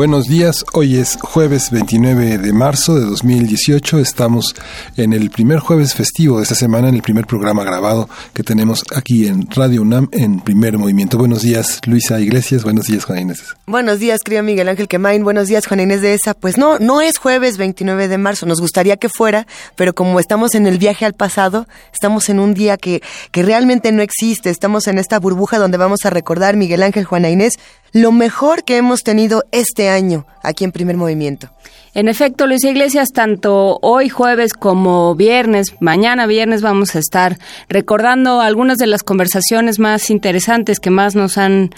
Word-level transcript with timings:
Buenos 0.00 0.28
días, 0.28 0.64
hoy 0.72 0.96
es 0.96 1.18
jueves 1.20 1.70
29 1.70 2.38
de 2.38 2.52
marzo 2.54 2.98
de 2.98 3.04
2018, 3.04 3.98
estamos 3.98 4.54
en 4.96 5.12
el 5.12 5.28
primer 5.28 5.58
jueves 5.58 5.92
festivo 5.92 6.38
de 6.38 6.44
esta 6.44 6.54
semana, 6.54 6.88
en 6.88 6.94
el 6.94 7.02
primer 7.02 7.26
programa 7.26 7.64
grabado 7.64 8.08
que 8.32 8.42
tenemos 8.42 8.82
aquí 8.96 9.26
en 9.26 9.46
Radio 9.50 9.82
UNAM 9.82 10.08
en 10.12 10.40
primer 10.40 10.78
movimiento. 10.78 11.18
Buenos 11.18 11.42
días, 11.42 11.82
Luisa 11.84 12.18
Iglesias, 12.18 12.64
buenos 12.64 12.86
días, 12.86 13.04
Juan 13.04 13.18
Inés. 13.18 13.54
Buenos 13.66 13.98
días, 13.98 14.22
querido 14.24 14.42
Miguel 14.42 14.70
Ángel 14.70 14.88
Quemain, 14.88 15.22
buenos 15.22 15.48
días, 15.48 15.66
Juan 15.66 15.80
Inés 15.80 16.00
de 16.00 16.14
esa. 16.14 16.32
Pues 16.32 16.56
no, 16.56 16.78
no 16.78 17.02
es 17.02 17.18
jueves 17.18 17.58
29 17.58 18.08
de 18.08 18.16
marzo, 18.16 18.46
nos 18.46 18.62
gustaría 18.62 18.96
que 18.96 19.10
fuera, 19.10 19.46
pero 19.76 19.94
como 19.94 20.18
estamos 20.18 20.54
en 20.54 20.66
el 20.66 20.78
viaje 20.78 21.04
al 21.04 21.12
pasado, 21.12 21.68
estamos 21.92 22.30
en 22.30 22.40
un 22.40 22.54
día 22.54 22.78
que, 22.78 23.02
que 23.32 23.42
realmente 23.42 23.92
no 23.92 24.00
existe, 24.00 24.48
estamos 24.48 24.86
en 24.86 24.96
esta 24.96 25.18
burbuja 25.18 25.58
donde 25.58 25.76
vamos 25.76 26.06
a 26.06 26.10
recordar, 26.10 26.56
Miguel 26.56 26.84
Ángel, 26.84 27.04
Juana 27.04 27.28
Inés, 27.28 27.58
lo 27.92 28.12
mejor 28.12 28.64
que 28.64 28.76
hemos 28.76 29.00
tenido 29.02 29.44
este 29.52 29.88
año 29.88 30.26
aquí 30.42 30.64
en 30.64 30.72
Primer 30.72 30.96
Movimiento. 30.96 31.50
En 31.92 32.06
efecto, 32.06 32.46
Luis 32.46 32.62
Iglesias, 32.62 33.08
tanto 33.12 33.80
hoy 33.82 34.08
jueves 34.08 34.54
como 34.54 35.16
viernes, 35.16 35.74
mañana 35.80 36.28
viernes 36.28 36.62
vamos 36.62 36.94
a 36.94 37.00
estar 37.00 37.36
recordando 37.68 38.40
algunas 38.40 38.78
de 38.78 38.86
las 38.86 39.02
conversaciones 39.02 39.80
más 39.80 40.08
interesantes 40.08 40.78
que 40.78 40.90
más 40.90 41.16
nos 41.16 41.36
han 41.36 41.70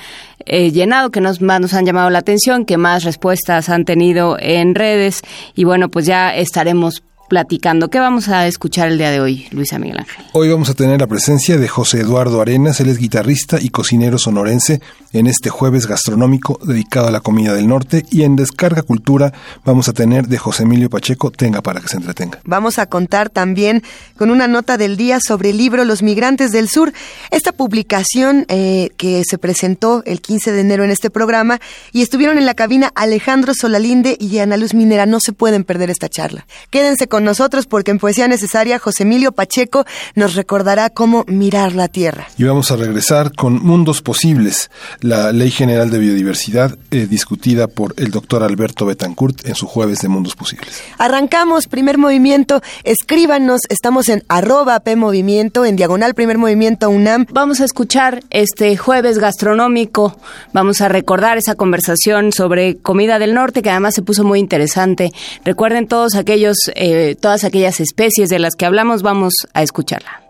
eh, 0.44 0.70
llenado, 0.70 1.10
que 1.10 1.22
nos, 1.22 1.40
más 1.40 1.62
nos 1.62 1.72
han 1.72 1.86
llamado 1.86 2.10
la 2.10 2.18
atención, 2.18 2.66
que 2.66 2.76
más 2.76 3.04
respuestas 3.04 3.70
han 3.70 3.86
tenido 3.86 4.36
en 4.38 4.74
redes 4.74 5.22
y 5.54 5.64
bueno, 5.64 5.88
pues 5.88 6.04
ya 6.04 6.36
estaremos 6.36 7.02
platicando. 7.32 7.88
¿Qué 7.88 7.98
vamos 7.98 8.28
a 8.28 8.46
escuchar 8.46 8.88
el 8.88 8.98
día 8.98 9.10
de 9.10 9.18
hoy, 9.18 9.48
Luisa 9.52 9.78
Miguel 9.78 10.00
Ángel? 10.00 10.22
Hoy 10.34 10.50
vamos 10.50 10.68
a 10.68 10.74
tener 10.74 11.00
la 11.00 11.06
presencia 11.06 11.56
de 11.56 11.66
José 11.66 12.00
Eduardo 12.00 12.42
Arenas, 12.42 12.78
él 12.80 12.90
es 12.90 12.98
guitarrista 12.98 13.56
y 13.58 13.70
cocinero 13.70 14.18
sonorense 14.18 14.82
en 15.14 15.26
este 15.26 15.48
jueves 15.48 15.86
gastronómico 15.86 16.60
dedicado 16.62 17.08
a 17.08 17.10
la 17.10 17.20
comida 17.20 17.54
del 17.54 17.68
norte 17.68 18.04
y 18.10 18.24
en 18.24 18.36
Descarga 18.36 18.82
Cultura 18.82 19.32
vamos 19.64 19.88
a 19.88 19.94
tener 19.94 20.26
de 20.26 20.36
José 20.36 20.64
Emilio 20.64 20.90
Pacheco, 20.90 21.30
tenga 21.30 21.62
para 21.62 21.80
que 21.80 21.88
se 21.88 21.96
entretenga. 21.96 22.38
Vamos 22.44 22.78
a 22.78 22.84
contar 22.84 23.30
también 23.30 23.82
con 24.18 24.30
una 24.30 24.46
nota 24.46 24.76
del 24.76 24.98
día 24.98 25.18
sobre 25.26 25.50
el 25.50 25.56
libro 25.56 25.86
Los 25.86 26.02
Migrantes 26.02 26.52
del 26.52 26.68
Sur, 26.68 26.92
esta 27.30 27.52
publicación 27.52 28.44
eh, 28.48 28.90
que 28.98 29.22
se 29.26 29.38
presentó 29.38 30.02
el 30.04 30.20
15 30.20 30.52
de 30.52 30.60
enero 30.60 30.84
en 30.84 30.90
este 30.90 31.08
programa 31.08 31.60
y 31.92 32.02
estuvieron 32.02 32.36
en 32.36 32.44
la 32.44 32.52
cabina 32.52 32.92
Alejandro 32.94 33.54
Solalinde 33.54 34.18
y 34.20 34.36
Ana 34.36 34.58
Luz 34.58 34.74
Minera, 34.74 35.06
no 35.06 35.18
se 35.18 35.32
pueden 35.32 35.64
perder 35.64 35.88
esta 35.88 36.10
charla. 36.10 36.46
Quédense 36.68 37.08
con 37.08 37.21
nosotros 37.24 37.66
porque 37.66 37.90
en 37.90 37.98
Poesía 37.98 38.28
Necesaria 38.28 38.78
José 38.78 39.04
Emilio 39.04 39.32
Pacheco 39.32 39.84
nos 40.14 40.34
recordará 40.34 40.90
cómo 40.90 41.24
mirar 41.26 41.74
la 41.74 41.88
Tierra. 41.88 42.28
Y 42.38 42.44
vamos 42.44 42.70
a 42.70 42.76
regresar 42.76 43.32
con 43.32 43.62
Mundos 43.62 44.02
Posibles, 44.02 44.70
la 45.00 45.32
Ley 45.32 45.50
General 45.50 45.90
de 45.90 45.98
Biodiversidad 45.98 46.76
eh, 46.90 47.06
discutida 47.06 47.68
por 47.68 47.94
el 47.96 48.10
doctor 48.10 48.42
Alberto 48.42 48.86
Betancourt 48.86 49.46
en 49.46 49.54
su 49.54 49.66
jueves 49.66 50.00
de 50.00 50.08
Mundos 50.08 50.34
Posibles. 50.34 50.82
Arrancamos, 50.98 51.66
primer 51.66 51.98
movimiento, 51.98 52.62
escríbanos, 52.84 53.60
estamos 53.68 54.08
en 54.08 54.24
arroba 54.28 54.80
P 54.80 54.96
Movimiento, 54.96 55.64
en 55.64 55.76
diagonal 55.76 56.14
primer 56.14 56.38
movimiento 56.38 56.88
UNAM. 56.90 57.26
Vamos 57.30 57.60
a 57.60 57.64
escuchar 57.64 58.22
este 58.30 58.76
jueves 58.76 59.18
gastronómico, 59.18 60.18
vamos 60.52 60.80
a 60.80 60.88
recordar 60.88 61.38
esa 61.38 61.54
conversación 61.54 62.32
sobre 62.32 62.76
comida 62.78 63.18
del 63.18 63.34
norte 63.34 63.62
que 63.62 63.70
además 63.70 63.94
se 63.94 64.02
puso 64.02 64.24
muy 64.24 64.38
interesante. 64.38 65.12
Recuerden 65.44 65.86
todos 65.86 66.14
aquellos... 66.14 66.56
Eh, 66.74 67.01
todas 67.20 67.44
aquellas 67.44 67.80
especies 67.80 68.28
de 68.28 68.38
las 68.38 68.54
que 68.54 68.66
hablamos, 68.66 69.02
vamos 69.02 69.32
a 69.54 69.62
escucharla. 69.62 70.22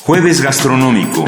Jueves 0.00 0.40
Gastronómico. 0.40 1.24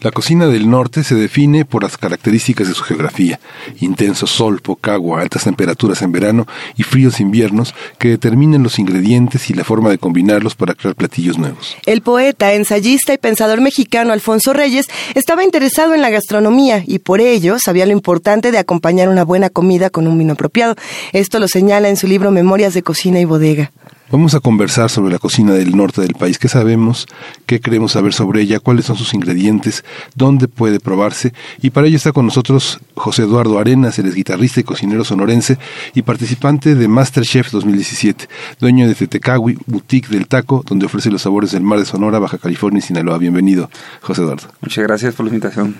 La 0.00 0.12
cocina 0.12 0.46
del 0.46 0.70
norte 0.70 1.02
se 1.02 1.16
define 1.16 1.64
por 1.64 1.82
las 1.82 1.98
características 1.98 2.68
de 2.68 2.74
su 2.74 2.84
geografía, 2.84 3.40
intenso 3.80 4.28
sol, 4.28 4.60
poca 4.60 4.94
agua, 4.94 5.20
altas 5.20 5.42
temperaturas 5.42 6.02
en 6.02 6.12
verano 6.12 6.46
y 6.76 6.84
fríos 6.84 7.18
inviernos 7.18 7.74
que 7.98 8.10
determinan 8.10 8.62
los 8.62 8.78
ingredientes 8.78 9.50
y 9.50 9.54
la 9.54 9.64
forma 9.64 9.90
de 9.90 9.98
combinarlos 9.98 10.54
para 10.54 10.74
crear 10.74 10.94
platillos 10.94 11.36
nuevos. 11.36 11.76
El 11.84 12.02
poeta, 12.02 12.52
ensayista 12.54 13.12
y 13.12 13.18
pensador 13.18 13.60
mexicano 13.60 14.12
Alfonso 14.12 14.52
Reyes 14.52 14.86
estaba 15.16 15.42
interesado 15.42 15.94
en 15.94 16.02
la 16.02 16.10
gastronomía 16.10 16.84
y 16.86 17.00
por 17.00 17.20
ello 17.20 17.58
sabía 17.58 17.84
lo 17.84 17.92
importante 17.92 18.52
de 18.52 18.58
acompañar 18.58 19.08
una 19.08 19.24
buena 19.24 19.50
comida 19.50 19.90
con 19.90 20.06
un 20.06 20.16
vino 20.16 20.34
apropiado. 20.34 20.76
Esto 21.12 21.40
lo 21.40 21.48
señala 21.48 21.88
en 21.88 21.96
su 21.96 22.06
libro 22.06 22.30
Memorias 22.30 22.72
de 22.72 22.84
Cocina 22.84 23.18
y 23.18 23.24
Bodega. 23.24 23.72
Vamos 24.10 24.34
a 24.34 24.40
conversar 24.40 24.88
sobre 24.88 25.12
la 25.12 25.18
cocina 25.18 25.52
del 25.52 25.76
norte 25.76 26.00
del 26.00 26.14
país, 26.14 26.38
qué 26.38 26.48
sabemos, 26.48 27.06
qué 27.44 27.60
queremos 27.60 27.92
saber 27.92 28.14
sobre 28.14 28.40
ella, 28.40 28.58
cuáles 28.58 28.86
son 28.86 28.96
sus 28.96 29.12
ingredientes, 29.12 29.84
dónde 30.14 30.48
puede 30.48 30.80
probarse. 30.80 31.34
Y 31.60 31.68
para 31.68 31.88
ello 31.88 31.98
está 31.98 32.12
con 32.12 32.24
nosotros 32.24 32.80
José 32.94 33.24
Eduardo 33.24 33.58
Arenas, 33.58 33.98
él 33.98 34.06
es 34.06 34.14
guitarrista 34.14 34.60
y 34.60 34.64
cocinero 34.64 35.04
sonorense 35.04 35.58
y 35.94 36.00
participante 36.00 36.74
de 36.74 36.88
Masterchef 36.88 37.50
2017, 37.50 38.30
dueño 38.58 38.88
de 38.88 38.94
Tetecawi, 38.94 39.58
boutique 39.66 40.08
del 40.08 40.26
taco, 40.26 40.64
donde 40.66 40.86
ofrece 40.86 41.10
los 41.10 41.20
sabores 41.20 41.52
del 41.52 41.62
mar 41.62 41.78
de 41.78 41.84
Sonora, 41.84 42.18
Baja 42.18 42.38
California 42.38 42.78
y 42.78 42.82
Sinaloa. 42.82 43.18
Bienvenido, 43.18 43.68
José 44.00 44.22
Eduardo. 44.22 44.48
Muchas 44.62 44.84
gracias 44.84 45.14
por 45.16 45.26
la 45.26 45.34
invitación. 45.34 45.76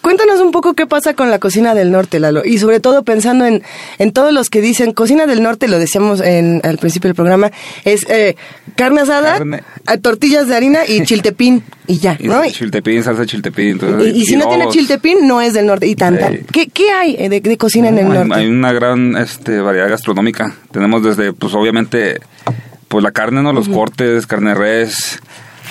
cuéntanos 0.00 0.40
un 0.40 0.50
poco 0.50 0.74
qué 0.74 0.88
pasa 0.88 1.14
con 1.14 1.30
la 1.30 1.38
cocina 1.38 1.76
del 1.76 1.92
norte, 1.92 2.18
Lalo, 2.18 2.42
y 2.44 2.58
sobre 2.58 2.80
todo 2.80 3.04
pensando 3.04 3.46
en, 3.46 3.62
en 3.98 4.10
todos 4.10 4.32
los 4.32 4.50
que 4.50 4.60
dicen 4.60 4.92
cocina 4.92 5.28
del 5.28 5.44
norte, 5.44 5.68
lo 5.68 5.78
decíamos 5.78 6.20
en, 6.20 6.60
al 6.64 6.78
principio 6.78 7.06
del 7.06 7.14
programa, 7.14 7.51
es 7.84 8.06
eh, 8.08 8.36
carne 8.76 9.02
asada, 9.02 9.40
tortillas 10.00 10.48
de 10.48 10.56
harina 10.56 10.80
y 10.86 11.02
chiltepín 11.04 11.62
y 11.86 11.98
ya, 11.98 12.16
¿no? 12.20 12.42
chiltepín, 12.48 13.02
salsa 13.02 13.26
chiltepín. 13.26 13.78
y, 14.14 14.24
si 14.24 14.36
no 14.36 14.48
tiene 14.48 14.68
chiltepín, 14.68 15.26
no 15.26 15.40
es 15.40 15.54
del 15.54 15.66
norte 15.66 15.86
y 15.86 15.94
tanta. 15.94 16.30
¿Qué, 16.52 16.68
¿Qué, 16.68 16.90
hay 16.90 17.28
de, 17.28 17.40
de 17.40 17.56
cocina 17.56 17.88
en 17.88 17.98
el 17.98 18.08
norte? 18.08 18.34
Hay 18.34 18.46
una 18.46 18.72
gran 18.72 19.16
este, 19.16 19.60
variedad 19.60 19.88
gastronómica. 19.88 20.54
Tenemos 20.70 21.02
desde, 21.02 21.32
pues 21.32 21.54
obviamente, 21.54 22.20
pues 22.88 23.02
la 23.02 23.10
carne, 23.10 23.42
¿no? 23.42 23.52
Los 23.52 23.68
cortes, 23.68 24.26
carne 24.26 24.54
res, 24.54 25.20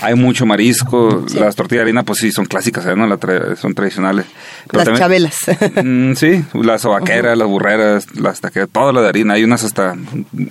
hay 0.01 0.15
mucho 0.15 0.45
marisco, 0.45 1.23
las 1.35 1.55
tortillas 1.55 1.79
de 1.79 1.89
harina 1.89 2.03
pues 2.03 2.19
sí 2.19 2.31
son 2.31 2.45
clásicas, 2.45 2.85
¿eh? 2.85 2.95
¿no? 2.95 3.07
son 3.55 3.73
tradicionales. 3.75 4.25
las 4.71 4.97
chabelas. 4.97 5.37
Mm, 5.83 6.13
sí, 6.13 6.43
las 6.53 6.81
sobaqueras, 6.81 7.37
las 7.37 7.47
burreras, 7.47 8.15
las 8.15 8.41
taqueras, 8.41 8.69
todo 8.71 8.91
lo 8.91 9.01
de 9.01 9.09
harina, 9.09 9.35
hay 9.35 9.43
unas 9.43 9.63
hasta 9.63 9.95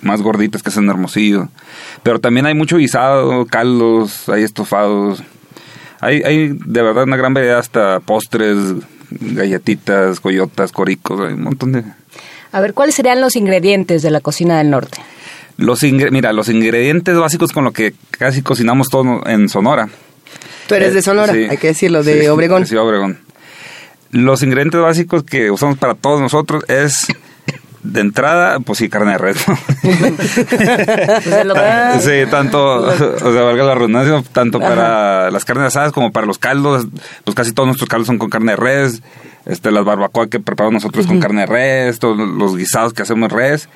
más 0.03 0.23
gorditas 0.23 0.63
que 0.63 0.71
son 0.71 0.89
hermosillo. 0.89 1.49
Pero 2.03 2.21
también 2.21 2.47
hay 2.47 2.55
mucho 2.55 2.79
guisado, 2.79 3.47
caldos, 3.47 4.29
hay 4.29 4.43
estofados. 4.43 5.23
Hay, 6.01 6.23
hay 6.23 6.49
de 6.49 6.83
verdad 6.83 7.05
una 7.05 7.17
gran 7.17 7.35
variedad 7.35 7.59
hasta 7.59 8.01
postres, 8.01 8.57
galletitas, 9.11 10.21
coyotas, 10.21 10.73
coricos, 10.73 11.21
hay 11.21 11.35
un 11.35 11.43
montón 11.43 11.73
de... 11.73 11.85
A 12.53 12.61
ver, 12.61 12.75
¿cuáles 12.75 12.95
serían 12.95 13.21
los 13.21 13.37
ingredientes 13.37 14.03
de 14.03 14.11
la 14.11 14.21
cocina 14.21 14.59
del 14.59 14.71
norte? 14.71 15.01
Los 15.61 15.83
mira, 15.83 16.33
los 16.33 16.49
ingredientes 16.49 17.15
básicos 17.17 17.53
con 17.53 17.65
lo 17.65 17.73
que 17.73 17.93
casi 18.13 18.41
cocinamos 18.41 18.89
todo 18.89 19.27
en 19.27 19.51
Sonora. 19.51 19.91
Tú 20.67 20.75
eres 20.75 20.95
de 20.95 21.03
Sonora, 21.03 21.35
hay 21.35 21.59
que 21.59 21.69
decirlo, 21.69 22.03
de 22.03 22.31
Obregón. 22.31 22.65
Sí, 22.67 22.77
Obregón. 22.77 23.19
Los 24.11 24.43
ingredientes 24.43 24.81
básicos 24.81 25.23
que 25.23 25.51
usamos 25.51 25.77
para 25.77 25.95
todos 25.95 26.21
nosotros 26.21 26.65
es 26.69 27.09
de 27.83 28.01
entrada, 28.01 28.61
pues 28.61 28.79
sí, 28.79 28.89
carne 28.89 29.13
de 29.13 29.19
res. 29.19 29.39
sí, 32.01 32.31
tanto, 32.31 32.83
o 32.83 33.33
sea, 33.33 33.43
valga 33.43 33.65
la 33.65 33.75
redundancia, 33.75 34.23
tanto 34.33 34.61
para 34.61 35.31
las 35.31 35.45
carnes 35.45 35.67
asadas 35.67 35.93
como 35.93 36.13
para 36.13 36.27
los 36.27 36.39
caldos, 36.39 36.87
pues 37.25 37.35
casi 37.35 37.53
todos 37.53 37.67
nuestros 37.67 37.89
caldos 37.89 38.07
son 38.07 38.19
con 38.19 38.31
carne 38.31 38.53
de 38.53 38.57
res, 38.57 39.03
este, 39.47 39.71
las 39.71 39.85
barbacoas 39.85 40.29
que 40.29 40.41
preparamos 40.41 40.83
nosotros 40.83 41.07
con 41.07 41.21
carne 41.21 41.43
de 41.43 41.47
res, 41.47 41.99
todos 41.99 42.19
los 42.19 42.57
guisados 42.57 42.93
que 42.93 43.03
hacemos 43.03 43.33
res. 43.33 43.69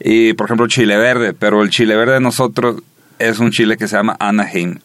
Y 0.00 0.32
por 0.32 0.46
ejemplo 0.46 0.66
chile 0.66 0.96
verde, 0.96 1.32
pero 1.32 1.62
el 1.62 1.70
chile 1.70 1.94
verde 1.94 2.14
de 2.14 2.20
nosotros 2.20 2.82
es 3.18 3.38
un 3.38 3.52
chile 3.52 3.76
que 3.76 3.86
se 3.86 3.96
llama 3.96 4.16
Anaheim 4.18 4.78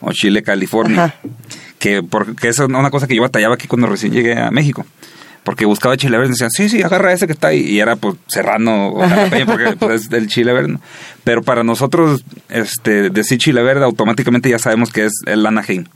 o 0.00 0.12
chile 0.12 0.42
California, 0.42 1.14
que 1.78 2.02
porque 2.02 2.48
es 2.48 2.58
una 2.60 2.90
cosa 2.90 3.06
que 3.06 3.16
yo 3.16 3.22
batallaba 3.22 3.54
aquí 3.54 3.66
cuando 3.66 3.88
recién 3.88 4.12
llegué 4.12 4.38
a 4.38 4.50
México. 4.50 4.86
Porque 5.44 5.64
buscaba 5.64 5.96
chile 5.96 6.16
verde 6.16 6.28
y 6.28 6.32
decían, 6.32 6.50
sí, 6.50 6.68
sí, 6.68 6.82
agarra 6.82 7.12
ese 7.12 7.26
que 7.26 7.32
está 7.32 7.48
ahí. 7.48 7.60
Y 7.60 7.80
era 7.80 7.96
pues 7.96 8.16
serrano 8.26 8.88
o 8.88 9.00
jalapeño 9.00 9.46
porque 9.46 9.76
pues, 9.78 10.02
es 10.02 10.10
del 10.10 10.28
chile 10.28 10.52
verde. 10.52 10.68
¿no? 10.68 10.80
Pero 11.24 11.42
para 11.42 11.62
nosotros, 11.62 12.24
este, 12.48 13.10
decir 13.10 13.38
chile 13.38 13.62
verde, 13.62 13.84
automáticamente 13.84 14.50
ya 14.50 14.58
sabemos 14.58 14.92
que 14.92 15.06
es 15.06 15.12
el 15.26 15.44
Anaheim 15.46 15.86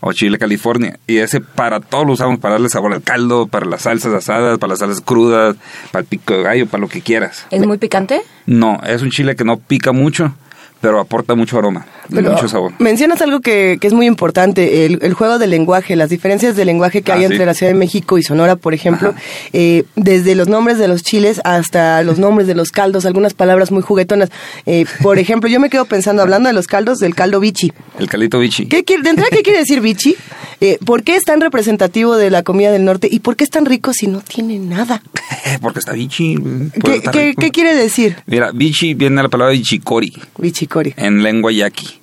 o 0.00 0.12
chile 0.12 0.38
California. 0.38 0.98
Y 1.06 1.18
ese 1.18 1.40
para 1.40 1.80
todo 1.80 2.04
lo 2.04 2.12
usamos, 2.12 2.38
para 2.38 2.54
darle 2.54 2.68
sabor 2.68 2.92
al 2.92 3.02
caldo, 3.02 3.46
para 3.46 3.66
las 3.66 3.82
salsas 3.82 4.14
asadas, 4.14 4.58
para 4.58 4.70
las 4.70 4.80
salsas 4.80 5.00
crudas, 5.00 5.56
para 5.90 6.00
el 6.02 6.06
pico 6.06 6.34
de 6.34 6.42
gallo, 6.42 6.66
para 6.66 6.80
lo 6.80 6.88
que 6.88 7.00
quieras. 7.00 7.46
¿Es 7.50 7.64
muy 7.66 7.78
picante? 7.78 8.22
No, 8.46 8.80
es 8.86 9.02
un 9.02 9.10
chile 9.10 9.36
que 9.36 9.44
no 9.44 9.58
pica 9.58 9.92
mucho, 9.92 10.34
pero 10.80 11.00
aporta 11.00 11.34
mucho 11.34 11.58
aroma, 11.58 11.86
Pero 12.10 12.32
mucho 12.32 12.48
sabor. 12.48 12.72
Mencionas 12.78 13.20
algo 13.22 13.40
que, 13.40 13.78
que 13.80 13.86
es 13.86 13.92
muy 13.92 14.06
importante, 14.06 14.86
el, 14.86 14.98
el 15.02 15.12
juego 15.14 15.38
del 15.38 15.50
lenguaje, 15.50 15.94
las 15.96 16.10
diferencias 16.10 16.56
de 16.56 16.64
lenguaje 16.64 17.02
que 17.02 17.12
Ah, 17.12 17.16
hay 17.16 17.20
sí. 17.26 17.32
entre 17.32 17.44
la 17.46 17.54
Ciudad 17.54 17.72
de 17.72 17.78
México 17.78 18.18
y 18.18 18.22
Sonora, 18.22 18.56
por 18.56 18.74
ejemplo, 18.74 19.14
eh, 19.52 19.84
desde 19.96 20.34
los 20.34 20.48
nombres 20.48 20.78
de 20.78 20.88
los 20.88 21.02
chiles 21.02 21.40
hasta 21.44 22.02
los 22.02 22.18
nombres 22.18 22.46
de 22.46 22.54
los 22.54 22.70
caldos, 22.70 23.04
algunas 23.06 23.34
palabras 23.34 23.70
muy 23.70 23.82
juguetonas. 23.82 24.30
Eh, 24.66 24.84
por 25.02 25.18
ejemplo, 25.18 25.48
yo 25.50 25.60
me 25.60 25.70
quedo 25.70 25.84
pensando, 25.84 26.22
hablando 26.22 26.48
de 26.48 26.52
los 26.54 26.66
caldos, 26.66 26.98
del 26.98 27.14
caldo 27.14 27.40
bichi. 27.40 27.72
El 27.98 28.08
caldito 28.08 28.38
bichi. 28.38 28.66
¿Qué 28.66 28.84
quiere, 28.84 29.02
de 29.02 29.10
entrada, 29.10 29.30
¿qué 29.30 29.42
quiere 29.42 29.58
decir 29.60 29.80
bichi? 29.80 30.16
Eh, 30.60 30.78
¿Por 30.84 31.02
qué 31.04 31.16
es 31.16 31.24
tan 31.24 31.40
representativo 31.40 32.16
de 32.16 32.30
la 32.30 32.42
comida 32.42 32.72
del 32.72 32.84
norte 32.84 33.08
y 33.10 33.20
por 33.20 33.36
qué 33.36 33.44
es 33.44 33.50
tan 33.50 33.64
rico 33.66 33.92
si 33.92 34.06
no 34.08 34.20
tiene 34.20 34.58
nada? 34.58 35.02
Porque 35.60 35.78
está 35.78 35.92
bichi. 35.92 36.36
pues, 36.36 36.72
¿Qué, 36.84 36.94
está 36.96 37.10
qué- 37.12 37.24
rico. 37.26 37.40
qué 37.40 37.50
quiere 37.50 37.74
decir 37.74 38.16
Mira, 38.26 38.50
bichi 38.52 38.94
viene 38.94 39.16
de 39.16 39.22
la 39.24 39.28
palabra 39.28 39.52
bichicori, 39.52 40.12
bichicori? 40.38 40.94
en 40.96 41.22
lengua 41.22 41.52
yaqui, 41.52 41.97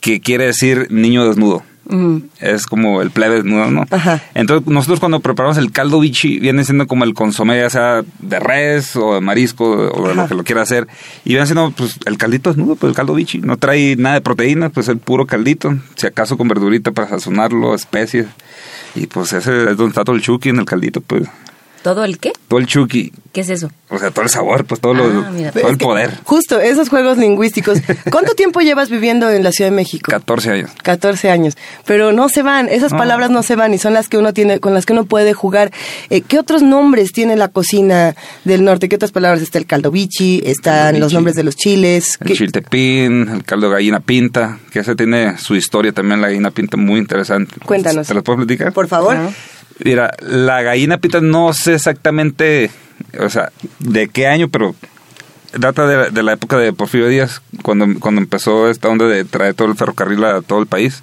que 0.00 0.20
quiere 0.20 0.46
decir 0.46 0.86
niño 0.90 1.26
desnudo. 1.26 1.62
Es 2.38 2.66
como 2.66 3.02
el 3.02 3.10
plebe 3.10 3.36
desnudo, 3.36 3.68
¿no? 3.70 3.84
Ajá. 3.90 4.22
Entonces, 4.34 4.68
nosotros 4.68 5.00
cuando 5.00 5.18
preparamos 5.18 5.58
el 5.58 5.72
caldo 5.72 5.98
bichi, 5.98 6.38
viene 6.38 6.62
siendo 6.62 6.86
como 6.86 7.02
el 7.02 7.14
consomé, 7.14 7.58
ya 7.58 7.68
sea 7.68 8.04
de 8.20 8.38
res 8.38 8.94
o 8.94 9.14
de 9.14 9.20
marisco 9.20 9.64
o 9.68 10.08
de 10.08 10.14
lo 10.14 10.28
que 10.28 10.34
lo 10.34 10.44
quiera 10.44 10.62
hacer. 10.62 10.86
Y 11.24 11.30
viene 11.30 11.46
siendo, 11.46 11.72
pues, 11.72 11.98
el 12.06 12.16
caldito 12.16 12.50
desnudo, 12.50 12.76
pues 12.76 12.90
el 12.90 12.96
caldo 12.96 13.14
bichi. 13.14 13.38
No 13.38 13.56
trae 13.56 13.96
nada 13.96 14.14
de 14.14 14.20
proteína, 14.20 14.68
pues 14.68 14.86
el 14.88 14.98
puro 14.98 15.26
caldito. 15.26 15.76
Si 15.96 16.06
acaso 16.06 16.36
con 16.36 16.46
verdurita 16.46 16.92
para 16.92 17.08
sazonarlo, 17.08 17.74
especies. 17.74 18.26
Y 18.94 19.06
pues 19.06 19.32
ese 19.32 19.70
es 19.70 19.76
donde 19.76 19.88
está 19.88 20.04
todo 20.04 20.14
el 20.16 20.22
chuki 20.22 20.50
en 20.50 20.58
el 20.58 20.66
caldito, 20.66 21.00
pues. 21.00 21.24
¿Todo 21.82 22.04
el 22.04 22.18
qué? 22.18 22.32
Todo 22.48 22.60
el 22.60 22.66
chuki. 22.66 23.10
¿Qué 23.32 23.40
es 23.42 23.48
eso? 23.48 23.70
O 23.88 23.98
sea, 23.98 24.10
todo 24.10 24.24
el 24.24 24.28
sabor, 24.30 24.64
pues 24.66 24.80
todo, 24.80 24.92
lo, 24.92 25.04
Ah, 25.04 25.30
mira. 25.32 25.50
todo 25.52 25.68
el 25.68 25.78
poder. 25.78 26.10
Justo, 26.24 26.60
esos 26.60 26.88
juegos 26.88 27.16
lingüísticos. 27.16 27.78
¿Cuánto 28.10 28.34
tiempo 28.34 28.60
llevas 28.60 28.90
viviendo 28.90 29.30
en 29.30 29.42
la 29.44 29.52
Ciudad 29.52 29.70
de 29.70 29.76
México? 29.76 30.10
14 30.10 30.50
años. 30.50 30.70
14 30.82 31.30
años. 31.30 31.56
Pero 31.86 32.12
no 32.12 32.28
se 32.28 32.42
van, 32.42 32.68
esas 32.68 32.92
No. 32.92 32.98
palabras 32.98 33.30
no 33.30 33.42
se 33.42 33.54
van 33.56 33.72
y 33.72 33.78
son 33.78 33.94
las 33.94 34.08
que 34.08 34.18
uno 34.18 34.34
tiene, 34.34 34.58
con 34.58 34.74
las 34.74 34.84
que 34.84 34.92
uno 34.92 35.04
puede 35.06 35.32
jugar. 35.32 35.70
Eh, 36.10 36.20
¿Qué 36.22 36.38
otros 36.38 36.62
nombres 36.62 37.12
tiene 37.12 37.36
la 37.36 37.48
cocina 37.48 38.14
del 38.44 38.64
norte? 38.64 38.88
¿Qué 38.88 38.96
otras 38.96 39.12
palabras? 39.12 39.40
Está 39.40 39.58
el 39.58 39.66
caldo 39.66 39.90
bichi, 39.90 40.42
están 40.44 40.92
Caldo 40.94 40.98
los 41.00 41.12
nombres 41.14 41.36
de 41.36 41.44
los 41.44 41.56
chiles. 41.56 42.18
El 42.20 42.26
¿Qué- 42.26 42.34
chiltepín, 42.34 43.28
el 43.28 43.44
caldo 43.44 43.70
gallina 43.70 44.00
pinta, 44.00 44.58
que 44.72 44.80
ese 44.80 44.96
tiene 44.96 45.38
su 45.38 45.54
historia 45.56 45.92
también, 45.92 46.20
la 46.20 46.26
gallina 46.28 46.50
pinta 46.50 46.76
muy 46.76 46.98
interesante. 46.98 47.54
Cuéntanos. 47.64 48.06
¿Te 48.08 48.12
las 48.14 48.22
puedo 48.24 48.38
platicar? 48.38 48.72
Por 48.72 48.88
favor. 48.88 49.16
Mira, 49.84 50.12
la 50.20 50.62
gallina 50.62 50.98
pinta 50.98 51.20
no 51.20 51.52
sé 51.52 51.74
exactamente, 51.74 52.70
o 53.18 53.28
sea, 53.30 53.50
de 53.78 54.08
qué 54.08 54.26
año, 54.26 54.48
pero 54.48 54.74
data 55.56 55.86
de, 55.86 56.10
de 56.10 56.22
la 56.22 56.32
época 56.34 56.58
de 56.58 56.72
Porfirio 56.72 57.08
Díaz, 57.08 57.40
cuando, 57.62 57.86
cuando 57.98 58.20
empezó 58.20 58.68
esta 58.68 58.88
onda 58.88 59.06
de 59.06 59.24
traer 59.24 59.54
todo 59.54 59.68
el 59.68 59.76
ferrocarril 59.76 60.22
a 60.24 60.42
todo 60.42 60.60
el 60.60 60.66
país. 60.66 61.02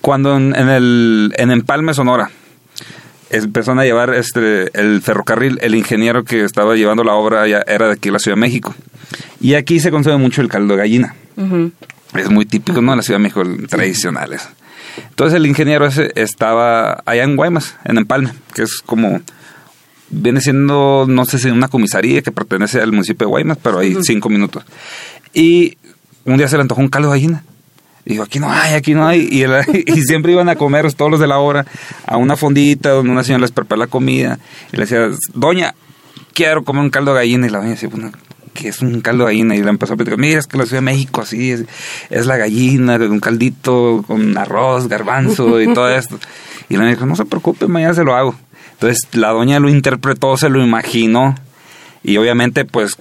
Cuando 0.00 0.36
en, 0.36 0.54
en 0.56 0.68
el 0.70 1.34
en 1.36 1.50
Empalme, 1.50 1.92
Sonora, 1.92 2.30
empezaron 3.28 3.78
a 3.78 3.84
llevar 3.84 4.14
este 4.14 4.70
el 4.80 5.02
ferrocarril, 5.02 5.58
el 5.60 5.74
ingeniero 5.74 6.24
que 6.24 6.42
estaba 6.44 6.74
llevando 6.74 7.04
la 7.04 7.12
obra 7.14 7.46
ya 7.46 7.62
era 7.66 7.86
de 7.88 7.92
aquí 7.92 8.08
de 8.08 8.12
la 8.14 8.18
Ciudad 8.18 8.36
de 8.36 8.40
México. 8.40 8.74
Y 9.40 9.54
aquí 9.54 9.78
se 9.80 9.90
consume 9.90 10.16
mucho 10.16 10.40
el 10.40 10.48
caldo 10.48 10.74
de 10.74 10.78
gallina. 10.80 11.14
Es 12.14 12.30
muy 12.30 12.46
típico, 12.46 12.80
¿no? 12.80 12.92
En 12.92 12.96
la 12.96 13.02
Ciudad 13.02 13.18
de 13.18 13.22
México, 13.24 13.42
el- 13.42 13.68
tradicionales. 13.68 14.48
Entonces 15.08 15.36
el 15.36 15.46
ingeniero 15.46 15.86
ese 15.86 16.10
estaba 16.14 17.02
allá 17.06 17.24
en 17.24 17.36
Guaymas, 17.36 17.76
en 17.84 17.98
Empalme, 17.98 18.32
que 18.54 18.62
es 18.62 18.80
como, 18.84 19.20
viene 20.10 20.40
siendo, 20.40 21.04
no 21.08 21.24
sé 21.24 21.38
si 21.38 21.48
una 21.50 21.68
comisaría 21.68 22.22
que 22.22 22.32
pertenece 22.32 22.80
al 22.80 22.92
municipio 22.92 23.26
de 23.26 23.30
Guaymas, 23.30 23.58
pero 23.62 23.78
hay 23.78 23.96
cinco 24.02 24.28
minutos. 24.28 24.64
Y 25.32 25.76
un 26.24 26.36
día 26.36 26.48
se 26.48 26.56
le 26.56 26.62
antojó 26.62 26.80
un 26.80 26.88
caldo 26.88 27.08
de 27.10 27.18
gallina. 27.18 27.44
Y 28.06 28.10
digo, 28.12 28.22
aquí 28.24 28.40
no 28.40 28.50
hay, 28.50 28.74
aquí 28.74 28.94
no 28.94 29.06
hay. 29.06 29.28
Y, 29.30 29.42
el- 29.42 29.62
y 29.86 30.02
siempre 30.02 30.32
iban 30.32 30.48
a 30.48 30.56
comer 30.56 30.90
todos 30.94 31.10
los 31.10 31.20
de 31.20 31.26
la 31.26 31.38
obra 31.38 31.66
a 32.06 32.16
una 32.16 32.36
fondita 32.36 32.90
donde 32.90 33.12
una 33.12 33.22
señora 33.22 33.42
les 33.42 33.52
prepara 33.52 33.78
la 33.80 33.86
comida. 33.88 34.38
Y 34.72 34.76
le 34.76 34.82
decía, 34.84 35.08
doña, 35.34 35.74
quiero 36.32 36.64
comer 36.64 36.82
un 36.82 36.90
caldo 36.90 37.12
de 37.12 37.18
gallina. 37.20 37.46
Y 37.46 37.50
la 37.50 37.58
doña 37.58 37.70
decía, 37.70 37.88
bueno, 37.90 38.10
¿qué 38.54 38.68
es 38.68 38.80
un 38.80 39.00
caldo 39.00 39.24
de 39.24 39.32
gallina? 39.32 39.56
Y 39.56 39.62
le 39.62 39.70
empezó 39.70 39.94
a 39.94 39.96
platicar, 39.96 40.18
mira, 40.18 40.38
es 40.38 40.46
que 40.46 40.58
la 40.58 40.64
Ciudad 40.64 40.78
de 40.78 40.86
México 40.86 41.20
así 41.20 41.52
es, 41.52 41.64
es 42.10 42.26
la 42.26 42.36
gallina, 42.36 42.96
un 42.96 43.20
caldito 43.20 44.04
con 44.06 44.36
arroz, 44.36 44.88
garbanzo 44.88 45.60
y 45.60 45.72
todo 45.72 45.88
esto. 45.96 46.18
Y 46.68 46.74
la 46.74 46.80
doña 46.80 46.94
dijo, 46.94 47.06
no 47.06 47.16
se 47.16 47.24
preocupe, 47.24 47.66
mañana 47.66 47.94
se 47.94 48.04
lo 48.04 48.14
hago. 48.14 48.34
Entonces 48.72 49.08
la 49.12 49.30
doña 49.30 49.60
lo 49.60 49.68
interpretó, 49.68 50.36
se 50.36 50.48
lo 50.48 50.62
imaginó. 50.64 51.34
Y 52.02 52.16
obviamente, 52.16 52.64
pues, 52.64 52.96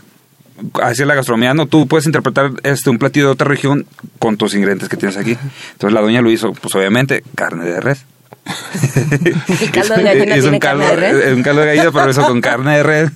es 0.89 0.99
la 0.99 1.15
gastronomía, 1.15 1.53
no, 1.53 1.67
tú 1.67 1.87
puedes 1.87 2.05
interpretar 2.05 2.51
este 2.63 2.89
un 2.89 2.97
platillo 2.97 3.27
de 3.27 3.31
otra 3.31 3.47
región 3.47 3.85
con 4.19 4.37
tus 4.37 4.53
ingredientes 4.55 4.89
que 4.89 4.97
tienes 4.97 5.17
aquí. 5.17 5.37
Entonces 5.71 5.93
la 5.93 6.01
doña 6.01 6.21
lo 6.21 6.31
hizo, 6.31 6.53
pues 6.53 6.75
obviamente, 6.75 7.23
carne 7.35 7.65
de 7.65 7.79
res. 7.79 8.05
¿El 9.61 9.71
caldo 9.71 9.95
de 9.95 10.03
gallina 10.03 10.37
Hizo 10.37 10.49
tiene 10.49 10.57
un 10.57 10.59
caldo, 10.59 10.83
carne 10.87 11.13
de 11.13 11.33
Un 11.33 11.43
caldo 11.43 11.61
de 11.61 11.67
gallina, 11.67 11.91
pero 11.91 12.11
eso 12.11 12.25
con 12.25 12.41
carne 12.41 12.77
de 12.77 12.83
res. 12.83 13.11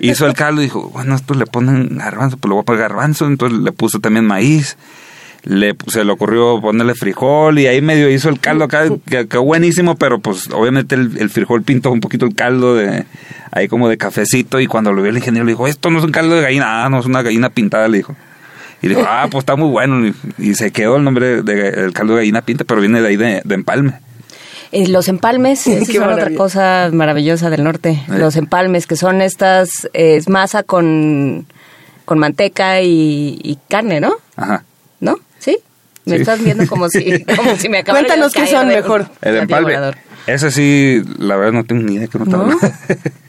Hizo 0.00 0.26
el 0.26 0.34
caldo 0.34 0.62
y 0.62 0.64
dijo, 0.64 0.90
bueno, 0.90 1.14
esto 1.14 1.34
le 1.34 1.46
ponen 1.46 1.98
garbanzo, 1.98 2.36
pues 2.36 2.48
le 2.48 2.54
voy 2.54 2.62
a 2.62 2.64
poner 2.64 2.80
garbanzo. 2.80 3.26
Entonces 3.26 3.58
le 3.58 3.72
puso 3.72 4.00
también 4.00 4.24
maíz. 4.24 4.76
Le, 5.44 5.74
se 5.88 6.04
le 6.04 6.12
ocurrió 6.12 6.60
ponerle 6.60 6.94
frijol 6.94 7.58
y 7.58 7.66
ahí 7.66 7.82
medio 7.82 8.08
hizo 8.08 8.28
el 8.28 8.38
caldo 8.38 8.64
acá, 8.64 8.84
que 9.08 9.26
quedó 9.26 9.42
buenísimo, 9.42 9.96
pero 9.96 10.20
pues 10.20 10.48
obviamente 10.52 10.94
el, 10.94 11.18
el 11.18 11.30
frijol 11.30 11.62
pintó 11.64 11.90
un 11.90 11.98
poquito 11.98 12.26
el 12.26 12.36
caldo 12.36 12.76
de 12.76 13.06
ahí 13.50 13.66
como 13.66 13.88
de 13.88 13.96
cafecito 13.98 14.60
y 14.60 14.68
cuando 14.68 14.92
lo 14.92 15.02
vio 15.02 15.10
el 15.10 15.16
ingeniero 15.16 15.44
le 15.44 15.50
dijo, 15.50 15.66
esto 15.66 15.90
no 15.90 15.98
es 15.98 16.04
un 16.04 16.12
caldo 16.12 16.36
de 16.36 16.42
gallina, 16.42 16.84
ah, 16.84 16.88
no 16.88 17.00
es 17.00 17.06
una 17.06 17.22
gallina 17.22 17.50
pintada, 17.50 17.88
le 17.88 17.96
dijo. 17.96 18.14
Y 18.82 18.88
le 18.88 18.94
dijo, 18.96 19.06
ah, 19.08 19.26
pues 19.30 19.42
está 19.42 19.56
muy 19.56 19.68
bueno. 19.68 20.06
Y, 20.06 20.14
y 20.38 20.54
se 20.54 20.70
quedó 20.70 20.96
el 20.96 21.04
nombre 21.04 21.42
del 21.42 21.92
caldo 21.92 22.14
de 22.14 22.20
gallina 22.20 22.42
pinta, 22.42 22.64
pero 22.64 22.80
viene 22.80 23.00
de 23.00 23.08
ahí 23.08 23.16
de, 23.16 23.42
de 23.44 23.54
empalme. 23.54 23.94
Eh, 24.72 24.88
Los 24.88 25.08
empalmes, 25.08 25.66
es 25.68 25.88
otra 25.98 26.34
cosa 26.34 26.90
maravillosa 26.92 27.50
del 27.50 27.62
norte. 27.64 28.02
Los 28.08 28.36
empalmes, 28.36 28.86
que 28.86 28.96
son 28.96 29.22
estas, 29.22 29.84
eh, 29.92 30.16
es 30.16 30.28
masa 30.28 30.62
con, 30.62 31.46
con 32.04 32.18
manteca 32.18 32.80
y, 32.80 33.38
y 33.42 33.58
carne, 33.68 34.00
¿no? 34.00 34.14
Ajá. 34.36 34.64
¿No? 35.00 35.18
¿Sí? 35.38 35.58
Me 36.04 36.16
Sí. 36.16 36.22
estás 36.22 36.42
viendo 36.42 36.66
como 36.66 36.88
si, 36.88 37.22
como 37.36 37.56
si 37.56 37.68
me 37.68 37.78
acabara 37.78 38.06
Cuéntanos 38.06 38.32
qué 38.32 38.46
son 38.46 38.68
de- 38.68 38.76
mejor. 38.76 39.06
El 39.20 39.36
empalme. 39.36 39.76
Ese 40.26 40.52
sí, 40.52 41.02
la 41.18 41.34
verdad 41.36 41.52
no 41.52 41.64
tengo 41.64 41.82
ni 41.82 41.94
idea 41.94 42.06
que 42.06 42.16
no, 42.18 42.24
¿No? 42.24 42.56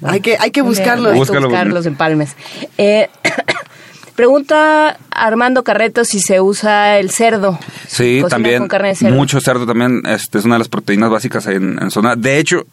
Hay 0.03 0.21
que, 0.21 0.37
hay 0.39 0.51
que 0.51 0.61
buscarlo. 0.61 1.09
Hay 1.09 1.19
que 1.23 1.39
buscar 1.39 1.65
los 1.67 1.85
empalmes. 1.87 2.35
Eh, 2.77 3.09
pregunta 4.15 4.97
Armando 5.11 5.63
Carreto 5.63 6.05
si 6.05 6.19
se 6.19 6.41
usa 6.41 6.99
el 6.99 7.09
cerdo. 7.11 7.59
Sí, 7.87 8.23
también. 8.29 8.59
con 8.59 8.67
carne 8.67 8.89
de 8.89 8.95
cerdo. 8.95 9.15
Mucho 9.15 9.39
cerdo 9.41 9.65
también. 9.65 10.01
Este, 10.05 10.37
es 10.37 10.45
una 10.45 10.55
de 10.55 10.59
las 10.59 10.69
proteínas 10.69 11.09
básicas 11.09 11.45
en, 11.47 11.81
en 11.81 11.91
Sonora. 11.91 12.15
De 12.15 12.37
hecho, 12.39 12.65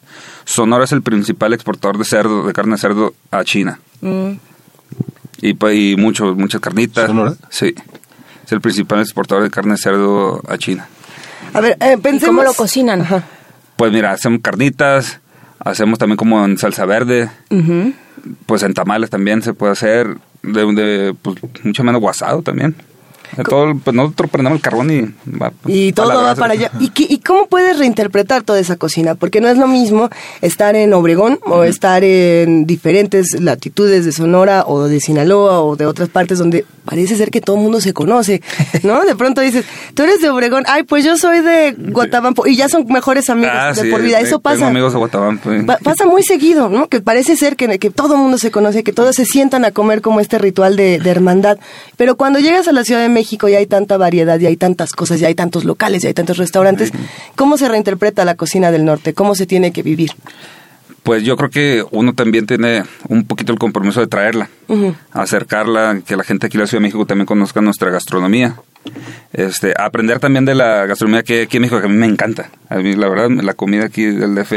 Sonora 0.45 0.85
es 0.85 0.93
el 0.93 1.03
principal 1.03 1.53
exportador 1.53 1.99
de 1.99 2.05
cerdo, 2.05 2.47
de 2.47 2.53
carne 2.53 2.73
de 2.73 2.79
cerdo 2.79 3.15
a 3.31 3.45
China. 3.45 3.81
Mm. 4.01 4.33
Y, 5.43 5.55
pues, 5.55 5.77
y 5.77 5.97
mucho, 5.97 6.35
muchas 6.35 6.61
carnitas. 6.61 7.07
¿Sonora? 7.07 7.35
Sí. 7.49 7.75
Es 8.45 8.53
el 8.53 8.61
principal 8.61 9.01
exportador 9.01 9.43
de 9.45 9.51
carne 9.51 9.73
de 9.73 9.79
cerdo 9.79 10.43
a 10.49 10.59
China. 10.59 10.89
A 11.55 11.61
ver, 11.61 11.77
eh, 11.81 11.95
¿Y 11.99 12.01
pensemos. 12.01 12.37
cómo 12.37 12.43
lo 12.43 12.55
cocinan? 12.55 13.01
Ajá. 13.03 13.25
Pues 13.77 13.93
mira, 13.93 14.13
hacemos 14.13 14.41
carnitas, 14.43 15.21
hacemos 15.59 15.99
también 15.99 16.19
como 16.19 16.45
en 16.45 16.59
salsa 16.59 16.85
verde, 16.85 17.31
pues 18.45 18.63
en 18.63 18.75
tamales 18.75 19.09
también 19.09 19.41
se 19.43 19.55
puede 19.55 19.73
hacer, 19.73 20.19
de, 20.43 20.73
de 20.75 21.15
pues, 21.21 21.37
mucho 21.65 21.85
menos 21.85 22.01
guasado 22.01 22.43
también. 22.43 22.75
Todo, 23.49 23.75
pues 23.83 23.95
nosotros 23.95 24.31
prendemos 24.31 24.59
el 24.59 24.63
carbón 24.63 24.91
y 24.91 25.01
va. 25.41 25.53
Y 25.67 25.93
todo 25.93 26.23
va 26.23 26.35
para 26.35 26.55
allá. 26.55 26.71
¿Y, 26.81 26.91
qué- 26.91 27.07
¿Y 27.09 27.19
cómo 27.19 27.47
puedes 27.47 27.79
reinterpretar 27.79 28.43
toda 28.43 28.59
esa 28.61 28.77
cocina? 28.77 29.15
Porque 29.15 29.41
no 29.41 29.49
es 29.49 29.57
lo 29.57 29.67
mismo 29.67 30.11
estar 30.43 30.75
en 30.77 30.93
Obregón 30.95 31.39
o 31.47 31.65
estar 31.65 32.03
en 32.05 32.67
diferentes 32.67 33.41
latitudes 33.41 34.05
de 34.05 34.13
Sonora 34.13 34.65
o 34.67 34.85
de 34.85 35.01
Sinaloa 35.01 35.63
o 35.63 35.77
de 35.77 35.87
otras 35.87 36.09
partes 36.09 36.39
donde 36.39 36.65
parece 36.85 37.17
ser 37.17 37.31
que 37.31 37.41
todo 37.41 37.57
el 37.57 37.63
mundo 37.63 37.81
se 37.81 37.93
conoce, 37.93 38.43
¿no? 38.83 39.03
De 39.05 39.15
pronto 39.15 39.41
dices, 39.41 39.65
tú 39.95 40.03
eres 40.03 40.21
de 40.21 40.29
Obregón, 40.31 40.65
ay, 40.67 40.83
pues 40.83 41.05
yo 41.05 41.17
soy 41.17 41.41
de 41.41 41.75
Guatabampo 41.79 42.47
y 42.47 42.57
ya 42.57 42.69
son 42.69 42.87
mejores 42.89 43.31
amigos 43.31 43.53
Ah, 43.55 43.73
de 43.73 43.83
sí, 43.83 43.91
por 43.91 44.03
vida. 44.03 44.19
Eso 44.21 44.31
tengo 44.39 44.43
pasa. 44.43 44.67
amigos 44.67 44.93
de 44.93 44.99
Guatabampo. 44.99 45.51
sí. 45.51 45.63
Pa- 45.67 45.79
pasa 45.83 46.07
muy 46.07 46.23
seguido, 46.23 46.69
¿no? 46.69 46.89
Que 46.89 47.01
parece 47.01 47.37
ser 47.37 47.57
que, 47.57 47.79
que 47.79 47.91
todo 47.91 48.15
el 48.15 48.21
mundo 48.21 48.39
se 48.39 48.51
conoce, 48.51 48.83
que 48.83 48.93
todos 48.93 49.15
se 49.17 49.25
sientan 49.25 49.65
a 49.65 49.71
comer 49.71 50.01
como 50.01 50.21
este 50.21 50.39
ritual 50.39 50.77
de, 50.77 50.99
de 50.99 51.11
hermandad. 51.11 51.59
Pero 51.97 52.17
cuando 52.17 52.39
llegas 52.39 52.67
a 52.69 52.73
la 52.73 52.83
Ciudad 52.85 53.01
de 53.03 53.09
México 53.09 53.20
y 53.49 53.55
hay 53.55 53.67
tanta 53.67 53.97
variedad, 53.97 54.39
y 54.41 54.47
hay 54.47 54.57
tantas 54.57 54.93
cosas, 54.93 55.21
y 55.21 55.25
hay 55.25 55.35
tantos 55.35 55.65
locales, 55.65 56.05
y 56.05 56.09
hay 56.09 56.15
tantos 56.15 56.37
restaurantes, 56.37 56.93
¿cómo 57.37 57.57
se 57.57 57.69
reinterpreta 57.69 58.25
la 58.25 58.35
cocina 58.35 58.71
del 58.71 58.85
norte? 58.85 59.15
¿Cómo 59.15 59.35
se 59.35 59.47
tiene 59.47 59.73
que 59.73 59.83
vivir? 59.83 60.13
Pues 61.03 61.23
yo 61.23 61.37
creo 61.37 61.51
que 61.51 61.85
uno 61.91 62.15
también 62.15 62.47
tiene 62.47 62.85
un 63.09 63.25
poquito 63.25 63.53
el 63.53 63.59
compromiso 63.59 64.01
de 64.01 64.07
traerla, 64.07 64.51
acercarla, 65.13 66.01
que 66.07 66.17
la 66.17 66.25
gente 66.25 66.47
aquí 66.47 66.57
en 66.57 66.63
la 66.63 66.67
Ciudad 66.67 66.81
de 66.81 66.89
México 66.89 67.07
también 67.07 67.27
conozca 67.27 67.61
nuestra 67.61 67.91
gastronomía. 67.91 68.57
Este, 69.33 69.75
aprender 69.79 70.19
también 70.19 70.45
de 70.45 70.55
la 70.55 70.87
gastronomía 70.87 71.23
que 71.23 71.43
aquí 71.43 71.57
en 71.57 71.63
México, 71.63 71.81
que 71.81 71.87
a 71.87 71.91
mí 71.91 71.97
me 71.97 72.07
encanta. 72.07 72.51
A 72.69 72.77
mí, 72.77 72.95
la 72.95 73.09
verdad, 73.09 73.31
la 73.31 73.55
comida 73.55 73.87
aquí 73.87 74.05
del 74.05 74.35
DF, 74.35 74.53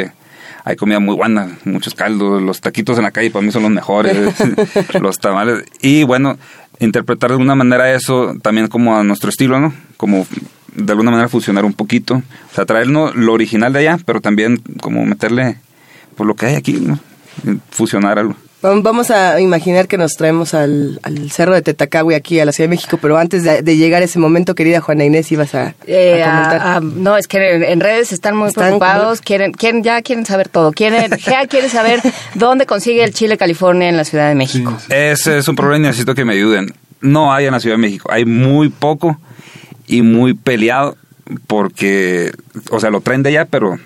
hay 0.65 0.75
comida 0.75 0.99
muy 0.99 1.15
buena, 1.15 1.57
muchos 1.65 1.93
caldos, 1.93 2.41
los 2.41 2.61
taquitos 2.61 2.97
en 2.97 3.03
la 3.03 3.11
calle 3.11 3.31
para 3.31 3.45
mí 3.45 3.51
son 3.51 3.63
los 3.63 3.71
mejores, 3.71 4.33
los 5.01 5.19
tamales. 5.19 5.63
Y 5.81 6.03
bueno, 6.03 6.37
interpretar 6.79 7.29
de 7.29 7.35
alguna 7.35 7.55
manera 7.55 7.93
eso 7.93 8.35
también 8.41 8.67
como 8.67 8.97
a 8.97 9.03
nuestro 9.03 9.29
estilo, 9.29 9.59
¿no? 9.59 9.73
Como 9.97 10.25
de 10.75 10.91
alguna 10.91 11.11
manera 11.11 11.29
fusionar 11.29 11.65
un 11.65 11.73
poquito. 11.73 12.15
O 12.15 12.55
sea, 12.55 12.65
traernos 12.65 13.15
lo 13.15 13.33
original 13.33 13.73
de 13.73 13.79
allá, 13.79 13.99
pero 14.05 14.21
también 14.21 14.61
como 14.81 15.05
meterle 15.05 15.57
por 16.15 16.27
lo 16.27 16.35
que 16.35 16.47
hay 16.47 16.55
aquí, 16.55 16.73
¿no? 16.73 16.99
Fusionar 17.71 18.19
algo. 18.19 18.35
Vamos 18.63 19.11
a 19.11 19.41
imaginar 19.41 19.89
que 19.89 19.97
nos 19.97 20.13
traemos 20.13 20.53
al, 20.53 20.97
al 21.03 21.29
cerro 21.31 21.53
de 21.53 21.61
Tetacagui 21.61 22.13
aquí 22.15 22.39
a 22.39 22.45
la 22.45 22.53
Ciudad 22.53 22.69
de 22.69 22.75
México, 22.75 22.97
pero 23.01 23.17
antes 23.17 23.43
de, 23.43 23.61
de 23.61 23.75
llegar 23.75 24.01
a 24.01 24.05
ese 24.05 24.19
momento, 24.19 24.55
querida 24.55 24.79
Juana 24.79 25.03
Inés, 25.03 25.29
ibas 25.33 25.53
a, 25.53 25.75
Eh, 25.85 26.23
a 26.23 26.31
comentar. 26.31 26.61
a- 26.61 26.75
a- 26.77 26.79
no, 26.79 27.17
es 27.17 27.27
que 27.27 27.55
en, 27.55 27.63
en 27.63 27.79
redes 27.81 28.13
están 28.13 28.37
muy 28.37 28.47
Están 28.47 28.63
preocupados, 28.63 29.19
quieren, 29.19 29.51
quieren, 29.51 29.83
ya 29.83 30.01
quieren 30.01 30.25
saber 30.25 30.47
todo. 30.47 30.71
Quieren, 30.71 31.11
Gea 31.19 31.45
quiere 31.47 31.67
saber 31.67 31.99
dónde 32.35 32.65
consigue 32.65 33.03
el 33.03 33.13
chile 33.13 33.37
California 33.37 33.89
en 33.89 33.97
la 33.97 34.05
Ciudad 34.05 34.29
de 34.29 34.35
México. 34.35 34.77
Ese 34.87 35.39
es 35.39 35.47
un 35.49 35.57
problema 35.57 35.85
y 35.85 35.87
necesito 35.89 36.15
que 36.15 36.23
me 36.23 36.31
ayuden. 36.33 36.73
No 37.01 37.33
hay 37.33 37.47
en 37.47 37.51
la 37.51 37.59
Ciudad 37.59 37.75
de 37.75 37.81
México, 37.81 38.09
hay 38.13 38.23
muy 38.23 38.69
poco 38.69 39.19
y 39.87 40.01
muy 40.03 40.35
peleado 40.35 40.95
porque, 41.47 42.31
o 42.71 42.79
sea, 42.79 42.89
lo 42.91 43.01
traen 43.01 43.23
de 43.23 43.29
allá, 43.29 43.45
pero 43.45 43.77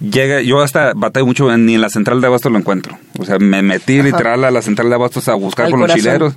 llega, 0.00 0.42
yo 0.42 0.60
hasta 0.60 0.92
batallo 0.94 1.26
mucho, 1.26 1.56
ni 1.56 1.74
en 1.74 1.80
la 1.80 1.88
central 1.88 2.20
de 2.20 2.26
abastos 2.26 2.52
lo 2.52 2.58
encuentro. 2.58 2.98
O 3.18 3.24
sea, 3.24 3.38
me 3.38 3.62
metí 3.62 4.02
literal 4.02 4.44
a 4.44 4.50
la 4.50 4.62
central 4.62 4.88
de 4.88 4.94
abastos 4.94 5.28
a 5.28 5.34
buscar 5.34 5.66
Al 5.66 5.72
con 5.72 5.80
los 5.80 5.94
chileros 5.94 6.36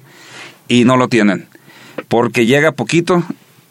y 0.68 0.86
no 0.86 0.98
lo 0.98 1.08
tienen. 1.08 1.48
Porque 2.08 2.46
llega 2.46 2.72
poquito 2.72 3.24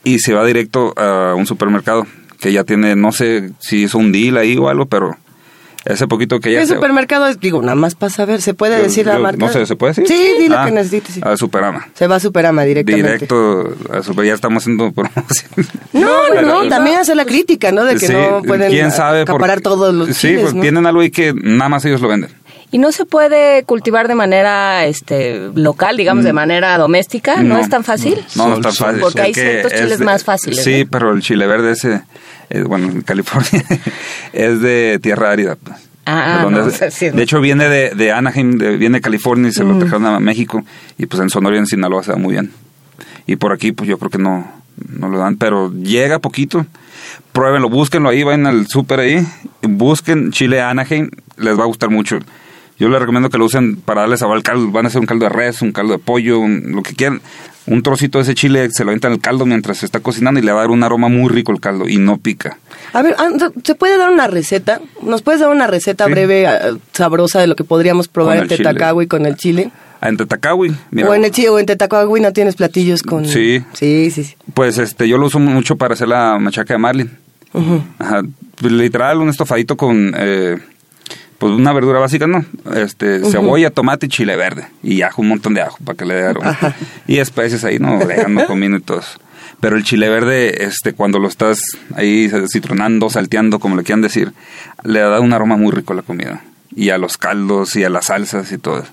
y 0.05 0.19
se 0.19 0.35
va 0.35 0.45
directo 0.45 0.93
a 0.97 1.35
un 1.35 1.47
supermercado 1.47 2.07
que 2.41 2.53
ya 2.53 2.65
tiene, 2.65 2.95
no 2.97 3.13
sé 3.13 3.51
si 3.59 3.83
hizo 3.83 3.99
un 3.99 4.13
deal 4.13 4.37
ahí 4.37 4.57
o 4.57 4.69
algo, 4.69 4.87
pero 4.87 5.17
ese 5.89 6.07
poquito 6.07 6.41
que 6.41 6.53
ya 6.53 6.61
¿Qué 6.61 6.67
se- 6.67 6.75
supermercado 6.75 7.27
es? 7.27 7.41
Digo, 7.41 7.61
nada 7.63 7.75
más 7.75 7.95
para 7.95 8.11
saber, 8.11 8.41
¿se 8.43 8.55
puede 8.55 8.77
yo- 8.77 8.83
decir 8.85 9.07
la 9.07 9.19
marca? 9.19 9.39
No 9.47 9.53
sé, 9.53 9.65
¿se 9.67 9.77
puede 9.77 9.93
decir? 9.95 10.07
Sí, 10.07 10.31
di 10.39 10.49
lo 10.49 10.59
Ah, 10.59 10.67
que 10.67 10.73
necesites. 10.73 11.15
sí. 11.15 11.21
A 11.25 11.37
Superama. 11.37 11.89
Se 11.95 12.07
va 12.07 12.17
a 12.17 12.21
Superama 12.21 12.63
directamente. 12.65 13.13
Directo 13.13 13.75
a 13.93 14.03
Super, 14.03 14.25
ya 14.27 14.35
estamos 14.35 14.63
haciendo 14.63 14.93
promoción. 14.93 15.51
No, 15.93 16.29
no, 16.35 16.43
no, 16.43 16.69
también 16.69 16.99
hacer 16.99 17.17
la 17.17 17.25
crítica, 17.25 17.73
¿no? 17.73 17.85
De 17.85 17.95
que 17.95 18.07
Sí, 18.07 18.13
no 18.13 18.43
pueden 18.43 18.71
quién 18.71 18.91
sabe 18.91 19.23
acaparar 19.23 19.63
por- 19.63 19.73
todos 19.75 19.95
los 19.95 20.09
Sí, 20.09 20.29
chiles, 20.29 20.43
pues 20.43 20.55
¿no? 20.55 20.61
tienen 20.63 20.87
algo 20.87 21.01
ahí 21.01 21.11
que 21.11 21.33
nada 21.35 21.69
más 21.69 21.85
ellos 21.85 22.01
lo 22.01 22.09
venden. 22.09 22.31
Y 22.71 22.79
no 22.79 22.93
se 22.93 23.07
puede 23.07 23.63
cultivar 23.65 24.09
de 24.09 24.15
manera 24.15 24.85
este 24.85 25.51
local, 25.55 25.97
digamos, 25.97 26.25
de 26.25 26.33
manera 26.35 26.77
doméstica, 26.77 27.43
¿no, 27.43 27.55
No. 27.55 27.59
es 27.61 27.69
tan 27.71 27.83
fácil? 27.83 28.19
No, 28.37 28.49
no 28.49 28.57
es 28.57 28.61
tan 28.61 28.75
fácil. 28.75 29.01
Porque 29.01 29.21
hay 29.23 29.33
ciertos 29.35 29.73
es 29.73 29.81
chiles 29.81 29.99
de- 30.01 30.05
más 30.05 30.23
fáciles, 30.25 30.63
Sí, 30.63 30.85
¿no? 30.85 30.91
pero 30.91 31.13
el 31.13 31.23
chile 31.23 31.47
verde 31.47 31.73
ese, 31.73 32.03
eh, 32.51 32.63
bueno, 32.63 32.89
en 32.89 33.01
California, 33.01 33.65
es 34.35 34.61
de 34.61 34.99
tierra 35.03 35.31
árida. 35.31 35.57
pues. 35.57 35.77
Ah, 36.11 36.45
De 36.45 36.51
no, 36.51 36.71
sí, 36.91 37.07
hecho, 37.19 37.41
viene 37.41 37.69
de, 37.69 37.91
de 37.95 38.13
Anaheim, 38.13 38.59
de- 38.59 38.77
viene 38.77 38.99
de 38.99 39.03
California 39.03 39.49
y 39.51 39.53
se 39.53 39.63
lo 39.65 39.79
trajeron 39.79 40.07
a 40.07 40.21
México. 40.21 40.63
Y 40.97 41.05
pues 41.07 41.23
en 41.23 41.29
Sonora 41.31 41.57
y 41.57 41.59
en 41.59 41.67
Sinaloa 41.67 42.03
se 42.03 42.13
da 42.13 42.17
muy 42.19 42.33
bien. 42.33 42.51
Y 43.27 43.37
por 43.37 43.53
aquí, 43.53 43.73
pues 43.73 43.89
yo 43.91 43.99
creo 43.99 44.11
que 44.11 44.17
no, 44.19 44.51
no 44.89 45.09
lo 45.09 45.19
dan, 45.19 45.37
pero 45.37 45.71
llega 45.73 46.19
poquito. 46.19 46.65
Pruébenlo, 47.33 47.69
búsquenlo 47.69 48.09
ahí, 48.09 48.23
vayan 48.23 48.47
al 48.47 48.67
súper 48.69 49.01
ahí, 49.01 49.27
busquen 49.63 50.33
chile 50.33 50.61
Anaheim, 50.63 51.11
les 51.37 51.59
va 51.59 51.65
a 51.65 51.67
gustar 51.67 51.91
mucho. 51.91 52.19
Yo 52.79 52.89
les 52.89 53.01
recomiendo 53.01 53.29
que 53.29 53.39
lo 53.39 53.45
usen 53.45 53.77
para 53.77 54.03
darle 54.03 54.17
sabor 54.17 54.37
al 54.37 54.43
caldo. 54.43 54.71
Van 54.71 54.85
a 54.85 54.89
hacer 54.89 55.01
un 55.01 55.07
caldo 55.07 55.25
de 55.25 55.31
res, 55.31 55.63
un 55.63 55.73
caldo 55.73 55.93
de 55.95 55.99
pollo, 55.99 56.39
un- 56.39 56.73
lo 56.75 56.83
que 56.83 56.95
quieran. 56.95 57.21
Un 57.67 57.83
trocito 57.83 58.19
de 58.19 58.23
ese 58.23 58.35
chile 58.35 58.71
se 58.71 58.85
lo 58.85 58.91
avientan 58.91 59.13
al 59.13 59.21
caldo 59.21 59.45
mientras 59.45 59.79
se 59.79 59.85
está 59.87 60.01
cocinando 60.01 60.41
y 60.41 60.43
le 60.43 60.53
va 60.53 60.59
a 60.61 60.63
dar 60.63 60.71
un 60.71 60.83
aroma 60.83 61.09
muy 61.09 61.29
rico 61.29 61.53
el 61.53 61.61
caldo 61.61 61.87
y 61.89 61.99
no 61.99 62.17
pica. 62.17 62.57
A 62.95 63.03
ver, 63.03 63.15
ah, 63.19 63.29
¿se 63.63 63.75
puede 63.75 63.99
dar 63.99 64.11
una 64.11 64.27
receta? 64.27 64.81
¿Nos 65.03 65.21
puedes 65.23 65.41
dar 65.41 65.51
una 65.51 65.67
receta 65.67 66.07
Sí. 66.07 66.11
breve, 66.13 66.47
ah, 66.47 66.71
sabrosa 66.93 67.41
de 67.41 67.47
lo 67.47 67.57
que 67.57 67.65
podríamos 67.65 68.09
probar 68.09 68.39
en. 68.39 68.49
Tetacagui 68.49 69.07
con 69.07 69.27
el 69.27 69.37
chile? 69.37 69.71
Ah, 70.01 70.09
En 70.09 70.17
Tetacawi, 70.17 70.73
mira, 70.93 71.11
o 71.11 71.15
en 71.15 71.25
el 71.25 71.31
chile, 71.33 71.49
o 71.51 71.59
en 71.59 71.67
Tetacagui 71.67 72.21
no 72.21 72.33
tienes 72.33 72.55
platillos 72.55 73.03
con... 73.03 73.27
Sí. 73.27 73.63
Sí, 73.73 74.11
sí, 74.13 74.23
sí. 74.25 74.35
pues 74.55 74.79
este, 74.79 75.09
yo 75.09 75.19
lo 75.19 75.27
uso 75.27 75.41
mucho 75.41 75.77
para 75.77 75.95
hacer 75.95 76.07
la 76.09 76.39
machaca 76.39 76.73
de 76.75 76.79
marlin. 76.79 77.11
Ajá, 77.99 78.23
pues, 78.61 78.73
literal, 78.73 79.19
un 79.19 79.29
estofadito 79.29 79.77
con 79.77 80.15
eh, 80.17 80.57
pues 81.39 81.53
una 81.53 81.73
verdura 81.73 82.01
básica, 82.01 82.27
¿no? 82.27 82.45
Este, 82.75 83.21
cebolla, 83.31 83.71
tomate 83.71 84.07
y 84.07 84.09
chile 84.09 84.37
verde. 84.37 84.67
Y 84.83 85.03
ajo, 85.03 85.23
un 85.23 85.29
montón 85.29 85.55
de 85.55 85.63
ajo 85.63 85.79
para 85.85 85.97
que 85.97 86.05
le 86.05 86.15
dé 86.15 86.27
aroma. 86.27 86.57
Y 87.07 87.19
especies 87.19 87.65
ahí, 87.65 87.79
¿no? 87.79 87.99
Orégano, 87.99 88.45
comino 88.49 88.77
y 88.77 88.81
todo 88.81 88.99
eso. 89.01 89.19
Pero 89.61 89.77
el 89.77 89.83
chile 89.85 90.09
verde, 90.09 90.65
este, 90.65 90.93
cuando 90.93 91.19
lo 91.19 91.27
estás 91.29 91.61
ahí 91.97 92.31
citronando, 92.51 93.11
salteando, 93.11 93.59
como 93.61 93.77
le 93.77 93.83
quieran 93.83 94.03
decir, 94.03 94.33
le 94.85 95.01
da 95.01 95.21
un 95.21 95.33
aroma 95.33 95.57
muy 95.57 95.73
rico 95.73 95.93
a 95.93 95.97
la 95.97 96.03
comida. 96.03 96.43
Y 96.75 96.91
a 96.91 96.99
los 96.99 97.17
caldos 97.19 97.75
y 97.77 97.83
a 97.85 97.89
las 97.91 98.07
salsas 98.07 98.53
y 98.53 98.59
todo 98.59 98.79
eso. 98.83 98.93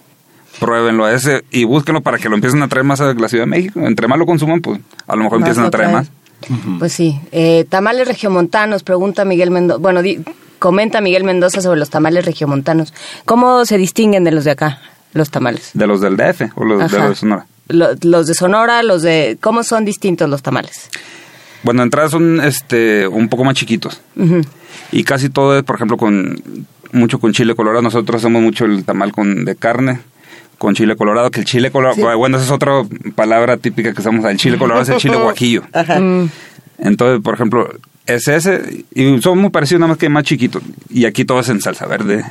Pruébenlo 0.59 1.05
a 1.05 1.13
ese 1.13 1.43
y 1.51 1.65
búsquenlo 1.65 2.01
para 2.01 2.17
que 2.17 2.29
lo 2.29 2.35
empiecen 2.35 2.63
a 2.63 2.67
traer 2.67 2.85
más 2.85 3.01
a 3.01 3.13
la 3.13 3.27
Ciudad 3.27 3.43
de 3.43 3.49
México. 3.49 3.81
Entre 3.85 4.07
más 4.07 4.17
lo 4.17 4.25
consuman, 4.25 4.61
pues 4.61 4.79
a 5.07 5.15
lo 5.15 5.23
mejor 5.23 5.39
Más 5.39 5.49
empiezan 5.49 5.63
lo 5.63 5.67
a 5.67 5.71
traer 5.71 5.89
traen. 5.91 6.07
más. 6.07 6.79
Pues 6.79 6.93
sí. 6.93 7.19
Eh, 7.31 7.65
tamales 7.69 8.07
regiomontanos, 8.07 8.83
pregunta 8.83 9.25
Miguel 9.25 9.51
Mendoza. 9.51 9.79
Bueno, 9.79 10.01
di- 10.01 10.19
comenta 10.59 11.01
Miguel 11.01 11.23
Mendoza 11.23 11.61
sobre 11.61 11.79
los 11.79 11.89
tamales 11.89 12.25
regiomontanos. 12.25 12.93
¿Cómo 13.25 13.65
se 13.65 13.77
distinguen 13.77 14.23
de 14.23 14.31
los 14.31 14.43
de 14.43 14.51
acá, 14.51 14.79
los 15.13 15.29
tamales? 15.31 15.71
De 15.73 15.87
los 15.87 16.01
del 16.01 16.17
DF 16.17 16.51
o 16.55 16.63
los 16.65 16.79
de 16.79 16.85
Ajá. 16.85 16.97
los 16.99 17.09
de 17.09 17.15
Sonora. 17.15 17.45
Lo- 17.67 17.89
los 18.03 18.27
de 18.27 18.33
Sonora, 18.35 18.83
los 18.83 19.01
de... 19.01 19.37
¿Cómo 19.41 19.63
son 19.63 19.85
distintos 19.85 20.29
los 20.29 20.41
tamales? 20.43 20.89
Bueno, 21.63 21.81
de 21.81 21.85
entrada 21.85 22.09
son 22.09 22.39
este 22.41 23.07
un 23.07 23.27
poco 23.27 23.43
más 23.43 23.55
chiquitos. 23.55 24.01
Y 24.91 25.03
casi 25.03 25.29
todo 25.29 25.57
es, 25.57 25.63
por 25.63 25.75
ejemplo, 25.75 25.97
con 25.97 26.39
mucho 26.91 27.19
con 27.19 27.33
chile 27.33 27.55
colorado. 27.55 27.81
Nosotros 27.81 28.21
hacemos 28.21 28.41
mucho 28.43 28.65
el 28.65 28.85
tamal 28.85 29.11
con 29.11 29.45
de 29.45 29.55
carne 29.55 29.99
con 30.59 30.73
chile 30.75 30.95
colorado, 30.95 31.31
que 31.31 31.39
el 31.41 31.45
chile 31.45 31.69
colorado, 31.71 32.17
bueno, 32.17 32.37
esa 32.37 32.45
es 32.45 32.51
otra 32.51 32.83
palabra 33.15 33.57
típica 33.57 33.93
que 33.93 33.99
usamos, 33.99 34.23
el 34.25 34.37
chile 34.37 34.57
colorado 34.57 34.83
es 34.83 34.89
el 34.89 34.97
chile 34.97 35.17
guajillo. 35.21 35.63
Ajá. 35.73 35.99
Mm. 35.99 36.29
Entonces, 36.77 37.21
por 37.21 37.33
ejemplo, 37.33 37.67
es 38.05 38.27
ese, 38.27 38.85
y 38.93 39.21
son 39.21 39.39
muy 39.39 39.49
parecidos, 39.49 39.79
nada 39.81 39.89
más 39.89 39.97
que 39.97 40.09
más 40.09 40.23
chiquitos. 40.23 40.61
Y 40.89 41.05
aquí 41.05 41.25
todo 41.25 41.39
es 41.39 41.49
en 41.49 41.61
salsa 41.61 41.85
verde, 41.87 42.23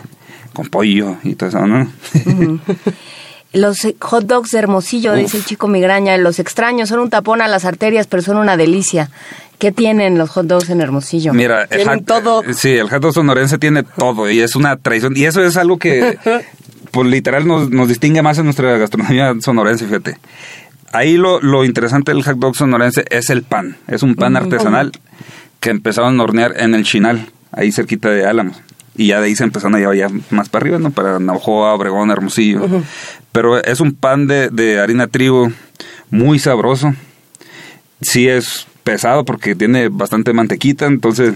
con 0.52 0.66
pollo 0.68 1.16
y 1.24 1.34
todo 1.34 1.48
eso, 1.48 1.66
¿no? 1.66 1.90
Los 3.52 3.78
hot 4.00 4.24
dogs 4.24 4.50
de 4.50 4.58
Hermosillo, 4.58 5.14
dice 5.14 5.36
el 5.36 5.44
chico 5.44 5.68
migraña, 5.68 6.16
los 6.16 6.40
extraños, 6.40 6.88
son 6.88 6.98
un 6.98 7.10
tapón 7.10 7.40
a 7.40 7.46
las 7.46 7.64
arterias, 7.64 8.08
pero 8.08 8.20
son 8.22 8.36
una 8.36 8.56
delicia. 8.56 9.10
¿Qué 9.58 9.70
tienen 9.70 10.18
los 10.18 10.30
hot 10.30 10.46
dogs 10.46 10.70
en 10.70 10.80
Hermosillo? 10.80 11.32
Mira, 11.32 11.62
el 11.62 11.68
Tienen 11.68 11.98
hot- 12.00 12.04
todo. 12.06 12.42
Sí, 12.52 12.70
el 12.72 12.90
hot 12.90 13.00
dog 13.00 13.14
sonorense 13.14 13.56
tiene 13.58 13.84
todo 13.84 14.28
y 14.28 14.40
es 14.40 14.56
una 14.56 14.76
tradición. 14.76 15.16
Y 15.16 15.24
eso 15.26 15.40
es 15.44 15.56
algo 15.56 15.78
que, 15.78 16.18
pues 16.90 17.06
literal, 17.08 17.46
nos, 17.46 17.70
nos 17.70 17.88
distingue 17.88 18.22
más 18.22 18.38
en 18.38 18.46
nuestra 18.46 18.76
gastronomía 18.76 19.32
sonorense, 19.40 19.86
fíjate. 19.86 20.18
Ahí 20.92 21.16
lo, 21.16 21.40
lo 21.40 21.64
interesante 21.64 22.12
del 22.12 22.24
hot 22.24 22.36
dog 22.38 22.56
sonorense 22.56 23.04
es 23.10 23.30
el 23.30 23.44
pan. 23.44 23.76
Es 23.86 24.02
un 24.02 24.16
pan 24.16 24.36
artesanal 24.36 24.90
que 25.64 25.70
empezaron 25.70 26.20
a 26.20 26.22
hornear 26.22 26.60
en 26.60 26.74
el 26.74 26.84
Chinal, 26.84 27.26
ahí 27.50 27.72
cerquita 27.72 28.10
de 28.10 28.26
Álamos. 28.26 28.60
Y 28.96 29.06
ya 29.06 29.20
de 29.20 29.28
ahí 29.28 29.34
se 29.34 29.44
empezaron 29.44 29.74
a 29.74 29.78
llevar 29.78 29.96
ya 29.96 30.08
más 30.28 30.50
para 30.50 30.62
arriba, 30.62 30.78
¿no? 30.78 30.90
Para 30.90 31.18
Navajoa, 31.18 31.72
Obregón, 31.72 32.10
Hermosillo. 32.10 32.82
Pero 33.32 33.56
es 33.64 33.80
un 33.80 33.94
pan 33.94 34.26
de, 34.26 34.50
de 34.50 34.78
harina 34.78 35.06
trigo 35.06 35.50
muy 36.10 36.38
sabroso. 36.38 36.92
Sí 38.02 38.28
es 38.28 38.66
pesado 38.82 39.24
porque 39.24 39.54
tiene 39.54 39.88
bastante 39.88 40.34
mantequita, 40.34 40.84
entonces 40.84 41.32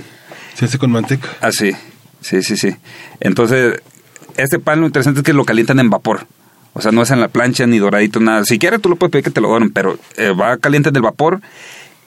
Se 0.53 0.67
hace 0.67 0.77
con 0.77 0.91
manteca. 0.91 1.27
Así, 1.41 1.73
sí, 2.21 2.43
sí, 2.43 2.59
sí. 2.59 2.77
Entonces, 3.21 3.81
este 4.37 4.59
pan 4.59 4.81
lo 4.81 4.87
interesante 4.87 5.21
es 5.21 5.25
que 5.25 5.33
lo 5.33 5.47
calientan 5.47 5.81
en 5.81 5.89
vapor. 5.89 6.27
O 6.75 6.83
sea, 6.83 6.93
no 6.93 7.01
es 7.01 7.11
en 7.11 7.21
la 7.21 7.29
plancha 7.29 7.67
ni 7.67 7.79
doradito, 7.79 8.21
nada. 8.21 8.45
Si 8.45 8.59
quieres, 8.59 8.83
tú 8.83 8.91
lo 8.91 8.97
puedes 8.97 9.11
pedir 9.11 9.25
que 9.25 9.31
te 9.31 9.41
lo 9.41 9.49
doren, 9.49 9.71
pero 9.71 9.99
eh, 10.19 10.33
va 10.39 10.59
caliente 10.59 10.91
del 10.91 11.01
vapor 11.01 11.41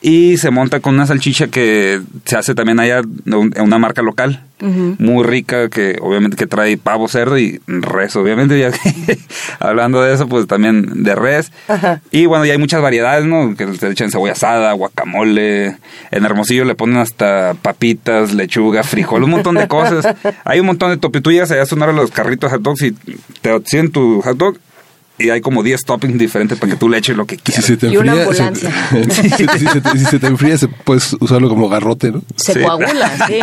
y 0.01 0.37
se 0.37 0.49
monta 0.49 0.79
con 0.79 0.95
una 0.95 1.05
salchicha 1.05 1.47
que 1.47 2.01
se 2.25 2.35
hace 2.35 2.55
también 2.55 2.79
allá 2.79 3.01
en 3.25 3.61
una 3.61 3.77
marca 3.77 4.01
local, 4.01 4.43
muy 4.59 5.23
rica, 5.23 5.69
que 5.69 5.97
obviamente 6.01 6.37
que 6.37 6.45
trae 6.45 6.77
pavo, 6.77 7.07
cerdo 7.07 7.37
y 7.39 7.59
res, 7.67 8.15
obviamente. 8.15 8.59
Ya 8.59 8.71
que- 8.71 9.17
hablando 9.59 10.01
de 10.03 10.13
eso, 10.13 10.27
pues 10.27 10.45
también 10.47 11.03
de 11.03 11.15
res. 11.15 11.51
Ajá. 11.67 12.01
Y 12.11 12.25
bueno, 12.27 12.45
ya 12.45 12.53
hay 12.53 12.59
muchas 12.59 12.81
variedades, 12.81 13.25
¿no? 13.25 13.55
Que 13.55 13.65
le 13.65 13.73
echan 13.91 14.11
cebolla 14.11 14.33
asada, 14.33 14.71
guacamole. 14.73 15.77
En 16.11 16.25
Hermosillo 16.25 16.65
le 16.65 16.75
ponen 16.75 16.97
hasta 16.97 17.55
papitas, 17.61 18.33
lechuga, 18.33 18.83
frijol, 18.83 19.23
un 19.23 19.31
montón 19.31 19.55
de 19.55 19.67
cosas. 19.67 20.15
Hay 20.45 20.59
un 20.59 20.67
montón 20.67 20.91
de 20.91 20.97
topi. 20.97 21.21
Tú 21.21 21.31
llegas 21.31 21.49
allá 21.51 21.63
a 21.63 21.65
sonar 21.67 21.89
a 21.89 21.93
los 21.93 22.11
carritos 22.11 22.51
hot 22.51 22.61
dogs 22.61 22.81
y 22.83 22.91
te 23.41 23.59
siguen 23.65 23.91
tu 23.91 24.21
hot 24.21 24.37
dog 24.37 24.57
y 25.21 25.29
hay 25.29 25.41
como 25.41 25.63
10 25.63 25.83
toppings 25.85 26.17
diferentes 26.17 26.57
para 26.59 26.71
que 26.73 26.77
tú 26.77 26.89
le 26.89 26.97
eches 26.97 27.15
lo 27.15 27.25
que 27.25 27.37
quieras. 27.37 27.63
Si 27.65 27.71
se 27.73 27.77
te 27.77 27.87
Y 27.87 27.97
una 27.97 28.13
enfría, 28.13 28.33
se- 28.35 28.43
ambulancia. 28.43 29.13
si, 29.21 29.29
se- 29.29 29.59
si 29.59 29.67
se 29.67 29.81
te, 29.81 29.89
si 29.97 30.05
se 30.05 30.19
te 30.19 30.27
enfría, 30.27 30.57
se- 30.57 30.67
puedes 30.67 31.13
usarlo 31.19 31.49
como 31.49 31.69
garrote, 31.69 32.11
¿no? 32.11 32.21
Se 32.35 32.53
Sí. 32.53 32.59
coagula, 32.61 33.11
sí. 33.27 33.39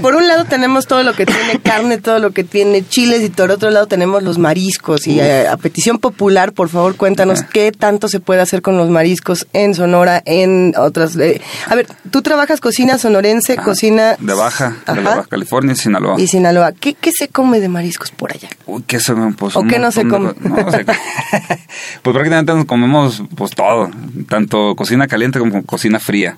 Por 0.00 0.14
un 0.14 0.26
lado 0.28 0.44
tenemos 0.44 0.86
todo 0.86 1.02
lo 1.02 1.12
que 1.14 1.26
tiene 1.26 1.58
carne, 1.62 1.98
todo 1.98 2.18
lo 2.18 2.30
que 2.32 2.44
tiene 2.44 2.86
chiles 2.86 3.22
y 3.22 3.30
por 3.30 3.50
otro 3.50 3.70
lado 3.70 3.86
tenemos 3.86 4.22
los 4.22 4.38
mariscos. 4.38 5.06
Y 5.06 5.20
eh, 5.20 5.48
a 5.48 5.56
petición 5.56 5.98
popular, 5.98 6.52
por 6.52 6.68
favor, 6.68 6.96
cuéntanos 6.96 7.42
qué 7.42 7.72
tanto 7.72 8.08
se 8.08 8.20
puede 8.20 8.40
hacer 8.40 8.62
con 8.62 8.76
los 8.76 8.90
mariscos 8.90 9.46
en 9.52 9.74
Sonora, 9.74 10.22
en 10.26 10.74
otras... 10.78 11.16
eh, 11.16 11.40
a 11.68 11.74
ver, 11.74 11.86
tú 12.10 12.22
trabajas 12.22 12.60
cocina 12.60 12.98
sonorense, 12.98 13.54
Ajá. 13.54 13.62
cocina... 13.64 14.16
De 14.18 14.34
Baja, 14.34 14.76
de 14.86 14.94
la 14.94 15.00
Ajá. 15.00 15.16
Baja 15.16 15.28
California, 15.28 15.74
Sinaloa. 15.74 16.20
Y 16.20 16.26
Sinaloa. 16.26 16.72
¿Qué, 16.72 16.94
¿Qué 16.94 17.10
se 17.16 17.28
come 17.28 17.60
de 17.60 17.68
mariscos 17.68 18.10
por 18.10 18.32
allá? 18.32 18.48
Uy, 18.66 18.82
¿qué 18.86 19.00
se 19.00 19.14
pues, 19.36 19.56
¿O 19.56 19.62
qué 19.64 19.78
no 19.78 19.90
se 19.92 20.04
de 20.04 20.10
come? 20.10 20.32
Co- 20.66 20.72
no, 20.74 20.78
se- 20.78 20.84
pues 22.02 22.14
prácticamente 22.14 22.54
nos 22.54 22.64
comemos 22.66 23.22
pues 23.34 23.52
todo, 23.52 23.90
tanto 24.28 24.74
cocina 24.76 25.06
caliente 25.06 25.38
como 25.38 25.62
cocina 25.64 25.98
fría. 25.98 26.36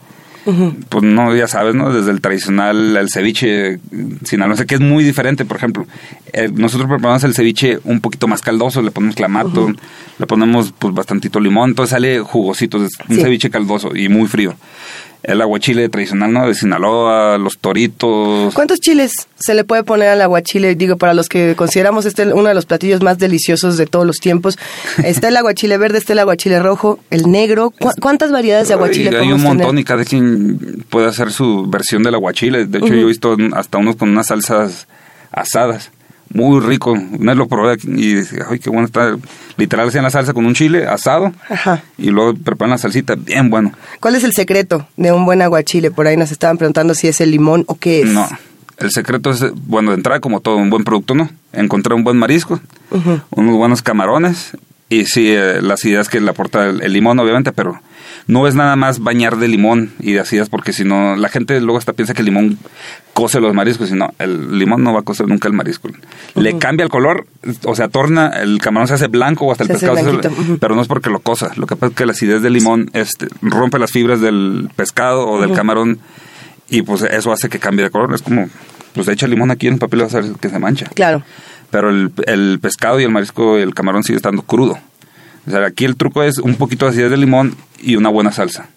Pues 0.88 1.04
no, 1.04 1.37
ya 1.37 1.47
sabes, 1.47 1.75
¿no? 1.75 1.92
Desde 1.92 2.11
el 2.11 2.23
tradicional, 2.23 2.97
el 2.97 3.11
ceviche 3.11 3.80
sinaloense, 4.25 4.64
que 4.64 4.76
es 4.76 4.80
muy 4.80 5.04
diferente, 5.04 5.44
por 5.44 5.58
ejemplo. 5.58 5.87
eh, 6.32 6.49
nosotros 6.50 6.88
preparamos 6.88 7.23
el 7.25 7.35
ceviche 7.35 7.78
un 7.85 8.00
poquito 8.00 8.28
más 8.28 8.40
caldoso, 8.40 8.80
le 8.80 8.90
ponemos 8.90 9.14
clamato, 9.14 9.70
le 10.18 10.26
ponemos 10.26 10.73
pues 10.78 10.94
bastantito 10.94 11.38
limón, 11.38 11.70
entonces 11.70 11.90
sale 11.90 12.20
jugosito, 12.20 12.82
es 12.82 12.92
un 13.11 13.16
Sí. 13.16 13.20
ceviche 13.20 13.50
caldoso 13.50 13.94
y 13.94 14.08
muy 14.08 14.26
frío. 14.26 14.54
El 15.25 15.40
aguachile 15.42 15.88
tradicional, 15.88 16.32
¿no? 16.32 16.46
De 16.46 16.54
Sinaloa, 16.54 17.38
los 17.38 17.58
toritos. 17.58 18.54
¿Cuántos 18.54 18.78
chiles 18.80 19.12
se 19.38 19.54
le 19.54 19.64
puede 19.64 19.82
poner 19.82 20.08
al 20.08 20.20
aguachile? 20.22 20.75
Digo, 20.76 20.96
para 20.96 21.12
los 21.12 21.28
que 21.28 21.54
consideramos 21.56 22.06
este 22.06 22.32
uno 22.32 22.48
de 22.48 22.54
los 22.54 22.66
platillos 22.66 23.02
más 23.02 23.18
deliciosos 23.18 23.76
de 23.76 23.87
todos 23.87 24.06
los 24.06 24.18
tiempos. 24.18 24.58
Está 25.02 25.28
el 25.28 25.37
aguachile 25.37 25.76
verde, 25.76 25.98
está 25.98 26.12
el 26.12 26.20
aguachile 26.20 26.60
rojo, 26.60 27.00
el 27.10 27.30
negro. 27.30 27.70
¿Cu- 27.70 27.90
¿Cuántas 28.00 28.30
variedades 28.30 28.68
de 28.68 28.75
aguachile 28.75 29.10
Ay, 29.10 29.16
hay 29.26 29.32
un 29.32 29.42
montón 29.42 29.66
tener? 29.70 29.80
y 29.80 29.84
cada 29.84 30.04
quien 30.04 30.84
puede 30.88 31.08
hacer 31.08 31.32
su 31.32 31.66
versión 31.68 32.04
del 32.04 32.14
aguachile. 32.14 32.66
De 32.66 32.78
hecho, 32.78 32.87
yo 32.88 32.94
he 33.02 33.04
visto 33.04 33.37
hasta 33.54 33.78
unos 33.78 33.96
con 33.96 34.10
unas 34.10 34.28
salsas 34.28 34.87
asadas. 35.32 35.90
Muy 36.32 36.61
rico. 36.61 36.92
Una 36.92 37.32
vez 37.32 37.37
lo 37.38 37.49
probé 37.49 37.76
y 37.85 38.14
dije, 38.14 38.38
ay, 38.49 38.58
qué 38.58 38.70
bueno 38.70 38.87
está. 38.87 39.16
Literal 39.56 39.88
hacían 39.88 40.04
la 40.04 40.11
salsa 40.11 40.32
con 40.35 40.47
un 40.47 40.54
chile 40.54 40.87
asado 40.87 41.32
Ajá. 41.49 41.82
y 41.97 42.11
luego 42.11 42.35
preparan 42.35 42.70
la 42.70 42.78
salsita. 42.78 43.14
Bien 43.16 43.50
bueno. 43.50 43.73
¿Cuál 44.00 44.14
es 44.14 44.25
el 44.25 44.32
secreto 44.32 44.87
de 44.97 45.12
un 45.12 45.25
buen 45.25 45.42
aguachile? 45.42 45.90
Por 45.90 46.06
ahí 46.06 46.16
nos 46.16 46.30
estaban 46.30 46.58
preguntando 46.58 46.94
si 46.94 47.08
es 47.08 47.20
el 47.20 47.30
limón 47.30 47.64
o 47.66 47.76
qué 47.76 48.02
es. 48.02 48.08
No. 48.11 48.28
El 48.76 48.92
secreto 48.92 49.30
es, 49.30 49.44
bueno, 49.66 49.90
de 49.90 49.97
entrada 49.97 50.20
como 50.20 50.40
todo 50.40 50.56
un 50.56 50.70
buen 50.70 50.85
producto, 50.85 51.14
¿no? 51.14 51.28
Encontrar 51.52 51.94
un 51.97 52.04
buen 52.04 52.16
marisco, 52.16 52.61
unos 53.30 53.56
buenos 53.56 53.82
camarones 53.82 54.52
y 54.88 55.06
sí, 55.06 55.30
eh, 55.30 55.61
las 55.61 55.85
ideas 55.85 56.08
que 56.08 56.20
le 56.20 56.30
aporta 56.30 56.66
el, 56.66 56.82
el 56.82 56.92
limón, 56.92 57.18
obviamente, 57.18 57.50
pero 57.50 57.80
no 58.28 58.47
es 58.47 58.54
nada 58.54 58.76
más 58.76 59.00
bañar 59.00 59.38
de 59.38 59.49
limón 59.49 59.90
y 59.99 60.12
de 60.12 60.20
acidas 60.20 60.49
porque 60.49 60.73
si 60.73 60.85
no, 60.85 61.16
la 61.16 61.28
gente 61.28 61.61
luego 61.61 61.78
hasta 61.78 61.92
piensa 61.94 62.14
que 62.14 62.20
el 62.20 62.26
limón 62.26 62.58
cose 63.14 63.40
los 63.40 63.52
mariscos 63.54 63.90
y 63.90 63.94
no, 63.94 64.14
el 64.20 64.58
limón 64.58 64.85
no 64.85 64.92
va 64.92 65.00
a 65.00 65.02
cocer 65.02 65.26
nunca 65.26 65.49
el 65.49 65.54
marisco. 65.54 65.88
Le 66.37 66.56
cambia 66.58 66.85
el 66.85 66.90
color, 66.90 67.26
o 67.64 67.75
sea, 67.75 67.88
torna, 67.88 68.28
el 68.28 68.61
camarón 68.61 68.87
se 68.87 68.94
hace 68.94 69.08
blanco 69.08 69.47
o 69.47 69.50
hasta 69.52 69.64
el 69.64 69.68
Se 69.68 69.73
pescado 69.75 69.97
se 69.97 70.28
hace- 70.28 70.56
pero 70.61 70.76
no 70.76 70.82
es 70.82 70.87
porque 70.88 71.11
lo 71.11 71.18
cosa. 71.18 71.50
Lo 71.56 71.66
que 71.66 71.75
pasa 71.75 71.90
es 71.90 71.97
que 71.97 72.06
la 72.06 72.12
acidez 72.12 72.42
del 72.42 72.52
limón 72.52 72.90
este, 72.92 73.26
rompe 73.42 73.78
las 73.80 73.90
fibras 73.90 74.20
del 74.20 74.70
pescado 74.76 75.26
o 75.26 75.40
del 75.40 75.52
camarón 75.52 75.99
y 76.70 76.82
pues 76.82 77.02
eso 77.02 77.32
hace 77.32 77.49
que 77.49 77.58
cambie 77.58 77.85
de 77.85 77.90
color. 77.90 78.14
Es 78.14 78.23
como, 78.23 78.47
pues 78.94 79.08
echa 79.08 79.26
limón 79.26 79.50
aquí 79.50 79.66
en 79.68 79.73
el 79.75 79.78
papel 79.80 80.00
y 80.00 80.02
vas 80.02 80.14
a 80.14 80.20
ver 80.20 80.32
que 80.38 80.50
se 80.50 80.58
mancha. 80.58 80.87
Claro. 80.94 81.23
Pero 81.70 81.88
el, 81.90 82.12
el 82.26 82.58
pescado 82.61 83.00
y 83.00 83.04
el 83.04 83.11
marisco 83.11 83.58
y 83.58 83.62
el 83.62 83.75
camarón 83.75 84.04
sigue 84.04 84.16
estando 84.16 84.42
crudo. 84.42 84.78
O 85.48 85.50
sea, 85.50 85.66
aquí 85.66 85.84
el 85.84 85.96
truco 85.96 86.22
es 86.22 86.38
un 86.38 86.54
poquito 86.56 86.84
de 86.84 86.92
acidez 86.92 87.10
de 87.10 87.16
limón 87.16 87.56
y 87.80 87.96
una 87.96 88.08
buena 88.10 88.30
salsa. 88.32 88.68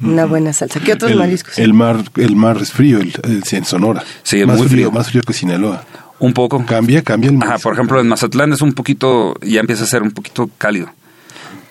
Una 0.00 0.24
buena 0.26 0.52
salsa. 0.52 0.80
¿Qué 0.80 0.92
otros 0.94 1.10
el, 1.10 1.18
mariscos? 1.18 1.58
El 1.58 1.74
mar, 1.74 2.02
el 2.16 2.34
mar 2.36 2.56
es 2.60 2.72
frío, 2.72 2.98
el, 3.00 3.12
el- 3.24 3.42
en 3.50 3.64
Sonora. 3.64 4.02
Sí, 4.22 4.40
es 4.40 4.46
más 4.46 4.58
muy 4.58 4.68
frío. 4.68 4.90
Más 4.90 5.08
frío 5.10 5.22
que 5.22 5.32
Sinaloa. 5.32 5.84
Un 6.18 6.32
poco. 6.32 6.64
Cambia, 6.66 7.02
cambia 7.02 7.30
el 7.30 7.36
mar. 7.36 7.48
Ajá, 7.48 7.58
por 7.58 7.72
ejemplo, 7.74 8.00
en 8.00 8.08
Mazatlán 8.08 8.52
es 8.52 8.62
un 8.62 8.72
poquito, 8.72 9.34
ya 9.42 9.60
empieza 9.60 9.84
a 9.84 9.86
ser 9.86 10.02
un 10.02 10.10
poquito 10.12 10.48
cálido 10.58 10.88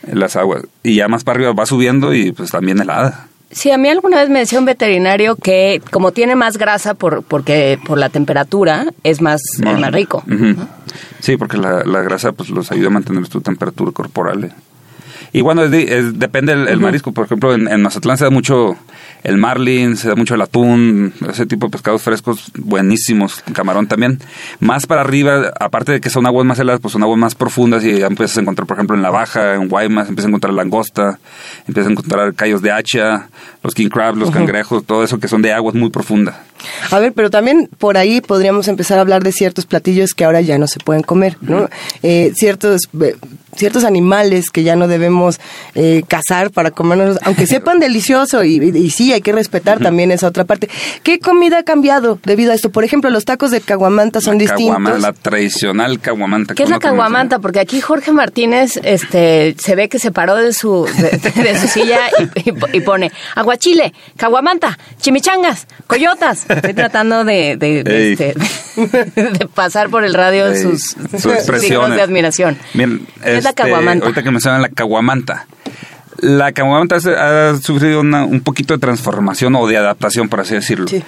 en 0.07 0.19
las 0.19 0.35
aguas. 0.35 0.63
Y 0.83 0.95
ya 0.95 1.07
más 1.07 1.23
para 1.23 1.37
arriba 1.37 1.53
va 1.53 1.65
subiendo 1.65 2.13
y 2.13 2.31
pues 2.31 2.51
también 2.51 2.79
helada. 2.79 3.27
Sí, 3.51 3.71
a 3.71 3.77
mí 3.77 3.89
alguna 3.89 4.17
vez 4.17 4.29
me 4.29 4.39
decía 4.39 4.59
un 4.59 4.65
veterinario 4.65 5.35
que 5.35 5.81
como 5.91 6.11
tiene 6.11 6.35
más 6.35 6.57
grasa 6.57 6.93
por 6.93 7.23
porque 7.23 7.77
por 7.85 7.97
la 7.97 8.09
temperatura 8.09 8.85
es 9.03 9.21
más 9.21 9.41
es 9.55 9.79
más 9.79 9.91
rico. 9.91 10.23
Sí, 11.19 11.37
porque 11.37 11.57
la, 11.57 11.83
la 11.83 12.01
grasa 12.01 12.31
pues 12.31 12.49
los 12.49 12.71
ayuda 12.71 12.87
a 12.87 12.91
mantener 12.91 13.27
su 13.27 13.41
temperatura 13.41 13.91
corporal. 13.91 14.53
Y 15.33 15.41
bueno, 15.41 15.63
es 15.63 15.71
de- 15.71 15.97
es- 15.97 16.19
depende 16.19 16.53
el, 16.53 16.67
el 16.67 16.79
marisco. 16.79 17.11
Por 17.13 17.25
ejemplo, 17.25 17.53
en, 17.53 17.67
en 17.67 17.81
Mazatlán 17.81 18.17
se 18.17 18.25
da 18.25 18.29
mucho 18.29 18.75
el 19.23 19.37
marlin, 19.37 19.95
se 19.97 20.09
da 20.09 20.15
mucho 20.15 20.35
el 20.35 20.41
atún, 20.41 21.13
ese 21.29 21.45
tipo 21.45 21.67
de 21.67 21.71
pescados 21.71 22.01
frescos 22.01 22.51
buenísimos, 22.57 23.43
camarón 23.53 23.87
también. 23.87 24.19
Más 24.59 24.87
para 24.87 25.01
arriba, 25.01 25.53
aparte 25.59 25.91
de 25.93 26.01
que 26.01 26.09
son 26.09 26.25
aguas 26.25 26.45
más 26.45 26.59
heladas, 26.59 26.81
pues 26.81 26.91
son 26.91 27.03
aguas 27.03 27.19
más 27.19 27.35
profundas 27.35 27.83
y 27.85 27.99
ya 27.99 28.07
empiezas 28.07 28.37
a 28.37 28.41
encontrar, 28.41 28.67
por 28.67 28.75
ejemplo, 28.77 28.95
en 28.95 29.01
la 29.03 29.09
Baja, 29.11 29.55
en 29.55 29.69
Guaymas, 29.69 30.09
empiezas 30.09 30.25
a 30.25 30.29
encontrar 30.29 30.53
langosta, 30.53 31.19
empiezas 31.67 31.89
a 31.89 31.91
encontrar 31.93 32.33
callos 32.33 32.61
de 32.61 32.71
hacha, 32.71 33.29
los 33.63 33.73
king 33.73 33.89
crabs, 33.89 34.17
los 34.17 34.31
cangrejos, 34.31 34.85
todo 34.85 35.03
eso 35.03 35.19
que 35.19 35.27
son 35.27 35.41
de 35.41 35.53
aguas 35.53 35.75
muy 35.75 35.91
profundas. 35.91 36.35
A 36.91 36.99
ver, 36.99 37.13
pero 37.13 37.29
también 37.29 37.69
por 37.77 37.97
ahí 37.97 38.21
podríamos 38.21 38.67
empezar 38.67 38.97
a 38.97 39.01
hablar 39.01 39.23
de 39.23 39.31
ciertos 39.31 39.65
platillos 39.65 40.13
que 40.13 40.23
ahora 40.25 40.41
ya 40.41 40.57
no 40.57 40.67
se 40.67 40.79
pueden 40.79 41.03
comer, 41.03 41.37
¿no? 41.41 41.69
Eh, 42.03 42.31
ciertos 42.35 42.81
eh, 43.01 43.15
ciertos 43.53 43.83
animales 43.83 44.49
que 44.49 44.63
ya 44.63 44.77
no 44.77 44.87
debemos 44.87 45.37
eh, 45.75 46.03
cazar 46.07 46.51
para 46.51 46.71
comernos, 46.71 47.19
aunque 47.23 47.45
sepan 47.47 47.79
delicioso 47.79 48.43
y, 48.45 48.55
y- 48.63 48.77
y 48.77 48.89
sí, 48.91 49.11
hay 49.11 49.21
que 49.21 49.33
respetar 49.33 49.79
también 49.79 50.09
esa 50.11 50.27
otra 50.27 50.45
parte. 50.45 50.69
¿Qué 51.03 51.19
comida 51.19 51.59
ha 51.59 51.63
cambiado 51.63 52.17
debido 52.23 52.53
a 52.53 52.55
esto? 52.55 52.69
Por 52.69 52.85
ejemplo, 52.85 53.09
los 53.09 53.25
tacos 53.25 53.51
de 53.51 53.59
caguamanta 53.59 54.21
son 54.21 54.35
La 54.35 54.39
distintos. 54.39 54.77
caguama- 54.77 54.97
la 54.99 55.11
tradicional 55.13 55.99
caguamanta. 55.99 56.53
¿Qué 56.53 56.63
es 56.63 56.69
la 56.69 56.79
caguamanta? 56.79 57.39
Porque 57.39 57.59
aquí 57.59 57.81
Jorge 57.81 58.11
Martínez 58.13 58.79
este, 58.83 59.55
se 59.59 59.75
ve 59.75 59.89
que 59.89 59.99
se 59.99 60.11
paró 60.11 60.35
de 60.37 60.53
su, 60.53 60.85
de, 60.85 61.43
de 61.43 61.59
su 61.59 61.67
silla 61.67 61.99
y, 62.19 62.49
y- 62.51 62.53
y 62.77 62.81
pone 62.81 63.11
aguachile, 63.35 63.93
caguamanta, 64.15 64.77
chimichangas, 65.01 65.67
coyotas. 65.87 66.45
Estoy 66.55 66.73
tratando 66.73 67.23
de, 67.25 67.57
de, 67.57 67.83
de, 67.83 67.97
Ey. 68.07 68.11
este, 68.13 68.35
de 69.21 69.47
pasar 69.53 69.89
por 69.89 70.03
el 70.03 70.13
radio 70.13 70.47
Ey, 70.47 70.61
sus, 70.61 70.95
sus 71.19 71.25
expresiones. 71.33 71.95
de 71.97 72.01
admiración. 72.01 72.57
Bien, 72.73 73.05
¿Qué 73.23 73.37
es 73.37 73.43
la 73.43 73.51
este, 73.51 73.63
caguamanta? 73.63 74.05
Ahorita 74.05 74.23
que 74.23 74.31
mencionan 74.31 74.61
la 74.61 74.69
caguamanta. 74.69 75.47
La 76.19 76.51
caguamanta 76.51 76.97
ha 76.97 77.57
sufrido 77.57 78.01
una- 78.01 78.25
un 78.25 78.41
poquito 78.41 78.73
de 78.75 78.79
transformación 78.79 79.55
o 79.55 79.65
de 79.67 79.77
adaptación, 79.77 80.29
por 80.29 80.39
así 80.41 80.53
decirlo. 80.53 80.87
Sí. 80.87 81.01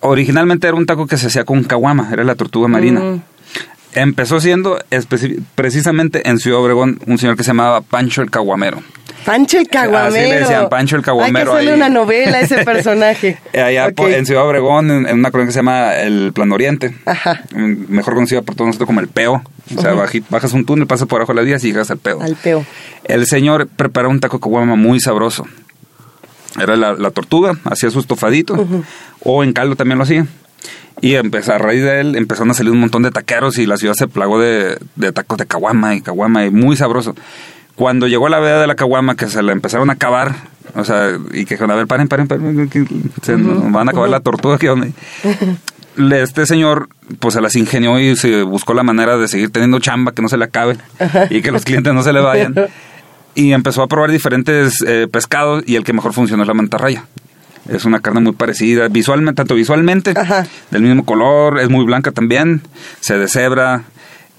Originalmente 0.00 0.66
era 0.66 0.76
un 0.76 0.84
taco 0.84 1.06
que 1.06 1.16
se 1.16 1.28
hacía 1.28 1.44
con 1.44 1.62
caguama, 1.64 2.08
era 2.12 2.24
la 2.24 2.34
tortuga 2.34 2.68
marina. 2.68 3.00
Mm. 3.00 3.22
Empezó 3.94 4.40
siendo 4.40 4.78
precisamente 5.54 6.28
en 6.28 6.38
Ciudad 6.38 6.60
Obregón 6.60 6.98
un 7.06 7.18
señor 7.18 7.36
que 7.36 7.44
se 7.44 7.48
llamaba 7.50 7.82
Pancho 7.82 8.22
el 8.22 8.30
Caguamero. 8.30 8.82
Pancho 9.24 9.58
el 9.58 9.68
caguamero. 9.68 10.08
Así 10.24 10.30
le 10.32 10.38
decían, 10.40 10.68
Pancho 10.68 10.96
el 10.96 11.02
caguamero 11.02 11.38
Hay 11.38 11.44
que 11.44 11.50
hacerle 11.52 11.70
ahí. 11.72 11.76
una 11.76 11.88
novela 11.88 12.38
a 12.38 12.40
ese 12.40 12.64
personaje. 12.64 13.38
Allá 13.54 13.86
Ok. 13.88 13.94
po- 13.94 14.08
en 14.08 14.26
Ciudad 14.26 14.46
Obregón, 14.46 14.90
en, 14.90 15.18
una 15.18 15.30
colonia 15.30 15.48
que 15.48 15.52
se 15.52 15.58
llama 15.58 15.94
el 15.96 16.32
Plan 16.32 16.50
Oriente, 16.52 16.94
Ajá. 17.06 17.42
mejor 17.54 18.14
conocida 18.14 18.42
por 18.42 18.54
todos 18.54 18.68
nosotros 18.68 18.86
como 18.86 19.00
el 19.00 19.08
Peo. 19.08 19.42
O 19.76 19.80
sea, 19.80 19.94
baji- 19.94 20.24
bajas 20.28 20.52
un 20.52 20.64
túnel, 20.66 20.86
pasas 20.86 21.06
por 21.08 21.20
abajo 21.20 21.32
de 21.32 21.36
las 21.36 21.46
vías 21.46 21.64
y 21.64 21.68
llegas 21.68 21.90
al 21.90 21.98
Peo. 21.98 22.20
Al 22.20 22.34
peo. 22.36 22.64
El 23.04 23.26
señor 23.26 23.68
preparó 23.68 24.10
un 24.10 24.20
taco 24.20 24.36
de 24.38 24.42
caguama 24.42 24.74
muy 24.76 25.00
sabroso. 25.00 25.46
Era 26.60 26.76
la, 26.76 26.92
la 26.94 27.10
tortuga, 27.10 27.56
hacía 27.64 27.90
su 27.90 28.00
estofadito, 28.00 28.66
o 29.20 29.42
en 29.44 29.52
caldo 29.54 29.74
también 29.76 29.96
lo 29.98 30.04
hacía. 30.04 30.26
Y 31.00 31.14
empezó, 31.14 31.54
a 31.54 31.58
raíz 31.58 31.82
de 31.82 32.00
él 32.00 32.14
empezaron 32.16 32.50
a 32.50 32.54
salir 32.54 32.70
un 32.72 32.78
montón 32.80 33.02
de 33.02 33.10
taqueros 33.10 33.56
y 33.58 33.64
la 33.66 33.76
ciudad 33.78 33.94
se 33.94 34.06
plagó 34.06 34.38
de, 34.38 34.76
de 34.94 35.12
tacos 35.12 35.38
de 35.38 35.46
caguama 35.46 35.94
y 35.94 36.02
caguama 36.02 36.44
y 36.44 36.50
muy 36.50 36.76
sabroso. 36.76 37.14
Cuando 37.74 38.06
llegó 38.06 38.28
la 38.28 38.38
veda 38.38 38.60
de 38.60 38.66
la 38.66 38.74
caguama, 38.74 39.16
que 39.16 39.28
se 39.28 39.42
la 39.42 39.52
empezaron 39.52 39.90
a 39.90 39.94
acabar, 39.94 40.34
o 40.74 40.84
sea, 40.84 41.18
y 41.32 41.44
que 41.44 41.54
dijeron, 41.54 41.70
a 41.70 41.74
ver, 41.74 41.86
paren, 41.86 42.08
paren, 42.08 42.28
paren, 42.28 42.68
que 42.68 42.84
se 43.22 43.36
nos 43.36 43.70
van 43.72 43.88
a 43.88 43.92
acabar 43.92 44.08
la 44.10 44.20
tortuga, 44.20 44.58
¿qué 44.58 44.70
onda? 44.70 44.88
Este 46.12 46.46
señor, 46.46 46.88
pues 47.18 47.34
se 47.34 47.42
las 47.42 47.54
ingenió 47.54 48.00
y 48.00 48.16
se 48.16 48.44
buscó 48.44 48.72
la 48.72 48.82
manera 48.82 49.18
de 49.18 49.28
seguir 49.28 49.50
teniendo 49.50 49.78
chamba, 49.78 50.12
que 50.12 50.22
no 50.22 50.28
se 50.30 50.38
le 50.38 50.46
acabe 50.46 50.78
y 51.28 51.42
que 51.42 51.52
los 51.52 51.64
clientes 51.64 51.92
no 51.92 52.02
se 52.02 52.12
le 52.12 52.20
vayan. 52.20 52.54
Y 53.34 53.52
empezó 53.54 53.82
a 53.82 53.88
probar 53.88 54.10
diferentes 54.10 54.82
eh, 54.86 55.08
pescados 55.10 55.64
y 55.66 55.76
el 55.76 55.84
que 55.84 55.94
mejor 55.94 56.12
funcionó 56.12 56.42
es 56.42 56.48
la 56.48 56.52
mantarraya. 56.52 57.06
Es 57.66 57.86
una 57.86 58.00
carne 58.00 58.20
muy 58.20 58.32
parecida, 58.32 58.88
visualmente, 58.88 59.36
tanto 59.36 59.54
visualmente, 59.54 60.12
Ajá. 60.14 60.46
del 60.70 60.82
mismo 60.82 61.06
color, 61.06 61.58
es 61.58 61.70
muy 61.70 61.82
blanca 61.86 62.12
también, 62.12 62.60
se 63.00 63.16
deshebra, 63.16 63.84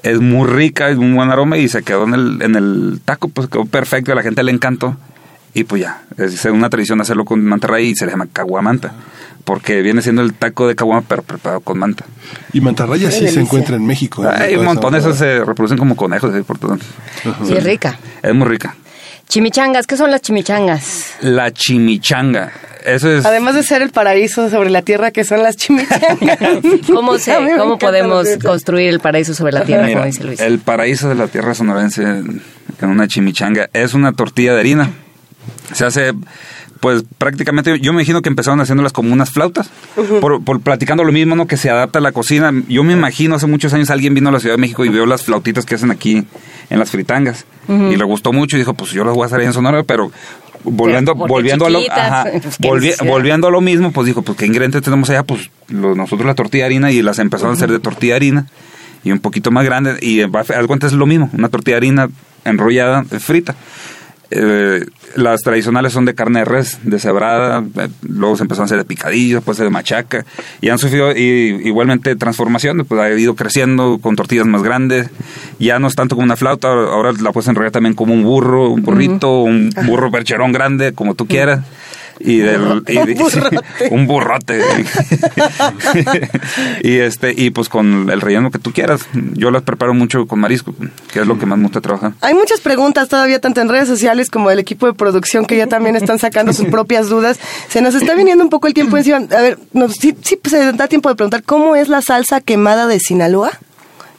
es 0.03 0.19
muy 0.19 0.47
rica, 0.47 0.89
es 0.89 0.97
un 0.97 1.15
buen 1.15 1.31
aroma 1.31 1.57
y 1.57 1.67
se 1.69 1.81
quedó 1.81 2.03
en 2.03 2.13
el, 2.13 2.41
en 2.41 2.55
el 2.55 2.99
taco, 3.03 3.29
pues 3.29 3.47
quedó 3.47 3.65
perfecto, 3.65 4.11
a 4.11 4.15
la 4.15 4.21
gente 4.21 4.43
le 4.43 4.51
encantó. 4.51 4.95
y 5.53 5.63
pues 5.63 5.81
ya, 5.81 6.03
es 6.17 6.45
una 6.45 6.69
tradición 6.69 6.99
hacerlo 7.01 7.25
con 7.25 7.43
mantarraya 7.43 7.85
y 7.85 7.95
se 7.95 8.05
le 8.05 8.11
llama 8.11 8.27
caguamanta, 8.31 8.93
porque 9.45 9.81
viene 9.81 10.01
siendo 10.01 10.21
el 10.21 10.33
taco 10.33 10.67
de 10.67 10.75
caguama 10.75 11.03
pero 11.07 11.21
preparado 11.23 11.61
con 11.61 11.79
manta. 11.79 12.05
Y 12.53 12.61
mantarraya 12.61 13.11
sí 13.11 13.27
se 13.27 13.39
encuentra 13.39 13.75
en 13.75 13.85
México. 13.85 14.27
Hay 14.27 14.55
un 14.55 14.65
montón, 14.65 14.95
esos 14.95 15.17
se 15.17 15.43
reproducen 15.43 15.77
como 15.77 15.95
conejos 15.95 16.33
ahí 16.33 16.43
por 16.43 16.57
todo. 16.57 16.77
Sí, 17.45 17.53
es 17.53 17.63
rica. 17.63 17.97
Es 18.21 18.33
muy 18.33 18.47
rica. 18.47 18.75
Chimichangas, 19.27 19.87
¿qué 19.87 19.97
son 19.97 20.11
las 20.11 20.21
chimichangas? 20.21 21.15
La 21.21 21.51
chimichanga. 21.51 22.51
Eso 22.85 23.09
es. 23.11 23.25
Además 23.25 23.55
de 23.55 23.63
ser 23.63 23.81
el 23.81 23.89
paraíso 23.91 24.49
sobre 24.49 24.69
la 24.69 24.81
tierra 24.81 25.11
que 25.11 25.23
son 25.23 25.41
las 25.41 25.55
chimichangas. 25.55 26.19
¿Cómo, 26.93 27.17
se, 27.19 27.35
¿cómo 27.57 27.77
podemos 27.79 28.27
construir 28.43 28.89
el 28.89 28.99
paraíso 28.99 29.33
sobre 29.33 29.53
la 29.53 29.63
tierra, 29.63 29.83
Mira, 29.85 29.99
como 29.99 30.05
dice 30.05 30.23
Luis? 30.23 30.39
el 30.39 30.59
paraíso 30.59 31.09
de 31.09 31.15
la 31.15 31.27
tierra 31.27 31.53
sonorense 31.55 32.03
en 32.03 32.41
una 32.81 33.07
chimichanga 33.07 33.69
es 33.73 33.93
una 33.93 34.11
tortilla 34.11 34.53
de 34.53 34.59
harina. 34.59 34.91
Se 35.73 35.85
hace, 35.85 36.13
pues 36.83 37.05
prácticamente, 37.17 37.79
yo 37.79 37.93
me 37.93 38.01
imagino 38.01 38.21
que 38.21 38.27
empezaron 38.27 38.59
haciéndolas 38.59 38.91
como 38.91 39.13
unas 39.13 39.31
flautas, 39.31 39.69
por, 40.19 40.43
por 40.43 40.59
platicando 40.59 41.05
lo 41.05 41.13
mismo, 41.13 41.33
¿no? 41.33 41.47
Que 41.47 41.55
se 41.55 41.69
adapta 41.69 41.99
a 41.99 42.01
la 42.01 42.11
cocina. 42.11 42.51
Yo 42.67 42.83
me 42.83 42.91
imagino 42.91 43.35
hace 43.35 43.47
muchos 43.47 43.73
años 43.73 43.89
alguien 43.89 44.13
vino 44.13 44.27
a 44.27 44.31
la 44.33 44.41
Ciudad 44.41 44.55
de 44.55 44.59
México 44.61 44.83
y 44.83 44.89
vio 44.89 45.05
las 45.05 45.23
flautitas 45.23 45.65
que 45.65 45.75
hacen 45.75 45.91
aquí 45.91 46.25
en 46.69 46.79
las 46.79 46.91
fritangas. 46.91 47.45
Y 47.69 47.95
le 47.95 48.03
gustó 48.03 48.33
mucho 48.33 48.57
y 48.57 48.59
dijo, 48.59 48.73
pues 48.73 48.91
yo 48.91 49.05
las 49.05 49.13
voy 49.15 49.23
a 49.23 49.27
hacer 49.27 49.39
ahí 49.39 49.45
en 49.45 49.53
Sonora, 49.53 49.83
pero 49.83 50.11
volviendo, 50.65 51.15
Porque 51.15 51.31
volviendo 51.31 51.65
a 51.65 51.69
lo, 51.69 51.79
ajá, 51.89 52.23
pues, 52.41 52.59
volvi- 52.59 53.07
volviendo 53.07 53.47
a 53.47 53.51
lo 53.51 53.61
mismo, 53.61 53.93
pues 53.93 54.05
dijo, 54.07 54.21
pues 54.21 54.37
qué 54.37 54.45
ingredientes 54.45 54.81
tenemos 54.81 55.09
allá, 55.09 55.23
pues 55.23 55.49
lo- 55.69 55.95
nosotros 55.95 56.25
la 56.27 56.35
tortilla 56.35 56.63
de 56.63 56.67
harina 56.67 56.91
y 56.91 57.01
las 57.01 57.17
empezaron 57.19 57.51
a 57.51 57.55
hacer 57.55 57.71
de 57.71 57.79
tortilla 57.79 58.13
de 58.13 58.17
harina 58.17 58.47
y 59.05 59.11
un 59.13 59.19
poquito 59.19 59.51
más 59.51 59.63
grande 59.63 59.95
y 60.01 60.19
va 60.25 60.39
a- 60.39 60.41
haz 60.41 60.47
de 60.59 60.67
cuenta 60.67 60.87
es 60.87 60.93
lo 60.93 61.05
mismo, 61.05 61.29
una 61.31 61.47
tortilla 61.47 61.75
de 61.75 61.77
harina 61.77 62.09
enrollada, 62.43 63.05
eh, 63.09 63.19
frita. 63.19 63.55
Eh, 64.35 64.85
las 65.15 65.41
tradicionales 65.41 65.93
son 65.93 66.05
de 66.05 66.15
carne 66.15 66.39
de 66.39 66.45
res, 66.45 66.79
deshebrada, 66.81 67.63
eh, 67.79 67.87
luego 68.01 68.35
se 68.35 68.43
empezaron 68.43 68.63
a 68.63 68.65
hacer 68.65 68.79
de 68.79 68.85
picadillo, 68.85 69.37
después 69.37 69.57
de 69.59 69.69
machaca, 69.69 70.25
y 70.59 70.69
han 70.69 70.79
sufrido 70.79 71.11
y, 71.11 71.61
igualmente 71.63 72.15
transformación, 72.15 72.83
pues 72.87 72.99
ha 72.99 73.11
ido 73.11 73.35
creciendo 73.35 73.99
con 74.01 74.15
tortillas 74.15 74.47
más 74.47 74.63
grandes, 74.63 75.09
ya 75.59 75.77
no 75.77 75.87
es 75.87 75.95
tanto 75.95 76.15
como 76.15 76.25
una 76.25 76.35
flauta, 76.35 76.69
ahora 76.69 76.89
ahora 76.91 77.11
la 77.21 77.31
puedes 77.31 77.47
enrollar 77.47 77.71
también 77.71 77.93
como 77.93 78.13
un 78.13 78.23
burro, 78.23 78.69
un 78.69 78.81
burrito, 78.81 79.41
un 79.41 79.69
burro 79.85 80.09
percherón 80.09 80.51
grande, 80.51 80.93
como 80.93 81.13
tú 81.13 81.27
quieras. 81.27 81.63
Y 82.19 82.37
del, 82.37 82.83
y- 82.87 82.97
Un 82.99 83.15
burrote. 83.17 83.89
un 83.91 84.07
burrote. 84.07 84.61
y 86.83 86.97
este, 86.99 87.33
y 87.35 87.49
pues 87.49 87.69
con 87.69 88.09
el 88.09 88.21
relleno 88.21 88.51
que 88.51 88.59
tú 88.59 88.71
quieras. 88.71 89.05
Yo 89.33 89.51
las 89.51 89.63
preparo 89.63 89.93
mucho 89.93 90.25
con 90.27 90.39
marisco, 90.39 90.73
que 91.11 91.21
es 91.21 91.27
lo 91.27 91.37
que 91.39 91.45
más 91.45 91.57
me 91.57 91.63
gusta 91.65 91.81
trabajar. 91.81 92.13
Hay 92.21 92.33
muchas 92.33 92.61
preguntas 92.61 93.09
todavía, 93.09 93.39
tanto 93.39 93.61
en 93.61 93.69
redes 93.69 93.87
sociales 93.87 94.29
como 94.29 94.51
el 94.51 94.59
equipo 94.59 94.85
de 94.87 94.93
producción, 94.93 95.45
que 95.45 95.57
ya 95.57 95.67
también 95.67 95.95
están 95.95 96.19
sacando 96.19 96.53
sus 96.53 96.67
propias 96.67 97.09
dudas. 97.09 97.39
Se 97.69 97.81
nos 97.81 97.95
está 97.95 98.15
viniendo 98.15 98.43
un 98.43 98.49
poco 98.49 98.67
el 98.67 98.73
tiempo 98.73 98.97
encima. 98.97 99.17
A 99.17 99.41
ver, 99.41 99.59
nos, 99.73 99.93
sí, 99.93 100.15
sí 100.21 100.37
pues, 100.41 100.51
se 100.51 100.71
da 100.73 100.87
tiempo 100.87 101.09
de 101.09 101.15
preguntar, 101.15 101.43
¿cómo 101.43 101.75
es 101.75 101.89
la 101.89 102.01
salsa 102.01 102.41
quemada 102.41 102.87
de 102.87 102.99
Sinaloa? 102.99 103.51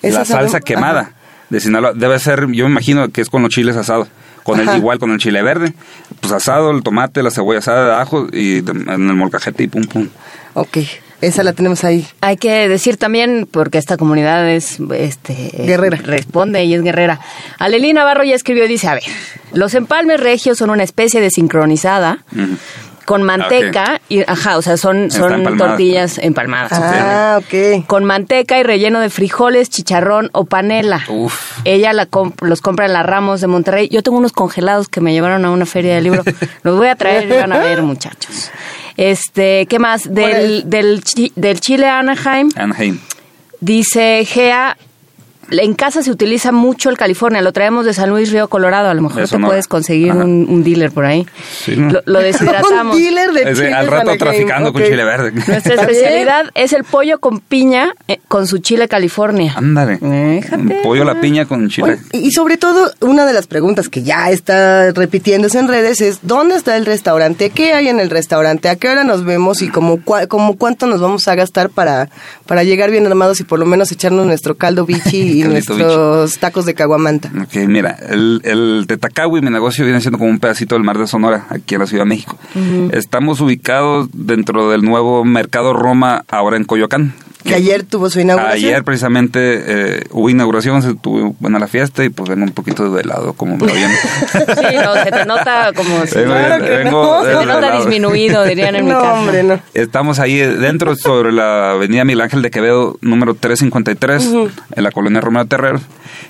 Esa 0.02 0.20
La 0.20 0.24
sabemos- 0.24 0.52
salsa 0.52 0.60
quemada 0.64 1.00
Ajá. 1.00 1.12
de 1.50 1.60
Sinaloa 1.60 1.92
debe 1.94 2.18
ser, 2.18 2.40
yo 2.52 2.64
me 2.66 2.70
imagino 2.72 3.08
que 3.10 3.20
es 3.20 3.30
con 3.30 3.42
los 3.42 3.50
chiles 3.50 3.76
asados. 3.76 4.08
Con 4.44 4.60
el 4.60 4.76
igual 4.76 4.98
con 4.98 5.10
el 5.10 5.18
chile 5.18 5.42
verde, 5.42 5.72
pues 6.20 6.32
asado, 6.32 6.70
el 6.70 6.82
tomate, 6.82 7.22
la 7.22 7.30
cebolla 7.30 7.58
asada 7.58 8.00
ajo 8.00 8.28
y 8.32 8.58
en 8.58 8.88
el 8.88 9.14
molcajete 9.14 9.64
y 9.64 9.66
pum 9.68 9.84
pum. 9.84 10.08
Ok, 10.52 10.78
esa 11.20 11.42
la 11.42 11.52
tenemos 11.52 11.82
ahí. 11.82 12.06
Hay 12.20 12.36
que 12.36 12.68
decir 12.68 12.96
también, 12.96 13.48
porque 13.50 13.78
esta 13.78 13.96
comunidad 13.96 14.48
es 14.48 14.78
este, 14.96 15.50
Guerrera. 15.58 15.96
Responde 15.96 16.64
y 16.64 16.74
es 16.74 16.82
guerrera. 16.82 17.20
Alelí 17.58 17.92
Navarro 17.92 18.22
ya 18.24 18.34
escribió 18.34 18.66
y 18.66 18.68
dice, 18.68 18.86
a 18.88 18.94
ver, 18.94 19.02
los 19.52 19.74
empalmes 19.74 20.20
regios 20.20 20.58
son 20.58 20.70
una 20.70 20.82
especie 20.82 21.20
de 21.20 21.30
sincronizada 21.30 22.24
Ujú. 22.32 22.56
Con 23.04 23.22
manteca 23.22 24.00
y, 24.08 24.22
ajá, 24.28 24.56
o 24.58 24.62
sea, 24.62 24.76
son, 24.76 25.10
son 25.10 25.56
tortillas 25.58 26.18
empalmadas. 26.18 26.72
Ah, 26.72 27.38
ok. 27.40 27.86
Con 27.86 28.04
manteca 28.04 28.58
y 28.58 28.62
relleno 28.62 29.00
de 29.00 29.10
frijoles, 29.10 29.70
chicharrón 29.70 30.30
o 30.32 30.44
panela. 30.44 31.02
Uf. 31.08 31.58
Ella 31.64 31.92
la 31.92 32.08
comp- 32.08 32.40
los 32.42 32.60
compra 32.60 32.86
en 32.86 32.92
la 32.92 33.02
Ramos 33.02 33.40
de 33.40 33.46
Monterrey. 33.46 33.88
Yo 33.88 34.02
tengo 34.02 34.18
unos 34.18 34.32
congelados 34.32 34.88
que 34.88 35.00
me 35.00 35.12
llevaron 35.12 35.44
a 35.44 35.50
una 35.50 35.66
feria 35.66 35.94
de 35.94 36.00
libro. 36.02 36.22
Los 36.62 36.76
voy 36.76 36.88
a 36.88 36.96
traer 36.96 37.28
y 37.28 37.32
van 37.36 37.52
a 37.52 37.58
ver, 37.58 37.82
muchachos. 37.82 38.50
Este, 38.96 39.66
¿qué 39.66 39.78
más? 39.78 40.12
Del, 40.12 40.68
del, 40.70 41.02
chi- 41.02 41.32
del 41.36 41.60
chile 41.60 41.88
Anaheim, 41.88 42.48
Anaheim. 42.56 42.98
dice 43.60 44.24
Gea, 44.24 44.76
en 45.50 45.74
casa 45.74 46.02
se 46.02 46.10
utiliza 46.10 46.52
mucho 46.52 46.90
el 46.90 46.96
California, 46.96 47.40
lo 47.42 47.52
traemos 47.52 47.84
de 47.86 47.94
San 47.94 48.10
Luis 48.10 48.30
Río 48.32 48.48
Colorado, 48.48 48.88
a 48.88 48.94
lo 48.94 49.02
mejor 49.02 49.28
te 49.28 49.38
puedes 49.38 49.68
conseguir 49.68 50.12
un, 50.12 50.46
un 50.48 50.64
dealer 50.64 50.90
por 50.90 51.04
ahí. 51.04 51.26
Sí, 51.64 51.76
¿no? 51.76 51.90
Lo, 51.90 52.02
lo 52.06 52.18
deshidratamos. 52.22 52.94
Un 52.96 53.02
dealer 53.02 53.32
de 53.32 53.50
Es 53.50 53.60
al 53.74 53.86
rato 53.86 54.16
traficando 54.18 54.72
con 54.72 54.82
chile 54.82 55.04
verde. 55.04 55.32
Nuestra 55.32 55.74
especialidad 55.74 56.46
es 56.54 56.72
el 56.72 56.84
pollo 56.84 57.18
con 57.20 57.40
piña 57.40 57.94
eh, 58.08 58.18
con 58.28 58.46
su 58.46 58.58
chile 58.58 58.88
California. 58.88 59.54
Ándale. 59.56 59.98
Déjate. 60.00 60.80
Pollo 60.82 61.02
a 61.02 61.06
la 61.06 61.20
piña 61.20 61.46
con 61.46 61.68
chile. 61.68 61.86
Bueno, 61.86 62.02
y 62.12 62.24
y 62.24 62.30
sobre 62.32 62.56
todo, 62.56 62.90
una 63.00 63.26
de 63.26 63.32
las 63.34 63.46
preguntas 63.46 63.88
que 63.90 64.02
ya 64.02 64.30
está 64.30 64.90
repitiéndose 64.92 65.58
en 65.58 65.68
redes 65.68 66.00
es, 66.00 66.20
¿dónde 66.22 66.56
está 66.56 66.76
el 66.76 66.86
restaurante? 66.86 67.50
¿Qué 67.50 67.74
hay 67.74 67.88
en 67.88 68.00
el 68.00 68.08
restaurante? 68.10 68.68
¿A 68.70 68.76
qué 68.76 68.88
hora 68.88 69.04
nos 69.04 69.24
vemos? 69.24 69.60
¿Y 69.62 69.68
como, 69.68 69.98
cua- 69.98 70.26
como 70.26 70.56
cuánto 70.56 70.86
nos 70.86 71.00
vamos 71.02 71.28
a 71.28 71.34
gastar 71.34 71.68
para, 71.68 72.08
para 72.46 72.64
llegar 72.64 72.90
bien 72.90 73.06
armados 73.06 73.40
y 73.40 73.44
por 73.44 73.58
lo 73.58 73.66
menos 73.66 73.92
echarnos 73.92 74.26
nuestro 74.26 74.56
caldo 74.56 74.86
bichi 74.86 75.33
y 75.34 75.42
nuestros 75.42 76.38
tacos 76.38 76.64
de 76.64 76.74
caguamanta? 76.74 77.30
Ok, 77.42 77.56
mira, 77.66 77.96
el, 78.08 78.40
el 78.44 78.84
Tetacawi, 78.86 79.40
mi 79.40 79.50
negocio, 79.50 79.84
viene 79.84 80.00
siendo 80.00 80.18
como 80.18 80.30
un 80.30 80.38
pedacito 80.38 80.74
del 80.74 80.84
mar 80.84 80.98
de 80.98 81.06
Sonora, 81.06 81.46
aquí 81.50 81.74
en 81.74 81.80
la 81.80 81.86
Ciudad 81.86 82.04
de 82.04 82.08
México. 82.08 82.38
Estamos 82.92 83.40
ubicados 83.40 84.08
dentro 84.12 84.70
del 84.70 84.82
nuevo 84.82 85.24
Mercado 85.24 85.72
Roma, 85.72 86.24
ahora 86.28 86.56
en 86.56 86.64
Coyoacán. 86.64 87.14
Que 87.44 87.54
ayer 87.54 87.82
tuvo 87.84 88.08
su 88.08 88.20
inauguración. 88.20 88.64
Ayer 88.70 88.84
precisamente 88.84 89.38
eh, 89.66 90.04
hubo 90.10 90.30
inauguración, 90.30 90.80
se 90.82 90.94
tuvo 90.94 91.36
buena 91.38 91.58
la 91.58 91.66
fiesta 91.66 92.02
y 92.04 92.08
pues 92.08 92.30
vengo 92.30 92.44
un 92.44 92.52
poquito 92.52 92.84
desvelado, 92.84 93.34
como 93.34 93.56
me 93.56 93.66
lo 93.66 93.72
viene. 93.74 93.94
Sí, 94.32 94.76
no, 94.82 94.94
se 95.04 95.10
te 95.10 95.24
nota 95.26 95.72
como 95.74 96.06
si 96.06 96.14
Vengo- 96.16 96.32
Claro 96.34 96.64
que 96.64 96.70
vengo 96.70 97.02
no. 97.20 97.24
se 97.30 97.36
te 97.36 97.46
nota 97.46 97.76
disminuido, 97.76 98.44
dirían 98.44 98.76
en 98.76 98.84
mi 98.86 98.90
no, 98.92 99.00
casa. 99.00 99.20
hombre, 99.20 99.42
no. 99.42 99.60
Estamos 99.74 100.18
ahí 100.20 100.36
dentro 100.38 100.96
sobre 100.96 101.32
la 101.32 101.72
avenida 101.72 102.04
Miguel 102.04 102.22
Ángel 102.22 102.42
de 102.42 102.50
Quevedo, 102.50 102.96
número 103.02 103.34
353, 103.34 104.30
en 104.76 104.82
la 104.84 104.90
colonia 104.90 105.20
Romero 105.20 105.46
Terreros. 105.46 105.82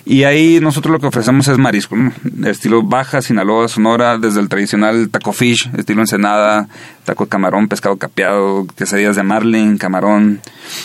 Y 0.06 0.24
ahí 0.24 0.58
nosotros 0.60 0.92
lo 0.92 0.98
que 1.00 1.06
ofrecemos 1.06 1.46
es 1.48 1.58
marisco, 1.58 1.96
¿no? 1.96 2.12
estilo 2.48 2.82
Baja, 2.82 3.22
Sinaloa, 3.22 3.68
Sonora, 3.68 4.18
desde 4.18 4.40
el 4.40 4.48
tradicional 4.48 5.08
taco 5.10 5.32
fish, 5.32 5.70
estilo 5.76 6.00
ensenada, 6.00 6.68
taco 7.04 7.24
de 7.24 7.30
camarón, 7.30 7.68
pescado 7.68 7.96
capeado, 7.96 8.66
quesadillas 8.76 9.16
de 9.16 9.22
marlin, 9.22 9.78
camarón, 9.78 10.40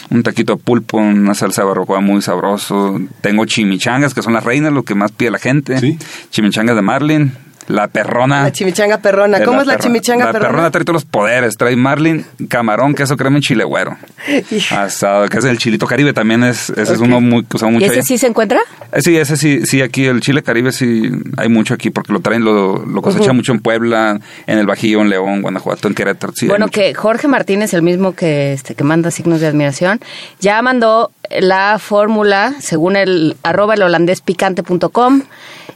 un 0.10 0.24
taquito 0.24 0.56
de 0.56 0.62
pulpo, 0.62 0.98
una 0.98 1.34
salsa 1.34 1.62
de 1.62 1.68
barbacoa 1.68 2.02
muy 2.02 2.22
sabroso. 2.22 3.00
Tengo 3.22 3.46
chimichangas, 3.46 4.14
que 4.14 4.22
son 4.22 4.34
las 4.34 4.44
reinas, 4.44 4.74
lo 4.74 4.84
que 4.84 4.96
más 4.96 5.12
pide 5.12 5.32
la 5.32 5.40
gente. 5.40 5.80
Sí. 5.80 5.98
Chimichangas 6.30 6.76
de 6.76 6.82
marlin, 6.82 7.34
la 7.70 7.88
perrona. 7.88 8.44
La 8.44 8.52
chimichanga 8.52 8.98
perrona. 8.98 9.42
¿Cómo 9.44 9.62
es 9.62 9.68
la 9.68 9.78
chimichanga 9.78 10.26
la 10.26 10.32
perrona? 10.34 10.50
perrona 10.50 10.72
trae 10.72 10.84
todos 10.84 10.96
los 10.96 11.06
poderes. 11.06 11.56
Trae 11.56 11.76
marlin, 11.76 12.26
camarón, 12.50 12.94
queso 12.96 13.16
crema 13.16 13.38
y 13.38 13.42
chile 13.42 13.64
güero. 13.64 13.96
Asado, 14.72 15.28
que 15.30 15.38
es 15.38 15.46
el 15.46 15.58
chilito 15.58 15.86
caribe 15.88 16.12
también 16.12 16.44
es, 16.44 16.70
ese 16.72 16.94
es 16.94 17.00
uno 17.00 17.22
muy 17.22 17.46
que 17.46 17.56
usamos 17.58 17.74
¿Y 17.76 17.76
mucho 17.76 17.86
ese 17.86 17.96
ahí. 18.00 18.04
sí 18.04 18.18
se 18.18 18.28
encuentra? 18.28 18.60
Eh, 18.92 19.02
Sí, 19.02 19.16
ese 19.18 19.38
sí, 19.38 19.66
sí, 19.66 19.82
aquí 19.82 20.06
el 20.06 20.20
chile 20.22 20.44
caribe 20.44 20.72
sí 20.72 21.10
hay 21.38 21.48
mucho 21.48 21.74
aquí 21.74 21.90
porque 21.90 22.12
lo 22.12 22.20
traen, 22.20 22.44
lo, 22.44 22.86
lo 22.86 23.02
cosechan 23.02 23.36
mucho 23.36 23.52
en 23.54 23.60
Puebla, 23.60 24.20
en 24.48 24.58
el 24.58 24.66
Bajío, 24.66 25.02
en 25.02 25.10
León, 25.10 25.42
Guanajuato, 25.42 25.88
en 25.88 25.94
Querétaro. 25.94 26.34
Sí, 26.36 26.48
bueno, 26.48 26.66
mucho. 26.66 26.80
que 26.82 26.94
Jorge 26.94 27.28
Martínez, 27.28 27.74
el 27.74 27.82
mismo 27.84 28.14
que, 28.14 28.54
este, 28.54 28.76
que 28.76 28.84
manda 28.84 29.12
signos 29.12 29.40
de 29.42 29.48
admiración, 29.48 30.00
ya 30.40 30.62
mandó 30.62 31.12
la 31.40 31.78
fórmula, 31.80 32.54
según 32.60 32.96
el 32.96 33.38
arroba 33.44 33.74
el 33.76 33.82
holandés 33.84 34.22
picante.com, 34.22 35.22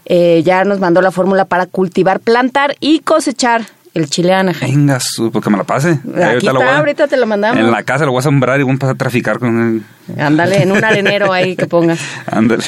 eh, 0.06 0.42
ya 0.46 0.63
nos 0.63 0.80
mandó 0.80 1.02
la 1.02 1.12
fórmula 1.12 1.46
para 1.46 1.66
cultivar, 1.66 2.20
plantar 2.20 2.76
y 2.80 3.00
cosechar 3.00 3.63
el 3.94 4.10
chile 4.10 4.34
Anaheim. 4.34 4.76
Venga, 4.88 5.00
su, 5.00 5.32
pues 5.32 5.44
que 5.44 5.50
me 5.52 5.58
la 5.58 5.63
pase. 5.63 5.92
Aquí 5.92 6.48
voy 6.48 6.62
está, 6.62 6.76
a- 6.76 6.78
ahorita 6.80 7.08
te 7.08 7.16
lo 7.18 7.28
mandamos. 7.28 7.60
En 7.60 7.70
la 7.72 7.84
casa 7.84 8.06
lo 8.06 8.12
voy 8.12 8.20
a 8.20 8.24
sembrar 8.24 8.60
y 8.60 8.63
voy 8.63 8.72
a 8.72 8.74
empezar 8.74 8.96
a 8.96 8.98
traficar 8.98 9.38
con 9.39 9.60
él. 9.76 9.84
Ándale, 10.18 10.63
en 10.63 10.72
un 10.72 10.84
arenero 10.84 11.32
ahí 11.32 11.56
que 11.56 11.66
pongas. 11.66 12.00
Ándale. 12.26 12.63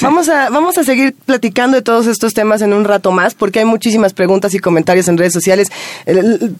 Vamos 0.00 0.28
a, 0.28 0.50
vamos 0.50 0.76
a 0.78 0.84
seguir 0.84 1.14
platicando 1.24 1.76
de 1.76 1.82
todos 1.82 2.06
estos 2.06 2.34
temas 2.34 2.62
en 2.62 2.72
un 2.72 2.84
rato 2.84 3.10
más, 3.10 3.34
porque 3.34 3.60
hay 3.60 3.64
muchísimas 3.64 4.12
preguntas 4.12 4.54
y 4.54 4.58
comentarios 4.58 5.08
en 5.08 5.16
redes 5.18 5.32
sociales. 5.32 5.68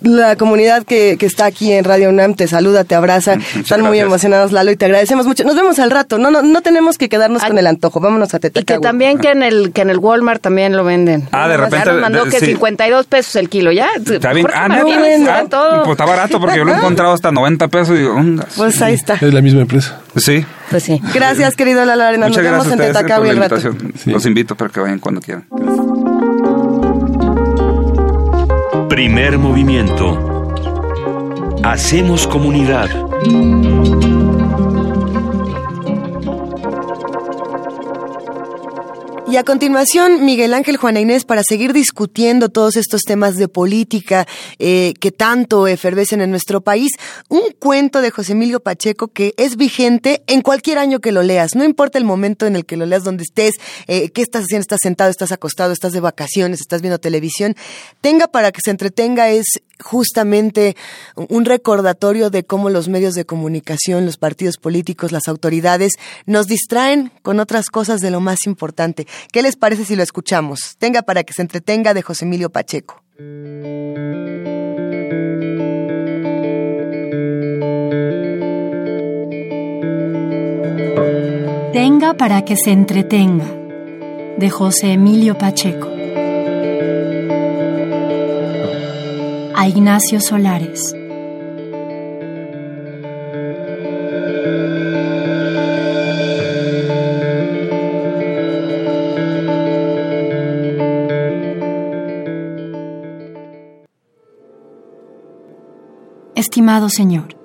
La 0.03 0.37
comunidad 0.37 0.85
que, 0.85 1.17
que 1.19 1.27
está 1.27 1.45
aquí 1.47 1.73
en 1.73 1.85
Radio 1.85 2.09
UNAM 2.09 2.35
te 2.35 2.49
saluda, 2.49 2.85
te 2.85 2.95
abraza. 2.95 3.37
Muchas 3.37 3.57
Están 3.57 3.83
muy 3.83 3.99
emocionados, 4.01 4.53
Lalo, 4.53 4.71
y 4.71 4.77
te 4.77 4.87
agradecemos 4.87 5.27
mucho. 5.27 5.45
Nos 5.45 5.55
vemos 5.55 5.79
al 5.79 5.91
rato. 5.91 6.19
No, 6.19 6.31
no, 6.31 6.43
no 6.43 6.61
tenemos 6.63 6.99
que 6.99 7.09
quedarnos 7.09 7.43
Ay. 7.43 7.51
con 7.51 7.59
el 7.59 7.67
antojo. 7.67 8.01
Vámonos 8.01 8.35
a 8.35 8.39
Y 8.39 8.65
que 8.65 8.79
también 8.79 9.19
que 9.19 9.31
en 9.31 9.43
el 9.43 9.73
que 9.73 9.83
en 9.83 9.91
el 9.91 9.99
Walmart 9.99 10.41
también 10.41 10.77
lo 10.77 10.85
venden. 10.85 11.29
Ah, 11.33 11.49
de 11.49 11.57
Ya 11.57 11.65
repente, 11.65 11.93
nos 11.93 12.01
mandó 12.01 12.25
de- 12.25 12.31
que 12.31 12.41
sí. 12.41 12.47
52 12.47 13.07
pesos 13.07 13.37
el 13.37 13.49
kilo, 13.49 13.73
ya. 13.73 13.89
Está 13.97 14.33
bien. 14.33 14.47
Ah, 14.55 14.69
no, 14.69 14.83
bueno. 14.85 15.05
está 15.05 15.39
ah, 15.41 15.45
todo. 15.49 15.83
Pues 15.83 15.91
está 15.91 16.05
barato 16.05 16.41
porque 16.41 16.57
yo 16.57 16.65
lo 16.65 16.73
he 16.73 16.77
encontrado 16.77 17.13
hasta 17.13 17.31
90 17.31 17.69
pesos 17.69 17.97
y 17.97 18.01
digo. 18.01 18.17
Pues 18.57 18.81
ahí 18.83 18.95
está. 18.95 19.15
Es 19.15 19.35
la 19.35 19.41
misma 19.43 19.63
empresa. 19.63 19.98
Sí. 20.19 20.45
Pues 20.71 20.83
sí. 20.83 21.01
Gracias, 21.15 21.57
querido 21.57 21.85
Lalo 21.85 22.05
Arena. 22.05 22.29
Nos 22.29 22.37
vemos 22.37 22.67
gracias 22.67 22.97
a 22.97 23.17
en 23.17 23.27
la 23.27 23.31
el 23.31 23.37
rato. 23.39 23.61
Sí. 23.97 24.11
Los 24.11 24.27
invito 24.27 24.55
para 24.55 24.71
que 24.71 24.81
vayan 24.81 24.99
cuando 24.99 25.21
quieran. 25.21 25.47
Primer 28.89 29.39
movimiento. 29.39 30.55
Hacemos 31.63 32.27
comunidad. 32.27 32.89
Y 39.31 39.37
a 39.37 39.45
continuación, 39.45 40.25
Miguel 40.25 40.55
Ángel 40.55 40.79
Juana 40.79 41.01
Inés, 41.01 41.27
para 41.27 41.43
seguir 41.47 41.75
discutiendo 41.75 42.49
todos 42.49 42.77
estos 42.77 43.03
temas 43.03 43.37
de 43.37 43.47
política 43.47 44.27
eh, 44.59 44.95
que 45.01 45.13
tanto 45.13 45.67
efervescen 45.67 46.23
en 46.23 46.31
nuestro 46.31 46.63
país, 46.63 46.93
un 47.29 47.43
cuento 47.59 48.01
de 48.01 48.11
José 48.11 48.33
Emilio 48.33 48.61
Pacheco 48.61 49.09
que 49.09 49.35
es 49.37 49.57
vigente 49.57 50.23
en 50.29 50.41
cualquier 50.41 50.79
año 50.79 51.01
que 51.01 51.13
lo 51.13 51.23
leas, 51.23 51.55
no 51.55 51.65
importa 51.65 51.99
el 51.99 52.07
momento 52.07 52.47
en 52.47 52.57
el 52.57 52.65
que 52.65 52.79
lo 52.79 52.87
leas, 52.87 53.05
donde 53.05 53.25
estés, 53.25 53.57
eh, 53.87 54.09
qué 54.13 54.23
estás 54.23 54.45
haciendo, 54.45 54.63
estás 54.63 54.81
sentado, 54.83 55.11
estás 55.11 55.31
acostado, 55.31 55.75
estás 55.75 55.93
de 55.93 56.01
vacaciones, 56.01 56.61
estás 56.61 56.81
viendo 56.81 56.99
televisión, 56.99 57.55
tenga 58.01 58.29
para 58.29 58.51
que 58.51 58.63
se 58.65 58.71
entretenga 58.71 59.29
es 59.29 59.61
justamente 59.83 60.77
un 61.15 61.45
recordatorio 61.45 62.31
de 62.31 62.45
cómo 62.45 62.71
los 62.71 62.89
medios 62.89 63.15
de 63.15 63.25
comunicación, 63.25 64.07
los 64.07 64.17
partidos 64.17 64.57
políticos, 64.57 65.13
las 65.13 65.29
autoridades 65.29 65.95
nos 66.27 66.47
distraen 66.47 67.13
con 67.23 67.41
otras 67.41 67.71
cosas 67.71 68.01
de 68.01 68.11
lo 68.11 68.21
más 68.21 68.47
importante. 68.47 69.07
¿Qué 69.33 69.43
les 69.43 69.57
parece 69.57 69.85
si 69.85 69.97
lo 69.97 70.03
escuchamos? 70.03 70.77
Tenga 70.79 71.03
para 71.03 71.25
que 71.25 71.33
se 71.33 71.43
entretenga 71.43 71.95
de 71.95 72.03
José 72.03 72.25
Emilio 72.25 72.51
Pacheco. 72.51 73.03
Tenga 81.73 82.15
para 82.15 82.45
que 82.45 82.57
se 82.57 82.71
entretenga 82.71 83.45
de 84.39 84.51
José 84.51 84.93
Emilio 84.93 85.37
Pacheco. 85.37 85.98
A 89.61 89.67
Ignacio 89.67 90.21
Solares. 90.21 90.95
Estimado 106.37 106.89
señor, 106.89 107.37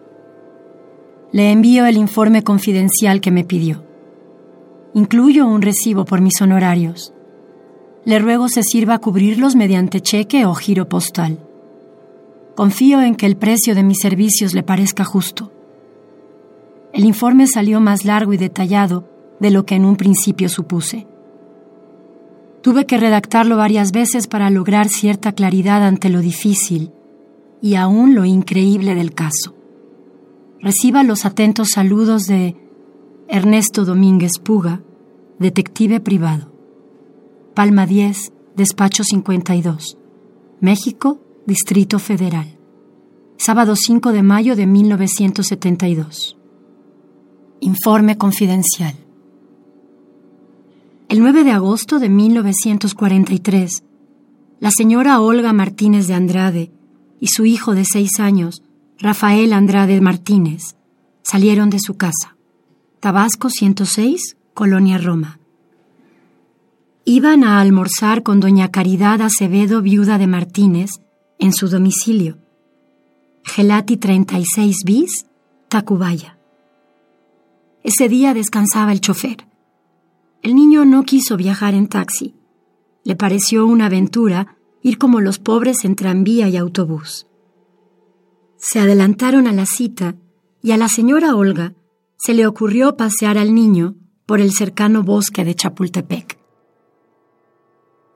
le 1.32 1.52
envío 1.52 1.88
el 1.88 1.98
informe 1.98 2.44
confidencial 2.44 3.22
que 3.22 3.32
me 3.32 3.44
pidió. 3.44 3.84
Incluyo 4.94 5.48
un 5.48 5.64
recibo 5.64 6.06
por 6.06 6.22
mis 6.22 6.40
honorarios. 6.44 7.12
Le 8.06 8.20
ruego 8.20 8.50
se 8.50 8.62
sirva 8.62 8.94
a 8.94 9.00
cubrirlos 9.00 9.56
mediante 9.56 10.00
cheque 10.00 10.46
o 10.46 10.54
giro 10.54 10.88
postal. 10.88 11.43
Confío 12.56 13.02
en 13.02 13.16
que 13.16 13.26
el 13.26 13.36
precio 13.36 13.74
de 13.74 13.84
mis 13.84 13.98
servicios 14.00 14.54
le 14.54 14.62
parezca 14.62 15.04
justo. 15.04 15.52
El 16.94 17.06
informe 17.06 17.48
salió 17.48 17.80
más 17.82 18.06
largo 18.06 18.34
y 18.34 18.38
detallado 18.38 19.10
de 19.40 19.50
lo 19.50 19.66
que 19.66 19.76
en 19.76 19.86
un 19.86 19.96
principio 19.96 20.50
supuse. 20.50 21.08
Tuve 22.62 22.86
que 22.86 22.98
redactarlo 22.98 23.58
varias 23.58 23.92
veces 23.92 24.28
para 24.28 24.50
lograr 24.52 24.88
cierta 24.88 25.32
claridad 25.32 25.84
ante 25.84 26.10
lo 26.10 26.20
difícil 26.20 26.92
y 27.62 27.76
aún 27.76 28.14
lo 28.14 28.24
increíble 28.24 28.94
del 28.94 29.14
caso. 29.14 29.56
Reciba 30.62 31.04
los 31.04 31.26
atentos 31.26 31.70
saludos 31.74 32.26
de 32.26 32.56
Ernesto 33.28 33.84
Domínguez 33.84 34.34
Puga, 34.38 34.82
detective 35.40 36.00
privado. 36.00 36.54
Palma 37.56 37.86
10, 37.88 38.32
despacho 38.56 39.04
52. 39.04 39.98
México, 40.62 41.20
Distrito 41.46 42.00
Federal. 42.00 42.58
Sábado 43.36 43.76
5 43.76 44.14
de 44.14 44.24
mayo 44.24 44.56
de 44.56 44.66
1972. 44.66 46.38
Informe 47.60 48.18
confidencial. 48.18 48.96
El 51.10 51.20
9 51.20 51.44
de 51.44 51.52
agosto 51.52 52.00
de 52.00 52.08
1943, 52.08 53.84
la 54.62 54.72
señora 54.72 55.20
Olga 55.20 55.52
Martínez 55.52 56.08
de 56.08 56.14
Andrade 56.14 56.72
y 57.20 57.28
su 57.28 57.46
hijo 57.46 57.76
de 57.76 57.84
seis 57.84 58.22
años, 58.22 58.64
Rafael 58.98 59.52
Andrade 59.52 60.00
Martínez, 60.00 60.78
salieron 61.24 61.70
de 61.70 61.80
su 61.82 61.96
casa. 61.98 62.38
Tabasco 63.02 63.50
106, 63.50 64.38
Colonia 64.54 64.98
Roma. 64.98 65.40
Iban 67.04 67.44
a 67.44 67.60
almorzar 67.60 68.24
con 68.24 68.40
doña 68.40 68.72
Caridad 68.72 69.22
Acevedo, 69.22 69.82
viuda 69.82 70.18
de 70.18 70.28
Martínez, 70.28 71.02
en 71.44 71.52
su 71.52 71.68
domicilio. 71.68 72.38
Gelati 73.44 73.98
36 73.98 74.86
bis, 74.86 75.26
Tacubaya. 75.68 76.40
Ese 77.84 78.08
día 78.08 78.34
descansaba 78.34 78.94
el 78.94 79.02
chofer. 79.02 79.46
El 80.42 80.56
niño 80.56 80.86
no 80.86 81.04
quiso 81.04 81.36
viajar 81.36 81.74
en 81.74 81.90
taxi. 81.90 82.34
Le 83.04 83.18
pareció 83.18 83.68
una 83.68 83.88
aventura 83.88 84.56
ir 84.82 84.98
como 84.98 85.20
los 85.20 85.38
pobres 85.38 85.84
en 85.84 85.98
tranvía 85.98 86.48
y 86.48 86.56
autobús. 86.56 87.28
Se 88.56 88.80
adelantaron 88.80 89.46
a 89.46 89.52
la 89.52 89.66
cita 89.66 90.16
y 90.62 90.72
a 90.72 90.78
la 90.78 90.88
señora 90.88 91.36
Olga 91.36 91.74
se 92.16 92.34
le 92.34 92.48
ocurrió 92.48 92.96
pasear 92.96 93.38
al 93.38 93.54
niño 93.54 93.96
por 94.26 94.40
el 94.40 94.54
cercano 94.54 95.04
bosque 95.04 95.44
de 95.44 95.56
Chapultepec. 95.56 96.33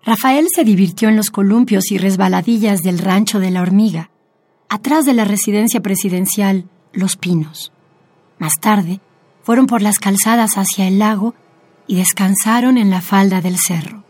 Rafael 0.08 0.48
se 0.52 0.64
divirtió 0.64 1.08
en 1.08 1.16
los 1.16 1.30
columpios 1.30 1.92
y 1.92 2.00
resbaladillas 2.00 2.82
del 2.82 2.98
rancho 2.98 3.40
de 3.40 3.52
la 3.52 3.62
hormiga, 3.62 4.10
atrás 4.70 5.06
de 5.06 5.14
la 5.14 5.26
residencia 5.26 5.82
presidencial 5.82 6.68
Los 6.94 7.16
Pinos. 7.16 7.72
Más 8.40 8.54
tarde, 8.60 9.02
fueron 9.44 9.68
por 9.68 9.84
las 9.84 10.00
calzadas 10.00 10.58
hacia 10.58 10.88
el 10.88 10.98
lago 10.98 11.36
y 11.86 11.98
descansaron 11.98 12.80
en 12.80 12.90
la 12.90 13.02
falda 13.02 13.42
del 13.42 13.60
cerro 13.60 14.08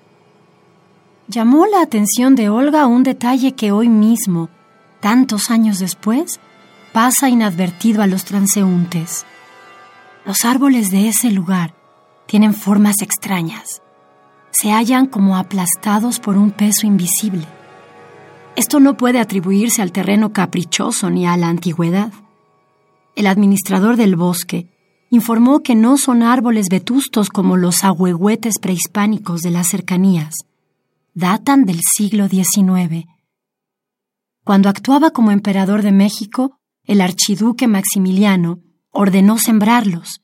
llamó 1.27 1.65
la 1.67 1.81
atención 1.81 2.36
de 2.36 2.49
Olga 2.49 2.88
un 2.88 3.03
detalle 3.03 3.53
que 3.53 3.71
hoy 3.71 3.89
mismo, 3.89 4.49
tantos 5.01 5.51
años 5.51 5.79
después, 5.79 6.39
pasa 6.93 7.29
inadvertido 7.29 8.01
a 8.01 8.07
los 8.07 8.25
transeúntes. 8.25 9.25
Los 10.25 10.45
árboles 10.45 10.89
de 10.89 11.10
ese 11.10 11.31
lugar 11.31 11.75
tienen 12.25 12.53
formas 12.53 13.01
extrañas. 13.01 13.81
Se 14.51 14.71
hallan 14.71 15.05
como 15.05 15.38
aplastados 15.38 16.19
por 16.19 16.38
un 16.38 16.51
peso 16.51 16.88
invisible. 16.88 17.45
Esto 18.55 18.79
no 18.79 18.97
puede 18.97 19.19
atribuirse 19.19 19.81
al 19.81 19.91
terreno 19.91 20.33
caprichoso 20.33 21.10
ni 21.10 21.27
a 21.27 21.38
la 21.38 21.47
antigüedad. 21.47 22.12
El 23.15 23.27
administrador 23.27 23.97
del 23.97 24.15
bosque 24.15 24.67
informó 25.10 25.62
que 25.62 25.75
no 25.75 25.97
son 25.97 26.23
árboles 26.23 26.67
vetustos 26.69 27.29
como 27.29 27.55
los 27.55 27.83
ahuehuetes 27.83 28.60
prehispánicos 28.60 29.41
de 29.41 29.51
las 29.51 29.67
cercanías, 29.67 30.33
datan 31.13 31.65
del 31.65 31.81
siglo 31.81 32.27
XIX. 32.27 33.05
Cuando 34.43 34.69
actuaba 34.69 35.12
como 35.12 35.31
emperador 35.31 35.81
de 35.81 35.91
México, 35.91 36.57
el 36.83 37.01
archiduque 37.01 37.67
Maximiliano 37.67 38.60
ordenó 38.91 39.38
sembrarlos, 39.38 40.21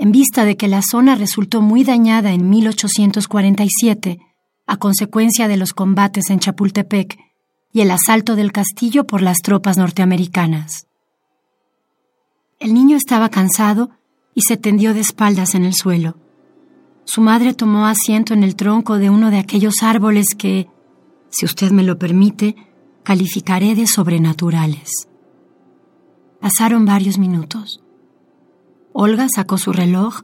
en 0.00 0.12
vista 0.12 0.46
de 0.46 0.56
que 0.56 0.66
la 0.66 0.80
zona 0.80 1.14
resultó 1.14 1.60
muy 1.60 1.84
dañada 1.84 2.32
en 2.32 2.48
1847 2.48 4.18
a 4.66 4.78
consecuencia 4.78 5.46
de 5.46 5.58
los 5.58 5.74
combates 5.74 6.30
en 6.30 6.38
Chapultepec 6.38 7.18
y 7.70 7.82
el 7.82 7.90
asalto 7.90 8.34
del 8.34 8.50
castillo 8.50 9.06
por 9.06 9.20
las 9.20 9.36
tropas 9.42 9.76
norteamericanas. 9.76 10.86
El 12.58 12.72
niño 12.72 12.96
estaba 12.96 13.28
cansado 13.28 13.90
y 14.34 14.40
se 14.40 14.56
tendió 14.56 14.94
de 14.94 15.00
espaldas 15.00 15.54
en 15.54 15.66
el 15.66 15.74
suelo. 15.74 16.16
Su 17.04 17.20
madre 17.20 17.52
tomó 17.52 17.84
asiento 17.86 18.32
en 18.32 18.42
el 18.42 18.56
tronco 18.56 18.96
de 18.96 19.10
uno 19.10 19.30
de 19.30 19.38
aquellos 19.38 19.82
árboles 19.82 20.28
que, 20.34 20.66
si 21.28 21.44
usted 21.44 21.72
me 21.72 21.82
lo 21.82 21.98
permite, 21.98 22.56
calificaré 23.02 23.74
de 23.74 23.86
sobrenaturales. 23.86 25.08
Pasaron 26.40 26.86
varios 26.86 27.18
minutos. 27.18 27.82
Olga 28.92 29.28
sacó 29.34 29.58
su 29.58 29.72
reloj, 29.72 30.22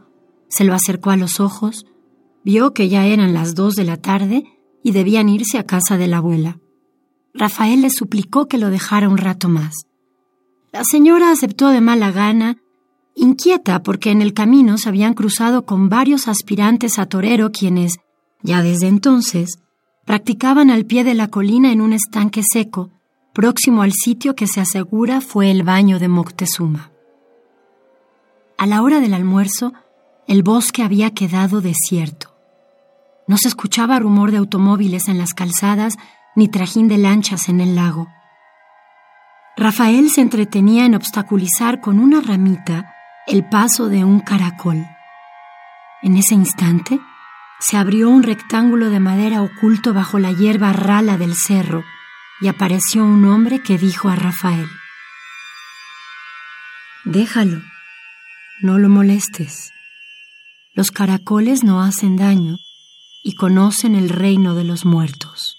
se 0.48 0.64
lo 0.64 0.74
acercó 0.74 1.10
a 1.10 1.16
los 1.16 1.40
ojos, 1.40 1.86
vio 2.44 2.72
que 2.72 2.88
ya 2.88 3.06
eran 3.06 3.34
las 3.34 3.54
dos 3.54 3.74
de 3.74 3.84
la 3.84 3.96
tarde 3.96 4.44
y 4.82 4.92
debían 4.92 5.28
irse 5.28 5.58
a 5.58 5.64
casa 5.64 5.96
de 5.96 6.06
la 6.06 6.18
abuela. 6.18 6.58
Rafael 7.34 7.82
le 7.82 7.90
suplicó 7.90 8.46
que 8.48 8.58
lo 8.58 8.70
dejara 8.70 9.08
un 9.08 9.18
rato 9.18 9.48
más. 9.48 9.74
La 10.72 10.84
señora 10.84 11.30
aceptó 11.30 11.68
de 11.68 11.80
mala 11.80 12.10
gana 12.10 12.58
inquieta 13.14 13.82
porque 13.82 14.10
en 14.10 14.20
el 14.20 14.34
camino 14.34 14.78
se 14.78 14.88
habían 14.88 15.14
cruzado 15.14 15.64
con 15.64 15.88
varios 15.88 16.28
aspirantes 16.28 16.98
a 16.98 17.06
torero 17.06 17.50
quienes, 17.50 17.96
ya 18.42 18.62
desde 18.62 18.88
entonces, 18.88 19.58
practicaban 20.04 20.70
al 20.70 20.84
pie 20.84 21.02
de 21.02 21.14
la 21.14 21.28
colina 21.28 21.72
en 21.72 21.80
un 21.80 21.92
estanque 21.92 22.42
seco, 22.42 22.90
próximo 23.32 23.82
al 23.82 23.92
sitio 23.92 24.36
que 24.36 24.46
se 24.46 24.60
asegura 24.60 25.20
fue 25.20 25.50
el 25.50 25.62
baño 25.62 25.98
de 25.98 26.08
Moctezuma. 26.08 26.92
A 28.58 28.66
la 28.66 28.82
hora 28.82 29.00
del 29.00 29.12
almuerzo, 29.12 29.74
el 30.26 30.42
bosque 30.42 30.82
había 30.82 31.12
quedado 31.12 31.60
desierto. 31.60 32.34
No 33.28 33.36
se 33.36 33.48
escuchaba 33.48 33.98
rumor 33.98 34.30
de 34.30 34.38
automóviles 34.38 35.08
en 35.08 35.18
las 35.18 35.34
calzadas 35.34 35.96
ni 36.34 36.48
trajín 36.48 36.88
de 36.88 36.98
lanchas 36.98 37.48
en 37.48 37.60
el 37.60 37.74
lago. 37.74 38.08
Rafael 39.56 40.10
se 40.10 40.20
entretenía 40.20 40.86
en 40.86 40.94
obstaculizar 40.94 41.80
con 41.80 41.98
una 41.98 42.20
ramita 42.20 42.94
el 43.26 43.48
paso 43.48 43.88
de 43.88 44.04
un 44.04 44.20
caracol. 44.20 44.86
En 46.02 46.16
ese 46.16 46.34
instante, 46.34 47.00
se 47.58 47.76
abrió 47.76 48.10
un 48.10 48.22
rectángulo 48.22 48.90
de 48.90 49.00
madera 49.00 49.42
oculto 49.42 49.94
bajo 49.94 50.18
la 50.18 50.30
hierba 50.30 50.72
rala 50.72 51.16
del 51.16 51.34
cerro 51.34 51.84
y 52.40 52.48
apareció 52.48 53.04
un 53.04 53.24
hombre 53.24 53.62
que 53.62 53.78
dijo 53.78 54.08
a 54.08 54.16
Rafael, 54.16 54.68
Déjalo, 57.04 57.62
no 58.62 58.78
lo 58.78 58.88
molestes. 58.88 59.72
Los 60.74 60.90
caracoles 60.90 61.62
no 61.62 61.82
hacen 61.82 62.16
daño 62.16 62.56
y 63.22 63.34
conocen 63.34 63.94
el 63.94 64.08
reino 64.08 64.54
de 64.54 64.64
los 64.64 64.84
muertos. 64.84 65.58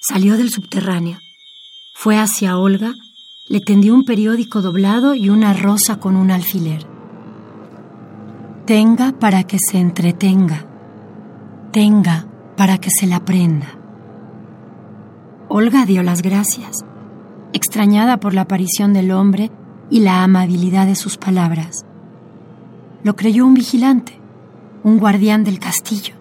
Salió 0.00 0.36
del 0.36 0.50
subterráneo, 0.50 1.18
fue 1.94 2.18
hacia 2.18 2.58
Olga, 2.58 2.92
le 3.48 3.60
tendió 3.60 3.94
un 3.94 4.04
periódico 4.04 4.60
doblado 4.60 5.14
y 5.14 5.30
una 5.30 5.52
rosa 5.52 6.00
con 6.00 6.16
un 6.16 6.30
alfiler. 6.30 6.86
Tenga 8.66 9.12
para 9.18 9.44
que 9.44 9.58
se 9.58 9.78
entretenga, 9.78 10.66
tenga 11.70 12.26
para 12.56 12.78
que 12.78 12.90
se 12.90 13.06
la 13.06 13.24
prenda. 13.24 13.78
Olga 15.48 15.86
dio 15.86 16.02
las 16.02 16.22
gracias, 16.22 16.78
extrañada 17.52 18.18
por 18.18 18.34
la 18.34 18.42
aparición 18.42 18.92
del 18.92 19.12
hombre 19.12 19.50
y 19.94 20.00
la 20.00 20.24
amabilidad 20.24 20.88
de 20.88 20.96
sus 20.96 21.18
palabras. 21.18 21.86
Lo 23.04 23.14
creyó 23.14 23.46
un 23.46 23.54
vigilante, 23.54 24.18
un 24.82 24.98
guardián 24.98 25.44
del 25.44 25.60
castillo, 25.60 26.16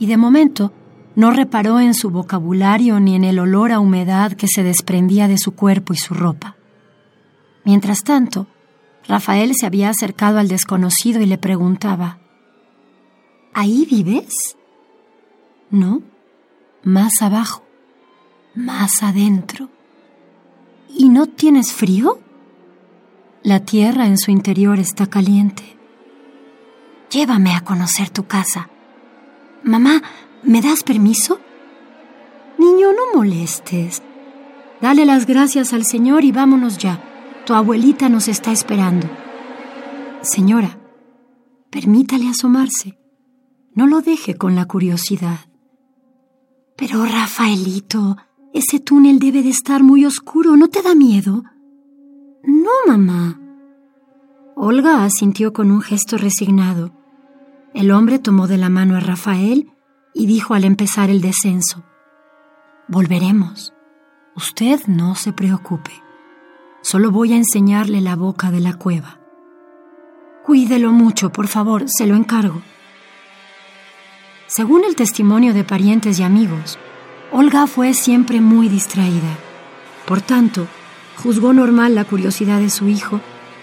y 0.00 0.06
de 0.06 0.16
momento 0.16 0.72
no 1.14 1.30
reparó 1.30 1.78
en 1.78 1.94
su 1.94 2.10
vocabulario 2.10 2.98
ni 2.98 3.14
en 3.14 3.22
el 3.22 3.38
olor 3.38 3.70
a 3.70 3.78
humedad 3.78 4.32
que 4.32 4.48
se 4.48 4.64
desprendía 4.64 5.28
de 5.28 5.38
su 5.38 5.52
cuerpo 5.52 5.92
y 5.92 5.98
su 5.98 6.14
ropa. 6.14 6.56
Mientras 7.64 8.02
tanto, 8.02 8.48
Rafael 9.06 9.54
se 9.54 9.66
había 9.66 9.88
acercado 9.88 10.40
al 10.40 10.48
desconocido 10.48 11.20
y 11.20 11.26
le 11.26 11.38
preguntaba, 11.38 12.18
¿Ahí 13.54 13.86
vives? 13.88 14.56
No, 15.70 16.02
más 16.82 17.22
abajo, 17.22 17.62
más 18.56 19.04
adentro. 19.04 19.68
¿Y 20.88 21.08
no 21.08 21.26
tienes 21.28 21.72
frío? 21.72 22.18
La 23.42 23.60
tierra 23.60 24.06
en 24.06 24.18
su 24.18 24.30
interior 24.30 24.78
está 24.78 25.06
caliente. 25.06 25.78
Llévame 27.10 27.54
a 27.54 27.62
conocer 27.62 28.10
tu 28.10 28.26
casa. 28.26 28.68
Mamá, 29.62 30.02
¿me 30.42 30.60
das 30.60 30.82
permiso? 30.82 31.40
Niño, 32.58 32.88
no 32.92 33.16
molestes. 33.16 34.02
Dale 34.82 35.06
las 35.06 35.24
gracias 35.24 35.72
al 35.72 35.86
Señor 35.86 36.22
y 36.24 36.32
vámonos 36.32 36.76
ya. 36.76 37.02
Tu 37.46 37.54
abuelita 37.54 38.10
nos 38.10 38.28
está 38.28 38.52
esperando. 38.52 39.08
Señora, 40.20 40.78
permítale 41.70 42.28
asomarse. 42.28 42.98
No 43.74 43.86
lo 43.86 44.02
deje 44.02 44.34
con 44.34 44.54
la 44.54 44.66
curiosidad. 44.66 45.38
Pero, 46.76 47.06
Rafaelito, 47.06 48.18
ese 48.52 48.80
túnel 48.80 49.18
debe 49.18 49.42
de 49.42 49.48
estar 49.48 49.82
muy 49.82 50.04
oscuro. 50.04 50.58
¿No 50.58 50.68
te 50.68 50.82
da 50.82 50.94
miedo? 50.94 51.44
No, 52.60 52.70
mamá. 52.86 53.40
Olga 54.54 55.04
asintió 55.04 55.54
con 55.54 55.70
un 55.70 55.80
gesto 55.80 56.18
resignado. 56.18 56.92
El 57.72 57.90
hombre 57.90 58.18
tomó 58.18 58.48
de 58.48 58.58
la 58.58 58.68
mano 58.68 58.96
a 58.96 59.00
Rafael 59.00 59.72
y 60.12 60.26
dijo 60.26 60.52
al 60.52 60.64
empezar 60.64 61.08
el 61.08 61.22
descenso, 61.22 61.84
Volveremos. 62.86 63.72
Usted 64.36 64.78
no 64.88 65.14
se 65.14 65.32
preocupe. 65.32 65.90
Solo 66.82 67.10
voy 67.10 67.32
a 67.32 67.36
enseñarle 67.36 68.02
la 68.02 68.14
boca 68.14 68.50
de 68.50 68.60
la 68.60 68.74
cueva. 68.74 69.18
Cuídelo 70.44 70.92
mucho, 70.92 71.32
por 71.32 71.46
favor, 71.48 71.84
se 71.86 72.06
lo 72.06 72.14
encargo. 72.14 72.60
Según 74.48 74.84
el 74.84 74.96
testimonio 74.96 75.54
de 75.54 75.64
parientes 75.64 76.18
y 76.18 76.24
amigos, 76.24 76.78
Olga 77.32 77.66
fue 77.66 77.94
siempre 77.94 78.42
muy 78.42 78.68
distraída. 78.68 79.38
Por 80.06 80.20
tanto, 80.20 80.66
juzgó 81.22 81.52
normal 81.52 81.94
la 81.94 82.04
curiosidad 82.04 82.60
de 82.60 82.70
su 82.70 82.88
hijo, 82.88 83.20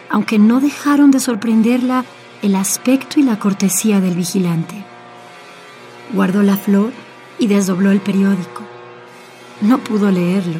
aunque 0.10 0.40
no 0.40 0.60
dejaron 0.60 1.12
de 1.12 1.20
sorprenderla 1.20 2.06
el 2.42 2.56
aspecto 2.56 3.20
y 3.20 3.24
la 3.24 3.40
cortesía 3.40 4.00
del 4.00 4.16
vigilante. 4.16 4.76
Guardó 6.14 6.44
la 6.44 6.56
flor 6.56 6.92
y 7.40 7.48
desdobló 7.48 7.92
el 7.92 8.00
periódico. 8.00 8.64
No 9.62 9.80
pudo 9.80 10.12
leerlo. 10.12 10.60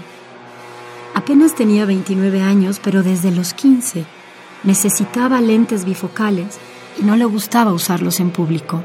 Apenas 1.14 1.56
tenía 1.56 1.86
29 1.86 2.42
años, 2.42 2.82
pero 2.84 3.04
desde 3.04 3.32
los 3.32 3.54
15 3.54 4.06
necesitaba 4.64 5.40
lentes 5.40 5.86
bifocales 5.86 6.58
y 7.00 7.04
no 7.04 7.16
le 7.16 7.26
gustaba 7.26 7.74
usarlos 7.74 8.20
en 8.20 8.32
público. 8.32 8.84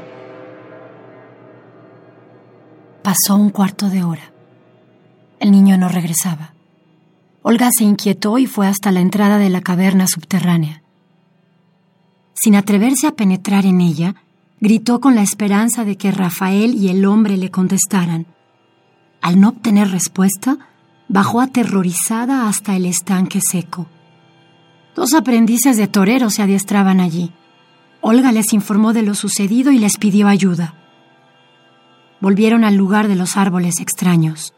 Pasó 3.01 3.35
un 3.35 3.49
cuarto 3.49 3.89
de 3.89 4.03
hora. 4.03 4.31
El 5.39 5.51
niño 5.51 5.77
no 5.77 5.89
regresaba. 5.89 6.53
Olga 7.45 7.69
se 7.77 7.83
inquietó 7.83 8.37
y 8.37 8.47
fue 8.47 8.67
hasta 8.67 8.91
la 8.93 9.01
entrada 9.01 9.37
de 9.37 9.49
la 9.49 9.59
caverna 9.59 10.07
subterránea. 10.07 10.81
Sin 12.33 12.55
atreverse 12.55 13.05
a 13.05 13.15
penetrar 13.15 13.65
en 13.65 13.81
ella, 13.81 14.15
gritó 14.61 15.01
con 15.01 15.13
la 15.13 15.23
esperanza 15.23 15.83
de 15.83 15.97
que 15.97 16.11
Rafael 16.11 16.73
y 16.73 16.87
el 16.87 17.03
hombre 17.05 17.35
le 17.35 17.51
contestaran. 17.51 18.27
Al 19.21 19.41
no 19.41 19.49
obtener 19.49 19.91
respuesta, 19.91 20.57
bajó 21.09 21.41
aterrorizada 21.41 22.47
hasta 22.47 22.77
el 22.77 22.85
estanque 22.85 23.41
seco. 23.41 23.87
Dos 24.95 25.13
aprendices 25.13 25.75
de 25.75 25.89
torero 25.89 26.29
se 26.29 26.43
adiestraban 26.43 27.01
allí. 27.01 27.33
Olga 27.99 28.31
les 28.31 28.53
informó 28.53 28.93
de 28.93 29.01
lo 29.01 29.15
sucedido 29.15 29.73
y 29.73 29.79
les 29.79 29.97
pidió 29.97 30.29
ayuda. 30.29 30.75
Volvieron 32.21 32.63
al 32.63 32.75
lugar 32.75 33.09
de 33.09 33.15
los 33.15 33.35
árboles 33.35 33.81
extraños. 33.81 34.53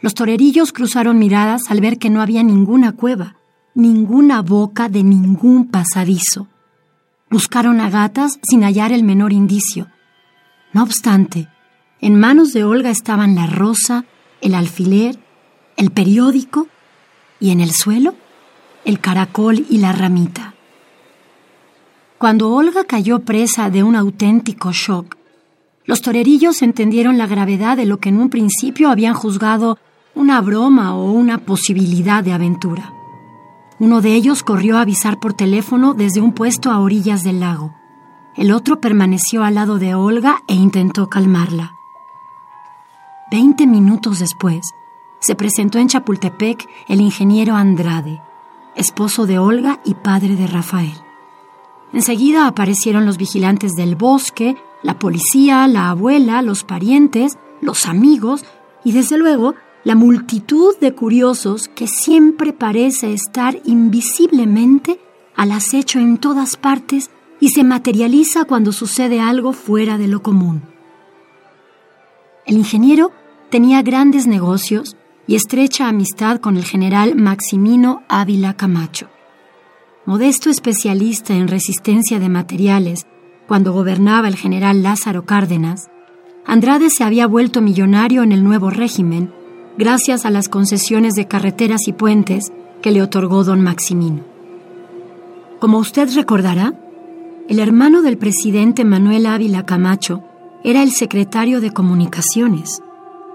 Los 0.00 0.14
torerillos 0.14 0.72
cruzaron 0.72 1.18
miradas 1.18 1.70
al 1.70 1.80
ver 1.80 1.98
que 1.98 2.10
no 2.10 2.22
había 2.22 2.42
ninguna 2.42 2.92
cueva, 2.92 3.36
ninguna 3.74 4.42
boca 4.42 4.88
de 4.88 5.02
ningún 5.02 5.68
pasadizo. 5.68 6.48
Buscaron 7.30 7.80
a 7.80 7.90
gatas 7.90 8.38
sin 8.42 8.62
hallar 8.62 8.92
el 8.92 9.04
menor 9.04 9.32
indicio. 9.32 9.88
No 10.72 10.82
obstante, 10.82 11.48
en 12.00 12.18
manos 12.18 12.52
de 12.52 12.64
Olga 12.64 12.90
estaban 12.90 13.34
la 13.34 13.46
rosa, 13.46 14.04
el 14.40 14.54
alfiler, 14.54 15.18
el 15.76 15.90
periódico 15.90 16.68
y 17.38 17.50
en 17.50 17.60
el 17.60 17.72
suelo 17.72 18.14
el 18.84 19.00
caracol 19.00 19.66
y 19.68 19.78
la 19.78 19.92
ramita. 19.92 20.54
Cuando 22.18 22.50
Olga 22.50 22.84
cayó 22.84 23.20
presa 23.20 23.70
de 23.70 23.82
un 23.82 23.96
auténtico 23.96 24.72
shock, 24.72 25.16
los 25.84 26.02
torerillos 26.02 26.62
entendieron 26.62 27.18
la 27.18 27.26
gravedad 27.26 27.76
de 27.76 27.86
lo 27.86 27.98
que 27.98 28.10
en 28.10 28.18
un 28.18 28.30
principio 28.30 28.90
habían 28.90 29.14
juzgado 29.14 29.78
una 30.14 30.40
broma 30.40 30.94
o 30.94 31.10
una 31.12 31.38
posibilidad 31.38 32.22
de 32.22 32.32
aventura. 32.32 32.92
Uno 33.78 34.00
de 34.00 34.14
ellos 34.14 34.42
corrió 34.42 34.76
a 34.76 34.82
avisar 34.82 35.18
por 35.18 35.32
teléfono 35.32 35.94
desde 35.94 36.20
un 36.20 36.32
puesto 36.32 36.70
a 36.70 36.80
orillas 36.80 37.22
del 37.22 37.40
lago. 37.40 37.74
El 38.36 38.52
otro 38.52 38.80
permaneció 38.80 39.42
al 39.42 39.54
lado 39.54 39.78
de 39.78 39.94
Olga 39.94 40.42
e 40.46 40.54
intentó 40.54 41.08
calmarla. 41.08 41.74
Veinte 43.30 43.66
minutos 43.66 44.18
después, 44.18 44.60
se 45.20 45.34
presentó 45.34 45.78
en 45.78 45.88
Chapultepec 45.88 46.68
el 46.88 47.00
ingeniero 47.00 47.54
Andrade, 47.54 48.20
esposo 48.74 49.26
de 49.26 49.38
Olga 49.38 49.80
y 49.84 49.94
padre 49.94 50.36
de 50.36 50.46
Rafael. 50.46 50.94
Enseguida 51.92 52.46
aparecieron 52.46 53.06
los 53.06 53.16
vigilantes 53.16 53.72
del 53.72 53.96
bosque, 53.96 54.56
la 54.82 54.98
policía, 54.98 55.66
la 55.66 55.90
abuela, 55.90 56.42
los 56.42 56.64
parientes, 56.64 57.38
los 57.60 57.86
amigos 57.86 58.44
y 58.84 58.92
desde 58.92 59.18
luego 59.18 59.54
la 59.84 59.94
multitud 59.94 60.76
de 60.78 60.92
curiosos 60.92 61.68
que 61.68 61.86
siempre 61.86 62.52
parece 62.52 63.12
estar 63.12 63.58
invisiblemente 63.64 65.00
al 65.34 65.52
acecho 65.52 65.98
en 65.98 66.18
todas 66.18 66.56
partes 66.56 67.10
y 67.40 67.48
se 67.48 67.64
materializa 67.64 68.44
cuando 68.44 68.72
sucede 68.72 69.20
algo 69.20 69.52
fuera 69.52 69.96
de 69.96 70.08
lo 70.08 70.22
común. 70.22 70.62
El 72.44 72.58
ingeniero 72.58 73.12
tenía 73.48 73.80
grandes 73.82 74.26
negocios 74.26 74.96
y 75.26 75.34
estrecha 75.34 75.88
amistad 75.88 76.40
con 76.40 76.56
el 76.56 76.64
general 76.64 77.14
Maximino 77.14 78.02
Ávila 78.08 78.54
Camacho. 78.54 79.08
Modesto 80.04 80.50
especialista 80.50 81.34
en 81.34 81.48
resistencia 81.48 82.18
de 82.18 82.28
materiales 82.28 83.06
cuando 83.46 83.72
gobernaba 83.72 84.28
el 84.28 84.36
general 84.36 84.82
Lázaro 84.82 85.24
Cárdenas, 85.24 85.90
Andrade 86.46 86.90
se 86.90 87.04
había 87.04 87.26
vuelto 87.26 87.60
millonario 87.60 88.22
en 88.22 88.32
el 88.32 88.44
nuevo 88.44 88.70
régimen 88.70 89.32
gracias 89.80 90.26
a 90.26 90.30
las 90.30 90.50
concesiones 90.50 91.14
de 91.14 91.26
carreteras 91.26 91.88
y 91.88 91.94
puentes 91.94 92.52
que 92.82 92.90
le 92.90 93.00
otorgó 93.00 93.44
don 93.44 93.62
Maximino. 93.62 94.22
Como 95.58 95.78
usted 95.78 96.06
recordará, 96.14 96.74
el 97.48 97.58
hermano 97.58 98.02
del 98.02 98.18
presidente 98.18 98.84
Manuel 98.84 99.24
Ávila 99.24 99.64
Camacho 99.64 100.22
era 100.62 100.82
el 100.82 100.92
secretario 100.92 101.62
de 101.62 101.70
Comunicaciones, 101.70 102.82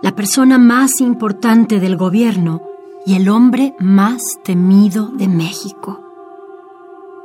la 0.04 0.16
persona 0.16 0.60
más 0.60 1.02
importante 1.02 1.80
del 1.80 1.98
gobierno 1.98 2.62
y 3.08 3.16
el 3.16 3.28
hombre 3.28 3.74
más 3.80 4.22
temido 4.44 5.08
de 5.08 5.28
México. 5.28 6.00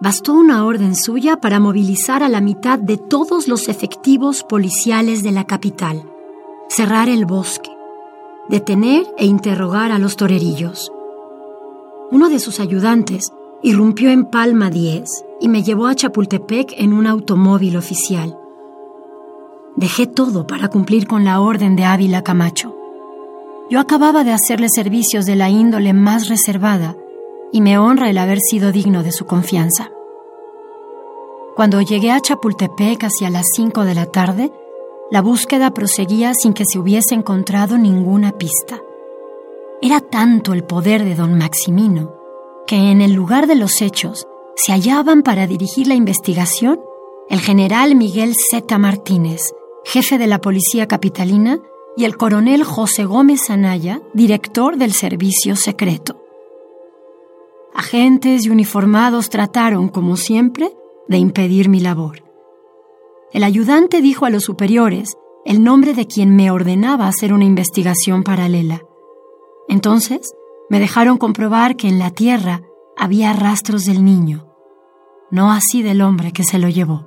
Bastó 0.00 0.32
una 0.32 0.64
orden 0.64 0.96
suya 0.96 1.36
para 1.36 1.60
movilizar 1.60 2.22
a 2.22 2.30
la 2.30 2.40
mitad 2.40 2.78
de 2.78 2.96
todos 2.96 3.48
los 3.48 3.68
efectivos 3.68 4.44
policiales 4.44 5.22
de 5.22 5.32
la 5.32 5.44
capital, 5.44 6.10
cerrar 6.70 7.10
el 7.10 7.26
bosque, 7.26 7.70
detener 8.50 9.06
e 9.16 9.26
interrogar 9.26 9.92
a 9.92 9.98
los 9.98 10.16
torerillos. 10.16 10.90
Uno 12.10 12.28
de 12.28 12.40
sus 12.40 12.58
ayudantes 12.58 13.32
irrumpió 13.62 14.10
en 14.10 14.24
Palma 14.24 14.70
10 14.70 15.08
y 15.40 15.48
me 15.48 15.62
llevó 15.62 15.86
a 15.86 15.94
Chapultepec 15.94 16.74
en 16.76 16.92
un 16.92 17.06
automóvil 17.06 17.76
oficial. 17.76 18.36
Dejé 19.76 20.08
todo 20.08 20.48
para 20.48 20.66
cumplir 20.66 21.06
con 21.06 21.24
la 21.24 21.40
orden 21.40 21.76
de 21.76 21.84
Ávila 21.84 22.24
Camacho. 22.24 22.76
Yo 23.70 23.78
acababa 23.78 24.24
de 24.24 24.32
hacerle 24.32 24.66
servicios 24.68 25.26
de 25.26 25.36
la 25.36 25.48
índole 25.48 25.92
más 25.92 26.28
reservada 26.28 26.96
y 27.52 27.60
me 27.60 27.78
honra 27.78 28.10
el 28.10 28.18
haber 28.18 28.40
sido 28.40 28.72
digno 28.72 29.04
de 29.04 29.12
su 29.12 29.26
confianza. 29.26 29.90
Cuando 31.54 31.80
llegué 31.82 32.10
a 32.10 32.20
Chapultepec 32.20 33.04
hacia 33.04 33.30
las 33.30 33.46
5 33.54 33.84
de 33.84 33.94
la 33.94 34.06
tarde, 34.06 34.50
la 35.10 35.22
búsqueda 35.22 35.72
proseguía 35.72 36.32
sin 36.34 36.52
que 36.52 36.64
se 36.64 36.78
hubiese 36.78 37.14
encontrado 37.14 37.78
ninguna 37.78 38.32
pista. 38.32 38.80
Era 39.82 40.00
tanto 40.00 40.52
el 40.52 40.64
poder 40.64 41.04
de 41.04 41.14
don 41.14 41.36
Maximino 41.36 42.14
que 42.66 42.76
en 42.76 43.00
el 43.00 43.12
lugar 43.12 43.46
de 43.46 43.56
los 43.56 43.82
hechos 43.82 44.26
se 44.54 44.72
hallaban 44.72 45.22
para 45.22 45.46
dirigir 45.46 45.88
la 45.88 45.94
investigación 45.94 46.80
el 47.30 47.40
general 47.40 47.94
Miguel 47.94 48.34
Z. 48.34 48.76
Martínez, 48.76 49.54
jefe 49.84 50.18
de 50.18 50.26
la 50.26 50.40
Policía 50.40 50.88
Capitalina, 50.88 51.60
y 51.96 52.04
el 52.04 52.16
coronel 52.16 52.64
José 52.64 53.04
Gómez 53.04 53.50
Anaya, 53.50 54.02
director 54.14 54.76
del 54.76 54.92
Servicio 54.92 55.54
Secreto. 55.54 56.20
Agentes 57.72 58.46
y 58.46 58.50
uniformados 58.50 59.30
trataron, 59.30 59.88
como 59.88 60.16
siempre, 60.16 60.72
de 61.06 61.18
impedir 61.18 61.68
mi 61.68 61.78
labor. 61.78 62.29
El 63.32 63.44
ayudante 63.44 64.00
dijo 64.00 64.26
a 64.26 64.30
los 64.30 64.44
superiores 64.44 65.16
el 65.44 65.62
nombre 65.62 65.94
de 65.94 66.06
quien 66.06 66.34
me 66.34 66.50
ordenaba 66.50 67.06
hacer 67.06 67.32
una 67.32 67.44
investigación 67.44 68.24
paralela. 68.24 68.82
Entonces, 69.68 70.34
me 70.68 70.80
dejaron 70.80 71.16
comprobar 71.16 71.76
que 71.76 71.88
en 71.88 71.98
la 71.98 72.10
tierra 72.10 72.62
había 72.96 73.32
rastros 73.32 73.84
del 73.84 74.04
niño, 74.04 74.46
no 75.30 75.52
así 75.52 75.82
del 75.82 76.02
hombre 76.02 76.32
que 76.32 76.44
se 76.44 76.58
lo 76.58 76.68
llevó. 76.68 77.06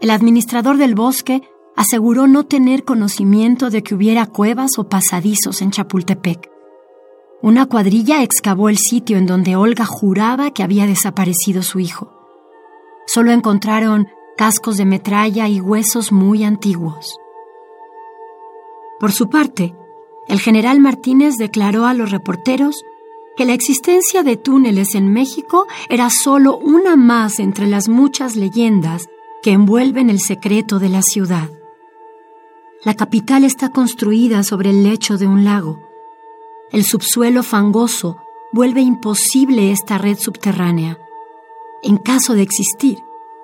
El 0.00 0.10
administrador 0.10 0.78
del 0.78 0.94
bosque 0.94 1.42
aseguró 1.76 2.26
no 2.26 2.44
tener 2.44 2.84
conocimiento 2.84 3.68
de 3.68 3.82
que 3.82 3.94
hubiera 3.94 4.26
cuevas 4.26 4.78
o 4.78 4.88
pasadizos 4.88 5.60
en 5.60 5.70
Chapultepec. 5.70 6.50
Una 7.42 7.66
cuadrilla 7.66 8.22
excavó 8.22 8.70
el 8.70 8.78
sitio 8.78 9.18
en 9.18 9.26
donde 9.26 9.56
Olga 9.56 9.84
juraba 9.84 10.50
que 10.52 10.62
había 10.62 10.86
desaparecido 10.86 11.62
su 11.62 11.80
hijo. 11.80 12.19
Solo 13.12 13.32
encontraron 13.32 14.08
cascos 14.36 14.76
de 14.76 14.84
metralla 14.84 15.48
y 15.48 15.60
huesos 15.60 16.12
muy 16.12 16.44
antiguos. 16.44 17.18
Por 19.00 19.10
su 19.10 19.28
parte, 19.28 19.74
el 20.28 20.38
general 20.38 20.78
Martínez 20.78 21.34
declaró 21.36 21.86
a 21.86 21.94
los 21.94 22.12
reporteros 22.12 22.84
que 23.36 23.44
la 23.44 23.52
existencia 23.52 24.22
de 24.22 24.36
túneles 24.36 24.94
en 24.94 25.12
México 25.12 25.66
era 25.88 26.08
solo 26.08 26.56
una 26.56 26.94
más 26.94 27.40
entre 27.40 27.66
las 27.66 27.88
muchas 27.88 28.36
leyendas 28.36 29.08
que 29.42 29.50
envuelven 29.50 30.08
el 30.08 30.20
secreto 30.20 30.78
de 30.78 30.90
la 30.90 31.02
ciudad. 31.02 31.50
La 32.84 32.94
capital 32.94 33.42
está 33.42 33.70
construida 33.70 34.44
sobre 34.44 34.70
el 34.70 34.84
lecho 34.84 35.18
de 35.18 35.26
un 35.26 35.44
lago. 35.44 35.80
El 36.70 36.84
subsuelo 36.84 37.42
fangoso 37.42 38.18
vuelve 38.52 38.82
imposible 38.82 39.72
esta 39.72 39.98
red 39.98 40.16
subterránea. 40.16 40.96
En 41.82 41.96
caso 41.96 42.34
de 42.34 42.42
existir, 42.42 42.98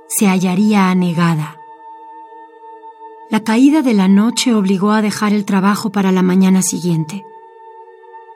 se 0.09 0.27
hallaría 0.27 0.91
anegada. 0.91 1.59
La 3.31 3.41
caída 3.41 3.83
de 3.83 3.95
la 3.95 4.09
noche 4.09 4.55
obligó 4.55 4.93
a 4.93 5.01
dejar 5.01 5.33
el 5.33 5.45
trabajo 5.45 5.91
para 5.91 6.13
la 6.13 6.23
mañana 6.23 6.63
siguiente. 6.63 7.25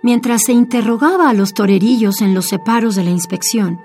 Mientras 0.02 0.42
se 0.44 0.52
interrogaba 0.52 1.28
a 1.28 1.34
los 1.34 1.52
torerillos 1.52 2.22
en 2.22 2.34
los 2.34 2.46
separos 2.46 2.94
de 2.94 3.04
la 3.04 3.10
inspección, 3.10 3.82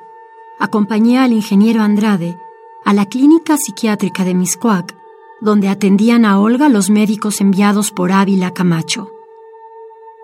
acompañé 0.57 1.19
al 1.19 1.33
ingeniero 1.33 1.81
Andrade 1.81 2.39
a 2.85 2.93
la 2.93 3.07
clínica 3.07 3.57
psiquiátrica 3.57 4.23
de 4.23 4.35
Miscuac, 4.35 4.95
donde 5.41 5.67
atendían 5.67 6.23
a 6.23 6.39
Olga 6.39 6.69
los 6.69 6.89
médicos 6.89 7.41
enviados 7.41 7.91
por 7.91 8.11
Ávila 8.11 8.51
Camacho. 8.51 9.11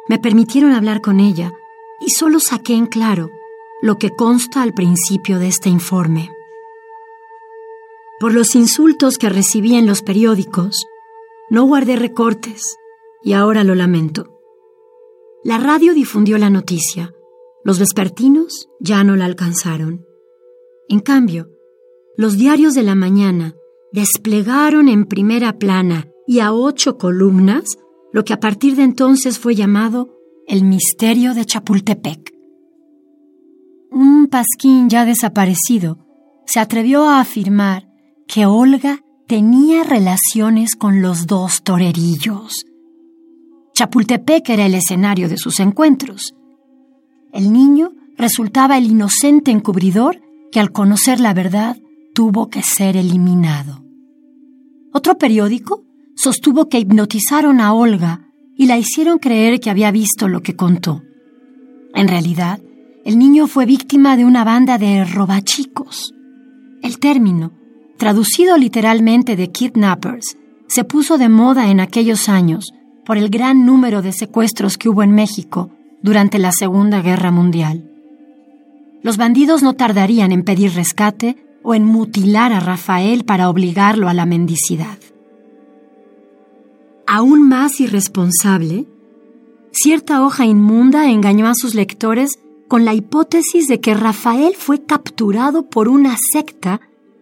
Me 0.08 0.20
permitieron 0.20 0.72
hablar 0.72 1.02
con 1.02 1.20
ella 1.20 1.52
y 2.00 2.12
solo 2.12 2.40
saqué 2.40 2.76
en 2.76 2.86
claro 2.86 3.30
lo 3.82 3.98
que 3.98 4.12
consta 4.12 4.62
al 4.62 4.74
principio 4.74 5.40
de 5.40 5.48
este 5.48 5.70
informe. 5.70 6.30
Por 8.20 8.34
los 8.34 8.56
insultos 8.56 9.18
que 9.18 9.30
recibí 9.30 9.76
en 9.76 9.88
los 9.88 10.04
periódicos, 10.04 10.86
no 11.50 11.64
guardé 11.64 11.96
recortes 11.96 12.78
y 13.24 13.34
ahora 13.34 13.64
lo 13.64 13.74
lamento. 13.76 14.40
La 15.44 15.58
radio 15.58 15.94
difundió 15.94 16.38
la 16.38 16.52
noticia. 16.52 17.14
Los 17.64 17.80
vespertinos 17.80 18.70
ya 18.80 19.04
no 19.04 19.16
la 19.16 19.26
alcanzaron. 19.26 20.06
En 20.88 21.00
cambio, 21.00 21.50
los 22.16 22.38
diarios 22.38 22.76
de 22.76 22.84
la 22.84 22.94
mañana 22.94 23.56
desplegaron 23.92 24.88
en 24.88 25.06
primera 25.06 25.58
plana 25.58 26.08
y 26.28 26.40
a 26.40 26.54
ocho 26.54 26.98
columnas 26.98 27.64
lo 28.14 28.24
que 28.24 28.34
a 28.34 28.40
partir 28.40 28.76
de 28.76 28.84
entonces 28.84 29.40
fue 29.40 29.56
llamado 29.56 30.20
el 30.48 30.64
misterio 30.64 31.34
de 31.34 31.46
Chapultepec. 31.46 32.31
Un 33.92 34.28
pasquín 34.28 34.90
ya 34.90 35.04
desaparecido 35.04 35.98
se 36.46 36.62
atrevió 36.62 37.10
a 37.10 37.20
afirmar 37.20 37.90
que 38.26 38.46
Olga 38.46 39.02
tenía 39.28 39.84
relaciones 39.84 40.78
con 40.78 41.02
los 41.02 41.28
dos 41.28 41.62
torerillos. 41.62 42.66
Chapultepec 43.74 44.50
era 44.50 44.66
el 44.66 44.76
escenario 44.76 45.28
de 45.28 45.38
sus 45.38 45.60
encuentros. 45.60 46.34
El 47.34 47.52
niño 47.52 47.92
resultaba 48.18 48.78
el 48.78 48.86
inocente 48.86 49.52
encubridor 49.52 50.22
que 50.54 50.62
al 50.62 50.72
conocer 50.72 51.20
la 51.20 51.34
verdad 51.34 51.78
tuvo 52.14 52.50
que 52.50 52.64
ser 52.64 52.96
eliminado. 52.96 53.84
Otro 54.94 55.18
periódico 55.18 55.84
sostuvo 56.16 56.70
que 56.70 56.80
hipnotizaron 56.80 57.60
a 57.60 57.74
Olga 57.74 58.28
y 58.56 58.68
la 58.68 58.78
hicieron 58.78 59.18
creer 59.18 59.60
que 59.60 59.70
había 59.70 59.92
visto 59.92 60.30
lo 60.30 60.42
que 60.42 60.56
contó. 60.56 61.02
En 61.94 62.08
realidad, 62.08 62.62
el 63.06 63.18
niño 63.18 63.48
fue 63.48 63.66
víctima 63.66 64.16
de 64.16 64.26
una 64.26 64.44
banda 64.44 64.78
de 64.78 65.06
robachicos. 65.06 66.14
El 66.82 67.00
término 67.00 67.54
traducido 68.02 68.58
literalmente 68.58 69.36
de 69.36 69.52
kidnappers, 69.52 70.36
se 70.66 70.84
puso 70.84 71.20
de 71.20 71.30
moda 71.30 71.70
en 71.70 71.80
aquellos 71.80 72.30
años 72.30 72.74
por 73.06 73.20
el 73.20 73.30
gran 73.30 73.64
número 73.64 74.02
de 74.02 74.12
secuestros 74.12 74.80
que 74.80 74.90
hubo 74.90 75.04
en 75.04 75.12
México 75.12 75.70
durante 76.02 76.40
la 76.40 76.52
Segunda 76.52 77.04
Guerra 77.04 77.30
Mundial. 77.30 77.92
Los 79.04 79.18
bandidos 79.18 79.62
no 79.62 79.74
tardarían 79.74 80.32
en 80.32 80.42
pedir 80.42 80.74
rescate 80.74 81.46
o 81.62 81.76
en 81.76 81.86
mutilar 81.86 82.54
a 82.54 82.60
Rafael 82.60 83.24
para 83.24 83.52
obligarlo 83.52 84.10
a 84.10 84.16
la 84.16 84.26
mendicidad. 84.26 84.98
Aún 87.06 87.48
más 87.48 87.80
irresponsable, 87.80 88.88
cierta 89.74 90.26
hoja 90.26 90.48
inmunda 90.48 91.12
engañó 91.12 91.46
a 91.46 91.54
sus 91.54 91.76
lectores 91.76 92.32
con 92.72 92.86
la 92.86 92.94
hipótesis 92.94 93.68
de 93.68 93.82
que 93.82 93.94
Rafael 93.94 94.56
fue 94.56 94.86
capturado 94.86 95.70
por 95.70 95.90
una 95.90 96.16
secta 96.32 96.80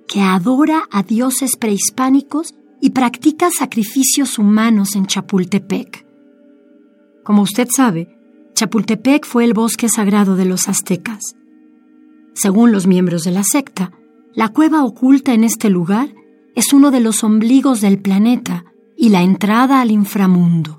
que 0.07 0.21
adora 0.21 0.83
a 0.91 1.01
dioses 1.01 1.57
prehispánicos 1.57 2.53
y 2.79 2.91
practica 2.91 3.49
sacrificios 3.49 4.37
humanos 4.37 4.95
en 4.95 5.07
Chapultepec. 5.07 6.05
Como 7.23 7.41
usted 7.41 7.67
sabe, 7.75 8.15
Chapultepec 8.53 9.25
fue 9.25 9.43
el 9.43 9.55
bosque 9.55 9.89
sagrado 9.89 10.35
de 10.35 10.45
los 10.45 10.67
aztecas. 10.69 11.35
Según 12.35 12.71
los 12.71 12.85
miembros 12.85 13.23
de 13.23 13.31
la 13.31 13.43
secta, 13.43 13.91
la 14.35 14.49
cueva 14.49 14.83
oculta 14.83 15.33
en 15.33 15.43
este 15.43 15.71
lugar 15.71 16.13
es 16.55 16.73
uno 16.73 16.91
de 16.91 16.99
los 16.99 17.23
ombligos 17.23 17.81
del 17.81 17.97
planeta 17.97 18.65
y 18.95 19.09
la 19.09 19.23
entrada 19.23 19.81
al 19.81 19.89
inframundo. 19.89 20.78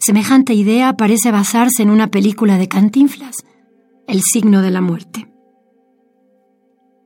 Semejante 0.00 0.54
idea 0.54 0.94
parece 0.94 1.30
basarse 1.30 1.82
en 1.82 1.90
una 1.90 2.06
película 2.06 2.56
de 2.56 2.68
Cantinflas, 2.68 3.36
El 4.06 4.22
signo 4.22 4.62
de 4.62 4.70
la 4.70 4.80
muerte. 4.80 5.30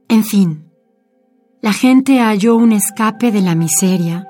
En 0.09 0.23
fin, 0.23 0.71
la 1.61 1.73
gente 1.73 2.21
halló 2.21 2.55
un 2.55 2.71
escape 2.71 3.33
de 3.33 3.41
la 3.41 3.57
miseria, 3.57 4.29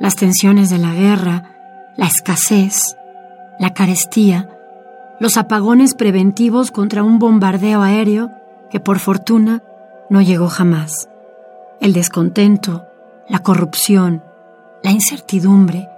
las 0.00 0.16
tensiones 0.16 0.70
de 0.70 0.78
la 0.78 0.94
guerra, 0.94 1.92
la 1.98 2.06
escasez, 2.06 2.96
la 3.60 3.74
carestía, 3.74 4.48
los 5.20 5.36
apagones 5.36 5.92
preventivos 5.92 6.70
contra 6.70 7.02
un 7.02 7.18
bombardeo 7.18 7.82
aéreo 7.82 8.30
que 8.70 8.80
por 8.80 9.00
fortuna 9.00 9.62
no 10.08 10.22
llegó 10.22 10.48
jamás, 10.48 11.10
el 11.78 11.92
descontento, 11.92 12.86
la 13.28 13.40
corrupción, 13.40 14.24
la 14.82 14.92
incertidumbre, 14.92 15.90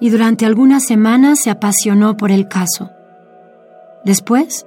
y 0.00 0.10
durante 0.10 0.46
algunas 0.46 0.84
semanas 0.84 1.40
se 1.40 1.50
apasionó 1.50 2.16
por 2.16 2.32
el 2.32 2.48
caso. 2.48 2.90
Después, 4.04 4.66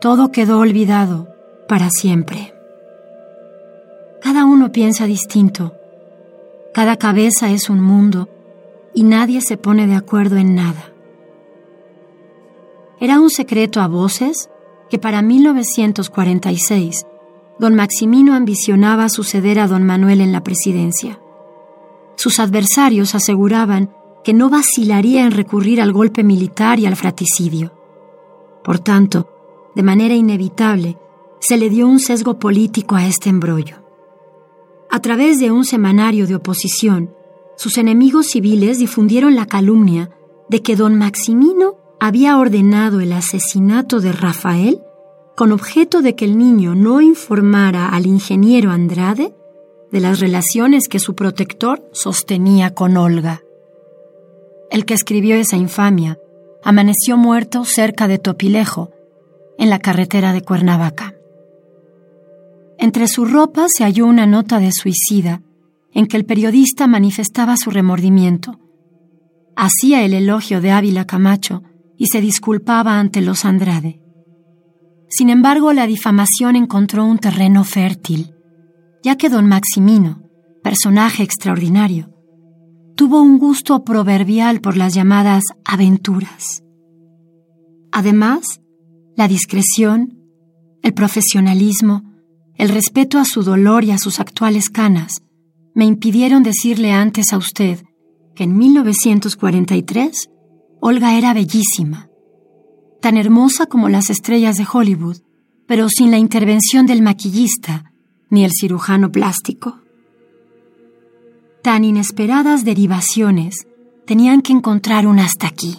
todo 0.00 0.32
quedó 0.32 0.58
olvidado 0.58 1.28
para 1.68 1.90
siempre. 1.90 2.54
Cada 4.22 4.44
uno 4.44 4.72
piensa 4.72 5.06
distinto, 5.06 5.74
cada 6.72 6.96
cabeza 6.96 7.50
es 7.50 7.68
un 7.68 7.80
mundo 7.80 8.28
y 8.94 9.04
nadie 9.04 9.40
se 9.42 9.56
pone 9.56 9.86
de 9.86 9.94
acuerdo 9.94 10.36
en 10.36 10.54
nada. 10.54 10.92
Era 12.98 13.20
un 13.20 13.30
secreto 13.30 13.80
a 13.80 13.88
voces 13.88 14.48
que 14.88 14.98
para 14.98 15.22
1946 15.22 17.06
don 17.58 17.74
Maximino 17.74 18.34
ambicionaba 18.34 19.08
suceder 19.08 19.60
a 19.60 19.68
don 19.68 19.84
Manuel 19.84 20.20
en 20.20 20.32
la 20.32 20.42
presidencia. 20.42 21.20
Sus 22.16 22.40
adversarios 22.40 23.14
aseguraban 23.14 23.90
que 24.24 24.32
no 24.32 24.50
vacilaría 24.50 25.24
en 25.24 25.32
recurrir 25.32 25.80
al 25.80 25.92
golpe 25.92 26.22
militar 26.22 26.78
y 26.78 26.86
al 26.86 26.96
fratricidio. 26.96 27.72
Por 28.62 28.78
tanto, 28.78 29.28
de 29.74 29.82
manera 29.82 30.14
inevitable, 30.14 30.98
se 31.40 31.56
le 31.56 31.70
dio 31.70 31.88
un 31.88 31.98
sesgo 31.98 32.38
político 32.38 32.94
a 32.94 33.06
este 33.06 33.28
embrollo. 33.28 33.76
A 34.90 35.00
través 35.00 35.40
de 35.40 35.50
un 35.50 35.64
semanario 35.64 36.26
de 36.26 36.36
oposición, 36.36 37.14
sus 37.56 37.78
enemigos 37.78 38.26
civiles 38.26 38.78
difundieron 38.78 39.34
la 39.34 39.46
calumnia 39.46 40.10
de 40.48 40.62
que 40.62 40.76
don 40.76 40.96
Maximino 40.96 41.76
había 41.98 42.38
ordenado 42.38 43.00
el 43.00 43.12
asesinato 43.12 44.00
de 44.00 44.12
Rafael 44.12 44.82
con 45.36 45.52
objeto 45.52 46.02
de 46.02 46.14
que 46.14 46.24
el 46.24 46.36
niño 46.36 46.74
no 46.74 47.00
informara 47.00 47.88
al 47.88 48.06
ingeniero 48.06 48.70
Andrade 48.70 49.34
de 49.90 50.00
las 50.00 50.20
relaciones 50.20 50.88
que 50.88 50.98
su 50.98 51.14
protector 51.14 51.88
sostenía 51.92 52.74
con 52.74 52.96
Olga. 52.96 53.42
El 54.72 54.86
que 54.86 54.94
escribió 54.94 55.36
esa 55.36 55.56
infamia 55.56 56.16
amaneció 56.64 57.18
muerto 57.18 57.66
cerca 57.66 58.08
de 58.08 58.16
Topilejo, 58.16 58.90
en 59.58 59.68
la 59.68 59.78
carretera 59.78 60.32
de 60.32 60.40
Cuernavaca. 60.40 61.12
Entre 62.78 63.06
su 63.06 63.26
ropa 63.26 63.66
se 63.68 63.84
halló 63.84 64.06
una 64.06 64.24
nota 64.24 64.60
de 64.60 64.72
suicida 64.72 65.42
en 65.92 66.06
que 66.06 66.16
el 66.16 66.24
periodista 66.24 66.86
manifestaba 66.86 67.58
su 67.58 67.70
remordimiento. 67.70 68.58
Hacía 69.56 70.06
el 70.06 70.14
elogio 70.14 70.62
de 70.62 70.70
Ávila 70.70 71.04
Camacho 71.04 71.62
y 71.98 72.06
se 72.06 72.22
disculpaba 72.22 72.98
ante 72.98 73.20
los 73.20 73.44
Andrade. 73.44 74.00
Sin 75.10 75.28
embargo, 75.28 75.74
la 75.74 75.86
difamación 75.86 76.56
encontró 76.56 77.04
un 77.04 77.18
terreno 77.18 77.64
fértil, 77.64 78.34
ya 79.02 79.16
que 79.16 79.28
don 79.28 79.46
Maximino, 79.46 80.22
personaje 80.62 81.22
extraordinario, 81.22 82.11
tuvo 82.96 83.22
un 83.22 83.38
gusto 83.38 83.84
proverbial 83.84 84.60
por 84.60 84.76
las 84.76 84.94
llamadas 84.94 85.44
aventuras. 85.64 86.62
Además, 87.90 88.60
la 89.16 89.28
discreción, 89.28 90.18
el 90.82 90.94
profesionalismo, 90.94 92.02
el 92.56 92.68
respeto 92.68 93.18
a 93.18 93.24
su 93.24 93.42
dolor 93.42 93.84
y 93.84 93.90
a 93.90 93.98
sus 93.98 94.20
actuales 94.20 94.70
canas 94.70 95.22
me 95.74 95.84
impidieron 95.84 96.42
decirle 96.42 96.92
antes 96.92 97.32
a 97.32 97.38
usted 97.38 97.82
que 98.34 98.44
en 98.44 98.56
1943 98.56 100.30
Olga 100.80 101.16
era 101.16 101.32
bellísima, 101.34 102.08
tan 103.00 103.16
hermosa 103.16 103.66
como 103.66 103.88
las 103.88 104.10
estrellas 104.10 104.56
de 104.56 104.66
Hollywood, 104.70 105.18
pero 105.66 105.88
sin 105.88 106.10
la 106.10 106.18
intervención 106.18 106.86
del 106.86 107.02
maquillista 107.02 107.92
ni 108.30 108.44
el 108.44 108.50
cirujano 108.52 109.12
plástico. 109.12 109.81
Tan 111.62 111.84
inesperadas 111.84 112.64
derivaciones 112.64 113.68
tenían 114.04 114.42
que 114.42 114.52
encontrar 114.52 115.06
un 115.06 115.20
hasta 115.20 115.46
aquí. 115.46 115.78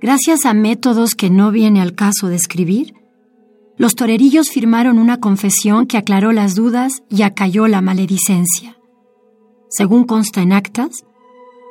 Gracias 0.00 0.46
a 0.46 0.54
métodos 0.54 1.14
que 1.14 1.28
no 1.28 1.50
viene 1.50 1.82
al 1.82 1.94
caso 1.94 2.28
de 2.28 2.36
escribir, 2.36 2.94
los 3.76 3.94
torerillos 3.94 4.48
firmaron 4.48 4.98
una 4.98 5.20
confesión 5.20 5.86
que 5.86 5.98
aclaró 5.98 6.32
las 6.32 6.54
dudas 6.54 7.02
y 7.10 7.20
acalló 7.20 7.68
la 7.68 7.82
maledicencia. 7.82 8.78
Según 9.68 10.04
consta 10.04 10.40
en 10.40 10.54
actas, 10.54 11.04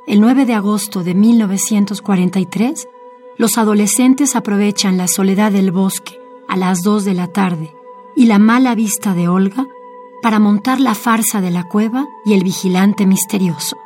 el 0.05 0.21
9 0.21 0.45
de 0.45 0.53
agosto 0.53 1.03
de 1.03 1.15
1943, 1.15 2.87
los 3.39 3.57
adolescentes 3.57 4.35
aprovechan 4.35 4.97
la 4.97 5.07
soledad 5.07 5.51
del 5.51 5.71
bosque 5.71 6.19
a 6.47 6.55
las 6.55 6.83
2 6.83 7.03
de 7.05 7.13
la 7.15 7.27
tarde 7.27 7.71
y 8.15 8.27
la 8.27 8.37
mala 8.37 8.75
vista 8.75 9.15
de 9.15 9.27
Olga 9.27 9.65
para 10.21 10.39
montar 10.39 10.79
la 10.79 10.95
farsa 10.95 11.41
de 11.41 11.51
la 11.51 11.63
cueva 11.63 12.07
y 12.25 12.33
el 12.33 12.43
vigilante 12.43 13.05
misterioso. 13.05 13.77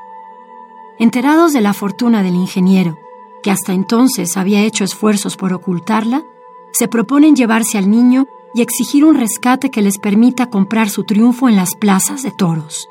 Enterados 0.99 1.53
de 1.53 1.61
la 1.61 1.73
fortuna 1.73 2.23
del 2.23 2.35
ingeniero, 2.35 2.97
que 3.43 3.51
hasta 3.51 3.73
entonces 3.73 4.37
había 4.37 4.61
hecho 4.61 4.83
esfuerzos 4.83 5.37
por 5.37 5.53
ocultarla, 5.53 6.23
se 6.71 6.87
proponen 6.87 7.35
llevarse 7.35 7.77
al 7.77 7.89
niño 7.89 8.27
y 8.53 8.61
exigir 8.61 9.05
un 9.05 9.15
rescate 9.15 9.69
que 9.69 9.81
les 9.81 9.97
permita 9.97 10.49
comprar 10.49 10.89
su 10.89 11.03
triunfo 11.03 11.49
en 11.49 11.55
las 11.55 11.75
plazas 11.75 12.23
de 12.23 12.31
toros. 12.31 12.87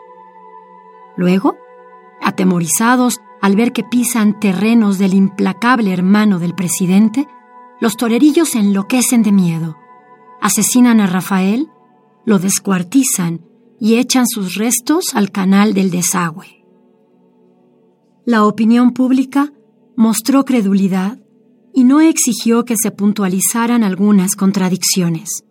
Luego, 1.16 1.56
atemorizados 2.20 3.20
al 3.40 3.56
ver 3.56 3.72
que 3.72 3.84
pisan 3.84 4.38
terrenos 4.40 4.98
del 4.98 5.14
implacable 5.14 5.92
hermano 5.92 6.38
del 6.38 6.54
presidente, 6.54 7.28
los 7.80 7.96
torerillos 7.96 8.54
enloquecen 8.54 9.22
de 9.22 9.32
miedo, 9.32 9.76
asesinan 10.40 11.00
a 11.00 11.06
Rafael, 11.06 11.70
lo 12.24 12.38
descuartizan 12.38 13.40
y 13.80 13.96
echan 13.96 14.26
sus 14.26 14.54
restos 14.54 15.14
al 15.14 15.30
canal 15.30 15.74
del 15.74 15.90
desagüe. 15.90 16.64
La 18.24 18.46
opinión 18.46 18.92
pública 18.92 19.52
mostró 19.96 20.44
credulidad 20.44 21.18
y 21.74 21.84
no 21.84 22.00
exigió 22.00 22.64
que 22.64 22.76
se 22.80 22.90
puntualizaran 22.90 23.82
algunas 23.82 24.36
contradicciones. 24.36 25.44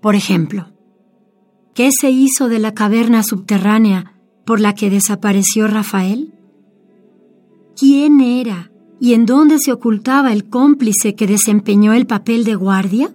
Por 0.00 0.14
ejemplo, 0.14 0.72
¿qué 1.74 1.90
se 1.92 2.10
hizo 2.10 2.48
de 2.48 2.58
la 2.58 2.74
caverna 2.74 3.22
subterránea 3.22 4.14
por 4.44 4.60
la 4.60 4.74
que 4.74 4.90
desapareció 4.90 5.68
Rafael? 5.68 6.34
¿Quién 7.76 8.20
era 8.20 8.72
y 9.00 9.12
en 9.12 9.26
dónde 9.26 9.58
se 9.58 9.72
ocultaba 9.72 10.32
el 10.32 10.48
cómplice 10.48 11.14
que 11.14 11.26
desempeñó 11.26 11.92
el 11.92 12.06
papel 12.06 12.44
de 12.44 12.54
guardia? 12.54 13.14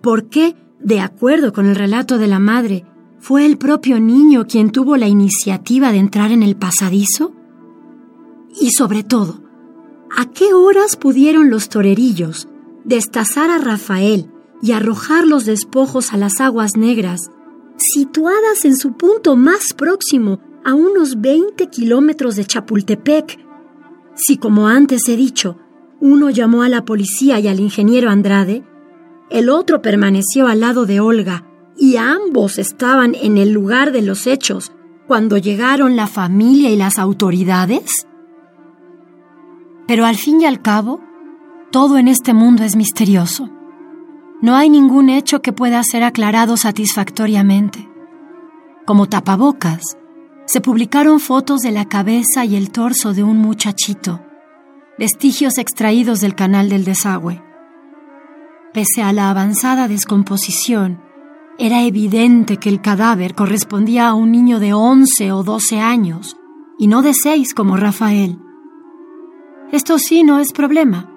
¿Por 0.00 0.28
qué, 0.28 0.54
de 0.82 1.00
acuerdo 1.00 1.52
con 1.52 1.66
el 1.66 1.76
relato 1.76 2.18
de 2.18 2.26
la 2.26 2.38
madre, 2.38 2.84
fue 3.18 3.46
el 3.46 3.58
propio 3.58 4.00
niño 4.00 4.46
quien 4.46 4.70
tuvo 4.70 4.96
la 4.96 5.08
iniciativa 5.08 5.92
de 5.92 5.98
entrar 5.98 6.32
en 6.32 6.42
el 6.42 6.56
pasadizo? 6.56 7.34
Y 8.60 8.70
sobre 8.70 9.02
todo, 9.04 9.40
¿A 10.16 10.26
qué 10.26 10.52
horas 10.52 10.96
pudieron 10.96 11.50
los 11.50 11.68
torerillos 11.68 12.48
destazar 12.84 13.48
a 13.48 13.58
Rafael 13.58 14.28
y 14.60 14.72
arrojar 14.72 15.24
los 15.24 15.44
despojos 15.46 16.12
a 16.12 16.16
las 16.16 16.40
aguas 16.40 16.76
negras, 16.76 17.30
situadas 17.76 18.64
en 18.64 18.76
su 18.76 18.94
punto 18.94 19.36
más 19.36 19.72
próximo 19.72 20.40
a 20.64 20.74
unos 20.74 21.20
20 21.20 21.68
kilómetros 21.68 22.34
de 22.34 22.44
Chapultepec? 22.44 23.38
Si, 24.16 24.36
como 24.36 24.66
antes 24.66 25.08
he 25.08 25.16
dicho, 25.16 25.58
uno 26.00 26.28
llamó 26.28 26.64
a 26.64 26.68
la 26.68 26.84
policía 26.84 27.38
y 27.38 27.46
al 27.46 27.60
ingeniero 27.60 28.10
Andrade, 28.10 28.64
el 29.30 29.48
otro 29.48 29.80
permaneció 29.80 30.48
al 30.48 30.60
lado 30.60 30.86
de 30.86 31.00
Olga 31.00 31.46
y 31.76 31.96
ambos 31.96 32.58
estaban 32.58 33.14
en 33.14 33.38
el 33.38 33.52
lugar 33.52 33.92
de 33.92 34.02
los 34.02 34.26
hechos 34.26 34.72
cuando 35.06 35.38
llegaron 35.38 35.96
la 35.96 36.06
familia 36.06 36.70
y 36.70 36.76
las 36.76 36.98
autoridades? 36.98 38.06
Pero 39.86 40.04
al 40.04 40.16
fin 40.16 40.40
y 40.40 40.46
al 40.46 40.62
cabo, 40.62 41.00
todo 41.72 41.98
en 41.98 42.08
este 42.08 42.34
mundo 42.34 42.64
es 42.64 42.76
misterioso. 42.76 43.50
No 44.42 44.56
hay 44.56 44.70
ningún 44.70 45.10
hecho 45.10 45.42
que 45.42 45.52
pueda 45.52 45.82
ser 45.82 46.02
aclarado 46.02 46.56
satisfactoriamente. 46.56 47.88
Como 48.86 49.08
tapabocas, 49.08 49.96
se 50.46 50.60
publicaron 50.60 51.20
fotos 51.20 51.60
de 51.60 51.70
la 51.70 51.84
cabeza 51.84 52.44
y 52.44 52.56
el 52.56 52.70
torso 52.70 53.14
de 53.14 53.22
un 53.22 53.38
muchachito, 53.38 54.20
vestigios 54.98 55.58
extraídos 55.58 56.20
del 56.20 56.34
canal 56.34 56.68
del 56.68 56.84
desagüe. 56.84 57.49
Pese 58.72 59.02
a 59.02 59.12
la 59.12 59.30
avanzada 59.30 59.88
descomposición, 59.88 61.00
era 61.58 61.82
evidente 61.82 62.58
que 62.58 62.68
el 62.68 62.80
cadáver 62.80 63.34
correspondía 63.34 64.08
a 64.08 64.14
un 64.14 64.30
niño 64.30 64.60
de 64.60 64.72
11 64.72 65.32
o 65.32 65.42
12 65.42 65.80
años, 65.80 66.36
y 66.78 66.86
no 66.86 67.02
de 67.02 67.12
6 67.12 67.52
como 67.52 67.76
Rafael. 67.76 68.38
Esto 69.72 69.98
sí 69.98 70.22
no 70.22 70.38
es 70.38 70.52
problema. 70.52 71.10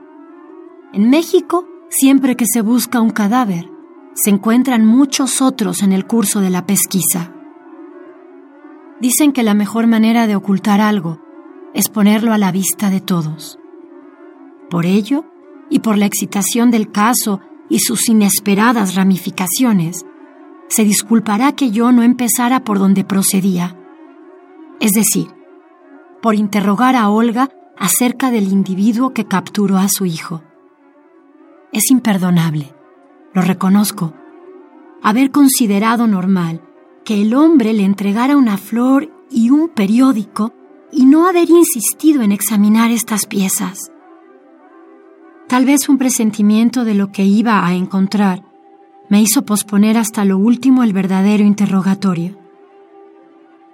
En 0.93 1.09
México, 1.09 1.67
siempre 1.89 2.35
que 2.35 2.45
se 2.45 2.61
busca 2.61 3.01
un 3.01 3.11
cadáver, 3.11 3.69
se 4.15 4.31
encuentran 4.31 4.85
muchos 4.85 5.41
otros 5.41 5.83
en 5.83 5.91
el 5.91 6.05
curso 6.05 6.41
de 6.41 6.49
la 6.49 6.65
pesquisa. 6.65 7.33
Dicen 8.99 9.31
que 9.31 9.43
la 9.43 9.53
mejor 9.53 9.85
manera 9.85 10.25
de 10.25 10.35
ocultar 10.35 10.81
algo 10.81 11.19
es 11.73 11.89
ponerlo 11.89 12.33
a 12.33 12.37
la 12.37 12.51
vista 12.51 12.89
de 12.89 12.99
todos. 12.99 13.59
Por 14.69 14.85
ello, 14.85 15.25
y 15.73 15.79
por 15.79 15.97
la 15.97 16.05
excitación 16.05 16.69
del 16.69 16.91
caso 16.91 17.41
y 17.67 17.79
sus 17.79 18.07
inesperadas 18.07 18.93
ramificaciones, 18.93 20.05
se 20.67 20.83
disculpará 20.83 21.53
que 21.53 21.71
yo 21.71 21.91
no 21.91 22.03
empezara 22.03 22.63
por 22.63 22.77
donde 22.77 23.03
procedía, 23.03 23.75
es 24.79 24.91
decir, 24.91 25.29
por 26.21 26.35
interrogar 26.35 26.95
a 26.95 27.09
Olga 27.09 27.49
acerca 27.75 28.29
del 28.29 28.49
individuo 28.49 29.15
que 29.15 29.25
capturó 29.25 29.77
a 29.77 29.87
su 29.89 30.05
hijo. 30.05 30.43
Es 31.71 31.89
imperdonable, 31.89 32.71
lo 33.33 33.41
reconozco, 33.41 34.13
haber 35.01 35.31
considerado 35.31 36.05
normal 36.05 36.61
que 37.03 37.19
el 37.19 37.33
hombre 37.33 37.73
le 37.73 37.83
entregara 37.83 38.37
una 38.37 38.57
flor 38.57 39.11
y 39.31 39.49
un 39.49 39.69
periódico 39.69 40.53
y 40.91 41.07
no 41.07 41.27
haber 41.27 41.49
insistido 41.49 42.21
en 42.21 42.31
examinar 42.31 42.91
estas 42.91 43.25
piezas. 43.25 43.92
Tal 45.53 45.65
vez 45.65 45.87
un 45.87 45.99
presentimiento 45.99 46.83
de 46.83 46.95
lo 46.95 47.11
que 47.11 47.25
iba 47.25 47.63
a 47.63 47.75
encontrar 47.75 48.41
me 49.07 49.21
hizo 49.21 49.45
posponer 49.45 49.99
hasta 49.99 50.25
lo 50.25 50.39
último 50.39 50.81
el 50.81 50.93
verdadero 50.93 51.43
interrogatorio. 51.43 52.35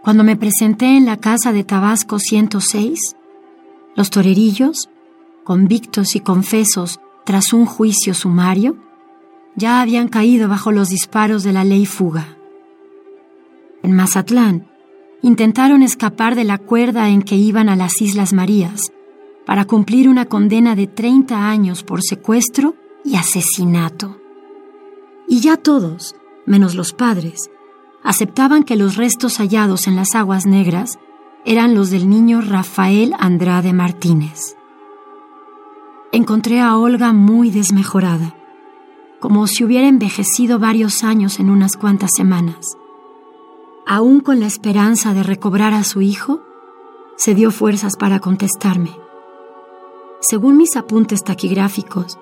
Cuando 0.01 0.25
me 0.25 0.36
presenté 0.36 0.97
en 0.97 1.05
la 1.05 1.15
casa 1.15 1.53
de 1.53 1.63
Tabasco 1.63 2.19
106, 2.19 3.15
los 3.95 4.09
torerillos, 4.09 4.89
convictos 5.45 6.17
y 6.17 6.19
confesos 6.19 6.99
tras 7.23 7.53
un 7.53 7.65
juicio 7.65 8.13
sumario, 8.13 8.75
ya 9.55 9.80
habían 9.80 10.09
caído 10.09 10.49
bajo 10.49 10.73
los 10.73 10.89
disparos 10.89 11.43
de 11.43 11.53
la 11.53 11.63
ley 11.63 11.86
fuga. 11.86 12.36
En 13.84 13.93
Mazatlán, 13.93 14.67
intentaron 15.21 15.82
escapar 15.82 16.36
de 16.36 16.43
la 16.43 16.57
cuerda 16.57 17.07
en 17.07 17.21
que 17.21 17.38
iban 17.38 17.69
a 17.69 17.77
las 17.77 18.01
Islas 18.01 18.34
Marías 18.34 18.91
para 19.50 19.66
cumplir 19.66 20.08
una 20.08 20.26
condena 20.26 20.76
de 20.76 20.86
30 20.86 21.50
años 21.50 21.82
por 21.84 22.04
secuestro 22.04 22.76
y 23.04 23.16
asesinato. 23.16 24.22
Y 25.28 25.39
ya 25.39 25.58
todos, 25.58 26.16
menos 26.45 26.76
los 26.76 26.93
padres, 26.93 27.50
aceptaban 28.04 28.62
que 28.62 28.76
los 28.76 28.95
restos 28.95 29.39
hallados 29.39 29.88
en 29.88 29.95
las 29.95 30.14
aguas 30.14 30.45
negras 30.45 31.00
eran 31.45 31.74
los 31.74 31.89
del 31.89 32.12
niño 32.12 32.41
Rafael 32.41 33.16
Andrade 33.18 33.74
Martínez. 33.74 34.56
Encontré 36.12 36.60
a 36.60 36.78
Olga 36.78 37.12
muy 37.12 37.50
desmejorada, 37.50 38.36
como 39.20 39.47
si 39.47 39.64
hubiera 39.64 39.88
envejecido 39.88 40.60
varios 40.60 41.04
años 41.04 41.39
en 41.39 41.50
unas 41.50 41.76
cuantas 41.76 42.12
semanas. 42.16 42.78
Aún 43.88 44.20
con 44.20 44.41
la 44.41 44.45
esperanza 44.45 45.16
de 45.16 45.24
recobrar 45.24 45.74
a 45.74 45.84
su 45.84 46.04
hijo, 46.04 46.39
se 47.18 47.34
dio 47.34 47.50
fuerzas 47.50 47.97
para 47.97 48.20
contestarme. 48.20 49.09
Según 50.22 50.57
mis 50.57 50.76
apuntes 50.76 51.24
taquigráficos, 51.24 52.20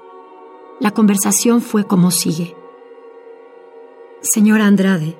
la 0.79 0.91
conversación 0.91 1.61
fue 1.61 1.85
como 1.85 2.11
sigue. 2.11 2.55
Señora 4.21 4.67
Andrade, 4.67 5.17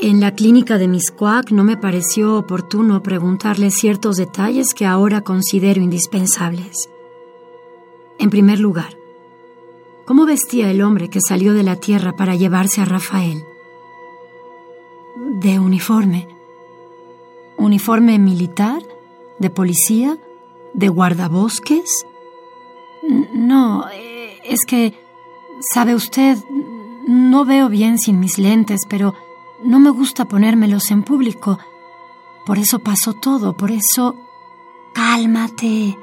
en 0.00 0.18
la 0.18 0.34
clínica 0.34 0.78
de 0.78 0.88
Miscuac 0.88 1.50
no 1.50 1.62
me 1.62 1.76
pareció 1.76 2.38
oportuno 2.38 3.02
preguntarle 3.02 3.70
ciertos 3.70 4.16
detalles 4.16 4.72
que 4.72 4.86
ahora 4.86 5.20
considero 5.20 5.82
indispensables. 5.82 6.88
En 8.18 8.30
primer 8.30 8.60
lugar, 8.60 8.96
¿cómo 10.06 10.24
vestía 10.24 10.70
el 10.70 10.80
hombre 10.80 11.10
que 11.10 11.20
salió 11.20 11.52
de 11.52 11.64
la 11.64 11.76
tierra 11.76 12.16
para 12.16 12.34
llevarse 12.34 12.80
a 12.80 12.86
Rafael? 12.86 13.44
De 15.34 15.58
uniforme. 15.58 16.28
¿Uniforme 17.58 18.18
militar? 18.18 18.82
¿De 19.38 19.50
policía? 19.50 20.18
¿De 20.74 20.88
guardabosques? 20.88 22.06
No, 23.32 23.86
eh, 23.92 24.38
es 24.44 24.60
que, 24.66 24.92
sabe 25.72 25.94
usted, 25.94 26.36
no 27.06 27.44
veo 27.44 27.68
bien 27.68 27.98
sin 27.98 28.20
mis 28.20 28.38
lentes, 28.38 28.82
pero 28.88 29.14
no 29.62 29.78
me 29.78 29.90
gusta 29.90 30.26
ponérmelos 30.26 30.90
en 30.90 31.02
público. 31.02 31.58
Por 32.44 32.58
eso 32.58 32.80
pasó 32.80 33.14
todo, 33.14 33.56
por 33.56 33.70
eso... 33.70 34.16
Cálmate, 34.92 35.98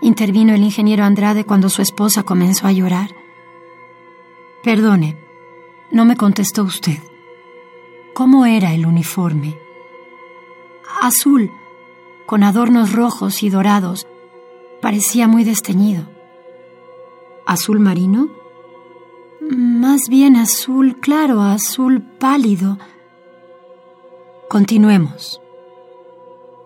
intervino 0.00 0.54
el 0.54 0.62
ingeniero 0.62 1.02
Andrade 1.02 1.44
cuando 1.44 1.68
su 1.68 1.82
esposa 1.82 2.22
comenzó 2.22 2.68
a 2.68 2.72
llorar. 2.72 3.10
Perdone, 4.62 5.18
no 5.90 6.04
me 6.04 6.16
contestó 6.16 6.62
usted. 6.62 6.98
¿Cómo 8.14 8.46
era 8.46 8.74
el 8.74 8.86
uniforme? 8.86 9.58
Azul, 11.00 11.50
con 12.26 12.42
adornos 12.42 12.92
rojos 12.92 13.42
y 13.42 13.50
dorados. 13.50 14.06
Parecía 14.80 15.28
muy 15.28 15.44
desteñido. 15.44 16.04
¿Azul 17.46 17.80
marino? 17.80 18.28
Más 19.50 20.02
bien 20.08 20.36
azul 20.36 20.98
claro, 21.00 21.40
azul 21.42 22.02
pálido. 22.02 22.78
Continuemos. 24.48 25.40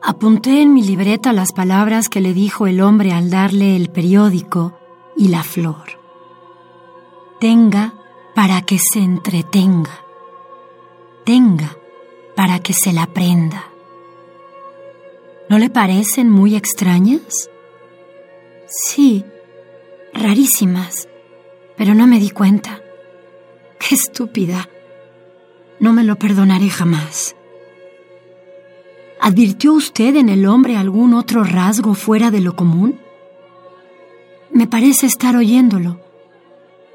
Apunté 0.02 0.62
en 0.62 0.72
mi 0.72 0.82
libreta 0.82 1.32
las 1.32 1.52
palabras 1.52 2.08
que 2.08 2.20
le 2.20 2.32
dijo 2.32 2.66
el 2.66 2.80
hombre 2.80 3.12
al 3.12 3.30
darle 3.30 3.74
el 3.74 3.90
periódico 3.90 4.78
y 5.16 5.28
la 5.28 5.42
flor. 5.42 5.98
Tenga 7.40 7.94
para 8.34 8.62
que 8.62 8.78
se 8.78 9.00
entretenga. 9.00 10.04
Tenga 11.24 11.76
para 12.36 12.60
que 12.60 12.72
se 12.72 12.92
la 12.92 13.06
prenda. 13.06 13.64
¿No 15.48 15.58
le 15.58 15.70
parecen 15.70 16.30
muy 16.30 16.56
extrañas? 16.56 17.48
Sí, 18.66 19.24
rarísimas 20.12 21.08
pero 21.76 21.94
no 21.94 22.06
me 22.06 22.18
di 22.18 22.30
cuenta. 22.30 22.80
¡Qué 23.78 23.94
estúpida! 23.94 24.68
No 25.78 25.92
me 25.92 26.04
lo 26.04 26.16
perdonaré 26.16 26.70
jamás. 26.70 27.36
¿Advirtió 29.20 29.74
usted 29.74 30.16
en 30.16 30.28
el 30.28 30.46
hombre 30.46 30.76
algún 30.76 31.14
otro 31.14 31.44
rasgo 31.44 31.94
fuera 31.94 32.30
de 32.30 32.40
lo 32.40 32.56
común? 32.56 32.98
Me 34.50 34.66
parece 34.66 35.06
estar 35.06 35.36
oyéndolo. 35.36 36.00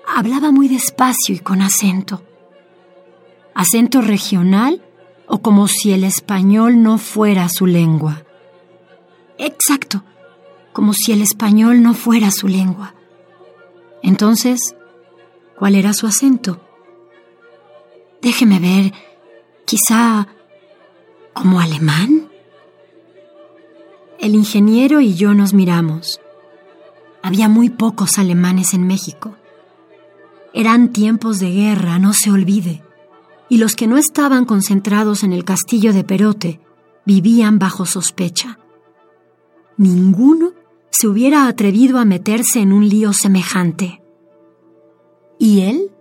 Hablaba 0.08 0.52
muy 0.52 0.68
despacio 0.68 1.36
y 1.36 1.40
con 1.40 1.62
acento. 1.62 2.24
¿Acento 3.54 4.02
regional 4.02 4.84
o 5.28 5.42
como 5.42 5.68
si 5.68 5.94
el 5.94 6.04
español 6.04 6.82
no 6.82 6.98
fuera 6.98 7.50
su 7.50 7.68
lengua? 7.68 8.24
Exacto, 9.44 10.04
como 10.72 10.94
si 10.94 11.12
el 11.12 11.24
español 11.24 11.82
no 11.82 11.96
fuera 11.96 12.30
su 12.30 12.48
lengua. 12.48 12.94
Entonces, 14.04 14.76
¿cuál 15.58 15.74
era 15.74 15.94
su 15.94 16.06
acento? 16.06 16.62
Déjeme 18.22 18.60
ver, 18.60 18.94
quizá 19.66 20.28
como 21.34 21.60
alemán. 21.60 22.30
El 24.20 24.36
ingeniero 24.36 25.02
y 25.02 25.16
yo 25.16 25.34
nos 25.34 25.56
miramos. 25.56 26.22
Había 27.24 27.50
muy 27.50 27.72
pocos 27.72 28.20
alemanes 28.20 28.76
en 28.76 28.86
México. 28.86 29.36
Eran 30.54 30.94
tiempos 30.94 31.40
de 31.40 31.50
guerra, 31.50 31.98
no 31.98 32.14
se 32.14 32.30
olvide, 32.30 32.84
y 33.50 33.58
los 33.58 33.76
que 33.76 33.88
no 33.88 33.98
estaban 33.98 34.46
concentrados 34.46 35.24
en 35.24 35.34
el 35.34 35.46
castillo 35.46 35.94
de 35.94 36.04
Perote 36.04 36.60
vivían 37.06 37.58
bajo 37.58 37.88
sospecha. 37.88 38.60
Ninguno 39.82 40.52
se 40.92 41.08
hubiera 41.08 41.48
atrevido 41.48 41.98
a 41.98 42.06
meterse 42.06 42.60
en 42.60 42.72
un 42.72 42.88
lío 42.88 43.14
semejante. 43.14 44.04
¿Y 45.40 45.62
él? 45.62 45.92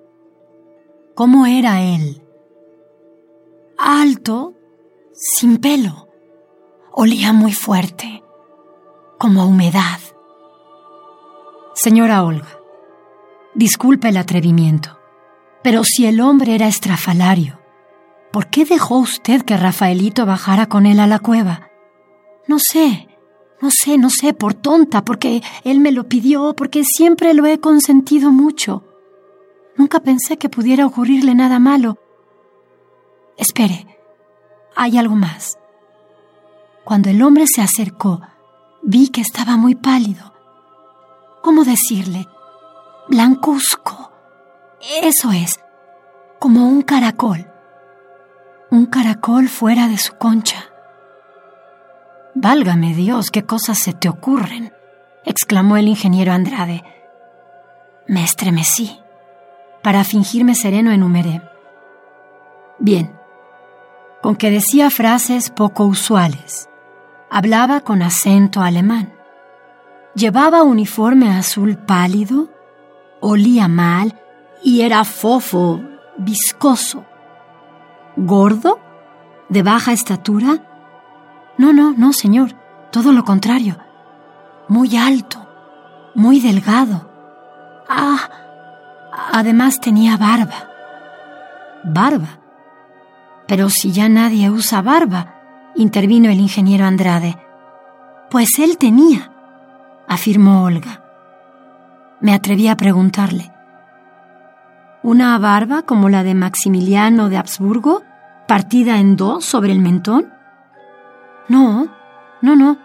¿Cómo 1.15 1.47
era 1.47 1.81
él? 1.81 2.23
Alto, 3.79 4.53
sin 5.15 5.57
pelo. 5.57 6.11
Olía 6.93 7.33
muy 7.33 7.55
fuerte, 7.55 8.23
como 9.19 9.41
a 9.41 9.47
humedad. 9.47 10.01
Señora 11.73 12.23
Olga, 12.23 12.61
disculpe 13.55 14.11
el 14.11 14.19
atrevimiento, 14.19 14.99
pero 15.63 15.85
si 15.85 16.05
el 16.05 16.21
hombre 16.21 16.55
era 16.55 16.69
estrafalario, 16.69 17.59
¿por 18.31 18.49
qué 18.49 18.67
dejó 18.67 18.99
usted 18.99 19.41
que 19.41 19.57
Rafaelito 19.57 20.27
bajara 20.27 20.67
con 20.67 20.85
él 20.85 21.01
a 21.01 21.07
la 21.07 21.19
cueva? 21.19 21.71
No 22.47 22.59
sé, 22.59 23.10
no 23.61 23.69
sé, 23.71 23.99
no 23.99 24.09
sé, 24.11 24.33
por 24.33 24.55
tonta, 24.55 25.05
porque 25.05 25.43
él 25.65 25.81
me 25.81 25.93
lo 25.93 26.09
pidió, 26.09 26.55
porque 26.57 26.83
siempre 26.85 27.35
lo 27.35 27.47
he 27.47 27.61
consentido 27.61 28.31
mucho. 28.31 28.85
Nunca 29.77 30.01
pensé 30.01 30.39
que 30.39 30.49
pudiera 30.49 30.87
ocurrirle 30.87 31.35
nada 31.35 31.59
malo. 31.59 31.99
Espere, 33.37 33.99
hay 34.77 34.99
algo 34.99 35.15
más. 35.15 35.59
Cuando 36.85 37.11
el 37.11 37.23
hombre 37.23 37.45
se 37.47 37.61
acercó, 37.61 38.21
vi 38.83 39.09
que 39.09 39.21
estaba 39.21 39.57
muy 39.57 39.75
pálido. 39.75 40.33
¿Cómo 41.43 41.65
decirle? 41.65 42.29
Blancuzco. 43.09 44.11
Eso 45.03 45.31
es, 45.33 45.61
como 46.39 46.67
un 46.67 46.83
caracol. 46.83 47.47
Un 48.71 48.87
caracol 48.87 49.49
fuera 49.49 49.89
de 49.89 49.99
su 49.99 50.15
concha. 50.15 50.70
Válgame 52.35 52.95
Dios, 52.95 53.31
qué 53.31 53.45
cosas 53.45 53.79
se 53.79 53.93
te 53.93 54.09
ocurren, 54.09 54.73
exclamó 55.25 55.77
el 55.77 55.89
ingeniero 55.89 56.33
Andrade. 56.33 56.85
Me 58.07 58.23
estremecí. 58.23 58.99
Para 59.83 60.05
fingirme 60.05 60.55
sereno 60.55 60.93
enumeré. 60.93 61.43
Bien, 62.79 63.13
con 64.23 64.37
que 64.37 64.51
decía 64.51 64.91
frases 64.91 65.51
poco 65.51 65.85
usuales. 65.87 66.69
Hablaba 67.31 67.81
con 67.81 68.03
acento 68.03 68.61
alemán. 68.61 69.13
Llevaba 70.15 70.63
uniforme 70.63 71.31
azul 71.31 71.77
pálido, 71.79 72.51
olía 73.21 73.69
mal 73.69 74.21
y 74.63 74.83
era 74.83 75.05
fofo, 75.05 75.81
viscoso. 76.19 77.05
¿Gordo? 78.17 78.79
¿De 79.49 79.63
baja 79.63 79.93
estatura? 79.93 80.70
No, 81.61 81.75
no, 81.75 81.93
no, 81.93 82.15
señor, 82.15 82.53
todo 82.91 83.13
lo 83.13 83.23
contrario. 83.23 83.77
Muy 84.69 84.97
alto, 84.97 85.47
muy 86.15 86.41
delgado. 86.41 87.11
Ah, 87.87 88.31
además 89.31 89.79
tenía 89.79 90.17
barba. 90.17 90.71
Barba. 91.85 92.39
Pero 93.47 93.69
si 93.69 93.93
ya 93.93 94.09
nadie 94.09 94.49
usa 94.49 94.81
barba, 94.81 95.35
intervino 95.77 96.31
el 96.31 96.41
ingeniero 96.41 96.87
Andrade. 96.87 97.37
Pues 98.31 98.59
él 98.59 98.79
tenía, 98.79 99.31
afirmó 100.09 100.65
Olga. 100.65 101.05
Me 102.23 102.33
atreví 102.33 102.69
a 102.69 102.79
preguntarle. 102.79 103.53
¿Una 105.03 105.39
barba 105.39 105.83
como 105.83 106.09
la 106.09 106.23
de 106.23 106.35
Maximiliano 106.35 107.29
de 107.29 107.37
Habsburgo, 107.37 108.01
partida 108.49 108.97
en 108.97 109.17
dos 109.17 109.45
sobre 109.45 109.73
el 109.73 109.81
mentón? 109.81 110.40
No, 111.51 111.89
no, 112.43 112.55
no. 112.55 112.79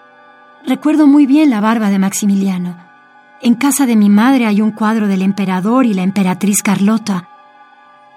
Recuerdo 0.66 1.06
muy 1.06 1.28
bien 1.28 1.52
la 1.52 1.62
barba 1.62 1.92
de 1.92 2.00
Maximiliano. 2.00 2.76
En 3.40 3.54
casa 3.54 3.86
de 3.86 3.96
mi 3.96 4.10
madre 4.10 4.48
hay 4.48 4.60
un 4.60 4.72
cuadro 4.72 5.08
del 5.08 5.22
emperador 5.22 5.86
y 5.86 5.94
la 5.94 6.02
emperatriz 6.02 6.64
Carlota. 6.64 7.30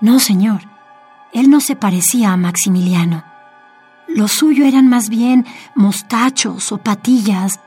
No, 0.01 0.19
señor, 0.19 0.63
él 1.35 1.51
no 1.51 1.61
se 1.61 1.77
parecía 1.77 2.33
a 2.33 2.39
Maximiliano. 2.39 3.25
Lo 4.09 4.27
suyo 4.27 4.65
eran 4.65 4.89
más 4.89 5.11
bien 5.11 5.45
mostachos 5.75 6.73
o 6.73 6.79
patillas, 6.79 7.61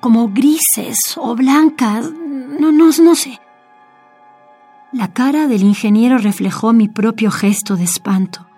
como 0.00 0.30
grises 0.30 0.98
o 1.16 1.36
blancas, 1.36 2.10
no, 2.10 2.72
no, 2.72 2.90
no 3.00 3.14
sé. 3.14 3.40
La 4.90 5.06
cara 5.06 5.46
del 5.46 5.62
ingeniero 5.62 6.18
reflejó 6.18 6.72
mi 6.72 6.88
propio 6.88 7.30
gesto 7.30 7.76
de 7.76 7.84
espanto. 7.84 8.48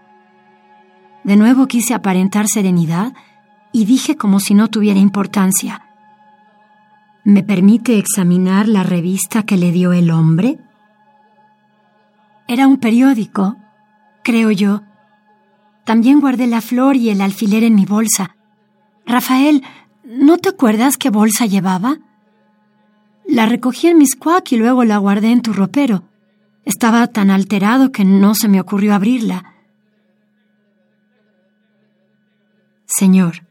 De 1.24 1.36
nuevo 1.36 1.66
quise 1.66 1.92
aparentar 1.92 2.48
serenidad 2.48 3.12
y 3.74 3.86
dije 3.86 4.16
como 4.16 4.38
si 4.38 4.54
no 4.54 4.68
tuviera 4.68 5.00
importancia. 5.00 5.82
¿Me 7.24 7.42
permite 7.42 7.98
examinar 7.98 8.68
la 8.68 8.84
revista 8.84 9.42
que 9.42 9.56
le 9.56 9.72
dio 9.72 9.92
el 9.92 10.12
hombre? 10.12 10.60
Era 12.46 12.68
un 12.68 12.76
periódico, 12.76 13.56
creo 14.22 14.52
yo, 14.52 14.82
también 15.84 16.20
guardé 16.20 16.46
la 16.46 16.60
flor 16.60 16.94
y 16.94 17.10
el 17.10 17.20
alfiler 17.20 17.64
en 17.64 17.74
mi 17.74 17.84
bolsa. 17.84 18.36
Rafael, 19.06 19.64
¿no 20.04 20.38
te 20.38 20.50
acuerdas 20.50 20.96
qué 20.96 21.10
bolsa 21.10 21.46
llevaba? 21.46 21.98
La 23.26 23.46
recogí 23.46 23.88
en 23.88 23.98
mis 23.98 24.14
cuac 24.14 24.52
y 24.52 24.56
luego 24.56 24.84
la 24.84 24.98
guardé 24.98 25.32
en 25.32 25.42
tu 25.42 25.52
ropero. 25.52 26.04
Estaba 26.64 27.08
tan 27.08 27.28
alterado 27.28 27.90
que 27.90 28.04
no 28.04 28.36
se 28.36 28.46
me 28.46 28.60
ocurrió 28.60 28.94
abrirla. 28.94 29.52
Señor, 32.86 33.42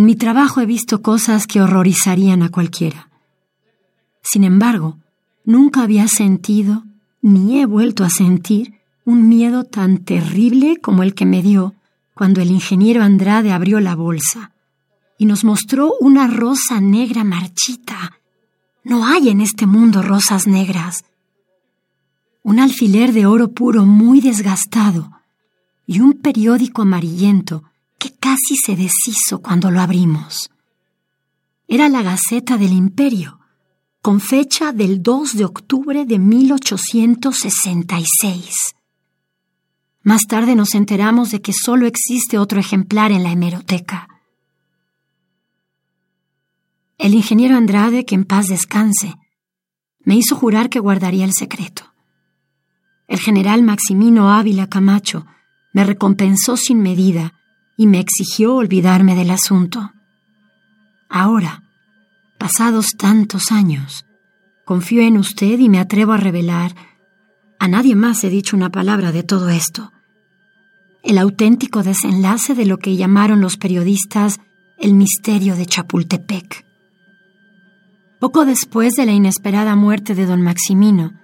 en 0.00 0.06
mi 0.06 0.16
trabajo 0.16 0.62
he 0.62 0.66
visto 0.66 1.02
cosas 1.02 1.46
que 1.46 1.60
horrorizarían 1.60 2.42
a 2.42 2.48
cualquiera. 2.48 3.10
Sin 4.22 4.44
embargo, 4.44 4.96
nunca 5.44 5.82
había 5.82 6.08
sentido, 6.08 6.84
ni 7.20 7.60
he 7.60 7.66
vuelto 7.66 8.02
a 8.02 8.08
sentir, 8.08 8.80
un 9.04 9.28
miedo 9.28 9.64
tan 9.64 9.98
terrible 9.98 10.78
como 10.80 11.02
el 11.02 11.12
que 11.12 11.26
me 11.26 11.42
dio 11.42 11.74
cuando 12.14 12.40
el 12.40 12.50
ingeniero 12.50 13.02
Andrade 13.02 13.52
abrió 13.52 13.78
la 13.78 13.94
bolsa 13.94 14.52
y 15.18 15.26
nos 15.26 15.44
mostró 15.44 15.92
una 16.00 16.28
rosa 16.28 16.80
negra 16.80 17.22
marchita. 17.22 18.12
No 18.82 19.04
hay 19.04 19.28
en 19.28 19.42
este 19.42 19.66
mundo 19.66 20.00
rosas 20.00 20.46
negras. 20.46 21.04
Un 22.42 22.58
alfiler 22.58 23.12
de 23.12 23.26
oro 23.26 23.48
puro 23.48 23.84
muy 23.84 24.22
desgastado 24.22 25.10
y 25.86 26.00
un 26.00 26.14
periódico 26.14 26.80
amarillento 26.80 27.64
que 28.00 28.12
casi 28.14 28.56
se 28.56 28.74
deshizo 28.74 29.40
cuando 29.40 29.70
lo 29.70 29.80
abrimos. 29.80 30.50
Era 31.68 31.88
la 31.88 32.02
Gaceta 32.02 32.56
del 32.56 32.72
Imperio, 32.72 33.38
con 34.02 34.20
fecha 34.20 34.72
del 34.72 35.00
2 35.02 35.36
de 35.36 35.44
octubre 35.44 36.06
de 36.06 36.18
1866. 36.18 38.74
Más 40.02 40.22
tarde 40.22 40.56
nos 40.56 40.74
enteramos 40.74 41.30
de 41.30 41.42
que 41.42 41.52
solo 41.52 41.86
existe 41.86 42.38
otro 42.38 42.58
ejemplar 42.58 43.12
en 43.12 43.22
la 43.22 43.32
hemeroteca. 43.32 44.08
El 46.96 47.12
ingeniero 47.14 47.54
Andrade, 47.56 48.06
que 48.06 48.14
en 48.14 48.24
paz 48.24 48.46
descanse, 48.48 49.16
me 50.00 50.16
hizo 50.16 50.36
jurar 50.36 50.70
que 50.70 50.80
guardaría 50.80 51.26
el 51.26 51.34
secreto. 51.34 51.84
El 53.08 53.20
general 53.20 53.62
Maximino 53.62 54.32
Ávila 54.32 54.68
Camacho 54.68 55.26
me 55.74 55.84
recompensó 55.84 56.56
sin 56.56 56.80
medida 56.80 57.34
y 57.80 57.86
me 57.86 57.98
exigió 57.98 58.56
olvidarme 58.56 59.14
del 59.14 59.30
asunto. 59.30 59.94
Ahora, 61.08 61.62
pasados 62.36 62.88
tantos 62.98 63.50
años, 63.50 64.04
confío 64.66 65.00
en 65.00 65.16
usted 65.16 65.58
y 65.58 65.70
me 65.70 65.78
atrevo 65.78 66.12
a 66.12 66.18
revelar 66.18 66.74
a 67.58 67.68
nadie 67.68 67.96
más 67.96 68.22
he 68.22 68.28
dicho 68.28 68.54
una 68.54 68.68
palabra 68.68 69.12
de 69.12 69.22
todo 69.22 69.48
esto. 69.48 69.92
El 71.02 71.16
auténtico 71.16 71.82
desenlace 71.82 72.54
de 72.54 72.66
lo 72.66 72.76
que 72.76 72.96
llamaron 72.96 73.40
los 73.40 73.56
periodistas 73.56 74.40
el 74.76 74.92
misterio 74.92 75.56
de 75.56 75.64
Chapultepec. 75.64 76.66
Poco 78.18 78.44
después 78.44 78.92
de 78.92 79.06
la 79.06 79.12
inesperada 79.12 79.74
muerte 79.74 80.14
de 80.14 80.26
don 80.26 80.42
Maximino, 80.42 81.14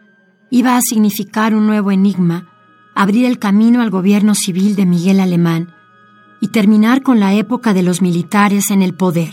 iba 0.49 0.79
a 0.79 0.81
significar 0.81 1.55
un 1.55 1.67
nuevo 1.67 1.91
enigma, 1.93 2.49
abrir 2.95 3.27
el 3.27 3.39
camino 3.39 3.83
al 3.83 3.91
gobierno 3.91 4.35
civil 4.35 4.75
de 4.75 4.87
Miguel 4.87 5.21
Alemán 5.21 5.76
y 6.41 6.49
terminar 6.49 7.03
con 7.03 7.21
la 7.21 7.35
época 7.35 7.75
de 7.75 7.83
los 7.83 8.03
militares 8.03 8.71
en 8.71 8.83
el 8.83 8.95
poder. 8.95 9.33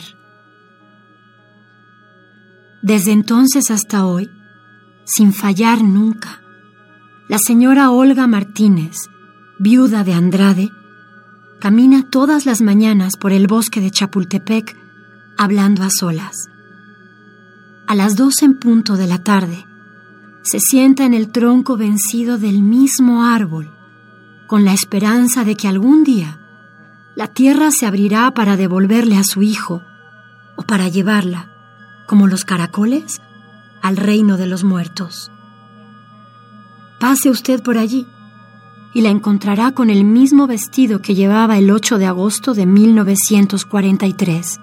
Desde 2.81 3.11
entonces 3.11 3.71
hasta 3.71 4.05
hoy, 4.05 4.29
sin 5.05 5.33
fallar 5.33 5.83
nunca, 5.83 6.41
la 7.27 7.37
señora 7.37 7.91
Olga 7.91 8.27
Martínez, 8.27 8.97
viuda 9.59 10.03
de 10.03 10.13
Andrade, 10.13 10.71
camina 11.59 12.03
todas 12.09 12.45
las 12.45 12.61
mañanas 12.61 13.13
por 13.17 13.31
el 13.31 13.47
bosque 13.47 13.79
de 13.79 13.89
Chapultepec 13.89 14.77
hablando 15.37 15.83
a 15.83 15.89
solas. 15.89 16.49
A 17.87 17.95
las 17.95 18.15
dos 18.15 18.41
en 18.41 18.55
punto 18.59 18.97
de 18.97 19.07
la 19.07 19.23
tarde, 19.23 19.65
se 20.41 20.59
sienta 20.59 21.05
en 21.05 21.13
el 21.13 21.29
tronco 21.29 21.77
vencido 21.77 22.37
del 22.37 22.61
mismo 22.61 23.23
árbol, 23.23 23.71
con 24.45 24.65
la 24.65 24.73
esperanza 24.73 25.45
de 25.45 25.55
que 25.55 25.69
algún 25.69 26.03
día 26.03 26.39
la 27.15 27.27
tierra 27.27 27.69
se 27.71 27.85
abrirá 27.85 28.31
para 28.31 28.57
devolverle 28.57 29.17
a 29.17 29.23
su 29.23 29.41
hijo 29.41 29.81
o 30.55 30.63
para 30.63 30.87
llevarla, 30.87 31.49
como 32.07 32.27
los 32.27 32.45
caracoles, 32.45 33.21
al 33.81 33.97
reino 33.97 34.37
de 34.37 34.47
los 34.47 34.63
muertos. 34.63 35.31
Pase 36.99 37.29
usted 37.29 37.61
por 37.61 37.77
allí 37.77 38.07
y 38.93 39.01
la 39.01 39.09
encontrará 39.09 39.71
con 39.71 39.89
el 39.89 40.05
mismo 40.05 40.47
vestido 40.47 41.01
que 41.01 41.15
llevaba 41.15 41.57
el 41.57 41.69
8 41.71 41.97
de 41.97 42.05
agosto 42.05 42.53
de 42.53 42.65
1943. 42.65 44.59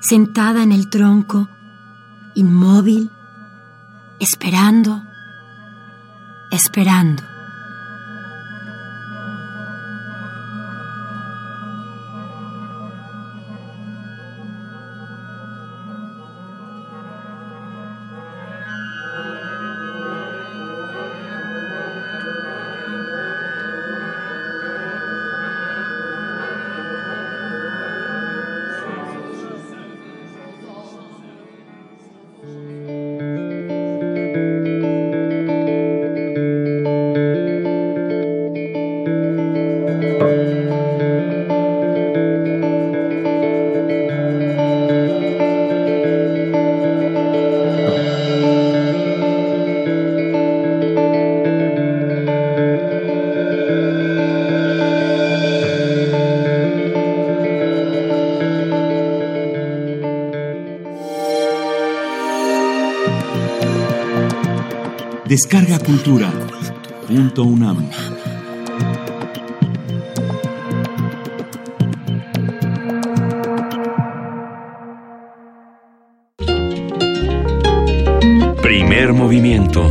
Sentada 0.00 0.62
en 0.62 0.72
el 0.72 0.88
tronco, 0.88 1.48
inmóvil, 2.34 3.10
esperando, 4.20 5.02
esperando. 6.50 7.37
Descarga 65.38 65.78
Cultura. 65.78 66.32
Punto 67.06 67.44
UNAM. 67.44 67.88
Primer 78.60 79.12
movimiento. 79.12 79.88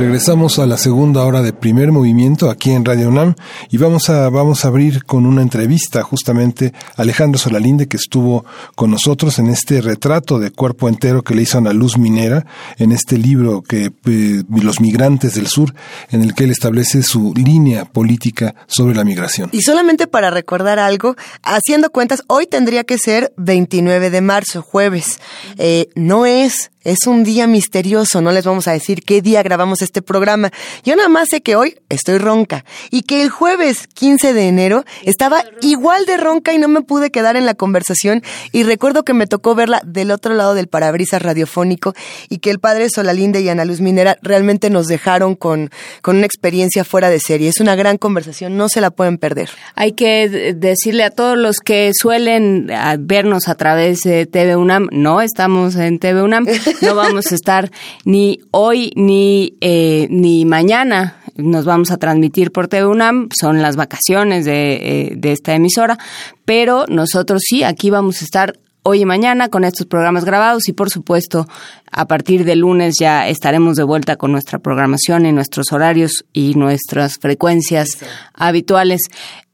Regresamos 0.00 0.58
a 0.58 0.64
la 0.64 0.78
segunda 0.78 1.22
hora 1.24 1.42
de 1.42 1.52
primer 1.52 1.92
movimiento 1.92 2.48
aquí 2.48 2.70
en 2.70 2.86
Radio 2.86 3.10
UNAM 3.10 3.34
y 3.70 3.76
vamos 3.76 4.10
a, 4.10 4.28
vamos 4.28 4.64
a 4.64 4.68
abrir 4.68 5.04
con 5.04 5.26
una 5.26 5.42
entrevista 5.42 6.02
justamente 6.02 6.72
a 6.96 7.02
Alejandro 7.02 7.38
Solalinde 7.38 7.88
que 7.88 7.96
estuvo 7.96 8.44
con 8.74 8.90
nosotros 8.90 9.38
en 9.38 9.48
este 9.48 9.80
retrato 9.80 10.38
de 10.38 10.50
cuerpo 10.50 10.88
entero 10.88 11.22
que 11.22 11.34
le 11.34 11.42
hizo 11.42 11.58
Ana 11.58 11.72
Luz 11.72 11.96
Minera 11.96 12.44
en 12.78 12.92
este 12.92 13.16
libro 13.16 13.62
que 13.62 13.92
eh, 14.06 14.42
Los 14.62 14.80
migrantes 14.80 15.34
del 15.34 15.46
sur 15.46 15.74
en 16.10 16.22
el 16.22 16.34
que 16.34 16.44
él 16.44 16.50
establece 16.50 17.02
su 17.02 17.32
línea 17.34 17.84
política 17.84 18.54
sobre 18.66 18.94
la 18.94 19.04
migración. 19.04 19.50
Y 19.52 19.62
solamente 19.62 20.06
para 20.06 20.30
recordar 20.30 20.78
algo, 20.78 21.16
haciendo 21.42 21.90
cuentas, 21.90 22.22
hoy 22.26 22.46
tendría 22.46 22.84
que 22.84 22.98
ser 22.98 23.32
29 23.36 24.10
de 24.10 24.20
marzo, 24.20 24.62
jueves. 24.62 25.20
Eh, 25.58 25.88
no 25.94 26.26
es 26.26 26.70
es 26.82 27.06
un 27.06 27.24
día 27.24 27.46
misterioso, 27.46 28.20
no 28.20 28.32
les 28.32 28.44
vamos 28.44 28.66
a 28.66 28.72
decir 28.72 29.02
qué 29.02 29.20
día 29.20 29.42
grabamos 29.42 29.82
este 29.82 30.02
programa. 30.02 30.50
Yo 30.84 30.96
nada 30.96 31.08
más 31.08 31.28
sé 31.30 31.42
que 31.42 31.56
hoy 31.56 31.76
estoy 31.88 32.18
ronca 32.18 32.64
y 32.90 33.02
que 33.02 33.22
el 33.22 33.28
jueves 33.28 33.86
15 33.86 34.32
de 34.32 34.48
enero 34.48 34.84
estaba 35.04 35.44
igual 35.60 36.06
de 36.06 36.16
ronca 36.16 36.52
y 36.52 36.58
no 36.58 36.68
me 36.68 36.80
pude 36.82 37.10
quedar 37.10 37.36
en 37.36 37.44
la 37.44 37.54
conversación 37.54 38.22
y 38.52 38.62
recuerdo 38.62 39.04
que 39.04 39.12
me 39.12 39.26
tocó 39.26 39.54
verla 39.54 39.82
del 39.84 40.10
otro 40.10 40.34
lado 40.34 40.54
del 40.54 40.68
parabrisas 40.68 41.20
radiofónico 41.20 41.94
y 42.28 42.38
que 42.38 42.50
el 42.50 42.60
padre 42.60 42.88
Solalinde 42.88 43.40
y 43.42 43.48
Ana 43.48 43.64
Luz 43.64 43.80
Minera 43.80 44.18
realmente 44.22 44.70
nos 44.70 44.86
dejaron 44.86 45.34
con, 45.34 45.70
con 46.00 46.16
una 46.16 46.26
experiencia 46.26 46.84
fuera 46.84 47.10
de 47.10 47.20
serie. 47.20 47.48
Es 47.48 47.60
una 47.60 47.76
gran 47.76 47.98
conversación, 47.98 48.56
no 48.56 48.68
se 48.68 48.80
la 48.80 48.90
pueden 48.90 49.18
perder. 49.18 49.50
Hay 49.74 49.92
que 49.92 50.54
decirle 50.56 51.04
a 51.04 51.10
todos 51.10 51.36
los 51.36 51.58
que 51.58 51.92
suelen 51.94 52.70
vernos 53.00 53.48
a 53.48 53.54
través 53.54 54.00
de 54.00 54.26
TV 54.26 54.56
UNAM, 54.56 54.88
no 54.92 55.20
estamos 55.20 55.76
en 55.76 55.98
TV 55.98 56.22
UNAM. 56.22 56.46
no 56.82 56.94
vamos 56.94 57.30
a 57.32 57.34
estar 57.34 57.70
ni 58.04 58.40
hoy 58.50 58.92
ni, 58.96 59.56
eh, 59.60 60.06
ni 60.10 60.44
mañana. 60.44 61.16
Nos 61.36 61.64
vamos 61.64 61.90
a 61.90 61.96
transmitir 61.96 62.52
por 62.52 62.68
TV 62.68 62.86
UNAM, 62.86 63.28
son 63.38 63.62
las 63.62 63.76
vacaciones 63.76 64.44
de, 64.44 64.74
eh, 64.74 65.12
de 65.16 65.32
esta 65.32 65.54
emisora, 65.54 65.98
pero 66.44 66.84
nosotros 66.88 67.42
sí, 67.46 67.62
aquí 67.62 67.88
vamos 67.90 68.20
a 68.20 68.24
estar 68.24 68.58
hoy 68.82 69.02
y 69.02 69.04
mañana 69.04 69.48
con 69.48 69.64
estos 69.64 69.86
programas 69.86 70.24
grabados 70.24 70.68
y 70.68 70.72
por 70.72 70.90
supuesto 70.90 71.46
a 71.90 72.06
partir 72.06 72.44
de 72.44 72.56
lunes 72.56 72.94
ya 72.98 73.28
estaremos 73.28 73.76
de 73.76 73.84
vuelta 73.84 74.16
con 74.16 74.32
nuestra 74.32 74.58
programación 74.58 75.26
y 75.26 75.32
nuestros 75.32 75.72
horarios 75.72 76.24
y 76.32 76.54
nuestras 76.54 77.18
frecuencias 77.18 77.98
habituales. 78.34 79.02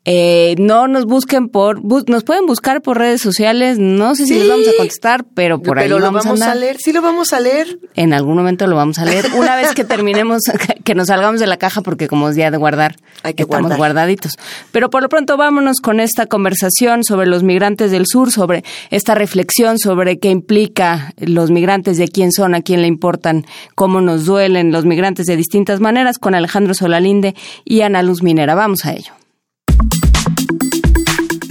Eh, 0.09 0.54
no 0.59 0.86
nos 0.86 1.04
busquen 1.04 1.48
por, 1.48 1.84
nos 1.84 2.22
pueden 2.22 2.46
buscar 2.46 2.80
por 2.80 2.96
redes 2.96 3.20
sociales, 3.20 3.80
no 3.80 4.14
sé 4.14 4.26
si 4.26 4.38
les 4.38 4.48
vamos 4.48 4.68
a 4.68 4.76
contestar, 4.76 5.24
pero 5.34 5.61
por 5.61 5.80
ahí 5.80 5.88
lo 5.88 5.98
vamos, 5.98 6.24
a, 6.24 6.54
leer, 6.54 6.76
sí 6.78 6.92
lo 6.92 7.02
vamos 7.02 7.32
a 7.32 7.40
leer. 7.40 7.80
En 7.96 8.12
algún 8.12 8.36
momento 8.36 8.68
lo 8.68 8.76
vamos 8.76 9.00
a 9.00 9.04
leer, 9.04 9.26
una 9.36 9.57
vez 9.57 9.74
que 9.74 9.84
terminemos, 9.84 10.42
que 10.84 10.94
nos 10.94 11.09
salgamos 11.09 11.40
de 11.40 11.48
la 11.48 11.57
caja, 11.57 11.82
porque 11.82 12.07
como 12.07 12.28
es 12.28 12.36
día 12.36 12.52
de 12.52 12.57
guardar, 12.57 12.94
Hay 13.24 13.34
que 13.34 13.42
estamos 13.42 13.76
guardaditos. 13.76 14.34
Pero 14.70 14.90
por 14.90 15.02
lo 15.02 15.09
pronto 15.09 15.36
vámonos 15.36 15.78
con 15.80 15.98
esta 15.98 16.26
conversación 16.26 17.02
sobre 17.02 17.26
los 17.26 17.42
migrantes 17.42 17.90
del 17.90 18.07
sur, 18.07 18.30
sobre 18.30 18.62
esta 18.90 19.16
reflexión 19.16 19.76
sobre 19.76 20.20
qué 20.20 20.30
implica 20.30 21.14
los 21.18 21.50
migrantes, 21.50 21.98
de 21.98 22.07
quién 22.07 22.30
son, 22.30 22.54
a 22.54 22.62
quién 22.62 22.80
le 22.80 22.86
importan, 22.86 23.44
cómo 23.74 24.00
nos 24.00 24.24
duelen 24.24 24.70
los 24.70 24.84
migrantes 24.84 25.26
de 25.26 25.34
distintas 25.34 25.80
maneras, 25.80 26.18
con 26.18 26.36
Alejandro 26.36 26.74
Solalinde 26.74 27.34
y 27.64 27.80
Ana 27.80 28.04
Luz 28.04 28.22
Minera. 28.22 28.54
Vamos 28.54 28.84
a 28.84 28.92
ello. 28.92 29.25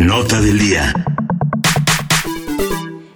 Nota 0.05 0.39
del 0.39 0.59
día. 0.59 1.14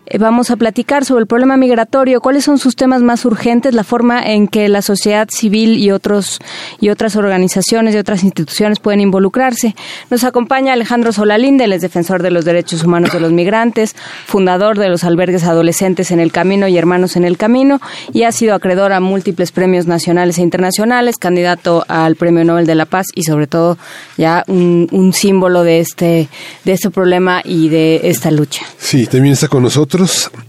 Eh, 0.09 0.17
vamos 0.17 0.49
a 0.49 0.55
platicar 0.55 1.05
sobre 1.05 1.21
el 1.21 1.27
problema 1.27 1.55
migratorio, 1.55 2.19
cuáles 2.19 2.43
son 2.43 2.57
sus 2.57 2.75
temas 2.75 3.03
más 3.03 3.25
urgentes, 3.25 3.75
la 3.75 3.83
forma 3.83 4.21
en 4.23 4.47
que 4.47 4.67
la 4.67 4.81
sociedad 4.81 5.27
civil 5.29 5.77
y 5.77 5.91
otros 5.91 6.39
y 6.79 6.89
otras 6.89 7.15
organizaciones 7.15 7.93
y 7.93 7.99
otras 7.99 8.23
instituciones 8.23 8.79
pueden 8.79 9.01
involucrarse. 9.01 9.75
Nos 10.09 10.23
acompaña 10.23 10.73
Alejandro 10.73 11.11
Solalinde, 11.11 11.65
él 11.65 11.73
es 11.73 11.81
defensor 11.81 12.23
de 12.23 12.31
los 12.31 12.43
derechos 12.43 12.83
humanos 12.83 13.11
de 13.11 13.19
los 13.19 13.31
migrantes, 13.31 13.95
fundador 14.25 14.79
de 14.79 14.89
los 14.89 15.03
albergues 15.03 15.43
adolescentes 15.43 16.09
en 16.09 16.19
el 16.19 16.31
camino 16.31 16.67
y 16.67 16.77
hermanos 16.77 17.15
en 17.15 17.23
el 17.23 17.37
camino 17.37 17.79
y 18.11 18.23
ha 18.23 18.31
sido 18.31 18.55
acreedor 18.55 18.93
a 18.93 18.99
múltiples 18.99 19.51
premios 19.51 19.85
nacionales 19.85 20.39
e 20.39 20.41
internacionales, 20.41 21.17
candidato 21.17 21.85
al 21.87 22.15
Premio 22.15 22.43
Nobel 22.43 22.65
de 22.65 22.75
la 22.75 22.85
Paz 22.85 23.07
y 23.13 23.23
sobre 23.23 23.45
todo 23.45 23.77
ya 24.17 24.43
un, 24.47 24.87
un 24.91 25.13
símbolo 25.13 25.63
de 25.63 25.79
este 25.79 26.29
de 26.65 26.71
este 26.73 26.89
problema 26.89 27.41
y 27.43 27.69
de 27.69 28.01
esta 28.05 28.31
lucha. 28.31 28.65
Sí, 28.77 29.05
también 29.05 29.33
está 29.33 29.47
con 29.47 29.61
nosotros 29.61 29.98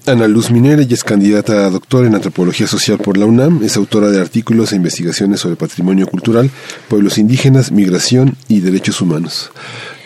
Ana 0.07 0.28
Luz 0.28 0.51
Minera, 0.51 0.82
ella 0.82 0.94
es 0.94 1.03
candidata 1.03 1.66
a 1.66 1.70
doctor 1.70 2.07
en 2.07 2.14
antropología 2.14 2.68
social 2.68 2.98
por 2.98 3.16
la 3.16 3.26
UNAM, 3.26 3.64
es 3.64 3.76
autora 3.76 4.09
de 4.09 4.20
artículos 4.20 4.72
e 4.72 4.76
investigaciones 4.76 5.40
sobre 5.40 5.57
patrimonio 5.57 6.07
cultural, 6.07 6.51
pueblos 6.88 7.18
indígenas, 7.18 7.72
migración 7.72 8.36
y 8.46 8.61
derechos 8.61 9.01
humanos. 9.01 9.51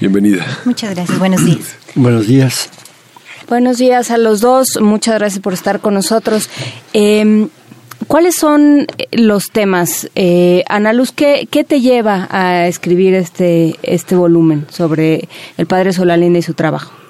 Bienvenida. 0.00 0.46
Muchas 0.64 0.94
gracias, 0.94 1.18
buenos 1.18 1.44
días. 1.44 1.76
Buenos 1.94 2.26
días. 2.26 2.70
Buenos 3.48 3.78
días 3.78 4.10
a 4.10 4.18
los 4.18 4.40
dos, 4.40 4.80
muchas 4.80 5.16
gracias 5.16 5.42
por 5.42 5.52
estar 5.52 5.80
con 5.80 5.94
nosotros. 5.94 6.48
Eh, 6.94 7.46
¿Cuáles 8.06 8.34
son 8.34 8.86
los 9.12 9.50
temas? 9.50 10.10
Eh, 10.14 10.64
Ana 10.68 10.92
Luz, 10.92 11.12
¿qué, 11.12 11.46
¿qué, 11.50 11.64
te 11.64 11.80
lleva 11.80 12.28
a 12.30 12.66
escribir 12.66 13.14
este, 13.14 13.78
este 13.82 14.16
volumen 14.16 14.66
sobre 14.70 15.28
el 15.56 15.66
padre 15.66 15.92
Solalinde 15.92 16.40
y 16.40 16.42
su 16.42 16.54
trabajo? 16.54 17.03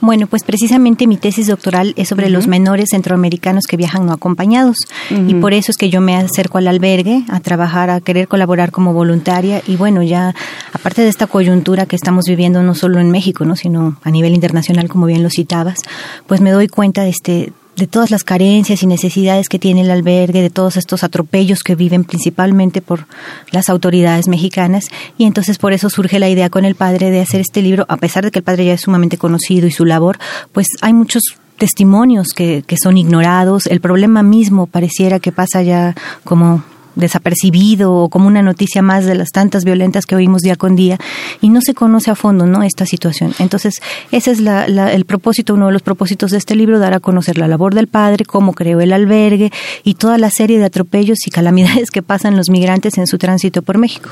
Bueno, 0.00 0.26
pues 0.26 0.42
precisamente 0.42 1.06
mi 1.06 1.16
tesis 1.16 1.46
doctoral 1.46 1.94
es 1.96 2.08
sobre 2.08 2.28
los 2.28 2.46
menores 2.46 2.90
centroamericanos 2.90 3.64
que 3.68 3.76
viajan 3.76 4.06
no 4.06 4.12
acompañados. 4.12 4.76
Y 5.10 5.34
por 5.34 5.54
eso 5.54 5.70
es 5.70 5.76
que 5.76 5.90
yo 5.90 6.00
me 6.00 6.16
acerco 6.16 6.58
al 6.58 6.68
albergue 6.68 7.24
a 7.28 7.40
trabajar, 7.40 7.90
a 7.90 8.00
querer 8.00 8.28
colaborar 8.28 8.70
como 8.70 8.92
voluntaria. 8.92 9.62
Y 9.66 9.76
bueno, 9.76 10.02
ya 10.02 10.34
aparte 10.72 11.02
de 11.02 11.08
esta 11.08 11.26
coyuntura 11.26 11.86
que 11.86 11.96
estamos 11.96 12.24
viviendo 12.26 12.62
no 12.62 12.74
solo 12.74 12.98
en 13.00 13.10
México, 13.10 13.44
¿no? 13.44 13.56
sino 13.56 13.96
a 14.02 14.10
nivel 14.10 14.34
internacional 14.34 14.88
como 14.88 15.06
bien 15.06 15.22
lo 15.22 15.30
citabas, 15.30 15.78
pues 16.26 16.40
me 16.40 16.50
doy 16.50 16.68
cuenta 16.68 17.02
de 17.02 17.10
este 17.10 17.52
de 17.76 17.86
todas 17.86 18.10
las 18.10 18.24
carencias 18.24 18.82
y 18.82 18.86
necesidades 18.86 19.48
que 19.48 19.58
tiene 19.58 19.82
el 19.82 19.90
albergue, 19.90 20.42
de 20.42 20.50
todos 20.50 20.76
estos 20.76 21.04
atropellos 21.04 21.62
que 21.62 21.74
viven 21.74 22.04
principalmente 22.04 22.80
por 22.80 23.06
las 23.50 23.68
autoridades 23.68 24.28
mexicanas. 24.28 24.86
Y 25.18 25.24
entonces 25.24 25.58
por 25.58 25.72
eso 25.72 25.90
surge 25.90 26.18
la 26.18 26.28
idea 26.28 26.50
con 26.50 26.64
el 26.64 26.74
padre 26.74 27.10
de 27.10 27.20
hacer 27.20 27.40
este 27.40 27.62
libro, 27.62 27.84
a 27.88 27.96
pesar 27.96 28.24
de 28.24 28.30
que 28.30 28.40
el 28.40 28.44
padre 28.44 28.66
ya 28.66 28.74
es 28.74 28.82
sumamente 28.82 29.18
conocido 29.18 29.66
y 29.66 29.72
su 29.72 29.84
labor, 29.84 30.18
pues 30.52 30.66
hay 30.80 30.92
muchos 30.92 31.22
testimonios 31.58 32.28
que, 32.34 32.64
que 32.66 32.76
son 32.76 32.96
ignorados. 32.96 33.66
El 33.66 33.80
problema 33.80 34.22
mismo 34.22 34.66
pareciera 34.66 35.20
que 35.20 35.32
pasa 35.32 35.62
ya 35.62 35.94
como 36.24 36.62
desapercibido 36.96 37.92
o 37.92 38.08
como 38.08 38.28
una 38.28 38.42
noticia 38.42 38.82
más 38.82 39.04
de 39.04 39.14
las 39.14 39.30
tantas 39.30 39.64
violentas 39.64 40.06
que 40.06 40.16
oímos 40.16 40.42
día 40.42 40.56
con 40.56 40.76
día 40.76 40.98
y 41.40 41.48
no 41.48 41.60
se 41.60 41.74
conoce 41.74 42.10
a 42.10 42.14
fondo 42.14 42.46
no 42.46 42.62
esta 42.62 42.86
situación. 42.86 43.34
Entonces 43.38 43.80
ese 44.10 44.30
es 44.30 44.40
la, 44.40 44.64
el 44.66 45.04
propósito 45.04 45.54
uno 45.54 45.66
de 45.66 45.72
los 45.72 45.82
propósitos 45.82 46.30
de 46.30 46.38
este 46.38 46.54
libro 46.54 46.78
dar 46.78 46.94
a 46.94 47.00
conocer 47.00 47.38
la 47.38 47.48
labor 47.48 47.74
del 47.74 47.88
padre 47.88 48.24
cómo 48.24 48.52
creó 48.52 48.80
el 48.80 48.92
albergue 48.92 49.50
y 49.82 49.94
toda 49.94 50.18
la 50.18 50.30
serie 50.30 50.58
de 50.58 50.64
atropellos 50.64 51.18
y 51.26 51.30
calamidades 51.30 51.90
que 51.90 52.02
pasan 52.02 52.36
los 52.36 52.50
migrantes 52.50 52.98
en 52.98 53.06
su 53.06 53.18
tránsito 53.18 53.62
por 53.62 53.78
México. 53.78 54.10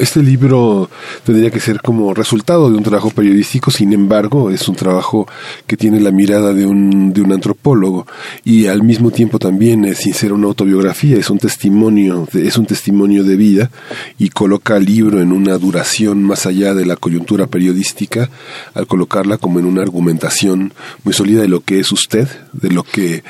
Este 0.00 0.22
libro 0.22 0.90
tendría 1.24 1.50
que 1.50 1.60
ser 1.60 1.80
como 1.80 2.14
resultado 2.14 2.70
de 2.70 2.76
un 2.76 2.82
trabajo 2.82 3.10
periodístico 3.10 3.70
sin 3.70 3.92
embargo 3.92 4.50
es 4.50 4.68
un 4.68 4.76
trabajo 4.76 5.26
que 5.66 5.76
tiene 5.76 6.00
la 6.00 6.10
mirada 6.10 6.52
de 6.52 6.66
un 6.66 7.12
de 7.12 7.20
un 7.20 7.32
antropólogo 7.32 8.06
y 8.44 8.66
al 8.66 8.82
mismo 8.82 9.10
tiempo 9.10 9.38
también 9.38 9.84
es 9.84 9.98
sin 9.98 10.14
ser 10.14 10.32
una 10.32 10.46
autobiografía 10.46 11.16
es 11.16 11.30
un 11.30 11.38
testimonio 11.38 12.21
es 12.32 12.56
un 12.56 12.66
testimonio 12.66 13.24
de 13.24 13.36
vida 13.36 13.70
y 14.18 14.28
coloca 14.28 14.76
el 14.76 14.84
libro 14.84 15.20
en 15.20 15.32
una 15.32 15.58
duración 15.58 16.22
más 16.22 16.46
allá 16.46 16.74
de 16.74 16.86
la 16.86 16.96
coyuntura 16.96 17.46
periodística 17.46 18.30
al 18.74 18.86
colocarla 18.86 19.38
como 19.38 19.58
en 19.58 19.66
una 19.66 19.82
argumentación 19.82 20.74
muy 21.04 21.14
sólida 21.14 21.42
de 21.42 21.48
lo 21.48 21.60
que 21.60 21.80
es 21.80 21.92
usted, 21.92 22.28
de 22.52 22.70
lo 22.70 22.82
que 22.82 23.22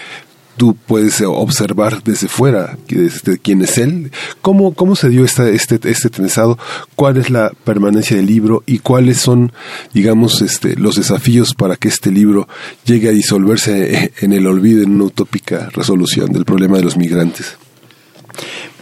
tú 0.56 0.76
puedes 0.86 1.20
observar 1.22 2.02
desde 2.02 2.28
fuera 2.28 2.78
desde 2.88 3.38
quién 3.38 3.62
es 3.62 3.78
él. 3.78 4.12
¿Cómo, 4.40 4.74
cómo 4.74 4.96
se 4.96 5.08
dio 5.08 5.24
esta, 5.24 5.48
este, 5.48 5.78
este 5.90 6.10
trenzado? 6.10 6.58
¿Cuál 6.94 7.16
es 7.16 7.30
la 7.30 7.50
permanencia 7.64 8.16
del 8.16 8.26
libro 8.26 8.62
y 8.66 8.78
cuáles 8.78 9.18
son, 9.18 9.52
digamos, 9.92 10.42
este, 10.42 10.76
los 10.76 10.96
desafíos 10.96 11.54
para 11.54 11.76
que 11.76 11.88
este 11.88 12.10
libro 12.10 12.48
llegue 12.84 13.08
a 13.08 13.12
disolverse 13.12 14.12
en 14.20 14.32
el 14.32 14.46
olvido 14.46 14.82
en 14.82 14.92
una 14.92 15.04
utópica 15.04 15.68
resolución 15.70 16.32
del 16.32 16.44
problema 16.44 16.76
de 16.76 16.84
los 16.84 16.96
migrantes? 16.96 17.56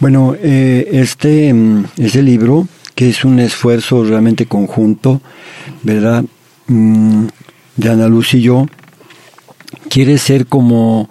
Bueno, 0.01 0.35
eh, 0.35 0.89
este, 0.93 1.53
mm, 1.53 1.85
este 1.97 2.23
libro, 2.23 2.67
que 2.95 3.09
es 3.09 3.23
un 3.23 3.39
esfuerzo 3.39 4.03
realmente 4.03 4.47
conjunto, 4.47 5.21
¿verdad? 5.83 6.25
Mm, 6.65 7.25
de 7.77 7.89
Ana 7.89 8.07
Luz 8.07 8.33
y 8.33 8.41
yo, 8.41 8.65
quiere 9.91 10.17
ser 10.17 10.47
como, 10.47 11.07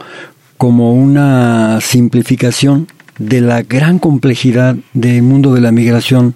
como 0.57 0.93
una 0.93 1.81
simplificación 1.81 2.89
de 3.17 3.41
la 3.41 3.63
gran 3.63 4.01
complejidad 4.01 4.75
del 4.93 5.23
mundo 5.23 5.55
de 5.55 5.61
la 5.61 5.71
migración 5.71 6.35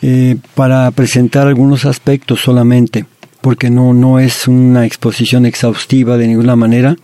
eh, 0.00 0.36
para 0.54 0.90
presentar 0.92 1.46
algunos 1.46 1.84
aspectos 1.84 2.40
solamente, 2.40 3.04
porque 3.42 3.68
no, 3.68 3.92
no 3.92 4.18
es 4.18 4.48
una 4.48 4.86
exposición 4.86 5.44
exhaustiva 5.44 6.16
de 6.16 6.26
ninguna 6.26 6.56
manera, 6.56 6.96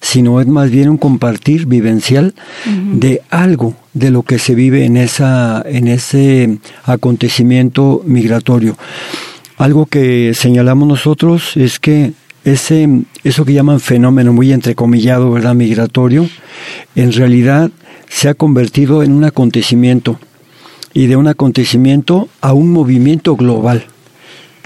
sino 0.00 0.40
es 0.40 0.46
más 0.46 0.70
bien 0.70 0.88
un 0.88 0.96
compartir 0.96 1.66
vivencial 1.66 2.34
de 2.94 3.20
algo 3.28 3.76
de 3.92 4.10
lo 4.10 4.22
que 4.22 4.38
se 4.38 4.54
vive 4.54 4.84
en, 4.84 4.96
esa, 4.96 5.62
en 5.66 5.88
ese 5.88 6.58
acontecimiento 6.84 8.02
migratorio. 8.04 8.76
Algo 9.56 9.86
que 9.86 10.32
señalamos 10.34 10.88
nosotros 10.88 11.56
es 11.56 11.78
que 11.78 12.12
ese, 12.44 12.88
eso 13.24 13.44
que 13.44 13.52
llaman 13.52 13.80
fenómeno 13.80 14.32
muy 14.32 14.52
entrecomillado, 14.52 15.30
¿verdad? 15.30 15.54
Migratorio, 15.54 16.28
en 16.94 17.12
realidad 17.12 17.70
se 18.08 18.28
ha 18.28 18.34
convertido 18.34 19.02
en 19.02 19.12
un 19.12 19.24
acontecimiento 19.24 20.18
y 20.94 21.06
de 21.06 21.16
un 21.16 21.28
acontecimiento 21.28 22.28
a 22.40 22.52
un 22.52 22.72
movimiento 22.72 23.36
global, 23.36 23.84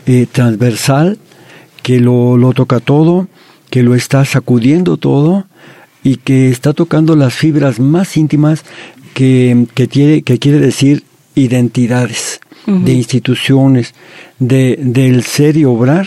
eh, 0.07 0.27
transversal, 0.31 1.19
que 1.83 2.01
lo, 2.01 2.37
lo 2.37 2.53
toca 2.53 2.81
todo, 2.81 3.29
que 3.71 3.83
lo 3.83 3.95
está 3.95 4.25
sacudiendo 4.25 4.97
todo 4.97 5.47
y 6.03 6.17
que 6.17 6.51
está 6.51 6.73
tocando 6.73 7.17
las 7.17 7.35
fibras 7.35 7.81
más 7.81 8.17
íntimas 8.17 8.65
que, 9.15 9.67
que, 9.75 9.87
tiene, 9.87 10.23
que 10.23 10.39
quiere 10.39 10.59
decir 10.59 11.05
identidades, 11.35 12.41
de 12.67 12.93
instituciones, 12.95 13.95
de, 14.39 14.79
del 14.81 15.23
ser 15.23 15.59
y 15.59 15.67
obrar 15.67 16.07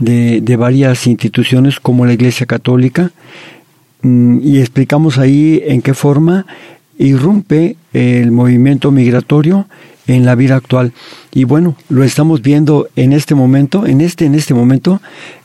de, 0.00 0.40
de 0.40 0.56
varias 0.56 1.06
instituciones 1.06 1.78
como 1.78 2.06
la 2.06 2.12
Iglesia 2.12 2.44
Católica 2.44 3.12
mm, 4.02 4.40
y 4.42 4.58
explicamos 4.58 5.18
ahí 5.18 5.62
en 5.64 5.80
qué 5.80 5.94
forma 5.94 6.44
irrumpe 6.98 7.76
el 7.92 8.32
movimiento 8.32 8.90
migratorio 8.90 9.68
en 10.08 10.26
la 10.26 10.34
vida 10.34 10.56
actual. 10.56 10.92
Y 11.32 11.44
bueno, 11.44 11.76
lo 11.88 12.02
estamos 12.02 12.42
viendo 12.42 12.88
en 12.96 13.12
este 13.12 13.34
momento, 13.34 13.86
en 13.86 14.00
este, 14.00 14.24
en 14.24 14.34
este 14.34 14.54
momento, 14.54 15.00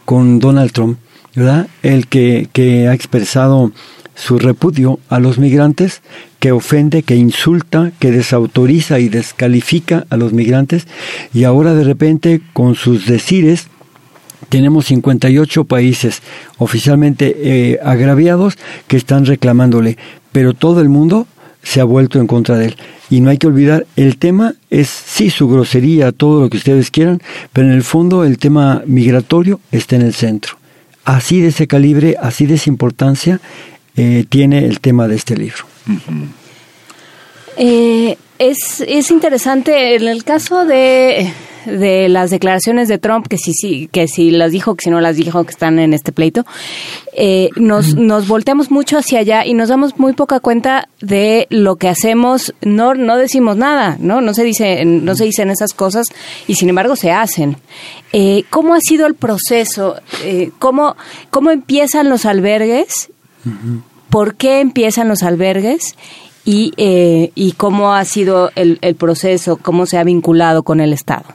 con 0.05 0.39
Donald 0.39 0.71
Trump, 0.71 0.97
¿verdad? 1.35 1.67
El 1.83 2.07
que, 2.07 2.49
que 2.51 2.87
ha 2.87 2.93
expresado 2.93 3.71
su 4.15 4.39
repudio 4.39 4.99
a 5.09 5.19
los 5.19 5.37
migrantes, 5.37 6.01
que 6.39 6.51
ofende, 6.51 7.03
que 7.03 7.15
insulta, 7.15 7.91
que 7.99 8.11
desautoriza 8.11 8.99
y 8.99 9.09
descalifica 9.09 10.05
a 10.09 10.17
los 10.17 10.33
migrantes, 10.33 10.87
y 11.33 11.43
ahora 11.43 11.73
de 11.73 11.83
repente 11.83 12.41
con 12.53 12.75
sus 12.75 13.05
decires 13.05 13.67
tenemos 14.49 14.85
58 14.85 15.63
países 15.65 16.21
oficialmente 16.57 17.35
eh, 17.37 17.79
agraviados 17.83 18.57
que 18.87 18.97
están 18.97 19.25
reclamándole, 19.25 19.97
pero 20.31 20.53
todo 20.53 20.81
el 20.81 20.89
mundo 20.89 21.27
se 21.63 21.81
ha 21.81 21.83
vuelto 21.83 22.19
en 22.19 22.27
contra 22.27 22.57
de 22.57 22.67
él. 22.67 22.75
Y 23.09 23.21
no 23.21 23.29
hay 23.29 23.37
que 23.37 23.47
olvidar, 23.47 23.85
el 23.95 24.17
tema 24.17 24.53
es 24.69 24.87
sí 24.87 25.29
su 25.29 25.47
grosería, 25.47 26.11
todo 26.11 26.41
lo 26.41 26.49
que 26.49 26.57
ustedes 26.57 26.91
quieran, 26.91 27.21
pero 27.53 27.67
en 27.67 27.73
el 27.73 27.83
fondo 27.83 28.23
el 28.23 28.37
tema 28.37 28.83
migratorio 28.85 29.59
está 29.71 29.95
en 29.95 30.03
el 30.03 30.13
centro. 30.13 30.57
Así 31.03 31.41
de 31.41 31.49
ese 31.49 31.67
calibre, 31.67 32.15
así 32.19 32.45
de 32.45 32.55
esa 32.55 32.69
importancia 32.69 33.39
eh, 33.95 34.25
tiene 34.27 34.65
el 34.65 34.79
tema 34.79 35.07
de 35.07 35.15
este 35.15 35.35
libro. 35.35 35.65
Eh, 37.57 38.17
es, 38.39 38.81
es 38.87 39.11
interesante, 39.11 39.95
en 39.95 40.07
el 40.07 40.23
caso 40.23 40.65
de 40.65 41.31
de 41.65 42.09
las 42.09 42.29
declaraciones 42.29 42.87
de 42.87 42.97
Trump, 42.97 43.27
que 43.27 43.37
si, 43.37 43.53
sí, 43.53 43.89
que 43.91 44.07
si 44.07 44.31
las 44.31 44.51
dijo, 44.51 44.75
que 44.75 44.83
si 44.83 44.89
no 44.89 45.01
las 45.01 45.17
dijo, 45.17 45.43
que 45.43 45.51
están 45.51 45.79
en 45.79 45.93
este 45.93 46.11
pleito, 46.11 46.45
eh, 47.13 47.49
nos, 47.55 47.95
nos 47.95 48.27
volteamos 48.27 48.71
mucho 48.71 48.97
hacia 48.97 49.19
allá 49.19 49.45
y 49.45 49.53
nos 49.53 49.69
damos 49.69 49.97
muy 49.97 50.13
poca 50.13 50.39
cuenta 50.39 50.89
de 51.01 51.47
lo 51.49 51.75
que 51.77 51.89
hacemos. 51.89 52.53
No, 52.61 52.93
no 52.93 53.17
decimos 53.17 53.57
nada, 53.57 53.97
¿no? 53.99 54.21
No 54.21 54.33
se, 54.33 54.43
dice, 54.43 54.85
no 54.85 55.15
se 55.15 55.25
dicen 55.25 55.49
esas 55.49 55.73
cosas 55.73 56.07
y 56.47 56.55
sin 56.55 56.69
embargo 56.69 56.95
se 56.95 57.11
hacen. 57.11 57.57
Eh, 58.13 58.43
¿Cómo 58.49 58.73
ha 58.73 58.79
sido 58.79 59.07
el 59.07 59.15
proceso? 59.15 59.95
Eh, 60.23 60.51
¿cómo, 60.59 60.95
¿Cómo 61.29 61.51
empiezan 61.51 62.09
los 62.09 62.25
albergues? 62.25 63.09
¿Por 64.09 64.35
qué 64.35 64.61
empiezan 64.61 65.07
los 65.07 65.23
albergues? 65.23 65.95
Y, 66.45 66.73
eh, 66.77 67.31
y 67.33 67.53
cómo 67.53 67.93
ha 67.93 68.05
sido 68.05 68.51
el, 68.55 68.77
el 68.81 68.95
proceso, 68.95 69.57
cómo 69.57 69.87
se 69.87 69.97
ha 69.97 70.03
vinculado 70.03 70.63
con 70.63 70.79
el 70.79 70.93
Estado. 70.93 71.25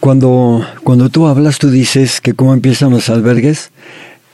Cuando, 0.00 0.64
cuando 0.84 1.10
tú 1.10 1.26
hablas, 1.26 1.58
tú 1.58 1.70
dices 1.70 2.20
que 2.20 2.34
cómo 2.34 2.54
empiezan 2.54 2.90
los 2.90 3.10
albergues. 3.10 3.70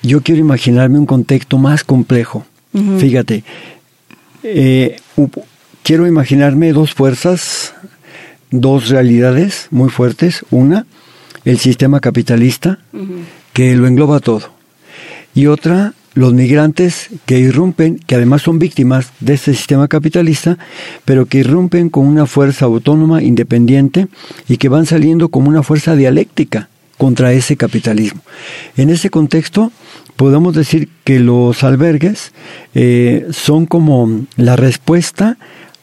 Yo 0.02 0.20
quiero 0.20 0.40
imaginarme 0.40 0.98
un 0.98 1.06
contexto 1.06 1.58
más 1.58 1.82
complejo. 1.84 2.44
Fíjate, 2.98 3.44
eh, 4.42 4.96
quiero 5.82 6.06
imaginarme 6.06 6.72
dos 6.72 6.94
fuerzas, 6.94 7.74
dos 8.50 8.88
realidades 8.88 9.68
muy 9.70 9.90
fuertes. 9.90 10.44
Una, 10.50 10.86
el 11.44 11.58
sistema 11.58 12.00
capitalista, 12.00 12.78
que 13.52 13.74
lo 13.76 13.86
engloba 13.86 14.20
todo. 14.20 14.61
Y 15.34 15.46
otra, 15.46 15.94
los 16.14 16.34
migrantes 16.34 17.08
que 17.24 17.38
irrumpen, 17.38 17.98
que 17.98 18.16
además 18.16 18.42
son 18.42 18.58
víctimas 18.58 19.12
de 19.20 19.34
este 19.34 19.54
sistema 19.54 19.88
capitalista, 19.88 20.58
pero 21.04 21.26
que 21.26 21.38
irrumpen 21.38 21.88
con 21.88 22.06
una 22.06 22.26
fuerza 22.26 22.66
autónoma, 22.66 23.22
independiente, 23.22 24.08
y 24.48 24.58
que 24.58 24.68
van 24.68 24.86
saliendo 24.86 25.28
como 25.28 25.48
una 25.48 25.62
fuerza 25.62 25.96
dialéctica 25.96 26.68
contra 26.98 27.32
ese 27.32 27.56
capitalismo. 27.56 28.20
En 28.76 28.90
ese 28.90 29.10
contexto, 29.10 29.72
podemos 30.16 30.54
decir 30.54 30.88
que 31.04 31.18
los 31.18 31.64
albergues 31.64 32.32
eh, 32.74 33.26
son 33.30 33.66
como 33.66 34.26
la 34.36 34.56
respuesta 34.56 35.38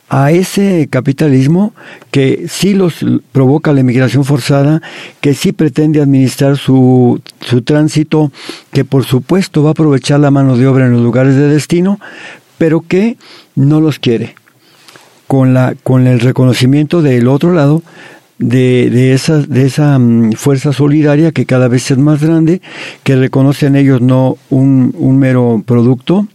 a 0.10 0.32
ese 0.32 0.88
capitalismo 0.89 1.74
que 2.12 2.47
sí 2.49 2.74
los 2.74 3.05
provoca 3.32 3.72
la 3.72 3.82
inmigración 3.82 4.26
forzada, 4.26 4.82
que 5.22 5.36
sí 5.36 5.51
pretende 5.51 6.01
administrar 6.01 6.57
su, 6.57 7.22
su 7.41 7.62
tránsito, 7.62 8.32
que 8.74 8.84
por 8.84 9.05
supuesto 9.05 9.62
va 9.62 9.70
a 9.70 9.72
aprovechar 9.72 10.20
la 10.20 10.32
mano 10.32 10.57
de 10.57 10.68
obra 10.68 10.88
en 10.88 10.93
los 10.93 11.01
lugares 11.01 11.36
de 11.36 11.47
destino, 11.47 11.99
pero 12.57 12.82
que 12.82 13.18
no 13.55 13.80
los 13.80 13.99
quiere. 13.99 14.36
Con, 15.28 15.53
la, 15.53 15.76
con 15.84 16.07
el 16.07 16.20
reconocimiento 16.20 17.03
del 17.03 17.28
otro 17.28 17.53
lado 17.53 17.84
de, 18.39 18.89
de, 18.89 19.14
esa, 19.14 19.38
de 19.38 19.68
esa 19.68 19.99
mm, 19.99 20.32
fuerza 20.32 20.74
solidaria 20.74 21.32
que 21.32 21.45
cada 21.45 21.68
vez 21.68 21.91
es 21.91 21.99
más 21.99 22.24
grande, 22.24 22.62
que 23.03 23.16
reconocen 23.16 23.76
ellos 23.76 24.01
no 24.01 24.38
un, 24.49 24.95
un 24.97 25.20
mero 25.20 25.62
producto, 25.64 26.28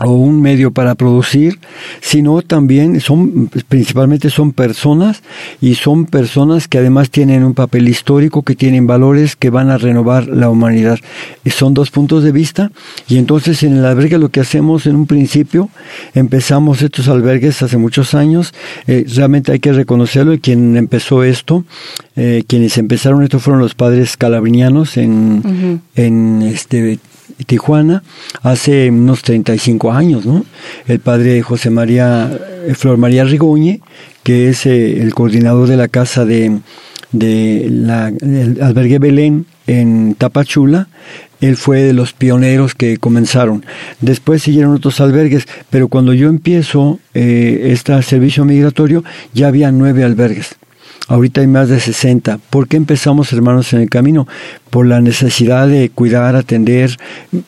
o 0.00 0.12
un 0.12 0.40
medio 0.40 0.70
para 0.70 0.94
producir, 0.94 1.58
sino 2.00 2.42
también 2.42 3.00
son, 3.00 3.48
principalmente 3.68 4.30
son 4.30 4.52
personas 4.52 5.22
y 5.60 5.74
son 5.74 6.06
personas 6.06 6.68
que 6.68 6.78
además 6.78 7.10
tienen 7.10 7.44
un 7.44 7.54
papel 7.54 7.88
histórico, 7.88 8.42
que 8.42 8.54
tienen 8.54 8.86
valores 8.86 9.36
que 9.36 9.50
van 9.50 9.70
a 9.70 9.78
renovar 9.78 10.26
la 10.28 10.50
humanidad. 10.50 10.98
Y 11.44 11.50
son 11.50 11.74
dos 11.74 11.90
puntos 11.90 12.22
de 12.22 12.32
vista. 12.32 12.70
Y 13.08 13.18
entonces 13.18 13.62
en 13.62 13.76
el 13.76 13.84
albergue 13.84 14.18
lo 14.18 14.28
que 14.28 14.40
hacemos 14.40 14.86
en 14.86 14.96
un 14.96 15.06
principio, 15.06 15.70
empezamos 16.14 16.82
estos 16.82 17.08
albergues 17.08 17.62
hace 17.62 17.76
muchos 17.76 18.14
años, 18.14 18.54
eh, 18.86 19.04
realmente 19.14 19.52
hay 19.52 19.58
que 19.58 19.72
reconocerlo 19.72 20.32
y 20.32 20.38
quien 20.38 20.76
empezó 20.76 21.22
esto, 21.22 21.64
eh, 22.16 22.44
quienes 22.46 22.78
empezaron 22.78 23.22
esto 23.22 23.38
fueron 23.38 23.60
los 23.60 23.74
padres 23.74 24.16
calabrinianos 24.16 24.96
en, 24.96 25.80
en 25.94 26.42
este 26.42 26.98
Tijuana 27.46 28.02
hace 28.42 28.90
unos 28.90 29.22
35 29.22 29.92
años, 29.92 30.26
¿no? 30.26 30.44
El 30.86 31.00
padre 31.00 31.42
José 31.42 31.70
María, 31.70 32.30
eh, 32.66 32.74
Flor 32.74 32.98
María 32.98 33.24
Rigoñe, 33.24 33.80
que 34.22 34.48
es 34.48 34.66
eh, 34.66 35.00
el 35.00 35.14
coordinador 35.14 35.68
de 35.68 35.76
la 35.76 35.88
casa 35.88 36.24
de, 36.24 36.58
de 37.12 37.68
la, 37.70 38.08
el 38.08 38.58
albergue 38.60 38.98
Belén 38.98 39.46
en 39.66 40.14
Tapachula, 40.14 40.88
él 41.40 41.56
fue 41.56 41.82
de 41.82 41.92
los 41.92 42.12
pioneros 42.12 42.74
que 42.74 42.98
comenzaron. 42.98 43.64
Después 44.00 44.42
siguieron 44.42 44.74
otros 44.74 45.00
albergues, 45.00 45.46
pero 45.70 45.88
cuando 45.88 46.12
yo 46.12 46.28
empiezo 46.28 46.98
eh, 47.14 47.68
este 47.72 48.00
servicio 48.02 48.44
migratorio 48.44 49.04
ya 49.34 49.48
había 49.48 49.70
nueve 49.70 50.04
albergues. 50.04 50.56
Ahorita 51.08 51.40
hay 51.40 51.46
más 51.46 51.68
de 51.68 51.80
60. 51.80 52.38
¿Por 52.50 52.68
qué 52.68 52.76
empezamos 52.76 53.32
Hermanos 53.32 53.72
en 53.72 53.80
el 53.80 53.90
Camino? 53.90 54.28
Por 54.70 54.86
la 54.86 55.00
necesidad 55.00 55.66
de 55.66 55.90
cuidar, 55.90 56.36
atender, 56.36 56.96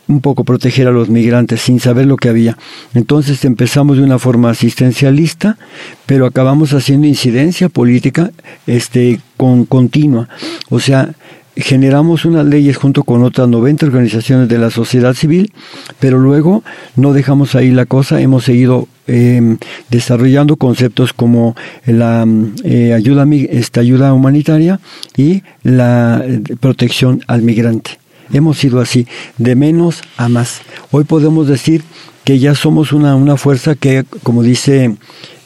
un 0.09 0.21
poco 0.21 0.45
proteger 0.45 0.89
a 0.89 0.93
los 0.93 1.09
migrantes 1.09 1.61
sin 1.61 1.79
saber 1.79 2.07
lo 2.07 2.17
que 2.17 2.31
había. 2.31 2.57
Entonces 2.95 3.45
empezamos 3.45 3.99
de 3.99 4.03
una 4.03 4.19
forma 4.19 4.51
asistencialista, 4.51 5.59
pero 6.07 6.27
acabamos 6.27 6.73
haciendo 6.73 7.07
incidencia 7.07 7.69
política 7.69 8.33
este, 8.67 9.21
con 9.37 9.67
continua. 9.67 10.29
O 10.71 10.81
sea, 10.81 11.11
generamos 11.57 12.25
unas 12.25 12.47
leyes 12.47 12.77
junto 12.77 13.05
con 13.05 13.23
otras 13.23 13.49
90 13.49 13.87
organizaciones 13.87 14.49
de 14.49 14.59
la 14.59 14.71
sociedad 14.71 15.15
civil, 15.15 15.53
pero 15.99 16.19
luego 16.19 16.63
no 16.97 17.13
dejamos 17.13 17.55
ahí 17.55 17.71
la 17.71 17.87
cosa, 17.87 18.21
hemos 18.21 18.45
seguido 18.45 18.89
em, 19.11 19.59
desarrollando 19.91 20.57
conceptos 20.57 21.13
como 21.13 21.57
la 21.87 22.27
eh, 22.65 22.93
ayuda, 22.95 23.27
esta 23.51 23.81
ayuda 23.81 24.13
humanitaria 24.13 24.81
y 25.17 25.43
la 25.63 26.23
eh, 26.25 26.41
protección 26.59 27.23
al 27.27 27.43
migrante. 27.43 27.99
Hemos 28.33 28.59
sido 28.59 28.81
así, 28.81 29.07
de 29.39 29.57
menos 29.57 30.03
a 30.17 30.29
más. 30.29 30.63
Hoy 30.93 31.05
podemos 31.05 31.49
decir 31.49 31.83
que 32.25 32.39
ya 32.39 32.55
somos 32.55 32.93
una, 32.93 33.17
una 33.17 33.37
fuerza 33.37 33.75
que, 33.75 34.05
como 34.23 34.43
dice 34.43 34.97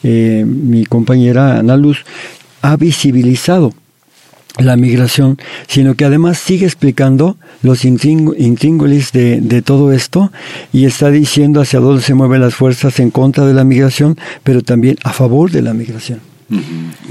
eh, 0.03 0.45
mi 0.45 0.85
compañera 0.85 1.57
Ana 1.57 1.77
Luz, 1.77 2.05
ha 2.61 2.77
visibilizado 2.77 3.73
la 4.59 4.77
migración, 4.77 5.37
sino 5.67 5.95
que 5.95 6.05
además 6.05 6.37
sigue 6.37 6.65
explicando 6.65 7.37
los 7.61 7.83
intríngulis 7.85 9.11
de, 9.11 9.41
de, 9.41 9.61
todo 9.61 9.91
esto 9.91 10.31
y 10.71 10.85
está 10.85 11.11
diciendo 11.11 11.61
hacia 11.61 11.79
dónde 11.79 12.01
se 12.01 12.13
mueven 12.13 12.41
las 12.41 12.55
fuerzas 12.55 12.99
en 12.99 13.11
contra 13.11 13.45
de 13.45 13.53
la 13.53 13.63
migración, 13.63 14.17
pero 14.43 14.61
también 14.61 14.97
a 15.03 15.13
favor 15.13 15.51
de 15.51 15.61
la 15.61 15.73
migración. 15.73 16.19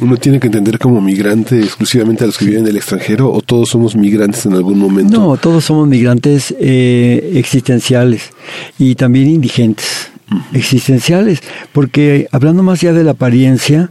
¿Uno 0.00 0.16
tiene 0.16 0.38
que 0.38 0.46
entender 0.46 0.78
como 0.78 1.00
migrante 1.00 1.58
exclusivamente 1.58 2.22
a 2.22 2.28
los 2.28 2.38
que 2.38 2.44
viven 2.44 2.62
en 2.62 2.68
el 2.68 2.76
extranjero 2.76 3.32
o 3.32 3.40
todos 3.40 3.68
somos 3.68 3.96
migrantes 3.96 4.46
en 4.46 4.52
algún 4.52 4.78
momento? 4.78 5.18
No, 5.18 5.36
todos 5.36 5.64
somos 5.64 5.88
migrantes 5.88 6.54
eh, 6.60 7.32
existenciales 7.34 8.30
y 8.78 8.94
también 8.94 9.28
indigentes. 9.28 10.10
Existenciales, 10.52 11.40
porque 11.72 12.28
hablando 12.32 12.62
más 12.62 12.82
allá 12.82 12.92
de 12.92 13.04
la 13.04 13.12
apariencia, 13.12 13.90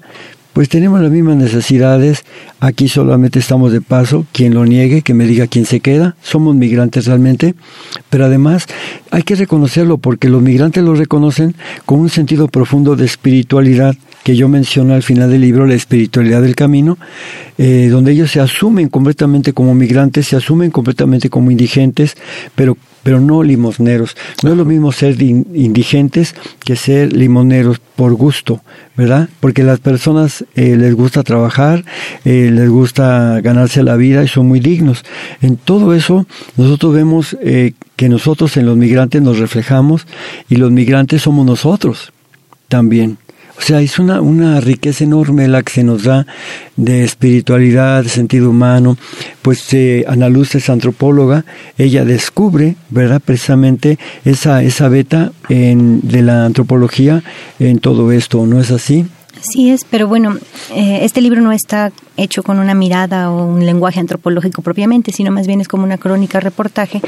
pues 0.53 0.69
tenemos 0.69 1.01
las 1.01 1.11
mismas 1.11 1.35
necesidades, 1.35 2.23
aquí 2.59 2.87
solamente 2.87 3.39
estamos 3.39 3.71
de 3.71 3.81
paso, 3.81 4.25
quien 4.31 4.53
lo 4.53 4.65
niegue, 4.65 5.01
que 5.01 5.13
me 5.15 5.25
diga 5.25 5.47
quién 5.47 5.65
se 5.65 5.79
queda, 5.79 6.15
somos 6.21 6.55
migrantes 6.55 7.07
realmente, 7.07 7.55
pero 8.09 8.25
además 8.25 8.67
hay 9.09 9.23
que 9.23 9.35
reconocerlo 9.35 9.97
porque 9.97 10.29
los 10.29 10.41
migrantes 10.41 10.83
lo 10.83 10.93
reconocen 10.93 11.55
con 11.85 11.99
un 11.99 12.09
sentido 12.09 12.47
profundo 12.47 12.95
de 12.95 13.05
espiritualidad 13.05 13.95
que 14.23 14.35
yo 14.35 14.47
menciono 14.47 14.93
al 14.93 15.03
final 15.03 15.29
del 15.29 15.41
libro, 15.41 15.65
la 15.65 15.73
espiritualidad 15.73 16.41
del 16.41 16.55
camino, 16.55 16.97
eh, 17.57 17.89
donde 17.91 18.13
ellos 18.13 18.31
se 18.31 18.39
asumen 18.39 18.89
completamente 18.89 19.53
como 19.53 19.75
migrantes, 19.75 20.27
se 20.27 20.35
asumen 20.35 20.71
completamente 20.71 21.29
como 21.29 21.51
indigentes, 21.51 22.15
pero 22.55 22.77
pero 23.03 23.19
no 23.19 23.43
limosneros. 23.43 24.15
No 24.41 24.51
es 24.51 24.57
lo 24.57 24.65
mismo 24.65 24.91
ser 24.91 25.21
indigentes 25.21 26.35
que 26.63 26.75
ser 26.75 27.13
limoneros 27.13 27.79
por 27.79 28.13
gusto, 28.13 28.61
¿verdad? 28.95 29.29
Porque 29.39 29.63
las 29.63 29.79
personas 29.79 30.45
eh, 30.55 30.75
les 30.77 30.95
gusta 30.95 31.23
trabajar, 31.23 31.83
eh, 32.25 32.49
les 32.51 32.69
gusta 32.69 33.39
ganarse 33.41 33.83
la 33.83 33.95
vida 33.97 34.23
y 34.23 34.27
son 34.27 34.47
muy 34.47 34.59
dignos. 34.59 35.03
En 35.41 35.57
todo 35.57 35.93
eso 35.93 36.25
nosotros 36.57 36.93
vemos 36.93 37.37
eh, 37.41 37.73
que 37.95 38.09
nosotros 38.09 38.57
en 38.57 38.65
los 38.65 38.77
migrantes 38.77 39.21
nos 39.21 39.39
reflejamos 39.39 40.07
y 40.49 40.55
los 40.55 40.71
migrantes 40.71 41.21
somos 41.21 41.45
nosotros 41.45 42.13
también. 42.67 43.17
O 43.57 43.61
sea, 43.61 43.81
es 43.81 43.99
una, 43.99 44.19
una 44.21 44.59
riqueza 44.59 45.03
enorme 45.03 45.47
la 45.47 45.61
que 45.61 45.71
se 45.71 45.83
nos 45.83 46.03
da 46.03 46.25
de 46.75 47.03
espiritualidad, 47.03 48.03
de 48.03 48.09
sentido 48.09 48.49
humano. 48.49 48.97
Pues 49.41 49.73
eh, 49.73 50.05
Ana 50.07 50.29
Luz 50.29 50.55
es 50.55 50.69
antropóloga, 50.69 51.45
ella 51.77 52.03
descubre, 52.03 52.75
¿verdad? 52.89 53.21
Precisamente 53.23 53.99
esa, 54.25 54.63
esa 54.63 54.89
beta 54.89 55.31
en, 55.49 56.01
de 56.01 56.23
la 56.23 56.45
antropología 56.45 57.23
en 57.59 57.79
todo 57.79 58.11
esto, 58.11 58.45
¿no 58.45 58.59
es 58.59 58.71
así? 58.71 59.05
Sí 59.41 59.69
es, 59.71 59.83
pero 59.83 60.07
bueno, 60.07 60.37
eh, 60.73 60.99
este 61.01 61.21
libro 61.21 61.41
no 61.41 61.51
está 61.51 61.91
hecho 62.15 62.43
con 62.43 62.59
una 62.59 62.73
mirada 62.73 63.29
o 63.29 63.45
un 63.45 63.65
lenguaje 63.65 63.99
antropológico 63.99 64.61
propiamente, 64.61 65.11
sino 65.11 65.31
más 65.31 65.47
bien 65.47 65.59
es 65.59 65.67
como 65.67 65.83
una 65.83 65.97
crónica 65.97 66.39
reportaje, 66.39 67.01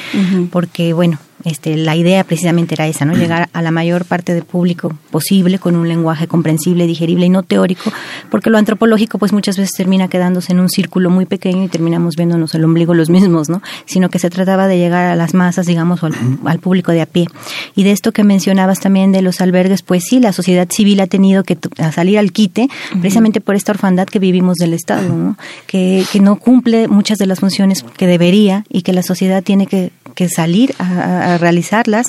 porque 0.52 0.92
bueno, 0.92 1.18
este, 1.46 1.78
la 1.78 1.96
idea 1.96 2.24
precisamente 2.24 2.74
era 2.74 2.88
esa, 2.88 3.06
¿no? 3.06 3.14
Llegar 3.14 3.50
a 3.54 3.62
la 3.62 3.70
mayor 3.70 4.06
parte 4.06 4.34
del 4.34 4.44
público 4.44 4.98
posible 5.12 5.60
con 5.60 5.76
un 5.76 5.88
lenguaje 5.88 6.28
comprensible, 6.28 6.88
digerible 6.88 7.28
y 7.28 7.30
no 7.30 7.44
teórico, 7.44 7.92
porque 8.32 8.50
lo 8.50 8.58
antropológico 8.58 9.20
pues 9.20 9.32
muchas 9.32 9.56
veces 9.58 9.76
termina 9.76 10.08
quedándose 10.08 10.54
en 10.54 10.60
un 10.60 10.70
círculo 10.70 11.12
muy 11.12 11.28
pequeño 11.28 11.64
y 11.64 11.68
terminamos 11.68 12.16
viéndonos 12.16 12.56
el 12.56 12.64
ombligo 12.64 12.96
los 12.96 13.12
mismos, 13.12 13.48
¿no? 13.50 13.62
Sino 13.86 14.10
que 14.10 14.18
se 14.18 14.32
trataba 14.32 14.68
de 14.68 14.80
llegar 14.80 15.06
a 15.06 15.16
las 15.16 15.36
masas, 15.36 15.68
digamos, 15.68 16.02
o 16.02 16.10
al, 16.46 16.60
público 16.60 16.92
de 16.92 17.02
a 17.02 17.06
pie. 17.06 17.28
Y 17.76 17.84
de 17.84 17.92
esto 17.92 18.12
que 18.12 18.24
mencionabas 18.24 18.80
también 18.80 19.12
de 19.12 19.22
los 19.22 19.40
albergues, 19.40 19.84
pues 19.84 20.04
sí, 20.04 20.20
la 20.20 20.34
sociedad 20.34 20.68
civil 20.72 21.00
ha 21.00 21.08
tenido 21.08 21.44
que 21.44 21.58
salir 21.94 22.18
al 22.18 22.32
quite 22.32 22.70
precisamente 23.00 23.40
por 23.40 23.56
esta 23.56 23.72
orfandad 23.72 24.08
que 24.08 24.18
vivimos 24.18 24.58
del 24.58 24.74
Estado, 24.74 25.14
¿no? 25.14 25.38
Que, 25.68 26.06
que 26.12 26.20
no 26.20 26.38
cumple 26.38 26.88
muchas 26.88 27.20
de 27.20 27.28
las 27.28 27.40
funciones 27.40 27.84
que 27.98 28.08
debería 28.08 28.66
y 28.68 28.82
que 28.82 28.94
la 28.94 29.04
sociedad 29.04 29.44
tiene 29.44 29.68
que, 29.68 29.92
que 30.16 30.30
salir 30.30 30.74
a 30.80 31.38
realizarlas, 31.38 32.08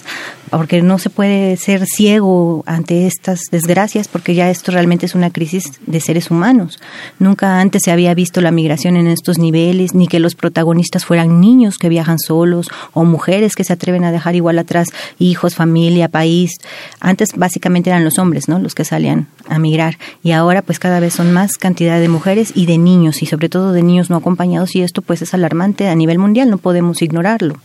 porque 0.51 0.83
no 0.83 0.99
se 0.99 1.11
puede 1.11 1.57
ser 1.57 1.87
ciego 1.87 2.63
ante 2.67 3.07
estas 3.07 3.41
desgracias, 3.51 4.09
porque 4.09 4.35
ya 4.35 4.51
esto 4.51 4.73
realmente 4.73 5.07
es 5.07 5.15
una 5.15 5.31
crisis 5.31 5.73
de 5.87 6.01
seres 6.01 6.31
humanos. 6.31 6.79
Nunca 7.19 7.61
antes 7.61 7.83
se 7.85 7.91
había 7.91 8.15
visto 8.15 8.41
la 8.41 8.51
migración 8.51 8.97
en 8.97 9.07
estos 9.07 9.39
niveles, 9.39 9.95
ni 9.95 10.07
que 10.07 10.21
los 10.21 10.35
protagonistas 10.35 11.05
fueran 11.05 11.41
niños 11.41 11.79
que 11.79 11.89
viajan 11.89 12.19
solos 12.19 12.69
o 12.93 13.05
mujeres 13.05 13.55
que 13.55 13.65
se 13.65 13.73
atreven 13.73 14.05
a 14.05 14.13
dejar 14.13 14.37
igual 14.37 14.59
atrás 14.59 14.89
hijos, 15.19 15.55
familia, 15.55 16.09
país. 16.09 16.53
Antes 17.01 17.31
básicamente 17.37 17.91
eran 17.91 18.05
los 18.05 18.19
hombres, 18.19 18.49
¿no? 18.49 18.59
Los 18.59 18.75
que 18.75 18.85
salían 18.85 19.27
a 19.49 19.59
migrar 19.59 19.99
y 20.23 20.33
ahora 20.33 20.63
pues 20.63 20.79
cada 20.79 21.01
vez 21.01 21.15
son 21.15 21.33
más 21.33 21.59
cantidad 21.59 22.01
de 22.01 22.09
mujeres 22.09 22.53
y 22.55 22.67
de 22.67 22.79
niños 22.79 23.23
y 23.23 23.27
sobre 23.27 23.49
todo 23.49 23.73
de 23.73 23.83
niños 23.83 24.11
no 24.11 24.17
acompañados 24.17 24.75
y 24.77 24.83
esto 24.83 25.03
pues 25.03 25.23
es 25.23 25.35
alarmante 25.35 25.89
a 25.89 25.95
nivel 25.95 26.19
mundial, 26.19 26.51
no 26.51 26.59
podemos 26.59 27.03
ignorarlo. 27.03 27.57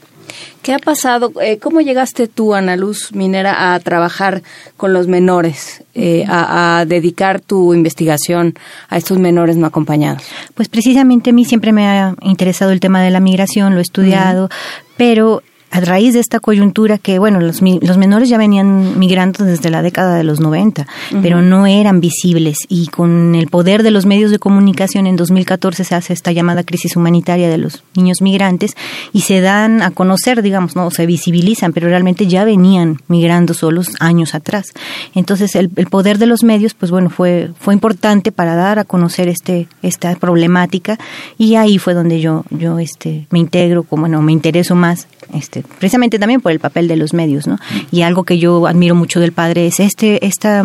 ¿Qué 0.61 0.73
ha 0.73 0.79
pasado? 0.79 1.31
Eh, 1.41 1.57
¿Cómo 1.59 1.81
llegaste 1.81 2.27
tú, 2.27 2.53
Ana 2.53 2.75
Luz 2.75 3.13
Minera, 3.13 3.73
a 3.73 3.79
trabajar 3.79 4.43
con 4.77 4.93
los 4.93 5.07
menores, 5.07 5.83
eh, 5.95 6.25
a, 6.27 6.85
dedicar 6.87 7.41
tu 7.41 7.73
investigación 7.73 8.55
a 8.89 8.97
estos 8.97 9.19
menores 9.19 9.57
no 9.57 9.65
acompañados? 9.65 10.23
Pues 10.53 10.69
precisamente 10.69 11.31
a 11.31 11.33
mí 11.33 11.45
siempre 11.45 11.71
me 11.71 11.87
ha 11.87 12.15
interesado 12.21 12.71
el 12.71 12.79
tema 12.79 13.01
de 13.01 13.11
la 13.11 13.19
migración, 13.19 13.73
lo 13.73 13.79
he 13.79 13.83
estudiado, 13.83 14.49
pero 14.97 15.41
a 15.71 15.79
raíz 15.79 16.13
de 16.13 16.19
esta 16.19 16.39
coyuntura 16.39 16.97
que, 16.97 17.17
bueno, 17.17 17.39
los, 17.39 17.61
los 17.61 17.97
menores 17.97 18.29
ya 18.29 18.37
venían 18.37 18.99
migrando 18.99 19.45
desde 19.45 19.69
la 19.69 19.81
década 19.81 20.15
de 20.15 20.23
los 20.23 20.41
90, 20.41 20.85
pero 21.21 21.41
no 21.41 21.65
eran 21.65 22.01
visibles. 22.01 22.59
Y 22.67 22.87
con 22.87 23.35
el 23.35 23.47
poder 23.47 23.81
de 23.81 23.91
los 23.91 24.05
medios 24.05 24.31
de 24.31 24.39
comunicación 24.39 25.07
en 25.07 25.15
2014 25.15 25.85
se 25.85 25.95
hace 25.95 26.13
esta 26.13 26.33
llamada 26.33 26.63
crisis 26.63 26.95
humanitaria 26.95 27.49
de 27.49 27.57
los 27.57 27.83
niños 27.95 28.21
migrantes 28.21 28.75
y 29.13 29.21
se 29.21 29.39
dan 29.39 29.81
a 29.81 29.91
conocer, 29.91 30.41
digamos, 30.41 30.75
no, 30.75 30.91
se 30.91 31.05
visibilizan, 31.05 31.71
pero 31.71 31.87
realmente 31.87 32.27
ya 32.27 32.43
venían 32.43 32.97
migrando 33.07 33.53
solos 33.53 33.91
años 33.99 34.35
atrás. 34.35 34.73
Entonces, 35.15 35.55
el, 35.55 35.71
el 35.77 35.87
poder 35.87 36.17
de 36.17 36.25
los 36.25 36.43
medios, 36.43 36.73
pues 36.73 36.91
bueno, 36.91 37.09
fue, 37.09 37.49
fue 37.59 37.73
importante 37.73 38.33
para 38.33 38.55
dar 38.55 38.77
a 38.77 38.83
conocer 38.83 39.29
este, 39.29 39.67
esta 39.81 40.13
problemática 40.15 40.99
y 41.37 41.55
ahí 41.55 41.77
fue 41.77 41.93
donde 41.93 42.19
yo, 42.19 42.43
yo 42.49 42.79
este, 42.79 43.27
me 43.29 43.39
integro, 43.39 43.83
como, 43.83 44.01
bueno, 44.01 44.21
me 44.21 44.33
intereso 44.33 44.75
más 44.75 45.07
este, 45.33 45.60
precisamente 45.63 46.19
también 46.19 46.41
por 46.41 46.51
el 46.51 46.59
papel 46.59 46.87
de 46.87 46.95
los 46.95 47.13
medios, 47.13 47.47
¿no? 47.47 47.57
Y 47.91 48.01
algo 48.01 48.23
que 48.23 48.37
yo 48.39 48.67
admiro 48.67 48.95
mucho 48.95 49.19
del 49.19 49.31
padre 49.31 49.67
es 49.67 49.79
este, 49.79 50.25
esta 50.25 50.63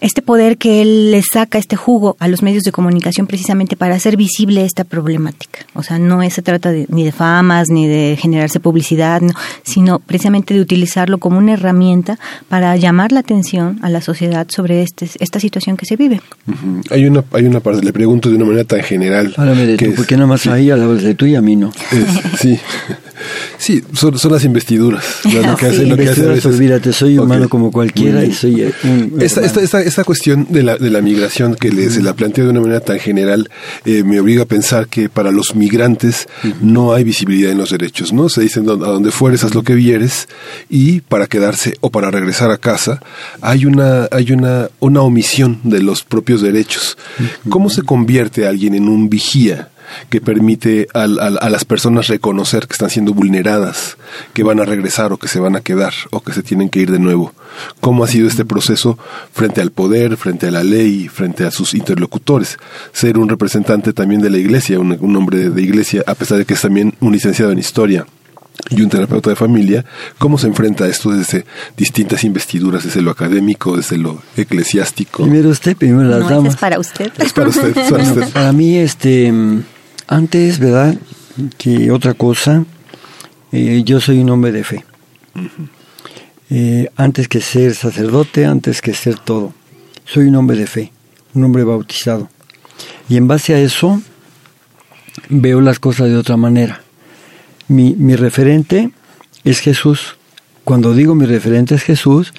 este 0.00 0.22
poder 0.22 0.56
que 0.56 0.80
él 0.80 1.10
le 1.10 1.22
saca 1.22 1.58
este 1.58 1.76
jugo 1.76 2.16
a 2.18 2.28
los 2.28 2.42
medios 2.42 2.64
de 2.64 2.72
comunicación 2.72 3.26
precisamente 3.26 3.76
para 3.76 3.94
hacer 3.94 4.16
visible 4.16 4.64
esta 4.64 4.84
problemática. 4.84 5.60
O 5.74 5.82
sea, 5.82 5.98
no 5.98 6.20
se 6.30 6.42
trata 6.42 6.72
ni 6.88 7.04
de 7.04 7.12
famas 7.12 7.68
ni 7.68 7.86
de 7.86 8.16
generarse 8.18 8.60
publicidad, 8.60 9.20
sino 9.62 9.98
precisamente 9.98 10.54
de 10.54 10.60
utilizarlo 10.60 11.18
como 11.18 11.38
una 11.38 11.52
herramienta 11.52 12.18
para 12.48 12.76
llamar 12.76 13.12
la 13.12 13.20
atención 13.20 13.78
a 13.82 13.90
la 13.90 14.00
sociedad 14.00 14.46
sobre 14.48 14.82
este, 14.82 15.08
esta 15.18 15.40
situación 15.40 15.76
que 15.76 15.86
se 15.86 15.96
vive. 15.96 16.20
Hay 16.90 17.06
una 17.06 17.24
hay 17.32 17.46
una 17.46 17.60
parte, 17.60 17.84
le 17.84 17.92
pregunto 17.92 18.30
de 18.30 18.36
una 18.36 18.46
manera 18.46 18.64
tan 18.64 18.82
general. 18.82 19.34
Háblame 19.36 19.66
de 19.66 19.76
tú, 19.76 19.94
¿por 19.94 20.06
qué 20.06 20.16
nada 20.16 20.26
más 20.26 20.46
ahí 20.46 20.70
hablas 20.70 21.02
de 21.02 21.14
tú 21.14 21.26
y 21.26 21.34
a 21.34 21.42
mí 21.42 21.56
no? 21.56 21.72
sí. 22.38 22.58
Sí, 23.58 23.82
son, 23.92 24.18
son 24.18 24.32
las 24.32 24.44
investiduras. 24.44 25.04
¿no? 25.24 25.42
Lo 25.42 25.56
que 25.56 25.66
hace, 25.66 25.86
lo 25.86 25.96
que 25.96 26.02
hace 26.02 26.22
a 26.22 26.24
Investiduras, 26.24 26.34
veces- 26.36 26.54
olvídate, 26.54 26.92
soy 26.92 27.18
humano 27.18 27.48
como 27.48 27.70
cualquiera 27.70 28.24
y 28.24 28.32
soy 28.32 28.72
un 28.84 29.14
Esta, 29.20 29.40
esta, 29.42 29.60
esta, 29.60 29.82
esta 29.82 30.04
cuestión 30.04 30.46
de 30.50 30.62
la, 30.62 30.76
de 30.76 30.90
la 30.90 31.00
migración 31.02 31.54
que 31.54 31.70
le- 31.70 31.90
se 31.90 32.02
la 32.02 32.14
plantea 32.14 32.44
de 32.44 32.50
una 32.50 32.60
manera 32.60 32.80
tan 32.80 32.98
general 32.98 33.50
eh, 33.84 34.02
me 34.04 34.20
obliga 34.20 34.42
a 34.42 34.46
pensar 34.46 34.88
que 34.88 35.08
para 35.08 35.30
los 35.30 35.54
migrantes 35.54 36.28
no 36.60 36.92
hay 36.94 37.04
visibilidad 37.04 37.52
en 37.52 37.58
los 37.58 37.70
derechos, 37.70 38.12
¿no? 38.12 38.28
Se 38.28 38.40
dicen 38.40 38.64
"Don- 38.64 38.82
a 38.84 38.88
donde 38.88 39.10
fueres 39.10 39.44
haz 39.44 39.54
lo 39.54 39.62
que 39.62 39.74
vieres 39.74 40.28
y 40.68 41.00
para 41.02 41.26
quedarse 41.26 41.74
o 41.80 41.90
para 41.90 42.10
regresar 42.10 42.50
a 42.50 42.58
casa 42.58 43.00
hay 43.40 43.64
una 43.66 44.08
hay 44.10 44.32
una 44.32 44.68
una 44.80 45.02
omisión 45.02 45.60
de 45.64 45.82
los 45.82 46.02
propios 46.02 46.42
derechos. 46.42 46.96
¿Cómo 47.48 47.70
se 47.70 47.82
convierte 47.82 48.46
alguien 48.46 48.74
en 48.74 48.88
un 48.88 49.08
vigía? 49.10 49.68
Que 50.08 50.20
permite 50.20 50.88
al- 50.94 51.18
al- 51.18 51.38
a 51.40 51.48
las 51.50 51.64
personas 51.64 52.08
reconocer 52.08 52.66
que 52.66 52.72
están 52.74 52.90
siendo 52.90 53.14
vulneradas, 53.14 53.96
que 54.32 54.42
van 54.42 54.60
a 54.60 54.64
regresar 54.64 55.12
o 55.12 55.16
que 55.18 55.28
se 55.28 55.40
van 55.40 55.56
a 55.56 55.60
quedar 55.60 55.92
o 56.10 56.20
que 56.20 56.32
se 56.32 56.42
tienen 56.42 56.68
que 56.68 56.80
ir 56.80 56.90
de 56.90 56.98
nuevo. 56.98 57.32
¿Cómo 57.80 58.04
ha 58.04 58.08
sido 58.08 58.28
este 58.28 58.44
proceso 58.44 58.98
frente 59.32 59.60
al 59.60 59.70
poder, 59.72 60.16
frente 60.16 60.46
a 60.46 60.50
la 60.50 60.62
ley, 60.64 61.08
frente 61.08 61.44
a 61.44 61.50
sus 61.50 61.74
interlocutores? 61.74 62.58
Ser 62.92 63.18
un 63.18 63.28
representante 63.28 63.92
también 63.92 64.20
de 64.20 64.30
la 64.30 64.38
iglesia, 64.38 64.78
un, 64.78 64.96
un 65.00 65.16
hombre 65.16 65.38
de, 65.38 65.50
de 65.50 65.62
iglesia, 65.62 66.02
a 66.06 66.14
pesar 66.14 66.38
de 66.38 66.44
que 66.44 66.54
es 66.54 66.60
también 66.60 66.94
un 67.00 67.12
licenciado 67.12 67.50
en 67.52 67.58
historia 67.58 68.06
y 68.68 68.82
un 68.82 68.90
terapeuta 68.90 69.30
de 69.30 69.36
familia, 69.36 69.84
¿cómo 70.18 70.36
se 70.36 70.46
enfrenta 70.46 70.84
a 70.84 70.88
esto 70.88 71.10
desde 71.10 71.46
distintas 71.78 72.24
investiduras, 72.24 72.84
desde 72.84 73.00
lo 73.00 73.10
académico, 73.10 73.76
desde 73.76 73.96
lo 73.96 74.20
eclesiástico? 74.36 75.22
Primero 75.24 75.48
usted, 75.48 75.76
primero 75.76 76.08
las 76.08 76.20
No, 76.20 76.28
damas. 76.28 76.54
es 76.54 76.60
para 76.60 76.78
usted. 76.78 77.10
Es 77.18 77.32
para 77.32 77.48
usted, 77.48 77.76
es 77.76 77.90
para 77.90 78.02
usted. 78.02 78.28
Para 78.32 78.52
mí, 78.52 78.76
este, 78.76 79.32
antes, 80.10 80.58
¿verdad? 80.58 80.96
Que 81.56 81.90
otra 81.92 82.14
cosa, 82.14 82.64
eh, 83.52 83.82
yo 83.84 84.00
soy 84.00 84.18
un 84.18 84.28
hombre 84.30 84.52
de 84.52 84.64
fe. 84.64 84.84
Eh, 86.50 86.90
antes 86.96 87.28
que 87.28 87.40
ser 87.40 87.74
sacerdote, 87.74 88.44
antes 88.44 88.82
que 88.82 88.92
ser 88.92 89.18
todo. 89.18 89.54
Soy 90.04 90.26
un 90.26 90.34
hombre 90.34 90.56
de 90.56 90.66
fe, 90.66 90.92
un 91.32 91.44
hombre 91.44 91.62
bautizado. 91.62 92.28
Y 93.08 93.16
en 93.16 93.28
base 93.28 93.54
a 93.54 93.60
eso, 93.60 94.02
veo 95.28 95.60
las 95.60 95.78
cosas 95.78 96.08
de 96.08 96.16
otra 96.16 96.36
manera. 96.36 96.82
Mi, 97.68 97.94
mi 97.94 98.16
referente 98.16 98.90
es 99.44 99.60
Jesús. 99.60 100.16
Cuando 100.64 100.92
digo 100.92 101.14
mi 101.14 101.24
referente 101.24 101.76
es 101.76 101.84
Jesús, 101.84 102.34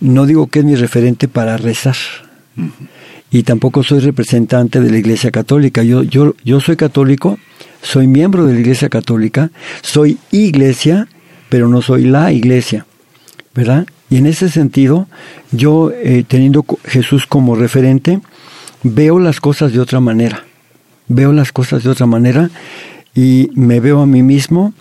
no 0.00 0.24
digo 0.24 0.46
que 0.46 0.60
es 0.60 0.64
mi 0.64 0.76
referente 0.76 1.28
para 1.28 1.58
rezar 1.58 1.96
y 3.32 3.44
tampoco 3.44 3.82
soy 3.82 4.00
representante 4.00 4.80
de 4.80 4.90
la 4.90 4.98
Iglesia 4.98 5.30
Católica. 5.30 5.82
Yo, 5.82 6.02
yo, 6.02 6.34
yo 6.44 6.60
soy 6.60 6.76
católico, 6.76 7.38
soy 7.80 8.06
miembro 8.06 8.44
de 8.44 8.52
la 8.52 8.60
Iglesia 8.60 8.90
Católica, 8.90 9.50
soy 9.80 10.18
iglesia, 10.30 11.08
pero 11.48 11.66
no 11.66 11.80
soy 11.80 12.04
la 12.04 12.30
iglesia, 12.30 12.84
¿verdad? 13.54 13.86
Y 14.10 14.18
en 14.18 14.26
ese 14.26 14.50
sentido, 14.50 15.08
yo 15.50 15.90
eh, 15.90 16.24
teniendo 16.28 16.64
Jesús 16.84 17.26
como 17.26 17.56
referente, 17.56 18.20
veo 18.82 19.18
las 19.18 19.40
cosas 19.40 19.72
de 19.72 19.80
otra 19.80 20.00
manera, 20.00 20.44
veo 21.08 21.32
las 21.32 21.52
cosas 21.52 21.84
de 21.84 21.90
otra 21.90 22.04
manera 22.04 22.50
y 23.14 23.48
me 23.54 23.80
veo 23.80 24.00
a 24.00 24.06
mí 24.06 24.22
mismo, 24.22 24.74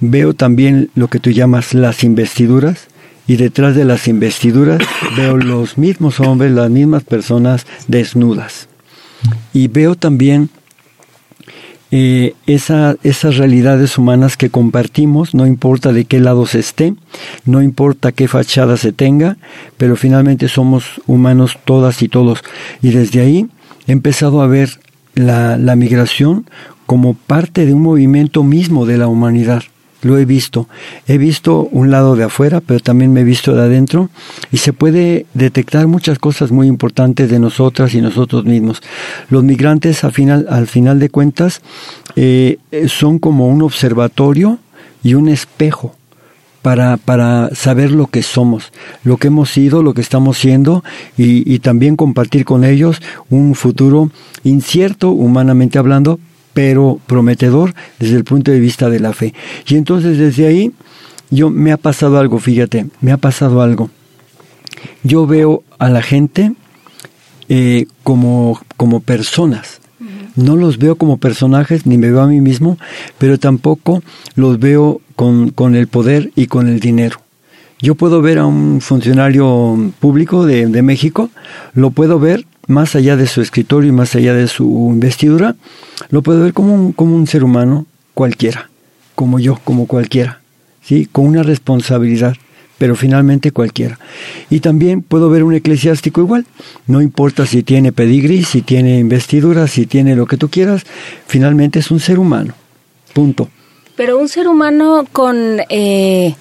veo 0.00 0.34
también 0.34 0.90
lo 0.96 1.06
que 1.06 1.20
tú 1.20 1.30
llamas 1.30 1.72
las 1.72 2.02
investiduras, 2.02 2.88
y 3.32 3.36
detrás 3.36 3.74
de 3.74 3.84
las 3.86 4.08
investiduras 4.08 4.78
veo 5.16 5.36
los 5.38 5.78
mismos 5.78 6.20
hombres, 6.20 6.52
las 6.52 6.68
mismas 6.70 7.02
personas 7.04 7.66
desnudas. 7.88 8.68
Y 9.54 9.68
veo 9.68 9.94
también 9.94 10.50
eh, 11.90 12.34
esa- 12.46 12.96
esas 13.02 13.36
realidades 13.36 13.98
humanas 13.98 14.36
que 14.36 14.50
compartimos, 14.50 15.34
no 15.34 15.46
importa 15.46 15.92
de 15.92 16.04
qué 16.06 16.20
lado 16.20 16.46
se 16.46 16.58
esté, 16.58 16.94
no 17.44 17.62
importa 17.62 18.12
qué 18.12 18.28
fachada 18.28 18.76
se 18.76 18.92
tenga, 18.92 19.36
pero 19.76 19.96
finalmente 19.96 20.48
somos 20.48 20.84
humanos 21.06 21.58
todas 21.64 22.02
y 22.02 22.08
todos. 22.08 22.40
Y 22.82 22.90
desde 22.90 23.20
ahí 23.20 23.46
he 23.86 23.92
empezado 23.92 24.42
a 24.42 24.46
ver 24.46 24.78
la, 25.14 25.56
la 25.58 25.76
migración 25.76 26.46
como 26.86 27.14
parte 27.14 27.66
de 27.66 27.74
un 27.74 27.82
movimiento 27.82 28.42
mismo 28.42 28.84
de 28.86 28.98
la 28.98 29.06
humanidad. 29.08 29.62
Lo 30.02 30.18
he 30.18 30.24
visto. 30.24 30.68
He 31.06 31.16
visto 31.16 31.68
un 31.70 31.90
lado 31.90 32.16
de 32.16 32.24
afuera, 32.24 32.60
pero 32.60 32.80
también 32.80 33.12
me 33.12 33.20
he 33.20 33.24
visto 33.24 33.54
de 33.54 33.62
adentro 33.62 34.10
y 34.50 34.58
se 34.58 34.72
puede 34.72 35.26
detectar 35.32 35.86
muchas 35.86 36.18
cosas 36.18 36.50
muy 36.50 36.66
importantes 36.66 37.30
de 37.30 37.38
nosotras 37.38 37.94
y 37.94 38.00
nosotros 38.00 38.44
mismos. 38.44 38.82
Los 39.30 39.44
migrantes, 39.44 40.04
al 40.04 40.12
final, 40.12 40.46
al 40.50 40.66
final 40.66 40.98
de 40.98 41.08
cuentas, 41.08 41.62
eh, 42.16 42.58
son 42.88 43.18
como 43.18 43.46
un 43.46 43.62
observatorio 43.62 44.58
y 45.04 45.14
un 45.14 45.28
espejo 45.28 45.94
para, 46.62 46.96
para 46.96 47.50
saber 47.54 47.90
lo 47.90 48.06
que 48.06 48.22
somos, 48.22 48.72
lo 49.04 49.16
que 49.16 49.26
hemos 49.26 49.50
sido, 49.50 49.82
lo 49.82 49.94
que 49.94 50.00
estamos 50.00 50.38
siendo 50.38 50.84
y, 51.16 51.52
y 51.52 51.58
también 51.58 51.96
compartir 51.96 52.44
con 52.44 52.64
ellos 52.64 53.02
un 53.30 53.54
futuro 53.54 54.10
incierto, 54.44 55.10
humanamente 55.10 55.78
hablando, 55.78 56.20
pero 56.54 57.00
prometedor 57.06 57.74
desde 57.98 58.16
el 58.16 58.24
punto 58.24 58.50
de 58.50 58.60
vista 58.60 58.90
de 58.90 59.00
la 59.00 59.12
fe. 59.12 59.34
Y 59.66 59.76
entonces 59.76 60.18
desde 60.18 60.46
ahí 60.46 60.72
yo 61.30 61.50
me 61.50 61.72
ha 61.72 61.76
pasado 61.76 62.18
algo, 62.18 62.38
fíjate, 62.38 62.86
me 63.00 63.12
ha 63.12 63.16
pasado 63.16 63.62
algo. 63.62 63.90
Yo 65.02 65.26
veo 65.26 65.62
a 65.78 65.88
la 65.88 66.02
gente 66.02 66.52
eh, 67.48 67.86
como, 68.02 68.60
como 68.76 69.00
personas. 69.00 69.80
No 70.34 70.56
los 70.56 70.78
veo 70.78 70.96
como 70.96 71.18
personajes, 71.18 71.84
ni 71.84 71.98
me 71.98 72.10
veo 72.10 72.22
a 72.22 72.26
mí 72.26 72.40
mismo, 72.40 72.78
pero 73.18 73.38
tampoco 73.38 74.02
los 74.34 74.58
veo 74.58 75.02
con, 75.14 75.50
con 75.50 75.74
el 75.74 75.88
poder 75.88 76.32
y 76.34 76.46
con 76.46 76.68
el 76.68 76.80
dinero. 76.80 77.18
Yo 77.80 77.96
puedo 77.96 78.22
ver 78.22 78.38
a 78.38 78.46
un 78.46 78.80
funcionario 78.80 79.92
público 80.00 80.46
de, 80.46 80.66
de 80.66 80.82
México, 80.82 81.28
lo 81.74 81.90
puedo 81.90 82.18
ver 82.18 82.46
más 82.68 82.94
allá 82.94 83.16
de 83.16 83.26
su 83.26 83.40
escritorio 83.40 83.88
y 83.88 83.92
más 83.92 84.14
allá 84.14 84.34
de 84.34 84.48
su 84.48 84.64
investidura, 84.90 85.56
lo 86.10 86.22
puedo 86.22 86.42
ver 86.42 86.52
como 86.52 86.74
un, 86.74 86.92
como 86.92 87.16
un 87.16 87.26
ser 87.26 87.44
humano 87.44 87.86
cualquiera, 88.14 88.70
como 89.14 89.38
yo, 89.38 89.58
como 89.64 89.86
cualquiera, 89.86 90.40
¿sí? 90.82 91.08
con 91.10 91.26
una 91.26 91.42
responsabilidad, 91.42 92.36
pero 92.78 92.96
finalmente 92.96 93.52
cualquiera. 93.52 93.98
Y 94.50 94.60
también 94.60 95.02
puedo 95.02 95.30
ver 95.30 95.44
un 95.44 95.54
eclesiástico 95.54 96.20
igual, 96.20 96.46
no 96.86 97.00
importa 97.00 97.46
si 97.46 97.62
tiene 97.62 97.92
pedigrí, 97.92 98.44
si 98.44 98.62
tiene 98.62 98.98
investidura, 98.98 99.66
si 99.66 99.86
tiene 99.86 100.16
lo 100.16 100.26
que 100.26 100.36
tú 100.36 100.48
quieras, 100.48 100.84
finalmente 101.26 101.78
es 101.78 101.90
un 101.90 102.00
ser 102.00 102.18
humano, 102.18 102.54
punto. 103.12 103.48
Pero 103.96 104.18
un 104.18 104.28
ser 104.28 104.48
humano 104.48 105.06
con, 105.12 105.60
eh, 105.68 106.34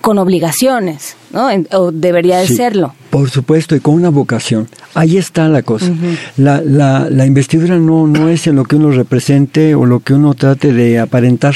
con 0.00 0.18
obligaciones, 0.18 1.17
¿no? 1.32 1.50
En- 1.50 1.66
o 1.72 1.90
debería 1.92 2.38
de 2.38 2.46
Sí, 2.46 2.56
serlo. 2.56 2.94
Por 3.10 3.30
supuesto, 3.30 3.74
y 3.74 3.80
con 3.80 3.94
una 3.94 4.10
vocación. 4.10 4.68
Ahí 4.94 5.16
está 5.16 5.48
la 5.48 5.62
cosa. 5.62 5.90
la, 6.36 6.60
la, 6.60 7.08
la 7.10 7.24
investidura 7.24 7.78
no, 7.78 8.06
no 8.06 8.28
es 8.28 8.46
en 8.46 8.56
lo 8.56 8.64
que 8.64 8.76
uno 8.76 8.90
represente 8.90 9.74
o 9.74 9.86
lo 9.86 10.00
que 10.00 10.12
uno 10.12 10.34
trate 10.34 10.72
de 10.74 10.98
aparentar, 10.98 11.54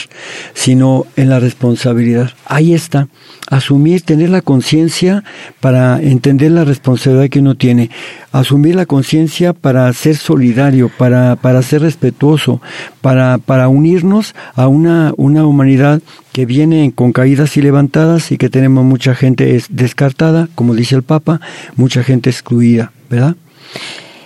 sino 0.55 1.05
en 1.17 1.29
la 1.29 1.41
responsabilidad. 1.41 2.31
Ahí 2.47 2.73
está. 2.73 3.09
Asumir, 3.49 4.01
tener 4.01 4.31
la 4.31 4.41
conciencia 4.41 5.25
para 5.61 6.01
entender 6.01 6.53
la 6.53 6.65
responsabilidad 6.65 7.29
que 7.29 7.41
uno 7.41 7.55
tiene. 7.55 7.91
Asumir 8.33 8.75
la 8.75 8.87
conciencia 8.87 9.53
para 9.53 9.93
ser 9.93 10.17
solidario, 10.17 10.91
para, 10.97 11.37
para 11.37 11.61
ser 11.61 11.83
respetuoso, 11.83 12.63
para, 13.03 13.37
para 13.37 13.69
unirnos 13.69 14.35
a 14.55 14.69
una, 14.69 15.13
una 15.19 15.45
humanidad 15.45 16.01
que 16.33 16.47
viene 16.47 16.93
con 16.95 17.13
caídas 17.13 17.59
y 17.59 17.63
levantadas 17.63 18.33
y 18.33 18.39
que 18.39 18.49
tenemos 18.49 18.87
mucha 18.87 19.15
gente 19.15 19.55
es- 19.63 19.67
descartada, 19.71 20.49
como 20.55 20.75
dice 20.75 20.95
el 20.95 21.03
Papa, 21.03 21.41
mucha 21.77 22.03
gente 22.05 22.31
excluida, 22.31 22.93
¿verdad? 23.11 23.35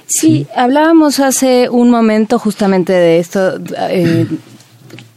Sí, 0.08 0.46
hablábamos 0.54 1.18
hace 1.20 1.68
un 1.68 1.90
momento 1.90 2.38
justamente 2.38 2.92
de 2.92 3.18
esto, 3.18 3.58
eh, 3.90 4.26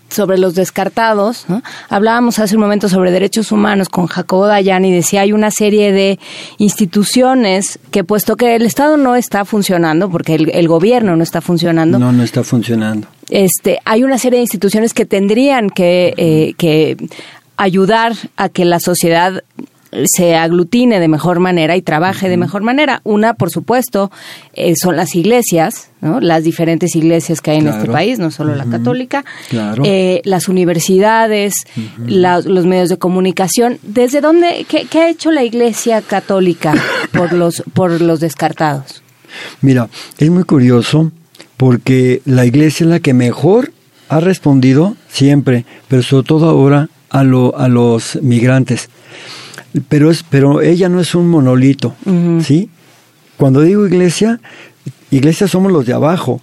sobre 0.10 0.40
los 0.40 0.56
descartados, 0.56 1.46
¿no? 1.48 1.62
Hablábamos 1.88 2.40
hace 2.40 2.56
un 2.56 2.62
momento 2.62 2.90
sobre 2.90 3.12
derechos 3.12 3.52
humanos 3.52 3.90
con 3.90 4.08
Jacobo 4.08 4.48
Dayan 4.48 4.84
y 4.84 4.92
decía 4.92 5.22
hay 5.22 5.32
una 5.34 5.52
serie 5.52 5.92
de 5.92 6.18
instituciones 6.58 7.78
que 7.92 8.04
puesto 8.04 8.36
que 8.36 8.56
el 8.56 8.64
Estado 8.66 8.98
no 8.98 9.16
está 9.16 9.46
funcionando, 9.46 10.10
porque 10.10 10.34
el, 10.34 10.50
el 10.50 10.68
gobierno 10.68 11.16
no 11.16 11.22
está 11.22 11.42
funcionando, 11.42 12.00
No, 12.00 12.12
no 12.12 12.24
está 12.24 12.44
funcionando. 12.44 13.08
este, 13.30 13.78
hay 13.86 14.04
una 14.04 14.18
serie 14.18 14.38
de 14.38 14.44
instituciones 14.44 14.96
que 14.96 15.06
tendrían 15.06 15.70
que, 15.70 16.16
eh, 16.18 16.54
que 16.58 16.98
ayudar 17.58 18.14
a 18.38 18.50
que 18.50 18.66
la 18.66 18.80
sociedad 18.80 19.44
se 20.06 20.36
aglutine 20.36 21.00
de 21.00 21.08
mejor 21.08 21.40
manera 21.40 21.76
y 21.76 21.82
trabaje 21.82 22.30
de 22.30 22.38
mejor 22.38 22.62
manera. 22.62 23.02
Una, 23.04 23.34
por 23.34 23.50
supuesto, 23.50 24.12
eh, 24.54 24.74
son 24.76 24.96
las 24.96 25.16
iglesias, 25.16 25.90
¿no? 26.02 26.20
las 26.20 26.44
diferentes 26.44 26.96
iglesias 26.96 27.42
que 27.42 27.52
hay 27.52 27.58
en 27.58 27.68
este 27.70 27.88
país, 27.88 28.20
no 28.20 28.30
solo 28.30 28.56
la 28.56 28.66
católica, 28.66 29.26
Claro. 29.50 29.82
eh, 29.86 30.22
las 30.26 30.48
universidades, 30.48 31.54
la- 32.06 32.40
los 32.42 32.66
medios 32.66 32.90
de 32.90 32.98
comunicación. 32.98 33.80
¿Desde 33.82 34.22
dónde, 34.22 34.66
qué, 34.68 34.86
qué 34.90 35.00
ha 35.00 35.10
hecho 35.10 35.32
la 35.32 35.44
iglesia 35.44 36.02
católica 36.02 36.74
por 37.12 37.34
los, 37.34 37.64
por 37.74 38.00
los 38.02 38.20
descartados? 38.20 39.02
Mira, 39.62 39.90
es 40.18 40.30
muy 40.30 40.44
curioso 40.44 41.12
porque 41.58 42.22
la 42.26 42.46
iglesia 42.46 42.84
es 42.86 42.90
la 42.90 43.00
que 43.00 43.14
mejor 43.14 43.72
ha 44.08 44.20
respondido 44.20 44.96
siempre, 45.10 45.66
pero 45.88 46.02
sobre 46.04 46.26
todo 46.28 46.48
ahora 46.50 46.90
a, 47.10 47.24
lo, 47.24 47.58
a 47.58 47.68
los 47.68 48.18
migrantes. 48.22 48.90
Pero, 49.88 50.10
es, 50.10 50.24
pero 50.24 50.62
ella 50.62 50.90
no 50.90 51.00
es 51.00 51.14
un 51.16 51.30
monolito, 51.30 51.96
¿sí? 52.44 52.70
Cuando 53.38 53.62
digo 53.62 53.86
iglesia, 53.86 54.40
iglesia 55.12 55.48
somos 55.48 55.72
los 55.72 55.86
de 55.86 55.94
abajo, 55.94 56.42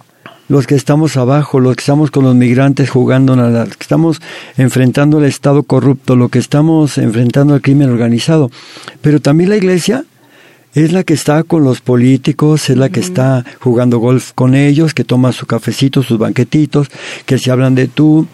los 0.49 0.65
que 0.65 0.75
estamos 0.75 1.17
abajo, 1.17 1.59
los 1.59 1.75
que 1.75 1.81
estamos 1.81 2.09
con 2.09 2.23
los 2.23 2.35
migrantes 2.35 2.89
jugando, 2.89 3.35
los 3.35 3.69
que 3.69 3.81
estamos 3.83 4.21
enfrentando 4.57 5.19
el 5.19 5.25
Estado 5.25 5.63
corrupto, 5.63 6.15
los 6.15 6.29
que 6.29 6.39
estamos 6.39 6.97
enfrentando 6.97 7.55
el 7.55 7.61
crimen 7.61 7.89
organizado. 7.89 8.49
Pero 9.01 9.19
también 9.19 9.49
la 9.49 9.57
iglesia 9.57 10.05
es 10.73 10.91
la 10.91 11.03
que 11.03 11.13
está 11.13 11.43
con 11.43 11.63
los 11.63 11.81
políticos, 11.81 12.69
es 12.69 12.77
la 12.77 12.89
que 12.89 12.99
está 12.99 13.43
jugando 13.59 13.99
golf 13.99 14.31
con 14.33 14.55
ellos, 14.55 14.93
que 14.93 15.03
toma 15.03 15.31
su 15.31 15.45
cafecito, 15.45 16.03
sus 16.03 16.17
banquetitos, 16.17 16.89
que 17.25 17.37
se 17.37 17.51
hablan 17.51 17.75
de 17.75 17.87
tú, 17.87 18.27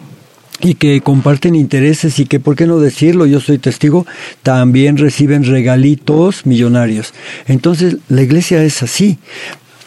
y 0.60 0.74
que 0.74 1.00
comparten 1.00 1.54
intereses 1.54 2.18
y 2.18 2.26
que, 2.26 2.40
¿por 2.40 2.56
qué 2.56 2.66
no 2.66 2.78
decirlo? 2.78 3.26
Yo 3.26 3.40
soy 3.40 3.58
testigo, 3.58 4.06
también 4.42 4.96
reciben 4.96 5.44
regalitos 5.44 6.46
millonarios. 6.46 7.12
Entonces, 7.46 7.96
la 8.08 8.22
iglesia 8.22 8.62
es 8.62 8.82
así. 8.82 9.18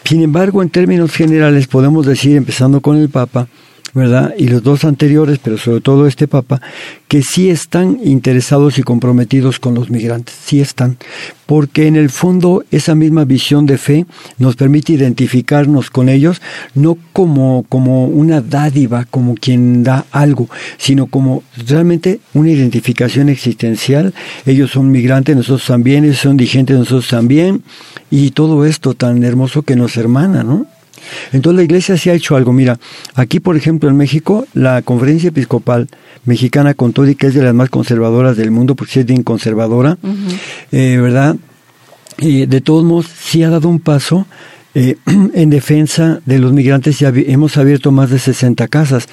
Sin 0.04 0.22
embargo, 0.22 0.62
en 0.62 0.70
términos 0.70 1.12
generales, 1.12 1.66
podemos 1.66 2.06
decir, 2.06 2.36
empezando 2.36 2.80
con 2.80 2.96
el 2.96 3.08
Papa, 3.08 3.48
¿verdad? 3.94 4.34
Y 4.38 4.48
los 4.48 4.62
dos 4.62 4.84
anteriores, 4.84 5.38
pero 5.42 5.58
sobre 5.58 5.80
todo 5.80 6.06
este 6.06 6.28
Papa, 6.28 6.60
que 7.08 7.22
sí 7.22 7.50
están 7.50 7.98
interesados 8.04 8.78
y 8.78 8.82
comprometidos 8.82 9.58
con 9.58 9.74
los 9.74 9.90
migrantes, 9.90 10.34
sí 10.44 10.60
están, 10.60 10.98
porque 11.46 11.86
en 11.86 11.96
el 11.96 12.10
fondo 12.10 12.64
esa 12.70 12.94
misma 12.94 13.24
visión 13.24 13.66
de 13.66 13.78
fe 13.78 14.06
nos 14.38 14.56
permite 14.56 14.92
identificarnos 14.92 15.90
con 15.90 16.08
ellos, 16.08 16.42
no 16.74 16.98
como, 17.12 17.64
como 17.68 18.06
una 18.06 18.40
dádiva, 18.40 19.06
como 19.10 19.34
quien 19.34 19.82
da 19.82 20.04
algo, 20.10 20.48
sino 20.76 21.06
como 21.06 21.42
realmente 21.66 22.20
una 22.34 22.50
identificación 22.50 23.28
existencial. 23.28 24.12
Ellos 24.46 24.70
son 24.70 24.90
migrantes, 24.90 25.36
nosotros 25.36 25.66
también, 25.66 26.04
ellos 26.04 26.18
son 26.18 26.32
indigentes, 26.32 26.76
nosotros 26.76 27.08
también, 27.08 27.62
y 28.10 28.30
todo 28.32 28.64
esto 28.64 28.94
tan 28.94 29.24
hermoso 29.24 29.62
que 29.62 29.76
nos 29.76 29.96
hermana, 29.96 30.42
¿no? 30.42 30.66
Entonces 31.32 31.56
la 31.56 31.62
iglesia 31.64 31.96
sí 31.96 32.10
ha 32.10 32.14
hecho 32.14 32.36
algo. 32.36 32.52
Mira, 32.52 32.78
aquí 33.14 33.40
por 33.40 33.56
ejemplo 33.56 33.88
en 33.88 33.96
México, 33.96 34.46
la 34.54 34.82
conferencia 34.82 35.28
episcopal 35.28 35.88
mexicana 36.24 36.74
con 36.74 36.92
todo 36.92 37.08
y 37.08 37.14
que 37.14 37.28
es 37.28 37.34
de 37.34 37.42
las 37.42 37.54
más 37.54 37.70
conservadoras 37.70 38.36
del 38.36 38.50
mundo, 38.50 38.74
porque 38.74 39.00
es 39.00 39.06
bien 39.06 39.22
conservadora, 39.22 39.98
eh, 40.72 40.98
¿verdad? 41.00 41.36
Y 42.18 42.46
de 42.46 42.60
todos 42.60 42.84
modos 42.84 43.06
sí 43.20 43.42
ha 43.42 43.50
dado 43.50 43.68
un 43.68 43.80
paso 43.80 44.26
eh, 44.74 44.96
en 45.34 45.50
defensa 45.50 46.20
de 46.26 46.38
los 46.38 46.52
migrantes 46.52 46.98
ya 46.98 47.08
hemos 47.14 47.56
abierto 47.56 47.90
más 47.90 48.10
de 48.10 48.18
60 48.18 48.68
casas, 48.68 49.08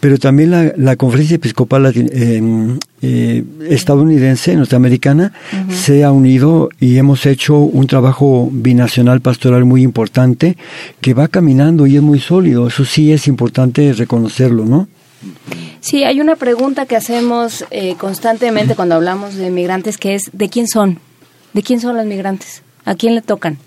pero 0.00 0.18
también 0.18 0.50
la, 0.50 0.72
la 0.76 0.96
Conferencia 0.96 1.36
Episcopal 1.36 1.92
eh, 1.94 2.78
eh, 3.02 3.44
estadounidense, 3.68 4.56
norteamericana, 4.56 5.32
se 5.70 6.04
ha 6.04 6.10
unido 6.10 6.70
y 6.80 6.96
hemos 6.96 7.24
hecho 7.26 7.58
un 7.58 7.86
trabajo 7.86 8.48
binacional 8.52 9.20
pastoral 9.20 9.64
muy 9.64 9.82
importante 9.82 10.56
que 11.00 11.14
va 11.14 11.28
caminando 11.28 11.86
y 11.86 11.96
es 11.96 12.02
muy 12.02 12.18
sólido. 12.18 12.66
Eso 12.66 12.84
sí 12.84 13.12
es 13.12 13.28
importante 13.28 13.92
reconocerlo, 13.92 14.64
¿no? 14.64 14.88
Sí, 15.80 16.04
hay 16.04 16.20
una 16.20 16.36
pregunta 16.36 16.86
que 16.86 16.96
hacemos 16.96 17.64
constantemente 17.98 18.74
cuando 18.74 18.96
hablamos 18.96 19.36
de 19.36 19.50
migrantes 19.50 19.98
que 19.98 20.14
es 20.14 20.30
¿de 20.32 20.48
quién 20.48 20.66
son? 20.66 20.98
¿De 21.52 21.62
quién 21.62 21.80
son 21.80 21.96
los 21.96 22.06
migrantes? 22.06 22.62
¿A 22.84 22.94
quién 22.94 23.14
le 23.14 23.22
tocan? 23.22 23.58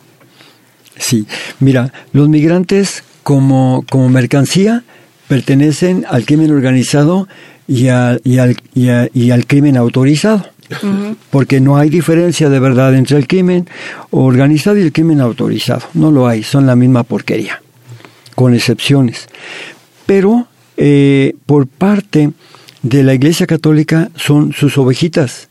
Sí, 0.99 1.25
mira, 1.59 1.91
los 2.11 2.29
migrantes 2.29 3.03
como, 3.23 3.85
como 3.89 4.09
mercancía 4.09 4.83
pertenecen 5.27 6.05
al 6.09 6.25
crimen 6.25 6.51
organizado 6.51 7.27
y, 7.67 7.87
al, 7.87 8.21
y, 8.23 8.37
al, 8.37 8.57
y, 9.13 9.31
al 9.31 9.47
crimen 9.47 9.77
autorizado. 9.77 10.45
Porque 11.31 11.59
no 11.59 11.77
hay 11.77 11.89
diferencia 11.89 12.49
de 12.49 12.59
verdad 12.59 12.93
entre 12.93 13.17
el 13.17 13.27
crimen 13.27 13.67
organizado 14.11 14.77
y 14.77 14.81
el 14.81 14.91
crimen 14.91 15.19
autorizado. 15.21 15.81
No 15.93 16.11
lo 16.11 16.27
hay, 16.27 16.43
son 16.43 16.67
la 16.67 16.75
misma 16.75 17.03
porquería, 17.03 17.61
con 18.35 18.53
excepciones. 18.53 19.29
Pero 20.05 20.47
eh, 20.77 21.33
por 21.45 21.67
parte 21.67 22.31
de 22.83 23.03
la 23.03 23.13
Iglesia 23.13 23.47
Católica 23.47 24.09
son 24.15 24.53
sus 24.53 24.77
ovejitas 24.77 25.48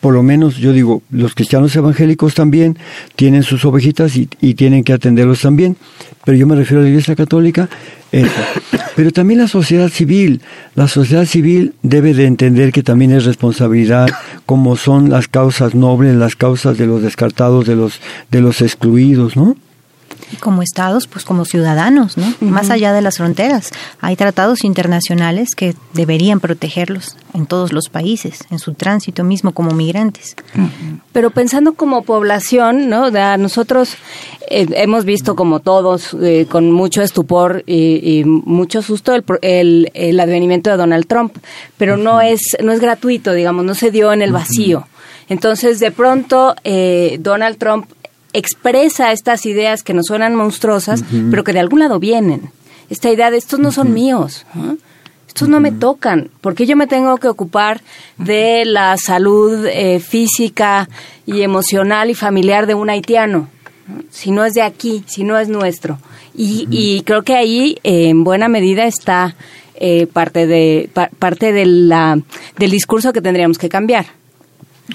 por 0.00 0.14
lo 0.14 0.22
menos 0.22 0.56
yo 0.56 0.72
digo, 0.72 1.02
los 1.10 1.34
cristianos 1.34 1.74
evangélicos 1.74 2.34
también 2.34 2.78
tienen 3.16 3.42
sus 3.42 3.64
ovejitas 3.64 4.16
y, 4.16 4.26
tienen 4.54 4.84
que 4.84 4.92
atenderlos 4.92 5.40
también, 5.40 5.76
pero 6.24 6.36
yo 6.36 6.46
me 6.46 6.56
refiero 6.56 6.80
a 6.80 6.84
la 6.84 6.90
Iglesia 6.90 7.16
Católica, 7.16 7.68
eso. 8.12 8.30
Pero 8.96 9.12
también 9.12 9.38
la 9.38 9.46
sociedad 9.46 9.90
civil, 9.90 10.40
la 10.74 10.88
sociedad 10.88 11.24
civil 11.24 11.74
debe 11.82 12.14
de 12.14 12.26
entender 12.26 12.72
que 12.72 12.82
también 12.82 13.12
es 13.12 13.24
responsabilidad, 13.24 14.08
como 14.44 14.76
son 14.76 15.08
las 15.08 15.28
causas 15.28 15.76
nobles, 15.76 16.16
las 16.16 16.34
causas 16.34 16.78
de 16.78 16.88
los 16.88 17.00
descartados, 17.02 17.64
de 17.66 17.76
los, 17.76 18.00
de 18.32 18.40
los 18.40 18.60
excluidos, 18.60 19.36
¿no? 19.36 19.56
Como 20.40 20.62
estados, 20.62 21.06
pues 21.06 21.24
como 21.24 21.44
ciudadanos, 21.44 22.16
¿no? 22.16 22.32
Más 22.40 22.70
allá 22.70 22.92
de 22.92 23.02
las 23.02 23.16
fronteras. 23.18 23.70
Hay 24.00 24.16
tratados 24.16 24.64
internacionales 24.64 25.54
que 25.54 25.74
deberían 25.94 26.40
protegerlos 26.40 27.16
en 27.34 27.46
todos 27.46 27.72
los 27.72 27.88
países, 27.88 28.44
en 28.50 28.58
su 28.58 28.74
tránsito 28.74 29.24
mismo 29.24 29.52
como 29.52 29.72
migrantes. 29.72 30.36
Pero 31.12 31.30
pensando 31.30 31.74
como 31.74 32.02
población, 32.02 32.88
¿no? 32.88 33.10
nosotros 33.38 33.96
eh, 34.50 34.66
hemos 34.74 35.04
visto 35.04 35.36
como 35.36 35.60
todos 35.60 36.14
eh, 36.20 36.46
con 36.48 36.72
mucho 36.72 37.02
estupor 37.02 37.62
y, 37.66 38.24
mucho 38.24 38.82
susto 38.82 39.14
el, 39.42 39.90
el, 39.94 40.20
advenimiento 40.20 40.70
de 40.70 40.76
Donald 40.76 41.06
Trump, 41.06 41.36
pero 41.76 41.96
no 41.96 42.20
es 42.20 42.56
no 42.62 42.72
es 42.72 42.80
gratuito, 42.80 43.32
digamos, 43.32 43.64
no 43.64 43.74
se 43.74 43.90
dio 43.90 44.12
en 44.12 44.22
el 44.22 44.32
vacío. 44.32 44.86
Entonces, 45.28 45.78
de 45.78 45.90
pronto, 45.90 46.54
eh, 46.64 47.18
Donald 47.20 47.58
Trump 47.58 47.90
expresa 48.32 49.12
estas 49.12 49.46
ideas 49.46 49.82
que 49.82 49.94
nos 49.94 50.06
suenan 50.06 50.34
monstruosas, 50.34 51.04
pero 51.30 51.44
que 51.44 51.52
de 51.52 51.60
algún 51.60 51.80
lado 51.80 51.98
vienen. 51.98 52.50
Esta 52.90 53.10
idea 53.10 53.30
de 53.30 53.36
estos 53.36 53.60
no 53.60 53.72
son 53.72 53.92
míos, 53.92 54.46
estos 55.26 55.48
no 55.48 55.60
me 55.60 55.72
tocan, 55.72 56.30
porque 56.40 56.66
yo 56.66 56.76
me 56.76 56.86
tengo 56.86 57.16
que 57.18 57.28
ocupar 57.28 57.80
de 58.16 58.64
la 58.64 58.96
salud 58.96 59.66
eh, 59.66 60.00
física 60.00 60.88
y 61.26 61.42
emocional 61.42 62.10
y 62.10 62.14
familiar 62.14 62.66
de 62.66 62.74
un 62.74 62.90
haitiano, 62.90 63.48
si 64.10 64.30
no 64.30 64.44
es 64.44 64.54
de 64.54 64.62
aquí, 64.62 65.04
si 65.06 65.24
no 65.24 65.38
es 65.38 65.48
nuestro. 65.48 65.98
Y, 66.40 67.02
creo 67.04 67.24
que 67.24 67.34
ahí, 67.34 67.78
en 67.82 68.22
buena 68.22 68.46
medida, 68.46 68.84
está 68.84 69.34
eh, 69.74 70.06
parte, 70.06 70.46
de, 70.46 70.88
parte 71.18 71.52
de 71.52 71.66
la, 71.66 72.20
del 72.56 72.70
discurso 72.70 73.12
que 73.12 73.20
tendríamos 73.20 73.58
que 73.58 73.68
cambiar. 73.68 74.06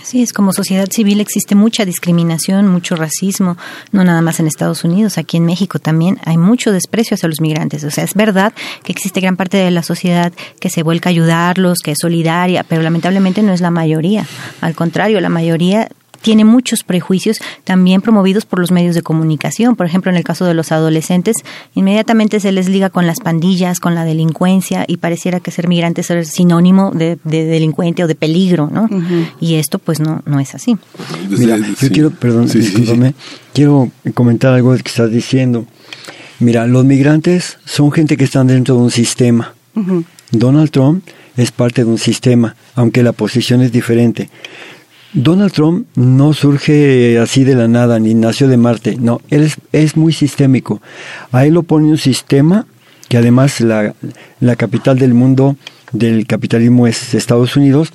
Así 0.02 0.24
es, 0.24 0.34
como 0.34 0.54
sociedad 0.54 0.88
civil 0.92 1.22
existe 1.22 1.54
mucha 1.54 1.86
discriminación, 1.86 2.68
mucho 2.68 2.96
racismo, 2.96 3.58
no 3.92 4.04
nada 4.04 4.22
más 4.22 4.40
en 4.40 4.48
Estados 4.48 4.84
Unidos, 4.84 5.18
aquí 5.18 5.38
en 5.38 5.46
México 5.46 5.78
también 5.78 6.20
hay 6.26 6.38
mucho 6.38 6.72
desprecio 6.72 7.16
hacia 7.16 7.30
los 7.30 7.42
migrantes. 7.42 7.84
O 7.84 7.92
sea, 7.92 8.04
es 8.04 8.16
verdad 8.16 8.54
que 8.84 8.92
existe 8.92 9.22
gran 9.22 9.38
parte 9.38 9.58
de 9.58 9.70
la 9.70 9.84
sociedad 9.84 10.34
que 10.60 10.70
se 10.70 10.82
vuelca 10.82 11.10
a 11.10 11.12
ayudarlos, 11.12 11.80
que 11.84 11.92
es 11.92 12.00
solidaria, 12.02 12.64
pero 12.64 12.82
lamentablemente 12.82 13.44
no 13.44 13.54
es 13.54 13.62
la 13.62 13.72
mayoría. 13.72 14.26
Al 14.62 14.74
contrario, 14.74 15.22
la 15.22 15.30
mayoría 15.30 15.90
tiene 16.24 16.46
muchos 16.46 16.84
prejuicios 16.84 17.40
también 17.64 18.02
promovidos 18.02 18.46
por 18.46 18.60
los 18.60 18.72
medios 18.72 18.96
de 18.96 19.04
comunicación. 19.04 19.76
Por 19.76 19.86
ejemplo, 19.86 20.10
en 20.10 20.18
el 20.18 20.24
caso 20.24 20.46
de 20.46 20.54
los 20.54 20.72
adolescentes, 20.72 21.38
inmediatamente 21.76 22.40
se 22.40 22.52
les 22.52 22.70
liga 22.70 22.90
con 22.90 23.06
las 23.06 23.20
pandillas, 23.20 23.80
con 23.80 23.94
la 23.94 24.06
delincuencia 24.06 24.86
y 24.88 24.98
pareciera 24.98 25.40
que 25.40 25.52
ser 25.52 25.68
migrante 25.68 26.02
es 26.02 26.28
sinónimo 26.30 26.92
de, 26.92 27.20
delincuente 27.24 28.04
o 28.04 28.08
de 28.08 28.16
peligro, 28.16 28.70
¿no? 28.72 28.90
Y 29.40 29.56
esto 29.56 29.80
pues 29.80 30.00
no, 30.00 30.24
no 30.26 30.40
es 30.40 30.56
así. 30.56 30.78
Mira, 31.30 31.58
yo 31.58 31.90
quiero, 31.90 32.10
perdón, 32.12 32.48
quiero 33.54 33.92
comentar 34.14 34.54
algo 34.54 34.74
que 34.76 34.90
estás 34.90 35.12
diciendo. 35.12 35.66
Mira, 36.40 36.66
los 36.68 36.86
migrantes 36.86 37.58
son 37.66 37.92
gente 37.92 38.18
que 38.18 38.24
están 38.24 38.48
dentro 38.48 38.76
de 38.76 38.82
un 38.82 38.92
sistema. 38.92 39.54
Donald 40.32 40.72
Trump 40.72 41.04
es 41.36 41.52
parte 41.52 41.84
de 41.84 41.90
un 41.90 41.98
sistema, 41.98 42.56
aunque 42.76 43.04
la 43.04 43.12
posición 43.12 43.62
es 43.62 43.72
diferente. 43.72 44.30
Donald 45.14 45.52
Trump 45.52 45.88
no 45.96 46.34
surge 46.34 47.20
así 47.20 47.44
de 47.44 47.56
la 47.56 47.68
nada, 47.68 48.00
ni 48.00 48.16
nació 48.16 48.48
de 48.48 48.58
Marte. 48.58 48.98
No, 49.00 49.22
él 49.30 49.52
es, 49.72 49.96
muy 49.96 50.12
sistémico. 50.12 50.82
A 51.32 51.46
él 51.46 51.54
lo 51.54 51.64
pone 51.64 51.88
un 51.88 52.00
sistema 52.00 52.66
que 53.10 53.18
además 53.18 53.62
la, 53.62 53.94
la 54.40 54.56
capital 54.56 54.98
del 54.98 55.14
mundo 55.14 55.56
del 55.92 56.26
capitalismo 56.26 56.88
es 56.88 57.14
Estados 57.14 57.56
Unidos. 57.56 57.94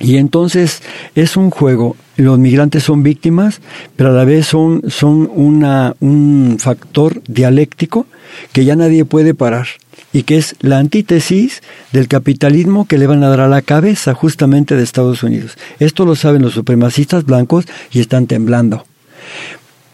Y 0.00 0.16
entonces 0.16 0.82
es 1.14 1.36
un 1.36 1.50
juego. 1.50 1.96
Los 2.16 2.38
migrantes 2.38 2.84
son 2.84 3.02
víctimas, 3.02 3.60
pero 3.96 4.10
a 4.10 4.12
la 4.12 4.24
vez 4.24 4.46
son, 4.46 4.82
son 4.88 5.30
una, 5.34 5.94
un 6.00 6.56
factor 6.58 7.22
dialéctico 7.26 8.06
que 8.52 8.64
ya 8.64 8.76
nadie 8.76 9.04
puede 9.04 9.34
parar 9.34 9.66
y 10.12 10.22
que 10.22 10.38
es 10.38 10.56
la 10.60 10.78
antítesis 10.78 11.62
del 11.92 12.08
capitalismo 12.08 12.86
que 12.86 12.98
le 12.98 13.06
van 13.06 13.22
a 13.22 13.28
dar 13.28 13.40
a 13.40 13.48
la 13.48 13.62
cabeza 13.62 14.14
justamente 14.14 14.76
de 14.76 14.82
Estados 14.82 15.22
Unidos. 15.22 15.56
Esto 15.80 16.04
lo 16.04 16.16
saben 16.16 16.42
los 16.42 16.54
supremacistas 16.54 17.24
blancos 17.24 17.66
y 17.92 18.00
están 18.00 18.26
temblando. 18.26 18.86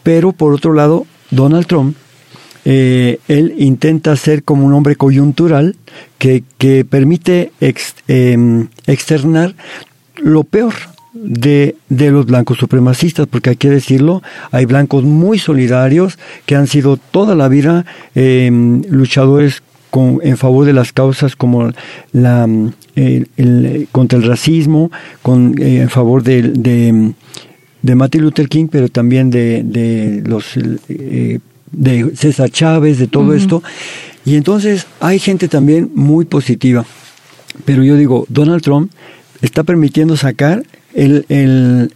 Pero 0.03 0.33
por 0.33 0.53
otro 0.53 0.75
lado, 0.75 1.07
Donald 1.31 1.67
Trump 1.67 1.97
eh, 2.67 3.19
él 3.29 3.55
intenta 3.59 4.17
ser 4.17 4.43
como 4.43 4.65
un 4.65 4.73
hombre 4.73 4.97
coyuntural 4.97 5.77
que, 6.19 6.45
que 6.57 6.85
permite 6.85 7.53
em, 8.09 8.69
externar 8.87 9.55
lo 10.17 10.45
peor 10.45 10.75
de, 11.13 11.77
de, 11.89 12.11
los 12.11 12.27
blancos 12.27 12.59
supremacistas, 12.59 13.27
porque 13.27 13.51
hay 13.51 13.57
que 13.57 13.71
decirlo, 13.71 14.23
hay 14.51 14.67
blancos 14.67 15.05
muy 15.05 15.39
solidarios 15.39 16.19
que 16.45 16.57
han 16.57 16.67
sido 16.67 16.97
toda 16.97 17.35
la 17.35 17.49
vida 17.49 17.87
em, 18.15 18.83
luchadores 18.89 19.63
con, 19.91 20.19
en 20.23 20.37
favor 20.37 20.67
de 20.67 20.73
las 20.73 20.93
causas 20.93 21.37
como 21.37 21.71
la, 22.13 22.49
el, 22.97 23.89
contra 23.93 24.19
el 24.19 24.25
racismo, 24.25 24.91
con, 25.23 25.55
eh, 25.61 25.83
en 25.83 25.89
favor 25.89 26.25
de, 26.25 26.43
de, 26.43 27.13
de, 27.83 27.95
Martin 27.95 28.23
Luther 28.23 28.49
King, 28.49 28.67
pero 28.71 28.89
también 28.89 29.31
de, 29.31 29.63
de 29.63 30.23
los 30.27 30.57
eh, 30.89 31.39
de 31.71 32.17
César 32.17 32.51
Chávez, 32.51 32.99
de 32.99 33.07
todo 33.07 33.35
esto. 33.35 33.63
Y 34.25 34.37
entonces 34.37 34.87
hay 35.01 35.19
gente 35.19 35.49
también 35.49 35.91
muy 35.95 36.25
positiva. 36.25 36.85
Pero 37.65 37.85
yo 37.85 37.97
digo, 37.97 38.27
Donald 38.29 38.63
Trump 38.63 38.91
está 39.45 39.63
permitiendo 39.63 40.17
sacar 40.17 40.65
el, 40.95 41.27
el, 41.29 41.93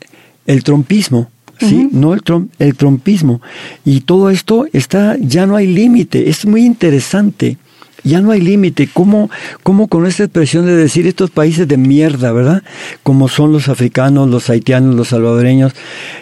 el 0.47 0.65
trompismo, 0.65 1.31
¿sí? 1.59 1.89
No 1.91 2.13
el, 2.15 2.23
trump, 2.23 2.53
el 2.59 2.77
trompismo. 2.77 3.41
Y 3.85 4.03
todo 4.03 4.31
esto 4.31 4.67
está, 4.73 5.17
ya 5.19 5.47
no 5.47 5.57
hay 5.57 5.67
límite, 5.67 6.29
es 6.29 6.45
muy 6.47 6.65
interesante. 6.65 7.57
Ya 8.05 8.21
no 8.21 8.31
hay 8.31 8.41
límite. 8.41 8.89
¿Cómo, 8.93 9.29
¿Cómo 9.65 9.89
con 9.89 10.07
esta 10.07 10.23
expresión 10.23 10.65
de 10.67 10.77
decir 10.77 11.07
estos 11.09 11.31
países 11.31 11.67
de 11.67 11.77
mierda, 11.77 12.31
verdad? 12.31 12.63
Como 13.03 13.29
son 13.29 13.53
los 13.53 13.69
africanos, 13.69 14.31
los 14.31 14.49
haitianos, 14.49 14.95
los 14.95 15.09
salvadoreños, 15.09 15.73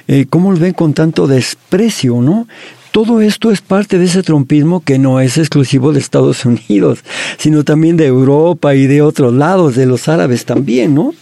eh, 0.08 0.24
¿cómo 0.28 0.50
los 0.50 0.58
ven 0.58 0.72
con 0.72 0.94
tanto 0.94 1.26
desprecio, 1.26 2.22
no? 2.22 2.48
Todo 2.90 3.20
esto 3.20 3.50
es 3.50 3.60
parte 3.60 3.98
de 3.98 4.06
ese 4.06 4.22
trompismo 4.22 4.80
que 4.80 4.98
no 4.98 5.20
es 5.20 5.38
exclusivo 5.38 5.92
de 5.92 6.00
Estados 6.00 6.44
Unidos, 6.46 7.00
sino 7.38 7.64
también 7.64 7.96
de 7.96 8.06
Europa 8.06 8.74
y 8.74 8.86
de 8.86 9.02
otros 9.02 9.34
lados, 9.34 9.76
de 9.76 9.86
los 9.86 10.08
árabes 10.08 10.44
también, 10.44 10.94
¿no? 10.94 11.14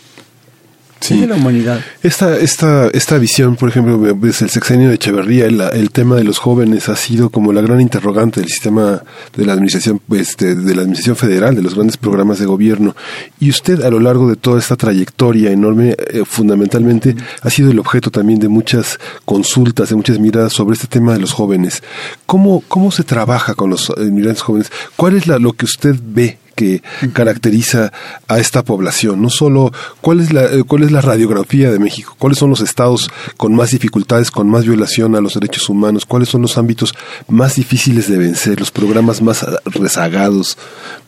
Sí. 1.08 1.20
de 1.20 1.26
la 1.26 1.36
humanidad. 1.36 1.80
Esta, 2.02 2.36
esta, 2.38 2.88
esta 2.88 3.18
visión, 3.18 3.56
por 3.56 3.68
ejemplo, 3.68 3.98
desde 3.98 4.46
el 4.46 4.50
sexenio 4.50 4.88
de 4.88 4.96
Echeverría, 4.96 5.46
el, 5.46 5.60
el, 5.60 5.90
tema 5.90 6.16
de 6.16 6.24
los 6.24 6.38
jóvenes 6.38 6.88
ha 6.88 6.96
sido 6.96 7.30
como 7.30 7.52
la 7.52 7.60
gran 7.60 7.80
interrogante 7.80 8.40
del 8.40 8.48
sistema 8.48 9.02
de 9.36 9.46
la 9.46 9.52
administración, 9.52 10.00
este, 10.12 10.54
de 10.54 10.74
la 10.74 10.82
administración 10.82 11.16
federal, 11.16 11.54
de 11.54 11.62
los 11.62 11.74
grandes 11.74 11.96
programas 11.96 12.38
de 12.38 12.46
gobierno. 12.46 12.94
Y 13.40 13.50
usted, 13.50 13.82
a 13.82 13.90
lo 13.90 14.00
largo 14.00 14.28
de 14.28 14.36
toda 14.36 14.58
esta 14.58 14.76
trayectoria 14.76 15.50
enorme, 15.50 15.96
eh, 15.98 16.22
fundamentalmente, 16.26 17.14
ha 17.42 17.50
sido 17.50 17.70
el 17.70 17.78
objeto 17.78 18.10
también 18.10 18.38
de 18.38 18.48
muchas 18.48 18.98
consultas, 19.24 19.90
de 19.90 19.96
muchas 19.96 20.18
miradas 20.18 20.52
sobre 20.52 20.74
este 20.74 20.86
tema 20.86 21.12
de 21.12 21.20
los 21.20 21.32
jóvenes. 21.32 21.82
¿Cómo, 22.26 22.62
cómo 22.68 22.90
se 22.90 23.04
trabaja 23.04 23.54
con 23.54 23.70
los 23.70 23.92
inmigrantes 23.98 24.42
jóvenes? 24.42 24.72
¿Cuál 24.96 25.16
es 25.16 25.26
la, 25.26 25.38
lo 25.38 25.52
que 25.52 25.64
usted 25.64 25.96
ve 26.02 26.38
que 26.54 26.82
caracteriza 27.12 27.92
a 28.28 28.38
esta 28.38 28.64
población? 28.64 29.22
No 29.22 29.30
solo 29.30 29.72
cuál 30.00 30.20
es 30.20 30.32
la 30.32 30.44
eh, 30.44 30.62
cuál 30.66 30.82
es 30.82 30.92
la 30.92 31.00
radiografía 31.00 31.70
de 31.70 31.78
México, 31.78 32.14
cuáles 32.18 32.38
son 32.38 32.50
los 32.50 32.60
estados 32.60 33.10
con 33.36 33.54
más 33.54 33.70
dificultades, 33.70 34.30
con 34.30 34.48
más 34.48 34.64
violación 34.64 35.14
a 35.16 35.20
los 35.20 35.34
derechos 35.34 35.68
humanos, 35.68 36.06
cuáles 36.06 36.28
son 36.28 36.42
los 36.42 36.58
ámbitos 36.58 36.94
más 37.28 37.56
difíciles 37.56 38.08
de 38.08 38.18
vencer, 38.18 38.60
los 38.60 38.70
programas 38.70 39.22
más 39.22 39.44
rezagados, 39.66 40.56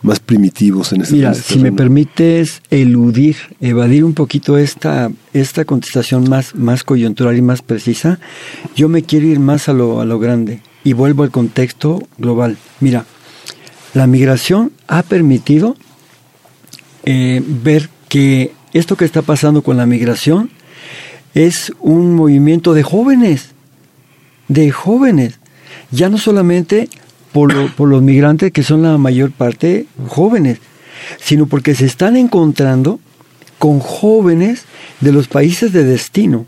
más 0.02 0.20
primitivos 0.20 0.92
en 0.92 1.02
este 1.02 1.14
Mira, 1.14 1.34
si 1.34 1.58
me 1.58 1.72
permites 1.72 2.62
eludir, 2.70 3.36
evadir 3.60 4.04
un 4.04 4.14
poquito 4.14 4.58
esta 4.58 5.10
esta 5.32 5.64
contestación 5.64 6.28
más 6.28 6.54
más 6.54 6.84
coyuntural 6.84 7.36
y 7.36 7.42
más 7.42 7.62
precisa, 7.62 8.18
yo 8.74 8.88
me 8.88 9.02
quiero 9.02 9.26
ir 9.26 9.40
más 9.40 9.68
a 9.68 9.72
lo 9.72 10.00
a 10.00 10.04
lo 10.04 10.18
grande 10.18 10.60
y 10.86 10.92
vuelvo 10.92 11.24
al 11.24 11.32
contexto 11.32 12.00
global. 12.16 12.56
Mira, 12.78 13.06
la 13.96 14.06
migración 14.06 14.72
ha 14.88 15.02
permitido 15.02 15.74
eh, 17.06 17.42
ver 17.42 17.88
que 18.10 18.52
esto 18.74 18.94
que 18.94 19.06
está 19.06 19.22
pasando 19.22 19.62
con 19.62 19.78
la 19.78 19.86
migración 19.86 20.50
es 21.32 21.72
un 21.80 22.14
movimiento 22.14 22.74
de 22.74 22.82
jóvenes, 22.82 23.52
de 24.48 24.70
jóvenes, 24.70 25.40
ya 25.90 26.10
no 26.10 26.18
solamente 26.18 26.90
por, 27.32 27.72
por 27.72 27.88
los 27.88 28.02
migrantes 28.02 28.52
que 28.52 28.62
son 28.62 28.82
la 28.82 28.98
mayor 28.98 29.30
parte 29.30 29.86
jóvenes, 30.08 30.58
sino 31.18 31.46
porque 31.46 31.74
se 31.74 31.86
están 31.86 32.18
encontrando 32.18 33.00
con 33.58 33.80
jóvenes 33.80 34.66
de 35.00 35.12
los 35.12 35.26
países 35.26 35.72
de 35.72 35.84
destino. 35.84 36.44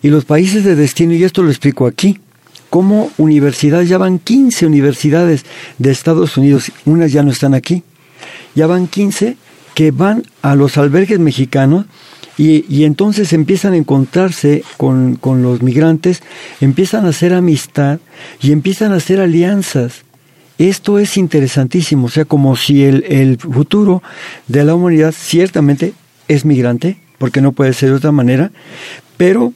Y 0.00 0.10
los 0.10 0.24
países 0.26 0.62
de 0.62 0.76
destino, 0.76 1.12
y 1.14 1.24
esto 1.24 1.42
lo 1.42 1.50
explico 1.50 1.88
aquí, 1.88 2.20
como 2.74 3.12
universidades, 3.18 3.88
ya 3.88 3.98
van 3.98 4.18
15 4.18 4.66
universidades 4.66 5.44
de 5.78 5.92
Estados 5.92 6.36
Unidos, 6.36 6.72
unas 6.86 7.12
ya 7.12 7.22
no 7.22 7.30
están 7.30 7.54
aquí, 7.54 7.84
ya 8.56 8.66
van 8.66 8.88
15 8.88 9.36
que 9.76 9.92
van 9.92 10.24
a 10.42 10.56
los 10.56 10.76
albergues 10.76 11.20
mexicanos 11.20 11.86
y, 12.36 12.64
y 12.68 12.82
entonces 12.82 13.32
empiezan 13.32 13.74
a 13.74 13.76
encontrarse 13.76 14.64
con, 14.76 15.14
con, 15.14 15.40
los 15.40 15.62
migrantes, 15.62 16.20
empiezan 16.60 17.06
a 17.06 17.10
hacer 17.10 17.32
amistad 17.32 18.00
y 18.42 18.50
empiezan 18.50 18.92
a 18.92 18.96
hacer 18.96 19.20
alianzas. 19.20 20.02
Esto 20.58 20.98
es 20.98 21.16
interesantísimo, 21.16 22.06
o 22.06 22.10
sea, 22.10 22.24
como 22.24 22.56
si 22.56 22.82
el, 22.82 23.04
el 23.04 23.38
futuro 23.38 24.02
de 24.48 24.64
la 24.64 24.74
humanidad 24.74 25.14
ciertamente 25.16 25.92
es 26.26 26.44
migrante, 26.44 26.96
porque 27.18 27.40
no 27.40 27.52
puede 27.52 27.72
ser 27.72 27.90
de 27.90 27.94
otra 27.94 28.10
manera, 28.10 28.50
pero 29.16 29.52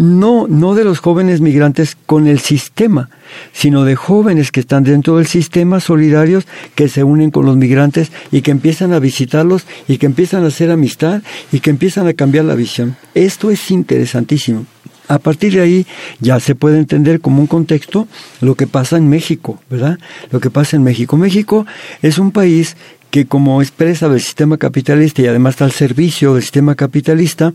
no, 0.00 0.46
no 0.48 0.74
de 0.74 0.82
los 0.82 0.98
jóvenes 0.98 1.42
migrantes 1.42 1.94
con 2.06 2.26
el 2.26 2.40
sistema, 2.40 3.10
sino 3.52 3.84
de 3.84 3.96
jóvenes 3.96 4.50
que 4.50 4.60
están 4.60 4.82
dentro 4.82 5.18
del 5.18 5.26
sistema 5.26 5.78
solidarios 5.78 6.46
que 6.74 6.88
se 6.88 7.04
unen 7.04 7.30
con 7.30 7.44
los 7.44 7.56
migrantes 7.58 8.10
y 8.32 8.40
que 8.40 8.50
empiezan 8.50 8.94
a 8.94 8.98
visitarlos 8.98 9.66
y 9.88 9.98
que 9.98 10.06
empiezan 10.06 10.42
a 10.42 10.46
hacer 10.46 10.70
amistad 10.70 11.22
y 11.52 11.60
que 11.60 11.68
empiezan 11.68 12.06
a 12.06 12.14
cambiar 12.14 12.46
la 12.46 12.54
visión. 12.54 12.96
Esto 13.14 13.50
es 13.50 13.70
interesantísimo. 13.70 14.64
A 15.06 15.18
partir 15.18 15.52
de 15.52 15.60
ahí 15.60 15.86
ya 16.18 16.40
se 16.40 16.54
puede 16.54 16.78
entender 16.78 17.20
como 17.20 17.42
un 17.42 17.46
contexto 17.46 18.08
lo 18.40 18.54
que 18.54 18.66
pasa 18.66 18.96
en 18.96 19.10
México, 19.10 19.60
¿verdad? 19.68 19.98
Lo 20.30 20.40
que 20.40 20.48
pasa 20.48 20.76
en 20.76 20.82
México. 20.82 21.18
México 21.18 21.66
es 22.00 22.18
un 22.18 22.30
país 22.30 22.74
que 23.10 23.26
como 23.26 23.60
expresa 23.60 24.08
del 24.08 24.20
sistema 24.20 24.56
capitalista 24.56 25.20
y 25.20 25.26
además 25.26 25.54
está 25.54 25.64
al 25.64 25.72
servicio 25.72 26.34
del 26.34 26.42
sistema 26.42 26.74
capitalista, 26.74 27.52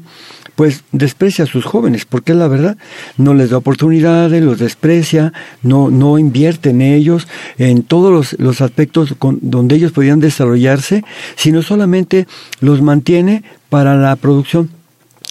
pues 0.55 0.83
desprecia 0.91 1.43
a 1.43 1.47
sus 1.47 1.65
jóvenes, 1.65 2.05
porque 2.05 2.33
la 2.33 2.47
verdad, 2.47 2.77
no 3.17 3.33
les 3.33 3.49
da 3.49 3.57
oportunidades, 3.57 4.43
los 4.43 4.59
desprecia, 4.59 5.33
no, 5.61 5.89
no 5.89 6.17
invierte 6.17 6.69
en 6.69 6.81
ellos, 6.81 7.27
en 7.57 7.83
todos 7.83 8.11
los, 8.11 8.39
los 8.39 8.61
aspectos 8.61 9.15
con, 9.19 9.39
donde 9.41 9.75
ellos 9.75 9.91
podían 9.91 10.19
desarrollarse, 10.19 11.03
sino 11.35 11.61
solamente 11.61 12.27
los 12.61 12.81
mantiene 12.81 13.43
para 13.69 13.95
la 13.95 14.15
producción 14.15 14.69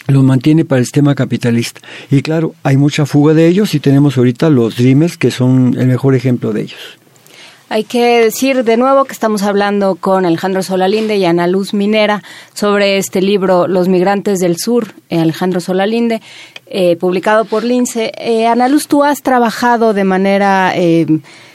los 0.07 0.23
mantiene 0.23 0.65
para 0.65 0.79
el 0.79 0.85
sistema 0.85 1.15
capitalista. 1.15 1.81
Y 2.11 2.21
claro, 2.21 2.53
hay 2.61 2.77
mucha 2.77 3.07
fuga 3.07 3.33
de 3.33 3.47
ellos 3.47 3.73
y 3.73 3.79
tenemos 3.79 4.19
ahorita 4.19 4.51
los 4.51 4.77
Dreamers, 4.77 5.17
que 5.17 5.31
son 5.31 5.75
el 5.79 5.87
mejor 5.87 6.13
ejemplo 6.13 6.53
de 6.53 6.61
ellos. 6.61 6.99
Hay 7.67 7.83
que 7.83 8.21
decir 8.21 8.63
de 8.63 8.77
nuevo 8.77 9.05
que 9.05 9.13
estamos 9.13 9.41
hablando 9.41 9.95
con 9.95 10.23
Alejandro 10.25 10.61
Solalinde 10.61 11.17
y 11.17 11.25
Ana 11.25 11.47
Luz 11.47 11.73
Minera 11.73 12.21
sobre 12.53 12.99
este 12.99 13.23
libro 13.23 13.67
Los 13.67 13.87
Migrantes 13.87 14.39
del 14.39 14.57
Sur, 14.57 14.93
eh, 15.09 15.17
Alejandro 15.17 15.59
Solalinde, 15.59 16.21
eh, 16.67 16.95
publicado 16.95 17.45
por 17.45 17.63
Lince. 17.63 18.11
Eh, 18.19 18.45
Ana 18.45 18.67
Luz, 18.67 18.87
tú 18.87 19.03
has 19.03 19.23
trabajado 19.23 19.93
de 19.93 20.03
manera... 20.03 20.73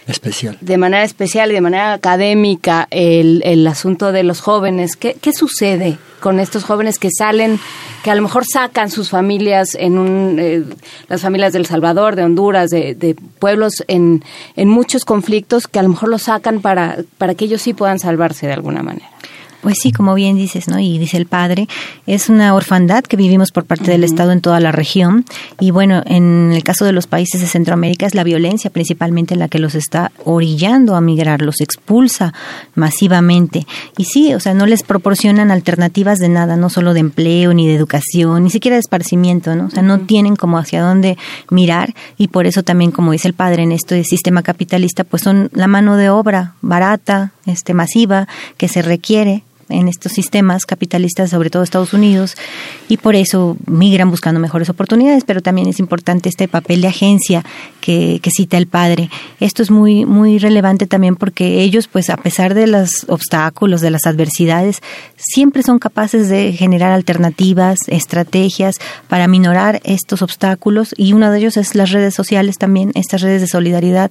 especial. 0.06 0.58
De 0.60 0.78
manera 0.78 1.04
especial 1.04 1.50
y 1.50 1.54
de 1.54 1.60
manera 1.60 1.92
académica 1.92 2.88
el, 2.90 3.42
el 3.44 3.66
asunto 3.66 4.12
de 4.12 4.22
los 4.22 4.40
jóvenes. 4.40 4.96
¿Qué, 4.96 5.14
¿Qué 5.20 5.32
sucede 5.32 5.98
con 6.20 6.38
estos 6.38 6.64
jóvenes 6.64 6.98
que 6.98 7.08
salen, 7.16 7.58
que 8.04 8.10
a 8.10 8.14
lo 8.14 8.22
mejor 8.22 8.44
sacan 8.46 8.90
sus 8.90 9.10
familias 9.10 9.74
en 9.74 9.98
un, 9.98 10.36
eh, 10.38 10.62
las 11.08 11.22
familias 11.22 11.52
del 11.52 11.66
Salvador, 11.66 12.14
de 12.14 12.24
Honduras, 12.24 12.70
de, 12.70 12.94
de, 12.94 13.16
pueblos 13.38 13.82
en, 13.88 14.22
en 14.54 14.68
muchos 14.68 15.04
conflictos, 15.04 15.66
que 15.66 15.78
a 15.78 15.82
lo 15.82 15.88
mejor 15.88 16.10
los 16.10 16.22
sacan 16.22 16.60
para, 16.60 16.98
para 17.18 17.34
que 17.34 17.46
ellos 17.46 17.62
sí 17.62 17.72
puedan 17.74 17.98
salvarse 17.98 18.46
de 18.46 18.52
alguna 18.52 18.82
manera? 18.82 19.08
Pues 19.62 19.78
sí, 19.80 19.92
como 19.92 20.14
bien 20.14 20.36
dices, 20.36 20.68
¿no? 20.68 20.78
Y 20.78 20.98
dice 20.98 21.16
el 21.16 21.26
padre, 21.26 21.68
es 22.06 22.28
una 22.28 22.54
orfandad 22.54 23.04
que 23.04 23.16
vivimos 23.16 23.52
por 23.52 23.64
parte 23.64 23.84
uh 23.84 23.86
-huh. 23.88 23.90
del 23.90 24.04
Estado 24.04 24.32
en 24.32 24.40
toda 24.40 24.58
la 24.60 24.72
región. 24.72 25.24
Y 25.58 25.70
bueno, 25.70 26.02
en 26.06 26.52
el 26.52 26.62
caso 26.64 26.84
de 26.84 26.92
los 26.92 27.06
países 27.06 27.40
de 27.40 27.46
Centroamérica 27.46 28.06
es 28.06 28.14
la 28.14 28.24
violencia 28.24 28.70
principalmente 28.70 29.36
la 29.36 29.48
que 29.48 29.58
los 29.58 29.74
está 29.74 30.12
orillando 30.24 30.96
a 30.96 31.00
migrar, 31.00 31.42
los 31.42 31.60
expulsa 31.60 32.32
masivamente. 32.74 33.66
Y 33.98 34.04
sí, 34.04 34.34
o 34.34 34.40
sea, 34.40 34.54
no 34.54 34.66
les 34.66 34.82
proporcionan 34.82 35.50
alternativas 35.50 36.18
de 36.18 36.28
nada, 36.28 36.56
no 36.56 36.70
solo 36.70 36.94
de 36.94 37.00
empleo, 37.00 37.52
ni 37.52 37.66
de 37.66 37.74
educación, 37.74 38.44
ni 38.44 38.50
siquiera 38.50 38.76
de 38.76 38.80
esparcimiento, 38.80 39.54
¿no? 39.54 39.66
O 39.66 39.70
sea, 39.70 39.82
uh 39.82 39.86
-huh. 39.86 39.88
no 39.88 40.00
tienen 40.00 40.36
como 40.36 40.58
hacia 40.58 40.82
dónde 40.82 41.18
mirar 41.50 41.94
y 42.16 42.28
por 42.28 42.46
eso 42.46 42.62
también, 42.62 42.90
como 42.90 43.12
dice 43.12 43.28
el 43.28 43.34
padre, 43.34 43.62
en 43.62 43.72
este 43.72 44.04
sistema 44.04 44.42
capitalista, 44.42 45.04
pues 45.04 45.22
son 45.22 45.50
la 45.52 45.66
mano 45.66 45.96
de 45.96 46.08
obra 46.10 46.54
barata, 46.62 47.32
este, 47.46 47.74
masiva, 47.74 48.26
que 48.56 48.68
se 48.68 48.82
requiere 48.82 49.42
en 49.70 49.88
estos 49.88 50.12
sistemas 50.12 50.66
capitalistas, 50.66 51.30
sobre 51.30 51.50
todo 51.50 51.62
Estados 51.62 51.92
Unidos, 51.92 52.36
y 52.88 52.96
por 52.96 53.14
eso 53.14 53.56
migran 53.66 54.10
buscando 54.10 54.40
mejores 54.40 54.68
oportunidades, 54.68 55.24
pero 55.24 55.40
también 55.40 55.68
es 55.68 55.78
importante 55.78 56.28
este 56.28 56.48
papel 56.48 56.80
de 56.80 56.88
agencia 56.88 57.44
que, 57.80 58.20
que 58.22 58.30
cita 58.30 58.58
el 58.58 58.66
padre. 58.66 59.10
Esto 59.40 59.62
es 59.62 59.70
muy, 59.70 60.04
muy 60.04 60.38
relevante 60.38 60.86
también 60.86 61.16
porque 61.16 61.62
ellos, 61.62 61.88
pues 61.88 62.10
a 62.10 62.16
pesar 62.16 62.54
de 62.54 62.66
los 62.66 63.06
obstáculos, 63.08 63.80
de 63.80 63.90
las 63.90 64.06
adversidades, 64.06 64.80
siempre 65.16 65.62
son 65.62 65.78
capaces 65.78 66.28
de 66.28 66.52
generar 66.52 66.92
alternativas, 66.92 67.78
estrategias 67.88 68.76
para 69.08 69.28
minorar 69.28 69.80
estos 69.84 70.22
obstáculos 70.22 70.94
y 70.96 71.12
uno 71.12 71.30
de 71.30 71.38
ellos 71.38 71.56
es 71.56 71.74
las 71.74 71.90
redes 71.90 72.14
sociales 72.14 72.58
también, 72.58 72.92
estas 72.94 73.22
redes 73.22 73.40
de 73.40 73.46
solidaridad, 73.46 74.10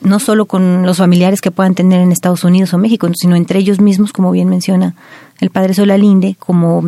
no 0.00 0.18
solo 0.18 0.46
con 0.46 0.84
los 0.86 0.98
familiares 0.98 1.40
que 1.40 1.50
puedan 1.50 1.74
tener 1.74 2.00
en 2.00 2.12
Estados 2.12 2.44
Unidos 2.44 2.74
o 2.74 2.78
México, 2.78 3.08
sino 3.14 3.36
entre 3.36 3.58
ellos 3.58 3.80
mismos, 3.80 4.12
como 4.12 4.30
bien 4.30 4.48
menciona 4.48 4.94
el 5.40 5.50
padre 5.50 5.74
Solalinde 5.74 6.36
como 6.38 6.84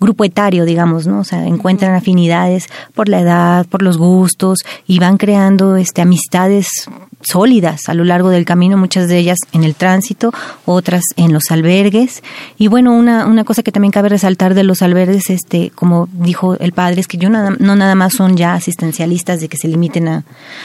grupo 0.00 0.24
etario, 0.24 0.64
digamos, 0.64 1.06
¿no? 1.06 1.20
O 1.20 1.24
sea, 1.24 1.46
encuentran 1.46 1.94
afinidades 1.94 2.68
por 2.94 3.08
la 3.08 3.20
edad, 3.20 3.66
por 3.66 3.82
los 3.82 3.98
gustos 3.98 4.58
y 4.86 4.98
van 4.98 5.16
creando 5.16 5.76
este 5.76 6.02
amistades 6.02 6.88
sólidas 7.22 7.88
a 7.88 7.94
lo 7.94 8.04
largo 8.04 8.30
del 8.30 8.44
camino, 8.44 8.76
muchas 8.76 9.08
de 9.08 9.18
ellas 9.18 9.38
en 9.52 9.64
el 9.64 9.74
tránsito, 9.74 10.32
otras 10.64 11.04
en 11.16 11.32
los 11.32 11.50
albergues. 11.50 12.22
Y 12.58 12.68
bueno, 12.68 12.92
una, 12.92 13.26
una 13.26 13.44
cosa 13.44 13.62
que 13.62 13.72
también 13.72 13.92
cabe 13.92 14.08
resaltar 14.08 14.54
de 14.54 14.64
los 14.64 14.82
albergues, 14.82 15.30
este, 15.30 15.70
como 15.74 16.08
dijo 16.12 16.56
el 16.58 16.72
padre, 16.72 17.00
es 17.00 17.06
que 17.06 17.18
yo 17.18 17.30
nada, 17.30 17.54
no 17.58 17.76
nada 17.76 17.94
más 17.94 18.14
son 18.14 18.36
ya 18.36 18.54
asistencialistas 18.54 19.40
de 19.40 19.48
que 19.48 19.56
se 19.56 19.68
limiten 19.68 20.08
a, 20.08 20.24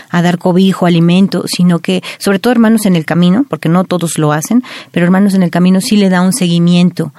a 0.10 0.22
dar 0.22 0.38
cobijo, 0.38 0.86
alimento, 0.86 1.46
sino 1.48 1.80
que, 1.80 2.04
sobre 2.18 2.40
todo 2.40 2.52
hermanos 2.52 2.86
en 2.86 2.96
el 2.96 3.06
camino, 3.06 3.46
porque 3.50 3.70
no 3.70 3.84
todos 3.84 4.18
lo 4.18 4.32
hacen, 4.32 4.64
pero 4.92 5.06
hermanos 5.06 5.34
en 5.34 5.44
el 5.44 5.52
camino 5.52 5.82
sí 5.82 5.98
le 5.98 6.10
da 6.10 6.22
un 6.22 6.34
seguimiento 6.34 7.12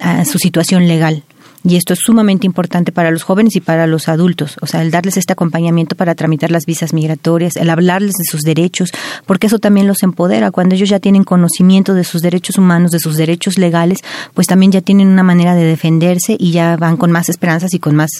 a 0.00 0.24
su 0.24 0.38
situación 0.38 0.88
legal. 0.88 1.22
Y 1.64 1.76
esto 1.76 1.92
es 1.92 1.98
sumamente 1.98 2.46
importante 2.46 2.92
para 2.92 3.10
los 3.10 3.24
jóvenes 3.24 3.56
y 3.56 3.60
para 3.60 3.88
los 3.88 4.08
adultos. 4.08 4.56
O 4.60 4.66
sea, 4.66 4.82
el 4.82 4.92
darles 4.92 5.16
este 5.16 5.32
acompañamiento 5.32 5.96
para 5.96 6.14
tramitar 6.14 6.52
las 6.52 6.66
visas 6.66 6.92
migratorias, 6.92 7.56
el 7.56 7.68
hablarles 7.68 8.12
de 8.12 8.24
sus 8.24 8.42
derechos, 8.42 8.92
porque 9.26 9.48
eso 9.48 9.58
también 9.58 9.88
los 9.88 10.04
empodera. 10.04 10.52
Cuando 10.52 10.76
ellos 10.76 10.88
ya 10.88 11.00
tienen 11.00 11.24
conocimiento 11.24 11.94
de 11.94 12.04
sus 12.04 12.22
derechos 12.22 12.58
humanos, 12.58 12.92
de 12.92 13.00
sus 13.00 13.16
derechos 13.16 13.58
legales, 13.58 13.98
pues 14.34 14.46
también 14.46 14.70
ya 14.70 14.82
tienen 14.82 15.08
una 15.08 15.24
manera 15.24 15.56
de 15.56 15.64
defenderse 15.64 16.36
y 16.38 16.52
ya 16.52 16.76
van 16.76 16.96
con 16.96 17.10
más 17.10 17.28
esperanzas 17.28 17.74
y 17.74 17.80
con 17.80 17.96
más, 17.96 18.10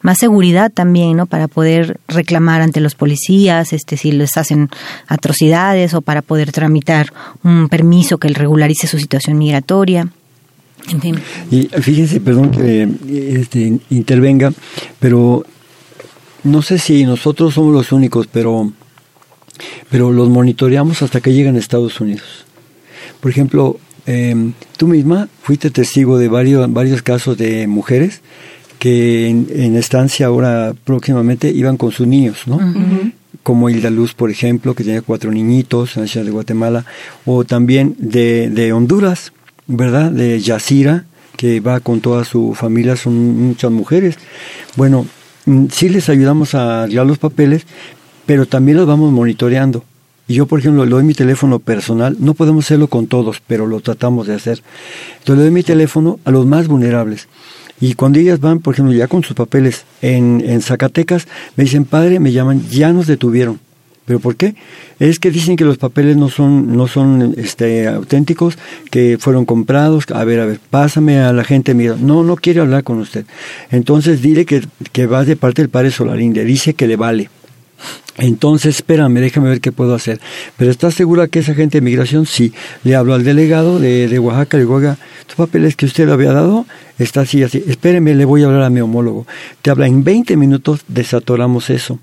más 0.00 0.16
seguridad 0.18 0.72
también, 0.72 1.18
¿no? 1.18 1.26
Para 1.26 1.48
poder 1.48 2.00
reclamar 2.08 2.62
ante 2.62 2.80
los 2.80 2.94
policías, 2.94 3.74
este, 3.74 3.98
si 3.98 4.10
les 4.10 4.38
hacen 4.38 4.70
atrocidades 5.06 5.92
o 5.92 6.00
para 6.00 6.22
poder 6.22 6.50
tramitar 6.50 7.12
un 7.44 7.68
permiso 7.68 8.16
que 8.16 8.28
regularice 8.28 8.86
su 8.86 8.98
situación 8.98 9.36
migratoria. 9.36 10.08
Y 11.50 11.68
fíjense, 11.80 12.20
perdón 12.20 12.50
que 12.50 12.88
este, 13.40 13.78
intervenga, 13.90 14.52
pero 15.00 15.44
no 16.44 16.62
sé 16.62 16.78
si 16.78 17.04
nosotros 17.04 17.54
somos 17.54 17.74
los 17.74 17.92
únicos, 17.92 18.28
pero, 18.28 18.72
pero 19.90 20.12
los 20.12 20.28
monitoreamos 20.28 21.02
hasta 21.02 21.20
que 21.20 21.32
llegan 21.32 21.56
a 21.56 21.58
Estados 21.58 22.00
Unidos. 22.00 22.44
Por 23.20 23.30
ejemplo, 23.30 23.78
em, 24.06 24.52
tú 24.76 24.86
misma 24.86 25.28
fuiste 25.42 25.70
testigo 25.70 26.18
de 26.18 26.28
varios, 26.28 26.72
varios 26.72 27.02
casos 27.02 27.36
de 27.36 27.66
mujeres 27.66 28.20
que 28.78 29.28
en, 29.28 29.74
estancia 29.76 30.26
ahora 30.26 30.74
próximamente 30.84 31.50
iban 31.50 31.76
con 31.76 31.92
sus 31.92 32.06
niños, 32.06 32.42
¿no? 32.46 32.60
Como 33.42 33.70
Hilda 33.70 33.90
Luz, 33.90 34.14
por 34.14 34.30
ejemplo, 34.30 34.74
que 34.74 34.84
tenía 34.84 35.02
cuatro 35.02 35.30
niñitos 35.30 35.96
en 35.96 36.02
la 36.02 36.08
ciudad 36.08 36.26
de 36.26 36.32
Guatemala, 36.32 36.84
o 37.24 37.44
también 37.44 37.96
de, 37.98 38.50
de 38.50 38.72
Honduras, 38.72 39.32
¿verdad? 39.66 40.10
De 40.10 40.40
Yacira, 40.40 41.04
que 41.36 41.60
va 41.60 41.80
con 41.80 42.00
toda 42.00 42.24
su 42.24 42.54
familia, 42.54 42.96
son 42.96 43.48
muchas 43.48 43.70
mujeres. 43.70 44.16
Bueno, 44.76 45.06
mm, 45.46 45.66
sí 45.70 45.88
les 45.88 46.08
ayudamos 46.08 46.54
a 46.54 46.84
arreglar 46.84 47.06
los 47.06 47.18
papeles, 47.18 47.66
pero 48.24 48.46
también 48.46 48.78
los 48.78 48.86
vamos 48.86 49.12
monitoreando. 49.12 49.84
Y 50.28 50.34
yo, 50.34 50.46
por 50.46 50.58
ejemplo, 50.58 50.84
le 50.84 50.90
doy 50.90 51.04
mi 51.04 51.14
teléfono 51.14 51.60
personal, 51.60 52.16
no 52.18 52.34
podemos 52.34 52.64
hacerlo 52.64 52.88
con 52.88 53.06
todos, 53.06 53.40
pero 53.46 53.66
lo 53.66 53.80
tratamos 53.80 54.26
de 54.26 54.34
hacer. 54.34 54.62
Entonces 55.18 55.36
le 55.36 55.42
doy 55.42 55.50
mi 55.52 55.62
teléfono 55.62 56.18
a 56.24 56.32
los 56.32 56.46
más 56.46 56.66
vulnerables. 56.66 57.28
Y 57.80 57.94
cuando 57.94 58.18
ellas 58.18 58.40
van, 58.40 58.60
por 58.60 58.74
ejemplo, 58.74 58.94
ya 58.94 59.06
con 59.06 59.22
sus 59.22 59.36
papeles 59.36 59.84
en, 60.02 60.42
en 60.44 60.62
Zacatecas, 60.62 61.28
me 61.56 61.64
dicen, 61.64 61.84
padre, 61.84 62.18
me 62.18 62.32
llaman, 62.32 62.66
ya 62.70 62.92
nos 62.92 63.06
detuvieron. 63.06 63.60
¿Pero 64.06 64.20
por 64.20 64.36
qué? 64.36 64.54
Es 65.00 65.18
que 65.18 65.30
dicen 65.32 65.56
que 65.56 65.64
los 65.64 65.78
papeles 65.78 66.16
no 66.16 66.30
son, 66.30 66.76
no 66.76 66.86
son 66.86 67.34
este, 67.36 67.88
auténticos, 67.88 68.56
que 68.90 69.18
fueron 69.18 69.44
comprados. 69.44 70.04
A 70.14 70.24
ver, 70.24 70.40
a 70.40 70.46
ver, 70.46 70.60
pásame 70.70 71.18
a 71.18 71.32
la 71.32 71.42
gente, 71.42 71.74
mira, 71.74 71.96
no, 71.98 72.22
no 72.22 72.36
quiere 72.36 72.60
hablar 72.60 72.84
con 72.84 72.98
usted. 72.98 73.26
Entonces 73.70 74.22
dile 74.22 74.46
que, 74.46 74.64
que 74.92 75.06
va 75.06 75.24
de 75.24 75.36
parte 75.36 75.62
del 75.62 75.70
padre 75.70 75.90
Solarín, 75.90 76.32
le 76.32 76.44
dice 76.44 76.74
que 76.74 76.86
le 76.86 76.96
vale. 76.96 77.28
Entonces, 78.16 78.76
espérame, 78.76 79.14
déjame 79.14 79.50
ver 79.50 79.60
qué 79.60 79.72
puedo 79.72 79.94
hacer. 79.94 80.20
Pero 80.56 80.70
¿estás 80.70 80.94
segura 80.94 81.26
que 81.26 81.40
esa 81.40 81.54
gente 81.54 81.78
de 81.78 81.82
migración? 81.82 82.24
Sí. 82.24 82.52
Le 82.84 82.94
hablo 82.94 83.12
al 83.12 83.24
delegado 83.24 83.78
de, 83.80 84.08
de 84.08 84.18
Oaxaca, 84.20 84.56
le 84.56 84.62
digo, 84.62 84.76
oiga, 84.76 84.96
¿estos 85.20 85.36
papeles 85.36 85.76
que 85.76 85.84
usted 85.84 86.06
le 86.06 86.12
había 86.12 86.32
dado? 86.32 86.64
Está 86.98 87.22
así, 87.22 87.42
así. 87.42 87.62
Espéreme, 87.66 88.14
le 88.14 88.24
voy 88.24 88.44
a 88.44 88.46
hablar 88.46 88.62
a 88.62 88.70
mi 88.70 88.80
homólogo. 88.80 89.26
Te 89.60 89.70
habla 89.70 89.88
en 89.88 90.04
20 90.04 90.36
minutos, 90.36 90.80
desatoramos 90.88 91.68
eso 91.70 91.98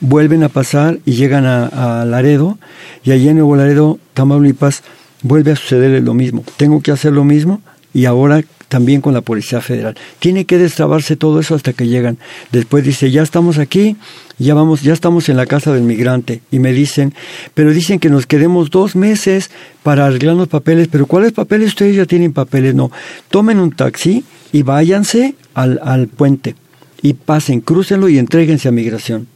vuelven 0.00 0.42
a 0.42 0.48
pasar 0.48 0.98
y 1.04 1.12
llegan 1.12 1.46
a, 1.46 2.04
Laredo, 2.04 2.58
y 3.04 3.12
allí 3.12 3.28
en 3.28 3.36
Nuevo 3.36 3.56
Laredo, 3.56 3.98
Tamaulipas, 4.14 4.82
vuelve 5.22 5.52
a 5.52 5.56
suceder 5.56 6.02
lo 6.02 6.14
mismo. 6.14 6.44
Tengo 6.56 6.80
que 6.80 6.92
hacer 6.92 7.12
lo 7.12 7.24
mismo 7.24 7.60
y 7.94 8.04
ahora 8.04 8.42
también 8.68 9.00
con 9.00 9.14
la 9.14 9.20
Policía 9.20 9.60
Federal. 9.60 9.96
Tiene 10.18 10.44
que 10.44 10.58
destrabarse 10.58 11.16
todo 11.16 11.40
eso 11.40 11.54
hasta 11.54 11.72
que 11.72 11.86
llegan. 11.86 12.18
Después 12.52 12.84
dice, 12.84 13.10
ya 13.10 13.22
estamos 13.22 13.58
aquí, 13.58 13.96
ya 14.38 14.54
vamos, 14.54 14.82
ya 14.82 14.92
estamos 14.92 15.28
en 15.28 15.36
la 15.36 15.46
casa 15.46 15.72
del 15.72 15.82
migrante. 15.82 16.42
Y 16.50 16.58
me 16.58 16.72
dicen, 16.72 17.14
pero 17.54 17.72
dicen 17.72 18.00
que 18.00 18.10
nos 18.10 18.26
quedemos 18.26 18.70
dos 18.70 18.96
meses 18.96 19.50
para 19.82 20.06
arreglar 20.06 20.34
los 20.34 20.48
papeles. 20.48 20.88
Pero 20.90 21.06
¿cuáles 21.06 21.32
papeles? 21.32 21.68
Ustedes 21.68 21.96
ya 21.96 22.06
tienen 22.06 22.32
papeles. 22.32 22.74
No, 22.74 22.90
tomen 23.30 23.60
un 23.60 23.70
taxi 23.72 24.24
y 24.52 24.62
váyanse 24.62 25.34
al, 25.54 25.80
al 25.82 26.08
puente. 26.08 26.56
Y 27.02 27.14
pasen, 27.14 27.60
crúcenlo 27.60 28.08
y 28.08 28.18
entréguense 28.18 28.68
a 28.68 28.72
migración. 28.72 29.28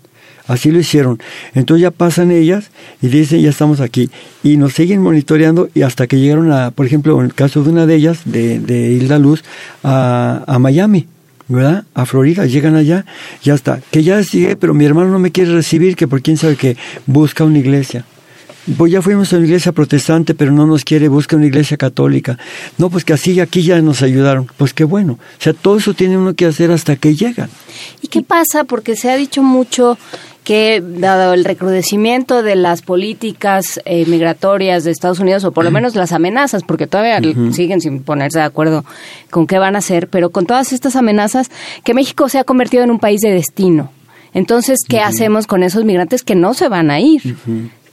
Así 0.50 0.72
lo 0.72 0.80
hicieron. 0.80 1.20
Entonces 1.54 1.82
ya 1.82 1.92
pasan 1.92 2.32
ellas 2.32 2.72
y 3.00 3.06
dicen, 3.06 3.40
ya 3.40 3.50
estamos 3.50 3.80
aquí. 3.80 4.10
Y 4.42 4.56
nos 4.56 4.72
siguen 4.72 5.00
monitoreando 5.00 5.68
y 5.74 5.82
hasta 5.82 6.08
que 6.08 6.18
llegaron 6.18 6.50
a, 6.50 6.72
por 6.72 6.86
ejemplo, 6.86 7.16
en 7.20 7.26
el 7.26 7.34
caso 7.34 7.62
de 7.62 7.70
una 7.70 7.86
de 7.86 7.94
ellas, 7.94 8.22
de, 8.24 8.58
de 8.58 8.90
Hilda 8.90 9.20
Luz, 9.20 9.44
a, 9.84 10.42
a 10.48 10.58
Miami. 10.58 11.06
¿verdad? 11.46 11.84
A 11.94 12.04
Florida, 12.06 12.46
llegan 12.46 12.76
allá, 12.76 13.04
ya 13.42 13.54
está. 13.54 13.80
Que 13.90 14.02
ya 14.04 14.22
sigue, 14.22 14.54
pero 14.56 14.72
mi 14.72 14.84
hermano 14.84 15.10
no 15.10 15.18
me 15.18 15.32
quiere 15.32 15.52
recibir, 15.52 15.96
que 15.96 16.06
por 16.06 16.22
quién 16.22 16.36
sabe 16.36 16.56
que 16.56 16.76
busca 17.06 17.44
una 17.44 17.58
iglesia. 17.58 18.04
Pues 18.76 18.92
ya 18.92 19.02
fuimos 19.02 19.32
a 19.32 19.36
una 19.36 19.46
iglesia 19.46 19.72
protestante, 19.72 20.34
pero 20.34 20.52
no 20.52 20.66
nos 20.66 20.84
quiere, 20.84 21.08
busca 21.08 21.34
una 21.34 21.46
iglesia 21.46 21.76
católica. 21.76 22.38
No, 22.78 22.90
pues 22.90 23.04
que 23.04 23.14
así 23.14 23.40
aquí 23.40 23.62
ya 23.62 23.80
nos 23.80 24.02
ayudaron. 24.02 24.46
Pues 24.58 24.74
qué 24.74 24.84
bueno. 24.84 25.14
O 25.14 25.42
sea, 25.42 25.52
todo 25.52 25.78
eso 25.78 25.94
tiene 25.94 26.18
uno 26.18 26.34
que 26.34 26.46
hacer 26.46 26.70
hasta 26.70 26.94
que 26.96 27.16
llegan. 27.16 27.50
¿Y 28.02 28.08
qué 28.08 28.22
pasa? 28.22 28.64
Porque 28.64 28.94
se 28.94 29.10
ha 29.10 29.16
dicho 29.16 29.42
mucho 29.42 29.98
que 30.50 30.82
dado 30.84 31.32
el 31.32 31.44
recrudecimiento 31.44 32.42
de 32.42 32.56
las 32.56 32.82
políticas 32.82 33.80
eh, 33.84 34.04
migratorias 34.06 34.82
de 34.82 34.90
Estados 34.90 35.20
Unidos, 35.20 35.44
o 35.44 35.52
por 35.52 35.62
lo 35.62 35.70
menos 35.70 35.94
las 35.94 36.10
amenazas, 36.10 36.64
porque 36.64 36.88
todavía 36.88 37.20
siguen 37.52 37.80
sin 37.80 38.02
ponerse 38.02 38.40
de 38.40 38.46
acuerdo 38.46 38.84
con 39.30 39.46
qué 39.46 39.60
van 39.60 39.76
a 39.76 39.78
hacer, 39.78 40.08
pero 40.08 40.30
con 40.30 40.46
todas 40.46 40.72
estas 40.72 40.96
amenazas, 40.96 41.52
que 41.84 41.94
México 41.94 42.28
se 42.28 42.40
ha 42.40 42.42
convertido 42.42 42.82
en 42.82 42.90
un 42.90 42.98
país 42.98 43.20
de 43.20 43.30
destino. 43.30 43.92
Entonces, 44.34 44.80
¿qué 44.88 44.98
hacemos 44.98 45.46
con 45.46 45.62
esos 45.62 45.84
migrantes 45.84 46.24
que 46.24 46.34
no 46.34 46.52
se 46.52 46.68
van 46.68 46.90
a 46.90 46.98
ir? 46.98 47.36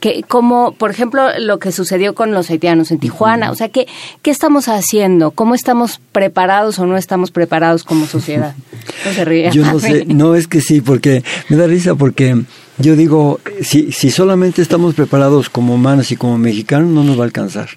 Que 0.00 0.22
como 0.22 0.72
por 0.72 0.90
ejemplo 0.90 1.22
lo 1.38 1.58
que 1.58 1.72
sucedió 1.72 2.14
con 2.14 2.32
los 2.32 2.50
haitianos 2.50 2.90
en 2.90 2.98
Tijuana, 2.98 3.50
o 3.50 3.54
sea, 3.54 3.68
¿qué, 3.68 3.86
¿qué 4.22 4.30
estamos 4.30 4.68
haciendo? 4.68 5.32
¿Cómo 5.32 5.54
estamos 5.54 6.00
preparados 6.12 6.78
o 6.78 6.86
no 6.86 6.96
estamos 6.96 7.30
preparados 7.30 7.84
como 7.84 8.06
sociedad? 8.06 8.54
No 9.04 9.12
se 9.12 9.24
ríe. 9.24 9.50
Yo 9.52 9.64
no 9.64 9.78
sé, 9.80 10.06
no 10.06 10.34
es 10.34 10.48
que 10.48 10.60
sí, 10.60 10.80
porque 10.80 11.22
me 11.48 11.56
da 11.56 11.66
risa 11.66 11.94
porque 11.94 12.36
yo 12.78 12.96
digo, 12.96 13.40
si, 13.62 13.92
si 13.92 14.10
solamente 14.10 14.62
estamos 14.62 14.94
preparados 14.94 15.50
como 15.50 15.74
humanos 15.74 16.10
y 16.10 16.16
como 16.16 16.38
mexicanos 16.38 16.90
no 16.90 17.04
nos 17.04 17.16
va 17.16 17.22
a 17.22 17.26
alcanzar. 17.26 17.68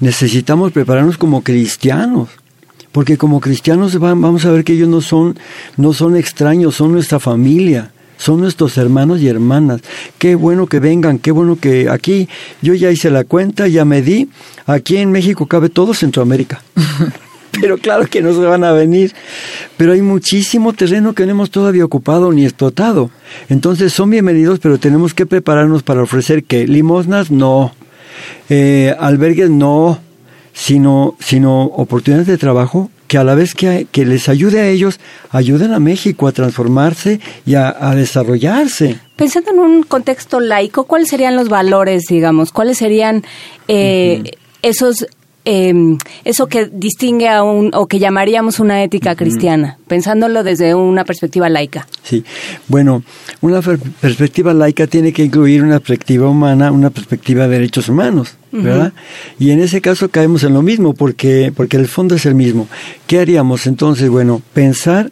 Necesitamos 0.00 0.72
prepararnos 0.72 1.18
como 1.18 1.42
cristianos 1.42 2.28
porque 2.92 3.16
como 3.18 3.40
cristianos 3.40 3.98
vamos 3.98 4.44
a 4.44 4.50
ver 4.50 4.64
que 4.64 4.72
ellos 4.72 4.88
no 4.88 5.00
son 5.00 5.38
no 5.76 5.92
son 5.92 6.16
extraños, 6.16 6.76
son 6.76 6.92
nuestra 6.92 7.20
familia 7.20 7.92
son 8.18 8.40
nuestros 8.40 8.76
hermanos 8.76 9.20
y 9.22 9.28
hermanas. 9.28 9.80
Qué 10.18 10.34
bueno 10.34 10.66
que 10.66 10.80
vengan, 10.80 11.18
qué 11.18 11.30
bueno 11.30 11.56
que 11.56 11.88
aquí 11.88 12.28
yo 12.60 12.74
ya 12.74 12.90
hice 12.90 13.10
la 13.10 13.24
cuenta, 13.24 13.68
ya 13.68 13.86
me 13.86 14.02
di. 14.02 14.28
Aquí 14.66 14.98
en 14.98 15.10
México 15.10 15.46
cabe 15.46 15.70
todo 15.70 15.94
Centroamérica. 15.94 16.62
pero 17.60 17.78
claro 17.78 18.06
que 18.06 18.20
no 18.20 18.34
se 18.34 18.40
van 18.40 18.64
a 18.64 18.72
venir. 18.72 19.14
Pero 19.76 19.92
hay 19.92 20.02
muchísimo 20.02 20.72
terreno 20.72 21.14
que 21.14 21.24
no 21.24 21.30
hemos 21.30 21.50
todavía 21.50 21.84
ocupado 21.84 22.32
ni 22.32 22.44
explotado. 22.44 23.10
Entonces 23.48 23.92
son 23.92 24.10
bienvenidos, 24.10 24.58
pero 24.58 24.78
tenemos 24.78 25.14
que 25.14 25.24
prepararnos 25.24 25.82
para 25.82 26.02
ofrecer 26.02 26.44
que 26.44 26.66
limosnas 26.66 27.30
no, 27.30 27.72
eh, 28.50 28.94
albergues 28.98 29.50
no, 29.50 29.98
sino, 30.52 31.14
sino 31.20 31.62
oportunidades 31.62 32.26
de 32.26 32.36
trabajo 32.36 32.90
que 33.08 33.18
a 33.18 33.24
la 33.24 33.34
vez 33.34 33.54
que, 33.54 33.86
que 33.90 34.04
les 34.04 34.28
ayude 34.28 34.60
a 34.60 34.68
ellos, 34.68 35.00
ayuden 35.30 35.72
a 35.72 35.80
México 35.80 36.28
a 36.28 36.32
transformarse 36.32 37.20
y 37.46 37.54
a, 37.54 37.72
desarrollarse. 37.96 38.98
Pensando 39.16 39.50
en 39.50 39.58
un 39.58 39.82
contexto 39.82 40.38
laico, 40.38 40.84
¿cuáles 40.84 41.08
serían 41.08 41.34
los 41.34 41.48
valores, 41.48 42.04
digamos? 42.08 42.52
¿Cuáles 42.52 42.78
serían 42.78 43.24
eh, 43.66 44.22
esos 44.62 45.06
eh, 45.50 45.96
eso 46.24 46.46
que 46.46 46.66
distingue 46.66 47.26
a 47.26 47.42
un, 47.42 47.70
o 47.72 47.86
que 47.86 47.98
llamaríamos 47.98 48.60
una 48.60 48.82
ética 48.82 49.16
cristiana, 49.16 49.78
pensándolo 49.86 50.44
desde 50.44 50.74
una 50.74 51.06
perspectiva 51.06 51.48
laica. 51.48 51.88
Sí, 52.02 52.22
bueno, 52.66 53.02
una 53.40 53.62
perspectiva 53.62 54.52
laica 54.52 54.86
tiene 54.86 55.10
que 55.10 55.24
incluir 55.24 55.62
una 55.62 55.78
perspectiva 55.78 56.28
humana, 56.28 56.70
una 56.70 56.90
perspectiva 56.90 57.48
de 57.48 57.54
derechos 57.56 57.88
humanos, 57.88 58.36
¿verdad? 58.52 58.92
Y 59.38 59.50
en 59.52 59.60
ese 59.60 59.80
caso 59.80 60.10
caemos 60.10 60.44
en 60.44 60.52
lo 60.52 60.60
mismo, 60.60 60.92
porque, 60.92 61.50
porque 61.56 61.78
el 61.78 61.88
fondo 61.88 62.14
es 62.16 62.26
el 62.26 62.34
mismo. 62.34 62.68
¿Qué 63.06 63.18
haríamos 63.18 63.66
entonces? 63.66 64.10
Bueno, 64.10 64.42
pensar 64.52 65.10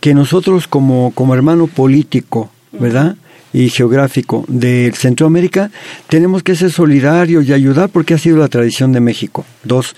que 0.00 0.14
nosotros 0.14 0.66
como, 0.66 1.12
como 1.14 1.34
hermano 1.34 1.66
político, 1.66 2.48
¿verdad? 2.72 3.16
Y 3.54 3.70
geográfico 3.70 4.44
de 4.48 4.92
Centroamérica, 4.94 5.70
tenemos 6.08 6.42
que 6.42 6.56
ser 6.56 6.72
solidarios 6.72 7.46
y 7.46 7.52
ayudar 7.52 7.88
porque 7.88 8.12
ha 8.12 8.18
sido 8.18 8.36
la 8.36 8.48
tradición 8.48 8.92
de 8.92 9.00
México. 9.00 9.46
Dos, 9.62 9.94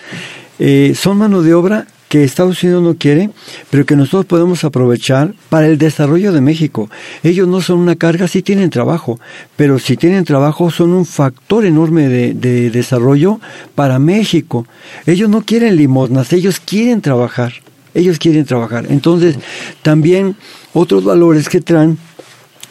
eh, 0.58 0.92
son 0.94 1.16
mano 1.16 1.42
de 1.42 1.54
obra 1.54 1.86
que 2.08 2.22
Estados 2.22 2.62
Unidos 2.62 2.82
no 2.82 2.96
quiere, 2.96 3.30
pero 3.70 3.86
que 3.86 3.96
nosotros 3.96 4.26
podemos 4.26 4.62
aprovechar 4.62 5.34
para 5.48 5.66
el 5.66 5.78
desarrollo 5.78 6.32
de 6.32 6.42
México. 6.42 6.88
Ellos 7.22 7.48
no 7.48 7.62
son 7.62 7.78
una 7.78 7.96
carga, 7.96 8.28
sí 8.28 8.42
tienen 8.42 8.70
trabajo, 8.70 9.18
pero 9.56 9.78
si 9.78 9.96
tienen 9.96 10.24
trabajo 10.24 10.70
son 10.70 10.92
un 10.92 11.06
factor 11.06 11.64
enorme 11.64 12.08
de, 12.08 12.34
de 12.34 12.70
desarrollo 12.70 13.40
para 13.74 13.98
México. 13.98 14.66
Ellos 15.06 15.30
no 15.30 15.42
quieren 15.42 15.76
limosnas, 15.76 16.32
ellos 16.34 16.60
quieren 16.60 17.00
trabajar, 17.00 17.54
ellos 17.94 18.18
quieren 18.18 18.44
trabajar. 18.44 18.86
Entonces, 18.90 19.36
también 19.82 20.36
otros 20.74 21.04
valores 21.04 21.48
que 21.48 21.62
traen 21.62 21.98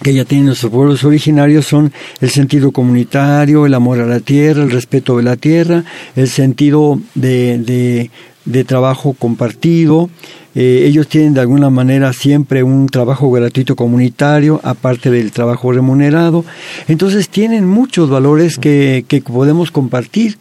que 0.01 0.13
ya 0.13 0.25
tienen 0.25 0.47
nuestros 0.47 0.71
pueblos 0.71 1.03
originarios 1.03 1.65
son 1.65 1.91
el 2.21 2.29
sentido 2.29 2.71
comunitario, 2.71 3.65
el 3.65 3.73
amor 3.73 3.99
a 3.99 4.05
la 4.05 4.19
tierra, 4.19 4.63
el 4.63 4.71
respeto 4.71 5.17
de 5.17 5.23
la 5.23 5.35
tierra, 5.35 5.83
el 6.15 6.27
sentido 6.27 6.99
de, 7.15 8.09
de, 8.45 8.63
trabajo 8.65 9.13
compartido. 9.13 10.09
Eh, 10.53 10.83
ellos 10.85 11.07
tienen 11.07 11.33
de 11.33 11.41
alguna 11.41 11.69
manera 11.69 12.13
siempre 12.13 12.63
un 12.63 12.87
trabajo 12.87 13.29
gratuito 13.31 13.75
comunitario, 13.75 14.61
aparte 14.63 15.09
del 15.09 15.31
trabajo 15.31 15.71
remunerado. 15.71 16.45
Entonces 16.87 17.29
tienen 17.29 17.67
muchos 17.67 18.09
valores 18.09 18.57
que, 18.57 19.05
que 19.07 19.21
podemos 19.21 19.71
compartir. 19.71 20.37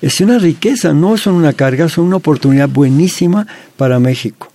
Es 0.00 0.20
una 0.20 0.38
riqueza, 0.38 0.92
no 0.92 1.16
son 1.16 1.34
una 1.34 1.52
carga, 1.52 1.88
son 1.88 2.06
una 2.06 2.16
oportunidad 2.16 2.68
buenísima 2.68 3.46
para 3.76 3.98
México. 3.98 4.51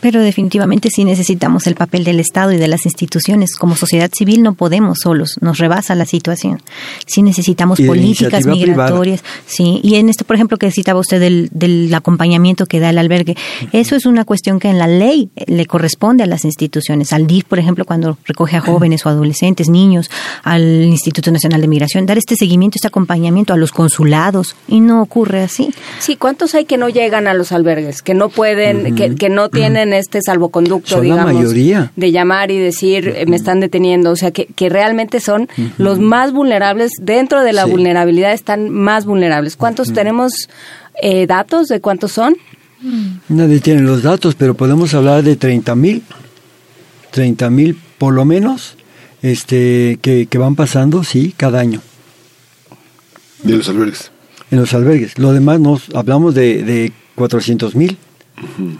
Pero 0.00 0.22
definitivamente 0.22 0.88
sí 0.90 1.04
necesitamos 1.04 1.66
el 1.66 1.74
papel 1.74 2.04
del 2.04 2.20
Estado 2.20 2.52
y 2.52 2.56
de 2.56 2.68
las 2.68 2.86
instituciones. 2.86 3.56
Como 3.56 3.76
sociedad 3.76 4.10
civil 4.16 4.42
no 4.42 4.54
podemos 4.54 5.00
solos, 5.00 5.36
nos 5.40 5.58
rebasa 5.58 5.94
la 5.94 6.06
situación. 6.06 6.62
Sí 7.06 7.22
necesitamos 7.22 7.80
políticas 7.80 8.46
migratorias. 8.46 9.22
Sí, 9.46 9.80
y 9.82 9.96
en 9.96 10.08
esto, 10.08 10.24
por 10.24 10.36
ejemplo, 10.36 10.56
que 10.56 10.70
citaba 10.70 11.00
usted 11.00 11.20
del, 11.20 11.50
del 11.52 11.92
acompañamiento 11.94 12.66
que 12.66 12.80
da 12.80 12.90
el 12.90 12.98
albergue, 12.98 13.36
eso 13.72 13.96
es 13.96 14.06
una 14.06 14.24
cuestión 14.24 14.60
que 14.60 14.68
en 14.68 14.78
la 14.78 14.86
ley 14.86 15.30
le 15.46 15.66
corresponde 15.66 16.22
a 16.22 16.26
las 16.26 16.44
instituciones. 16.44 17.12
Al 17.12 17.26
DIF, 17.26 17.44
por 17.44 17.58
ejemplo, 17.58 17.84
cuando 17.84 18.16
recoge 18.24 18.56
a 18.56 18.60
jóvenes 18.60 19.04
o 19.06 19.08
adolescentes, 19.08 19.68
niños, 19.68 20.10
al 20.44 20.84
Instituto 20.84 21.30
Nacional 21.30 21.60
de 21.60 21.68
Migración, 21.68 22.06
dar 22.06 22.18
este 22.18 22.36
seguimiento, 22.36 22.76
este 22.76 22.88
acompañamiento 22.88 23.52
a 23.52 23.56
los 23.56 23.72
consulados, 23.72 24.56
y 24.68 24.80
no 24.80 25.02
ocurre 25.02 25.42
así. 25.42 25.72
Sí, 25.98 26.16
¿cuántos 26.16 26.54
hay 26.54 26.64
que 26.64 26.76
no 26.76 26.88
llegan 26.88 27.26
a 27.26 27.34
los 27.34 27.52
albergues, 27.52 28.02
que 28.02 28.14
no 28.14 28.28
pueden, 28.28 28.94
que, 28.94 29.14
que 29.14 29.28
no 29.28 29.48
tienen 29.48 29.79
en 29.80 29.92
este 29.92 30.20
salvoconducto, 30.22 31.00
digamos, 31.00 31.52
de 31.52 32.12
llamar 32.12 32.50
y 32.50 32.58
decir, 32.58 33.08
eh, 33.08 33.26
me 33.26 33.36
están 33.36 33.60
deteniendo, 33.60 34.10
o 34.10 34.16
sea, 34.16 34.30
que, 34.30 34.46
que 34.46 34.68
realmente 34.68 35.20
son 35.20 35.48
los 35.78 35.98
más 35.98 36.32
vulnerables, 36.32 36.92
dentro 37.00 37.42
de 37.42 37.52
la 37.52 37.64
vulnerabilidad 37.64 38.32
están 38.32 38.70
más 38.70 39.04
vulnerables. 39.04 39.56
¿Cuántos 39.56 39.92
tenemos 39.92 40.48
eh, 41.02 41.26
datos 41.26 41.68
de 41.68 41.80
cuántos 41.80 42.12
son? 42.12 42.36
Nadie 43.28 43.60
tiene 43.60 43.82
los 43.82 44.02
datos, 44.02 44.34
pero 44.34 44.54
podemos 44.54 44.94
hablar 44.94 45.22
de 45.22 45.36
30 45.36 45.74
mil, 45.74 46.02
30 47.10 47.50
mil 47.50 47.78
por 47.98 48.14
lo 48.14 48.24
menos, 48.24 48.76
este, 49.22 49.98
que, 50.00 50.26
que 50.26 50.38
van 50.38 50.56
pasando, 50.56 51.04
sí, 51.04 51.34
cada 51.36 51.60
año. 51.60 51.82
De 53.42 53.56
los 53.56 53.68
albergues. 53.68 54.10
En 54.50 54.58
los 54.58 54.72
albergues. 54.72 55.18
Lo 55.18 55.32
demás 55.32 55.60
nos 55.60 55.94
hablamos 55.94 56.34
de, 56.34 56.62
de 56.62 56.92
400 57.14 57.74
mil. 57.76 57.98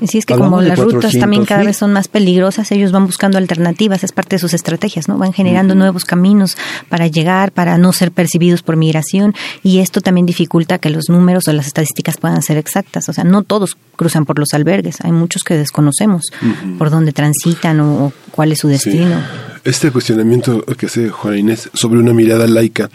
Sí, 0.09 0.19
es 0.19 0.27
que 0.27 0.35
como 0.35 0.61
las 0.63 0.79
rutas 0.79 1.19
también 1.19 1.45
cada 1.45 1.65
vez 1.65 1.77
son 1.77 1.93
más 1.93 2.09
peligrosas, 2.09 2.71
ellos 2.73 2.93
van 2.93 3.07
buscando 3.07 3.39
alternativas, 3.39 4.05
es 4.05 4.13
parte 4.13 4.37
de 4.37 4.41
sus 4.41 4.55
estrategias, 4.55 5.09
¿no? 5.09 5.19
Van 5.19 5.33
generando 5.33 5.75
nuevos 5.75 6.05
caminos 6.05 6.57
para 6.89 7.07
llegar, 7.07 7.53
para 7.53 7.79
no 7.79 7.93
ser 7.93 8.13
percibidos 8.13 8.63
por 8.63 8.77
migración 8.77 9.35
y 9.63 9.79
esto 9.79 10.01
también 10.01 10.27
dificulta 10.27 10.79
que 10.79 10.91
los 10.91 11.09
números 11.09 11.49
o 11.49 11.53
las 11.53 11.67
estadísticas 11.67 12.17
puedan 12.17 12.43
ser 12.43 12.57
exactas. 12.57 13.09
O 13.09 13.13
sea, 13.13 13.25
no 13.25 13.43
todos 13.43 13.77
cruzan 13.97 14.25
por 14.25 14.39
los 14.39 14.55
albergues, 14.55 15.01
hay 15.03 15.13
muchos 15.13 15.43
que 15.43 15.57
desconocemos 15.57 16.23
por 16.79 16.91
dónde 16.91 17.13
transitan 17.13 17.81
o, 17.81 18.13
cuál 18.31 18.53
es 18.53 18.61
su 18.61 18.69
destino. 18.69 19.23
Este 19.65 19.91
cuestionamiento 19.91 20.65
que 20.65 20.87
hace 20.87 21.11
Juana 21.11 21.37
Inés 21.37 21.69
sobre 21.75 22.01
una 22.01 22.15
mirada 22.15 22.47
laica, 22.47 22.89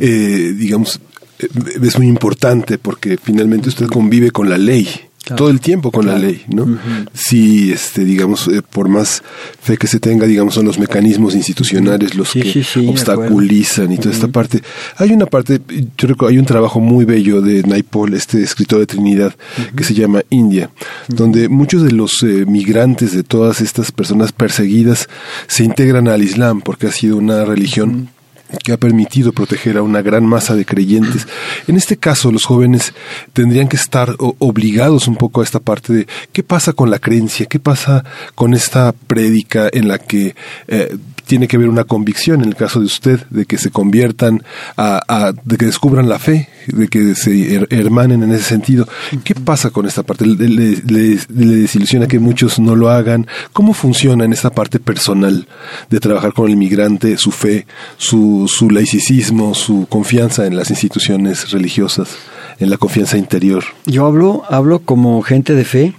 eh, 0.00 0.54
digamos, 0.56 1.00
eh, 1.38 1.48
es 1.82 1.98
muy 1.98 2.08
importante 2.08 2.78
porque 2.78 3.18
finalmente 3.22 3.68
usted 3.68 3.86
convive 3.86 4.30
con 4.30 4.48
la 4.48 4.56
ley 4.56 4.88
todo 5.36 5.50
el 5.50 5.60
tiempo 5.60 5.90
con 5.90 6.06
la 6.06 6.18
ley, 6.18 6.42
¿no? 6.48 6.78
Si, 7.12 7.72
este, 7.72 8.04
digamos, 8.04 8.48
eh, 8.48 8.62
por 8.62 8.88
más 8.88 9.22
fe 9.60 9.76
que 9.76 9.86
se 9.86 10.00
tenga, 10.00 10.26
digamos, 10.26 10.54
son 10.54 10.66
los 10.66 10.78
mecanismos 10.78 11.34
institucionales 11.34 12.14
los 12.14 12.32
que 12.32 12.64
obstaculizan 12.88 13.92
y 13.92 13.98
toda 13.98 14.14
esta 14.14 14.28
parte. 14.28 14.62
Hay 14.96 15.12
una 15.12 15.26
parte, 15.26 15.60
yo 15.96 16.08
recuerdo, 16.08 16.32
hay 16.32 16.38
un 16.38 16.46
trabajo 16.46 16.80
muy 16.80 17.04
bello 17.04 17.40
de 17.40 17.62
Naipaul, 17.62 18.14
este 18.14 18.42
escritor 18.42 18.80
de 18.80 18.86
Trinidad, 18.86 19.34
que 19.76 19.84
se 19.84 19.94
llama 19.94 20.22
India, 20.30 20.70
donde 21.08 21.48
muchos 21.48 21.82
de 21.82 21.92
los 21.92 22.22
eh, 22.22 22.44
migrantes 22.46 23.12
de 23.12 23.22
todas 23.22 23.60
estas 23.60 23.92
personas 23.92 24.32
perseguidas 24.32 25.08
se 25.46 25.64
integran 25.64 26.08
al 26.08 26.22
Islam 26.22 26.60
porque 26.60 26.86
ha 26.86 26.92
sido 26.92 27.16
una 27.16 27.44
religión 27.44 28.10
que 28.64 28.72
ha 28.72 28.76
permitido 28.76 29.32
proteger 29.32 29.76
a 29.76 29.82
una 29.82 30.02
gran 30.02 30.24
masa 30.24 30.54
de 30.54 30.64
creyentes. 30.64 31.26
En 31.66 31.76
este 31.76 31.96
caso, 31.96 32.32
los 32.32 32.44
jóvenes 32.44 32.94
tendrían 33.32 33.68
que 33.68 33.76
estar 33.76 34.14
obligados 34.18 35.08
un 35.08 35.16
poco 35.16 35.40
a 35.40 35.44
esta 35.44 35.60
parte 35.60 35.92
de 35.92 36.06
qué 36.32 36.42
pasa 36.42 36.72
con 36.72 36.90
la 36.90 36.98
creencia, 36.98 37.46
qué 37.46 37.60
pasa 37.60 38.04
con 38.34 38.54
esta 38.54 38.92
prédica 38.92 39.68
en 39.72 39.88
la 39.88 39.98
que 39.98 40.34
eh, 40.68 40.96
tiene 41.28 41.46
que 41.46 41.56
haber 41.56 41.68
una 41.68 41.84
convicción 41.84 42.42
en 42.42 42.48
el 42.48 42.56
caso 42.56 42.80
de 42.80 42.86
usted 42.86 43.20
de 43.28 43.44
que 43.44 43.58
se 43.58 43.70
conviertan 43.70 44.42
a, 44.76 45.32
de 45.44 45.56
que 45.58 45.66
descubran 45.66 46.08
la 46.08 46.18
fe 46.18 46.48
de 46.66 46.88
que 46.88 47.14
se 47.14 47.66
hermanen 47.70 48.22
en 48.22 48.32
ese 48.32 48.44
sentido. 48.44 48.88
Qué 49.24 49.34
pasa 49.34 49.70
con 49.70 49.86
esta 49.86 50.02
parte 50.02 50.26
le, 50.26 50.48
le, 50.48 51.18
desilusiona 51.28 52.06
que 52.06 52.18
muchos 52.18 52.58
no 52.58 52.74
lo 52.74 52.90
hagan 52.90 53.26
cómo 53.52 53.74
funciona 53.74 54.24
en 54.24 54.32
esta 54.32 54.50
parte 54.50 54.80
personal 54.80 55.46
de 55.90 56.00
trabajar 56.00 56.32
con 56.32 56.46
el 56.46 56.52
inmigrante 56.52 57.18
su 57.18 57.30
fe 57.30 57.66
su, 57.98 58.46
su 58.48 58.70
laicismo 58.70 59.54
su 59.54 59.86
confianza 59.88 60.46
en 60.46 60.56
las 60.56 60.70
instituciones 60.70 61.50
religiosas 61.50 62.16
en 62.58 62.70
la 62.70 62.78
confianza 62.78 63.18
interior 63.18 63.64
yo 63.84 64.06
hablo 64.06 64.44
hablo 64.48 64.80
como 64.80 65.20
gente 65.22 65.54
de 65.54 65.64
fe 65.64 65.94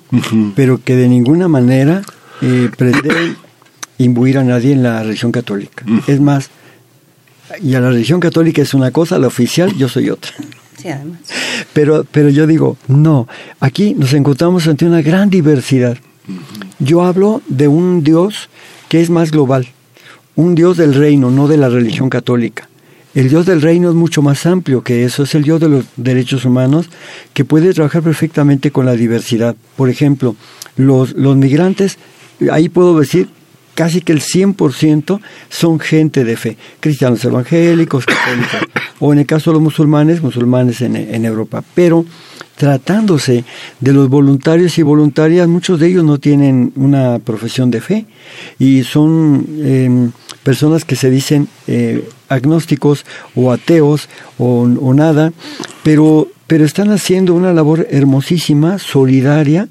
pero 0.56 0.82
que 0.84 0.96
de 0.96 1.08
ninguna 1.08 1.48
manera 1.48 2.02
eh, 2.42 2.70
imbuir 4.00 4.40
a 4.40 4.44
nadie 4.44 4.72
en 4.72 4.82
la 4.82 5.04
religión 5.04 5.32
católica. 5.32 5.86
Mm. 5.86 6.00
Es 6.08 6.20
más, 6.20 6.50
y 7.62 7.76
a 7.76 7.80
la 7.80 7.90
religión 7.90 8.20
católica 8.20 8.62
es 8.62 8.74
una 8.74 8.92
cosa, 8.92 9.20
la 9.20 9.28
oficial, 9.28 9.76
yo 9.76 9.88
soy 9.88 10.10
otra. 10.10 10.32
Sí, 10.78 10.90
además. 10.90 11.20
Pero, 11.74 12.06
pero 12.10 12.30
yo 12.30 12.48
digo, 12.48 12.78
no, 12.88 13.28
aquí 13.60 13.94
nos 13.94 14.14
encontramos 14.14 14.68
ante 14.68 14.86
una 14.86 15.02
gran 15.02 15.30
diversidad. 15.30 15.98
Yo 16.80 17.04
hablo 17.04 17.42
de 17.48 17.68
un 17.68 18.04
Dios 18.04 18.50
que 18.88 19.02
es 19.02 19.10
más 19.10 19.32
global, 19.32 19.68
un 20.36 20.56
Dios 20.56 20.78
del 20.78 20.94
reino, 20.94 21.32
no 21.32 21.48
de 21.48 21.58
la 21.58 21.70
religión 21.70 22.10
católica. 22.10 22.70
El 23.16 23.28
Dios 23.28 23.46
del 23.48 23.62
reino 23.62 23.90
es 23.90 23.96
mucho 23.96 24.22
más 24.22 24.46
amplio 24.46 24.84
que 24.84 25.04
eso, 25.04 25.24
es 25.24 25.34
el 25.34 25.44
Dios 25.44 25.60
de 25.60 25.68
los 25.68 25.86
derechos 25.98 26.46
humanos 26.46 26.90
que 27.34 27.44
puede 27.44 27.74
trabajar 27.74 28.04
perfectamente 28.04 28.72
con 28.72 28.86
la 28.86 28.94
diversidad. 28.94 29.56
Por 29.76 29.90
ejemplo, 29.90 30.36
los, 30.78 31.14
los 31.14 31.36
migrantes, 31.36 31.98
ahí 32.52 32.70
puedo 32.70 32.98
decir, 33.00 33.28
casi 33.80 34.02
que 34.02 34.12
el 34.12 34.20
100% 34.20 35.22
son 35.48 35.80
gente 35.80 36.26
de 36.26 36.36
fe, 36.36 36.58
cristianos 36.82 37.24
evangélicos, 37.24 38.06
católicos, 38.14 38.60
o 39.00 39.14
en 39.14 39.20
el 39.20 39.26
caso 39.26 39.52
de 39.52 39.54
los 39.54 39.64
musulmanes, 39.64 40.22
musulmanes 40.22 40.82
en, 40.82 41.24
Europa. 41.24 41.64
Pero 41.74 42.04
tratándose 42.58 43.46
de 43.80 43.94
los 43.94 44.10
voluntarios 44.10 44.78
y 44.78 44.82
voluntarias, 44.82 45.48
muchos 45.48 45.80
de 45.80 45.88
ellos 45.88 46.04
no 46.04 46.18
tienen 46.18 46.74
una 46.76 47.20
profesión 47.20 47.72
de 47.72 47.80
fe 47.80 48.06
y 48.60 48.84
son 48.84 49.48
em, 49.64 50.12
personas 50.44 50.84
que 50.84 50.98
se 50.98 51.10
dicen 51.10 51.48
eh, 51.68 52.06
agnósticos 52.28 53.06
o 53.34 53.50
ateos 53.50 54.10
o, 54.38 54.64
o, 54.64 54.94
nada, 54.94 55.32
pero 55.84 56.28
pero 56.48 56.66
están 56.66 56.90
haciendo 56.90 57.36
una 57.36 57.54
labor 57.54 57.88
hermosísima, 57.92 58.80
solidaria 58.80 59.70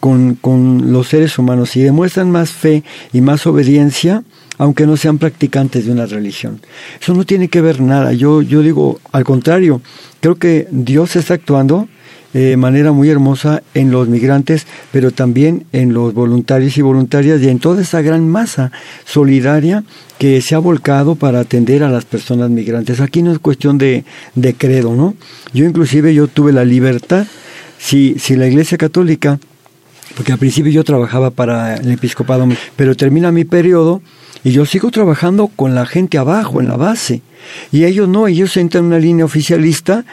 con, 0.00 0.34
con 0.34 0.92
los 0.92 1.08
seres 1.08 1.38
humanos 1.38 1.76
y 1.76 1.82
demuestran 1.82 2.30
más 2.30 2.50
fe 2.50 2.82
y 3.12 3.20
más 3.20 3.46
obediencia 3.46 4.24
aunque 4.60 4.86
no 4.86 4.98
sean 4.98 5.16
practicantes 5.16 5.86
de 5.86 5.92
una 5.92 6.04
religión. 6.04 6.60
Eso 7.00 7.14
no 7.14 7.24
tiene 7.24 7.48
que 7.48 7.62
ver 7.62 7.80
nada. 7.80 8.12
Yo, 8.12 8.42
yo 8.42 8.60
digo, 8.60 9.00
al 9.10 9.24
contrario, 9.24 9.80
creo 10.20 10.34
que 10.34 10.68
Dios 10.70 11.16
está 11.16 11.32
actuando 11.32 11.88
de 12.34 12.58
manera 12.58 12.92
muy 12.92 13.08
hermosa 13.08 13.62
en 13.72 13.90
los 13.90 14.08
migrantes, 14.08 14.66
pero 14.92 15.12
también 15.12 15.64
en 15.72 15.94
los 15.94 16.12
voluntarios 16.12 16.76
y 16.76 16.82
voluntarias 16.82 17.40
y 17.40 17.48
en 17.48 17.58
toda 17.58 17.82
esa 17.82 18.02
gran 18.02 18.28
masa 18.28 18.70
solidaria 19.06 19.82
que 20.18 20.40
se 20.42 20.54
ha 20.54 20.58
volcado 20.58 21.14
para 21.14 21.40
atender 21.40 21.82
a 21.82 21.88
las 21.88 22.04
personas 22.04 22.50
migrantes. 22.50 23.00
Aquí 23.00 23.22
no 23.22 23.32
es 23.32 23.38
cuestión 23.38 23.78
de, 23.78 24.04
de 24.34 24.54
credo, 24.54 24.94
¿no? 24.94 25.14
Yo 25.54 25.64
inclusive 25.64 26.14
yo 26.14 26.28
tuve 26.28 26.52
la 26.52 26.66
libertad, 26.66 27.26
si, 27.78 28.16
si 28.18 28.36
la 28.36 28.46
Iglesia 28.46 28.76
Católica, 28.76 29.40
porque 30.16 30.32
al 30.32 30.38
principio 30.38 30.72
yo 30.72 30.84
trabajaba 30.84 31.30
para 31.30 31.76
el 31.76 31.90
episcopado, 31.90 32.46
pero 32.76 32.96
termina 32.96 33.32
mi 33.32 33.44
periodo 33.44 34.02
y 34.42 34.52
yo 34.52 34.64
sigo 34.64 34.90
trabajando 34.90 35.48
con 35.48 35.74
la 35.74 35.86
gente 35.86 36.18
abajo, 36.18 36.60
en 36.60 36.68
la 36.68 36.76
base. 36.76 37.22
Y 37.72 37.84
ellos 37.84 38.08
no, 38.08 38.26
ellos 38.26 38.56
entran 38.56 38.84
en 38.84 38.88
una 38.88 38.98
línea 38.98 39.24
oficialista 39.24 40.04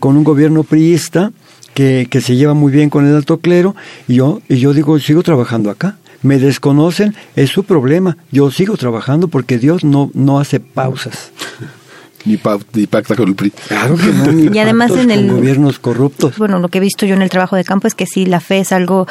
con 0.00 0.16
un 0.16 0.24
gobierno 0.24 0.62
priista 0.62 1.32
que, 1.74 2.06
que 2.10 2.20
se 2.20 2.36
lleva 2.36 2.54
muy 2.54 2.72
bien 2.72 2.90
con 2.90 3.06
el 3.06 3.14
alto 3.14 3.38
clero 3.38 3.74
y 4.06 4.14
yo, 4.16 4.40
y 4.48 4.58
yo 4.58 4.72
digo, 4.72 4.98
sigo 4.98 5.22
trabajando 5.22 5.70
acá. 5.70 5.98
Me 6.22 6.38
desconocen, 6.38 7.14
es 7.36 7.50
su 7.50 7.64
problema. 7.64 8.16
Yo 8.30 8.50
sigo 8.50 8.78
trabajando 8.78 9.28
porque 9.28 9.58
Dios 9.58 9.84
no, 9.84 10.10
no 10.14 10.40
hace 10.40 10.58
pausas. 10.58 11.32
Ni, 12.24 12.36
pacta 12.38 13.16
con 13.16 13.28
el 13.28 13.34
PRI. 13.34 13.50
Claro 13.50 13.96
que 13.96 14.06
no, 14.06 14.32
ni 14.32 14.56
y 14.56 14.58
además 14.58 14.92
en 14.92 15.10
el 15.10 15.30
gobiernos 15.30 15.78
corruptos. 15.78 16.38
Bueno, 16.38 16.58
lo 16.58 16.68
que 16.68 16.78
he 16.78 16.80
visto 16.80 17.04
yo 17.04 17.14
en 17.14 17.22
el 17.22 17.28
trabajo 17.28 17.56
de 17.56 17.64
campo 17.64 17.86
es 17.86 17.94
que 17.94 18.06
sí, 18.06 18.24
la 18.24 18.40
fe 18.40 18.60
es 18.60 18.72
algo, 18.72 19.06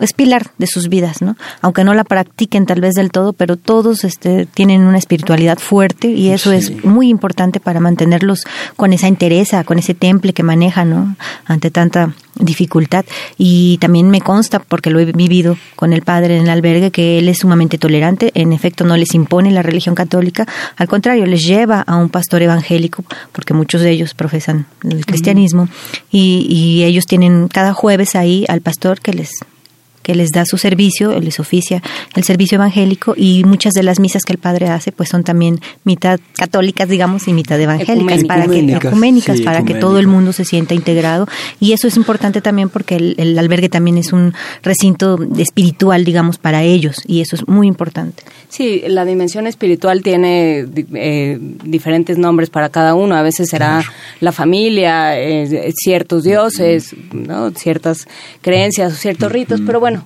es 0.00 0.12
pilar 0.12 0.50
de 0.58 0.66
sus 0.66 0.88
vidas, 0.88 1.22
¿no? 1.22 1.36
Aunque 1.62 1.84
no 1.84 1.94
la 1.94 2.04
practiquen 2.04 2.66
tal 2.66 2.80
vez 2.80 2.94
del 2.94 3.10
todo, 3.10 3.32
pero 3.32 3.56
todos 3.56 4.04
este, 4.04 4.46
tienen 4.46 4.82
una 4.82 4.98
espiritualidad 4.98 5.58
fuerte 5.58 6.08
y 6.08 6.30
eso 6.30 6.52
es 6.52 6.84
muy 6.84 7.08
importante 7.08 7.58
para 7.60 7.80
mantenerlos 7.80 8.44
con 8.76 8.92
esa 8.92 9.08
entereza, 9.08 9.64
con 9.64 9.78
ese 9.78 9.94
temple 9.94 10.32
que 10.32 10.42
manejan, 10.42 10.90
¿no? 10.90 11.16
Ante 11.46 11.70
tanta 11.70 12.12
dificultad. 12.38 13.04
Y 13.36 13.78
también 13.78 14.10
me 14.10 14.20
consta 14.20 14.60
porque 14.60 14.90
lo 14.90 15.00
he 15.00 15.06
vivido 15.06 15.56
con 15.76 15.92
el 15.92 16.02
padre 16.02 16.36
en 16.36 16.44
el 16.44 16.50
albergue 16.50 16.90
que 16.90 17.18
él 17.18 17.28
es 17.28 17.38
sumamente 17.38 17.78
tolerante. 17.78 18.30
En 18.34 18.52
efecto 18.52 18.84
no 18.84 18.96
les 18.96 19.14
impone 19.14 19.50
la 19.50 19.62
religión 19.62 19.94
católica. 19.94 20.46
Al 20.76 20.88
contrario 20.88 21.26
les 21.26 21.42
lleva 21.44 21.80
a 21.82 21.96
un 21.96 22.08
pastor 22.08 22.42
evangélico 22.42 23.04
porque 23.32 23.54
muchos 23.54 23.82
de 23.82 23.90
ellos 23.90 24.14
profesan 24.14 24.66
el 24.82 25.04
cristianismo. 25.06 25.68
Y, 26.10 26.46
y 26.48 26.84
ellos 26.84 27.06
tienen 27.06 27.48
cada 27.48 27.74
jueves 27.74 28.14
ahí 28.14 28.44
al 28.48 28.60
pastor 28.60 29.00
que 29.00 29.12
les 29.12 29.30
que 30.08 30.14
les 30.14 30.30
da 30.30 30.46
su 30.46 30.56
servicio, 30.56 31.20
les 31.20 31.38
oficia 31.38 31.82
el 32.14 32.24
servicio 32.24 32.56
evangélico 32.56 33.12
y 33.14 33.44
muchas 33.44 33.74
de 33.74 33.82
las 33.82 34.00
misas 34.00 34.22
que 34.22 34.32
el 34.32 34.38
padre 34.38 34.68
hace 34.68 34.90
pues 34.90 35.10
son 35.10 35.22
también 35.22 35.60
mitad 35.84 36.18
católicas, 36.32 36.88
digamos, 36.88 37.28
y 37.28 37.34
mitad 37.34 37.60
evangélicas, 37.60 38.24
para 38.24 38.46
que 38.46 38.60
ecuménicas, 38.60 39.42
para 39.42 39.66
que 39.66 39.74
todo 39.74 39.98
el 39.98 40.06
mundo 40.06 40.32
se 40.32 40.46
sienta 40.46 40.72
integrado 40.72 41.28
y 41.60 41.72
eso 41.72 41.86
es 41.86 41.98
importante 41.98 42.40
también 42.40 42.70
porque 42.70 42.96
el, 42.96 43.38
albergue 43.38 43.68
también 43.68 43.98
es 43.98 44.14
un 44.14 44.32
recinto 44.62 45.18
espiritual, 45.36 46.06
digamos, 46.06 46.38
para 46.38 46.62
ellos 46.62 47.02
y 47.06 47.20
eso 47.20 47.36
es 47.36 47.46
muy 47.46 47.66
importante. 47.66 48.22
Sí, 48.48 48.84
la 48.86 49.04
dimensión 49.04 49.46
espiritual 49.46 50.02
tiene 50.02 50.66
eh, 50.94 51.38
diferentes 51.64 52.16
nombres 52.16 52.48
para 52.48 52.70
cada 52.70 52.94
uno. 52.94 53.14
A 53.14 53.20
veces 53.20 53.50
será 53.50 53.84
la 54.20 54.32
familia, 54.32 55.20
eh, 55.20 55.70
ciertos 55.76 56.24
dioses, 56.24 56.96
¿no? 57.12 57.50
ciertas 57.50 58.08
creencias 58.40 58.94
o 58.94 58.96
ciertos 58.96 59.30
ritos, 59.30 59.60
pero 59.66 59.80
bueno, 59.80 59.97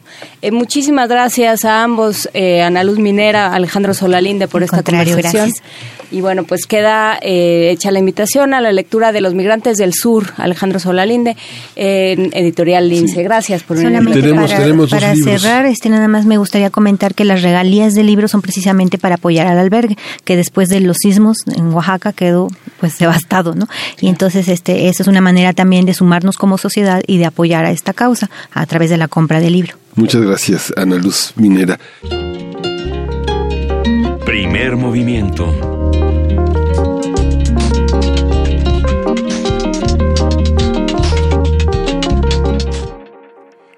eh, 0.43 0.51
muchísimas 0.51 1.09
gracias 1.09 1.65
a 1.65 1.83
ambos, 1.83 2.29
eh, 2.35 2.63
Ana 2.63 2.85
Luz 2.85 2.99
Minera, 2.99 3.55
Alejandro 3.55 3.95
Solalinde, 3.95 4.49
por 4.49 4.63
esta 4.63 4.83
conversación. 4.83 5.53
Y 6.11 6.21
bueno, 6.21 6.45
pues 6.45 6.67
queda 6.67 7.19
eh, 7.23 7.71
hecha 7.71 7.91
la 7.91 7.99
invitación 7.99 8.53
a 8.53 8.61
la 8.61 8.71
lectura 8.71 9.13
de 9.13 9.23
Los 9.23 9.33
Migrantes 9.33 9.79
del 9.79 9.95
Sur, 9.95 10.27
Alejandro 10.37 10.79
Solalinde, 10.79 11.37
en 11.75 12.31
Editorial 12.35 12.89
Lince. 12.89 13.23
Gracias 13.23 13.63
por 13.63 13.79
venir. 13.79 13.93
Solamente 13.93 14.35
para, 14.35 14.87
para 14.89 15.15
cerrar, 15.15 15.65
este, 15.65 15.89
nada 15.89 16.09
más 16.09 16.27
me 16.27 16.37
gustaría 16.37 16.69
comentar 16.69 17.15
que 17.15 17.25
las 17.25 17.41
regalías 17.41 17.95
del 17.95 18.07
libro 18.07 18.29
son 18.29 18.43
precisamente 18.43 18.99
para 18.99 19.15
apoyar 19.15 19.47
al 19.47 19.59
albergue, 19.59 19.97
que 20.25 20.37
después 20.37 20.69
de 20.69 20.81
los 20.81 20.99
sismos 20.99 21.39
en 21.57 21.73
Oaxaca 21.73 22.13
quedó 22.13 22.49
pues 22.79 22.99
devastado, 22.99 23.55
¿no? 23.55 23.67
Y 24.01 24.09
entonces 24.09 24.49
este, 24.49 24.89
eso 24.89 25.03
es 25.03 25.09
una 25.09 25.21
manera 25.23 25.55
también 25.55 25.87
de 25.87 25.95
sumarnos 25.95 26.37
como 26.37 26.59
sociedad 26.59 27.03
y 27.07 27.19
de 27.19 27.27
apoyar 27.27 27.65
a 27.65 27.71
esta 27.71 27.93
causa 27.95 28.29
a 28.53 28.67
través 28.67 28.91
de 28.91 28.99
la 28.99 29.09
compra 29.09 29.41
del 29.41 29.55
libro. 29.55 29.82
Muchas 29.95 30.23
gracias, 30.23 30.73
Ana 30.77 30.97
Luz 30.97 31.33
Minera. 31.37 31.79
Primer 34.25 34.77
movimiento. 34.77 35.72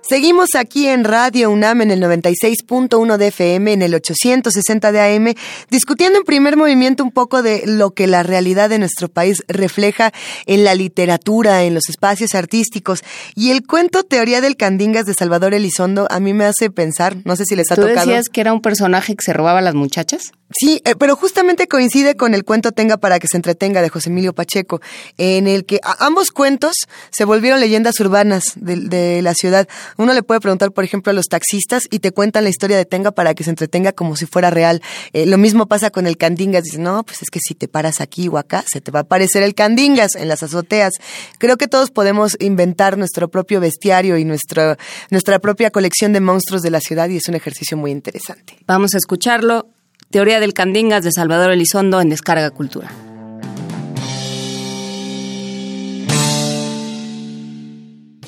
Seguimos 0.06 0.50
aquí 0.54 0.86
en 0.86 1.02
Radio 1.02 1.50
UNAM 1.50 1.80
en 1.80 1.90
el 1.90 2.02
96.1 2.02 3.16
de 3.16 3.28
FM, 3.28 3.72
en 3.72 3.80
el 3.80 3.94
860 3.94 4.92
de 4.92 5.00
AM, 5.00 5.34
discutiendo 5.70 6.18
en 6.18 6.24
primer 6.24 6.58
movimiento 6.58 7.02
un 7.02 7.10
poco 7.10 7.42
de 7.42 7.62
lo 7.66 7.92
que 7.92 8.06
la 8.06 8.22
realidad 8.22 8.68
de 8.68 8.78
nuestro 8.78 9.08
país 9.08 9.42
refleja 9.48 10.12
en 10.44 10.62
la 10.62 10.74
literatura, 10.74 11.62
en 11.62 11.72
los 11.72 11.88
espacios 11.88 12.34
artísticos. 12.34 13.02
Y 13.34 13.50
el 13.50 13.66
cuento 13.66 14.02
Teoría 14.02 14.42
del 14.42 14.58
Candingas 14.58 15.06
de 15.06 15.14
Salvador 15.14 15.54
Elizondo 15.54 16.06
a 16.10 16.20
mí 16.20 16.34
me 16.34 16.44
hace 16.44 16.68
pensar, 16.68 17.16
no 17.24 17.34
sé 17.34 17.44
si 17.46 17.56
les 17.56 17.72
ha 17.72 17.74
¿Tú 17.74 17.82
tocado. 17.82 18.00
decías 18.00 18.28
que 18.28 18.42
era 18.42 18.52
un 18.52 18.60
personaje 18.60 19.16
que 19.16 19.22
se 19.24 19.32
robaba 19.32 19.60
a 19.60 19.62
las 19.62 19.74
muchachas? 19.74 20.32
Sí, 20.56 20.80
eh, 20.84 20.94
pero 20.96 21.16
justamente 21.16 21.66
coincide 21.66 22.14
con 22.14 22.34
el 22.34 22.44
cuento 22.44 22.70
Tenga 22.70 22.96
para 22.96 23.18
que 23.18 23.26
se 23.26 23.36
entretenga 23.36 23.82
de 23.82 23.88
José 23.88 24.10
Emilio 24.10 24.34
Pacheco, 24.34 24.80
en 25.18 25.48
el 25.48 25.64
que 25.64 25.80
ambos 25.98 26.30
cuentos 26.30 26.74
se 27.10 27.24
volvieron 27.24 27.58
leyendas 27.60 27.98
urbanas 27.98 28.52
de, 28.54 28.76
de, 28.76 29.22
la 29.22 29.34
ciudad. 29.34 29.66
Uno 29.96 30.12
le 30.12 30.22
puede 30.22 30.40
preguntar, 30.40 30.72
por 30.72 30.84
ejemplo, 30.84 31.10
a 31.10 31.14
los 31.14 31.26
taxistas 31.26 31.84
y 31.90 32.00
te 32.00 32.12
cuentan 32.12 32.44
la 32.44 32.50
historia 32.50 32.76
de 32.76 32.84
Tenga 32.84 33.12
para 33.12 33.34
que 33.34 33.44
se 33.44 33.50
entretenga 33.50 33.92
como 33.92 34.16
si 34.16 34.26
fuera 34.26 34.50
real. 34.50 34.82
Eh, 35.12 35.26
lo 35.26 35.38
mismo 35.38 35.66
pasa 35.66 35.90
con 35.90 36.06
el 36.06 36.16
Candingas. 36.16 36.64
Dicen, 36.64 36.82
no, 36.82 37.04
pues 37.04 37.22
es 37.22 37.30
que 37.30 37.40
si 37.40 37.54
te 37.54 37.68
paras 37.68 38.00
aquí 38.00 38.28
o 38.28 38.38
acá, 38.38 38.64
se 38.66 38.80
te 38.80 38.90
va 38.90 39.00
a 39.00 39.02
aparecer 39.02 39.42
el 39.42 39.54
Candingas 39.54 40.14
en 40.14 40.28
las 40.28 40.42
azoteas. 40.42 40.92
Creo 41.38 41.56
que 41.56 41.68
todos 41.68 41.90
podemos 41.90 42.36
inventar 42.40 42.98
nuestro 42.98 43.28
propio 43.28 43.60
bestiario 43.60 44.18
y 44.18 44.24
nuestra, 44.24 44.76
nuestra 45.10 45.38
propia 45.38 45.70
colección 45.70 46.12
de 46.12 46.20
monstruos 46.20 46.62
de 46.62 46.70
la 46.70 46.80
ciudad 46.80 47.08
y 47.08 47.16
es 47.16 47.28
un 47.28 47.34
ejercicio 47.34 47.76
muy 47.76 47.90
interesante. 47.90 48.58
Vamos 48.66 48.94
a 48.94 48.98
escucharlo. 48.98 49.68
Teoría 50.10 50.38
del 50.38 50.54
Candingas 50.54 51.02
de 51.02 51.10
Salvador 51.12 51.50
Elizondo 51.50 52.00
en 52.00 52.08
Descarga 52.08 52.50
Cultura. 52.50 53.13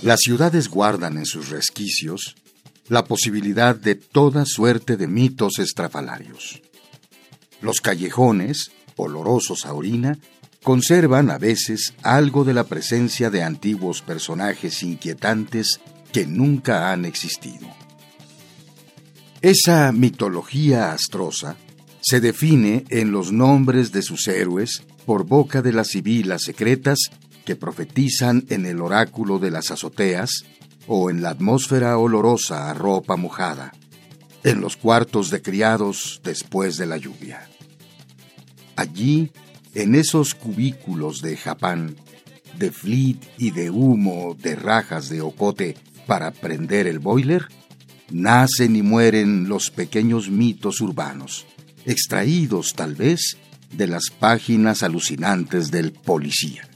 Las 0.06 0.20
ciudades 0.20 0.68
guardan 0.68 1.18
en 1.18 1.26
sus 1.26 1.48
resquicios 1.48 2.36
la 2.86 3.06
posibilidad 3.06 3.74
de 3.74 3.96
toda 3.96 4.46
suerte 4.46 4.96
de 4.96 5.08
mitos 5.08 5.58
estrafalarios. 5.58 6.62
Los 7.60 7.80
callejones, 7.80 8.70
olorosos 8.94 9.66
a 9.66 9.72
orina, 9.72 10.16
conservan 10.62 11.28
a 11.28 11.38
veces 11.38 11.92
algo 12.04 12.44
de 12.44 12.54
la 12.54 12.62
presencia 12.68 13.30
de 13.30 13.42
antiguos 13.42 14.00
personajes 14.00 14.84
inquietantes 14.84 15.80
que 16.12 16.24
nunca 16.24 16.92
han 16.92 17.04
existido. 17.04 17.66
Esa 19.42 19.90
mitología 19.90 20.92
astrosa 20.92 21.56
se 22.00 22.20
define 22.20 22.84
en 22.90 23.10
los 23.10 23.32
nombres 23.32 23.90
de 23.90 24.02
sus 24.02 24.28
héroes 24.28 24.84
por 25.04 25.24
boca 25.24 25.62
de 25.62 25.72
las 25.72 25.88
sibilas 25.88 26.42
secretas 26.42 27.10
que 27.46 27.56
profetizan 27.56 28.44
en 28.50 28.66
el 28.66 28.82
oráculo 28.82 29.38
de 29.38 29.50
las 29.50 29.70
azoteas 29.70 30.44
o 30.86 31.08
en 31.08 31.22
la 31.22 31.30
atmósfera 31.30 31.96
olorosa 31.96 32.70
a 32.70 32.74
ropa 32.74 33.16
mojada, 33.16 33.72
en 34.44 34.60
los 34.60 34.76
cuartos 34.76 35.30
de 35.30 35.40
criados 35.40 36.20
después 36.22 36.76
de 36.76 36.84
la 36.84 36.98
lluvia. 36.98 37.48
Allí, 38.76 39.30
en 39.74 39.94
esos 39.94 40.34
cubículos 40.34 41.22
de 41.22 41.38
japán, 41.38 41.96
de 42.58 42.70
flit 42.70 43.24
y 43.38 43.52
de 43.52 43.70
humo 43.70 44.36
de 44.38 44.56
rajas 44.56 45.08
de 45.08 45.22
ocote 45.22 45.76
para 46.06 46.30
prender 46.30 46.86
el 46.86 46.98
boiler, 46.98 47.48
nacen 48.10 48.76
y 48.76 48.82
mueren 48.82 49.48
los 49.48 49.70
pequeños 49.70 50.30
mitos 50.30 50.82
urbanos 50.82 51.46
extraídos 51.86 52.74
tal 52.74 52.94
vez 52.94 53.38
de 53.72 53.86
las 53.86 54.10
páginas 54.10 54.82
alucinantes 54.82 55.70
del 55.70 55.92
policía. 55.92 56.68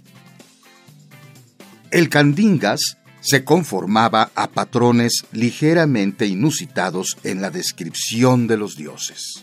El 1.90 2.08
Candingas 2.08 2.98
se 3.20 3.42
conformaba 3.42 4.30
a 4.36 4.48
patrones 4.50 5.24
ligeramente 5.32 6.24
inusitados 6.24 7.18
en 7.24 7.42
la 7.42 7.50
descripción 7.50 8.46
de 8.46 8.56
los 8.56 8.76
dioses. 8.76 9.42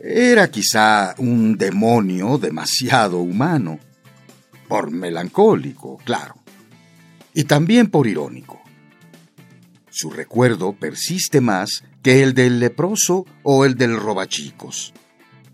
Era 0.00 0.48
quizá 0.52 1.16
un 1.18 1.58
demonio 1.58 2.38
demasiado 2.38 3.18
humano, 3.18 3.80
por 4.68 4.92
melancólico, 4.92 5.98
claro. 6.04 6.36
y 7.34 7.44
también 7.44 7.90
por 7.90 8.06
irónico. 8.06 8.62
Su 9.90 10.10
recuerdo 10.10 10.74
persiste 10.74 11.40
más 11.40 11.82
que 12.02 12.22
el 12.22 12.34
del 12.34 12.60
leproso 12.60 13.26
o 13.42 13.64
el 13.64 13.74
del 13.74 13.96
robachicos, 13.96 14.94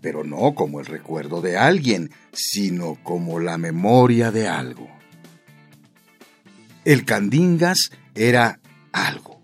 pero 0.01 0.23
no 0.23 0.53
como 0.53 0.79
el 0.79 0.85
recuerdo 0.85 1.41
de 1.41 1.57
alguien, 1.57 2.11
sino 2.31 2.97
como 3.03 3.39
la 3.39 3.57
memoria 3.57 4.31
de 4.31 4.47
algo. 4.47 5.02
El 6.85 7.05
Candingas 7.05 7.91
era 8.13 8.59
algo, 8.91 9.39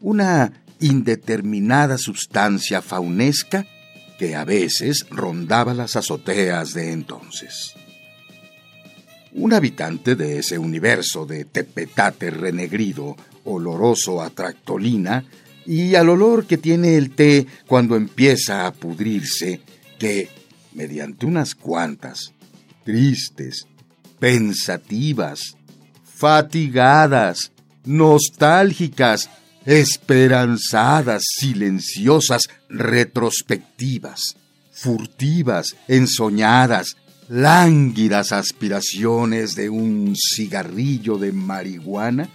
una 0.00 0.52
indeterminada 0.78 1.96
sustancia 1.96 2.82
faunesca 2.82 3.66
que 4.18 4.34
a 4.36 4.44
veces 4.44 5.06
rondaba 5.10 5.72
las 5.72 5.96
azoteas 5.96 6.74
de 6.74 6.92
entonces. 6.92 7.72
Un 9.32 9.54
habitante 9.54 10.14
de 10.14 10.38
ese 10.38 10.58
universo 10.58 11.24
de 11.24 11.46
tepetate 11.46 12.30
renegrido, 12.30 13.16
oloroso 13.44 14.22
a 14.22 14.28
tractolina, 14.30 15.24
y 15.66 15.94
al 15.94 16.10
olor 16.10 16.46
que 16.46 16.58
tiene 16.58 16.96
el 16.96 17.10
té 17.10 17.46
cuando 17.66 17.96
empieza 17.96 18.66
a 18.66 18.72
pudrirse, 18.72 19.62
que, 19.98 20.28
mediante 20.74 21.24
unas 21.24 21.54
cuantas, 21.54 22.34
tristes, 22.84 23.66
pensativas, 24.18 25.56
fatigadas, 26.14 27.52
nostálgicas, 27.84 29.28
esperanzadas, 29.64 31.22
silenciosas, 31.38 32.42
retrospectivas, 32.68 34.36
furtivas, 34.72 35.76
ensoñadas, 35.88 36.96
lánguidas 37.28 38.32
aspiraciones 38.32 39.54
de 39.56 39.70
un 39.70 40.14
cigarrillo 40.14 41.18
de 41.18 41.32
marihuana 41.32 42.28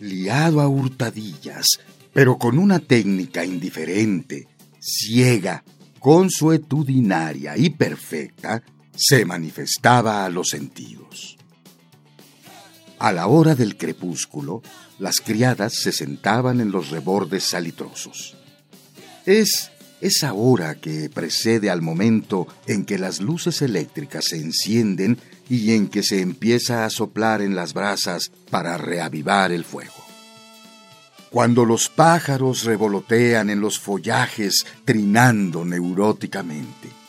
liado 0.00 0.60
a 0.60 0.68
hurtadillas, 0.68 1.66
pero 2.12 2.36
con 2.38 2.58
una 2.58 2.78
técnica 2.78 3.44
indiferente, 3.44 4.48
ciega, 4.80 5.64
consuetudinaria 5.98 7.56
y 7.56 7.70
perfecta, 7.70 8.62
se 8.94 9.24
manifestaba 9.24 10.24
a 10.24 10.28
los 10.28 10.48
sentidos. 10.50 11.38
A 12.98 13.12
la 13.12 13.26
hora 13.26 13.54
del 13.54 13.76
crepúsculo, 13.76 14.62
las 14.98 15.20
criadas 15.20 15.74
se 15.74 15.92
sentaban 15.92 16.60
en 16.60 16.70
los 16.70 16.90
rebordes 16.90 17.44
salitrosos. 17.44 18.36
Es 19.26 19.70
esa 20.00 20.34
hora 20.34 20.74
que 20.76 21.10
precede 21.10 21.70
al 21.70 21.82
momento 21.82 22.46
en 22.66 22.84
que 22.84 22.98
las 22.98 23.20
luces 23.20 23.62
eléctricas 23.62 24.26
se 24.26 24.36
encienden 24.36 25.18
y 25.48 25.72
en 25.72 25.88
que 25.88 26.02
se 26.02 26.20
empieza 26.20 26.84
a 26.84 26.90
soplar 26.90 27.42
en 27.42 27.54
las 27.54 27.74
brasas 27.74 28.30
para 28.50 28.78
reavivar 28.78 29.50
el 29.50 29.64
fuego. 29.64 29.92
Cuando 31.30 31.64
los 31.64 31.88
pájaros 31.88 32.64
revolotean 32.64 33.50
en 33.50 33.60
los 33.60 33.80
follajes 33.80 34.64
trinando 34.84 35.64
neuróticamente 35.64 37.03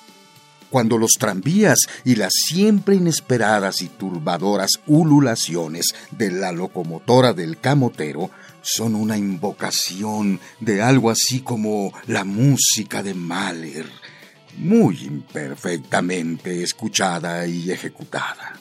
cuando 0.69 0.97
los 0.97 1.11
tranvías 1.11 1.79
y 2.03 2.15
las 2.15 2.33
siempre 2.33 2.95
inesperadas 2.95 3.81
y 3.81 3.87
turbadoras 3.87 4.71
ululaciones 4.87 5.87
de 6.11 6.31
la 6.31 6.51
locomotora 6.51 7.33
del 7.33 7.59
camotero 7.59 8.31
son 8.61 8.95
una 8.95 9.17
invocación 9.17 10.39
de 10.59 10.81
algo 10.81 11.11
así 11.11 11.41
como 11.41 11.93
la 12.07 12.23
música 12.23 13.03
de 13.03 13.13
Mahler, 13.13 13.89
muy 14.57 15.03
imperfectamente 15.03 16.63
escuchada 16.63 17.45
y 17.45 17.71
ejecutada. 17.71 18.59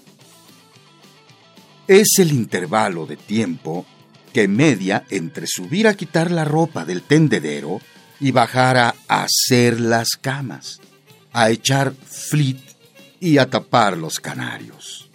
Es 1.87 2.19
el 2.19 2.33
intervalo 2.33 3.07
de 3.07 3.17
tiempo 3.17 3.87
que 4.33 4.49
media 4.49 5.05
entre 5.11 5.47
subir 5.47 5.87
a 5.87 5.95
quitar 5.95 6.31
la 6.31 6.45
ropa 6.45 6.85
del 6.85 7.03
tendedero 7.03 7.81
y 8.21 8.31
bajar 8.31 8.77
a 8.77 8.95
hacer 9.09 9.81
las 9.81 10.11
camas 10.21 10.81
a 11.35 11.51
echar 11.51 11.93
flit 11.93 12.61
y 13.20 13.39
a 13.39 13.51
tapar 13.51 13.98
los 13.98 14.20
canarios. 14.20 15.11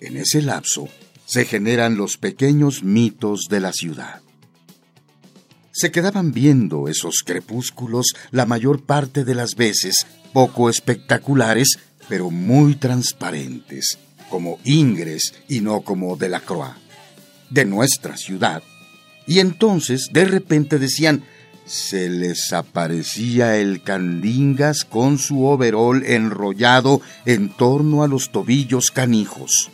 En 0.00 0.16
ese 0.16 0.42
lapso 0.42 0.88
se 1.24 1.44
generan 1.44 1.96
los 1.96 2.18
pequeños 2.18 2.82
mitos 2.82 3.46
de 3.48 3.60
la 3.60 3.72
ciudad. 3.72 4.20
Se 5.70 5.92
quedaban 5.92 6.32
viendo 6.32 6.88
esos 6.88 7.22
crepúsculos 7.24 8.14
la 8.32 8.46
mayor 8.46 8.82
parte 8.82 9.24
de 9.24 9.36
las 9.36 9.54
veces 9.54 10.06
poco 10.32 10.68
espectaculares, 10.68 11.78
pero 12.08 12.30
muy 12.30 12.74
transparentes, 12.74 13.96
como 14.28 14.58
Ingres 14.64 15.34
y 15.48 15.60
no 15.60 15.82
como 15.82 16.16
de 16.16 16.28
la 16.28 16.42
de 17.48 17.64
nuestra 17.64 18.16
ciudad. 18.16 18.62
Y 19.26 19.38
entonces 19.38 20.08
de 20.12 20.24
repente 20.24 20.80
decían, 20.80 21.22
se 21.70 22.10
les 22.10 22.52
aparecía 22.52 23.56
el 23.56 23.84
candingas 23.84 24.84
con 24.84 25.18
su 25.18 25.46
overol 25.46 26.04
enrollado 26.04 27.00
en 27.26 27.48
torno 27.48 28.02
a 28.02 28.08
los 28.08 28.32
tobillos 28.32 28.90
canijos, 28.90 29.70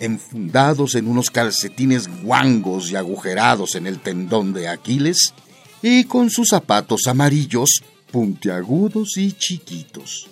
enfundados 0.00 0.94
en 0.94 1.06
unos 1.06 1.30
calcetines 1.30 2.08
guangos 2.22 2.90
y 2.90 2.96
agujerados 2.96 3.74
en 3.74 3.86
el 3.86 4.00
tendón 4.00 4.54
de 4.54 4.68
Aquiles, 4.68 5.34
y 5.82 6.04
con 6.04 6.30
sus 6.30 6.48
zapatos 6.48 7.02
amarillos, 7.08 7.82
puntiagudos 8.10 9.18
y 9.18 9.32
chiquitos. 9.32 10.28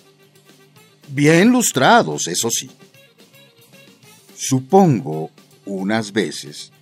Bien 1.09 1.49
lustrados, 1.49 2.27
eso 2.27 2.49
sí. 2.49 2.71
Supongo, 4.35 5.29
unas 5.65 6.11
veces, 6.11 6.72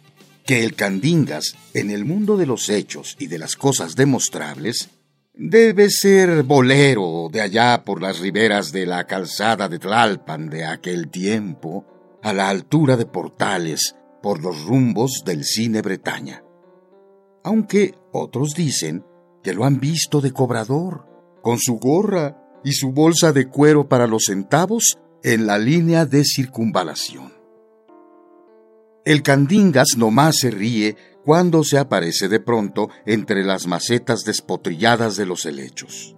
que 0.51 0.65
el 0.65 0.75
Candingas, 0.75 1.55
en 1.73 1.91
el 1.91 2.03
mundo 2.03 2.35
de 2.35 2.45
los 2.45 2.67
hechos 2.67 3.15
y 3.17 3.27
de 3.27 3.39
las 3.39 3.55
cosas 3.55 3.95
demostrables, 3.95 4.89
debe 5.33 5.89
ser 5.89 6.43
bolero 6.43 7.29
de 7.31 7.39
allá 7.39 7.85
por 7.85 8.01
las 8.01 8.19
riberas 8.19 8.73
de 8.73 8.85
la 8.85 9.07
calzada 9.07 9.69
de 9.69 9.79
Tlalpan 9.79 10.49
de 10.49 10.65
aquel 10.65 11.07
tiempo, 11.07 11.85
a 12.21 12.33
la 12.33 12.49
altura 12.49 12.97
de 12.97 13.05
Portales, 13.05 13.95
por 14.21 14.43
los 14.43 14.65
rumbos 14.65 15.23
del 15.25 15.45
cine 15.45 15.81
Bretaña. 15.81 16.43
Aunque 17.45 17.95
otros 18.11 18.53
dicen 18.53 19.05
que 19.41 19.53
lo 19.53 19.63
han 19.63 19.79
visto 19.79 20.19
de 20.19 20.33
cobrador, 20.33 21.05
con 21.41 21.59
su 21.59 21.77
gorra 21.77 22.59
y 22.61 22.73
su 22.73 22.91
bolsa 22.91 23.31
de 23.31 23.47
cuero 23.47 23.87
para 23.87 24.05
los 24.05 24.23
centavos 24.25 24.97
en 25.23 25.47
la 25.47 25.57
línea 25.57 26.05
de 26.05 26.25
circunvalación. 26.25 27.40
El 29.03 29.23
Candingas 29.23 29.97
nomás 29.97 30.37
se 30.37 30.51
ríe 30.51 30.95
cuando 31.25 31.63
se 31.63 31.79
aparece 31.79 32.27
de 32.29 32.39
pronto 32.39 32.89
entre 33.07 33.43
las 33.43 33.65
macetas 33.65 34.23
despotrilladas 34.25 35.15
de 35.15 35.25
los 35.25 35.47
helechos. 35.47 36.15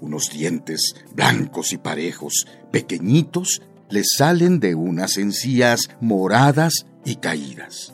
Unos 0.00 0.30
dientes 0.32 0.94
blancos 1.14 1.72
y 1.72 1.78
parejos, 1.78 2.46
pequeñitos, 2.70 3.60
le 3.88 4.02
salen 4.04 4.60
de 4.60 4.76
unas 4.76 5.18
encías 5.18 5.90
moradas 6.00 6.86
y 7.04 7.16
caídas. 7.16 7.92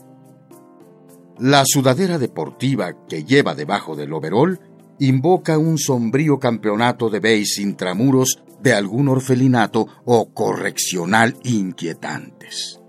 La 1.38 1.64
sudadera 1.66 2.18
deportiva 2.18 3.06
que 3.08 3.24
lleva 3.24 3.54
debajo 3.54 3.96
del 3.96 4.12
overol 4.12 4.60
invoca 4.98 5.56
un 5.56 5.78
sombrío 5.78 6.38
campeonato 6.38 7.08
de 7.08 7.20
beis 7.20 7.58
intramuros 7.58 8.42
de 8.62 8.74
algún 8.74 9.08
orfelinato 9.08 9.86
o 10.04 10.32
correccional 10.34 11.36
inquietantes. 11.44 12.80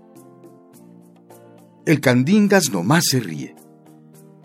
El 1.88 2.02
Candingas 2.02 2.70
nomás 2.70 3.04
se 3.06 3.18
ríe. 3.18 3.56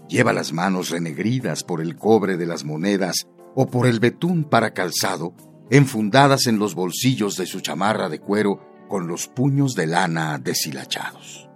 Lleva 0.07 0.31
las 0.31 0.53
manos 0.53 0.91
renegridas 0.91 1.65
por 1.65 1.81
el 1.81 1.97
cobre 1.97 2.37
de 2.37 2.45
las 2.45 2.63
monedas 2.63 3.27
o 3.53 3.67
por 3.67 3.85
el 3.85 3.99
betún 3.99 4.45
para 4.45 4.73
calzado, 4.73 5.33
enfundadas 5.69 6.47
en 6.47 6.57
los 6.57 6.73
bolsillos 6.73 7.35
de 7.35 7.45
su 7.45 7.59
chamarra 7.59 8.07
de 8.07 8.19
cuero 8.19 8.65
con 8.87 9.07
los 9.07 9.27
puños 9.27 9.75
de 9.75 9.87
lana 9.87 10.39
deshilachados. 10.39 11.49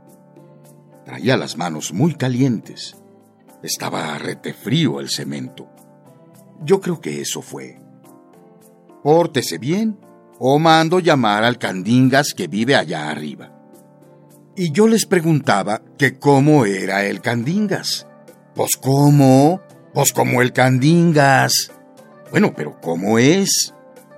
Traía 1.06 1.38
las 1.38 1.56
manos 1.56 1.94
muy 1.94 2.16
calientes. 2.16 2.98
Estaba 3.64 4.18
retefrío 4.18 5.00
el 5.00 5.08
cemento. 5.08 5.70
Yo 6.66 6.82
creo 6.82 7.00
que 7.00 7.22
eso 7.22 7.42
fue. 7.42 7.80
Pórtese 9.04 9.58
bien 9.58 9.98
o 10.38 10.60
mando 10.60 11.00
llamar 11.00 11.46
al 11.46 11.58
Candingas 11.58 12.34
que 12.34 12.50
vive 12.50 12.76
allá 12.76 13.10
arriba 13.10 13.57
y 14.58 14.72
yo 14.72 14.88
les 14.88 15.06
preguntaba 15.06 15.84
que 16.00 16.18
cómo 16.18 16.66
era 16.66 17.06
el 17.06 17.22
Candingas. 17.22 18.08
Pues 18.56 18.76
cómo, 18.76 19.62
pues 19.94 20.12
como 20.12 20.42
el 20.42 20.52
Candingas. 20.52 21.72
Bueno, 22.32 22.54
pero 22.58 22.82
¿cómo 22.82 23.20
es? 23.20 23.76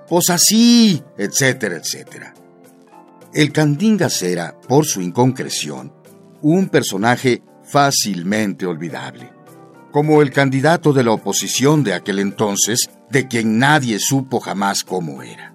Pues 0.08 0.30
así, 0.30 1.04
etcétera, 1.18 1.76
etcétera. 1.76 2.34
El 3.34 3.52
Candingas 3.52 4.22
era, 4.22 4.58
por 4.66 4.86
su 4.86 5.02
inconcreción, 5.02 5.92
un 6.40 6.70
personaje 6.70 7.42
fácilmente 7.62 8.64
olvidable, 8.64 9.30
como 9.92 10.22
el 10.22 10.32
candidato 10.32 10.94
de 10.94 11.04
la 11.04 11.12
oposición 11.12 11.84
de 11.84 11.92
aquel 11.92 12.18
entonces, 12.18 12.88
de 13.10 13.28
quien 13.28 13.58
nadie 13.58 13.98
supo 14.00 14.40
jamás 14.40 14.84
cómo 14.84 15.22
era. 15.22 15.54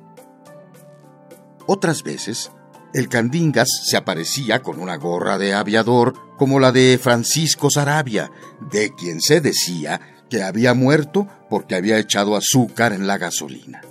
Otras 1.65 2.03
veces, 2.03 2.51
El 2.95 3.09
Candingas 3.09 3.67
se 3.83 3.97
aparecía 3.97 4.61
con 4.61 4.79
una 4.79 4.95
gorra 4.95 5.37
de 5.37 5.53
aviador 5.53 6.13
como 6.37 6.61
la 6.61 6.71
de 6.71 6.97
Francisco 6.97 7.69
Sarabia, 7.69 8.31
de 8.71 8.95
quien 8.95 9.19
se 9.19 9.41
decía 9.41 9.99
que 10.29 10.43
había 10.43 10.73
muerto 10.73 11.27
porque 11.49 11.75
había 11.75 11.99
echado 11.99 12.37
azúcar 12.37 12.93
en 12.93 13.05
la 13.05 13.17
gasolina. 13.17 13.81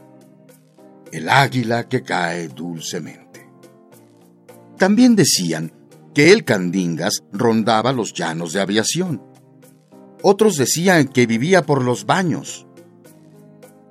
El 1.12 1.28
águila 1.28 1.86
que 1.86 2.02
cae 2.02 2.48
dulcemente. 2.48 3.46
También 4.78 5.16
decían 5.16 5.70
que 6.14 6.32
el 6.32 6.46
Candingas 6.46 7.24
rondaba 7.30 7.92
los 7.92 8.14
llanos 8.14 8.54
de 8.54 8.62
aviación. 8.62 9.22
Otros 10.22 10.56
decían 10.56 11.08
que 11.08 11.26
vivía 11.26 11.66
por 11.66 11.84
los 11.84 12.06
baños. 12.06 12.66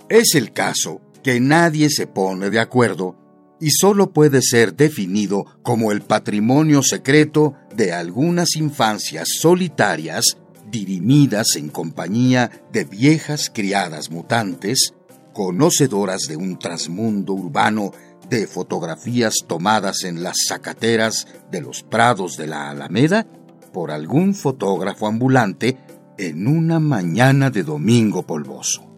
Es 0.10 0.34
el 0.34 0.53
caso 0.53 1.02
que 1.22 1.40
nadie 1.40 1.91
se 1.91 2.07
pone 2.07 2.49
de 2.49 2.60
acuerdo 2.60 3.23
y 3.64 3.72
solo 3.72 4.11
puede 4.11 4.41
ser 4.41 4.76
definido 4.76 5.45
como 5.61 5.94
el 5.94 6.02
patrimonio 6.02 6.84
secreto 6.84 7.53
de 7.73 7.94
algunas 7.94 8.57
infancias 8.57 9.30
solitarias 9.40 10.38
dirimidas 10.69 11.56
en 11.56 11.69
compañía 11.69 12.52
de 12.73 12.84
viejas 12.84 13.49
criadas 13.49 14.11
mutantes, 14.11 14.94
conocedoras 15.31 16.23
de 16.23 16.35
un 16.35 16.60
trasmundo 16.60 17.31
urbano 17.31 17.94
de 18.30 18.48
fotografías 18.48 19.35
tomadas 19.48 20.03
en 20.03 20.23
las 20.23 20.35
zacateras 20.45 21.26
de 21.49 21.61
los 21.61 21.84
prados 21.84 22.35
de 22.35 22.48
la 22.48 22.69
Alameda 22.69 23.26
por 23.72 23.91
algún 23.91 24.35
fotógrafo 24.35 25.07
ambulante 25.07 25.77
en 26.18 26.48
una 26.48 26.81
mañana 26.81 27.49
de 27.49 27.64
domingo 27.64 28.23
polvoso. 28.23 28.94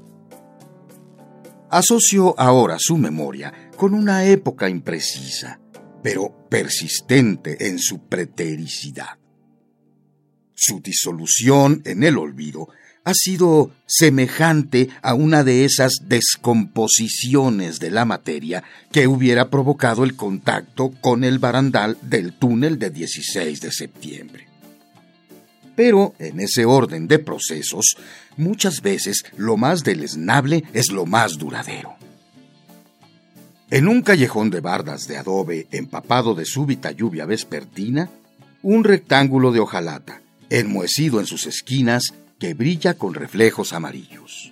Asocio 1.70 2.34
ahora 2.40 2.78
su 2.80 2.98
memoria 2.98 3.65
con 3.76 3.94
una 3.94 4.26
época 4.26 4.70
imprecisa, 4.70 5.60
pero 6.02 6.48
persistente 6.50 7.68
en 7.68 7.80
su 7.80 8.08
pretericidad. 8.08 9.18
Su 10.54 10.80
disolución 10.80 11.82
en 11.86 12.04
el 12.04 12.18
olvido 12.18 12.70
ha 13.04 13.14
sido 13.14 13.72
semejante 13.86 14.90
a 15.02 15.14
una 15.14 15.44
de 15.44 15.66
esas 15.66 15.94
descomposiciones 16.08 17.80
de 17.80 17.92
la 17.92 18.06
materia 18.06 18.64
que 18.92 19.08
hubiera 19.08 19.50
provocado 19.50 20.04
el 20.04 20.16
contacto 20.16 20.92
con 21.02 21.24
el 21.24 21.38
barandal 21.38 21.98
del 22.02 22.34
túnel 22.34 22.80
de 22.80 22.90
16 22.90 23.62
de 23.62 23.72
septiembre. 23.72 24.48
Pero 25.76 26.16
en 26.20 26.40
ese 26.40 26.66
orden 26.66 27.08
de 27.08 27.20
procesos, 27.20 27.98
muchas 28.38 28.82
veces 28.82 29.24
lo 29.38 29.58
más 29.58 29.84
deleznable 29.84 30.64
es 30.74 30.92
lo 30.92 31.06
más 31.06 31.38
duradero. 31.38 32.05
En 33.72 33.88
un 33.88 34.02
callejón 34.04 34.52
de 34.52 34.62
bardas 34.62 35.08
de 35.08 35.18
adobe 35.18 35.68
empapado 35.72 36.36
de 36.36 36.46
súbita 36.46 36.92
lluvia 36.92 37.26
vespertina, 37.26 38.10
un 38.62 38.84
rectángulo 38.84 39.52
de 39.52 39.60
hojalata, 39.60 40.22
enmohecido 40.50 41.20
en 41.20 41.26
sus 41.26 41.48
esquinas, 41.48 42.14
que 42.40 42.54
brilla 42.54 42.94
con 42.96 43.14
reflejos 43.14 43.74
amarillos. 43.74 44.52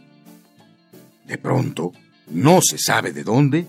De 1.28 1.38
pronto, 1.38 1.94
no 2.28 2.60
se 2.62 2.78
sabe 2.78 3.12
de 3.12 3.24
dónde, 3.24 3.68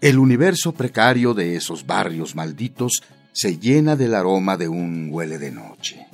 el 0.00 0.18
universo 0.18 0.72
precario 0.72 1.32
de 1.32 1.56
esos 1.56 1.86
barrios 1.86 2.34
malditos 2.34 3.02
se 3.32 3.58
llena 3.58 3.96
del 3.96 4.14
aroma 4.14 4.56
de 4.56 4.68
un 4.68 5.08
huele 5.10 5.38
de 5.38 5.52
noche. 5.52 6.06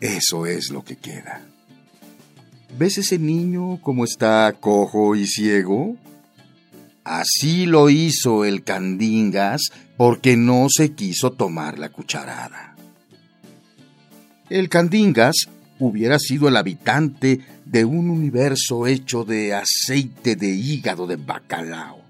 Eso 0.00 0.46
es 0.46 0.70
lo 0.70 0.82
que 0.82 0.96
queda. 0.96 1.42
¿Ves 2.76 2.98
ese 2.98 3.18
niño 3.18 3.80
como 3.82 4.04
está 4.04 4.52
cojo 4.58 5.14
y 5.14 5.26
ciego? 5.26 5.96
Así 7.06 7.66
lo 7.66 7.88
hizo 7.88 8.44
el 8.44 8.64
Candingas 8.64 9.70
porque 9.96 10.36
no 10.36 10.66
se 10.68 10.90
quiso 10.90 11.30
tomar 11.30 11.78
la 11.78 11.90
cucharada. 11.90 12.74
El 14.50 14.68
Candingas 14.68 15.48
hubiera 15.78 16.18
sido 16.18 16.48
el 16.48 16.56
habitante 16.56 17.42
de 17.64 17.84
un 17.84 18.10
universo 18.10 18.88
hecho 18.88 19.22
de 19.22 19.54
aceite 19.54 20.34
de 20.34 20.48
hígado 20.48 21.06
de 21.06 21.14
bacalao. 21.14 22.02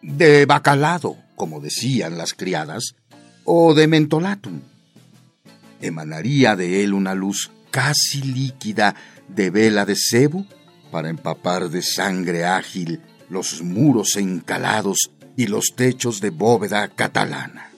De 0.00 0.46
bacalado, 0.46 1.16
como 1.34 1.58
decían 1.58 2.16
las 2.16 2.32
criadas, 2.32 2.94
o 3.42 3.74
de 3.74 3.88
mentolatum. 3.88 4.60
Emanaría 5.80 6.54
de 6.54 6.84
él 6.84 6.94
una 6.94 7.16
luz 7.16 7.50
casi 7.72 8.22
líquida 8.22 8.94
de 9.26 9.50
vela 9.50 9.84
de 9.84 9.96
cebo 9.96 10.46
para 10.92 11.10
empapar 11.10 11.68
de 11.68 11.82
sangre 11.82 12.44
ágil 12.44 13.00
los 13.30 13.62
muros 13.62 14.16
encalados 14.16 15.10
y 15.36 15.46
los 15.46 15.72
techos 15.76 16.20
de 16.20 16.30
bóveda 16.30 16.88
catalana. 16.88 17.70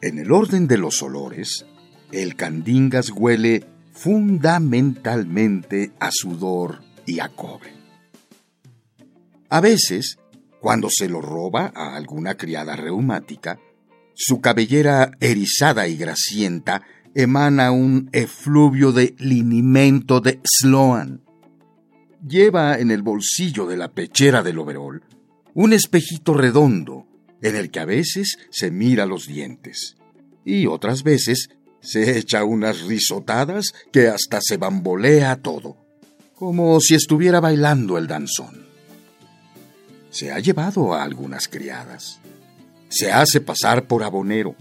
En 0.00 0.18
el 0.18 0.30
orden 0.30 0.68
de 0.68 0.78
los 0.78 1.02
olores, 1.02 1.66
el 2.12 2.36
candingas 2.36 3.10
huele 3.10 3.64
fundamentalmente 3.92 5.92
a 5.98 6.10
sudor 6.12 6.82
y 7.06 7.20
a 7.20 7.30
cobre. 7.30 7.72
A 9.48 9.60
veces, 9.60 10.18
cuando 10.60 10.88
se 10.90 11.08
lo 11.08 11.20
roba 11.20 11.72
a 11.74 11.96
alguna 11.96 12.36
criada 12.36 12.76
reumática, 12.76 13.58
su 14.14 14.40
cabellera 14.40 15.12
erizada 15.20 15.88
y 15.88 15.96
grasienta 15.96 16.82
emana 17.14 17.70
un 17.70 18.10
efluvio 18.12 18.92
de 18.92 19.14
linimento 19.18 20.20
de 20.20 20.40
Sloan, 20.44 21.23
lleva 22.26 22.78
en 22.78 22.90
el 22.90 23.02
bolsillo 23.02 23.66
de 23.66 23.76
la 23.76 23.92
pechera 23.92 24.42
del 24.42 24.58
overol 24.58 25.02
un 25.54 25.72
espejito 25.72 26.34
redondo 26.34 27.06
en 27.42 27.56
el 27.56 27.70
que 27.70 27.80
a 27.80 27.84
veces 27.84 28.38
se 28.50 28.70
mira 28.70 29.06
los 29.06 29.26
dientes 29.26 29.96
y 30.44 30.66
otras 30.66 31.02
veces 31.02 31.50
se 31.80 32.18
echa 32.18 32.44
unas 32.44 32.82
risotadas 32.82 33.72
que 33.92 34.08
hasta 34.08 34.40
se 34.40 34.56
bambolea 34.56 35.36
todo, 35.36 35.76
como 36.34 36.80
si 36.80 36.94
estuviera 36.94 37.40
bailando 37.40 37.98
el 37.98 38.06
danzón. 38.06 38.66
Se 40.10 40.32
ha 40.32 40.38
llevado 40.38 40.94
a 40.94 41.02
algunas 41.02 41.48
criadas. 41.48 42.20
Se 42.88 43.12
hace 43.12 43.40
pasar 43.40 43.86
por 43.86 44.02
abonero. 44.02 44.54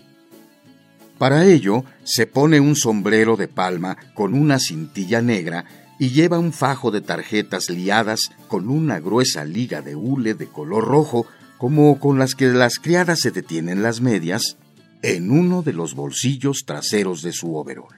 Para 1.18 1.46
ello 1.46 1.86
se 2.04 2.28
pone 2.28 2.60
un 2.60 2.76
sombrero 2.76 3.38
de 3.38 3.48
palma 3.48 3.96
con 4.14 4.34
una 4.34 4.60
cintilla 4.60 5.22
negra 5.22 5.83
y 6.04 6.10
lleva 6.10 6.38
un 6.38 6.52
fajo 6.52 6.92
de 6.92 7.00
tarjetas 7.00 7.70
liadas 7.70 8.32
con 8.50 8.68
una 8.68 9.00
gruesa 9.00 9.46
liga 9.46 9.82
de 9.82 9.96
hule 9.96 10.34
de 10.34 10.48
color 10.48 10.84
rojo, 10.86 11.26
como 11.58 11.98
con 11.98 12.20
las 12.20 12.36
que 12.36 12.48
las 12.48 12.76
criadas 12.76 13.22
se 13.22 13.32
detienen 13.32 13.82
las 13.82 14.02
medias, 14.02 14.58
en 15.02 15.32
uno 15.32 15.62
de 15.62 15.72
los 15.72 15.96
bolsillos 15.96 16.66
traseros 16.66 17.22
de 17.22 17.32
su 17.32 17.56
overol. 17.56 17.96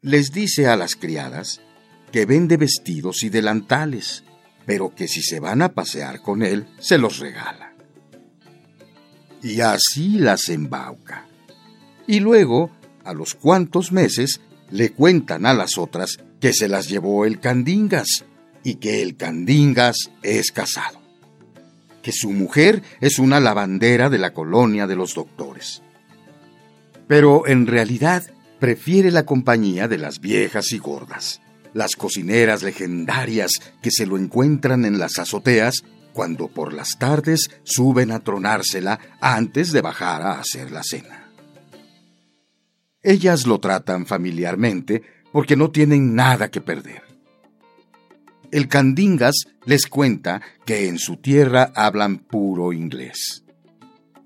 Les 0.00 0.32
dice 0.32 0.66
a 0.66 0.76
las 0.76 0.96
criadas 0.96 1.60
que 2.10 2.24
vende 2.24 2.56
vestidos 2.56 3.22
y 3.22 3.28
delantales, 3.28 4.24
pero 4.64 4.94
que 4.94 5.08
si 5.08 5.20
se 5.20 5.40
van 5.40 5.60
a 5.60 5.74
pasear 5.74 6.22
con 6.22 6.42
él, 6.42 6.68
se 6.78 6.96
los 6.96 7.18
regala. 7.18 7.74
Y 9.42 9.60
así 9.60 10.20
las 10.20 10.48
embauca. 10.48 11.26
Y 12.06 12.20
luego, 12.20 12.70
a 13.04 13.12
los 13.12 13.34
cuantos 13.34 13.92
meses, 13.92 14.40
le 14.70 14.90
cuentan 14.90 15.46
a 15.46 15.54
las 15.54 15.78
otras 15.78 16.18
que 16.40 16.52
se 16.52 16.68
las 16.68 16.88
llevó 16.88 17.24
el 17.24 17.40
Candingas 17.40 18.24
y 18.62 18.76
que 18.76 19.02
el 19.02 19.16
Candingas 19.16 20.10
es 20.22 20.52
casado, 20.52 21.00
que 22.02 22.12
su 22.12 22.30
mujer 22.30 22.82
es 23.00 23.18
una 23.18 23.40
lavandera 23.40 24.10
de 24.10 24.18
la 24.18 24.32
colonia 24.32 24.86
de 24.86 24.96
los 24.96 25.14
doctores. 25.14 25.82
Pero 27.06 27.46
en 27.46 27.66
realidad 27.66 28.24
prefiere 28.58 29.10
la 29.10 29.24
compañía 29.24 29.88
de 29.88 29.98
las 29.98 30.20
viejas 30.20 30.72
y 30.72 30.78
gordas, 30.78 31.40
las 31.74 31.96
cocineras 31.96 32.62
legendarias 32.62 33.52
que 33.82 33.90
se 33.90 34.06
lo 34.06 34.18
encuentran 34.18 34.84
en 34.84 34.98
las 34.98 35.18
azoteas 35.18 35.84
cuando 36.12 36.48
por 36.48 36.72
las 36.72 36.98
tardes 36.98 37.48
suben 37.62 38.10
a 38.10 38.20
tronársela 38.20 38.98
antes 39.20 39.72
de 39.72 39.80
bajar 39.80 40.22
a 40.22 40.40
hacer 40.40 40.72
la 40.72 40.82
cena. 40.82 41.17
Ellas 43.02 43.46
lo 43.46 43.60
tratan 43.60 44.06
familiarmente 44.06 45.02
porque 45.32 45.56
no 45.56 45.70
tienen 45.70 46.14
nada 46.14 46.50
que 46.50 46.60
perder. 46.60 47.02
El 48.50 48.66
Candingas 48.66 49.46
les 49.66 49.86
cuenta 49.86 50.40
que 50.64 50.88
en 50.88 50.98
su 50.98 51.18
tierra 51.18 51.70
hablan 51.74 52.18
puro 52.18 52.72
inglés. 52.72 53.44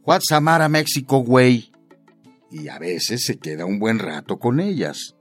What's 0.04 0.30
Amara 0.32 0.68
México, 0.68 1.18
güey? 1.18 1.72
Y 2.50 2.68
a 2.68 2.78
veces 2.78 3.24
se 3.24 3.38
queda 3.38 3.64
un 3.66 3.78
buen 3.78 3.98
rato 3.98 4.38
con 4.38 4.60
ellas. 4.60 5.16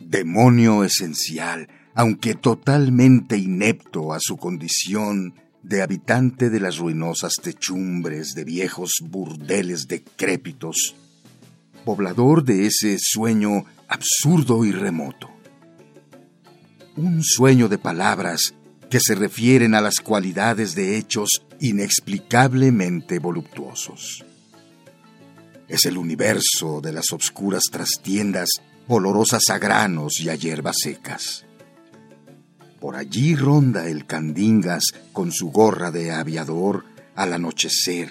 Demonio 0.00 0.84
esencial, 0.84 1.68
aunque 1.94 2.34
totalmente 2.34 3.36
inepto 3.36 4.12
a 4.12 4.18
su 4.20 4.36
condición 4.36 5.34
de 5.62 5.82
habitante 5.82 6.50
de 6.50 6.60
las 6.60 6.78
ruinosas 6.78 7.34
techumbres 7.42 8.34
de 8.34 8.44
viejos 8.44 8.92
burdeles 9.02 9.86
decrépitos, 9.88 10.94
poblador 11.84 12.44
de 12.44 12.66
ese 12.66 12.96
sueño 12.98 13.64
absurdo 13.88 14.64
y 14.64 14.72
remoto. 14.72 15.30
Un 16.96 17.22
sueño 17.22 17.68
de 17.68 17.78
palabras 17.78 18.54
que 18.90 19.00
se 19.00 19.14
refieren 19.14 19.74
a 19.74 19.80
las 19.80 20.00
cualidades 20.00 20.74
de 20.74 20.96
hechos 20.96 21.46
inexplicablemente 21.60 23.18
voluptuosos. 23.18 24.24
Es 25.68 25.84
el 25.84 25.96
universo 25.96 26.80
de 26.80 26.92
las 26.92 27.12
obscuras 27.12 27.64
trastiendas 27.70 28.48
olorosas 28.88 29.42
a 29.50 29.58
granos 29.58 30.20
y 30.20 30.28
a 30.28 30.34
hierbas 30.34 30.76
secas. 30.82 31.44
Por 32.80 32.96
allí 32.96 33.36
ronda 33.36 33.88
el 33.88 34.06
Candingas 34.06 34.84
con 35.12 35.32
su 35.32 35.50
gorra 35.50 35.90
de 35.90 36.12
aviador 36.12 36.84
al 37.14 37.34
anochecer, 37.34 38.10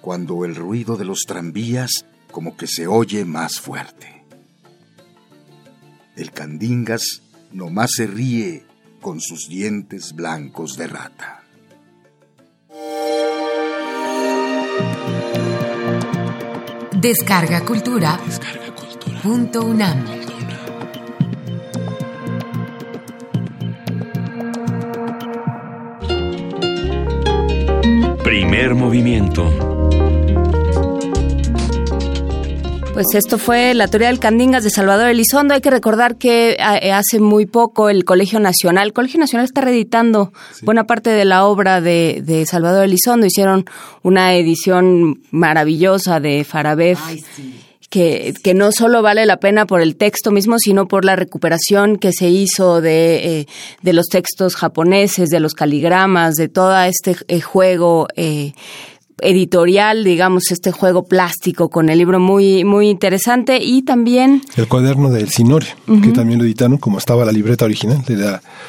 cuando 0.00 0.44
el 0.44 0.56
ruido 0.56 0.96
de 0.96 1.04
los 1.04 1.24
tranvías 1.26 2.06
como 2.30 2.56
que 2.56 2.66
se 2.66 2.86
oye 2.86 3.24
más 3.24 3.60
fuerte. 3.60 4.24
El 6.16 6.32
Candingas 6.32 7.22
nomás 7.52 7.90
se 7.96 8.06
ríe 8.06 8.64
con 9.00 9.20
sus 9.20 9.48
dientes 9.48 10.14
blancos 10.14 10.76
de 10.76 10.86
rata. 10.86 11.44
Descarga 17.00 17.64
Cultura. 17.64 18.18
Punto 19.22 19.64
UNAM. 19.64 20.04
Primer 28.58 28.74
movimiento. 28.74 29.44
Pues 32.92 33.06
esto 33.14 33.38
fue 33.38 33.72
la 33.72 33.86
teoría 33.86 34.08
del 34.08 34.18
Candingas 34.18 34.64
de 34.64 34.70
Salvador 34.70 35.10
Elizondo. 35.10 35.54
Hay 35.54 35.60
que 35.60 35.70
recordar 35.70 36.16
que 36.16 36.56
eh, 36.58 36.92
hace 36.92 37.20
muy 37.20 37.46
poco 37.46 37.88
el 37.88 38.04
Colegio 38.04 38.40
Nacional, 38.40 38.88
el 38.88 38.92
Colegio 38.92 39.20
Nacional 39.20 39.44
está 39.44 39.60
reeditando 39.60 40.32
buena 40.62 40.88
parte 40.88 41.10
de 41.10 41.24
la 41.24 41.44
obra 41.44 41.80
de, 41.80 42.44
Salvador 42.50 42.82
Elizondo. 42.82 43.26
Hicieron 43.26 43.64
una 44.02 44.34
edición 44.34 45.20
maravillosa 45.30 46.18
de 46.18 46.42
Farabef. 46.42 46.98
Que, 47.90 48.34
que, 48.42 48.52
no 48.52 48.70
solo 48.70 49.00
vale 49.00 49.24
la 49.24 49.38
pena 49.38 49.66
por 49.66 49.80
el 49.80 49.96
texto 49.96 50.30
mismo, 50.30 50.58
sino 50.58 50.88
por 50.88 51.06
la 51.06 51.16
recuperación 51.16 51.96
que 51.96 52.12
se 52.12 52.28
hizo 52.28 52.82
de, 52.82 53.40
eh, 53.40 53.46
de 53.80 53.92
los 53.94 54.08
textos 54.08 54.56
japoneses, 54.56 55.30
de 55.30 55.40
los 55.40 55.54
caligramas, 55.54 56.34
de 56.34 56.48
todo 56.48 56.78
este 56.82 57.16
eh, 57.28 57.40
juego 57.40 58.06
eh, 58.14 58.52
editorial, 59.20 60.04
digamos, 60.04 60.50
este 60.50 60.72
juego 60.72 61.04
plástico 61.04 61.68
con 61.68 61.88
el 61.88 61.98
libro 61.98 62.20
muy, 62.20 62.64
muy 62.64 62.88
interesante 62.88 63.58
y 63.62 63.82
también... 63.82 64.42
El 64.56 64.68
cuaderno 64.68 65.10
del 65.10 65.28
Sinore, 65.28 65.66
que 66.02 66.10
también 66.10 66.38
lo 66.38 66.44
editaron 66.44 66.78
como 66.78 66.98
estaba 66.98 67.24
la 67.24 67.32
libreta 67.32 67.64
original, 67.64 68.02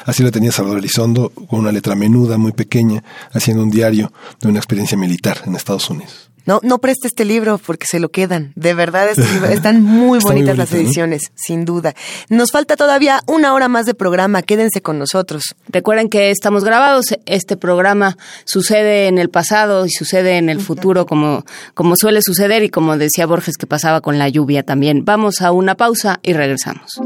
así 0.04 0.22
lo 0.22 0.30
tenía 0.30 0.52
Salvador 0.52 0.78
Elizondo, 0.78 1.30
con 1.30 1.60
una 1.60 1.72
letra 1.72 1.94
menuda, 1.94 2.38
muy 2.38 2.52
pequeña, 2.52 3.02
haciendo 3.32 3.62
un 3.62 3.70
diario 3.70 4.12
de 4.40 4.48
una 4.48 4.58
experiencia 4.58 4.98
militar 4.98 5.38
en 5.46 5.54
Estados 5.54 5.88
Unidos. 5.90 6.29
No, 6.46 6.60
no 6.62 6.78
preste 6.78 7.06
este 7.06 7.24
libro 7.24 7.58
porque 7.58 7.86
se 7.86 8.00
lo 8.00 8.10
quedan. 8.10 8.52
De 8.56 8.74
verdad, 8.74 9.08
este 9.10 9.22
están 9.52 9.82
muy 9.82 10.18
bonitas 10.18 10.56
las 10.56 10.72
ediciones, 10.72 11.32
sin 11.34 11.64
duda. 11.64 11.94
Nos 12.28 12.50
falta 12.50 12.76
todavía 12.76 13.20
una 13.26 13.54
hora 13.54 13.68
más 13.68 13.86
de 13.86 13.94
programa. 13.94 14.42
Quédense 14.42 14.80
con 14.80 14.98
nosotros. 14.98 15.54
Recuerden 15.68 16.08
que 16.08 16.30
estamos 16.30 16.64
grabados. 16.64 17.06
Este 17.26 17.56
programa 17.56 18.16
sucede 18.44 19.08
en 19.08 19.18
el 19.18 19.30
pasado 19.30 19.86
y 19.86 19.90
sucede 19.90 20.38
en 20.38 20.48
el 20.48 20.60
futuro, 20.60 21.06
como, 21.06 21.44
como 21.74 21.96
suele 21.96 22.22
suceder 22.22 22.62
y 22.62 22.70
como 22.70 22.96
decía 22.96 23.26
Borges 23.26 23.56
que 23.56 23.66
pasaba 23.66 24.00
con 24.00 24.18
la 24.18 24.28
lluvia 24.28 24.62
también. 24.62 25.04
Vamos 25.04 25.40
a 25.42 25.52
una 25.52 25.74
pausa 25.74 26.20
y 26.22 26.32
regresamos. 26.32 27.00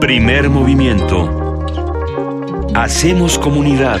Primer 0.00 0.50
movimiento. 0.50 1.46
Hacemos 2.74 3.38
comunidad. 3.38 4.00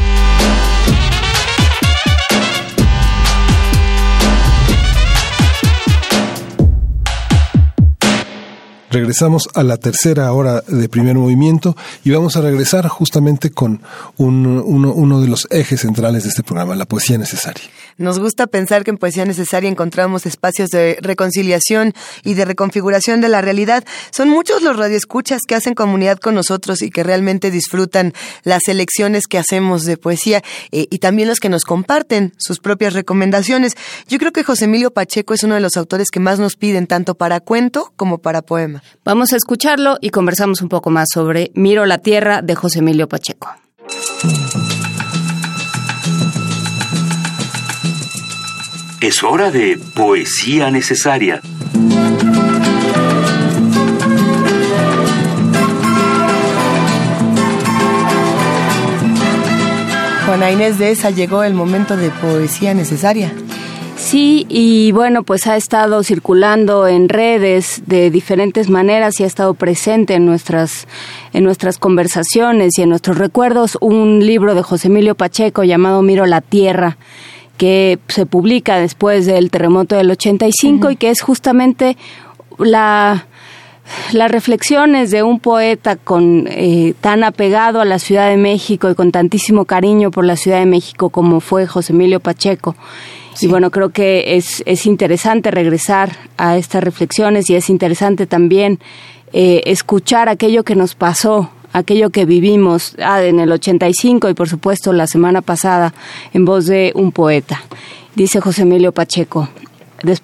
Regresamos 8.91 9.47
a 9.53 9.63
la 9.63 9.77
tercera 9.77 10.33
hora 10.33 10.61
de 10.67 10.89
primer 10.89 11.15
movimiento 11.15 11.77
y 12.03 12.11
vamos 12.11 12.35
a 12.35 12.41
regresar 12.41 12.89
justamente 12.89 13.49
con 13.49 13.81
uno, 14.17 14.63
uno 14.65 15.21
de 15.21 15.29
los 15.29 15.47
ejes 15.49 15.79
centrales 15.79 16.23
de 16.23 16.29
este 16.29 16.43
programa, 16.43 16.75
la 16.75 16.85
poesía 16.85 17.17
necesaria. 17.17 17.63
Nos 17.97 18.19
gusta 18.19 18.47
pensar 18.47 18.83
que 18.83 18.89
en 18.89 18.97
Poesía 18.97 19.25
Necesaria 19.25 19.69
encontramos 19.69 20.25
espacios 20.25 20.69
de 20.69 20.97
reconciliación 21.01 21.93
y 22.23 22.33
de 22.33 22.45
reconfiguración 22.45 23.21
de 23.21 23.29
la 23.29 23.41
realidad. 23.41 23.85
Son 24.11 24.27
muchos 24.27 24.61
los 24.61 24.75
radioescuchas 24.75 25.41
que 25.47 25.55
hacen 25.55 25.75
comunidad 25.75 26.17
con 26.17 26.35
nosotros 26.35 26.81
y 26.81 26.89
que 26.89 27.03
realmente 27.03 27.51
disfrutan 27.51 28.13
las 28.43 28.67
elecciones 28.67 29.27
que 29.27 29.37
hacemos 29.37 29.83
de 29.83 29.97
poesía 29.97 30.41
eh, 30.71 30.87
y 30.89 30.99
también 30.99 31.27
los 31.27 31.39
que 31.39 31.49
nos 31.49 31.63
comparten 31.63 32.33
sus 32.37 32.59
propias 32.59 32.93
recomendaciones. 32.93 33.75
Yo 34.07 34.17
creo 34.17 34.31
que 34.31 34.43
José 34.43 34.65
Emilio 34.65 34.91
Pacheco 34.91 35.33
es 35.33 35.43
uno 35.43 35.55
de 35.55 35.61
los 35.61 35.77
autores 35.77 36.09
que 36.11 36.19
más 36.19 36.39
nos 36.39 36.55
piden 36.55 36.87
tanto 36.87 37.15
para 37.15 37.39
cuento 37.39 37.93
como 37.95 38.17
para 38.17 38.41
poema. 38.41 38.80
Vamos 39.03 39.33
a 39.33 39.37
escucharlo 39.37 39.97
y 40.01 40.09
conversamos 40.09 40.61
un 40.61 40.69
poco 40.69 40.89
más 40.89 41.09
sobre 41.13 41.51
Miro 41.55 41.85
la 41.85 41.97
Tierra 41.97 42.41
de 42.41 42.55
José 42.55 42.79
Emilio 42.79 43.07
Pacheco. 43.07 43.49
Es 49.01 49.23
hora 49.23 49.49
de 49.49 49.79
poesía 49.95 50.69
necesaria. 50.69 51.41
Juana 60.25 60.51
Inés 60.51 60.77
de 60.77 60.91
esa 60.91 61.09
llegó 61.09 61.43
el 61.43 61.53
momento 61.53 61.97
de 61.97 62.09
poesía 62.09 62.73
necesaria. 62.73 63.33
Sí, 64.01 64.47
y 64.49 64.91
bueno, 64.93 65.21
pues 65.21 65.45
ha 65.45 65.55
estado 65.55 66.03
circulando 66.03 66.87
en 66.87 67.07
redes 67.07 67.83
de 67.85 68.09
diferentes 68.09 68.67
maneras 68.67 69.19
y 69.19 69.23
ha 69.23 69.27
estado 69.27 69.53
presente 69.53 70.15
en 70.15 70.25
nuestras, 70.25 70.87
en 71.33 71.43
nuestras 71.43 71.77
conversaciones 71.77 72.77
y 72.77 72.81
en 72.81 72.89
nuestros 72.89 73.19
recuerdos 73.19 73.77
un 73.79 74.25
libro 74.25 74.55
de 74.55 74.63
José 74.63 74.87
Emilio 74.87 75.13
Pacheco 75.13 75.63
llamado 75.63 76.01
Miro 76.01 76.25
la 76.25 76.41
Tierra, 76.41 76.97
que 77.57 77.99
se 78.07 78.25
publica 78.25 78.77
después 78.77 79.27
del 79.27 79.51
terremoto 79.51 79.95
del 79.95 80.09
85 80.09 80.89
y 80.91 80.95
que 80.95 81.11
es 81.11 81.21
justamente 81.21 81.95
la 82.57 83.27
las 84.13 84.31
reflexiones 84.31 85.11
de 85.11 85.21
un 85.21 85.39
poeta 85.39 85.95
con 85.95 86.47
eh, 86.49 86.93
tan 87.01 87.23
apegado 87.23 87.81
a 87.81 87.85
la 87.85 87.99
Ciudad 87.99 88.29
de 88.29 88.37
México 88.37 88.89
y 88.89 88.95
con 88.95 89.11
tantísimo 89.11 89.65
cariño 89.65 90.11
por 90.11 90.25
la 90.25 90.37
Ciudad 90.37 90.59
de 90.59 90.65
México 90.65 91.09
como 91.09 91.39
fue 91.39 91.67
José 91.67 91.93
Emilio 91.93 92.19
Pacheco 92.19 92.75
y 93.39 93.47
bueno, 93.47 93.71
creo 93.71 93.89
que 93.89 94.35
es, 94.35 94.61
es 94.65 94.85
interesante 94.85 95.51
regresar 95.51 96.11
a 96.37 96.57
estas 96.57 96.83
reflexiones 96.83 97.49
y 97.49 97.55
es 97.55 97.69
interesante 97.69 98.27
también 98.27 98.79
eh, 99.33 99.61
escuchar 99.65 100.27
aquello 100.27 100.63
que 100.63 100.75
nos 100.75 100.95
pasó, 100.95 101.49
aquello 101.71 102.09
que 102.09 102.25
vivimos 102.25 102.95
ah, 103.01 103.23
en 103.23 103.39
el 103.39 103.51
85 103.51 104.29
y 104.29 104.33
por 104.33 104.49
supuesto 104.49 104.91
la 104.91 105.07
semana 105.07 105.41
pasada 105.41 105.93
en 106.33 106.43
voz 106.43 106.65
de 106.65 106.91
un 106.95 107.11
poeta. 107.11 107.63
Dice 108.15 108.41
José 108.41 108.63
Emilio 108.63 108.91
Pacheco. 108.91 109.47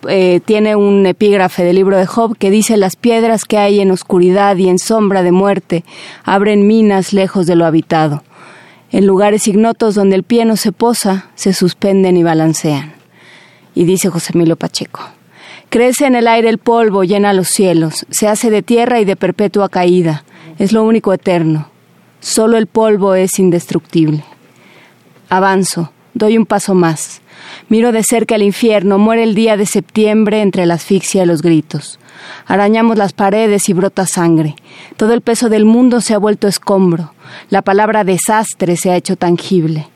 Eh, 0.09 0.41
tiene 0.43 0.75
un 0.75 1.05
epígrafe 1.05 1.63
del 1.63 1.75
libro 1.75 1.97
de 1.97 2.07
Job 2.07 2.35
que 2.35 2.49
dice 2.49 2.77
las 2.77 2.95
piedras 2.95 3.45
que 3.45 3.59
hay 3.59 3.79
en 3.79 3.91
oscuridad 3.91 4.57
y 4.57 4.69
en 4.69 4.79
sombra 4.79 5.21
de 5.21 5.31
muerte 5.31 5.85
abren 6.23 6.65
minas 6.67 7.13
lejos 7.13 7.45
de 7.45 7.55
lo 7.55 7.65
habitado. 7.65 8.23
En 8.91 9.05
lugares 9.05 9.47
ignotos 9.47 9.95
donde 9.95 10.15
el 10.15 10.23
pie 10.23 10.45
no 10.45 10.57
se 10.57 10.71
posa, 10.71 11.29
se 11.35 11.53
suspenden 11.53 12.17
y 12.17 12.23
balancean. 12.23 12.97
Y 13.77 13.85
dice 13.85 14.09
José 14.09 14.31
Emilio 14.33 14.55
Pacheco, 14.55 15.01
crece 15.69 16.07
en 16.07 16.15
el 16.15 16.27
aire 16.27 16.49
el 16.49 16.57
polvo, 16.57 17.03
llena 17.03 17.31
los 17.33 17.49
cielos, 17.49 18.07
se 18.09 18.27
hace 18.27 18.49
de 18.49 18.63
tierra 18.63 18.99
y 18.99 19.05
de 19.05 19.15
perpetua 19.15 19.69
caída, 19.69 20.23
es 20.57 20.71
lo 20.71 20.83
único 20.83 21.13
eterno. 21.13 21.69
Solo 22.19 22.57
el 22.57 22.65
polvo 22.65 23.13
es 23.13 23.37
indestructible. 23.37 24.23
Avanzo, 25.29 25.91
doy 26.15 26.39
un 26.39 26.47
paso 26.47 26.73
más. 26.73 27.21
Miro 27.69 27.91
de 27.91 28.01
cerca 28.01 28.33
el 28.33 28.41
infierno, 28.41 28.97
muere 28.97 29.21
el 29.21 29.35
día 29.35 29.57
de 29.57 29.67
septiembre 29.67 30.41
entre 30.41 30.65
la 30.65 30.73
asfixia 30.73 31.21
y 31.21 31.27
los 31.27 31.43
gritos. 31.43 31.99
Arañamos 32.47 32.97
las 32.97 33.13
paredes 33.13 33.69
y 33.69 33.73
brota 33.73 34.07
sangre. 34.07 34.55
Todo 34.95 35.13
el 35.13 35.21
peso 35.21 35.49
del 35.49 35.65
mundo 35.65 36.01
se 36.01 36.15
ha 36.15 36.17
vuelto 36.17 36.47
escombro. 36.47 37.13
La 37.51 37.61
palabra 37.61 38.03
desastre 38.03 38.75
se 38.75 38.89
ha 38.89 38.95
hecho 38.95 39.17
tangible. 39.17 39.87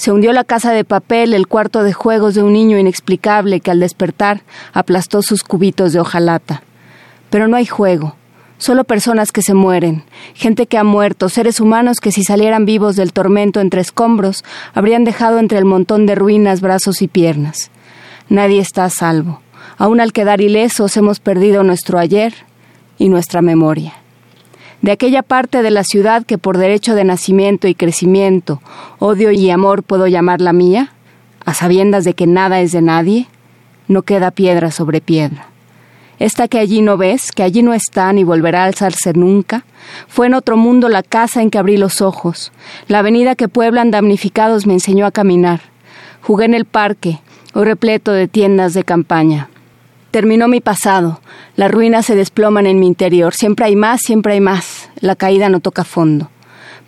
Se 0.00 0.12
hundió 0.12 0.32
la 0.32 0.44
casa 0.44 0.72
de 0.72 0.82
papel, 0.82 1.34
el 1.34 1.46
cuarto 1.46 1.82
de 1.82 1.92
juegos 1.92 2.34
de 2.34 2.42
un 2.42 2.54
niño 2.54 2.78
inexplicable 2.78 3.60
que 3.60 3.70
al 3.70 3.80
despertar 3.80 4.40
aplastó 4.72 5.20
sus 5.20 5.42
cubitos 5.42 5.92
de 5.92 6.00
hojalata. 6.00 6.62
Pero 7.28 7.48
no 7.48 7.58
hay 7.58 7.66
juego, 7.66 8.16
solo 8.56 8.84
personas 8.84 9.30
que 9.30 9.42
se 9.42 9.52
mueren, 9.52 10.04
gente 10.32 10.64
que 10.64 10.78
ha 10.78 10.84
muerto, 10.84 11.28
seres 11.28 11.60
humanos 11.60 12.00
que 12.00 12.12
si 12.12 12.24
salieran 12.24 12.64
vivos 12.64 12.96
del 12.96 13.12
tormento 13.12 13.60
entre 13.60 13.82
escombros, 13.82 14.42
habrían 14.72 15.04
dejado 15.04 15.38
entre 15.38 15.58
el 15.58 15.66
montón 15.66 16.06
de 16.06 16.14
ruinas 16.14 16.62
brazos 16.62 17.02
y 17.02 17.06
piernas. 17.06 17.70
Nadie 18.30 18.60
está 18.60 18.86
a 18.86 18.90
salvo. 18.90 19.42
Aún 19.76 20.00
al 20.00 20.14
quedar 20.14 20.40
ilesos 20.40 20.96
hemos 20.96 21.20
perdido 21.20 21.62
nuestro 21.62 21.98
ayer 21.98 22.32
y 22.96 23.10
nuestra 23.10 23.42
memoria. 23.42 23.99
De 24.82 24.92
aquella 24.92 25.22
parte 25.22 25.62
de 25.62 25.70
la 25.70 25.84
ciudad 25.84 26.24
que 26.24 26.38
por 26.38 26.56
derecho 26.56 26.94
de 26.94 27.04
nacimiento 27.04 27.68
y 27.68 27.74
crecimiento, 27.74 28.62
odio 28.98 29.30
y 29.30 29.50
amor 29.50 29.82
puedo 29.82 30.06
llamar 30.06 30.40
la 30.40 30.54
mía, 30.54 30.92
a 31.44 31.52
sabiendas 31.52 32.04
de 32.04 32.14
que 32.14 32.26
nada 32.26 32.60
es 32.60 32.72
de 32.72 32.80
nadie, 32.80 33.26
no 33.88 34.02
queda 34.02 34.30
piedra 34.30 34.70
sobre 34.70 35.00
piedra. 35.00 35.48
Esta 36.18 36.48
que 36.48 36.58
allí 36.58 36.80
no 36.82 36.96
ves, 36.96 37.32
que 37.32 37.42
allí 37.42 37.62
no 37.62 37.74
está 37.74 38.12
ni 38.12 38.24
volverá 38.24 38.62
a 38.62 38.66
alzarse 38.66 39.12
nunca, 39.14 39.64
fue 40.06 40.26
en 40.26 40.34
otro 40.34 40.56
mundo 40.56 40.88
la 40.88 41.02
casa 41.02 41.42
en 41.42 41.50
que 41.50 41.58
abrí 41.58 41.76
los 41.76 42.00
ojos, 42.00 42.52
la 42.88 43.00
avenida 43.00 43.34
que 43.34 43.48
pueblan 43.48 43.90
damnificados 43.90 44.66
me 44.66 44.74
enseñó 44.74 45.06
a 45.06 45.10
caminar. 45.10 45.60
Jugué 46.22 46.44
en 46.44 46.54
el 46.54 46.66
parque, 46.66 47.20
hoy 47.54 47.64
repleto 47.64 48.12
de 48.12 48.28
tiendas 48.28 48.74
de 48.74 48.84
campaña. 48.84 49.48
Terminó 50.10 50.48
mi 50.48 50.60
pasado, 50.60 51.20
las 51.54 51.70
ruinas 51.70 52.06
se 52.06 52.16
desploman 52.16 52.66
en 52.66 52.80
mi 52.80 52.88
interior, 52.88 53.32
siempre 53.32 53.66
hay 53.66 53.76
más, 53.76 54.00
siempre 54.00 54.32
hay 54.32 54.40
más, 54.40 54.90
la 55.00 55.14
caída 55.14 55.48
no 55.48 55.60
toca 55.60 55.84
fondo. 55.84 56.30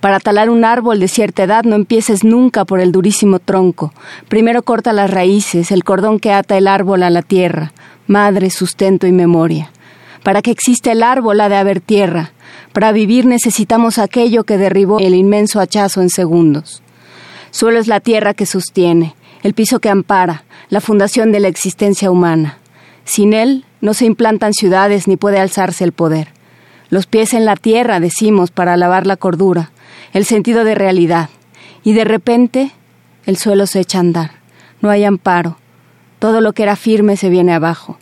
Para 0.00 0.18
talar 0.18 0.50
un 0.50 0.64
árbol 0.64 0.98
de 0.98 1.06
cierta 1.06 1.44
edad 1.44 1.62
no 1.62 1.76
empieces 1.76 2.24
nunca 2.24 2.64
por 2.64 2.80
el 2.80 2.90
durísimo 2.90 3.38
tronco. 3.38 3.92
Primero 4.26 4.64
corta 4.64 4.92
las 4.92 5.08
raíces, 5.08 5.70
el 5.70 5.84
cordón 5.84 6.18
que 6.18 6.32
ata 6.32 6.58
el 6.58 6.66
árbol 6.66 7.04
a 7.04 7.10
la 7.10 7.22
tierra, 7.22 7.72
madre, 8.08 8.50
sustento 8.50 9.06
y 9.06 9.12
memoria. 9.12 9.70
Para 10.24 10.42
que 10.42 10.50
exista 10.50 10.90
el 10.90 11.04
árbol 11.04 11.40
ha 11.40 11.48
de 11.48 11.54
haber 11.54 11.80
tierra. 11.80 12.32
Para 12.72 12.90
vivir 12.90 13.24
necesitamos 13.26 13.98
aquello 13.98 14.42
que 14.42 14.58
derribó 14.58 14.98
el 14.98 15.14
inmenso 15.14 15.60
hachazo 15.60 16.02
en 16.02 16.10
segundos. 16.10 16.82
Suelo 17.52 17.78
es 17.78 17.86
la 17.86 18.00
tierra 18.00 18.34
que 18.34 18.46
sostiene, 18.46 19.14
el 19.44 19.54
piso 19.54 19.78
que 19.78 19.90
ampara, 19.90 20.42
la 20.70 20.80
fundación 20.80 21.30
de 21.30 21.38
la 21.38 21.46
existencia 21.46 22.10
humana. 22.10 22.58
Sin 23.04 23.32
él 23.34 23.64
no 23.80 23.94
se 23.94 24.04
implantan 24.04 24.54
ciudades 24.54 25.08
ni 25.08 25.16
puede 25.16 25.38
alzarse 25.38 25.84
el 25.84 25.92
poder. 25.92 26.28
Los 26.88 27.06
pies 27.06 27.34
en 27.34 27.44
la 27.44 27.56
tierra, 27.56 28.00
decimos, 28.00 28.50
para 28.50 28.74
alabar 28.74 29.06
la 29.06 29.16
cordura, 29.16 29.72
el 30.12 30.24
sentido 30.24 30.64
de 30.64 30.74
realidad. 30.74 31.30
Y 31.82 31.94
de 31.94 32.04
repente 32.04 32.70
el 33.26 33.36
suelo 33.36 33.66
se 33.66 33.80
echa 33.80 33.98
a 33.98 34.02
andar. 34.02 34.30
No 34.80 34.90
hay 34.90 35.04
amparo. 35.04 35.56
Todo 36.18 36.40
lo 36.40 36.52
que 36.52 36.62
era 36.62 36.76
firme 36.76 37.16
se 37.16 37.30
viene 37.30 37.52
abajo. 37.52 37.98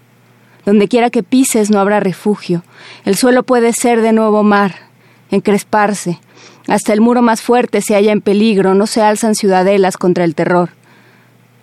Donde 0.67 0.89
quiera 0.89 1.09
que 1.09 1.23
pises 1.23 1.71
no 1.71 1.81
habrá 1.81 2.01
refugio. 2.01 2.63
El 3.05 3.17
suelo 3.17 3.43
puede 3.45 3.73
ser 3.73 4.03
de 4.03 4.13
nuevo 4.13 4.43
mar, 4.43 4.75
encresparse. 5.31 6.21
Hasta 6.69 6.93
el 6.93 7.01
muro 7.01 7.23
más 7.23 7.41
fuerte 7.41 7.81
se 7.81 7.95
halla 7.95 8.13
en 8.13 8.21
peligro, 8.21 8.75
no 8.75 8.87
se 8.87 9.01
alzan 9.01 9.35
ciudadelas 9.35 9.97
contra 9.97 10.25
el 10.25 10.35
terror. 10.35 10.71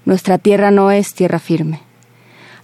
Nuestra 0.05 0.39
tierra 0.39 0.72
no 0.72 0.89
es 0.89 1.14
tierra 1.14 1.39
firme 1.39 1.86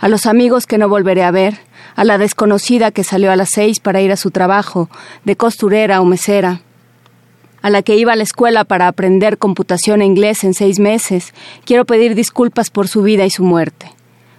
a 0.04 0.10
los 0.10 0.26
amigos 0.26 0.68
que 0.68 0.78
no 0.78 0.90
volveré 0.90 1.24
a 1.24 1.32
ver, 1.32 1.60
a 1.96 2.04
la 2.04 2.18
desconocida 2.18 2.92
que 2.92 3.06
salió 3.06 3.32
a 3.32 3.38
las 3.38 3.52
seis 3.52 3.80
para 3.80 4.02
ir 4.02 4.12
a 4.12 4.18
su 4.18 4.32
trabajo, 4.32 4.90
de 5.24 5.38
costurera 5.38 6.02
o 6.02 6.06
mesera, 6.06 6.60
a 7.62 7.70
la 7.70 7.84
que 7.84 7.96
iba 7.96 8.12
a 8.12 8.18
la 8.18 8.24
escuela 8.24 8.66
para 8.66 8.90
aprender 8.90 9.38
computación 9.38 10.02
e 10.02 10.06
inglés 10.06 10.44
en 10.44 10.56
seis 10.56 10.78
meses, 10.78 11.34
quiero 11.64 11.86
pedir 11.86 12.16
disculpas 12.16 12.70
por 12.70 12.90
su 12.90 13.02
vida 13.02 13.26
y 13.26 13.30
su 13.30 13.46
muerte. 13.46 13.94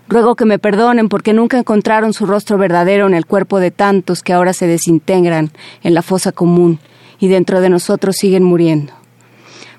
Ruego 0.07 0.35
que 0.35 0.45
me 0.45 0.59
perdonen 0.59 1.09
porque 1.09 1.33
nunca 1.33 1.59
encontraron 1.59 2.13
su 2.13 2.27
rostro 2.27 2.59
verdadero 2.59 3.07
en 3.07 3.15
el 3.15 3.25
cuerpo 3.25 3.59
de 3.59 3.71
tantos 3.71 4.23
que 4.23 4.35
ahora 4.35 4.53
se 4.53 4.67
desintegran 4.67 5.51
en 5.83 5.95
la 5.95 6.03
fosa 6.03 6.31
común 6.31 6.79
y 7.19 7.29
dentro 7.29 7.63
de 7.63 7.71
nosotros 7.71 8.17
siguen 8.17 8.43
muriendo 8.43 8.93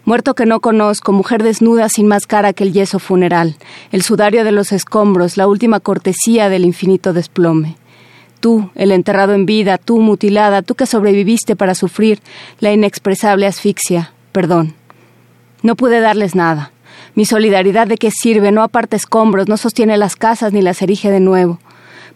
muerto 0.06 0.36
que 0.36 0.46
no 0.46 0.62
conozco, 0.62 1.12
mujer 1.12 1.44
desnuda 1.44 1.90
sin 1.90 2.08
más 2.08 2.28
cara 2.28 2.54
que 2.54 2.64
el 2.64 2.74
yeso 2.74 3.00
funeral, 3.00 3.58
el 3.92 4.04
sudario 4.04 4.44
de 4.44 4.52
los 4.52 4.72
escombros, 4.72 5.36
la 5.36 5.48
última 5.48 5.80
cortesía 5.80 6.48
del 6.50 6.64
infinito 6.64 7.12
desplome. 7.12 7.76
Tú, 8.40 8.70
el 8.76 8.92
enterrado 8.92 9.34
en 9.34 9.46
vida, 9.46 9.78
tú 9.78 10.00
mutilada, 10.00 10.62
tú 10.62 10.76
que 10.76 10.86
sobreviviste 10.86 11.56
para 11.56 11.74
sufrir 11.74 12.20
la 12.60 12.72
inexpresable 12.72 13.48
asfixia, 13.48 14.14
perdón. 14.32 14.76
No 15.64 15.76
pude 15.76 16.00
darles 16.00 16.36
nada. 16.36 16.72
Mi 17.16 17.26
solidaridad 17.26 17.88
de 17.88 17.98
qué 17.98 18.12
sirve, 18.12 18.52
no 18.52 18.62
aparta 18.62 18.96
escombros, 18.96 19.48
no 19.48 19.58
sostiene 19.58 19.98
las 19.98 20.16
casas 20.16 20.54
ni 20.54 20.62
las 20.62 20.82
erige 20.82 21.10
de 21.10 21.22
nuevo. 21.22 21.60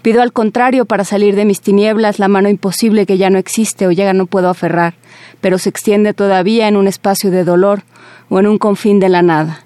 Pido 0.02 0.22
al 0.22 0.32
contrario 0.32 0.86
para 0.86 1.04
salir 1.04 1.36
de 1.36 1.44
mis 1.44 1.60
tinieblas 1.60 2.20
la 2.20 2.30
mano 2.30 2.48
imposible 2.48 3.06
que 3.06 3.18
ya 3.18 3.30
no 3.30 3.38
existe 3.38 3.86
o 3.86 3.92
ya 3.92 4.14
no 4.14 4.28
puedo 4.28 4.50
aferrar, 4.50 4.94
pero 5.42 5.58
se 5.58 5.70
extiende 5.70 6.14
todavía 6.14 6.70
en 6.70 6.78
un 6.78 6.88
espacio 6.88 7.32
de 7.32 7.44
dolor 7.44 7.84
o 8.30 8.40
en 8.40 8.48
un 8.48 8.58
confín 8.58 9.00
de 9.00 9.10
la 9.10 9.22
nada. 9.22 9.66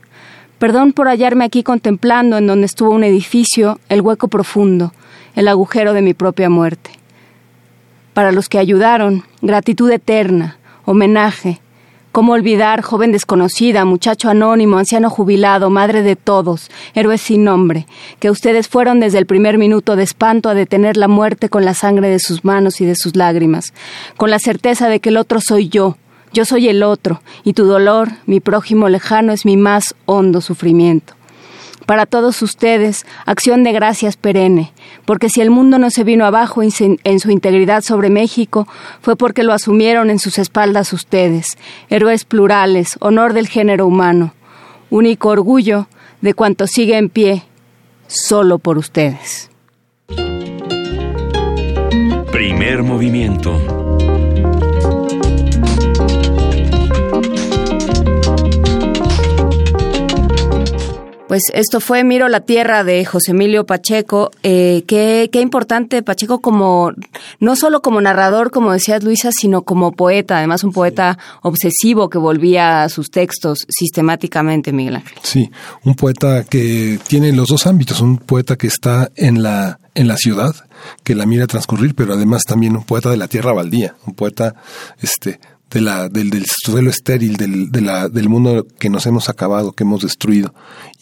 Perdón 0.57 0.93
por 0.93 1.07
hallarme 1.07 1.45
aquí 1.45 1.61
contemplando 1.61 2.37
en 2.37 2.47
donde 2.47 2.65
estuvo 2.65 2.91
un 2.91 3.03
edificio 3.03 3.79
el 3.89 4.01
hueco 4.01 4.27
profundo, 4.27 4.91
el 5.35 5.47
agujero 5.47 5.93
de 5.93 6.01
mi 6.01 6.15
propia 6.15 6.49
muerte. 6.49 6.91
Para 8.13 8.31
los 8.31 8.49
que 8.49 8.57
ayudaron, 8.57 9.23
gratitud 9.41 9.91
eterna, 9.91 10.57
homenaje, 10.85 11.59
¿Cómo 12.13 12.33
olvidar, 12.33 12.83
joven 12.83 13.11
desconocida, 13.11 13.85
muchacho 13.85 14.29
anónimo, 14.29 14.77
anciano 14.77 15.09
jubilado, 15.09 15.71
madre 15.71 16.03
de 16.03 16.15
todos, 16.15 16.69
héroes 16.93 17.21
sin 17.21 17.43
nombre, 17.43 17.87
que 18.19 18.29
ustedes 18.29 18.67
fueron 18.67 18.99
desde 18.99 19.17
el 19.17 19.25
primer 19.25 19.57
minuto 19.57 19.95
de 19.95 20.03
espanto 20.03 20.47
a 20.47 20.53
detener 20.53 20.95
la 20.95 21.07
muerte 21.07 21.49
con 21.49 21.65
la 21.65 21.73
sangre 21.73 22.09
de 22.09 22.19
sus 22.19 22.45
manos 22.45 22.81
y 22.81 22.85
de 22.85 22.93
sus 22.93 23.15
lágrimas, 23.15 23.73
con 24.15 24.29
la 24.29 24.37
certeza 24.37 24.89
de 24.89 24.99
que 24.99 25.09
el 25.09 25.17
otro 25.17 25.41
soy 25.41 25.69
yo, 25.69 25.97
yo 26.33 26.45
soy 26.45 26.69
el 26.69 26.83
otro, 26.83 27.23
y 27.43 27.53
tu 27.53 27.65
dolor, 27.65 28.09
mi 28.27 28.39
prójimo 28.39 28.89
lejano, 28.89 29.33
es 29.33 29.43
mi 29.43 29.57
más 29.57 29.95
hondo 30.05 30.39
sufrimiento? 30.41 31.15
Para 31.85 32.05
todos 32.05 32.41
ustedes, 32.41 33.05
acción 33.25 33.63
de 33.63 33.71
gracias 33.71 34.17
perenne, 34.17 34.71
porque 35.05 35.29
si 35.29 35.41
el 35.41 35.49
mundo 35.49 35.79
no 35.79 35.89
se 35.89 36.03
vino 36.03 36.25
abajo 36.25 36.61
en 36.63 36.71
su 37.19 37.31
integridad 37.31 37.81
sobre 37.81 38.09
México, 38.09 38.67
fue 39.01 39.15
porque 39.15 39.43
lo 39.43 39.53
asumieron 39.53 40.09
en 40.09 40.19
sus 40.19 40.37
espaldas 40.37 40.93
ustedes, 40.93 41.57
héroes 41.89 42.25
plurales, 42.25 42.97
honor 42.99 43.33
del 43.33 43.47
género 43.47 43.85
humano, 43.87 44.33
único 44.89 45.29
orgullo 45.29 45.87
de 46.21 46.33
cuanto 46.33 46.67
sigue 46.67 46.97
en 46.97 47.09
pie, 47.09 47.43
solo 48.07 48.59
por 48.59 48.77
ustedes. 48.77 49.49
Primer 52.31 52.83
movimiento 52.83 53.82
Pues 61.33 61.45
esto 61.55 61.79
fue 61.79 62.03
Miro 62.03 62.29
la 62.29 62.41
Tierra 62.41 62.83
de 62.83 63.05
José 63.05 63.31
Emilio 63.31 63.65
Pacheco. 63.65 64.29
Eh, 64.43 64.83
qué, 64.85 65.31
qué 65.33 65.41
importante 65.41 66.03
Pacheco 66.03 66.41
como, 66.41 66.91
no 67.39 67.55
solo 67.55 67.81
como 67.81 67.99
narrador, 68.01 68.51
como 68.51 68.71
decías 68.71 69.03
Luisa, 69.03 69.31
sino 69.31 69.63
como 69.63 69.93
poeta, 69.93 70.37
además 70.37 70.63
un 70.63 70.71
poeta 70.71 71.17
obsesivo 71.41 72.07
que 72.07 72.19
volvía 72.19 72.83
a 72.83 72.89
sus 72.89 73.09
textos 73.09 73.65
sistemáticamente, 73.67 74.71
Miguel 74.73 74.97
Ángel. 74.97 75.17
Sí, 75.23 75.49
un 75.83 75.95
poeta 75.95 76.43
que 76.43 76.99
tiene 77.07 77.31
los 77.31 77.47
dos 77.47 77.65
ámbitos, 77.65 77.99
un 78.01 78.19
poeta 78.19 78.55
que 78.55 78.67
está 78.67 79.09
en 79.15 79.41
la, 79.41 79.79
en 79.95 80.07
la 80.07 80.17
ciudad, 80.17 80.53
que 81.03 81.15
la 81.15 81.25
mira 81.25 81.47
transcurrir, 81.47 81.95
pero 81.95 82.13
además 82.13 82.43
también 82.43 82.75
un 82.75 82.83
poeta 82.83 83.09
de 83.09 83.17
la 83.17 83.27
tierra 83.27 83.53
baldía, 83.53 83.95
un 84.05 84.13
poeta 84.13 84.53
este 85.01 85.39
de 85.73 85.81
la, 85.81 86.07
del, 86.07 86.29
del 86.29 86.45
suelo 86.45 86.89
estéril, 86.89 87.35
del, 87.35 87.71
de 87.71 87.81
la, 87.81 88.07
del 88.07 88.29
mundo 88.29 88.67
que 88.79 88.89
nos 88.89 89.05
hemos 89.07 89.27
acabado, 89.29 89.73
que 89.73 89.83
hemos 89.83 90.03
destruido 90.03 90.53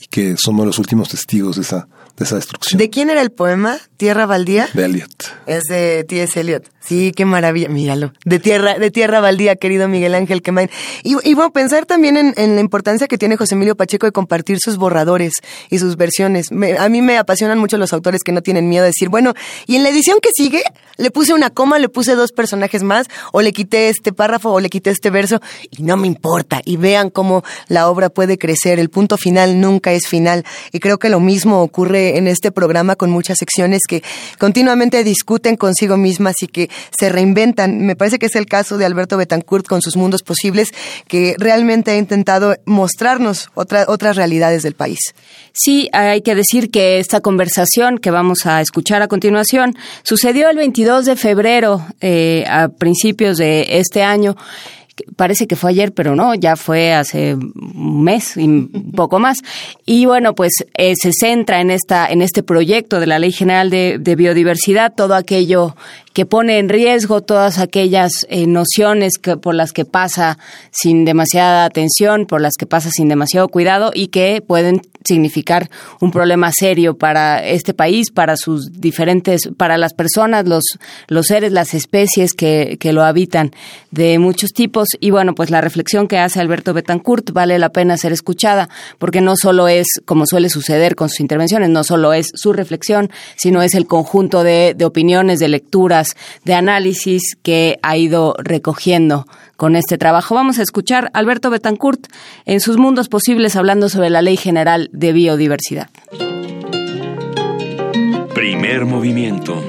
y 0.01 0.07
que 0.07 0.35
somos 0.37 0.65
los 0.65 0.79
últimos 0.79 1.09
testigos 1.09 1.57
de 1.57 1.63
esa, 1.63 1.87
de 2.17 2.25
esa 2.25 2.35
destrucción. 2.35 2.77
¿De 2.77 2.89
quién 2.89 3.09
era 3.09 3.21
el 3.21 3.31
poema? 3.31 3.77
¿Tierra 3.97 4.25
Baldía? 4.25 4.69
De 4.73 4.85
Eliot. 4.85 5.11
Es 5.45 5.63
de 5.63 6.03
T.S. 6.03 6.39
Eliot. 6.39 6.63
Sí, 6.81 7.11
qué 7.15 7.25
maravilla. 7.25 7.69
Míralo. 7.69 8.11
De 8.25 8.39
tierra, 8.39 8.79
de 8.79 8.89
tierra 8.89 9.19
baldía, 9.19 9.55
querido 9.55 9.87
Miguel 9.87 10.15
Ángel 10.15 10.41
Quemain. 10.41 10.69
Y, 11.03 11.15
y 11.29 11.35
bueno, 11.35 11.51
pensar 11.51 11.85
también 11.85 12.17
en, 12.17 12.33
en, 12.37 12.55
la 12.55 12.61
importancia 12.61 13.07
que 13.07 13.19
tiene 13.19 13.37
José 13.37 13.53
Emilio 13.53 13.75
Pacheco 13.75 14.07
de 14.07 14.11
compartir 14.11 14.59
sus 14.59 14.77
borradores 14.77 15.33
y 15.69 15.77
sus 15.77 15.95
versiones. 15.95 16.47
a 16.51 16.89
mí 16.89 17.01
me 17.03 17.19
apasionan 17.19 17.59
mucho 17.59 17.77
los 17.77 17.93
autores 17.93 18.23
que 18.23 18.31
no 18.31 18.41
tienen 18.41 18.67
miedo 18.67 18.83
de 18.83 18.89
decir, 18.89 19.09
bueno, 19.09 19.33
y 19.67 19.75
en 19.75 19.83
la 19.83 19.89
edición 19.89 20.17
que 20.21 20.29
sigue, 20.33 20.63
le 20.97 21.11
puse 21.11 21.35
una 21.35 21.51
coma, 21.51 21.77
le 21.77 21.87
puse 21.87 22.15
dos 22.15 22.31
personajes 22.31 22.81
más, 22.81 23.07
o 23.31 23.41
le 23.41 23.53
quité 23.53 23.89
este 23.89 24.11
párrafo, 24.11 24.49
o 24.49 24.59
le 24.59 24.69
quité 24.69 24.89
este 24.89 25.11
verso, 25.11 25.39
y 25.69 25.83
no 25.83 25.97
me 25.97 26.07
importa. 26.07 26.61
Y 26.65 26.77
vean 26.77 27.11
cómo 27.11 27.43
la 27.67 27.89
obra 27.89 28.09
puede 28.09 28.39
crecer. 28.39 28.79
El 28.79 28.89
punto 28.89 29.17
final 29.17 29.61
nunca 29.61 29.93
es 29.93 30.07
final. 30.07 30.45
Y 30.71 30.79
creo 30.79 30.97
que 30.97 31.09
lo 31.09 31.19
mismo 31.19 31.61
ocurre 31.61 32.00
este, 32.01 32.17
en 32.17 32.27
este 32.27 32.51
programa 32.51 32.95
con 32.95 33.11
muchas 33.11 33.37
secciones 33.37 33.81
que 33.87 34.03
continuamente 34.39 35.03
discuten 35.03 35.55
consigo 35.55 35.97
mismas 35.97 36.35
y 36.41 36.47
que 36.47 36.69
se 36.97 37.09
reinventan. 37.09 37.85
Me 37.85 37.95
parece 37.95 38.17
que 38.17 38.25
es 38.25 38.35
el 38.35 38.45
caso 38.45 38.77
de 38.77 38.85
Alberto 38.85 39.17
Betancourt 39.17 39.67
con 39.67 39.81
sus 39.81 39.95
mundos 39.95 40.23
posibles, 40.23 40.69
que 41.07 41.35
realmente 41.37 41.91
ha 41.91 41.97
intentado 41.97 42.55
mostrarnos 42.65 43.49
otras 43.53 44.15
realidades 44.15 44.63
del 44.63 44.73
país. 44.73 44.99
Sí, 45.53 45.89
hay 45.93 46.21
que 46.21 46.35
decir 46.35 46.71
que 46.71 46.99
esta 46.99 47.21
conversación 47.21 47.97
que 47.97 48.11
vamos 48.11 48.45
a 48.45 48.61
escuchar 48.61 49.01
a 49.01 49.07
continuación 49.07 49.75
sucedió 50.03 50.49
el 50.49 50.57
22 50.57 51.05
de 51.05 51.15
febrero, 51.15 51.85
eh, 51.99 52.45
a 52.47 52.69
principios 52.69 53.37
de 53.37 53.79
este 53.79 54.03
año 54.03 54.35
parece 55.15 55.47
que 55.47 55.55
fue 55.55 55.71
ayer, 55.71 55.93
pero 55.93 56.15
no, 56.15 56.35
ya 56.35 56.55
fue 56.55 56.93
hace 56.93 57.35
un 57.35 58.03
mes 58.03 58.37
y 58.37 58.43
un 58.43 58.91
poco 58.95 59.19
más. 59.19 59.39
Y 59.85 60.05
bueno, 60.05 60.35
pues 60.35 60.51
eh, 60.75 60.93
se 60.95 61.11
centra 61.13 61.61
en 61.61 61.71
esta, 61.71 62.07
en 62.07 62.21
este 62.21 62.43
proyecto 62.43 62.99
de 62.99 63.07
la 63.07 63.19
Ley 63.19 63.31
General 63.31 63.69
de, 63.69 63.97
de 63.99 64.15
Biodiversidad, 64.15 64.93
todo 64.95 65.15
aquello 65.15 65.75
que 66.13 66.25
pone 66.25 66.59
en 66.59 66.69
riesgo 66.69 67.21
todas 67.21 67.59
aquellas 67.59 68.25
eh, 68.29 68.47
nociones 68.47 69.17
que, 69.17 69.37
por 69.37 69.55
las 69.55 69.71
que 69.71 69.85
pasa 69.85 70.37
sin 70.71 71.05
demasiada 71.05 71.65
atención, 71.65 72.25
por 72.25 72.41
las 72.41 72.53
que 72.57 72.65
pasa 72.65 72.89
sin 72.91 73.07
demasiado 73.07 73.47
cuidado 73.47 73.91
y 73.93 74.07
que 74.07 74.43
pueden 74.45 74.81
significar 75.03 75.69
un 75.99 76.11
problema 76.11 76.51
serio 76.51 76.97
para 76.97 77.43
este 77.43 77.73
país, 77.73 78.11
para 78.11 78.37
sus 78.37 78.79
diferentes, 78.79 79.49
para 79.57 79.77
las 79.77 79.93
personas, 79.93 80.47
los, 80.47 80.63
los 81.07 81.25
seres, 81.27 81.51
las 81.51 81.73
especies 81.73 82.33
que, 82.33 82.77
que 82.79 82.93
lo 82.93 83.03
habitan 83.03 83.51
de 83.89 84.19
muchos 84.19 84.51
tipos. 84.51 84.89
Y 84.99 85.09
bueno, 85.11 85.33
pues 85.33 85.49
la 85.49 85.61
reflexión 85.61 86.07
que 86.07 86.19
hace 86.19 86.39
Alberto 86.39 86.73
Betancourt 86.73 87.31
vale 87.31 87.57
la 87.57 87.69
pena 87.69 87.97
ser 87.97 88.11
escuchada, 88.11 88.69
porque 88.99 89.21
no 89.21 89.35
solo 89.35 89.67
es, 89.67 89.87
como 90.05 90.25
suele 90.25 90.49
suceder 90.49 90.95
con 90.95 91.09
sus 91.09 91.19
intervenciones, 91.19 91.69
no 91.69 91.83
solo 91.83 92.13
es 92.13 92.27
su 92.33 92.53
reflexión, 92.53 93.09
sino 93.35 93.61
es 93.61 93.73
el 93.73 93.87
conjunto 93.87 94.43
de, 94.43 94.73
de 94.75 94.85
opiniones, 94.85 95.39
de 95.39 95.47
lecturas, 95.47 96.00
de 96.45 96.53
análisis 96.53 97.35
que 97.41 97.79
ha 97.81 97.97
ido 97.97 98.35
recogiendo 98.37 99.25
con 99.55 99.75
este 99.75 99.97
trabajo. 99.97 100.35
Vamos 100.35 100.59
a 100.59 100.63
escuchar 100.63 101.11
a 101.13 101.19
Alberto 101.19 101.49
Betancourt 101.49 102.07
en 102.45 102.59
sus 102.59 102.77
mundos 102.77 103.09
posibles 103.09 103.55
hablando 103.55 103.89
sobre 103.89 104.09
la 104.09 104.21
Ley 104.21 104.37
General 104.37 104.89
de 104.91 105.13
Biodiversidad. 105.13 105.89
Primer 108.33 108.85
movimiento. 108.85 109.61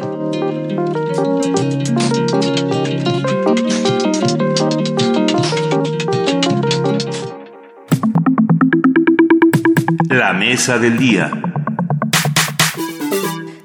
La 10.09 10.33
mesa 10.33 10.79
del 10.79 10.99
día. 10.99 11.52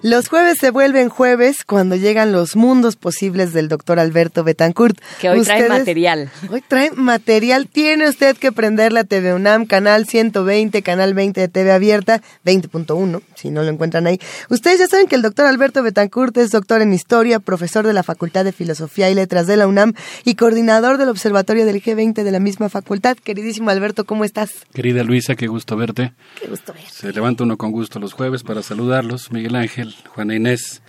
Los 0.09 0.29
jueves 0.29 0.57
se 0.57 0.71
vuelven 0.71 1.09
jueves 1.09 1.65
cuando 1.65 1.97
llegan 1.97 2.31
los 2.31 2.55
mundos 2.55 2.95
posibles 2.95 3.51
del 3.51 3.67
doctor 3.67 3.99
Alberto 3.99 4.45
Betancourt. 4.45 4.97
Que 5.19 5.27
hoy 5.29 5.41
trae 5.41 5.67
material. 5.67 6.31
Hoy 6.49 6.63
trae 6.65 6.91
material. 6.91 7.67
Tiene 7.67 8.07
usted 8.07 8.37
que 8.37 8.53
prender 8.53 8.93
la 8.93 9.03
TV 9.03 9.33
UNAM, 9.33 9.65
canal 9.65 10.07
120, 10.07 10.81
canal 10.81 11.13
20 11.13 11.41
de 11.41 11.47
TV 11.49 11.73
abierta, 11.73 12.21
20.1, 12.45 13.21
si 13.35 13.49
no 13.49 13.63
lo 13.63 13.67
encuentran 13.67 14.07
ahí. 14.07 14.17
Ustedes 14.49 14.79
ya 14.79 14.87
saben 14.87 15.07
que 15.07 15.15
el 15.15 15.21
doctor 15.21 15.45
Alberto 15.45 15.83
Betancourt 15.83 16.37
es 16.37 16.51
doctor 16.51 16.81
en 16.81 16.93
historia, 16.93 17.41
profesor 17.41 17.85
de 17.85 17.91
la 17.91 18.01
Facultad 18.03 18.45
de 18.45 18.53
Filosofía 18.53 19.09
y 19.09 19.13
Letras 19.13 19.45
de 19.45 19.57
la 19.57 19.67
UNAM 19.67 19.93
y 20.23 20.35
coordinador 20.35 20.99
del 20.99 21.09
Observatorio 21.09 21.65
del 21.65 21.83
G20 21.83 22.23
de 22.23 22.31
la 22.31 22.39
misma 22.39 22.69
facultad. 22.69 23.17
Queridísimo 23.17 23.71
Alberto, 23.71 24.05
¿cómo 24.05 24.23
estás? 24.23 24.51
Querida 24.73 25.03
Luisa, 25.03 25.35
qué 25.35 25.47
gusto 25.47 25.75
verte. 25.75 26.13
Qué 26.39 26.47
gusto 26.47 26.71
verte. 26.71 26.91
Se 26.93 27.11
levanta 27.11 27.43
uno 27.43 27.57
con 27.57 27.73
gusto 27.73 27.99
los 27.99 28.13
jueves 28.13 28.43
para 28.43 28.61
saludarlos. 28.61 29.33
Miguel 29.33 29.57
Ángel, 29.57 29.96
Juana 30.07 30.35
Inés. 30.35 30.81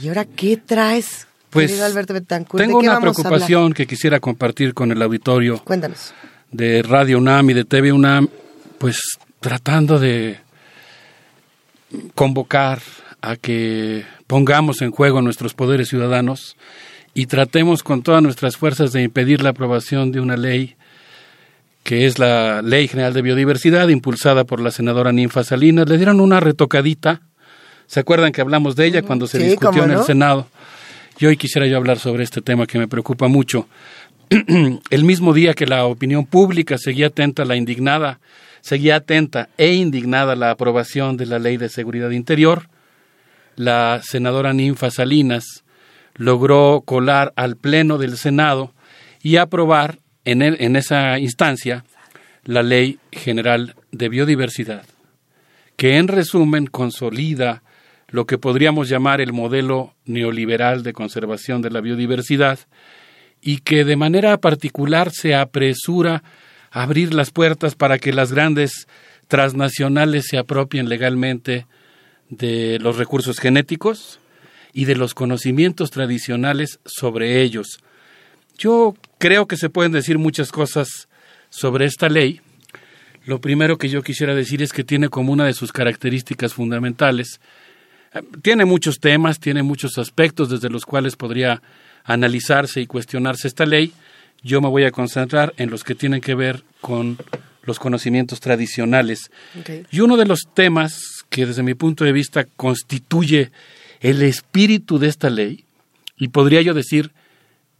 ¿Y 0.00 0.08
ahora 0.08 0.24
qué 0.24 0.56
traes? 0.56 1.26
Pues 1.50 1.80
Alberto 1.80 2.14
Betancourt? 2.14 2.64
tengo 2.64 2.78
una 2.78 3.00
preocupación 3.00 3.72
que 3.72 3.86
quisiera 3.86 4.18
compartir 4.18 4.74
con 4.74 4.90
el 4.90 5.00
auditorio 5.00 5.62
Cuéntanos. 5.62 6.12
de 6.50 6.82
Radio 6.82 7.18
UNAM 7.18 7.50
y 7.50 7.54
de 7.54 7.64
TV 7.64 7.92
UNAM, 7.92 8.28
pues 8.78 9.00
tratando 9.38 10.00
de 10.00 10.40
convocar 12.16 12.80
a 13.22 13.36
que 13.36 14.04
pongamos 14.26 14.82
en 14.82 14.90
juego 14.90 15.22
nuestros 15.22 15.54
poderes 15.54 15.88
ciudadanos 15.88 16.56
y 17.14 17.26
tratemos 17.26 17.84
con 17.84 18.02
todas 18.02 18.22
nuestras 18.22 18.56
fuerzas 18.56 18.92
de 18.92 19.02
impedir 19.02 19.40
la 19.42 19.50
aprobación 19.50 20.10
de 20.10 20.20
una 20.20 20.36
ley 20.36 20.76
que 21.84 22.06
es 22.06 22.18
la 22.18 22.62
Ley 22.62 22.88
General 22.88 23.12
de 23.12 23.20
Biodiversidad, 23.20 23.88
impulsada 23.88 24.44
por 24.44 24.58
la 24.58 24.70
senadora 24.70 25.12
Ninfa 25.12 25.44
Salinas. 25.44 25.86
Le 25.86 25.98
dieron 25.98 26.18
una 26.18 26.40
retocadita 26.40 27.20
¿Se 27.86 28.00
acuerdan 28.00 28.32
que 28.32 28.40
hablamos 28.40 28.76
de 28.76 28.86
ella 28.86 29.02
cuando 29.02 29.26
se 29.26 29.38
discutió 29.38 29.84
en 29.84 29.92
el 29.92 30.02
Senado? 30.04 30.48
Y 31.18 31.26
hoy 31.26 31.36
quisiera 31.36 31.66
yo 31.66 31.76
hablar 31.76 31.98
sobre 31.98 32.24
este 32.24 32.40
tema 32.40 32.66
que 32.66 32.78
me 32.78 32.88
preocupa 32.88 33.28
mucho. 33.28 33.68
el 34.90 35.04
mismo 35.04 35.32
día 35.32 35.54
que 35.54 35.66
la 35.66 35.84
opinión 35.84 36.26
pública 36.26 36.78
seguía 36.78 37.08
atenta 37.08 37.44
la 37.44 37.56
indignada, 37.56 38.20
seguía 38.62 38.96
atenta 38.96 39.48
e 39.58 39.74
indignada 39.74 40.34
la 40.34 40.50
aprobación 40.50 41.16
de 41.16 41.26
la 41.26 41.38
Ley 41.38 41.56
de 41.56 41.68
Seguridad 41.68 42.10
Interior, 42.10 42.68
la 43.56 44.00
senadora 44.02 44.52
Ninfa 44.52 44.90
Salinas 44.90 45.64
logró 46.14 46.82
colar 46.84 47.32
al 47.36 47.56
Pleno 47.56 47.98
del 47.98 48.16
Senado 48.16 48.72
y 49.22 49.36
aprobar 49.36 49.98
en, 50.24 50.42
en 50.42 50.76
esa 50.76 51.18
instancia 51.18 51.84
la 52.44 52.62
Ley 52.62 52.98
General 53.12 53.74
de 53.92 54.08
Biodiversidad, 54.08 54.84
que 55.76 55.96
en 55.96 56.08
resumen 56.08 56.66
consolida 56.66 57.62
lo 58.14 58.26
que 58.26 58.38
podríamos 58.38 58.88
llamar 58.88 59.20
el 59.20 59.32
modelo 59.32 59.92
neoliberal 60.04 60.84
de 60.84 60.92
conservación 60.92 61.62
de 61.62 61.70
la 61.70 61.80
biodiversidad 61.80 62.60
y 63.42 63.58
que 63.58 63.84
de 63.84 63.96
manera 63.96 64.38
particular 64.38 65.10
se 65.10 65.34
apresura 65.34 66.22
a 66.70 66.84
abrir 66.84 67.12
las 67.12 67.32
puertas 67.32 67.74
para 67.74 67.98
que 67.98 68.12
las 68.12 68.32
grandes 68.32 68.86
transnacionales 69.26 70.26
se 70.28 70.38
apropien 70.38 70.88
legalmente 70.88 71.66
de 72.28 72.78
los 72.78 72.98
recursos 72.98 73.40
genéticos 73.40 74.20
y 74.72 74.84
de 74.84 74.94
los 74.94 75.12
conocimientos 75.12 75.90
tradicionales 75.90 76.78
sobre 76.84 77.42
ellos. 77.42 77.80
Yo 78.56 78.94
creo 79.18 79.48
que 79.48 79.56
se 79.56 79.70
pueden 79.70 79.90
decir 79.90 80.18
muchas 80.18 80.52
cosas 80.52 81.08
sobre 81.50 81.86
esta 81.86 82.08
ley. 82.08 82.40
Lo 83.24 83.40
primero 83.40 83.76
que 83.76 83.88
yo 83.88 84.04
quisiera 84.04 84.36
decir 84.36 84.62
es 84.62 84.72
que 84.72 84.84
tiene 84.84 85.08
como 85.08 85.32
una 85.32 85.46
de 85.46 85.52
sus 85.52 85.72
características 85.72 86.54
fundamentales 86.54 87.40
tiene 88.42 88.64
muchos 88.64 89.00
temas, 89.00 89.40
tiene 89.40 89.62
muchos 89.62 89.98
aspectos 89.98 90.48
desde 90.48 90.70
los 90.70 90.86
cuales 90.86 91.16
podría 91.16 91.62
analizarse 92.04 92.80
y 92.80 92.86
cuestionarse 92.86 93.48
esta 93.48 93.66
ley. 93.66 93.92
Yo 94.42 94.60
me 94.60 94.68
voy 94.68 94.84
a 94.84 94.90
concentrar 94.90 95.54
en 95.56 95.70
los 95.70 95.84
que 95.84 95.94
tienen 95.94 96.20
que 96.20 96.34
ver 96.34 96.62
con 96.80 97.18
los 97.64 97.78
conocimientos 97.78 98.40
tradicionales. 98.40 99.30
Y 99.90 100.00
uno 100.00 100.16
de 100.16 100.26
los 100.26 100.40
temas 100.52 101.24
que 101.30 101.46
desde 101.46 101.62
mi 101.62 101.74
punto 101.74 102.04
de 102.04 102.12
vista 102.12 102.44
constituye 102.56 103.50
el 104.00 104.22
espíritu 104.22 104.98
de 104.98 105.08
esta 105.08 105.30
ley, 105.30 105.64
y 106.18 106.28
podría 106.28 106.60
yo 106.60 106.74
decir 106.74 107.10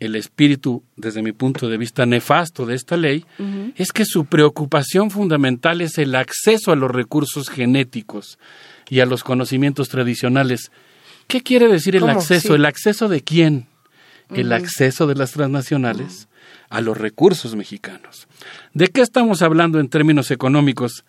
el 0.01 0.17
espíritu 0.17 0.83
desde 0.97 1.23
mi 1.23 1.33
punto 1.33 1.69
de 1.69 1.77
vista 1.77 2.07
nefasto 2.07 2.67
de 2.67 2.75
esta 2.75 2.97
ley, 2.97 3.25
es 3.77 3.93
que 3.93 4.05
su 4.07 4.25
preocupación 4.25 5.11
fundamental 5.11 5.83
es 5.83 5.99
el 5.99 6.15
acceso 6.15 6.73
a 6.73 6.77
los 6.77 6.91
recursos 6.91 7.51
genéticos 7.51 8.39
y 8.95 9.01
a 9.01 9.07
los 9.07 9.25
conocimientos 9.25 9.89
tradicionales. 9.89 10.71
¿Qué 11.27 11.43
quiere 11.43 11.67
decir 11.67 11.97
el 11.97 12.09
acceso? 12.09 12.55
¿El 12.55 12.65
acceso 12.65 13.09
de 13.09 13.23
quién? 13.23 13.67
El 14.33 14.53
acceso 14.53 15.09
de 15.09 15.17
las 15.17 15.33
transnacionales 15.33 16.29
a 16.69 16.81
los 16.81 16.97
recursos 16.97 17.57
mexicanos. 17.57 18.29
¿De 18.73 18.87
qué 18.87 19.01
estamos 19.01 19.43
hablando 19.43 19.81
en 19.81 19.89
términos 19.89 20.31
económicos? 20.31 21.05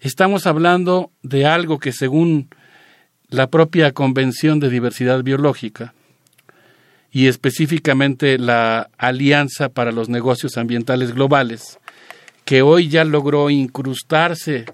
Estamos 0.00 0.48
hablando 0.48 1.12
de 1.22 1.46
algo 1.46 1.78
que 1.78 1.92
según 1.92 2.48
la 3.28 3.48
propia 3.48 3.92
Convención 3.92 4.58
de 4.58 4.68
Diversidad 4.68 5.22
Biológica 5.22 5.94
y 7.12 7.28
específicamente 7.28 8.36
la 8.36 8.90
Alianza 8.98 9.68
para 9.68 9.92
los 9.92 10.08
Negocios 10.08 10.58
Ambientales 10.58 11.14
Globales, 11.14 11.78
que 12.44 12.62
hoy 12.62 12.88
ya 12.88 13.04
logró 13.04 13.48
incrustarse 13.48 14.64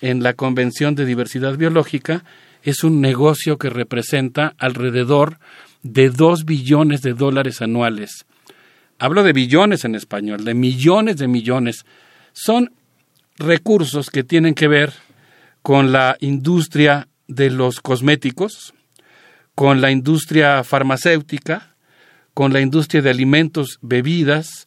en 0.00 0.22
la 0.22 0.34
Convención 0.34 0.94
de 0.94 1.04
Diversidad 1.04 1.56
Biológica 1.56 2.24
es 2.62 2.84
un 2.84 3.00
negocio 3.00 3.58
que 3.58 3.70
representa 3.70 4.54
alrededor 4.58 5.38
de 5.82 6.10
dos 6.10 6.44
billones 6.44 7.02
de 7.02 7.14
dólares 7.14 7.62
anuales. 7.62 8.26
Hablo 8.98 9.22
de 9.22 9.32
billones 9.32 9.84
en 9.84 9.94
español, 9.94 10.44
de 10.44 10.54
millones 10.54 11.16
de 11.16 11.28
millones. 11.28 11.84
Son 12.32 12.72
recursos 13.38 14.10
que 14.10 14.24
tienen 14.24 14.54
que 14.54 14.68
ver 14.68 14.92
con 15.62 15.92
la 15.92 16.16
industria 16.20 17.08
de 17.28 17.50
los 17.50 17.80
cosméticos, 17.80 18.74
con 19.54 19.80
la 19.80 19.90
industria 19.90 20.64
farmacéutica, 20.64 21.74
con 22.34 22.52
la 22.52 22.60
industria 22.60 23.02
de 23.02 23.10
alimentos, 23.10 23.78
bebidas, 23.80 24.66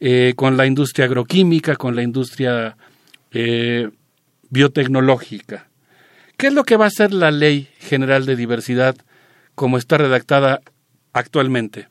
eh, 0.00 0.34
con 0.36 0.56
la 0.56 0.66
industria 0.66 1.06
agroquímica, 1.06 1.76
con 1.76 1.96
la 1.96 2.02
industria 2.02 2.76
eh, 3.32 3.90
biotecnológica, 4.50 5.68
¿Qué 6.38 6.46
es 6.46 6.52
lo 6.52 6.62
que 6.62 6.76
va 6.76 6.84
a 6.84 6.88
hacer 6.88 7.12
la 7.12 7.32
Ley 7.32 7.68
General 7.80 8.24
de 8.24 8.36
Diversidad 8.36 8.94
como 9.56 9.76
está 9.76 9.98
redactada 9.98 10.60
actualmente? 11.12 11.88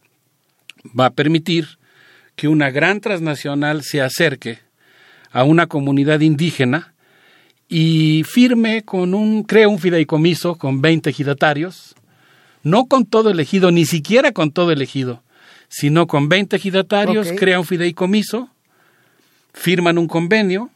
Va 0.97 1.07
a 1.07 1.13
permitir 1.13 1.79
que 2.37 2.47
una 2.47 2.71
gran 2.71 3.01
transnacional 3.01 3.83
se 3.83 4.01
acerque 4.01 4.59
a 5.31 5.43
una 5.43 5.67
comunidad 5.67 6.21
indígena 6.21 6.93
y 7.67 8.23
firme 8.23 8.83
con 8.83 9.13
un, 9.13 9.43
crea 9.43 9.67
un 9.67 9.79
fideicomiso 9.79 10.55
con 10.55 10.81
20 10.81 11.09
ejidatarios, 11.09 11.93
no 12.63 12.85
con 12.85 13.05
todo 13.05 13.29
elegido, 13.29 13.71
ni 13.71 13.85
siquiera 13.85 14.31
con 14.31 14.51
todo 14.51 14.71
elegido, 14.71 15.23
sino 15.67 16.07
con 16.07 16.29
20 16.29 16.55
ejidatarios, 16.55 17.33
crea 17.33 17.59
un 17.59 17.65
fideicomiso, 17.65 18.49
firman 19.51 19.97
un 19.97 20.07
convenio, 20.07 20.69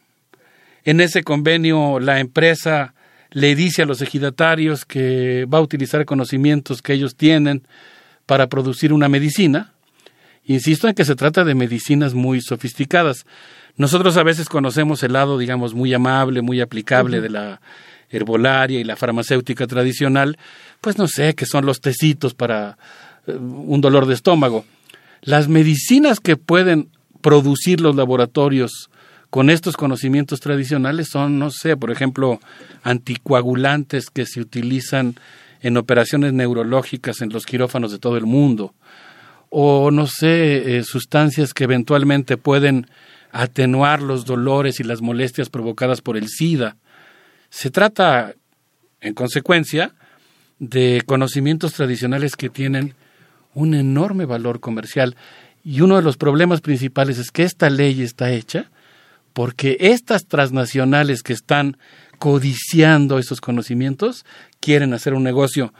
en 0.86 1.02
ese 1.02 1.24
convenio 1.24 2.00
la 2.00 2.20
empresa 2.20 2.94
le 3.32 3.56
dice 3.56 3.84
a 3.84 3.86
los 3.86 4.02
ejidatarios 4.02 4.86
que 4.86 5.46
va 5.46 5.60
a 5.60 5.62
utilizar 5.62 6.06
conocimientos 6.06 6.82
que 6.82 6.94
ellos 6.94 7.16
tienen 7.16 7.64
para 8.26 8.48
producir 8.48 8.94
una 8.94 9.10
medicina. 9.10 9.74
Insisto 10.46 10.88
en 10.88 10.96
que 10.96 11.06
se 11.06 11.16
trata 11.16 11.44
de 11.44 11.56
medicinas 11.56 12.14
muy 12.14 12.42
sofisticadas. 12.42 13.26
Nosotros 13.78 14.18
a 14.18 14.24
veces 14.24 14.50
conocemos 14.50 15.02
el 15.04 15.14
lado, 15.14 15.38
digamos, 15.38 15.74
muy 15.74 15.94
amable, 15.94 16.42
muy 16.42 16.62
aplicable 16.62 17.22
de 17.22 17.30
la 17.30 17.62
herbolaria 18.10 18.80
y 18.80 18.84
la 18.84 18.98
farmacéutica 18.98 19.68
tradicional, 19.68 20.38
pues 20.82 20.98
no 20.98 21.08
sé, 21.08 21.34
que 21.34 21.46
son 21.46 21.66
los 21.66 21.80
tecitos 21.80 22.34
para 22.34 22.78
eh, 23.28 23.34
un 23.34 23.80
dolor 23.80 24.06
de 24.06 24.14
estómago. 24.14 24.66
Las 25.22 25.48
medicinas 25.48 26.20
que 26.20 26.36
pueden 26.36 26.90
producir 27.22 27.80
los 27.80 27.96
laboratorios 27.96 28.90
con 29.32 29.50
estos 29.50 29.78
conocimientos 29.78 30.42
tradicionales 30.42 31.08
son, 31.08 31.40
no 31.40 31.52
sé, 31.52 31.78
por 31.78 31.90
ejemplo, 31.90 32.42
anticoagulantes 32.84 34.10
que 34.10 34.26
se 34.26 34.42
utilizan 34.42 35.16
en 35.62 35.78
operaciones 35.78 36.34
neurológicas 36.34 37.22
en 37.22 37.30
los 37.30 37.46
quirófanos 37.46 37.94
de 37.94 37.98
todo 37.98 38.18
el 38.18 38.26
mundo, 38.26 38.76
o 39.50 39.90
no 39.90 40.06
sé, 40.06 40.78
eh, 40.78 40.84
sustancias 40.84 41.54
que 41.54 41.64
eventualmente 41.64 42.36
pueden 42.36 42.88
atenuar 43.32 44.02
los 44.02 44.26
dolores 44.26 44.82
y 44.82 44.84
las 44.84 45.02
molestias 45.02 45.50
provocadas 45.50 46.02
por 46.02 46.18
el 46.18 46.28
SIDA. 46.28 46.76
Se 47.50 47.72
trata, 47.72 48.36
en 49.00 49.14
consecuencia, 49.14 49.94
de 50.60 51.04
conocimientos 51.06 51.72
tradicionales 51.72 52.36
que 52.36 52.50
tienen 52.50 52.96
un 53.54 53.76
enorme 53.76 54.26
valor 54.26 54.60
comercial. 54.60 55.16
Y 55.64 55.80
uno 55.80 55.96
de 55.96 56.02
los 56.02 56.18
problemas 56.18 56.60
principales 56.60 57.18
es 57.18 57.32
que 57.32 57.44
esta 57.44 57.70
ley 57.70 58.02
está 58.02 58.32
hecha 58.32 58.70
porque 59.34 59.78
estas 59.80 60.26
transnacionales 60.26 61.24
que 61.24 61.34
están 61.34 61.78
codiciando 62.20 63.18
esos 63.18 63.42
conocimientos 63.42 64.26
quieren 64.60 64.94
hacer 64.94 65.14
un 65.14 65.24
negocio 65.24 65.74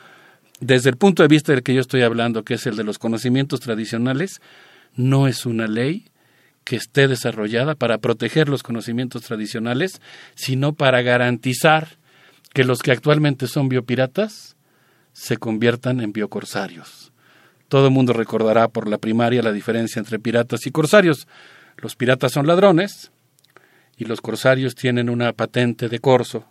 desde 0.60 0.90
el 0.90 0.98
punto 0.98 1.24
de 1.24 1.28
vista 1.28 1.52
del 1.52 1.64
que 1.64 1.74
yo 1.74 1.82
estoy 1.82 2.04
hablando, 2.04 2.44
que 2.44 2.54
es 2.54 2.66
el 2.68 2.76
de 2.76 2.84
los 2.84 3.00
conocimientos 3.00 3.60
tradicionales, 3.60 4.42
no 4.96 5.28
es 5.28 5.46
una 5.46 5.68
ley, 5.68 6.06
que 6.64 6.76
esté 6.76 7.08
desarrollada 7.08 7.76
para 7.76 7.98
proteger 7.98 8.48
los 8.48 8.62
conocimientos 8.62 9.24
tradicionales, 9.24 10.00
sino 10.36 10.74
para 10.74 11.02
garantizar 11.02 11.98
que 12.54 12.64
los 12.64 12.84
que 12.84 12.92
actualmente 12.92 13.48
son 13.48 13.70
biopiratas 13.70 14.56
se 15.14 15.38
conviertan 15.38 16.02
en 16.02 16.14
biocorsarios. 16.14 17.12
Todo 17.68 17.88
el 17.88 17.94
mundo 17.94 18.14
recordará 18.14 18.68
por 18.68 18.88
la 18.88 18.98
primaria 18.98 19.42
la 19.42 19.52
diferencia 19.52 20.00
entre 20.00 20.20
piratas 20.20 20.68
y 20.68 20.72
corsarios. 20.72 21.28
Los 21.78 21.96
piratas 21.96 22.34
son 22.34 22.46
ladrones 22.46 23.12
y 24.02 24.06
los 24.06 24.20
corsarios 24.20 24.74
tienen 24.74 25.12
una 25.12 25.32
patente 25.32 25.88
de 25.88 26.00
corso 26.00 26.44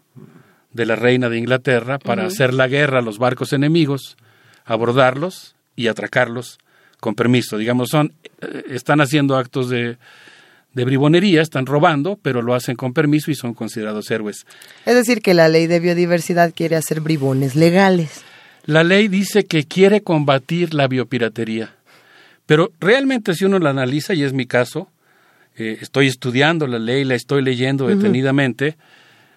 de 0.72 0.86
la 0.86 0.94
reina 0.94 1.28
de 1.28 1.36
Inglaterra 1.36 1.98
para 1.98 2.24
hacer 2.24 2.55
la 2.55 2.68
guerra 2.68 3.01
a 3.01 3.02
los 3.02 3.18
barcos 3.18 3.52
enemigos, 3.52 4.16
abordarlos 4.64 5.56
y 5.74 5.89
atracarlos 5.89 6.59
con 7.01 7.16
permiso. 7.16 7.59
Digamos, 7.59 7.89
son, 7.89 8.12
eh, 8.40 8.66
están 8.68 9.01
haciendo 9.01 9.36
actos 9.36 9.68
de, 9.68 9.98
de 10.74 10.85
bribonería, 10.85 11.43
están 11.43 11.66
robando, 11.66 12.20
pero 12.22 12.40
lo 12.40 12.55
hacen 12.55 12.77
con 12.77 12.93
permiso 12.93 13.32
y 13.32 13.35
son 13.35 13.52
considerados 13.52 14.09
héroes. 14.12 14.47
Es 14.86 14.94
decir, 14.94 15.20
que 15.20 15.35
la 15.35 15.48
ley 15.48 15.66
de 15.66 15.81
biodiversidad 15.81 16.55
quiere 16.55 16.77
hacer 16.77 17.01
bribones 17.01 17.56
legales. 17.56 18.22
La 18.64 18.85
ley 18.85 19.09
dice 19.09 19.44
que 19.44 19.64
quiere 19.64 20.02
combatir 20.02 20.72
la 20.72 20.86
biopiratería, 20.86 21.74
pero 22.47 22.70
realmente 22.78 23.35
si 23.35 23.44
uno 23.44 23.59
la 23.59 23.70
analiza, 23.70 24.14
y 24.14 24.22
es 24.22 24.32
mi 24.32 24.47
caso, 24.47 24.89
eh, 25.60 25.78
estoy 25.82 26.06
estudiando 26.06 26.66
la 26.66 26.78
ley, 26.78 27.04
la 27.04 27.14
estoy 27.14 27.42
leyendo 27.42 27.86
detenidamente, 27.86 28.78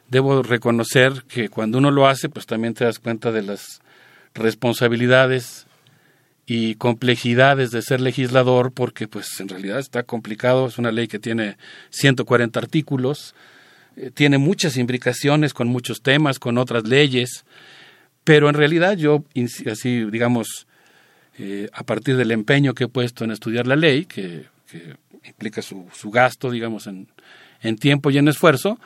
debo 0.09 0.41
reconocer 0.41 1.23
que 1.27 1.49
cuando 1.49 1.79
uno 1.79 1.91
lo 1.91 2.07
hace, 2.07 2.29
pues 2.29 2.45
también 2.45 2.73
te 2.73 2.85
das 2.85 2.99
cuenta 2.99 3.33
de 3.33 3.41
las 3.41 3.81
responsabilidades 4.33 5.67
y 6.45 6.75
complejidades 6.75 7.71
de 7.71 7.81
ser 7.81 7.99
legislador 7.99 8.71
porque 8.71 9.09
pues 9.09 9.37
en 9.41 9.49
realidad 9.49 9.79
está 9.79 10.03
complicado, 10.03 10.67
es 10.67 10.77
una 10.77 10.93
ley 10.93 11.09
que 11.09 11.19
tiene 11.19 11.57
140 11.89 12.57
artículos, 12.57 13.35
eh, 13.97 14.09
tiene 14.09 14.37
muchas 14.37 14.77
implicaciones 14.77 15.53
con 15.53 15.67
muchos 15.67 16.01
temas, 16.01 16.39
con 16.39 16.57
otras 16.57 16.87
leyes, 16.87 17.43
pero 18.23 18.47
en 18.47 18.55
realidad 18.55 18.95
yo, 18.95 19.25
así 19.69 20.05
digamos, 20.09 20.67
eh, 21.37 21.67
a 21.73 21.83
partir 21.83 22.15
del 22.15 22.31
empeño 22.31 22.73
que 22.73 22.85
he 22.85 22.87
puesto 22.87 23.25
en 23.25 23.31
estudiar 23.31 23.67
la 23.67 23.75
ley, 23.75 24.05
que, 24.05 24.45
implica 25.25 25.61
su, 25.61 25.87
su, 25.93 26.11
gasto, 26.11 26.51
digamos, 26.51 26.87
en, 26.87 27.07
en 27.61 27.77
tiempo 27.77 28.11
y 28.11 28.17
en 28.17 28.27
esfuerzo, 28.27 28.79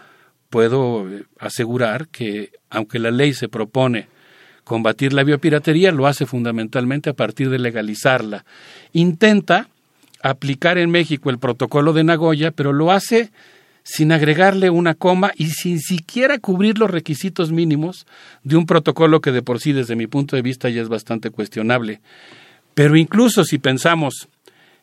puedo 0.49 1.09
eh, 1.09 1.25
asegurar 1.39 2.07
que 2.07 2.51
aunque 2.69 2.99
la 2.99 3.11
ley 3.11 3.33
se 3.33 3.49
propone 3.49 4.07
combatir 4.63 5.13
la 5.13 5.23
biopiratería 5.23 5.91
lo 5.91 6.07
hace 6.07 6.25
fundamentalmente 6.25 7.09
a 7.09 7.13
partir 7.13 7.49
de 7.49 7.57
legalizarla. 7.57 8.45
Intenta 8.91 9.69
aplicar 10.21 10.77
en 10.77 10.91
México 10.91 11.29
el 11.29 11.39
protocolo 11.39 11.93
de 11.93 12.03
Nagoya, 12.03 12.51
pero 12.51 12.73
lo 12.73 12.91
hace 12.91 13.31
sin 13.83 14.11
agregarle 14.11 14.69
una 14.69 14.95
coma 14.95 15.31
y 15.37 15.51
sin 15.51 15.79
siquiera 15.79 16.39
cubrir 16.39 16.77
los 16.77 16.91
requisitos 16.91 17.53
mínimos 17.53 18.05
de 18.43 18.57
un 18.57 18.65
protocolo 18.65 19.21
que 19.21 19.31
de 19.31 19.41
por 19.41 19.61
sí 19.61 19.71
desde 19.71 19.95
mi 19.95 20.07
punto 20.07 20.35
de 20.35 20.41
vista 20.41 20.69
ya 20.69 20.81
es 20.81 20.89
bastante 20.89 21.29
cuestionable. 21.29 22.01
Pero 22.73 22.97
incluso 22.97 23.45
si 23.45 23.59
pensamos 23.59 24.27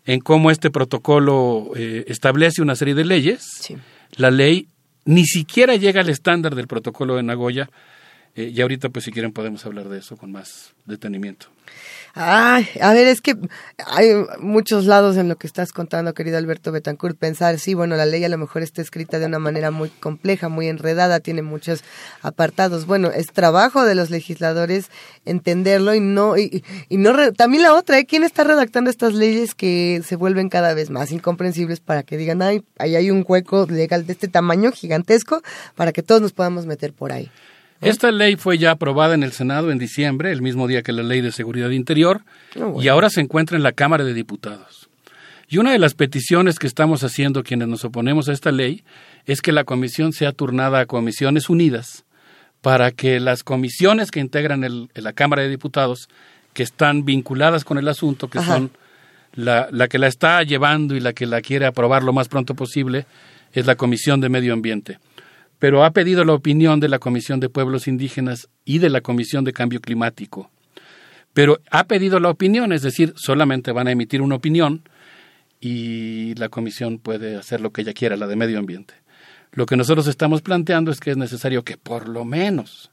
en 0.07 0.21
cómo 0.21 0.51
este 0.51 0.71
protocolo 0.71 1.71
eh, 1.77 2.05
establece 2.09 2.63
una 2.63 2.77
serie 2.77 2.95
de 2.95 3.05
leyes, 3.05 3.75
la 4.17 4.31
ley 4.31 4.69
ni 5.05 5.25
siquiera 5.25 5.77
llega 5.77 6.01
al 6.01 6.09
estándar 6.09 6.55
del 6.55 6.67
protocolo 6.67 7.17
de 7.17 7.23
Nagoya, 7.23 7.71
eh, 8.37 8.53
y 8.55 8.61
ahorita, 8.61 8.89
pues 8.89 9.05
si 9.05 9.13
quieren, 9.13 9.33
podemos 9.33 9.65
hablar 9.65 9.89
de 9.89 9.99
eso 9.99 10.17
con 10.17 10.33
más 10.33 10.75
detenimiento. 10.87 11.47
Ay, 12.17 12.69
a 12.81 12.93
ver, 12.93 13.07
es 13.07 13.21
que 13.21 13.37
hay 13.87 14.11
muchos 14.39 14.87
lados 14.87 15.17
en 15.17 15.29
lo 15.29 15.37
que 15.37 15.47
estás 15.47 15.73
contando, 15.73 16.15
querido 16.15 16.39
Alberto 16.39 16.71
Betancourt. 16.71 17.17
Pensar, 17.17 17.59
sí, 17.59 17.75
bueno, 17.75 17.97
la 17.97 18.07
ley 18.07 18.23
a 18.25 18.29
lo 18.29 18.39
mejor 18.39 18.63
está 18.63 18.83
escrita 18.83 19.19
de 19.19 19.27
una 19.27 19.39
manera 19.39 19.71
muy 19.71 19.89
compleja, 19.89 20.49
muy 20.49 20.69
enredada, 20.69 21.21
tiene 21.21 21.43
muchos 21.43 21.83
apartados. 22.23 22.87
Bueno, 22.87 23.11
es 23.11 23.27
trabajo 23.29 23.85
de 23.85 23.95
los 23.95 24.11
legisladores 24.11 24.91
entenderlo 25.25 25.95
y 25.95 26.01
no, 26.01 26.37
y, 26.37 26.63
no, 26.91 27.33
también 27.33 27.63
la 27.63 27.75
otra, 27.75 27.99
¿eh? 27.99 28.07
¿quién 28.07 28.23
está 28.23 28.45
redactando 28.45 28.91
estas 28.91 29.15
leyes 29.15 29.55
que 29.55 30.03
se 30.05 30.17
vuelven 30.17 30.49
cada 30.49 30.75
vez 30.75 30.91
más 30.91 31.11
incomprensibles 31.11 31.81
para 31.81 32.03
que 32.03 32.17
digan, 32.17 32.43
ay, 32.43 32.65
ahí 32.79 32.95
hay 32.95 33.11
un 33.11 33.25
hueco 33.27 33.67
legal 33.69 34.07
de 34.07 34.13
este 34.13 34.29
tamaño 34.29 34.71
gigantesco 34.71 35.43
para 35.75 35.93
que 35.93 36.03
todos 36.03 36.21
nos 36.21 36.33
podamos 36.33 36.67
meter 36.67 36.93
por 36.93 37.13
ahí? 37.13 37.31
Esta 37.85 38.11
ley 38.11 38.37
fue 38.37 38.57
ya 38.57 38.71
aprobada 38.71 39.15
en 39.15 39.23
el 39.23 39.33
Senado 39.33 39.71
en 39.71 39.79
diciembre, 39.79 40.33
el 40.33 40.41
mismo 40.41 40.67
día 40.67 40.83
que 40.83 40.93
la 40.93 41.03
Ley 41.03 41.21
de 41.21 41.33
Seguridad 41.33 41.69
Interior, 41.69 42.23
ah, 42.59 42.73
y 42.81 42.89
ahora 42.89 43.11
se 43.11 43.21
encuentra 43.21 43.59
en 43.59 43.63
la 43.63 43.73
Cámara 43.73 44.05
de 44.05 44.15
Diputados. 44.15 44.89
Y 45.49 45.59
una 45.59 45.73
de 45.73 45.79
las 45.79 45.93
peticiones 45.93 46.59
que 46.59 46.67
estamos 46.67 47.05
haciendo 47.05 47.43
quienes 47.43 47.69
nos 47.69 47.85
oponemos 47.85 48.31
a 48.31 48.33
esta 48.33 48.53
ley 48.53 48.85
es 49.27 49.43
que 49.43 49.53
la 49.53 49.65
comisión 49.65 50.15
sea 50.15 50.33
turnada 50.33 50.81
a 50.81 50.87
comisiones 50.87 51.51
unidas 51.51 52.05
para 52.63 52.91
que 52.91 53.21
las 53.21 53.45
comisiones 53.45 54.11
que 54.11 54.21
integran 54.21 54.65
el, 54.65 54.89
la 54.95 55.13
Cámara 55.13 55.43
de 55.43 55.51
Diputados, 55.51 56.09
que 56.55 56.63
están 56.63 57.05
vinculadas 57.05 57.65
con 57.65 57.77
el 57.77 57.87
asunto, 57.89 58.29
que 58.29 58.41
son 58.41 58.71
la, 59.35 59.69
la 59.71 59.89
que 59.89 59.99
la 59.99 60.07
está 60.07 60.43
llevando 60.43 60.97
y 60.97 61.01
la 61.01 61.13
que 61.13 61.27
la 61.27 61.43
quiere 61.43 61.67
aprobar 61.67 62.03
lo 62.03 62.15
más 62.15 62.29
pronto 62.29 62.55
posible, 62.55 63.05
es 63.53 63.67
la 63.67 63.75
Comisión 63.75 64.23
de 64.23 64.31
Medio 64.31 64.55
Ambiente 64.55 64.99
pero 65.65 65.83
ha 65.83 65.93
pedido 65.93 66.27
la 66.27 66.35
opinión 66.35 66.79
de 66.79 66.91
la 66.91 66.99
Comisión 66.99 67.41
de 67.41 67.49
Pueblos 67.49 67.89
Indígenas 67.89 68.51
y 68.67 68.81
de 68.81 68.91
la 68.91 69.01
Comisión 69.01 69.45
de 69.45 69.55
Cambio 69.55 69.81
Climático. 69.81 70.51
Pero 71.33 71.59
ha 71.71 71.85
pedido 71.85 72.21
la 72.21 72.29
opinión, 72.29 72.71
es 72.75 72.83
decir, 72.83 73.15
solamente 73.17 73.73
van 73.73 73.89
a 73.89 73.93
emitir 73.93 74.21
una 74.21 74.35
opinión 74.35 74.87
y 75.63 76.35
la 76.35 76.51
comisión 76.51 76.99
puede 76.99 77.37
hacer 77.37 77.63
lo 77.63 77.73
que 77.73 77.81
ella 77.81 77.95
quiera, 77.95 78.19
la 78.19 78.27
de 78.27 78.37
medio 78.37 78.59
ambiente. 78.59 78.93
Lo 79.53 79.65
que 79.65 79.75
nosotros 79.75 80.07
estamos 80.07 80.43
planteando 80.43 80.91
es 80.91 81.01
que 81.01 81.13
es 81.13 81.17
necesario 81.17 81.63
que 81.63 81.79
por 81.79 82.11
lo 82.11 82.27
menos, 82.27 82.91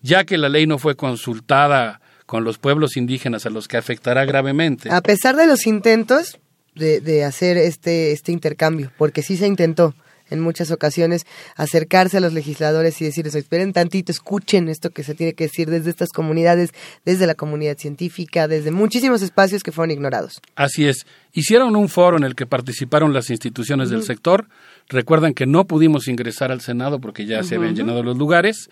ya 0.00 0.24
que 0.24 0.38
la 0.38 0.48
ley 0.48 0.66
no 0.66 0.78
fue 0.78 0.96
consultada 0.96 2.00
con 2.24 2.42
los 2.42 2.56
pueblos 2.56 2.96
indígenas 2.96 3.44
a 3.44 3.50
los 3.50 3.68
que 3.68 3.76
afectará 3.76 4.24
gravemente. 4.24 4.90
A 4.90 5.02
pesar 5.02 5.36
de 5.36 5.46
los 5.46 5.66
intentos 5.66 6.38
de, 6.74 7.22
hacer 7.22 7.58
este, 7.58 8.12
este 8.12 8.32
intercambio, 8.32 8.92
porque 8.96 9.20
sí 9.20 9.36
se 9.36 9.46
intentó, 9.46 9.94
en 10.30 10.40
muchas 10.40 10.70
ocasiones 10.70 11.26
acercarse 11.56 12.18
a 12.18 12.20
los 12.20 12.32
legisladores 12.32 13.00
y 13.00 13.04
decirles, 13.04 13.34
esperen 13.34 13.72
tantito, 13.72 14.12
escuchen 14.12 14.68
esto 14.68 14.90
que 14.90 15.02
se 15.02 15.14
tiene 15.14 15.34
que 15.34 15.44
decir 15.44 15.70
desde 15.70 15.90
estas 15.90 16.10
comunidades, 16.10 16.70
desde 17.04 17.26
la 17.26 17.34
comunidad 17.34 17.76
científica, 17.78 18.48
desde 18.48 18.70
muchísimos 18.70 19.22
espacios 19.22 19.62
que 19.62 19.72
fueron 19.72 19.90
ignorados. 19.90 20.40
Así 20.56 20.86
es. 20.86 21.06
Hicieron 21.32 21.76
un 21.76 21.88
foro 21.88 22.16
en 22.16 22.24
el 22.24 22.34
que 22.34 22.46
participaron 22.46 23.12
las 23.12 23.30
instituciones 23.30 23.90
del 23.90 24.02
sector. 24.02 24.48
Recuerdan 24.88 25.34
que 25.34 25.46
no 25.46 25.66
pudimos 25.66 26.08
ingresar 26.08 26.50
al 26.50 26.60
Senado 26.60 27.00
porque 27.00 27.26
ya 27.26 27.42
se 27.42 27.56
habían 27.56 27.76
llenado 27.76 28.02
los 28.02 28.16
lugares 28.16 28.70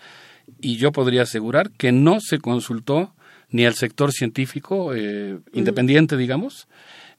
y 0.59 0.77
yo 0.77 0.91
podría 0.91 1.23
asegurar 1.23 1.71
que 1.71 1.91
no 1.91 2.19
se 2.19 2.39
consultó 2.39 3.13
ni 3.49 3.65
al 3.65 3.75
sector 3.75 4.11
científico 4.11 4.93
eh, 4.93 5.37
independiente, 5.53 6.17
digamos, 6.17 6.67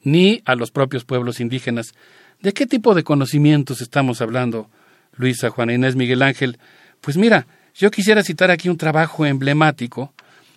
ni 0.03 0.41
a 0.45 0.55
los 0.55 0.71
propios 0.71 1.05
pueblos 1.05 1.39
indígenas. 1.39 1.93
¿De 2.41 2.53
qué 2.53 2.65
tipo 2.65 2.95
de 2.95 3.03
conocimientos 3.03 3.81
estamos 3.81 4.21
hablando, 4.21 4.69
Luisa, 5.17 5.49
Juana 5.49 5.73
Inés, 5.73 5.97
Miguel 5.97 6.21
Ángel? 6.21 6.57
Pues 7.01 7.17
mira, 7.17 7.47
yo 7.75 7.91
quisiera 7.91 8.23
citar 8.23 8.49
aquí 8.49 8.69
un 8.69 8.77
trabajo 8.77 9.25
emblemático 9.25 10.13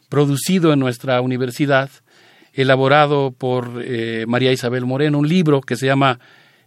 producido 0.09 0.73
en 0.73 0.79
nuestra 0.79 1.21
universidad, 1.21 1.91
elaborado 2.53 3.33
por 3.33 3.83
eh, 3.85 4.27
María 4.29 4.53
Isabel 4.53 4.87
Moreno, 4.87 5.19
un 5.19 5.29
libro 5.29 5.61
que 5.61 5.75
se 5.75 5.87
llama 5.87 6.21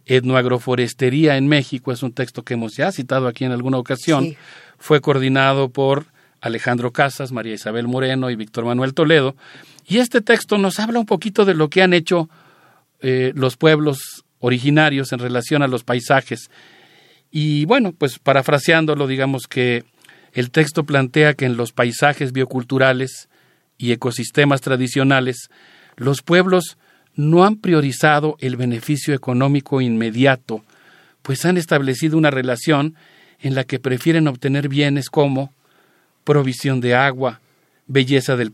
Etnoagroforestería 0.04 1.38
en 1.38 1.48
México, 1.48 1.92
es 1.92 2.02
un 2.02 2.12
texto 2.12 2.42
que 2.42 2.54
hemos 2.54 2.76
ya 2.76 2.92
citado 2.92 3.26
aquí 3.26 3.46
en 3.46 3.52
alguna 3.52 3.78
ocasión, 3.78 4.36
fue 4.78 5.00
coordinado 5.00 5.70
por 5.70 6.06
Alejandro 6.42 6.92
Casas, 6.92 7.32
María 7.32 7.54
Isabel 7.54 7.88
Moreno 7.88 8.28
y 8.28 8.36
Víctor 8.36 8.66
Manuel 8.66 8.92
Toledo, 8.92 9.34
y 9.86 9.96
este 9.98 10.20
texto 10.20 10.58
nos 10.58 10.78
habla 10.78 10.98
un 10.98 11.06
poquito 11.06 11.46
de 11.46 11.54
lo 11.54 11.70
que 11.70 11.82
han 11.82 11.94
hecho 11.94 12.28
eh, 13.00 13.32
los 13.34 13.56
pueblos 13.56 14.25
originarios 14.40 15.12
en 15.12 15.18
relación 15.18 15.62
a 15.62 15.68
los 15.68 15.84
paisajes. 15.84 16.50
Y 17.30 17.64
bueno, 17.64 17.92
pues 17.92 18.18
parafraseándolo, 18.18 19.06
digamos 19.06 19.46
que 19.46 19.84
el 20.32 20.50
texto 20.50 20.84
plantea 20.84 21.34
que 21.34 21.46
en 21.46 21.56
los 21.56 21.72
paisajes 21.72 22.32
bioculturales 22.32 23.28
y 23.78 23.92
ecosistemas 23.92 24.60
tradicionales, 24.60 25.48
los 25.96 26.22
pueblos 26.22 26.76
no 27.14 27.44
han 27.44 27.56
priorizado 27.56 28.36
el 28.40 28.56
beneficio 28.56 29.14
económico 29.14 29.80
inmediato, 29.80 30.62
pues 31.22 31.44
han 31.44 31.56
establecido 31.56 32.18
una 32.18 32.30
relación 32.30 32.94
en 33.40 33.54
la 33.54 33.64
que 33.64 33.78
prefieren 33.78 34.28
obtener 34.28 34.68
bienes 34.68 35.08
como 35.08 35.52
provisión 36.24 36.80
de 36.80 36.94
agua, 36.94 37.40
belleza 37.86 38.36
del, 38.36 38.52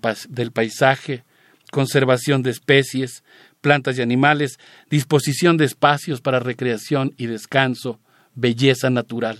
paisaje, 0.53 1.25
conservación 1.71 2.43
de 2.43 2.51
especies, 2.51 3.25
plantas 3.63 3.99
y 3.99 4.03
animales, 4.03 4.59
disposición 4.91 5.57
de 5.57 5.65
espacios 5.65 6.21
para 6.21 6.41
recreación 6.41 7.15
y 7.17 7.27
descanso, 7.27 7.99
belleza 8.35 8.91
natural. 8.91 9.39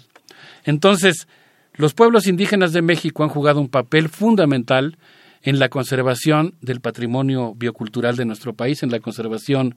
Entonces, 0.65 1.29
los 1.75 1.93
pueblos 1.93 2.27
indígenas 2.27 2.73
de 2.73 2.83
México 2.83 3.23
han 3.23 3.29
jugado 3.29 3.61
un 3.61 3.69
papel 3.69 4.09
fundamental 4.09 4.97
en 5.43 5.59
la 5.59 5.69
conservación 5.69 6.55
del 6.61 6.81
patrimonio 6.81 7.55
biocultural 7.55 8.17
de 8.17 8.25
nuestro 8.25 8.55
país, 8.55 8.83
en 8.83 8.91
la 8.91 9.01
conservación 9.01 9.77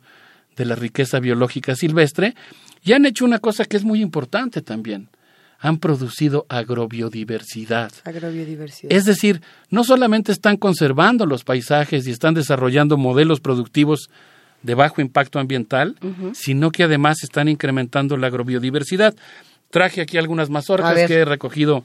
de 0.56 0.66
la 0.66 0.76
riqueza 0.76 1.20
biológica 1.20 1.76
silvestre, 1.76 2.36
y 2.84 2.94
han 2.94 3.06
hecho 3.06 3.26
una 3.26 3.40
cosa 3.40 3.66
que 3.66 3.78
es 3.78 3.84
muy 3.84 4.02
importante 4.02 4.62
también. 4.62 5.10
Han 5.60 5.80
producido 5.80 6.46
agrobiodiversidad. 6.50 7.92
Agrobiodiversidad. 8.04 8.92
Es 8.92 9.06
decir, 9.06 9.42
no 9.70 9.84
solamente 9.84 10.32
están 10.32 10.58
conservando 10.58 11.26
los 11.26 11.44
paisajes 11.44 12.06
y 12.06 12.12
están 12.12 12.36
desarrollando 12.36 12.98
modelos 12.98 13.40
productivos 13.40 14.10
de 14.66 14.74
bajo 14.74 15.00
impacto 15.00 15.38
ambiental, 15.40 15.96
sino 16.34 16.72
que 16.72 16.84
además 16.84 17.24
están 17.24 17.48
incrementando 17.48 18.18
la 18.18 18.28
agrobiodiversidad. 18.28 19.16
Traje 19.70 20.02
aquí 20.02 20.18
algunas 20.18 20.50
mazorcas 20.50 21.08
que 21.08 21.20
he 21.20 21.26
recogido 21.26 21.84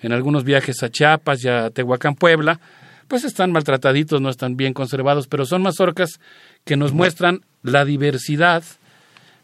en 0.00 0.12
algunos 0.12 0.44
viajes 0.44 0.82
a 0.82 0.90
Chiapas 0.90 1.44
y 1.44 1.48
a 1.48 1.70
Tehuacán, 1.70 2.14
Puebla. 2.14 2.60
Pues 3.08 3.24
están 3.24 3.50
maltrataditos, 3.50 4.20
no 4.20 4.30
están 4.30 4.56
bien 4.56 4.72
conservados, 4.72 5.26
pero 5.26 5.44
son 5.44 5.62
mazorcas 5.62 6.20
que 6.64 6.76
nos 6.76 6.92
muestran 6.92 7.40
la 7.64 7.84
diversidad. 7.84 8.62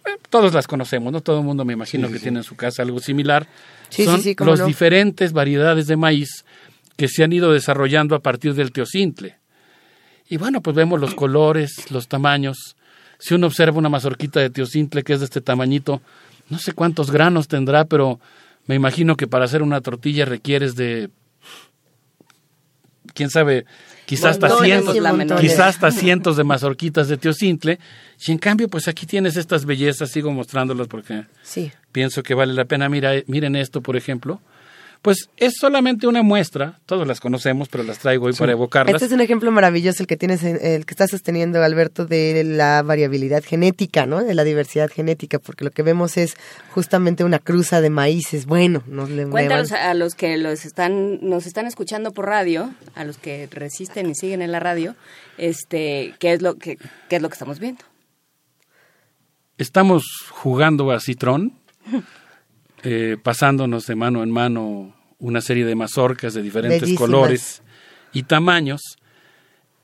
Eh, 0.07 0.11
todos 0.31 0.55
las 0.55 0.69
conocemos, 0.69 1.13
¿no? 1.13 1.21
Todo 1.21 1.41
el 1.41 1.45
mundo 1.45 1.65
me 1.65 1.73
imagino 1.73 2.09
que 2.09 2.21
tiene 2.21 2.39
en 2.39 2.45
su 2.45 2.55
casa 2.55 2.83
algo 2.83 3.01
similar. 3.01 3.49
son 3.91 4.23
los 4.47 4.65
diferentes 4.65 5.33
variedades 5.33 5.89
de 5.89 5.97
maíz 5.97 6.45
que 6.97 7.09
se 7.09 7.25
han 7.25 7.33
ido 7.33 7.53
desarrollando 7.53 8.15
a 8.15 8.21
partir 8.21 8.55
del 8.55 8.71
teocintle. 8.71 9.37
Y 10.29 10.37
bueno, 10.37 10.61
pues 10.61 10.75
vemos 10.75 11.01
los 11.01 11.15
colores, 11.15 11.91
los 11.91 12.09
tamaños. 12.09 12.77
Si 13.19 13.35
uno 13.35 13.47
observa 13.47 13.79
una 13.79 13.89
mazorquita 13.89 14.41
de 14.41 14.51
teocintle 14.51 15.03
que 15.03 15.15
es 15.15 15.21
de 15.21 15.27
este 15.27 15.41
tamañito, 15.41 16.03
no 16.49 16.59
sé 16.59 16.73
cuántos 16.73 17.11
granos 17.11 17.49
tendrá, 17.49 17.85
pero 17.85 18.21
me 18.67 18.75
imagino 18.75 19.17
que 19.17 19.27
para 19.27 19.45
hacer 19.45 19.63
una 19.63 19.81
tortilla 19.81 20.25
requieres 20.25 20.75
de 20.75 21.11
quién 23.15 23.31
sabe, 23.31 23.65
quizás 24.05 24.33
hasta 24.33 24.51
cientos, 24.63 24.97
quizás 25.41 25.61
hasta 25.61 25.91
cientos 25.91 26.37
de 26.37 26.45
mazorquitas 26.45 27.09
de 27.09 27.17
teocintle, 27.17 27.79
y 28.27 28.33
en 28.33 28.39
cambio, 28.39 28.69
pues 28.69 28.89
aquí 28.89 29.07
tienes 29.07 29.37
estas 29.37 29.65
bellezas, 29.65 30.11
sigo 30.11 30.31
mostrándolas 30.33 30.89
porque 30.89 31.25
pienso 31.93 32.23
que 32.23 32.35
vale 32.35 32.53
la 32.53 32.67
pena. 32.67 32.89
Mira, 32.89 33.13
miren 33.27 33.57
esto, 33.57 33.81
por 33.81 33.97
ejemplo, 33.97 34.41
pues 35.03 35.29
es 35.37 35.55
solamente 35.61 36.07
una 36.07 36.23
muestra, 36.23 36.81
todos 36.87 37.07
las 37.07 37.21
conocemos, 37.21 37.69
pero 37.69 37.85
las 37.85 37.99
traigo 37.99 38.27
hoy 38.27 38.33
para 38.33 38.53
evocarlas. 38.53 38.95
Este 38.95 39.07
es 39.07 39.13
un 39.13 39.21
ejemplo 39.21 39.51
maravilloso 39.53 40.03
el 40.03 40.07
que 40.07 40.17
tienes, 40.17 40.43
el 40.43 40.85
que 40.85 40.93
está 40.93 41.07
sosteniendo 41.07 41.63
Alberto 41.63 42.07
de 42.07 42.43
la 42.45 42.83
variabilidad 42.83 43.45
genética, 43.45 44.07
¿no? 44.07 44.23
De 44.23 44.35
la 44.35 44.45
diversidad 44.45 44.91
genética, 44.91 45.39
porque 45.39 45.65
lo 45.65 45.71
que 45.71 45.83
vemos 45.83 46.17
es 46.17 46.37
justamente 46.71 47.25
una 47.25 47.39
cruza 47.39 47.81
de 47.81 47.91
maíces. 47.91 48.47
Bueno, 48.47 48.83
nos 48.87 49.11
le 49.11 49.27
Cuéntanos 49.27 49.73
a 49.73 49.95
los 49.95 50.15
que 50.15 50.37
los 50.39 50.65
están, 50.65 51.21
nos 51.23 51.47
están 51.47 51.67
escuchando 51.67 52.13
por 52.13 52.27
radio, 52.27 52.73
a 52.95 53.05
los 53.05 53.19
que 53.19 53.49
resisten 53.51 54.11
y 54.11 54.15
siguen 54.15 54.43
en 54.43 54.53
la 54.53 54.61
radio, 54.61 54.95
este, 55.39 56.15
qué 56.19 56.33
es 56.33 56.43
lo 56.43 56.57
que, 56.57 56.79
qué 57.09 57.17
es 57.17 57.23
lo 57.23 57.29
que 57.29 57.35
estamos 57.35 57.59
viendo. 57.59 57.85
Estamos 59.59 60.05
jugando 60.31 60.91
a 60.91 61.01
Citrón. 61.01 61.53
Eh, 62.89 63.17
pasándonos 63.21 63.85
de 63.89 63.97
mano 63.97 64.23
en 64.23 64.31
mano 64.31 64.95
una 65.19 65.41
serie 65.41 65.65
de 65.65 65.75
mazorcas 65.75 66.35
de 66.35 66.43
diferentes 66.43 66.95
colores 66.95 67.61
y 68.13 68.23
tamaños, 68.23 68.81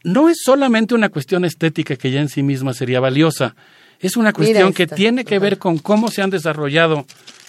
no 0.04 0.28
es 0.28 0.38
solamente 0.44 0.94
una 0.94 1.08
cuestión 1.08 1.44
estética 1.44 1.96
que 1.96 2.12
ya 2.12 2.20
en 2.20 2.28
sí 2.28 2.44
misma 2.44 2.74
sería 2.74 3.00
valiosa, 3.00 3.56
es 3.98 4.16
una 4.16 4.32
cuestión 4.32 4.72
que 4.72 4.86
tiene 4.86 5.24
que 5.24 5.40
ver 5.40 5.58
con 5.58 5.78
cómo 5.78 6.12
se 6.12 6.22
han 6.22 6.30
desarrollado 6.30 7.04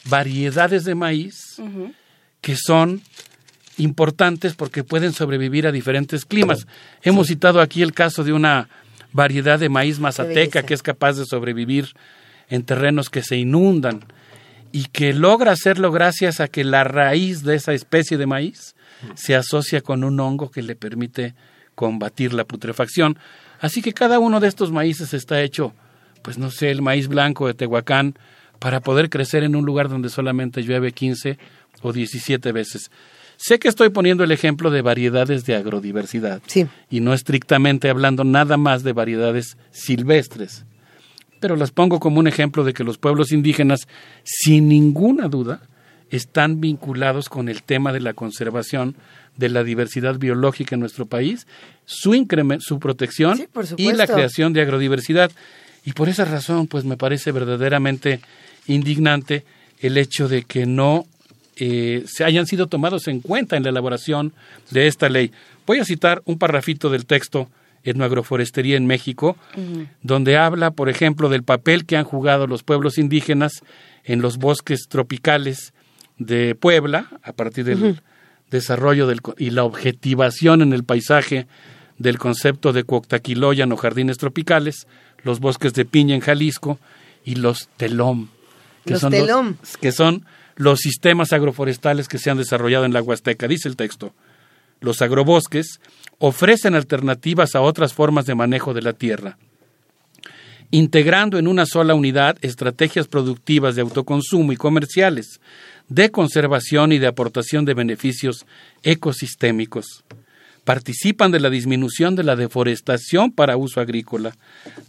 variedades 0.05 0.85
de 0.85 0.95
maíz 0.95 1.61
que 2.41 2.55
son 2.55 3.03
importantes 3.77 4.55
porque 4.55 4.83
pueden 4.83 5.13
sobrevivir 5.13 5.67
a 5.67 5.71
diferentes 5.71 6.25
climas. 6.25 6.65
Hemos 7.03 7.27
citado 7.27 7.61
aquí 7.61 7.83
el 7.83 7.93
caso 7.93 8.23
de 8.23 8.33
una 8.33 8.69
variedad 9.11 9.59
de 9.59 9.69
maíz 9.69 9.99
mazateca 9.99 10.63
que 10.63 10.73
es 10.73 10.81
capaz 10.81 11.13
de 11.13 11.27
sobrevivir 11.27 11.89
en 12.49 12.63
terrenos 12.63 13.11
que 13.11 13.21
se 13.21 13.37
inundan 13.37 14.03
y 14.73 14.85
que 14.85 15.13
logra 15.13 15.51
hacerlo 15.51 15.91
gracias 15.91 16.39
a 16.39 16.47
que 16.47 16.63
la 16.63 16.83
raíz 16.83 17.43
de 17.43 17.55
esa 17.55 17.73
especie 17.73 18.17
de 18.17 18.25
maíz 18.25 18.75
se 19.13 19.35
asocia 19.35 19.81
con 19.81 20.03
un 20.03 20.19
hongo 20.19 20.49
que 20.49 20.63
le 20.63 20.75
permite 20.75 21.35
combatir 21.75 22.33
la 22.33 22.43
putrefacción. 22.43 23.19
Así 23.61 23.83
que 23.83 23.93
cada 23.93 24.17
uno 24.17 24.39
de 24.39 24.47
estos 24.47 24.71
maíces 24.71 25.13
está 25.13 25.41
hecho, 25.43 25.73
pues 26.23 26.39
no 26.39 26.49
sé, 26.49 26.71
el 26.71 26.81
maíz 26.81 27.07
blanco 27.07 27.45
de 27.45 27.53
Tehuacán, 27.53 28.15
para 28.57 28.79
poder 28.79 29.11
crecer 29.11 29.43
en 29.43 29.55
un 29.55 29.63
lugar 29.63 29.89
donde 29.89 30.09
solamente 30.09 30.63
llueve 30.63 30.91
15 30.91 31.37
o 31.83 31.93
17 31.93 32.51
veces. 32.51 32.89
Sé 33.37 33.59
que 33.59 33.67
estoy 33.67 33.89
poniendo 33.89 34.23
el 34.23 34.31
ejemplo 34.31 34.71
de 34.71 34.81
variedades 34.81 35.45
de 35.45 35.55
agrodiversidad 35.55 36.41
y 36.89 36.99
no 36.99 37.13
estrictamente 37.13 37.91
hablando 37.91 38.23
nada 38.23 38.57
más 38.57 38.81
de 38.81 38.93
variedades 38.93 39.55
silvestres 39.69 40.65
pero 41.43 41.57
las 41.57 41.71
pongo 41.71 41.99
como 41.99 42.19
un 42.19 42.27
ejemplo 42.27 42.63
de 42.63 42.73
que 42.73 42.85
los 42.85 42.97
pueblos 42.97 43.33
indígenas, 43.33 43.89
sin 44.23 44.69
ninguna 44.69 45.27
duda, 45.27 45.59
están 46.09 46.61
vinculados 46.61 47.27
con 47.27 47.49
el 47.49 47.63
tema 47.63 47.91
de 47.91 47.99
la 47.99 48.13
conservación 48.13 48.95
de 49.35 49.49
la 49.49 49.65
diversidad 49.65 50.17
biológica 50.17 50.75
en 50.75 50.79
nuestro 50.79 51.05
país, 51.05 51.45
su 51.83 52.15
incremento, 52.15 52.63
su 52.65 52.79
protección 52.79 53.45
y 53.75 53.91
la 53.91 54.07
creación 54.07 54.53
de 54.53 54.61
agrodiversidad. 54.61 55.33
Y 55.83 55.91
por 55.91 56.07
esa 56.07 56.23
razón, 56.23 56.67
pues 56.67 56.85
me 56.85 56.95
parece 56.95 57.33
verdaderamente 57.33 58.21
indignante 58.67 59.43
el 59.81 59.97
hecho 59.97 60.29
de 60.29 60.43
que 60.43 60.65
no 60.65 61.05
eh, 61.57 62.05
se 62.07 62.23
hayan 62.23 62.47
sido 62.47 62.67
tomados 62.67 63.09
en 63.09 63.19
cuenta 63.19 63.57
en 63.57 63.63
la 63.63 63.71
elaboración 63.71 64.31
de 64.71 64.87
esta 64.87 65.09
ley. 65.09 65.29
Voy 65.67 65.79
a 65.79 65.83
citar 65.83 66.21
un 66.23 66.39
parrafito 66.39 66.89
del 66.89 67.05
texto 67.05 67.49
etnoagroforestería 67.83 68.77
en 68.77 68.85
México, 68.85 69.37
donde 70.01 70.37
habla, 70.37 70.71
por 70.71 70.89
ejemplo, 70.89 71.29
del 71.29 71.43
papel 71.43 71.85
que 71.85 71.97
han 71.97 72.05
jugado 72.05 72.47
los 72.47 72.63
pueblos 72.63 72.97
indígenas 72.97 73.61
en 74.03 74.21
los 74.21 74.37
bosques 74.37 74.87
tropicales 74.89 75.73
de 76.17 76.55
Puebla, 76.55 77.07
a 77.23 77.33
partir 77.33 77.65
del 77.65 78.01
desarrollo 78.51 79.07
del, 79.07 79.21
y 79.37 79.49
la 79.49 79.63
objetivación 79.63 80.61
en 80.61 80.73
el 80.73 80.83
paisaje 80.83 81.47
del 81.97 82.17
concepto 82.17 82.73
de 82.73 82.83
Cuoctaquiloyan 82.83 83.71
o 83.71 83.77
jardines 83.77 84.17
tropicales, 84.17 84.87
los 85.23 85.39
bosques 85.39 85.73
de 85.73 85.85
piña 85.85 86.15
en 86.15 86.21
Jalisco 86.21 86.79
y 87.25 87.35
los 87.35 87.69
telom 87.77 88.27
que 88.85 88.93
Los 88.93 89.01
son 89.01 89.11
telom. 89.11 89.55
que 89.79 89.91
son 89.91 90.25
los 90.55 90.79
sistemas 90.79 91.33
agroforestales 91.33 92.07
que 92.07 92.17
se 92.17 92.29
han 92.29 92.37
desarrollado 92.37 92.85
en 92.85 92.93
la 92.93 93.01
Huasteca. 93.01 93.47
Dice 93.47 93.67
el 93.69 93.75
texto, 93.75 94.13
los 94.81 95.01
agrobosques 95.01 95.79
ofrecen 96.19 96.75
alternativas 96.75 97.55
a 97.55 97.61
otras 97.61 97.93
formas 97.93 98.25
de 98.25 98.35
manejo 98.35 98.73
de 98.73 98.81
la 98.81 98.93
tierra, 98.93 99.37
integrando 100.71 101.37
en 101.37 101.47
una 101.47 101.65
sola 101.65 101.93
unidad 101.93 102.37
estrategias 102.41 103.07
productivas 103.07 103.75
de 103.75 103.81
autoconsumo 103.81 104.51
y 104.51 104.57
comerciales, 104.57 105.39
de 105.89 106.11
conservación 106.11 106.91
y 106.91 106.99
de 106.99 107.07
aportación 107.07 107.65
de 107.65 107.73
beneficios 107.73 108.45
ecosistémicos. 108.83 110.03
Participan 110.63 111.31
de 111.31 111.41
la 111.41 111.49
disminución 111.49 112.15
de 112.15 112.23
la 112.23 112.37
deforestación 112.37 113.31
para 113.31 113.57
uso 113.57 113.81
agrícola, 113.81 114.35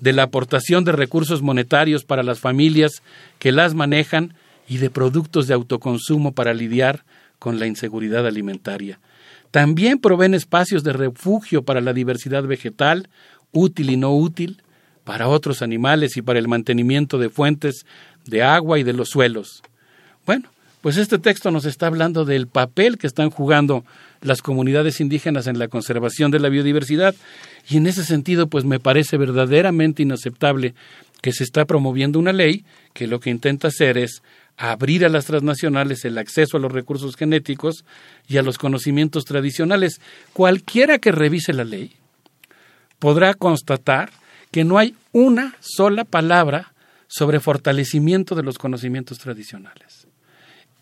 de 0.01 0.13
la 0.13 0.23
aportación 0.23 0.85
de 0.85 0.93
recursos 0.93 1.43
monetarios 1.43 2.05
para 2.05 2.23
las 2.23 2.39
familias 2.39 3.03
que 3.41 3.51
las 3.51 3.75
manejan 3.75 4.35
y 4.69 4.79
de 4.79 4.89
productos 4.89 5.49
de 5.49 5.55
autoconsumo 5.55 6.33
para 6.33 6.55
lidiar 6.55 7.05
con 7.39 7.59
la 7.59 7.67
inseguridad 7.67 8.27
alimentaria. 8.27 9.01
También 9.55 10.01
proveen 10.01 10.35
espacios 10.35 10.83
de 10.83 10.93
refugio 10.93 11.63
para 11.63 11.81
la 11.81 11.93
diversidad 11.93 12.43
vegetal, 12.43 13.09
útil 13.53 13.91
y 13.91 13.97
no 13.97 14.13
útil, 14.13 14.61
para 15.05 15.29
otros 15.29 15.63
animales 15.63 16.17
y 16.17 16.23
para 16.23 16.41
el 16.41 16.49
mantenimiento 16.49 17.19
de 17.19 17.31
fuentes 17.31 17.87
de 18.27 18.43
agua 18.43 18.81
y 18.81 18.83
de 18.83 18.95
los 18.95 19.11
suelos. 19.11 19.63
Bueno, 20.27 20.49
pues 20.81 20.97
este 20.97 21.21
texto 21.21 21.53
nos 21.53 21.67
está 21.67 21.87
hablando 21.87 22.25
del 22.25 22.49
papel 22.49 22.99
que 22.99 23.07
están 23.07 23.31
jugando 23.31 23.85
las 24.23 24.43
comunidades 24.43 25.01
indígenas 25.01 25.47
en 25.47 25.61
la 25.61 25.69
conservación 25.69 26.33
de 26.33 26.41
la 26.41 26.49
biodiversidad 26.49 27.15
y 27.69 27.77
en 27.77 27.87
ese 27.87 28.03
sentido 28.03 28.49
pues 28.49 28.65
me 28.65 28.81
parece 28.81 29.19
verdaderamente 29.19 30.03
inaceptable 30.03 30.75
que 31.23 31.33
se 31.33 31.45
está 31.45 31.65
promoviendo 31.65 32.19
una 32.19 32.33
ley 32.33 32.65
que 32.93 33.07
lo 33.07 33.21
que 33.21 33.31
intenta 33.31 33.69
hacer 33.69 33.99
es 33.99 34.21
abrir 34.57 35.05
a 35.05 35.09
las 35.09 35.27
transnacionales 35.27 36.05
el 36.05 36.19
acceso 36.19 36.57
a 36.57 36.61
los 36.61 36.73
recursos 36.73 37.17
genéticos 37.17 37.85
y 38.29 38.37
a 38.37 38.43
los 38.43 38.59
conocimientos 38.59 39.25
tradicionales. 39.25 40.01
Cualquiera 40.33 40.99
que 40.99 41.13
revise 41.13 41.53
la 41.53 41.65
ley 41.65 41.93
podrá 42.99 43.35
constatar 43.35 44.11
que 44.51 44.65
no 44.65 44.79
hay 44.79 44.95
una 45.13 45.57
sola 45.61 46.05
palabra 46.05 46.73
sobre 47.09 47.41
fortalecimiento 47.41 48.35
de 48.35 48.43
los 48.43 48.59
conocimientos 48.59 49.19
tradicionales. 49.19 50.07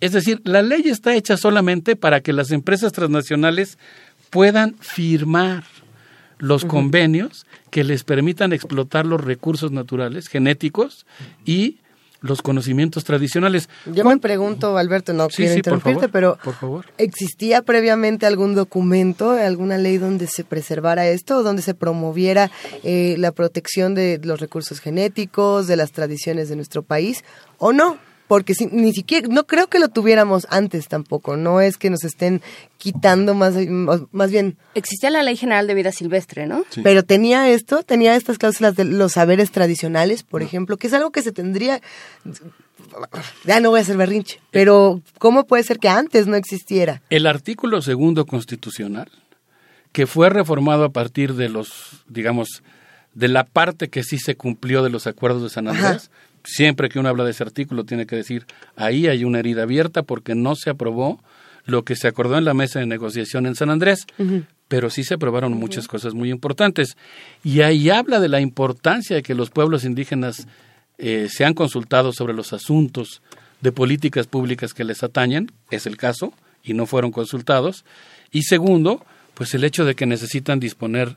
Es 0.01 0.13
decir, 0.13 0.41
la 0.45 0.63
ley 0.63 0.83
está 0.87 1.15
hecha 1.15 1.37
solamente 1.37 1.97
para 1.97 2.21
que 2.21 2.33
las 2.33 2.51
empresas 2.51 2.93
transnacionales 2.93 3.79
puedan 4.31 4.77
firmar 4.79 5.65
los 6.39 6.65
convenios 6.65 7.47
que 7.71 7.85
les 7.85 8.03
permitan 8.03 8.53
explotar 8.53 9.07
los 9.07 9.21
recursos 9.21 9.71
naturales, 9.71 10.27
genéticos 10.27 11.07
y 11.45 11.79
los 12.23 12.41
conocimientos 12.43 13.05
tradicionales. 13.05 13.69
Yo 13.87 14.05
me 14.05 14.17
pregunto, 14.19 14.79
Alberto, 14.79 15.13
no 15.13 15.29
Sí, 15.29 15.37
quiero 15.39 15.55
sí, 15.55 15.63
por 15.63 15.73
interrumpirte, 15.75 16.09
favor, 16.09 16.11
pero 16.13 16.39
por 16.43 16.55
favor. 16.55 16.87
¿existía 16.99 17.63
previamente 17.63 18.27
algún 18.27 18.55
documento, 18.55 19.33
alguna 19.33 19.77
ley 19.79 19.99
donde 19.99 20.27
se 20.27 20.45
preservara 20.45 21.07
esto, 21.09 21.39
o 21.39 21.43
donde 21.43 21.63
se 21.63 21.75
promoviera 21.75 22.51
eh, 22.85 23.17
la 23.19 23.33
protección 23.33 23.95
de 23.95 24.21
los 24.23 24.41
recursos 24.41 24.81
genéticos, 24.81 25.67
de 25.67 25.77
las 25.77 25.93
tradiciones 25.93 26.49
de 26.49 26.57
nuestro 26.57 26.83
país, 26.83 27.25
o 27.59 27.73
no? 27.73 27.99
Porque 28.33 28.55
si- 28.55 28.65
ni 28.73 28.95
siquiera, 28.95 29.29
no 29.29 29.47
creo 29.47 29.67
que 29.67 29.79
lo 29.79 29.89
tuviéramos 29.89 30.47
antes 30.49 30.89
tampoco, 30.89 31.37
no 31.37 31.61
es 31.61 31.77
que 31.77 31.91
nos 31.91 32.03
estén 32.03 32.41
quitando 32.79 33.35
más, 33.35 33.53
más 34.11 34.31
bien... 34.31 34.57
Existía 34.75 35.11
la 35.11 35.23
Ley 35.23 35.37
General 35.37 35.67
de 35.67 35.75
Vida 35.75 35.93
Silvestre, 35.93 36.47
¿no? 36.47 36.65
Pero 36.83 37.03
tenía 37.03 37.51
esto, 37.51 37.83
tenía 37.83 38.17
estas 38.17 38.39
cláusulas 38.39 38.75
de 38.75 38.87
los 38.87 39.13
saberes 39.13 39.51
tradicionales, 39.51 40.23
por 40.23 40.41
ejemplo, 40.43 40.79
que 40.79 40.87
es 40.87 40.95
algo 40.95 41.11
que 41.11 41.21
se 41.21 41.31
tendría. 41.33 41.83
Ya 43.45 43.61
no 43.61 43.69
voy 43.69 43.81
a 43.81 43.83
hacer 43.83 43.99
berrinche, 43.99 44.41
pero 44.51 45.03
¿cómo 45.19 45.45
puede 45.47 45.63
ser 45.63 45.79
que 45.79 45.89
antes 45.91 46.27
no 46.27 46.37
existiera? 46.37 47.03
El 47.11 47.27
artículo 47.27 47.83
segundo 47.83 48.25
constitucional, 48.25 49.11
que 49.93 50.07
fue 50.07 50.31
reformado 50.31 50.85
a 50.85 50.89
partir 50.91 51.35
de 51.35 51.51
los, 51.51 52.03
digamos, 52.09 52.63
de 53.13 53.29
la 53.29 53.45
parte 53.45 53.91
que 53.91 54.03
sí 54.03 54.17
se 54.19 54.37
cumplió 54.37 54.83
de 54.83 54.89
los 54.89 55.07
acuerdos 55.07 55.43
de 55.43 55.51
San 55.51 55.69
Andrés, 55.69 56.11
siempre 56.45 56.89
que 56.89 56.99
uno 56.99 57.09
habla 57.09 57.25
de 57.25 57.31
ese 57.31 57.43
artículo 57.43 57.85
tiene 57.85 58.07
que 58.07 58.17
decir, 58.17 58.47
ahí 58.77 59.07
hay 59.07 59.25
una 59.25 59.39
herida 59.39 59.63
abierta 59.63 60.03
porque 60.03 60.35
no 60.35 60.55
se 60.57 60.71
aprobó 60.71 61.21
lo 61.65 61.85
que 61.85 61.97
se 61.97 62.09
acordó 62.09 62.39
en 62.39 62.45
la 62.45 62.55
mesa 62.55 62.81
de 62.81 62.87
negociación 62.87 63.47
en 63.47 63.55
San 63.55 63.71
Andrés, 63.71 64.07
pero 64.69 64.91
sí 64.91 65.05
se 65.05 65.15
aprobaron 65.15 65.53
muchas 65.53 65.87
cosas 65.87 66.15
muy 66.15 66.31
importantes. 66.31 66.97
Y 67.45 67.61
ahí 67.61 67.91
habla 67.91 68.21
de 68.21 68.29
la 68.29 68.41
importancia 68.41 69.15
de 69.17 69.23
que 69.23 69.35
los 69.35 69.51
pueblos 69.51 69.85
indígenas 69.85 70.49
eh, 70.99 71.29
sean 71.31 71.55
consultados 71.55 72.17
sobre 72.17 72.35
los 72.35 72.53
asuntos 72.53 73.23
de 73.61 73.71
políticas 73.71 74.27
públicas 74.27 74.75
que 74.75 74.85
les 74.85 75.03
atañen, 75.03 75.53
es 75.71 75.87
el 75.87 75.97
caso, 75.97 76.33
y 76.65 76.75
no 76.75 76.87
fueron 76.87 77.13
consultados. 77.13 77.85
Y 78.33 78.43
segundo, 78.43 79.05
pues 79.35 79.55
el 79.55 79.65
hecho 79.65 79.85
de 79.85 79.95
que 79.95 80.07
necesitan 80.07 80.59
disponer 80.59 81.17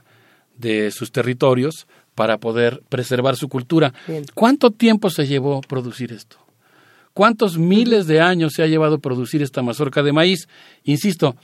de 0.57 0.91
sus 0.91 1.11
territorios 1.11 1.87
para 2.15 2.37
poder 2.37 2.81
preservar 2.89 3.35
su 3.35 3.49
cultura. 3.49 3.93
Bien. 4.07 4.25
¿Cuánto 4.33 4.71
tiempo 4.71 5.09
se 5.09 5.27
llevó 5.27 5.61
producir 5.61 6.11
esto? 6.13 6.37
¿Cuántos 7.13 7.57
miles 7.57 8.07
de 8.07 8.19
años 8.21 8.53
se 8.53 8.63
ha 8.63 8.67
llevado 8.67 8.99
producir 8.99 9.41
esta 9.41 9.61
mazorca 9.61 10.01
de 10.03 10.11
maíz? 10.11 10.47
Insisto, 10.83 11.35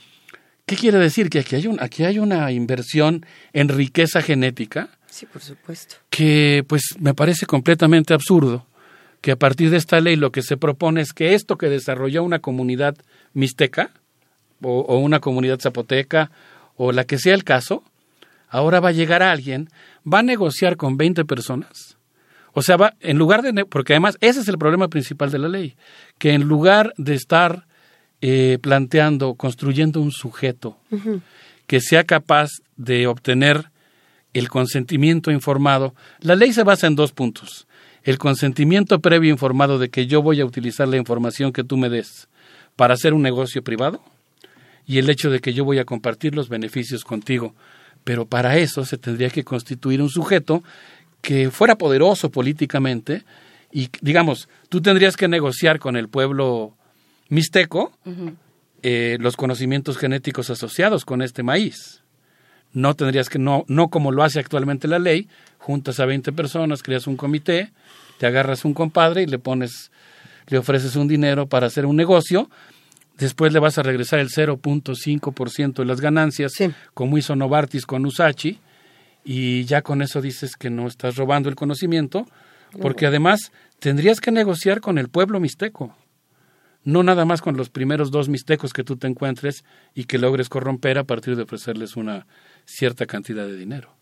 ¿qué 0.66 0.76
quiere 0.76 0.98
decir? 0.98 1.30
Que 1.30 1.38
aquí 1.40 1.56
hay, 1.56 1.66
un, 1.66 1.78
aquí 1.80 2.04
hay 2.04 2.18
una 2.18 2.50
inversión 2.52 3.24
en 3.52 3.68
riqueza 3.68 4.20
genética 4.22 4.90
Sí, 5.08 5.26
por 5.26 5.42
supuesto. 5.42 5.96
que 6.10 6.64
pues 6.66 6.82
me 6.98 7.14
parece 7.14 7.44
completamente 7.46 8.14
absurdo 8.14 8.66
que 9.20 9.30
a 9.32 9.36
partir 9.36 9.70
de 9.70 9.76
esta 9.76 10.00
ley 10.00 10.16
lo 10.16 10.32
que 10.32 10.42
se 10.42 10.56
propone 10.56 11.00
es 11.02 11.12
que 11.12 11.34
esto 11.34 11.56
que 11.56 11.68
desarrolló 11.68 12.22
una 12.24 12.40
comunidad 12.40 12.96
mixteca 13.34 13.90
o, 14.62 14.80
o 14.80 14.98
una 14.98 15.20
comunidad 15.20 15.60
zapoteca 15.60 16.30
o 16.76 16.92
la 16.92 17.04
que 17.04 17.18
sea 17.18 17.34
el 17.34 17.44
caso, 17.44 17.84
ahora 18.52 18.78
va 18.78 18.90
a 18.90 18.92
llegar 18.92 19.22
alguien, 19.22 19.68
va 20.10 20.20
a 20.20 20.22
negociar 20.22 20.76
con 20.76 20.96
20 20.96 21.24
personas. 21.24 21.96
O 22.52 22.62
sea, 22.62 22.76
va, 22.76 22.94
en 23.00 23.18
lugar 23.18 23.42
de, 23.42 23.64
porque 23.64 23.94
además 23.94 24.18
ese 24.20 24.40
es 24.40 24.48
el 24.48 24.58
problema 24.58 24.88
principal 24.88 25.30
de 25.30 25.38
la 25.38 25.48
ley, 25.48 25.74
que 26.18 26.34
en 26.34 26.42
lugar 26.42 26.92
de 26.98 27.14
estar 27.14 27.66
eh, 28.20 28.58
planteando, 28.60 29.34
construyendo 29.34 30.00
un 30.00 30.12
sujeto 30.12 30.78
que 31.66 31.80
sea 31.80 32.04
capaz 32.04 32.50
de 32.76 33.06
obtener 33.06 33.70
el 34.34 34.48
consentimiento 34.48 35.30
informado. 35.30 35.94
La 36.20 36.36
ley 36.36 36.52
se 36.52 36.62
basa 36.62 36.86
en 36.86 36.94
dos 36.94 37.12
puntos. 37.12 37.66
El 38.04 38.18
consentimiento 38.18 39.00
previo 39.00 39.30
informado 39.30 39.78
de 39.78 39.88
que 39.88 40.06
yo 40.06 40.22
voy 40.22 40.40
a 40.40 40.44
utilizar 40.44 40.88
la 40.88 40.98
información 40.98 41.52
que 41.52 41.64
tú 41.64 41.76
me 41.76 41.88
des 41.88 42.28
para 42.76 42.94
hacer 42.94 43.14
un 43.14 43.22
negocio 43.22 43.64
privado 43.64 44.02
y 44.86 44.98
el 44.98 45.08
hecho 45.08 45.30
de 45.30 45.40
que 45.40 45.52
yo 45.52 45.64
voy 45.64 45.78
a 45.78 45.84
compartir 45.84 46.34
los 46.34 46.48
beneficios 46.48 47.04
contigo. 47.04 47.54
Pero 48.04 48.26
para 48.26 48.56
eso 48.58 48.84
se 48.84 48.98
tendría 48.98 49.30
que 49.30 49.44
constituir 49.44 50.02
un 50.02 50.08
sujeto 50.08 50.62
que 51.20 51.50
fuera 51.50 51.76
poderoso 51.76 52.30
políticamente 52.30 53.24
y, 53.72 53.88
digamos, 54.00 54.48
tú 54.68 54.82
tendrías 54.82 55.16
que 55.16 55.28
negociar 55.28 55.78
con 55.78 55.96
el 55.96 56.08
pueblo 56.08 56.74
mixteco 57.28 57.92
eh, 58.82 59.16
los 59.20 59.36
conocimientos 59.36 59.96
genéticos 59.96 60.50
asociados 60.50 61.04
con 61.04 61.22
este 61.22 61.42
maíz. 61.42 62.02
No 62.72 62.94
tendrías 62.94 63.28
que, 63.28 63.38
no, 63.38 63.64
no 63.68 63.88
como 63.88 64.12
lo 64.12 64.22
hace 64.22 64.40
actualmente 64.40 64.88
la 64.88 64.98
ley, 64.98 65.28
juntas 65.58 66.00
a 66.00 66.06
20 66.06 66.32
personas, 66.32 66.82
creas 66.82 67.06
un 67.06 67.16
comité, 67.16 67.70
te 68.18 68.26
agarras 68.26 68.64
un 68.64 68.74
compadre 68.74 69.22
y 69.22 69.26
le 69.26 69.38
pones, 69.38 69.90
le 70.48 70.58
ofreces 70.58 70.96
un 70.96 71.08
dinero 71.08 71.46
para 71.46 71.66
hacer 71.66 71.86
un 71.86 71.96
negocio, 71.96 72.50
después 73.18 73.52
le 73.52 73.58
vas 73.58 73.78
a 73.78 73.82
regresar 73.82 74.18
el 74.18 74.30
0.5% 74.30 75.74
de 75.74 75.84
las 75.84 76.00
ganancias, 76.00 76.52
como 76.94 77.18
hizo 77.18 77.36
Novartis 77.36 77.86
con 77.86 78.06
Usachi, 78.06 78.58
y 79.24 79.64
ya 79.64 79.82
con 79.82 80.02
eso 80.02 80.20
dices 80.20 80.56
que 80.56 80.70
no 80.70 80.86
estás 80.86 81.16
robando 81.16 81.48
el 81.48 81.54
conocimiento, 81.54 82.26
porque 82.80 83.06
además 83.06 83.52
tendrías 83.78 84.20
que 84.20 84.30
negociar 84.30 84.80
con 84.80 84.98
el 84.98 85.08
pueblo 85.08 85.40
mixteco. 85.40 85.94
No 86.84 87.04
nada 87.04 87.24
más 87.24 87.42
con 87.42 87.56
los 87.56 87.68
primeros 87.70 88.10
dos 88.10 88.28
mixtecos 88.28 88.72
que 88.72 88.82
tú 88.82 88.96
te 88.96 89.06
encuentres 89.06 89.64
y 89.94 90.04
que 90.04 90.18
logres 90.18 90.48
corromper 90.48 90.98
a 90.98 91.04
partir 91.04 91.36
de 91.36 91.42
ofrecerles 91.42 91.96
una 91.96 92.26
cierta 92.64 93.06
cantidad 93.06 93.46
de 93.46 93.56
dinero. 93.56 93.94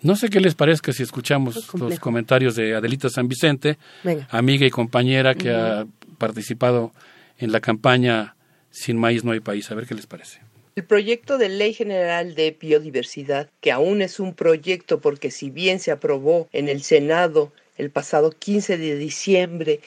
No 0.00 0.16
sé 0.16 0.28
qué 0.28 0.40
les 0.40 0.54
parezca 0.54 0.92
si 0.92 1.02
escuchamos 1.02 1.72
los 1.74 2.00
comentarios 2.00 2.56
de 2.56 2.74
Adelita 2.74 3.08
San 3.08 3.28
Vicente, 3.28 3.78
Venga. 4.02 4.26
amiga 4.30 4.66
y 4.66 4.70
compañera 4.70 5.34
que 5.34 5.50
ha 5.54 5.86
participado 6.18 6.92
en 7.38 7.52
la 7.52 7.60
campaña 7.60 8.36
Sin 8.70 8.96
maíz 8.96 9.22
no 9.22 9.32
hay 9.32 9.40
país. 9.40 9.70
A 9.70 9.74
ver 9.74 9.86
qué 9.86 9.94
les 9.94 10.06
parece. 10.06 10.40
El 10.74 10.84
proyecto 10.84 11.36
de 11.36 11.50
Ley 11.50 11.74
General 11.74 12.34
de 12.34 12.56
Biodiversidad, 12.58 13.50
que 13.60 13.70
aún 13.70 14.00
es 14.00 14.18
un 14.18 14.34
proyecto 14.34 15.02
porque 15.02 15.30
si 15.30 15.50
bien 15.50 15.78
se 15.78 15.90
aprobó 15.90 16.48
en 16.52 16.70
el 16.70 16.82
Senado 16.82 17.52
el 17.76 17.90
pasado 17.90 18.30
15 18.30 18.78
de 18.78 18.96
diciembre 18.96 19.80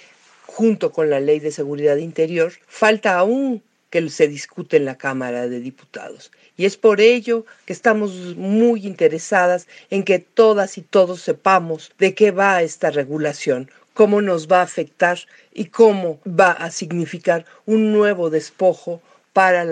junto 0.46 0.92
con 0.92 1.10
la 1.10 1.20
Ley 1.20 1.40
de 1.40 1.52
Seguridad 1.52 1.98
Interior, 1.98 2.54
falta 2.68 3.18
aún 3.18 3.64
que 3.90 4.10
se 4.10 4.28
discute 4.28 4.78
en 4.78 4.86
la 4.86 4.98
Cámara 4.98 5.48
de 5.48 5.60
Diputados. 5.60 6.32
Y 6.58 6.66
es 6.66 6.78
por 6.78 7.02
ello 7.02 7.46
que 7.66 7.74
estamos 7.74 8.36
muy 8.36 8.86
interesadas 8.86 9.68
en 9.90 10.04
que 10.04 10.20
todas 10.20 10.78
y 10.78 10.82
todos 10.82 11.22
sepamos 11.22 11.92
de 11.98 12.14
qué 12.14 12.32
va 12.32 12.62
esta 12.62 12.92
regulación, 12.92 13.72
cómo 13.96 14.22
nos 14.22 14.48
va 14.48 14.60
a 14.60 14.64
afectar 14.64 15.18
y 15.54 15.66
cómo 15.66 16.20
va 16.28 16.52
a 16.52 16.70
significar 16.70 17.46
un 17.66 17.92
nuevo 17.92 18.30
despojo 18.30 19.02
para 19.34 19.66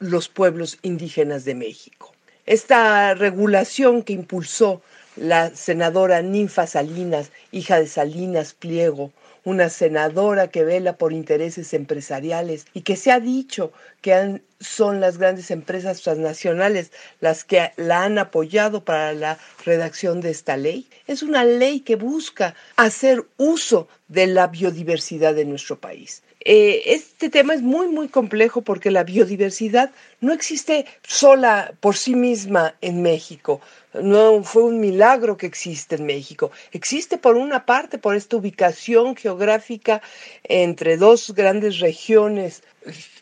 los 0.00 0.28
pueblos 0.28 0.78
indígenas 0.82 1.44
de 1.44 1.54
México. 1.54 2.12
Esta 2.46 3.14
regulación 3.14 4.02
que 4.02 4.14
impulsó 4.14 4.82
la 5.16 5.54
senadora 5.54 6.22
Ninfa 6.22 6.66
Salinas, 6.66 7.30
hija 7.52 7.78
de 7.78 7.86
Salinas 7.86 8.54
Pliego, 8.54 9.12
una 9.44 9.68
senadora 9.68 10.48
que 10.48 10.64
vela 10.64 10.96
por 10.96 11.12
intereses 11.12 11.72
empresariales 11.74 12.66
y 12.72 12.80
que 12.80 12.96
se 12.96 13.12
ha 13.12 13.20
dicho 13.20 13.72
que 14.06 14.40
son 14.60 15.00
las 15.00 15.18
grandes 15.18 15.50
empresas 15.50 16.00
transnacionales 16.00 16.92
las 17.18 17.42
que 17.42 17.72
la 17.76 18.04
han 18.04 18.18
apoyado 18.18 18.84
para 18.84 19.12
la 19.12 19.36
redacción 19.64 20.20
de 20.20 20.30
esta 20.30 20.56
ley. 20.56 20.88
Es 21.08 21.24
una 21.24 21.42
ley 21.42 21.80
que 21.80 21.96
busca 21.96 22.54
hacer 22.76 23.26
uso 23.36 23.88
de 24.06 24.28
la 24.28 24.46
biodiversidad 24.46 25.34
de 25.34 25.44
nuestro 25.44 25.80
país. 25.80 26.22
Eh, 26.48 26.94
este 26.94 27.28
tema 27.28 27.54
es 27.54 27.62
muy, 27.62 27.88
muy 27.88 28.06
complejo 28.06 28.62
porque 28.62 28.92
la 28.92 29.02
biodiversidad 29.02 29.90
no 30.20 30.32
existe 30.32 30.86
sola 31.02 31.74
por 31.80 31.96
sí 31.96 32.14
misma 32.14 32.76
en 32.80 33.02
México. 33.02 33.60
No 33.92 34.44
fue 34.44 34.62
un 34.62 34.78
milagro 34.78 35.36
que 35.36 35.46
existe 35.46 35.96
en 35.96 36.06
México. 36.06 36.52
Existe 36.70 37.18
por 37.18 37.34
una 37.34 37.66
parte 37.66 37.98
por 37.98 38.14
esta 38.14 38.36
ubicación 38.36 39.16
geográfica 39.16 40.00
entre 40.44 40.96
dos 40.96 41.34
grandes 41.34 41.80
regiones 41.80 42.62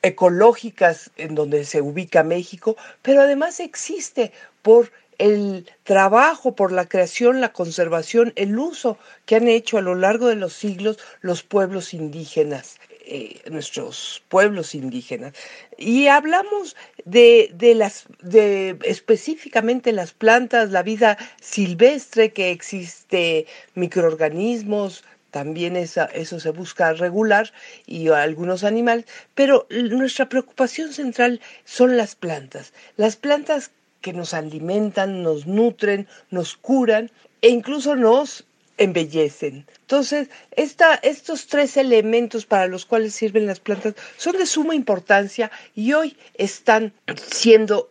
ecológicas 0.03 1.11
en 1.17 1.35
donde 1.35 1.65
se 1.65 1.81
ubica 1.81 2.23
México, 2.23 2.77
pero 3.03 3.23
además 3.23 3.61
existe 3.61 4.33
por 4.63 4.91
el 5.19 5.71
trabajo 5.85 6.55
por 6.55 6.73
la 6.73 6.87
creación, 6.87 7.41
la 7.41 7.53
conservación, 7.53 8.33
el 8.37 8.59
uso 8.59 8.99
que 9.27 9.37
han 9.37 9.49
hecho 9.49 9.79
a 9.79 9.83
lo 9.83 9.95
largo 9.95 10.29
de 10.29 10.37
los 10.37 10.53
siglos 10.53 10.99
los 11.21 11.43
pueblos 11.43 11.95
indígenas. 11.95 12.79
Eh, 13.07 13.43
nuestros 13.51 14.23
pueblos 14.31 14.75
indígenas. 14.75 15.35
Y 15.77 16.07
hablamos 16.07 16.75
de, 17.05 17.51
de, 17.53 17.75
las, 17.75 18.07
de 18.23 18.79
específicamente 18.83 19.93
las 19.93 20.15
plantas, 20.15 20.71
la 20.71 20.83
vida 20.83 21.19
silvestre, 21.39 22.33
que 22.33 22.51
existe 22.51 23.47
microorganismos, 23.75 25.05
también 25.35 25.75
esa, 25.75 26.05
eso 26.05 26.39
se 26.39 26.51
busca 26.51 26.93
regular 26.93 27.53
y 27.87 28.09
algunos 28.09 28.63
animales, 28.63 29.05
pero 29.35 29.67
nuestra 29.69 30.29
preocupación 30.29 30.93
central 30.93 31.41
son 31.65 31.97
las 31.97 32.15
plantas, 32.15 32.73
las 32.97 33.17
plantas 33.17 33.73
que 34.01 34.13
nos 34.13 34.33
alimentan, 34.33 35.25
nos 35.25 35.49
nutren, 35.49 36.07
nos 36.31 36.57
curan 36.57 37.11
e 37.43 37.49
incluso 37.49 37.97
nos 37.97 38.45
embellecen. 38.79 39.67
Entonces, 39.81 40.29
esta, 40.53 40.95
estos 41.03 41.49
tres 41.49 41.77
elementos 41.77 42.47
para 42.47 42.69
los 42.69 42.87
cuales 42.87 43.13
sirven 43.13 43.49
las 43.49 43.59
plantas 43.59 43.97
son 44.17 44.37
de 44.37 44.47
suma 44.47 44.77
importancia 44.77 45.51
y 45.75 45.95
hoy 45.95 46.17
están 46.35 46.93
siendo 47.17 47.91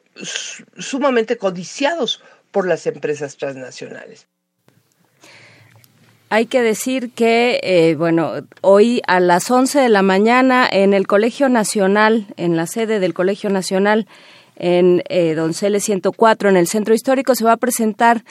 sumamente 0.77 1.35
codiciados 1.35 2.23
por 2.51 2.65
las 2.65 2.87
empresas 2.87 3.35
transnacionales. 3.35 4.27
Hay 6.33 6.47
que 6.47 6.63
decir 6.63 7.11
que, 7.11 7.59
eh, 7.61 7.93
bueno, 7.93 8.31
hoy 8.61 9.03
a 9.05 9.19
las 9.19 9.51
11 9.51 9.79
de 9.79 9.89
la 9.89 10.01
mañana 10.01 10.67
en 10.67 10.95
el 10.95 11.05
Colegio 11.05 11.47
Nacional, 11.47 12.25
en 12.37 12.55
la 12.55 12.65
sede 12.65 12.99
del 12.99 13.13
Colegio 13.13 13.51
Nacional, 13.51 14.07
en 14.55 15.03
eh, 15.09 15.35
Donceles 15.35 15.83
104, 15.83 16.49
en 16.49 16.57
el 16.57 16.65
Centro 16.65 16.95
Histórico, 16.95 17.35
se 17.35 17.43
va 17.43 17.51
a 17.51 17.57
presentar 17.57 18.23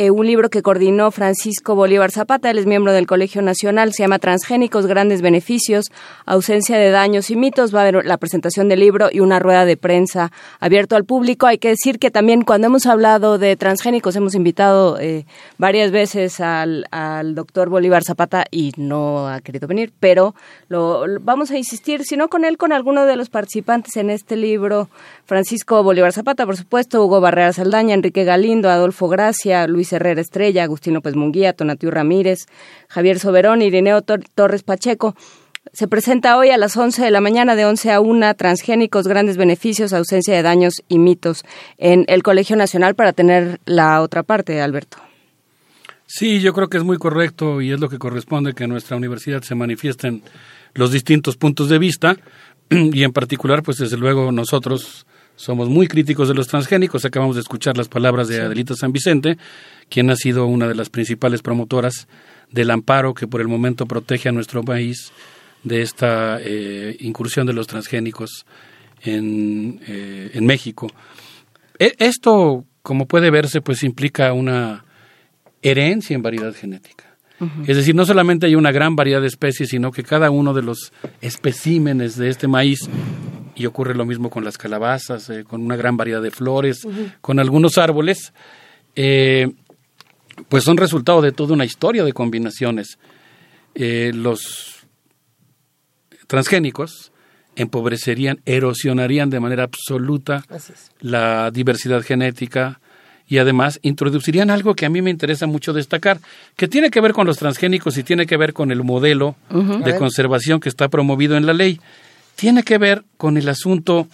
eh, 0.00 0.12
un 0.12 0.28
libro 0.28 0.48
que 0.48 0.62
coordinó 0.62 1.10
Francisco 1.10 1.74
Bolívar 1.74 2.12
Zapata, 2.12 2.52
él 2.52 2.58
es 2.58 2.66
miembro 2.66 2.92
del 2.92 3.08
Colegio 3.08 3.42
Nacional, 3.42 3.92
se 3.92 4.04
llama 4.04 4.20
Transgénicos, 4.20 4.86
Grandes 4.86 5.22
Beneficios, 5.22 5.86
Ausencia 6.24 6.78
de 6.78 6.92
Daños 6.92 7.30
y 7.30 7.36
Mitos. 7.36 7.74
Va 7.74 7.80
a 7.80 7.88
haber 7.88 8.06
la 8.06 8.16
presentación 8.16 8.68
del 8.68 8.78
libro 8.78 9.08
y 9.10 9.18
una 9.18 9.40
rueda 9.40 9.64
de 9.64 9.76
prensa 9.76 10.30
abierto 10.60 10.94
al 10.94 11.04
público. 11.04 11.48
Hay 11.48 11.58
que 11.58 11.70
decir 11.70 11.98
que 11.98 12.12
también 12.12 12.42
cuando 12.42 12.68
hemos 12.68 12.86
hablado 12.86 13.38
de 13.38 13.56
transgénicos 13.56 14.14
hemos 14.14 14.36
invitado 14.36 15.00
eh, 15.00 15.26
varias 15.56 15.90
veces 15.90 16.38
al, 16.38 16.86
al, 16.92 17.34
doctor 17.34 17.68
Bolívar 17.68 18.04
Zapata 18.04 18.44
y 18.52 18.74
no 18.76 19.26
ha 19.26 19.40
querido 19.40 19.66
venir, 19.66 19.92
pero 19.98 20.36
lo, 20.68 21.06
vamos 21.22 21.50
a 21.50 21.58
insistir, 21.58 22.04
si 22.04 22.16
no 22.16 22.28
con 22.28 22.44
él, 22.44 22.56
con 22.56 22.72
alguno 22.72 23.04
de 23.04 23.16
los 23.16 23.30
participantes 23.30 23.96
en 23.96 24.10
este 24.10 24.36
libro, 24.36 24.90
Francisco 25.24 25.82
Bolívar 25.82 26.12
Zapata, 26.12 26.46
por 26.46 26.56
supuesto, 26.56 27.04
Hugo 27.04 27.20
Barrera 27.20 27.52
Saldaña, 27.52 27.94
Enrique 27.94 28.22
Galindo, 28.22 28.70
Adolfo 28.70 29.08
Gracia, 29.08 29.66
Luis 29.66 29.87
Herrera 29.92 30.20
Estrella, 30.20 30.64
Agustino 30.64 31.00
Pez 31.00 31.14
Munguía, 31.14 31.52
Tonatiu 31.52 31.90
Ramírez, 31.90 32.46
Javier 32.88 33.18
Soberón, 33.18 33.62
Irineo 33.62 34.02
Torres 34.02 34.62
Pacheco. 34.62 35.14
Se 35.72 35.86
presenta 35.86 36.38
hoy 36.38 36.50
a 36.50 36.56
las 36.56 36.76
11 36.76 37.02
de 37.02 37.10
la 37.10 37.20
mañana, 37.20 37.54
de 37.54 37.66
11 37.66 37.92
a 37.92 38.00
1, 38.00 38.34
Transgénicos, 38.34 39.06
Grandes 39.06 39.36
Beneficios, 39.36 39.92
Ausencia 39.92 40.34
de 40.34 40.42
Daños 40.42 40.82
y 40.88 40.98
Mitos, 40.98 41.44
en 41.76 42.04
el 42.08 42.22
Colegio 42.22 42.56
Nacional 42.56 42.94
para 42.94 43.12
tener 43.12 43.60
la 43.66 44.00
otra 44.00 44.22
parte, 44.22 44.60
Alberto. 44.60 44.98
Sí, 46.06 46.40
yo 46.40 46.54
creo 46.54 46.68
que 46.68 46.78
es 46.78 46.84
muy 46.84 46.96
correcto 46.96 47.60
y 47.60 47.70
es 47.70 47.80
lo 47.80 47.90
que 47.90 47.98
corresponde 47.98 48.54
que 48.54 48.66
nuestra 48.66 48.96
universidad 48.96 49.42
se 49.42 49.54
manifiesten 49.54 50.22
los 50.72 50.90
distintos 50.90 51.36
puntos 51.36 51.68
de 51.68 51.78
vista 51.78 52.16
y 52.70 53.02
en 53.02 53.12
particular, 53.12 53.62
pues 53.62 53.76
desde 53.76 53.98
luego 53.98 54.32
nosotros 54.32 55.06
somos 55.36 55.68
muy 55.68 55.86
críticos 55.86 56.28
de 56.28 56.34
los 56.34 56.48
transgénicos. 56.48 57.04
Acabamos 57.04 57.36
de 57.36 57.42
escuchar 57.42 57.76
las 57.76 57.88
palabras 57.88 58.26
de 58.28 58.40
Adelita 58.40 58.74
San 58.74 58.90
Vicente, 58.90 59.36
quien 59.88 60.10
ha 60.10 60.16
sido 60.16 60.46
una 60.46 60.68
de 60.68 60.74
las 60.74 60.90
principales 60.90 61.42
promotoras 61.42 62.08
del 62.50 62.70
amparo 62.70 63.14
que 63.14 63.26
por 63.26 63.40
el 63.40 63.48
momento 63.48 63.86
protege 63.86 64.28
a 64.28 64.32
nuestro 64.32 64.62
país 64.62 65.12
de 65.64 65.82
esta 65.82 66.38
eh, 66.40 66.96
incursión 67.00 67.46
de 67.46 67.52
los 67.52 67.66
transgénicos 67.66 68.46
en, 69.02 69.80
eh, 69.86 70.30
en 70.34 70.46
México. 70.46 70.88
E, 71.78 71.94
esto, 71.98 72.64
como 72.82 73.06
puede 73.06 73.30
verse, 73.30 73.60
pues 73.60 73.82
implica 73.82 74.32
una 74.32 74.84
herencia 75.62 76.14
en 76.14 76.22
variedad 76.22 76.54
genética. 76.54 77.04
Es 77.68 77.76
decir, 77.76 77.94
no 77.94 78.04
solamente 78.04 78.46
hay 78.46 78.56
una 78.56 78.72
gran 78.72 78.96
variedad 78.96 79.20
de 79.20 79.28
especies, 79.28 79.68
sino 79.68 79.92
que 79.92 80.02
cada 80.02 80.28
uno 80.28 80.54
de 80.54 80.62
los 80.62 80.92
especímenes 81.20 82.16
de 82.16 82.30
este 82.30 82.48
maíz, 82.48 82.80
y 83.54 83.66
ocurre 83.66 83.94
lo 83.94 84.04
mismo 84.04 84.28
con 84.28 84.44
las 84.44 84.58
calabazas, 84.58 85.30
eh, 85.30 85.44
con 85.44 85.62
una 85.62 85.76
gran 85.76 85.96
variedad 85.96 86.20
de 86.20 86.32
flores, 86.32 86.80
con 87.20 87.38
algunos 87.38 87.78
árboles, 87.78 88.32
eh, 88.96 89.52
pues 90.48 90.64
son 90.64 90.76
resultado 90.76 91.22
de 91.22 91.32
toda 91.32 91.54
una 91.54 91.64
historia 91.64 92.04
de 92.04 92.12
combinaciones. 92.12 92.98
Eh, 93.74 94.12
los 94.14 94.86
transgénicos 96.26 97.12
empobrecerían, 97.56 98.40
erosionarían 98.44 99.30
de 99.30 99.40
manera 99.40 99.64
absoluta 99.64 100.44
la 101.00 101.50
diversidad 101.50 102.02
genética, 102.02 102.80
y 103.28 103.38
además 103.38 103.78
introducirían 103.82 104.48
algo 104.48 104.74
que 104.74 104.86
a 104.86 104.88
mí 104.88 105.02
me 105.02 105.10
interesa 105.10 105.46
mucho 105.46 105.74
destacar, 105.74 106.18
que 106.56 106.66
tiene 106.66 106.90
que 106.90 107.02
ver 107.02 107.12
con 107.12 107.26
los 107.26 107.36
transgénicos 107.36 107.98
y 107.98 108.02
tiene 108.02 108.26
que 108.26 108.38
ver 108.38 108.54
con 108.54 108.72
el 108.72 108.82
modelo 108.82 109.36
de 109.50 109.96
conservación 109.96 110.60
que 110.60 110.70
está 110.70 110.88
promovido 110.88 111.36
en 111.36 111.44
la 111.44 111.52
ley. 111.52 111.78
Tiene 112.36 112.62
que 112.62 112.78
ver 112.78 113.04
con 113.18 113.36
el 113.36 113.48
asunto 113.50 114.08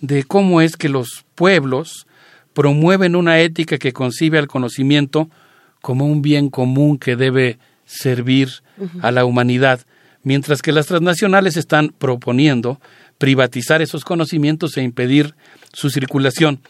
de 0.00 0.22
cómo 0.22 0.60
es 0.60 0.76
que 0.76 0.88
los 0.88 1.24
pueblos 1.34 2.06
promueven 2.54 3.16
una 3.16 3.40
ética 3.40 3.78
que 3.78 3.92
concibe 3.92 4.38
al 4.38 4.46
conocimiento 4.46 5.28
como 5.82 6.06
un 6.06 6.22
bien 6.22 6.48
común 6.48 6.96
que 6.96 7.16
debe 7.16 7.58
servir 7.84 8.48
a 9.02 9.10
la 9.10 9.26
humanidad, 9.26 9.80
mientras 10.22 10.62
que 10.62 10.72
las 10.72 10.86
transnacionales 10.86 11.58
están 11.58 11.90
proponiendo 11.90 12.80
privatizar 13.18 13.82
esos 13.82 14.04
conocimientos 14.04 14.76
e 14.76 14.82
impedir 14.82 15.34
su 15.72 15.90
circulación. 15.90 16.60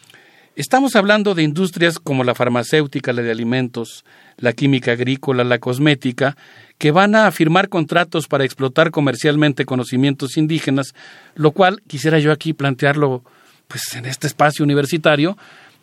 Estamos 0.55 0.97
hablando 0.97 1.34
de 1.34 1.42
industrias 1.42 1.99
como 1.99 2.24
la 2.24 2.34
farmacéutica, 2.34 3.15
la 3.15 3.23
de 3.23 3.31
alimentos, 3.31 4.05
la 4.36 4.52
química 4.52 4.92
agrícola, 4.92 5.44
la 5.44 5.58
cosmética, 5.58 6.36
que 6.76 6.91
van 6.91 7.15
a 7.15 7.31
firmar 7.31 7.70
contratos 7.70 8.28
para 8.28 8.44
explotar 8.44 8.91
comercialmente 8.91 9.65
conocimientos 9.65 10.36
indígenas, 10.36 10.94
lo 11.36 11.52
cual 11.52 11.81
quisiera 11.86 12.18
yo 12.18 12.32
aquí 12.32 12.52
plantearlo 12.52 13.24
pues 13.66 13.94
en 13.94 14.05
este 14.05 14.26
espacio 14.26 14.62
universitario, 14.62 15.39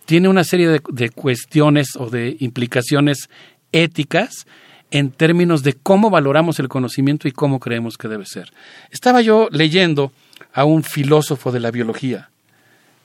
tiene 0.10 0.28
una 0.28 0.44
serie 0.44 0.82
de, 0.90 1.10
cuestiones 1.12 1.90
o 1.96 2.10
de 2.10 2.36
implicaciones 2.40 3.30
éticas 3.72 4.48
en 4.90 5.12
términos 5.12 5.62
de 5.62 5.74
cómo 5.74 6.10
valoramos 6.10 6.58
el 6.58 6.68
conocimiento 6.68 7.28
y 7.28 7.32
cómo 7.32 7.60
creemos 7.60 7.96
que 7.96 8.08
debe 8.08 8.26
ser. 8.26 8.52
Estaba 8.90 9.22
yo 9.22 9.50
leyendo 9.52 10.12
a 10.52 10.66
un 10.66 10.82
filósofo 10.82 11.52
de 11.52 11.60
la 11.60 11.70
biología, 11.70 12.32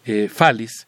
eh, 0.06 0.30
Falis, 0.32 0.86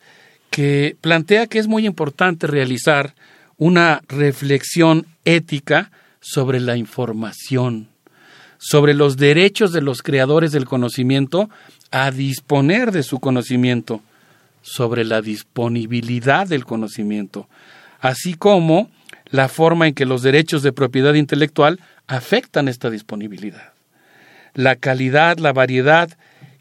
que 0.49 0.97
plantea 1.03 1.49
que 1.49 1.59
es 1.59 1.67
muy 1.67 1.85
importante 1.85 2.47
realizar 2.47 3.15
una 3.59 4.01
reflexión 4.09 5.05
ética 5.27 5.91
sobre 6.23 6.61
la 6.61 6.79
información, 6.79 7.89
sobre 8.57 8.95
los 8.95 9.19
derechos 9.19 9.71
de 9.71 9.83
los 9.83 10.01
creadores 10.01 10.51
del 10.51 10.65
conocimiento 10.65 11.51
a 11.91 12.11
disponer 12.11 12.91
de 12.91 13.03
su 13.03 13.21
conocimiento, 13.21 14.01
sobre 14.67 15.05
la 15.05 15.23
disponibilidad 15.23 16.49
del 16.49 16.65
conocimiento, 16.65 17.49
así 18.01 18.35
como 18.35 18.91
la 19.31 19.49
forma 19.49 19.87
en 19.87 19.95
que 19.95 20.07
los 20.07 20.23
derechos 20.23 20.65
de 20.65 20.73
propiedad 20.73 21.15
intelectual 21.15 21.79
afectan 22.09 22.67
esta 22.67 22.91
disponibilidad. 22.91 23.73
La 24.55 24.75
calidad, 24.75 25.39
la 25.39 25.53
variedad 25.53 26.11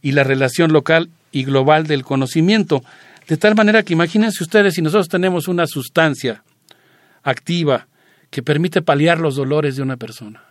y 0.03 0.11
la 0.11 0.24
relación 0.24 0.72
local 0.72 1.09
y 1.32 1.45
global 1.45 1.88
del 1.88 2.03
conocimiento. 2.03 2.84
De 3.27 3.38
tal 3.38 3.56
manera 3.56 3.82
que 3.82 3.93
imagínense 3.93 4.43
ustedes 4.43 4.75
si 4.75 4.84
nosotros 4.84 5.09
tenemos 5.09 5.48
una 5.48 5.66
sustancia 5.66 6.43
activa 7.24 7.88
que 8.30 8.43
permite 8.43 8.84
paliar 8.84 9.19
los 9.19 9.35
dolores 9.35 9.77
de 9.77 9.82
una 9.82 9.98
persona. 9.98 10.43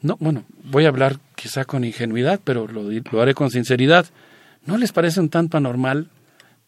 No, 0.00 0.16
bueno, 0.20 0.44
voy 0.62 0.86
a 0.86 0.88
hablar 0.88 1.18
quizá 1.34 1.66
con 1.66 1.84
ingenuidad, 1.84 2.40
pero 2.42 2.66
lo, 2.66 2.84
lo 2.90 3.20
haré 3.20 3.34
con 3.34 3.50
sinceridad. 3.50 4.06
¿No 4.64 4.78
les 4.78 4.92
parece 4.92 5.20
un 5.20 5.28
tanto 5.28 5.58
anormal 5.58 6.08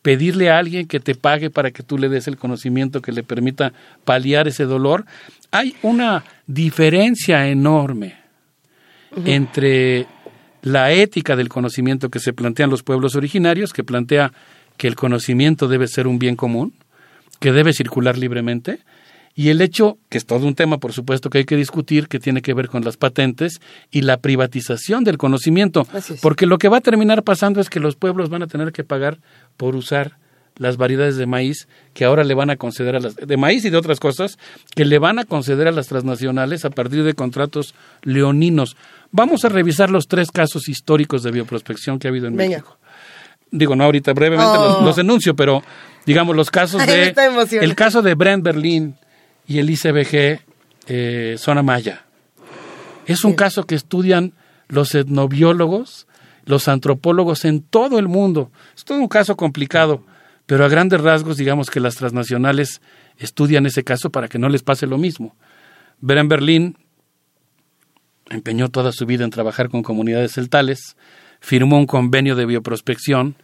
pedirle 0.07 0.51
a 0.51 0.59
alguien 0.59 0.87
que 0.87 1.01
te 1.01 1.17
pague 1.17 1.51
para 1.51 1.73
que 1.73 1.83
tú 1.83 1.99
le 1.99 2.09
des 2.09 2.29
el 2.29 2.37
conocimiento 2.37 3.03
que 3.03 3.11
le 3.11 3.25
permita 3.25 3.73
paliar 4.05 4.47
ese 4.47 4.63
dolor? 4.63 5.05
Hay 5.51 5.75
una 5.83 6.23
diferencia 6.47 7.49
enorme 7.49 8.15
entre 9.25 10.07
la 10.63 10.93
ética 10.93 11.35
del 11.35 11.49
conocimiento 11.49 12.09
que 12.09 12.21
se 12.21 12.33
plantean 12.33 12.71
los 12.71 12.85
pueblos 12.85 13.17
originarios, 13.17 13.73
que 13.73 13.83
plantea 13.83 14.33
que 14.77 14.87
el 14.87 14.95
conocimiento 14.95 15.67
debe 15.67 15.89
ser 15.89 16.07
un 16.07 16.21
bien 16.21 16.37
común, 16.37 16.73
que 17.41 17.51
debe 17.51 17.73
circular 17.73 18.17
libremente, 18.17 18.79
y 19.39 19.51
el 19.51 19.61
hecho, 19.61 19.99
que 20.09 20.17
es 20.17 20.25
todo 20.25 20.47
un 20.47 20.55
tema, 20.55 20.79
por 20.79 20.95
supuesto, 20.95 21.29
que 21.29 21.39
hay 21.39 21.45
que 21.45 21.57
discutir, 21.57 22.09
que 22.09 22.19
tiene 22.19 22.41
que 22.41 22.55
ver 22.55 22.69
con 22.69 22.83
las 22.83 22.97
patentes 22.97 23.61
y 23.91 24.01
la 24.01 24.17
privatización 24.17 25.05
del 25.05 25.19
conocimiento, 25.19 25.87
porque 26.23 26.47
lo 26.47 26.57
que 26.57 26.71
va 26.71 26.79
a 26.79 26.81
terminar 26.81 27.23
pasando 27.23 27.61
es 27.61 27.69
que 27.69 27.79
los 27.79 27.97
pueblos 27.97 28.31
van 28.31 28.43
a 28.43 28.47
tener 28.47 28.73
que 28.73 28.83
pagar 28.83 29.19
por 29.59 29.77
usar 29.77 30.17
las 30.57 30.79
variedades 30.79 31.19
de 31.19 31.27
maíz 31.27 31.69
que 31.93 32.07
ahora 32.07 32.25
le 32.25 32.33
van 32.33 32.49
a 32.49 32.57
conceder 32.57 32.97
a 32.97 33.01
las 33.01 33.15
de 33.15 33.37
maíz 33.37 33.63
y 33.67 33.69
de 33.69 33.77
otras 33.77 34.01
cosas 34.01 34.39
que 34.75 34.87
le 34.87 34.99
van 34.99 35.19
a 35.19 35.27
conceder 35.27 35.69
a 35.69 35.73
las 35.73 35.89
transnacionales 35.89 36.65
a 36.65 36.71
partir 36.71 37.05
de 37.05 37.13
contratos 37.13 37.75
leoninos. 38.05 38.75
Vamos 39.13 39.45
a 39.45 39.51
revisar 39.51 39.91
los 39.91 40.09
tres 40.09 40.31
casos 40.31 40.67
históricos 40.71 41.23
de 41.23 41.31
bioprospección 41.31 41.99
que 41.99 42.09
ha 42.09 42.11
habido 42.11 42.27
en 42.27 42.37
México. 42.37 42.79
Digo, 43.51 43.77
no 43.77 43.85
ahorita 43.85 44.15
brevemente 44.15 44.55
los, 44.55 44.77
Oh. 44.79 44.83
los 44.83 44.97
enuncio, 44.97 45.37
pero 45.37 45.63
digamos 46.07 46.35
los 46.35 46.51
casos 46.51 46.87
de 46.87 47.15
el 47.61 47.75
caso 47.75 48.01
de 48.01 48.15
Brent 48.15 48.43
Berlin 48.43 48.97
y 49.47 49.59
el 49.59 49.71
ICBG 49.71 50.41
eh, 50.89 51.37
Zona 51.39 51.63
Maya. 51.63 52.05
Es 53.07 53.25
un 53.25 53.35
caso 53.35 53.65
que 53.65 53.75
estudian 53.75 54.33
los 54.69 54.95
etnobiólogos, 54.95 56.07
los 56.45 56.69
antropólogos 56.69 57.45
en 57.45 57.63
todo 57.63 57.99
el 57.99 58.09
mundo. 58.09 58.51
Es 58.77 58.85
todo 58.85 58.99
un 58.99 59.09
caso 59.09 59.37
complicado, 59.37 60.05
pero 60.47 60.65
a 60.65 60.69
grandes 60.69 61.01
rasgos 61.01 61.37
digamos 61.37 61.71
que 61.71 61.81
las 61.81 61.97
transnacionales 61.97 62.81
estudian 63.19 63.67
ese 63.67 63.85
caso 63.85 64.11
para 64.11 64.29
que 64.29 64.39
no 64.39 64.49
les 64.49 64.63
pase 64.63 64.87
lo 64.87 64.99
mismo. 64.99 65.37
Brent 66.01 66.29
Berlin 66.29 66.77
empeñó 68.29 68.69
toda 68.69 68.93
su 68.93 69.07
vida 69.07 69.25
en 69.25 69.31
trabajar 69.31 69.69
con 69.69 69.83
comunidades 69.83 70.33
celtales, 70.33 70.97
firmó 71.41 71.79
un 71.79 71.87
convenio 71.87 72.35
de 72.35 72.47
bioprospección, 72.47 73.37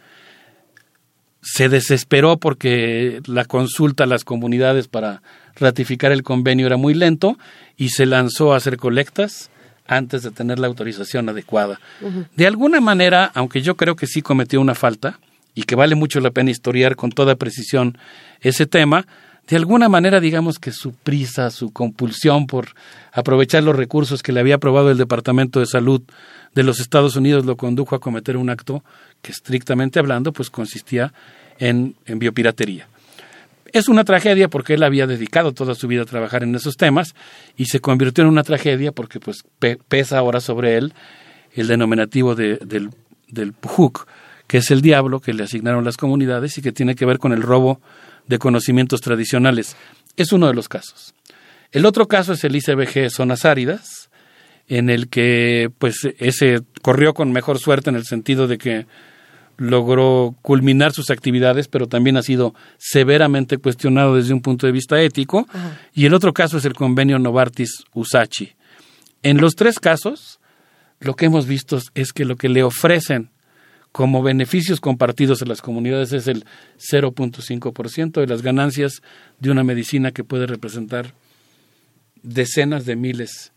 se 1.41 1.67
desesperó 1.67 2.37
porque 2.37 3.21
la 3.27 3.45
consulta 3.45 4.05
a 4.05 4.07
las 4.07 4.23
comunidades 4.23 4.87
para 4.87 5.21
ratificar 5.55 6.11
el 6.11 6.23
convenio 6.23 6.65
era 6.65 6.77
muy 6.77 6.93
lento 6.93 7.37
y 7.77 7.89
se 7.89 8.05
lanzó 8.05 8.53
a 8.53 8.57
hacer 8.57 8.77
colectas 8.77 9.49
antes 9.87 10.23
de 10.23 10.31
tener 10.31 10.59
la 10.59 10.67
autorización 10.67 11.29
adecuada. 11.29 11.79
De 12.35 12.47
alguna 12.47 12.79
manera, 12.79 13.31
aunque 13.33 13.61
yo 13.61 13.75
creo 13.75 13.95
que 13.95 14.07
sí 14.07 14.21
cometió 14.21 14.61
una 14.61 14.75
falta 14.75 15.19
y 15.55 15.63
que 15.63 15.75
vale 15.75 15.95
mucho 15.95 16.19
la 16.19 16.31
pena 16.31 16.51
historiar 16.51 16.95
con 16.95 17.11
toda 17.11 17.35
precisión 17.35 17.97
ese 18.41 18.65
tema, 18.65 19.05
de 19.47 19.57
alguna 19.57 19.89
manera 19.89 20.19
digamos 20.19 20.57
que 20.57 20.71
su 20.71 20.93
prisa, 20.93 21.49
su 21.49 21.71
compulsión 21.71 22.47
por 22.47 22.69
aprovechar 23.11 23.63
los 23.63 23.75
recursos 23.75 24.23
que 24.23 24.31
le 24.31 24.39
había 24.39 24.55
aprobado 24.55 24.89
el 24.89 24.97
Departamento 24.97 25.59
de 25.59 25.65
Salud 25.65 26.01
de 26.55 26.63
los 26.63 26.79
Estados 26.79 27.15
Unidos 27.15 27.45
lo 27.45 27.57
condujo 27.57 27.95
a 27.95 27.99
cometer 27.99 28.37
un 28.37 28.49
acto 28.49 28.83
que 29.21 29.31
estrictamente 29.31 29.99
hablando 29.99 30.31
pues 30.31 30.49
consistía 30.49 31.13
en, 31.59 31.95
en 32.05 32.19
biopiratería. 32.19 32.87
Es 33.73 33.87
una 33.89 34.03
tragedia 34.03 34.47
porque 34.47 34.75
él 34.75 34.83
había 34.83 35.07
dedicado 35.07 35.51
toda 35.51 35.73
su 35.75 35.87
vida 35.87 36.03
a 36.03 36.05
trabajar 36.05 36.43
en 36.43 36.53
esos 36.55 36.77
temas 36.77 37.15
y 37.57 37.65
se 37.65 37.79
convirtió 37.79 38.23
en 38.23 38.29
una 38.29 38.43
tragedia 38.43 38.91
porque 38.91 39.19
pues 39.19 39.43
pe- 39.59 39.77
pesa 39.87 40.19
ahora 40.19 40.39
sobre 40.39 40.77
él 40.77 40.93
el 41.55 41.67
denominativo 41.67 42.35
de- 42.35 42.57
del, 42.57 42.91
del 43.27 43.53
que 44.47 44.57
es 44.59 44.69
el 44.71 44.81
diablo 44.81 45.19
que 45.19 45.33
le 45.33 45.43
asignaron 45.43 45.83
las 45.83 45.97
comunidades 45.97 46.57
y 46.57 46.61
que 46.61 46.71
tiene 46.71 46.93
que 46.95 47.05
ver 47.05 47.17
con 47.17 47.33
el 47.33 47.41
robo 47.41 47.81
de 48.27 48.37
conocimientos 48.37 49.01
tradicionales. 49.01 49.75
Es 50.17 50.31
uno 50.31 50.47
de 50.47 50.53
los 50.53 50.69
casos. 50.69 51.15
El 51.71 51.87
otro 51.87 52.07
caso 52.07 52.33
es 52.33 52.43
el 52.43 52.55
ICBG 52.55 53.09
Zonas 53.09 53.45
Áridas, 53.45 54.09
en 54.67 54.89
el 54.91 55.09
que 55.09 55.71
pues 55.79 56.07
ese 56.19 56.61
corrió 56.83 57.13
con 57.15 57.31
mejor 57.31 57.57
suerte 57.57 57.89
en 57.89 57.95
el 57.95 58.05
sentido 58.05 58.47
de 58.47 58.57
que 58.59 58.85
logró 59.57 60.35
culminar 60.41 60.91
sus 60.93 61.09
actividades, 61.09 61.67
pero 61.67 61.87
también 61.87 62.17
ha 62.17 62.23
sido 62.23 62.53
severamente 62.77 63.57
cuestionado 63.57 64.15
desde 64.15 64.33
un 64.33 64.41
punto 64.41 64.65
de 64.65 64.73
vista 64.73 65.01
ético. 65.01 65.47
Y 65.93 66.05
el 66.05 66.13
otro 66.13 66.33
caso 66.33 66.57
es 66.57 66.65
el 66.65 66.73
convenio 66.73 67.17
Novartis-Usachi. 67.19 68.53
En 69.21 69.37
los 69.39 69.55
tres 69.55 69.79
casos, 69.79 70.39
lo 70.99 71.15
que 71.15 71.25
hemos 71.25 71.47
visto 71.47 71.79
es 71.95 72.11
que 72.13 72.25
lo 72.25 72.35
que 72.35 72.49
le 72.49 72.63
ofrecen 72.63 73.29
como 73.93 74.23
beneficios 74.23 74.81
compartidos 74.81 75.41
a 75.41 75.45
las 75.45 75.61
comunidades 75.61 76.13
es 76.13 76.27
el 76.27 76.45
0.5% 76.77 78.19
de 78.19 78.27
las 78.27 78.41
ganancias 78.41 79.01
de 79.39 79.51
una 79.51 79.63
medicina 79.63 80.11
que 80.11 80.23
puede 80.23 80.47
representar 80.47 81.13
decenas 82.23 82.85
de 82.85 82.95
miles 82.95 83.52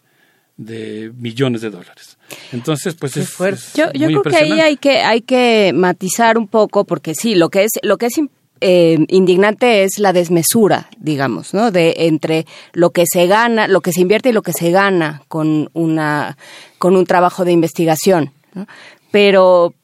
de 0.56 1.12
millones 1.16 1.60
de 1.60 1.70
dólares. 1.70 2.16
Entonces, 2.52 2.94
pues 2.94 3.16
es, 3.16 3.40
es 3.40 3.72
Yo, 3.74 3.92
yo 3.92 4.10
muy 4.10 4.20
creo 4.20 4.22
que 4.22 4.36
ahí 4.36 4.60
hay 4.60 4.76
que 4.76 4.98
hay 5.02 5.20
que 5.20 5.72
matizar 5.74 6.38
un 6.38 6.48
poco 6.48 6.84
porque 6.84 7.14
sí, 7.14 7.34
lo 7.34 7.50
que 7.50 7.64
es 7.64 7.72
lo 7.82 7.98
que 7.98 8.06
es 8.06 8.14
eh, 8.60 9.04
indignante 9.08 9.84
es 9.84 9.98
la 9.98 10.12
desmesura, 10.12 10.88
digamos, 10.98 11.52
¿no? 11.52 11.70
De 11.70 11.94
entre 11.98 12.46
lo 12.72 12.90
que 12.90 13.04
se 13.06 13.26
gana, 13.26 13.68
lo 13.68 13.82
que 13.82 13.92
se 13.92 14.00
invierte 14.00 14.30
y 14.30 14.32
lo 14.32 14.42
que 14.42 14.52
se 14.52 14.70
gana 14.70 15.22
con 15.28 15.68
una 15.74 16.38
con 16.78 16.96
un 16.96 17.04
trabajo 17.04 17.44
de 17.44 17.52
investigación, 17.52 18.32
¿no? 18.54 18.66
Pero 19.10 19.74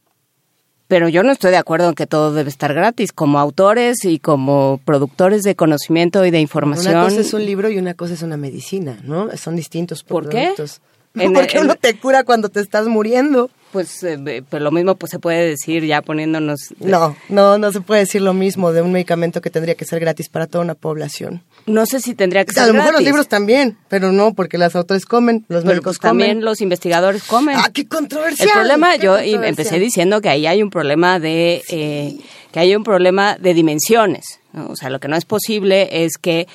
pero 0.92 1.08
yo 1.08 1.22
no 1.22 1.32
estoy 1.32 1.52
de 1.52 1.56
acuerdo 1.56 1.88
en 1.88 1.94
que 1.94 2.06
todo 2.06 2.34
debe 2.34 2.50
estar 2.50 2.74
gratis. 2.74 3.12
Como 3.14 3.38
autores 3.38 4.04
y 4.04 4.18
como 4.18 4.78
productores 4.84 5.42
de 5.42 5.56
conocimiento 5.56 6.26
y 6.26 6.30
de 6.30 6.38
información. 6.38 6.94
Una 6.94 7.04
cosa 7.04 7.22
es 7.22 7.32
un 7.32 7.46
libro 7.46 7.70
y 7.70 7.78
una 7.78 7.94
cosa 7.94 8.12
es 8.12 8.20
una 8.20 8.36
medicina, 8.36 8.98
¿no? 9.02 9.34
Son 9.38 9.56
distintos 9.56 10.04
¿Por 10.04 10.28
qué? 10.28 10.52
productos. 10.54 10.82
En- 11.14 11.32
Porque 11.32 11.56
en- 11.56 11.64
uno 11.64 11.76
te 11.76 11.98
cura 11.98 12.24
cuando 12.24 12.50
te 12.50 12.60
estás 12.60 12.88
muriendo. 12.88 13.48
Pues, 13.72 14.02
eh, 14.04 14.42
pero 14.50 14.62
lo 14.62 14.70
mismo 14.70 14.96
pues 14.96 15.10
se 15.10 15.18
puede 15.18 15.48
decir 15.48 15.84
ya 15.86 16.02
poniéndonos. 16.02 16.74
No, 16.78 17.16
no, 17.30 17.56
no 17.56 17.72
se 17.72 17.80
puede 17.80 18.00
decir 18.00 18.20
lo 18.20 18.34
mismo 18.34 18.70
de 18.72 18.82
un 18.82 18.92
medicamento 18.92 19.40
que 19.40 19.48
tendría 19.48 19.74
que 19.74 19.86
ser 19.86 19.98
gratis 19.98 20.28
para 20.28 20.46
toda 20.46 20.62
una 20.62 20.74
población. 20.74 21.42
No 21.66 21.86
sé 21.86 22.00
si 22.00 22.14
tendría 22.14 22.44
que 22.44 22.50
O 22.50 22.54
sea, 22.54 22.64
ser 22.64 22.70
a 22.70 22.72
lo 22.74 22.78
mejor 22.78 22.94
los 22.94 23.02
libros 23.02 23.28
también, 23.28 23.78
pero 23.88 24.12
no, 24.12 24.34
porque 24.34 24.58
los 24.58 24.76
autores 24.76 25.06
comen, 25.06 25.46
los 25.48 25.62
Pero 25.62 25.72
médicos 25.74 25.96
pues 25.96 26.00
también 26.00 26.30
comen. 26.32 26.44
los 26.44 26.60
investigadores 26.60 27.22
comen. 27.22 27.56
¡Ah, 27.58 27.70
qué 27.72 27.86
controversial! 27.88 28.48
El 28.48 28.54
problema, 28.54 28.96
yo 28.96 29.16
empecé 29.18 29.78
diciendo 29.78 30.20
que 30.20 30.28
ahí 30.28 30.46
hay 30.46 30.62
un 30.62 30.68
problema 30.70 31.18
de 31.18 31.62
eh, 31.68 32.18
que 32.52 32.60
hay 32.60 32.76
un 32.76 32.84
problema 32.84 33.36
de 33.38 33.54
dimensiones. 33.54 34.38
¿no? 34.52 34.66
O 34.68 34.76
sea, 34.76 34.90
lo 34.90 35.00
que 35.00 35.08
no 35.08 35.16
es 35.16 35.24
posible 35.24 36.04
es 36.04 36.18
que 36.18 36.46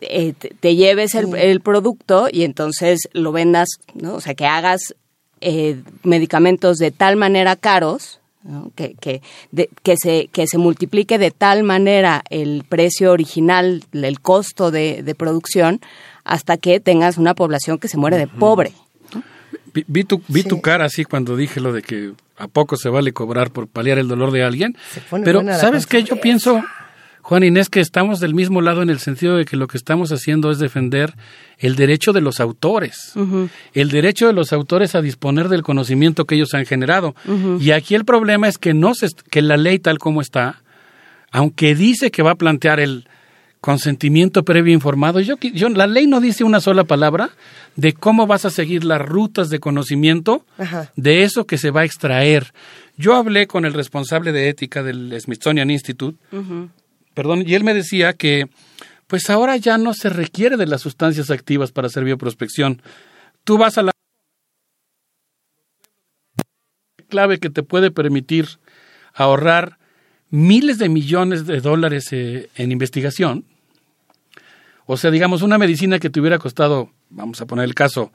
eh, 0.00 0.32
te, 0.36 0.48
te 0.48 0.74
lleves 0.74 1.14
el, 1.14 1.34
el 1.36 1.60
producto 1.60 2.28
y 2.30 2.42
entonces 2.42 3.08
lo 3.12 3.30
vendas, 3.30 3.68
¿no? 3.94 4.14
O 4.14 4.20
sea, 4.20 4.34
que 4.34 4.46
hagas 4.46 4.94
eh, 5.40 5.80
medicamentos 6.02 6.78
de 6.78 6.90
tal 6.90 7.16
manera 7.16 7.56
caros. 7.56 8.20
¿no? 8.42 8.70
Que, 8.76 8.94
que, 9.00 9.22
de- 9.50 9.68
que, 9.82 9.96
se, 9.96 10.28
que 10.28 10.46
se 10.46 10.56
multiplique 10.56 11.18
de 11.18 11.32
tal 11.32 11.64
manera 11.64 12.22
el 12.30 12.62
precio 12.68 13.10
original, 13.10 13.82
el 13.92 14.20
costo 14.20 14.70
de, 14.70 15.02
de 15.02 15.14
producción, 15.16 15.80
hasta 16.22 16.56
que 16.56 16.78
tengas 16.78 17.18
una 17.18 17.34
población 17.34 17.78
que 17.78 17.88
se 17.88 17.96
muere 17.96 18.18
de 18.18 18.28
pobre. 18.28 18.72
Vi, 19.74 19.84
vi 19.88 20.04
tu, 20.04 20.22
vi 20.28 20.42
tu 20.44 20.60
cara 20.60 20.84
así 20.84 21.04
cuando 21.04 21.36
dije 21.36 21.60
lo 21.60 21.72
de 21.72 21.82
que 21.82 22.12
a 22.38 22.46
poco 22.48 22.76
se 22.76 22.88
vale 22.88 23.12
cobrar 23.12 23.50
por 23.50 23.66
paliar 23.66 23.98
el 23.98 24.06
dolor 24.06 24.30
de 24.30 24.44
alguien. 24.44 24.76
Pero, 25.24 25.40
¿sabes 25.58 25.86
qué? 25.86 26.02
Yo 26.04 26.20
pienso, 26.20 26.62
Juan 27.26 27.42
Inés, 27.42 27.68
que 27.68 27.80
estamos 27.80 28.20
del 28.20 28.34
mismo 28.34 28.60
lado 28.60 28.82
en 28.82 28.88
el 28.88 29.00
sentido 29.00 29.36
de 29.36 29.44
que 29.46 29.56
lo 29.56 29.66
que 29.66 29.76
estamos 29.76 30.12
haciendo 30.12 30.52
es 30.52 30.60
defender 30.60 31.12
el 31.58 31.74
derecho 31.74 32.12
de 32.12 32.20
los 32.20 32.38
autores. 32.38 33.14
El 33.74 33.90
derecho 33.90 34.28
de 34.28 34.32
los 34.32 34.52
autores 34.52 34.94
a 34.94 35.02
disponer 35.02 35.48
del 35.48 35.64
conocimiento 35.64 36.24
que 36.24 36.36
ellos 36.36 36.54
han 36.54 36.66
generado. 36.66 37.16
Y 37.58 37.72
aquí 37.72 37.96
el 37.96 38.04
problema 38.04 38.46
es 38.46 38.58
que, 38.58 38.74
no 38.74 38.94
se, 38.94 39.08
que 39.28 39.42
la 39.42 39.56
ley 39.56 39.80
tal 39.80 39.98
como 39.98 40.20
está, 40.20 40.62
aunque 41.32 41.74
dice 41.74 42.12
que 42.12 42.22
va 42.22 42.30
a 42.30 42.36
plantear 42.36 42.78
el 42.78 43.08
consentimiento 43.60 44.44
previo 44.44 44.72
informado, 44.72 45.18
yo, 45.18 45.34
yo, 45.40 45.68
la 45.68 45.88
ley 45.88 46.06
no 46.06 46.20
dice 46.20 46.44
una 46.44 46.60
sola 46.60 46.84
palabra 46.84 47.30
de 47.74 47.92
cómo 47.92 48.28
vas 48.28 48.44
a 48.44 48.50
seguir 48.50 48.84
las 48.84 49.02
rutas 49.02 49.50
de 49.50 49.58
conocimiento 49.58 50.46
Ajá. 50.58 50.92
de 50.94 51.24
eso 51.24 51.44
que 51.44 51.58
se 51.58 51.72
va 51.72 51.80
a 51.80 51.86
extraer. 51.86 52.52
Yo 52.96 53.16
hablé 53.16 53.48
con 53.48 53.64
el 53.64 53.72
responsable 53.72 54.30
de 54.30 54.48
ética 54.48 54.84
del 54.84 55.20
Smithsonian 55.20 55.72
Institute, 55.72 56.16
perdón, 57.16 57.44
y 57.46 57.54
él 57.54 57.64
me 57.64 57.72
decía 57.72 58.12
que 58.12 58.46
pues 59.06 59.30
ahora 59.30 59.56
ya 59.56 59.78
no 59.78 59.94
se 59.94 60.10
requiere 60.10 60.58
de 60.58 60.66
las 60.66 60.82
sustancias 60.82 61.30
activas 61.30 61.72
para 61.72 61.86
hacer 61.86 62.04
bioprospección. 62.04 62.82
Tú 63.42 63.56
vas 63.56 63.78
a 63.78 63.82
la 63.82 63.92
clave 67.08 67.38
que 67.38 67.48
te 67.48 67.62
puede 67.62 67.90
permitir 67.90 68.58
ahorrar 69.14 69.78
miles 70.28 70.78
de 70.78 70.90
millones 70.90 71.46
de 71.46 71.62
dólares 71.62 72.08
eh, 72.12 72.50
en 72.54 72.70
investigación. 72.70 73.46
O 74.84 74.98
sea, 74.98 75.10
digamos, 75.10 75.40
una 75.40 75.56
medicina 75.56 75.98
que 75.98 76.10
te 76.10 76.20
hubiera 76.20 76.38
costado, 76.38 76.90
vamos 77.08 77.40
a 77.40 77.46
poner 77.46 77.64
el 77.64 77.74
caso, 77.74 78.12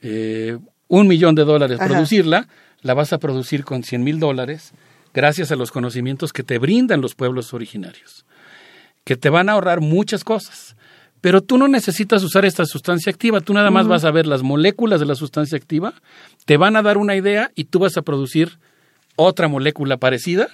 eh, 0.00 0.56
un 0.88 1.08
millón 1.08 1.34
de 1.34 1.44
dólares 1.44 1.78
producirla, 1.78 2.48
la 2.80 2.94
vas 2.94 3.12
a 3.12 3.18
producir 3.18 3.64
con 3.64 3.82
100 3.82 4.02
mil 4.02 4.18
dólares 4.18 4.72
gracias 5.14 5.50
a 5.52 5.56
los 5.56 5.70
conocimientos 5.70 6.32
que 6.32 6.42
te 6.42 6.58
brindan 6.58 7.00
los 7.00 7.14
pueblos 7.14 7.52
originarios, 7.54 8.24
que 9.04 9.16
te 9.16 9.28
van 9.30 9.48
a 9.48 9.52
ahorrar 9.52 9.80
muchas 9.80 10.24
cosas. 10.24 10.76
Pero 11.20 11.42
tú 11.42 11.58
no 11.58 11.68
necesitas 11.68 12.22
usar 12.22 12.46
esta 12.46 12.64
sustancia 12.64 13.10
activa, 13.10 13.42
tú 13.42 13.52
nada 13.52 13.70
más 13.70 13.86
vas 13.86 14.04
a 14.04 14.10
ver 14.10 14.26
las 14.26 14.42
moléculas 14.42 15.00
de 15.00 15.06
la 15.06 15.14
sustancia 15.14 15.58
activa, 15.58 15.92
te 16.46 16.56
van 16.56 16.76
a 16.76 16.82
dar 16.82 16.96
una 16.96 17.14
idea 17.14 17.50
y 17.54 17.64
tú 17.64 17.78
vas 17.80 17.96
a 17.98 18.02
producir 18.02 18.58
otra 19.16 19.46
molécula 19.46 19.98
parecida, 19.98 20.48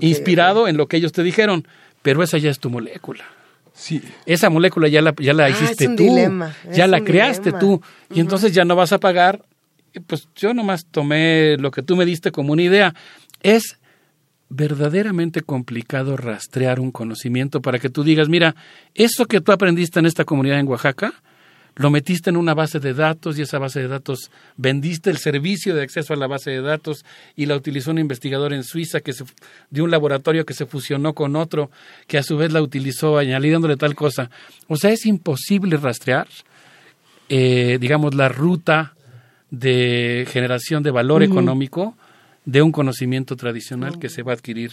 inspirado 0.00 0.66
en 0.66 0.76
lo 0.76 0.88
que 0.88 0.96
ellos 0.96 1.12
te 1.12 1.22
dijeron, 1.22 1.66
pero 2.02 2.24
esa 2.24 2.38
ya 2.38 2.50
es 2.50 2.58
tu 2.58 2.70
molécula. 2.70 3.24
Sí. 3.72 4.02
Esa 4.26 4.50
molécula 4.50 4.88
ya 4.88 5.00
la, 5.00 5.14
ya 5.16 5.32
la 5.32 5.44
Ah, 5.44 5.50
hiciste 5.50 5.84
es 5.84 5.90
un 5.90 5.96
tú, 5.96 6.02
dilema, 6.02 6.52
ya 6.72 6.84
es 6.86 6.90
la 6.90 6.98
un 6.98 7.04
creaste 7.04 7.52
dilema. 7.52 7.58
tú, 7.60 7.82
y 8.12 8.18
entonces 8.18 8.52
ya 8.52 8.64
no 8.64 8.74
vas 8.74 8.92
a 8.92 8.98
pagar. 8.98 9.44
Pues 10.08 10.28
yo 10.34 10.52
nomás 10.52 10.84
tomé 10.86 11.56
lo 11.58 11.70
que 11.70 11.82
tú 11.82 11.94
me 11.94 12.04
diste 12.04 12.32
como 12.32 12.52
una 12.52 12.62
idea. 12.62 12.94
Es 13.40 13.78
verdaderamente 14.50 15.42
complicado 15.42 16.16
rastrear 16.16 16.80
un 16.80 16.90
conocimiento 16.90 17.60
para 17.60 17.78
que 17.78 17.90
tú 17.90 18.02
digas, 18.02 18.28
mira, 18.28 18.54
eso 18.94 19.26
que 19.26 19.40
tú 19.40 19.52
aprendiste 19.52 19.98
en 19.98 20.06
esta 20.06 20.24
comunidad 20.24 20.58
en 20.58 20.68
Oaxaca, 20.68 21.12
lo 21.78 21.90
metiste 21.90 22.30
en 22.30 22.36
una 22.36 22.54
base 22.54 22.80
de 22.80 22.92
datos 22.92 23.38
y 23.38 23.42
esa 23.42 23.58
base 23.58 23.80
de 23.80 23.88
datos 23.88 24.32
vendiste 24.56 25.10
el 25.10 25.18
servicio 25.18 25.76
de 25.76 25.82
acceso 25.82 26.12
a 26.12 26.16
la 26.16 26.26
base 26.26 26.50
de 26.50 26.60
datos 26.60 27.04
y 27.36 27.46
la 27.46 27.54
utilizó 27.54 27.92
un 27.92 28.00
investigador 28.00 28.52
en 28.52 28.64
Suiza 28.64 29.00
que 29.00 29.12
se, 29.12 29.24
de 29.70 29.82
un 29.82 29.90
laboratorio 29.90 30.44
que 30.44 30.54
se 30.54 30.66
fusionó 30.66 31.14
con 31.14 31.36
otro 31.36 31.70
que 32.08 32.18
a 32.18 32.24
su 32.24 32.36
vez 32.36 32.52
la 32.52 32.62
utilizó 32.62 33.16
añadiéndole 33.16 33.76
tal 33.76 33.94
cosa. 33.94 34.28
O 34.66 34.76
sea, 34.76 34.90
es 34.90 35.06
imposible 35.06 35.76
rastrear, 35.76 36.26
eh, 37.28 37.78
digamos, 37.80 38.12
la 38.14 38.28
ruta 38.28 38.94
de 39.50 40.26
generación 40.32 40.82
de 40.82 40.90
valor 40.90 41.22
económico 41.22 41.96
de 42.48 42.62
un 42.62 42.72
conocimiento 42.72 43.36
tradicional 43.36 43.98
que 43.98 44.08
se 44.08 44.22
va 44.22 44.32
a 44.32 44.36
adquirir 44.36 44.72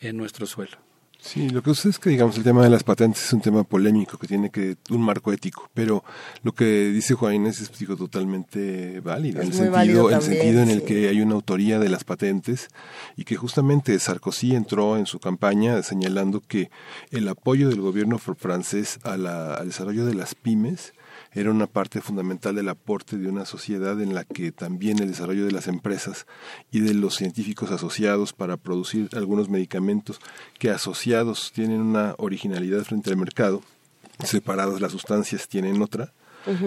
en 0.00 0.16
nuestro 0.16 0.46
suelo. 0.46 0.76
Sí, 1.20 1.48
lo 1.48 1.62
que 1.62 1.70
sucede 1.70 1.92
es 1.92 1.98
que, 1.98 2.10
digamos, 2.10 2.36
el 2.36 2.42
tema 2.44 2.62
de 2.64 2.68
las 2.68 2.82
patentes 2.82 3.24
es 3.24 3.32
un 3.32 3.40
tema 3.40 3.62
polémico 3.64 4.18
que 4.18 4.26
tiene 4.26 4.50
que 4.50 4.76
un 4.90 5.00
marco 5.00 5.32
ético, 5.32 5.70
pero 5.72 6.04
lo 6.42 6.52
que 6.52 6.90
dice 6.90 7.14
Juan 7.14 7.34
Inés 7.36 7.60
es 7.62 7.78
digo, 7.78 7.96
totalmente 7.96 9.00
válido, 9.00 9.40
Es 9.40 9.46
en 9.46 9.52
el 9.52 9.54
sentido, 9.54 9.72
válido 9.72 10.08
en 10.10 10.14
el 10.16 10.20
también, 10.20 10.40
sentido 10.42 10.62
en 10.64 10.68
el 10.70 10.80
sí. 10.80 10.84
que 10.86 11.08
hay 11.08 11.20
una 11.22 11.34
autoría 11.34 11.78
de 11.78 11.88
las 11.88 12.04
patentes 12.04 12.68
y 13.16 13.24
que 13.24 13.36
justamente 13.36 13.98
Sarkozy 13.98 14.54
entró 14.54 14.98
en 14.98 15.06
su 15.06 15.18
campaña 15.18 15.82
señalando 15.82 16.42
que 16.46 16.68
el 17.10 17.26
apoyo 17.28 17.70
del 17.70 17.80
gobierno 17.80 18.18
fr- 18.18 18.36
francés 18.36 18.98
a 19.04 19.16
la- 19.16 19.54
al 19.54 19.68
desarrollo 19.68 20.04
de 20.04 20.14
las 20.14 20.34
pymes 20.34 20.92
era 21.34 21.50
una 21.50 21.66
parte 21.66 22.00
fundamental 22.00 22.54
del 22.54 22.68
aporte 22.68 23.16
de 23.18 23.28
una 23.28 23.44
sociedad 23.44 24.00
en 24.00 24.14
la 24.14 24.24
que 24.24 24.52
también 24.52 25.00
el 25.00 25.08
desarrollo 25.08 25.44
de 25.44 25.52
las 25.52 25.66
empresas 25.66 26.26
y 26.70 26.80
de 26.80 26.94
los 26.94 27.16
científicos 27.16 27.70
asociados 27.70 28.32
para 28.32 28.56
producir 28.56 29.08
algunos 29.14 29.48
medicamentos 29.48 30.20
que 30.58 30.70
asociados 30.70 31.52
tienen 31.52 31.80
una 31.80 32.14
originalidad 32.18 32.84
frente 32.84 33.10
al 33.10 33.16
mercado, 33.16 33.62
separadas 34.24 34.80
las 34.80 34.92
sustancias 34.92 35.48
tienen 35.48 35.82
otra, 35.82 36.12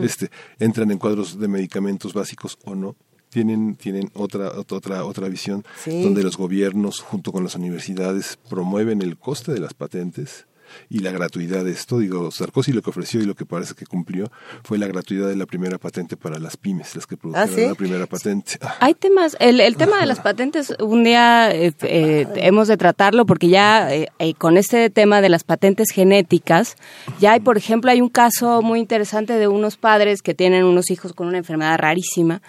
este, 0.01 0.31
entran 0.59 0.91
en 0.91 0.97
cuadros 0.97 1.39
de 1.39 1.47
medicamentos 1.47 2.13
básicos 2.13 2.57
o 2.65 2.75
no, 2.75 2.95
tienen, 3.29 3.75
tienen 3.75 4.09
otra, 4.13 4.51
otra, 4.57 5.05
otra 5.05 5.29
visión 5.29 5.63
Sí. 5.83 6.01
donde 6.01 6.23
los 6.23 6.37
gobiernos 6.37 7.01
junto 7.01 7.31
con 7.31 7.43
las 7.43 7.55
universidades 7.55 8.39
promueven 8.49 9.01
el 9.01 9.17
coste 9.17 9.53
de 9.53 9.59
las 9.59 9.73
patentes 9.73 10.47
y 10.89 10.99
la 10.99 11.11
gratuidad 11.11 11.63
de 11.65 11.71
esto. 11.71 11.99
Digo, 11.99 12.31
Sarkozy 12.31 12.73
lo 12.73 12.81
que 12.81 12.89
ofreció 12.89 13.21
y 13.21 13.25
lo 13.25 13.35
que 13.35 13.45
parece 13.45 13.73
que 13.75 13.85
cumplió 13.85 14.31
fue 14.63 14.77
la 14.77 14.87
gratuidad 14.87 15.27
de 15.27 15.35
la 15.35 15.45
primera 15.45 15.77
patente 15.77 16.17
para 16.17 16.39
las 16.39 16.57
pymes, 16.57 16.95
las 16.95 17.07
que 17.07 17.17
produjeron 17.17 17.55
¿sí? 17.55 17.65
la 17.67 17.75
primera 17.75 18.05
patente. 18.05 18.57
Ah, 18.61 18.75
Hay 18.81 18.93
temas, 18.93 19.35
el, 19.39 19.59
el 19.59 19.75
tema 19.77 19.99
de 19.99 20.05
las 20.05 20.19
patentes, 20.27 20.73
un 20.79 21.03
día 21.03 21.51
eh, 21.51 21.73
eh, 21.81 22.27
hemos 22.35 22.67
de 22.67 22.77
tratarlo 22.77 23.25
porque 23.25 23.47
ya 23.49 23.93
eh, 23.93 24.07
eh, 24.19 24.33
con 24.33 24.57
este 24.57 24.89
tema 24.89 25.21
de 25.21 25.29
las 25.29 25.43
patentes 25.43 25.89
genéticas, 25.91 26.75
ya 27.19 27.33
hay, 27.33 27.39
por 27.39 27.57
ejemplo, 27.57 27.91
hay 27.91 28.01
un 28.01 28.09
caso 28.09 28.61
muy 28.61 28.79
interesante 28.79 29.33
de 29.33 29.47
unos 29.47 29.77
padres 29.77 30.21
que 30.21 30.33
tienen 30.33 30.63
unos 30.63 30.91
hijos 30.91 31.13
con 31.13 31.27
una 31.27 31.37
enfermedad 31.37 31.77
rarísima 31.77 32.41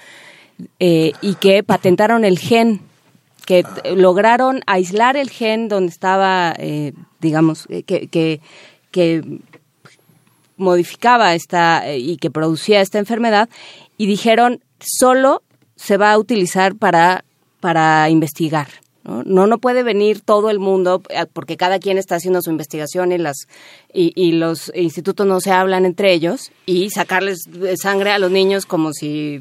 y 0.81 1.35
que 1.41 1.63
patentaron 1.63 2.25
el 2.25 2.39
gen, 2.39 2.81
que 3.49 3.65
lograron 3.97 4.61
aislar 4.67 5.17
el 5.17 5.31
gen 5.31 5.69
donde 5.69 5.91
estaba, 5.91 6.55
eh, 6.59 6.93
digamos, 7.19 7.65
eh, 7.71 7.83
que, 7.83 8.09
que, 8.09 8.43
que 8.91 9.23
modificaba 10.59 11.33
esta 11.33 11.89
eh, 11.89 11.97
y 11.97 12.19
que 12.19 12.31
producía 12.31 12.83
esta 12.83 12.99
enfermedad 12.99 13.49
y 13.97 14.07
dijeron 14.07 14.63
solo 14.81 15.43
se 15.77 15.97
va 15.97 16.13
a 16.13 16.19
utilizar 16.19 16.75
para 16.75 17.25
para 17.61 18.11
investigar 18.11 18.69
no 19.09 19.23
no, 19.25 19.47
no 19.47 19.59
puede 19.59 19.83
venir 19.83 20.21
todo 20.21 20.51
el 20.51 20.59
mundo 20.59 21.03
eh, 21.09 21.27
porque 21.33 21.57
cada 21.57 21.79
quien 21.79 21.99
está 21.99 22.17
haciendo 22.17 22.43
su 22.43 22.51
investigación 22.51 23.13
y 23.13 23.19
las 23.19 23.49
y, 23.93 24.13
y 24.15 24.33
los 24.33 24.71
institutos 24.75 25.27
no 25.27 25.41
se 25.41 25.51
hablan 25.51 25.85
entre 25.85 26.13
ellos 26.13 26.53
y 26.67 26.91
sacarles 26.91 27.49
eh, 27.63 27.75
sangre 27.81 28.11
a 28.11 28.19
los 28.19 28.31
niños 28.31 28.67
como 28.67 28.93
si 28.93 29.41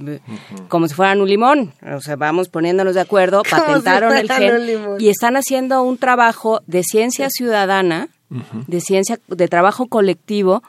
como 0.68 0.88
si 0.88 0.94
fueran 0.94 1.22
un 1.22 1.30
limón 1.30 1.74
o 1.96 2.02
sea 2.02 2.16
vamos 2.16 2.50
poniéndonos 2.50 2.96
de 2.96 3.02
acuerdo 3.02 3.44
Como 3.50 3.62
si 3.62 3.68
patentaron 3.68 4.16
el 4.16 4.32
gen 4.32 4.66
limón. 4.66 5.02
y 5.02 5.10
están 5.10 5.36
haciendo 5.36 5.82
un 5.84 5.98
trabajo 5.98 6.62
de 6.66 6.84
ciencia 6.84 7.30
ciudadana 7.30 8.10
de 8.68 8.82
ciencia, 8.82 9.20
de 9.28 9.48
trabajo 9.48 9.88
colectivo, 9.88 10.64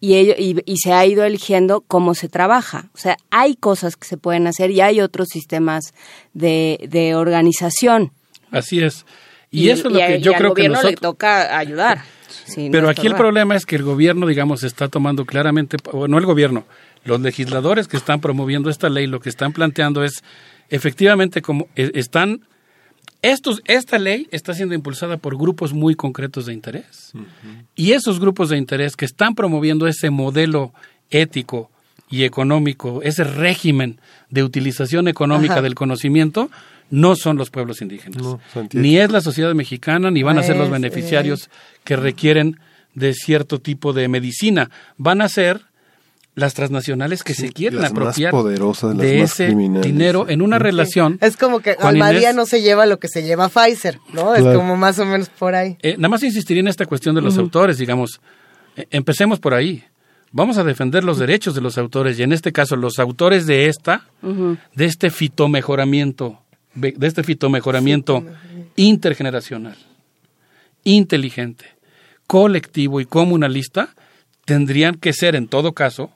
y, 0.00 0.16
ello, 0.16 0.34
y, 0.36 0.60
y 0.66 0.76
se 0.78 0.92
ha 0.92 1.06
ido 1.06 1.24
eligiendo 1.24 1.80
cómo 1.80 2.14
se 2.14 2.28
trabaja. 2.28 2.90
O 2.94 2.98
sea, 2.98 3.16
hay 3.30 3.56
cosas 3.56 3.96
que 3.96 4.06
se 4.06 4.18
pueden 4.18 4.46
hacer 4.46 4.70
y 4.70 4.80
hay 4.80 5.00
otros 5.00 5.28
sistemas 5.28 5.94
de, 6.34 6.86
de 6.90 7.14
organización. 7.14 8.12
Así 8.54 8.80
es. 8.80 9.04
Y, 9.50 9.68
eso 9.68 9.88
es 9.88 9.94
lo 9.94 10.00
que 10.00 10.20
yo 10.20 10.32
y 10.32 10.34
al 10.34 10.40
creo 10.40 10.54
que 10.54 10.68
gobierno 10.68 10.82
le 10.88 10.96
toca 10.96 11.56
ayudar. 11.56 12.02
Sí, 12.44 12.68
Pero 12.70 12.84
no 12.84 12.88
aquí 12.90 13.06
el 13.06 13.14
problema 13.14 13.54
es 13.54 13.66
que 13.66 13.76
el 13.76 13.84
gobierno, 13.84 14.26
digamos, 14.26 14.64
está 14.64 14.88
tomando 14.88 15.24
claramente, 15.24 15.76
o 15.92 16.08
no 16.08 16.18
el 16.18 16.26
gobierno, 16.26 16.64
los 17.04 17.20
legisladores 17.20 17.86
que 17.88 17.96
están 17.96 18.20
promoviendo 18.20 18.70
esta 18.70 18.88
ley, 18.88 19.06
lo 19.06 19.20
que 19.20 19.28
están 19.28 19.52
planteando 19.52 20.04
es, 20.04 20.24
efectivamente, 20.70 21.42
como 21.42 21.68
eh, 21.76 21.92
están, 21.94 22.46
estos, 23.22 23.62
esta 23.66 23.98
ley 23.98 24.28
está 24.30 24.54
siendo 24.54 24.74
impulsada 24.74 25.16
por 25.18 25.38
grupos 25.38 25.72
muy 25.72 25.94
concretos 25.94 26.46
de 26.46 26.52
interés. 26.52 27.12
Y 27.76 27.92
esos 27.92 28.20
grupos 28.20 28.48
de 28.48 28.58
interés 28.58 28.96
que 28.96 29.04
están 29.04 29.34
promoviendo 29.34 29.86
ese 29.86 30.10
modelo 30.10 30.74
ético 31.10 31.70
y 32.10 32.24
económico, 32.24 33.02
ese 33.02 33.24
régimen 33.24 34.00
de 34.30 34.42
utilización 34.42 35.08
económica 35.08 35.54
Ajá. 35.54 35.62
del 35.62 35.74
conocimiento, 35.74 36.50
no 36.94 37.16
son 37.16 37.36
los 37.36 37.50
pueblos 37.50 37.82
indígenas. 37.82 38.22
No, 38.22 38.40
ni 38.72 38.98
es 38.98 39.10
la 39.10 39.20
sociedad 39.20 39.52
mexicana, 39.52 40.12
ni 40.12 40.22
van 40.22 40.38
a 40.38 40.42
ser 40.44 40.56
los 40.56 40.68
Pues, 40.68 40.80
beneficiarios 40.80 41.50
que 41.82 41.96
requieren 41.96 42.60
de 42.94 43.14
cierto 43.14 43.60
tipo 43.60 43.92
de 43.92 44.06
medicina. 44.06 44.70
Van 44.96 45.20
a 45.20 45.28
ser 45.28 45.62
las 46.36 46.54
transnacionales 46.54 47.24
que 47.24 47.34
se 47.34 47.50
quieren 47.52 47.80
las 47.80 47.92
más 47.92 48.00
apropiar 48.00 48.30
poderosas, 48.30 48.96
las 48.96 49.06
de 49.06 49.20
más 49.20 49.40
ese 49.40 49.54
dinero 49.82 50.28
en 50.28 50.40
una 50.40 50.60
relación. 50.60 51.18
Es 51.20 51.36
como 51.36 51.58
que 51.60 51.74
Juan 51.74 51.94
Almadía 51.94 52.20
Inés, 52.30 52.36
no 52.36 52.46
se 52.46 52.62
lleva 52.62 52.86
lo 52.86 53.00
que 53.00 53.08
se 53.08 53.24
lleva 53.24 53.48
Pfizer, 53.48 53.98
¿no? 54.12 54.34
Es 54.36 54.42
como 54.42 54.76
más 54.76 54.98
o 55.00 55.04
menos 55.04 55.28
por 55.30 55.56
ahí. 55.56 55.76
Eh, 55.82 55.96
nada 55.96 56.10
más 56.10 56.22
insistiría 56.22 56.60
en 56.60 56.68
esta 56.68 56.86
cuestión 56.86 57.16
de 57.16 57.22
los 57.22 57.36
autores, 57.38 57.78
digamos. 57.78 58.20
Eh, 58.76 58.86
empecemos 58.90 59.40
por 59.40 59.54
ahí. 59.54 59.84
Vamos 60.30 60.58
a 60.58 60.64
defender 60.64 61.04
los 61.04 61.18
derechos 61.18 61.54
de 61.54 61.60
los 61.60 61.78
autores 61.78 62.18
y 62.18 62.24
en 62.24 62.32
este 62.32 62.50
caso 62.50 62.74
los 62.74 62.98
autores 62.98 63.46
de 63.46 63.68
esta, 63.68 64.04
de 64.74 64.84
este 64.84 65.10
fitomejoramiento, 65.10 66.42
de 66.74 67.06
este 67.06 67.22
fitomejoramiento 67.22 68.24
intergeneracional, 68.76 69.76
inteligente, 70.84 71.66
colectivo 72.26 73.00
y 73.00 73.06
comunalista, 73.06 73.94
tendrían 74.44 74.96
que 74.96 75.12
ser 75.12 75.36
en 75.36 75.48
todo 75.48 75.72
caso, 75.72 76.10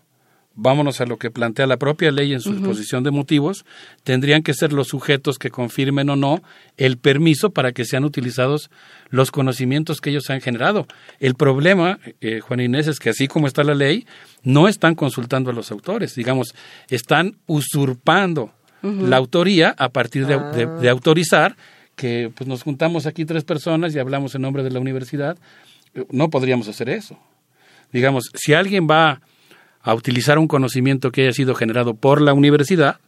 vámonos 0.60 1.00
a 1.00 1.06
lo 1.06 1.18
que 1.18 1.30
plantea 1.30 1.68
la 1.68 1.76
propia 1.76 2.10
ley 2.10 2.32
en 2.32 2.40
su 2.40 2.50
exposición 2.50 3.04
de 3.04 3.12
motivos, 3.12 3.64
tendrían 4.02 4.42
que 4.42 4.54
ser 4.54 4.72
los 4.72 4.88
sujetos 4.88 5.38
que 5.38 5.50
confirmen 5.50 6.10
o 6.10 6.16
no 6.16 6.42
el 6.76 6.98
permiso 6.98 7.50
para 7.50 7.70
que 7.70 7.84
sean 7.84 8.04
utilizados 8.04 8.68
los 9.08 9.30
conocimientos 9.30 10.00
que 10.00 10.10
ellos 10.10 10.28
han 10.30 10.40
generado. 10.40 10.88
El 11.20 11.36
problema, 11.36 12.00
eh, 12.20 12.40
Juan 12.40 12.60
Inés, 12.60 12.88
es 12.88 12.98
que 12.98 13.10
así 13.10 13.28
como 13.28 13.46
está 13.46 13.62
la 13.62 13.74
ley, 13.74 14.04
no 14.42 14.66
están 14.66 14.96
consultando 14.96 15.50
a 15.50 15.54
los 15.54 15.70
autores, 15.70 16.16
digamos, 16.16 16.54
están 16.88 17.36
usurpando 17.46 18.52
La 18.82 19.16
autoría 19.16 19.74
a 19.76 19.88
partir 19.88 20.26
de, 20.26 20.34
Ah. 20.34 20.50
de- 20.52 20.66
de 20.66 20.88
autorizar 20.88 21.56
que 21.96 22.30
pues 22.34 22.46
nos 22.46 22.62
juntamos 22.62 23.06
aquí 23.06 23.24
tres 23.24 23.42
personas 23.44 23.94
y 23.94 23.98
hablamos 23.98 24.34
en 24.36 24.42
nombre 24.42 24.62
de 24.62 24.70
la 24.70 24.78
universidad. 24.80 25.36
Eh, 25.94 26.04
No 26.10 26.30
podríamos 26.30 26.68
hacer 26.68 26.88
eso. 26.88 27.18
digamos, 27.92 28.30
si 28.34 28.52
alguien 28.52 28.86
va 28.88 29.20
a 29.82 29.94
utilizar 29.94 30.38
un 30.38 30.46
conocimiento 30.46 31.10
que 31.10 31.22
haya 31.22 31.32
sido 31.32 31.54
generado 31.54 31.94
por 31.94 32.20
la 32.20 32.34
universidad, 32.34 32.98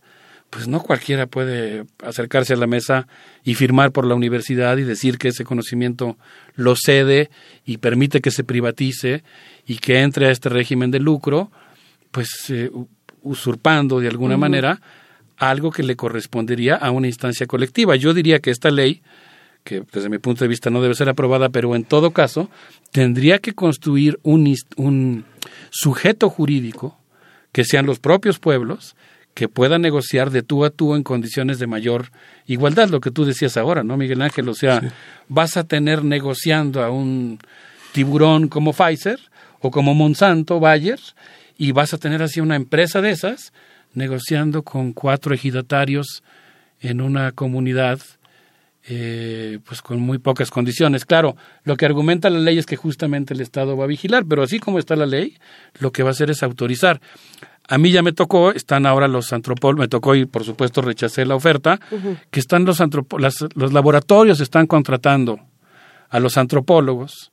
pues 0.48 0.66
no 0.66 0.80
cualquiera 0.82 1.26
puede 1.26 1.84
acercarse 2.02 2.54
a 2.54 2.56
la 2.56 2.66
mesa 2.66 3.06
y 3.44 3.54
firmar 3.54 3.92
por 3.92 4.06
la 4.06 4.14
universidad 4.14 4.78
y 4.78 4.82
decir 4.84 5.18
que 5.18 5.28
ese 5.28 5.44
conocimiento 5.44 6.16
lo 6.56 6.74
cede 6.76 7.28
y 7.66 7.76
permite 7.76 8.20
que 8.22 8.30
se 8.30 8.42
privatice 8.42 9.22
y 9.66 9.76
que 9.78 10.00
entre 10.00 10.26
a 10.28 10.30
este 10.30 10.48
régimen 10.48 10.90
de 10.90 10.98
lucro, 10.98 11.52
pues 12.10 12.30
eh, 12.48 12.70
usurpando 13.22 14.00
de 14.00 14.08
alguna 14.08 14.36
manera 14.38 14.80
algo 15.40 15.70
que 15.72 15.82
le 15.82 15.96
correspondería 15.96 16.76
a 16.76 16.90
una 16.90 17.08
instancia 17.08 17.46
colectiva. 17.46 17.96
Yo 17.96 18.14
diría 18.14 18.40
que 18.40 18.50
esta 18.50 18.70
ley, 18.70 19.02
que 19.64 19.82
desde 19.92 20.10
mi 20.10 20.18
punto 20.18 20.44
de 20.44 20.48
vista 20.48 20.70
no 20.70 20.82
debe 20.82 20.94
ser 20.94 21.08
aprobada, 21.08 21.48
pero 21.48 21.74
en 21.74 21.84
todo 21.84 22.12
caso 22.12 22.50
tendría 22.92 23.38
que 23.38 23.54
construir 23.54 24.20
un, 24.22 24.54
un 24.76 25.24
sujeto 25.70 26.28
jurídico 26.28 26.96
que 27.52 27.64
sean 27.64 27.86
los 27.86 27.98
propios 27.98 28.38
pueblos 28.38 28.94
que 29.32 29.48
puedan 29.48 29.80
negociar 29.80 30.30
de 30.30 30.42
tú 30.42 30.64
a 30.64 30.70
tú 30.70 30.94
en 30.94 31.02
condiciones 31.02 31.58
de 31.58 31.66
mayor 31.66 32.10
igualdad, 32.46 32.90
lo 32.90 33.00
que 33.00 33.10
tú 33.10 33.24
decías 33.24 33.56
ahora, 33.56 33.82
¿no, 33.82 33.96
Miguel 33.96 34.20
Ángel? 34.20 34.48
O 34.48 34.54
sea, 34.54 34.82
vas 35.28 35.56
a 35.56 35.64
tener 35.64 36.04
negociando 36.04 36.82
a 36.82 36.90
un 36.90 37.38
tiburón 37.92 38.48
como 38.48 38.74
Pfizer 38.74 39.18
o 39.60 39.70
como 39.70 39.94
Monsanto, 39.94 40.60
Bayer, 40.60 41.00
y 41.56 41.72
vas 41.72 41.94
a 41.94 41.98
tener 41.98 42.22
así 42.22 42.40
una 42.40 42.56
empresa 42.56 43.00
de 43.00 43.10
esas 43.10 43.52
negociando 43.94 44.62
con 44.62 44.92
cuatro 44.92 45.34
ejidatarios 45.34 46.22
en 46.80 47.00
una 47.00 47.32
comunidad 47.32 48.00
eh, 48.88 49.58
pues 49.66 49.82
con 49.82 50.00
muy 50.00 50.18
pocas 50.18 50.50
condiciones. 50.50 51.04
Claro, 51.04 51.36
lo 51.64 51.76
que 51.76 51.84
argumenta 51.84 52.30
la 52.30 52.38
ley 52.38 52.58
es 52.58 52.64
que 52.64 52.76
justamente 52.76 53.34
el 53.34 53.40
Estado 53.40 53.76
va 53.76 53.84
a 53.84 53.86
vigilar, 53.86 54.24
pero 54.26 54.42
así 54.42 54.58
como 54.58 54.78
está 54.78 54.96
la 54.96 55.06
ley, 55.06 55.36
lo 55.78 55.92
que 55.92 56.02
va 56.02 56.08
a 56.08 56.12
hacer 56.12 56.30
es 56.30 56.42
autorizar. 56.42 57.00
A 57.68 57.78
mí 57.78 57.90
ya 57.92 58.02
me 58.02 58.12
tocó, 58.12 58.52
están 58.52 58.86
ahora 58.86 59.06
los 59.06 59.32
antropólogos, 59.32 59.84
me 59.84 59.88
tocó 59.88 60.14
y 60.14 60.24
por 60.24 60.44
supuesto 60.44 60.80
rechacé 60.80 61.26
la 61.26 61.34
oferta, 61.36 61.78
que 62.30 62.40
están 62.40 62.64
los, 62.64 62.80
los 63.54 63.72
laboratorios 63.72 64.40
están 64.40 64.66
contratando 64.66 65.38
a 66.08 66.18
los 66.18 66.36
antropólogos, 66.36 67.32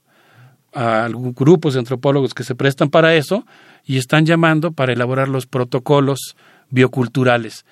a 0.73 1.07
grupos 1.11 1.73
de 1.73 1.79
antropólogos 1.79 2.33
que 2.33 2.43
se 2.43 2.55
prestan 2.55 2.89
para 2.89 3.15
eso 3.15 3.45
y 3.85 3.97
están 3.97 4.25
llamando 4.25 4.71
para 4.71 4.93
elaborar 4.93 5.27
los 5.27 5.45
protocolos 5.47 6.35
bioculturales. 6.69 7.65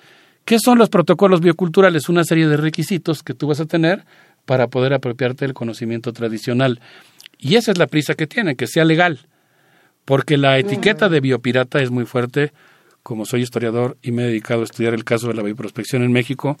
¿Qué 0.44 0.58
son 0.58 0.78
los 0.78 0.88
protocolos 0.88 1.40
bioculturales? 1.40 2.08
Una 2.08 2.24
serie 2.24 2.46
de 2.46 2.56
requisitos 2.56 3.22
que 3.22 3.34
tú 3.34 3.48
vas 3.48 3.60
a 3.60 3.66
tener 3.66 4.04
para 4.44 4.68
poder 4.68 4.94
apropiarte 4.94 5.44
del 5.44 5.54
conocimiento 5.54 6.12
tradicional. 6.12 6.80
Y 7.38 7.56
esa 7.56 7.72
es 7.72 7.78
la 7.78 7.86
prisa 7.86 8.14
que 8.14 8.26
tienen, 8.26 8.56
que 8.56 8.66
sea 8.66 8.84
legal 8.84 9.26
porque 10.06 10.38
la 10.38 10.56
etiqueta 10.58 11.10
de 11.10 11.20
biopirata 11.20 11.80
es 11.80 11.90
muy 11.90 12.06
fuerte. 12.06 12.52
Como 13.02 13.26
soy 13.26 13.42
historiador 13.42 13.98
y 14.02 14.12
me 14.12 14.22
he 14.22 14.26
dedicado 14.28 14.62
a 14.62 14.64
estudiar 14.64 14.94
el 14.94 15.04
caso 15.04 15.28
de 15.28 15.34
la 15.34 15.42
bioprospección 15.42 16.02
en 16.02 16.12
México, 16.12 16.56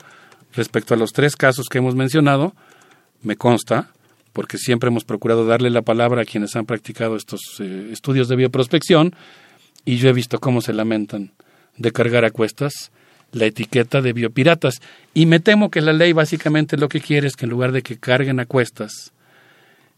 respecto 0.52 0.94
a 0.94 0.96
los 0.96 1.12
tres 1.12 1.34
casos 1.34 1.66
que 1.70 1.78
hemos 1.78 1.94
mencionado, 1.94 2.54
me 3.22 3.36
consta, 3.36 3.90
porque 4.36 4.58
siempre 4.58 4.88
hemos 4.88 5.04
procurado 5.04 5.46
darle 5.46 5.70
la 5.70 5.80
palabra 5.80 6.20
a 6.20 6.24
quienes 6.26 6.56
han 6.56 6.66
practicado 6.66 7.16
estos 7.16 7.40
eh, 7.58 7.88
estudios 7.90 8.28
de 8.28 8.36
bioprospección, 8.36 9.14
y 9.86 9.96
yo 9.96 10.10
he 10.10 10.12
visto 10.12 10.40
cómo 10.40 10.60
se 10.60 10.74
lamentan 10.74 11.30
de 11.78 11.90
cargar 11.90 12.26
a 12.26 12.30
cuestas 12.30 12.92
la 13.32 13.46
etiqueta 13.46 14.02
de 14.02 14.12
biopiratas. 14.12 14.82
Y 15.14 15.24
me 15.24 15.40
temo 15.40 15.70
que 15.70 15.80
la 15.80 15.94
ley 15.94 16.12
básicamente 16.12 16.76
lo 16.76 16.90
que 16.90 17.00
quiere 17.00 17.28
es 17.28 17.34
que 17.34 17.46
en 17.46 17.50
lugar 17.50 17.72
de 17.72 17.80
que 17.80 17.96
carguen 17.96 18.38
a 18.38 18.44
cuestas 18.44 19.14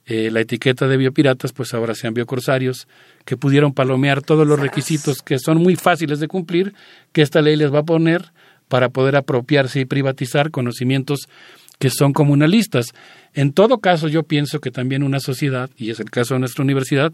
eh, 0.06 0.30
la 0.30 0.38
etiqueta 0.38 0.86
de 0.86 0.98
biopiratas, 0.98 1.52
pues 1.52 1.74
ahora 1.74 1.96
sean 1.96 2.14
biocorsarios, 2.14 2.86
que 3.24 3.36
pudieron 3.36 3.72
palomear 3.72 4.22
todos 4.22 4.46
los 4.46 4.60
requisitos 4.60 5.20
que 5.20 5.40
son 5.40 5.58
muy 5.58 5.74
fáciles 5.74 6.20
de 6.20 6.28
cumplir, 6.28 6.74
que 7.10 7.22
esta 7.22 7.42
ley 7.42 7.56
les 7.56 7.74
va 7.74 7.80
a 7.80 7.84
poner 7.84 8.30
para 8.68 8.88
poder 8.90 9.16
apropiarse 9.16 9.80
y 9.80 9.84
privatizar 9.84 10.52
conocimientos 10.52 11.28
que 11.80 11.90
son 11.90 12.12
comunalistas. 12.12 12.94
En 13.34 13.52
todo 13.52 13.78
caso, 13.78 14.08
yo 14.08 14.22
pienso 14.22 14.60
que 14.60 14.70
también 14.70 15.02
una 15.02 15.20
sociedad, 15.20 15.70
y 15.76 15.90
es 15.90 16.00
el 16.00 16.10
caso 16.10 16.34
de 16.34 16.40
nuestra 16.40 16.64
universidad, 16.64 17.12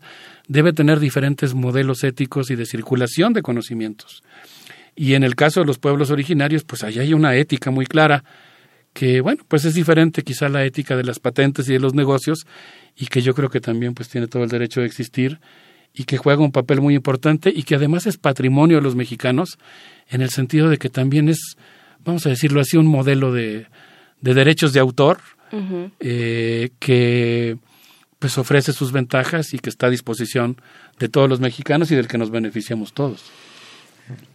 debe 0.49 0.73
tener 0.73 1.01
diferentes 1.01 1.55
modelos 1.55 2.05
éticos 2.05 2.51
y 2.51 2.57
de 2.57 2.67
circulación 2.67 3.33
de 3.33 3.43
conocimientos. 3.43 4.23
Y 4.97 5.15
en 5.15 5.25
el 5.25 5.35
caso 5.35 5.61
de 5.61 5.67
los 5.67 5.79
pueblos 5.79 6.11
originarios, 6.11 6.65
pues 6.65 6.85
allá 6.85 7.03
hay 7.03 7.15
una 7.15 7.35
ética 7.37 7.71
muy 7.71 7.87
clara 7.87 8.25
que, 8.93 9.21
bueno, 9.21 9.43
pues 9.49 9.65
es 9.65 9.75
diferente 9.75 10.23
quizá 10.23 10.49
la 10.49 10.65
ética 10.65 10.97
de 10.97 11.03
las 11.03 11.19
patentes 11.19 11.69
y 11.69 11.73
de 11.73 11.81
los 11.81 11.95
negocios 11.95 12.47
y 12.97 13.07
que 13.07 13.23
yo 13.23 13.35
creo 13.35 13.51
que 13.51 13.61
también 13.61 13.93
pues 13.93 14.09
tiene 14.09 14.29
todo 14.29 14.45
el 14.45 14.49
derecho 14.49 14.81
de 14.81 14.87
existir 14.87 15.41
y 15.93 16.05
que 16.05 16.17
juega 16.17 16.43
un 16.43 16.53
papel 16.53 16.81
muy 16.81 16.95
importante 16.95 17.53
y 17.55 17.65
que 17.65 17.75
además 17.75 18.07
es 18.07 18.19
patrimonio 18.19 18.77
de 18.77 18.83
los 18.83 18.95
mexicanos 18.95 19.59
en 20.09 20.23
el 20.23 20.31
sentido 20.31 20.69
de 20.69 20.79
que 20.79 20.91
también 20.91 21.29
es, 21.29 21.57
vamos 22.05 22.25
a 22.27 22.29
decirlo 22.29 22.61
así, 22.61 22.77
un 22.77 22.87
modelo 22.87 23.33
de, 23.33 23.67
de 24.21 24.35
derechos 24.35 24.73
de 24.73 24.81
autor 24.81 25.19
eh, 26.01 26.71
que 26.79 27.59
pues 28.19 28.39
ofrece 28.39 28.73
sus 28.73 28.93
ventajas 28.93 29.55
y 29.55 29.59
que 29.59 29.71
está 29.71 29.87
a 29.87 29.91
disposición 29.91 30.57
de 30.99 31.09
todos 31.09 31.29
los 31.29 31.41
mexicanos 31.41 31.91
y 31.91 31.97
del 31.97 32.09
que 32.09 32.19
nos 32.19 32.31
beneficiamos 32.31 32.93
todos. 32.93 33.25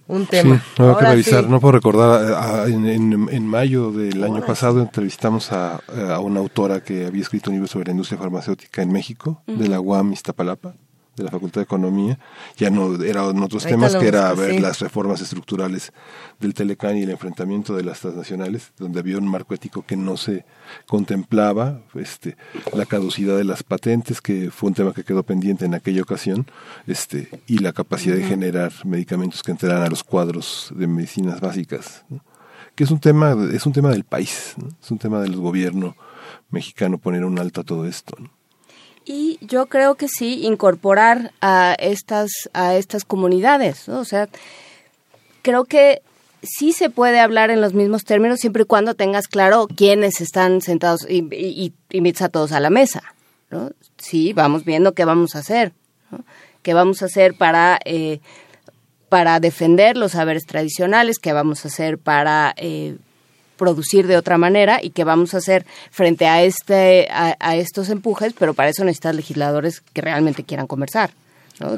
Un 0.08 0.26
tema. 0.26 0.64
no 0.80 0.98
que 0.98 1.06
revisar, 1.06 1.48
no 1.48 1.60
puedo 1.60 1.74
recordar, 1.74 2.68
en, 2.70 2.88
en, 3.30 3.48
mayo 3.48 3.92
del 3.92 4.24
año 4.24 4.44
pasado 4.44 4.82
entrevistamos 4.82 5.52
a, 5.52 5.76
a, 5.76 6.20
una 6.20 6.40
autora 6.40 6.82
que 6.82 7.06
había 7.06 7.22
escrito 7.22 7.52
un 7.52 7.58
libro 7.58 7.68
sobre 7.68 7.86
la 7.86 7.92
industria 7.92 8.18
farmacéutica 8.18 8.82
en 8.82 8.92
México, 8.92 9.44
de 9.46 9.68
la 9.68 9.80
UAM 9.80 10.14
Iztapalapa, 10.14 10.74
de 11.16 11.24
la 11.24 11.32
Facultad 11.32 11.62
de 11.62 11.66
Economía, 11.66 12.20
ya 12.58 12.70
no 12.70 13.02
eran 13.04 13.42
otros 13.44 13.66
temas 13.66 13.96
que 13.96 14.08
era 14.08 14.34
ver 14.34 14.60
las 14.62 14.80
reformas 14.80 15.22
estructurales 15.22 15.92
del 16.40 16.54
Telecán 16.54 16.98
y 16.98 17.04
el 17.04 17.10
enfrentamiento 17.10 17.76
de 17.76 17.84
las 17.84 18.00
transnacionales, 18.00 18.72
donde 18.78 19.00
había 19.00 19.18
un 19.18 19.28
marco 19.28 19.54
ético 19.54 19.86
que 19.86 19.98
no 19.98 20.18
se 20.18 20.46
contemplaba, 20.88 21.82
este, 21.96 22.38
la 22.74 22.86
caducidad 22.86 23.38
de 23.38 23.44
las 23.44 23.64
patentes, 23.64 24.22
que 24.22 24.50
fue 24.52 24.70
un 24.70 24.76
tema 24.76 24.94
que 24.94 25.04
quedó 25.04 25.24
pendiente 25.24 25.66
en 25.66 25.74
aquella 25.74 26.02
ocasión, 26.02 26.48
este, 26.88 27.30
y 27.48 27.60
la 27.60 27.74
capacidad 27.74 28.16
de 28.16 28.24
generar 28.24 28.72
medicamentos 28.86 29.44
que 29.44 29.52
entraran 29.52 29.84
a 29.84 29.90
los 29.90 30.04
cuadros 30.04 30.74
de 30.76 30.88
medicinas 30.88 31.42
básicas, 31.42 32.06
que 32.76 32.84
es 32.86 32.92
un 32.92 33.00
tema, 33.00 33.36
es 33.52 33.66
un 33.66 33.74
tema 33.74 33.90
del 33.90 34.06
país, 34.06 34.56
es 34.82 34.92
un 34.92 34.98
tema 34.98 35.20
del 35.22 35.36
gobierno 35.36 35.96
mexicano 36.50 36.98
poner 36.98 37.26
un 37.26 37.40
alto 37.40 37.62
a 37.62 37.64
todo 37.64 37.86
esto. 37.86 38.16
Y 39.12 39.40
yo 39.42 39.66
creo 39.66 39.96
que 39.96 40.08
sí, 40.08 40.46
incorporar 40.46 41.32
a 41.42 41.76
estas, 41.80 42.30
a 42.54 42.76
estas 42.76 43.06
comunidades, 43.06 43.90
O 43.90 44.06
sea, 44.06 44.30
creo 45.42 45.66
que 45.66 46.04
sí 46.44 46.74
se 46.74 46.92
puede 46.92 47.20
hablar 47.20 47.50
en 47.50 47.60
los 47.60 47.74
mismos 47.74 48.04
términos 48.04 48.40
siempre 48.40 48.62
y 48.62 48.66
cuando 48.68 48.94
tengas 48.94 49.28
claro 49.28 49.68
quiénes 49.76 50.22
están 50.22 50.62
sentados 50.62 51.08
y, 51.10 51.74
invitas 51.90 52.22
a 52.22 52.30
todos 52.30 52.52
a 52.52 52.60
la 52.60 52.70
mesa, 52.70 53.02
¿no? 53.50 53.72
Sí, 53.98 54.32
vamos 54.34 54.64
viendo 54.64 54.94
qué 54.94 55.06
vamos 55.06 55.36
a 55.36 55.40
hacer, 55.40 55.74
¿Qué 56.62 56.76
vamos 56.76 57.02
a 57.02 57.06
hacer 57.06 57.34
para, 57.34 57.80
eh, 57.86 58.20
para 59.10 59.40
defender 59.40 59.98
los 59.98 60.12
saberes 60.12 60.46
tradicionales? 60.46 61.18
¿Qué 61.18 61.34
vamos 61.34 61.66
a 61.66 61.70
hacer 61.70 61.98
para 61.98 62.54
eh, 62.58 62.98
producir 63.60 64.08
de 64.08 64.18
otra 64.18 64.40
manera 64.40 64.80
y 64.82 64.90
qué 64.90 65.04
vamos 65.04 65.36
a 65.36 65.38
hacer 65.38 65.68
frente 65.92 66.26
a 66.26 66.42
este 66.42 67.08
a, 67.12 67.56
estos 67.56 67.90
empujes, 67.90 68.34
pero 68.34 68.56
para 68.56 68.70
eso 68.70 68.84
necesitas 68.84 69.16
legisladores 69.16 69.82
que 69.82 70.02
realmente 70.02 70.44
quieran 70.44 70.66
conversar. 70.66 71.12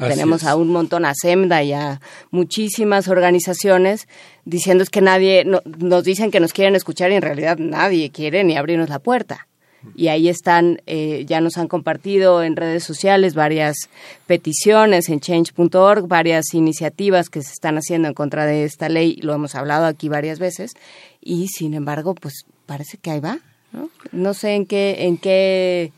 Tenemos 0.00 0.44
a 0.44 0.54
un 0.54 0.68
montón, 0.68 1.04
a 1.04 1.12
SEMDA 1.12 1.64
y 1.64 1.72
a 1.72 2.00
muchísimas 2.30 3.08
organizaciones 3.08 4.06
diciendo 4.44 4.84
es 4.84 4.90
que 4.90 5.00
nadie, 5.00 5.44
nos 5.44 6.04
dicen 6.04 6.30
que 6.30 6.38
nos 6.38 6.52
quieren 6.52 6.76
escuchar 6.76 7.10
y 7.10 7.16
en 7.16 7.22
realidad 7.22 7.58
nadie 7.58 8.10
quiere 8.10 8.44
ni 8.44 8.56
abrirnos 8.56 8.88
la 8.88 9.00
puerta. 9.00 9.48
Y 9.96 10.08
ahí 10.08 10.28
están, 10.28 10.80
eh, 10.86 11.24
ya 11.26 11.40
nos 11.40 11.58
han 11.58 11.66
compartido 11.66 12.42
en 12.42 12.54
redes 12.54 12.84
sociales 12.84 13.34
varias 13.34 13.88
peticiones 14.26 15.08
en 15.08 15.18
change.org, 15.18 16.06
varias 16.06 16.54
iniciativas 16.54 17.28
que 17.28 17.42
se 17.42 17.52
están 17.52 17.76
haciendo 17.78 18.06
en 18.06 18.14
contra 18.14 18.46
de 18.46 18.64
esta 18.64 18.88
ley, 18.88 19.16
lo 19.22 19.34
hemos 19.34 19.56
hablado 19.56 19.86
aquí 19.86 20.08
varias 20.08 20.38
veces, 20.38 20.74
y 21.22 21.48
sin 21.48 21.74
embargo, 21.74 22.14
pues 22.14 22.44
parece 22.66 22.98
que 22.98 23.10
ahí 23.10 23.20
va, 23.20 23.38
¿no? 23.72 23.88
No 24.10 24.34
sé 24.34 24.54
en 24.54 24.66
qué, 24.66 25.06
en 25.06 25.16
qué, 25.16 25.92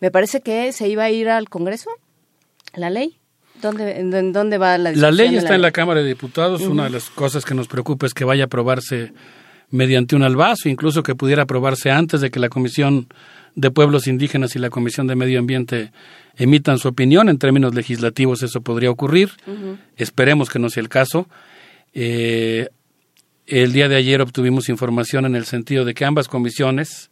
me 0.00 0.10
parece 0.10 0.40
que 0.40 0.72
se 0.72 0.88
iba 0.88 1.04
a 1.04 1.10
ir 1.10 1.28
al 1.28 1.48
Congreso, 1.48 1.90
la 2.74 2.90
ley. 2.90 3.16
¿Dónde, 3.62 3.98
en, 3.98 4.32
dónde 4.34 4.58
va 4.58 4.76
la 4.76 4.92
La 4.92 5.10
ley 5.10 5.34
está 5.34 5.54
en 5.54 5.62
la 5.62 5.70
Cámara 5.70 6.00
de 6.02 6.08
Diputados. 6.08 6.60
Una 6.60 6.84
de 6.84 6.90
las 6.90 7.08
cosas 7.08 7.46
que 7.46 7.54
nos 7.54 7.68
preocupa 7.68 8.04
es 8.06 8.12
que 8.12 8.26
vaya 8.26 8.44
a 8.44 8.46
aprobarse 8.46 9.12
mediante 9.70 10.14
un 10.14 10.22
albazo, 10.22 10.68
incluso 10.68 11.02
que 11.02 11.14
pudiera 11.14 11.44
aprobarse 11.44 11.90
antes 11.90 12.20
de 12.20 12.30
que 12.30 12.38
la 12.38 12.50
Comisión 12.50 13.08
de 13.54 13.70
Pueblos 13.70 14.06
Indígenas 14.06 14.54
y 14.54 14.58
la 14.58 14.68
Comisión 14.68 15.06
de 15.06 15.16
Medio 15.16 15.38
Ambiente 15.38 15.90
emitan 16.36 16.78
su 16.78 16.88
opinión. 16.88 17.30
En 17.30 17.38
términos 17.38 17.74
legislativos 17.74 18.42
eso 18.42 18.60
podría 18.60 18.90
ocurrir. 18.90 19.30
Esperemos 19.96 20.50
que 20.50 20.58
no 20.58 20.68
sea 20.68 20.82
el 20.82 20.90
caso. 20.90 21.26
Eh, 21.94 22.68
el 23.46 23.72
día 23.72 23.88
de 23.88 23.96
ayer 23.96 24.20
obtuvimos 24.20 24.68
información 24.68 25.24
en 25.24 25.36
el 25.36 25.44
sentido 25.44 25.84
de 25.84 25.94
que 25.94 26.04
ambas 26.04 26.28
comisiones, 26.28 27.10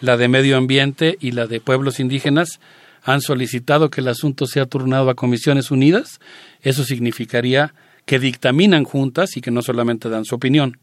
la 0.00 0.16
de 0.16 0.28
medio 0.28 0.56
ambiente 0.56 1.16
y 1.20 1.32
la 1.32 1.46
de 1.46 1.60
pueblos 1.60 2.00
indígenas, 2.00 2.60
han 3.02 3.20
solicitado 3.20 3.90
que 3.90 4.00
el 4.00 4.08
asunto 4.08 4.46
sea 4.46 4.66
turnado 4.66 5.10
a 5.10 5.14
comisiones 5.14 5.70
unidas. 5.70 6.18
Eso 6.62 6.82
significaría 6.82 7.74
que 8.04 8.18
dictaminan 8.18 8.84
juntas 8.84 9.36
y 9.36 9.40
que 9.40 9.50
no 9.50 9.62
solamente 9.62 10.08
dan 10.08 10.24
su 10.24 10.34
opinión. 10.34 10.78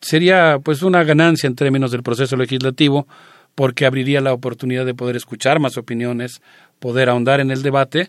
Sería 0.00 0.58
pues 0.62 0.82
una 0.82 1.04
ganancia 1.04 1.46
en 1.46 1.54
términos 1.54 1.92
del 1.92 2.02
proceso 2.02 2.36
legislativo 2.36 3.06
porque 3.54 3.86
abriría 3.86 4.20
la 4.20 4.32
oportunidad 4.32 4.86
de 4.86 4.94
poder 4.94 5.16
escuchar 5.16 5.60
más 5.60 5.76
opiniones, 5.76 6.40
poder 6.80 7.10
ahondar 7.10 7.40
en 7.40 7.50
el 7.50 7.62
debate. 7.62 8.08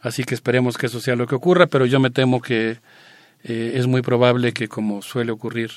Así 0.00 0.24
que 0.24 0.34
esperemos 0.34 0.78
que 0.78 0.86
eso 0.86 1.00
sea 1.00 1.16
lo 1.16 1.26
que 1.26 1.34
ocurra, 1.34 1.66
pero 1.66 1.84
yo 1.84 1.98
me 1.98 2.10
temo 2.10 2.40
que 2.40 2.78
eh, 3.44 3.72
es 3.74 3.86
muy 3.86 4.02
probable 4.02 4.52
que, 4.52 4.68
como 4.68 5.02
suele 5.02 5.32
ocurrir 5.32 5.70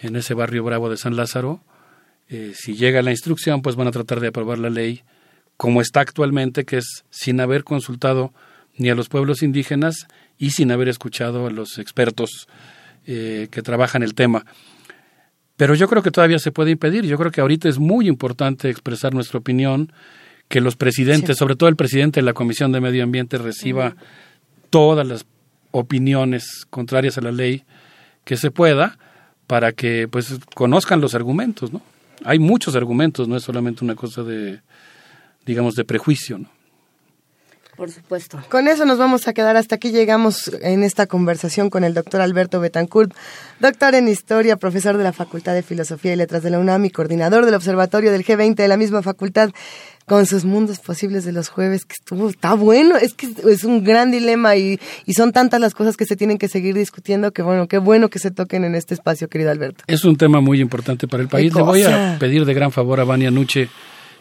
en 0.00 0.16
ese 0.16 0.34
barrio 0.34 0.64
bravo 0.64 0.90
de 0.90 0.96
San 0.96 1.16
Lázaro, 1.16 1.60
eh, 2.28 2.52
si 2.54 2.74
llega 2.74 3.02
la 3.02 3.10
instrucción, 3.10 3.62
pues 3.62 3.76
van 3.76 3.88
a 3.88 3.92
tratar 3.92 4.20
de 4.20 4.28
aprobar 4.28 4.58
la 4.58 4.70
ley 4.70 5.02
como 5.56 5.80
está 5.80 6.00
actualmente, 6.00 6.64
que 6.64 6.78
es 6.78 7.04
sin 7.10 7.40
haber 7.40 7.62
consultado 7.62 8.32
ni 8.76 8.90
a 8.90 8.94
los 8.94 9.08
pueblos 9.08 9.42
indígenas 9.42 10.06
y 10.38 10.50
sin 10.50 10.72
haber 10.72 10.88
escuchado 10.88 11.46
a 11.46 11.50
los 11.50 11.78
expertos 11.78 12.48
eh, 13.06 13.48
que 13.50 13.62
trabajan 13.62 14.02
el 14.02 14.14
tema. 14.14 14.44
Pero 15.56 15.74
yo 15.74 15.88
creo 15.88 16.02
que 16.02 16.10
todavía 16.10 16.38
se 16.38 16.50
puede 16.50 16.70
impedir. 16.70 17.04
Yo 17.04 17.18
creo 17.18 17.30
que 17.30 17.40
ahorita 17.40 17.68
es 17.68 17.78
muy 17.78 18.08
importante 18.08 18.70
expresar 18.70 19.14
nuestra 19.14 19.38
opinión, 19.38 19.92
que 20.48 20.60
los 20.60 20.76
presidentes, 20.76 21.36
sobre 21.36 21.56
todo 21.56 21.68
el 21.68 21.76
presidente 21.76 22.20
de 22.20 22.26
la 22.26 22.32
Comisión 22.32 22.72
de 22.72 22.80
Medio 22.80 23.04
Ambiente, 23.04 23.38
reciba 23.38 23.94
todas 24.70 25.06
las 25.06 25.24
opiniones 25.72 26.66
contrarias 26.70 27.18
a 27.18 27.20
la 27.20 27.32
ley 27.32 27.64
que 28.24 28.36
se 28.36 28.50
pueda 28.50 28.98
para 29.46 29.72
que 29.72 30.06
pues 30.08 30.38
conozcan 30.54 31.00
los 31.00 31.14
argumentos, 31.14 31.72
¿no? 31.72 31.82
Hay 32.24 32.38
muchos 32.38 32.76
argumentos, 32.76 33.26
no 33.26 33.36
es 33.36 33.42
solamente 33.42 33.84
una 33.84 33.96
cosa 33.96 34.22
de 34.22 34.60
digamos, 35.44 35.74
de 35.74 35.84
prejuicio, 35.84 36.38
¿no? 36.38 36.48
Por 37.76 37.90
supuesto. 37.90 38.38
Con 38.50 38.68
eso 38.68 38.84
nos 38.84 38.98
vamos 38.98 39.26
a 39.26 39.32
quedar. 39.32 39.56
Hasta 39.56 39.76
aquí 39.76 39.92
llegamos 39.92 40.48
en 40.60 40.82
esta 40.82 41.06
conversación 41.06 41.70
con 41.70 41.84
el 41.84 41.94
doctor 41.94 42.20
Alberto 42.20 42.60
Betancourt, 42.60 43.14
doctor 43.60 43.94
en 43.94 44.08
Historia, 44.08 44.56
profesor 44.56 44.98
de 44.98 45.04
la 45.04 45.12
Facultad 45.14 45.54
de 45.54 45.62
Filosofía 45.62 46.12
y 46.12 46.16
Letras 46.16 46.42
de 46.42 46.50
la 46.50 46.58
UNAM 46.58 46.84
y 46.84 46.90
coordinador 46.90 47.46
del 47.46 47.54
Observatorio 47.54 48.12
del 48.12 48.26
G20 48.26 48.56
de 48.56 48.68
la 48.68 48.76
misma 48.76 49.02
facultad, 49.02 49.50
con 50.06 50.26
sus 50.26 50.44
mundos 50.44 50.78
posibles 50.80 51.24
de 51.24 51.32
los 51.32 51.48
jueves, 51.48 51.84
que 51.84 51.94
estuvo, 51.94 52.28
está 52.28 52.54
bueno, 52.54 52.96
es 52.96 53.14
que 53.14 53.28
es 53.48 53.64
un 53.64 53.84
gran 53.84 54.10
dilema 54.10 54.56
y, 54.56 54.78
y 55.06 55.14
son 55.14 55.32
tantas 55.32 55.60
las 55.60 55.74
cosas 55.74 55.96
que 55.96 56.04
se 56.04 56.16
tienen 56.16 56.38
que 56.38 56.48
seguir 56.48 56.74
discutiendo 56.74 57.32
que 57.32 57.42
bueno, 57.42 57.68
qué 57.68 57.78
bueno 57.78 58.08
que 58.08 58.18
se 58.18 58.30
toquen 58.30 58.64
en 58.64 58.74
este 58.74 58.94
espacio, 58.94 59.28
querido 59.28 59.50
Alberto. 59.50 59.84
Es 59.86 60.04
un 60.04 60.16
tema 60.16 60.40
muy 60.40 60.60
importante 60.60 61.06
para 61.06 61.22
el 61.22 61.28
país. 61.28 61.54
Le 61.54 61.62
voy 61.62 61.82
a 61.82 62.16
pedir 62.18 62.44
de 62.44 62.54
gran 62.54 62.72
favor 62.72 63.00
a 63.00 63.04
Vania 63.04 63.30
Nuche 63.30 63.68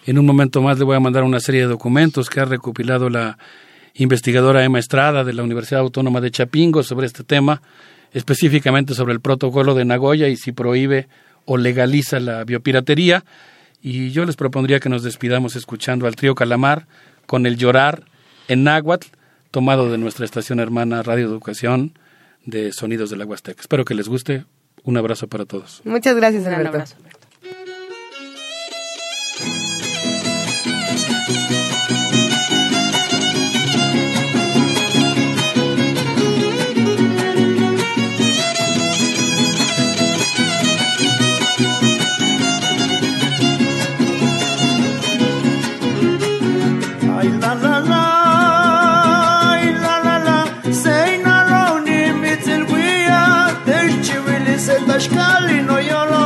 en 0.06 0.18
un 0.18 0.26
momento 0.26 0.62
más 0.62 0.80
le 0.80 0.86
voy 0.86 0.96
a 0.96 1.00
mandar 1.00 1.24
una 1.24 1.40
serie 1.40 1.62
de 1.62 1.68
documentos 1.68 2.30
que 2.30 2.40
ha 2.40 2.46
recopilado 2.46 3.10
la 3.10 3.38
investigadora 3.94 4.64
Emma 4.64 4.80
Estrada 4.80 5.24
de 5.24 5.34
la 5.34 5.44
Universidad 5.44 5.82
Autónoma 5.82 6.22
de 6.22 6.32
Chapingo 6.32 6.82
sobre 6.82 7.06
este 7.06 7.24
tema, 7.24 7.62
específicamente 8.12 8.96
sobre 8.96 9.14
el 9.14 9.22
protocolo 9.22 9.76
de 9.76 9.86
Nagoya 9.86 10.28
y 10.28 10.38
si 10.38 10.54
prohíbe 10.54 11.08
o 11.46 11.58
legaliza 11.58 12.20
la 12.20 12.44
biopiratería. 12.44 13.24
Y 13.82 14.12
yo 14.12 14.26
les 14.26 14.36
propondría 14.36 14.80
que 14.80 14.90
nos 14.90 15.04
despidamos 15.04 15.56
escuchando 15.56 16.08
al 16.08 16.16
trío 16.16 16.36
Calamar 16.36 16.88
con 17.26 17.46
el 17.46 17.58
llorar 17.58 18.06
en 18.48 18.64
náhuatl, 18.64 19.08
tomado 19.50 19.92
de 19.92 19.98
nuestra 19.98 20.26
estación 20.26 20.60
hermana 20.60 21.04
Radio 21.04 21.26
Educación 21.26 21.94
de 22.46 22.72
Sonidos 22.72 23.10
de 23.10 23.18
la 23.18 23.26
Huasteca. 23.26 23.62
Espero 23.62 23.86
que 23.86 23.96
les 23.96 24.08
guste. 24.08 24.46
Un 24.84 24.98
abrazo 24.98 25.28
para 25.28 25.46
todos. 25.46 25.82
Muchas 25.86 26.16
gracias, 26.16 26.46
Alberto. 26.48 26.78
esta 26.80 26.98
escalino 55.02 55.78
yo 55.90 56.02
lo 56.12 56.26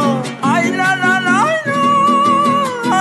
ay 0.54 0.66
la 0.80 0.90
la 1.04 1.14
la 1.26 1.36
ay 1.48 1.58
no 1.68 1.82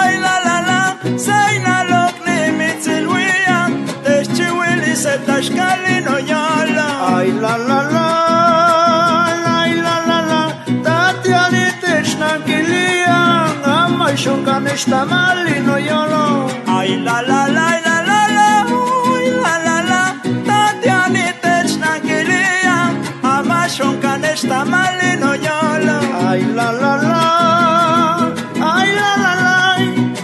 ay 0.01 0.13
la 0.25 0.35
la 0.47 0.57
la 0.69 0.81
say 1.27 1.53
no 1.65 1.75
the 1.91 2.03
limits 2.27 2.87
we 3.13 3.25
are 3.57 3.71
this 4.07 4.29
city 4.37 4.91
is 4.93 5.05
da 5.27 5.37
escalino 5.43 6.15
yo 6.31 6.45
lo 6.77 6.89
ay 7.17 7.29
la 7.45 7.55
la 7.69 7.81
la 7.95 8.07
ay 9.59 9.73
la 9.87 9.97
la 10.11 10.19
la 10.31 10.43
tati 10.87 11.33
anitishna 11.45 12.31
killian 12.47 13.67
ama 13.79 14.09
shonka 14.23 14.57
nesta 14.67 15.01
malino 15.13 15.77
yo 15.89 16.01
lo 16.13 16.27
ay 16.79 16.91
la 17.07 17.19
la 17.31 17.43
la 17.57 17.67
ay 17.73 17.81
la 17.87 17.97
la 19.67 19.77
la, 19.91 20.03
anitishna 21.05 21.93
killian 22.07 22.93
ama 23.35 23.61
shonka 23.77 24.13
nesta 24.25 24.59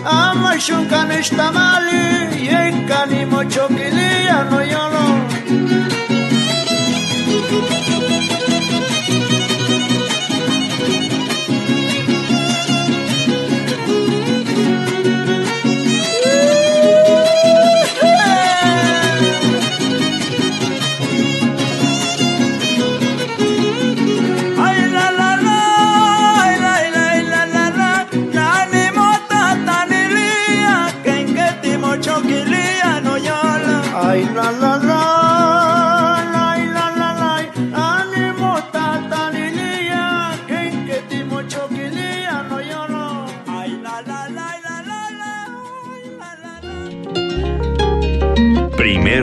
Amashon 0.05 0.89
kan 0.91 1.11
esta 1.11 1.53
mali, 1.53 2.03
yenkani 2.51 3.25
mocho 3.31 3.69
kilia 3.69 4.39
no 4.51 4.61
yolo. 4.73 5.05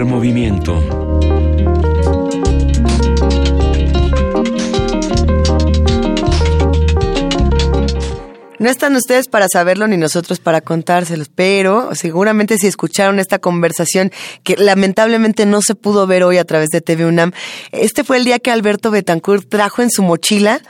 Movimiento. 0.06 0.82
No 8.59 8.72
están 8.72 8.95
ustedes 8.95 9.27
para 9.27 9.48
saberlo 9.48 9.88
ni 9.88 9.98
nosotros 9.98 10.40
para 10.40 10.61
contárselos, 10.61 11.30
pero 11.34 11.93
seguramente 11.93 12.58
si 12.58 12.66
escucharon 12.66 13.19
esta 13.19 13.40
conversación 13.40 14.11
que 14.43 14.56
lamentablemente 14.58 15.45
no 15.45 15.61
se 15.61 15.76
pudo 15.76 16.08
ver 16.08 16.24
hoy 16.24 16.38
a 16.38 16.43
través 16.43 16.69
de 16.69 16.82
TV 16.82 17.06
UNAM, 17.06 17.34
este 17.72 18.03
fue 18.03 18.17
el 18.17 18.26
día 18.26 18.40
que 18.40 18.50
Alberto 18.50 18.90
Betancourt 18.90 19.48
trajo 19.48 19.84
en 19.84 19.92
su 19.92 20.01
mochila 20.01 20.61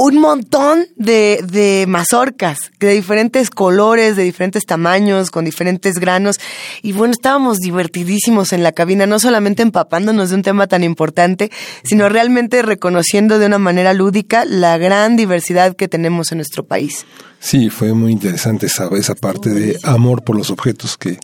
un 0.00 0.20
montón 0.20 0.86
de, 0.94 1.44
de 1.50 1.84
mazorcas 1.88 2.70
de 2.78 2.92
diferentes 2.92 3.50
colores, 3.50 4.14
de 4.14 4.22
diferentes 4.22 4.64
tamaños, 4.64 5.32
con 5.32 5.44
diferentes 5.44 5.98
granos. 5.98 6.38
Y 6.82 6.92
bueno, 6.92 7.10
estábamos 7.10 7.58
divertidísimos 7.58 8.52
en 8.52 8.62
la 8.62 8.70
cabina, 8.70 9.06
no 9.06 9.18
solamente 9.18 9.62
empapándonos 9.62 10.30
de 10.30 10.36
un 10.36 10.42
tema 10.42 10.68
tan 10.68 10.84
importante, 10.84 11.50
sino 11.82 12.08
realmente 12.08 12.62
reconociendo 12.62 13.40
de 13.40 13.46
una 13.46 13.58
manera 13.58 13.92
lúdica 13.92 14.44
la 14.44 14.78
gran 14.78 15.16
diversidad 15.16 15.74
que 15.74 15.88
tenemos 15.88 16.30
en 16.30 16.38
nuestro 16.38 16.64
país. 16.64 17.04
Sí, 17.40 17.68
fue 17.68 17.92
muy 17.92 18.12
interesante 18.12 18.66
esa, 18.66 18.88
esa 18.96 19.16
parte 19.16 19.50
de 19.50 19.80
amor 19.82 20.22
por 20.22 20.36
los 20.36 20.50
objetos 20.50 20.96
que, 20.96 21.18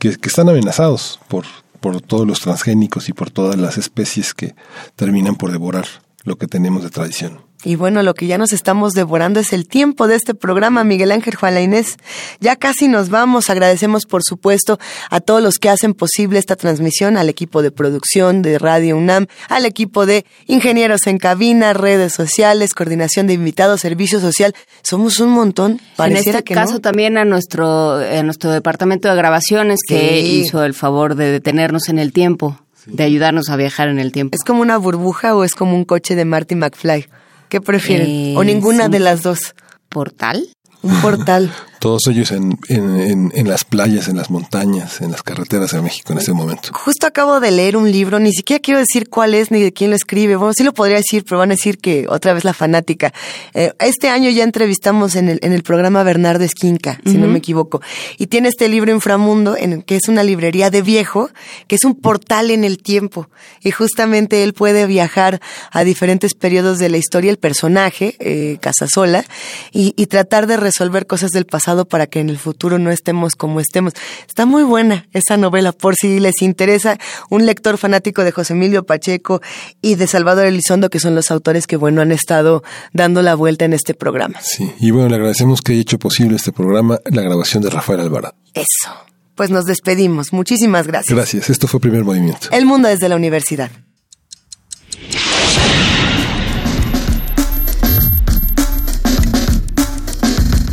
que, 0.00 0.18
están 0.24 0.48
amenazados 0.48 1.20
por, 1.28 1.44
por 1.78 2.00
todos 2.00 2.26
los 2.26 2.40
transgénicos 2.40 3.08
y 3.08 3.12
por 3.12 3.30
todas 3.30 3.56
las 3.56 3.78
especies 3.78 4.34
que 4.34 4.56
terminan 4.96 5.36
por 5.36 5.52
devorar 5.52 5.86
lo 6.24 6.34
que 6.34 6.48
tenemos 6.48 6.82
de 6.82 6.90
tradición. 6.90 7.47
Y 7.64 7.74
bueno, 7.74 8.04
lo 8.04 8.14
que 8.14 8.28
ya 8.28 8.38
nos 8.38 8.52
estamos 8.52 8.92
devorando 8.92 9.40
es 9.40 9.52
el 9.52 9.66
tiempo 9.66 10.06
de 10.06 10.14
este 10.14 10.32
programa, 10.32 10.84
Miguel 10.84 11.10
Ángel 11.10 11.34
Juana 11.34 11.60
Inés. 11.60 11.96
Ya 12.38 12.54
casi 12.54 12.86
nos 12.86 13.08
vamos. 13.10 13.50
Agradecemos, 13.50 14.06
por 14.06 14.22
supuesto, 14.22 14.78
a 15.10 15.20
todos 15.20 15.42
los 15.42 15.58
que 15.58 15.68
hacen 15.68 15.92
posible 15.94 16.38
esta 16.38 16.54
transmisión, 16.54 17.16
al 17.16 17.28
equipo 17.28 17.60
de 17.60 17.72
producción 17.72 18.42
de 18.42 18.58
Radio 18.60 18.96
UNAM, 18.96 19.26
al 19.48 19.64
equipo 19.64 20.06
de 20.06 20.24
ingenieros 20.46 21.08
en 21.08 21.18
cabina, 21.18 21.72
redes 21.72 22.12
sociales, 22.12 22.74
coordinación 22.74 23.26
de 23.26 23.32
invitados, 23.34 23.80
servicio 23.80 24.20
social. 24.20 24.54
Somos 24.84 25.18
un 25.18 25.30
montón. 25.30 25.80
Pareciera 25.96 26.30
en 26.30 26.36
este 26.38 26.44
que 26.44 26.54
caso 26.54 26.78
también 26.78 27.18
a 27.18 27.24
nuestro, 27.24 27.94
a 27.94 28.22
nuestro 28.22 28.52
departamento 28.52 29.08
de 29.08 29.16
grabaciones 29.16 29.80
que 29.86 29.98
Sí. 30.20 30.42
hizo 30.44 30.62
el 30.62 30.74
favor 30.74 31.16
de 31.16 31.32
detenernos 31.32 31.88
en 31.88 31.98
el 31.98 32.12
tiempo, 32.12 32.56
de 32.86 33.02
ayudarnos 33.02 33.48
a 33.48 33.56
viajar 33.56 33.88
en 33.88 33.98
el 33.98 34.12
tiempo. 34.12 34.36
¿Es 34.36 34.44
como 34.44 34.62
una 34.62 34.76
burbuja 34.78 35.34
o 35.34 35.42
es 35.42 35.54
como 35.56 35.74
un 35.74 35.84
coche 35.84 36.14
de 36.14 36.24
Marty 36.24 36.54
McFly? 36.54 37.08
¿Qué 37.48 37.60
prefieren? 37.60 38.06
Eh, 38.08 38.34
¿O 38.36 38.44
ninguna 38.44 38.86
sí. 38.86 38.92
de 38.92 38.98
las 38.98 39.22
dos? 39.22 39.54
¿Portal? 39.88 40.48
Un 40.82 41.00
portal. 41.00 41.52
Todos 41.80 42.06
ellos 42.08 42.32
en, 42.32 42.58
en, 42.68 43.00
en, 43.00 43.32
en 43.34 43.48
las 43.48 43.64
playas, 43.64 44.08
en 44.08 44.16
las 44.16 44.30
montañas, 44.30 45.00
en 45.00 45.12
las 45.12 45.22
carreteras 45.22 45.72
de 45.72 45.82
México 45.82 46.12
en 46.12 46.18
este 46.18 46.32
momento. 46.32 46.70
Justo 46.72 47.06
acabo 47.06 47.40
de 47.40 47.50
leer 47.50 47.76
un 47.76 47.90
libro, 47.90 48.18
ni 48.18 48.32
siquiera 48.32 48.60
quiero 48.60 48.80
decir 48.80 49.08
cuál 49.08 49.34
es 49.34 49.50
ni 49.50 49.60
de 49.60 49.72
quién 49.72 49.90
lo 49.90 49.96
escribe. 49.96 50.36
Bueno, 50.36 50.52
sí 50.56 50.64
lo 50.64 50.74
podría 50.74 50.96
decir, 50.96 51.24
pero 51.24 51.38
van 51.38 51.50
a 51.50 51.54
decir 51.54 51.78
que 51.78 52.06
otra 52.08 52.32
vez 52.32 52.44
la 52.44 52.52
fanática. 52.52 53.12
Eh, 53.54 53.72
este 53.78 54.08
año 54.08 54.30
ya 54.30 54.44
entrevistamos 54.44 55.16
en 55.16 55.28
el, 55.28 55.38
en 55.42 55.52
el 55.52 55.62
programa 55.62 56.02
Bernardo 56.02 56.44
Esquinca, 56.44 57.00
si 57.04 57.16
no 57.16 57.28
me 57.28 57.38
equivoco. 57.38 57.80
Y 58.18 58.26
tiene 58.26 58.48
este 58.48 58.68
libro 58.68 58.92
Inframundo, 58.92 59.56
en 59.56 59.72
el 59.72 59.84
que 59.84 59.96
es 59.96 60.08
una 60.08 60.22
librería 60.22 60.70
de 60.70 60.82
viejo, 60.82 61.30
que 61.66 61.76
es 61.76 61.84
un 61.84 61.94
portal 61.94 62.50
en 62.50 62.64
el 62.64 62.78
tiempo. 62.78 63.28
Y 63.62 63.70
justamente 63.70 64.42
él 64.42 64.52
puede 64.52 64.86
viajar 64.86 65.40
a 65.70 65.84
diferentes 65.84 66.34
periodos 66.34 66.78
de 66.78 66.88
la 66.88 66.96
historia, 66.96 67.30
el 67.30 67.38
personaje, 67.38 68.16
eh, 68.18 68.58
Casasola, 68.60 69.24
y, 69.72 69.94
y 69.96 70.06
tratar 70.06 70.46
de 70.46 70.56
resolver 70.56 71.06
cosas 71.06 71.30
del 71.30 71.46
pasado 71.68 71.84
para 71.84 72.06
que 72.06 72.20
en 72.20 72.30
el 72.30 72.38
futuro 72.38 72.78
no 72.78 72.90
estemos 72.90 73.34
como 73.34 73.60
estemos. 73.60 73.92
Está 74.26 74.46
muy 74.46 74.62
buena 74.62 75.06
esa 75.12 75.36
novela, 75.36 75.72
por 75.72 75.96
si 75.96 76.18
les 76.18 76.40
interesa, 76.40 76.96
un 77.28 77.44
lector 77.44 77.76
fanático 77.76 78.24
de 78.24 78.32
José 78.32 78.54
Emilio 78.54 78.84
Pacheco 78.84 79.42
y 79.82 79.96
de 79.96 80.06
Salvador 80.06 80.46
Elizondo, 80.46 80.88
que 80.88 80.98
son 80.98 81.14
los 81.14 81.30
autores 81.30 81.66
que, 81.66 81.76
bueno, 81.76 82.00
han 82.00 82.10
estado 82.10 82.62
dando 82.94 83.20
la 83.20 83.34
vuelta 83.34 83.66
en 83.66 83.74
este 83.74 83.92
programa. 83.92 84.40
Sí, 84.40 84.72
y 84.80 84.92
bueno, 84.92 85.10
le 85.10 85.16
agradecemos 85.16 85.60
que 85.60 85.72
haya 85.72 85.82
hecho 85.82 85.98
posible 85.98 86.36
este 86.36 86.52
programa, 86.52 87.00
la 87.04 87.20
grabación 87.20 87.62
de 87.62 87.68
Rafael 87.68 88.00
Alvarado. 88.00 88.34
Eso. 88.54 88.90
Pues 89.34 89.50
nos 89.50 89.66
despedimos. 89.66 90.32
Muchísimas 90.32 90.86
gracias. 90.86 91.14
Gracias, 91.14 91.50
esto 91.50 91.68
fue 91.68 91.80
Primer 91.80 92.02
Movimiento. 92.02 92.48
El 92.50 92.64
mundo 92.64 92.88
desde 92.88 93.10
la 93.10 93.16
universidad. 93.16 93.70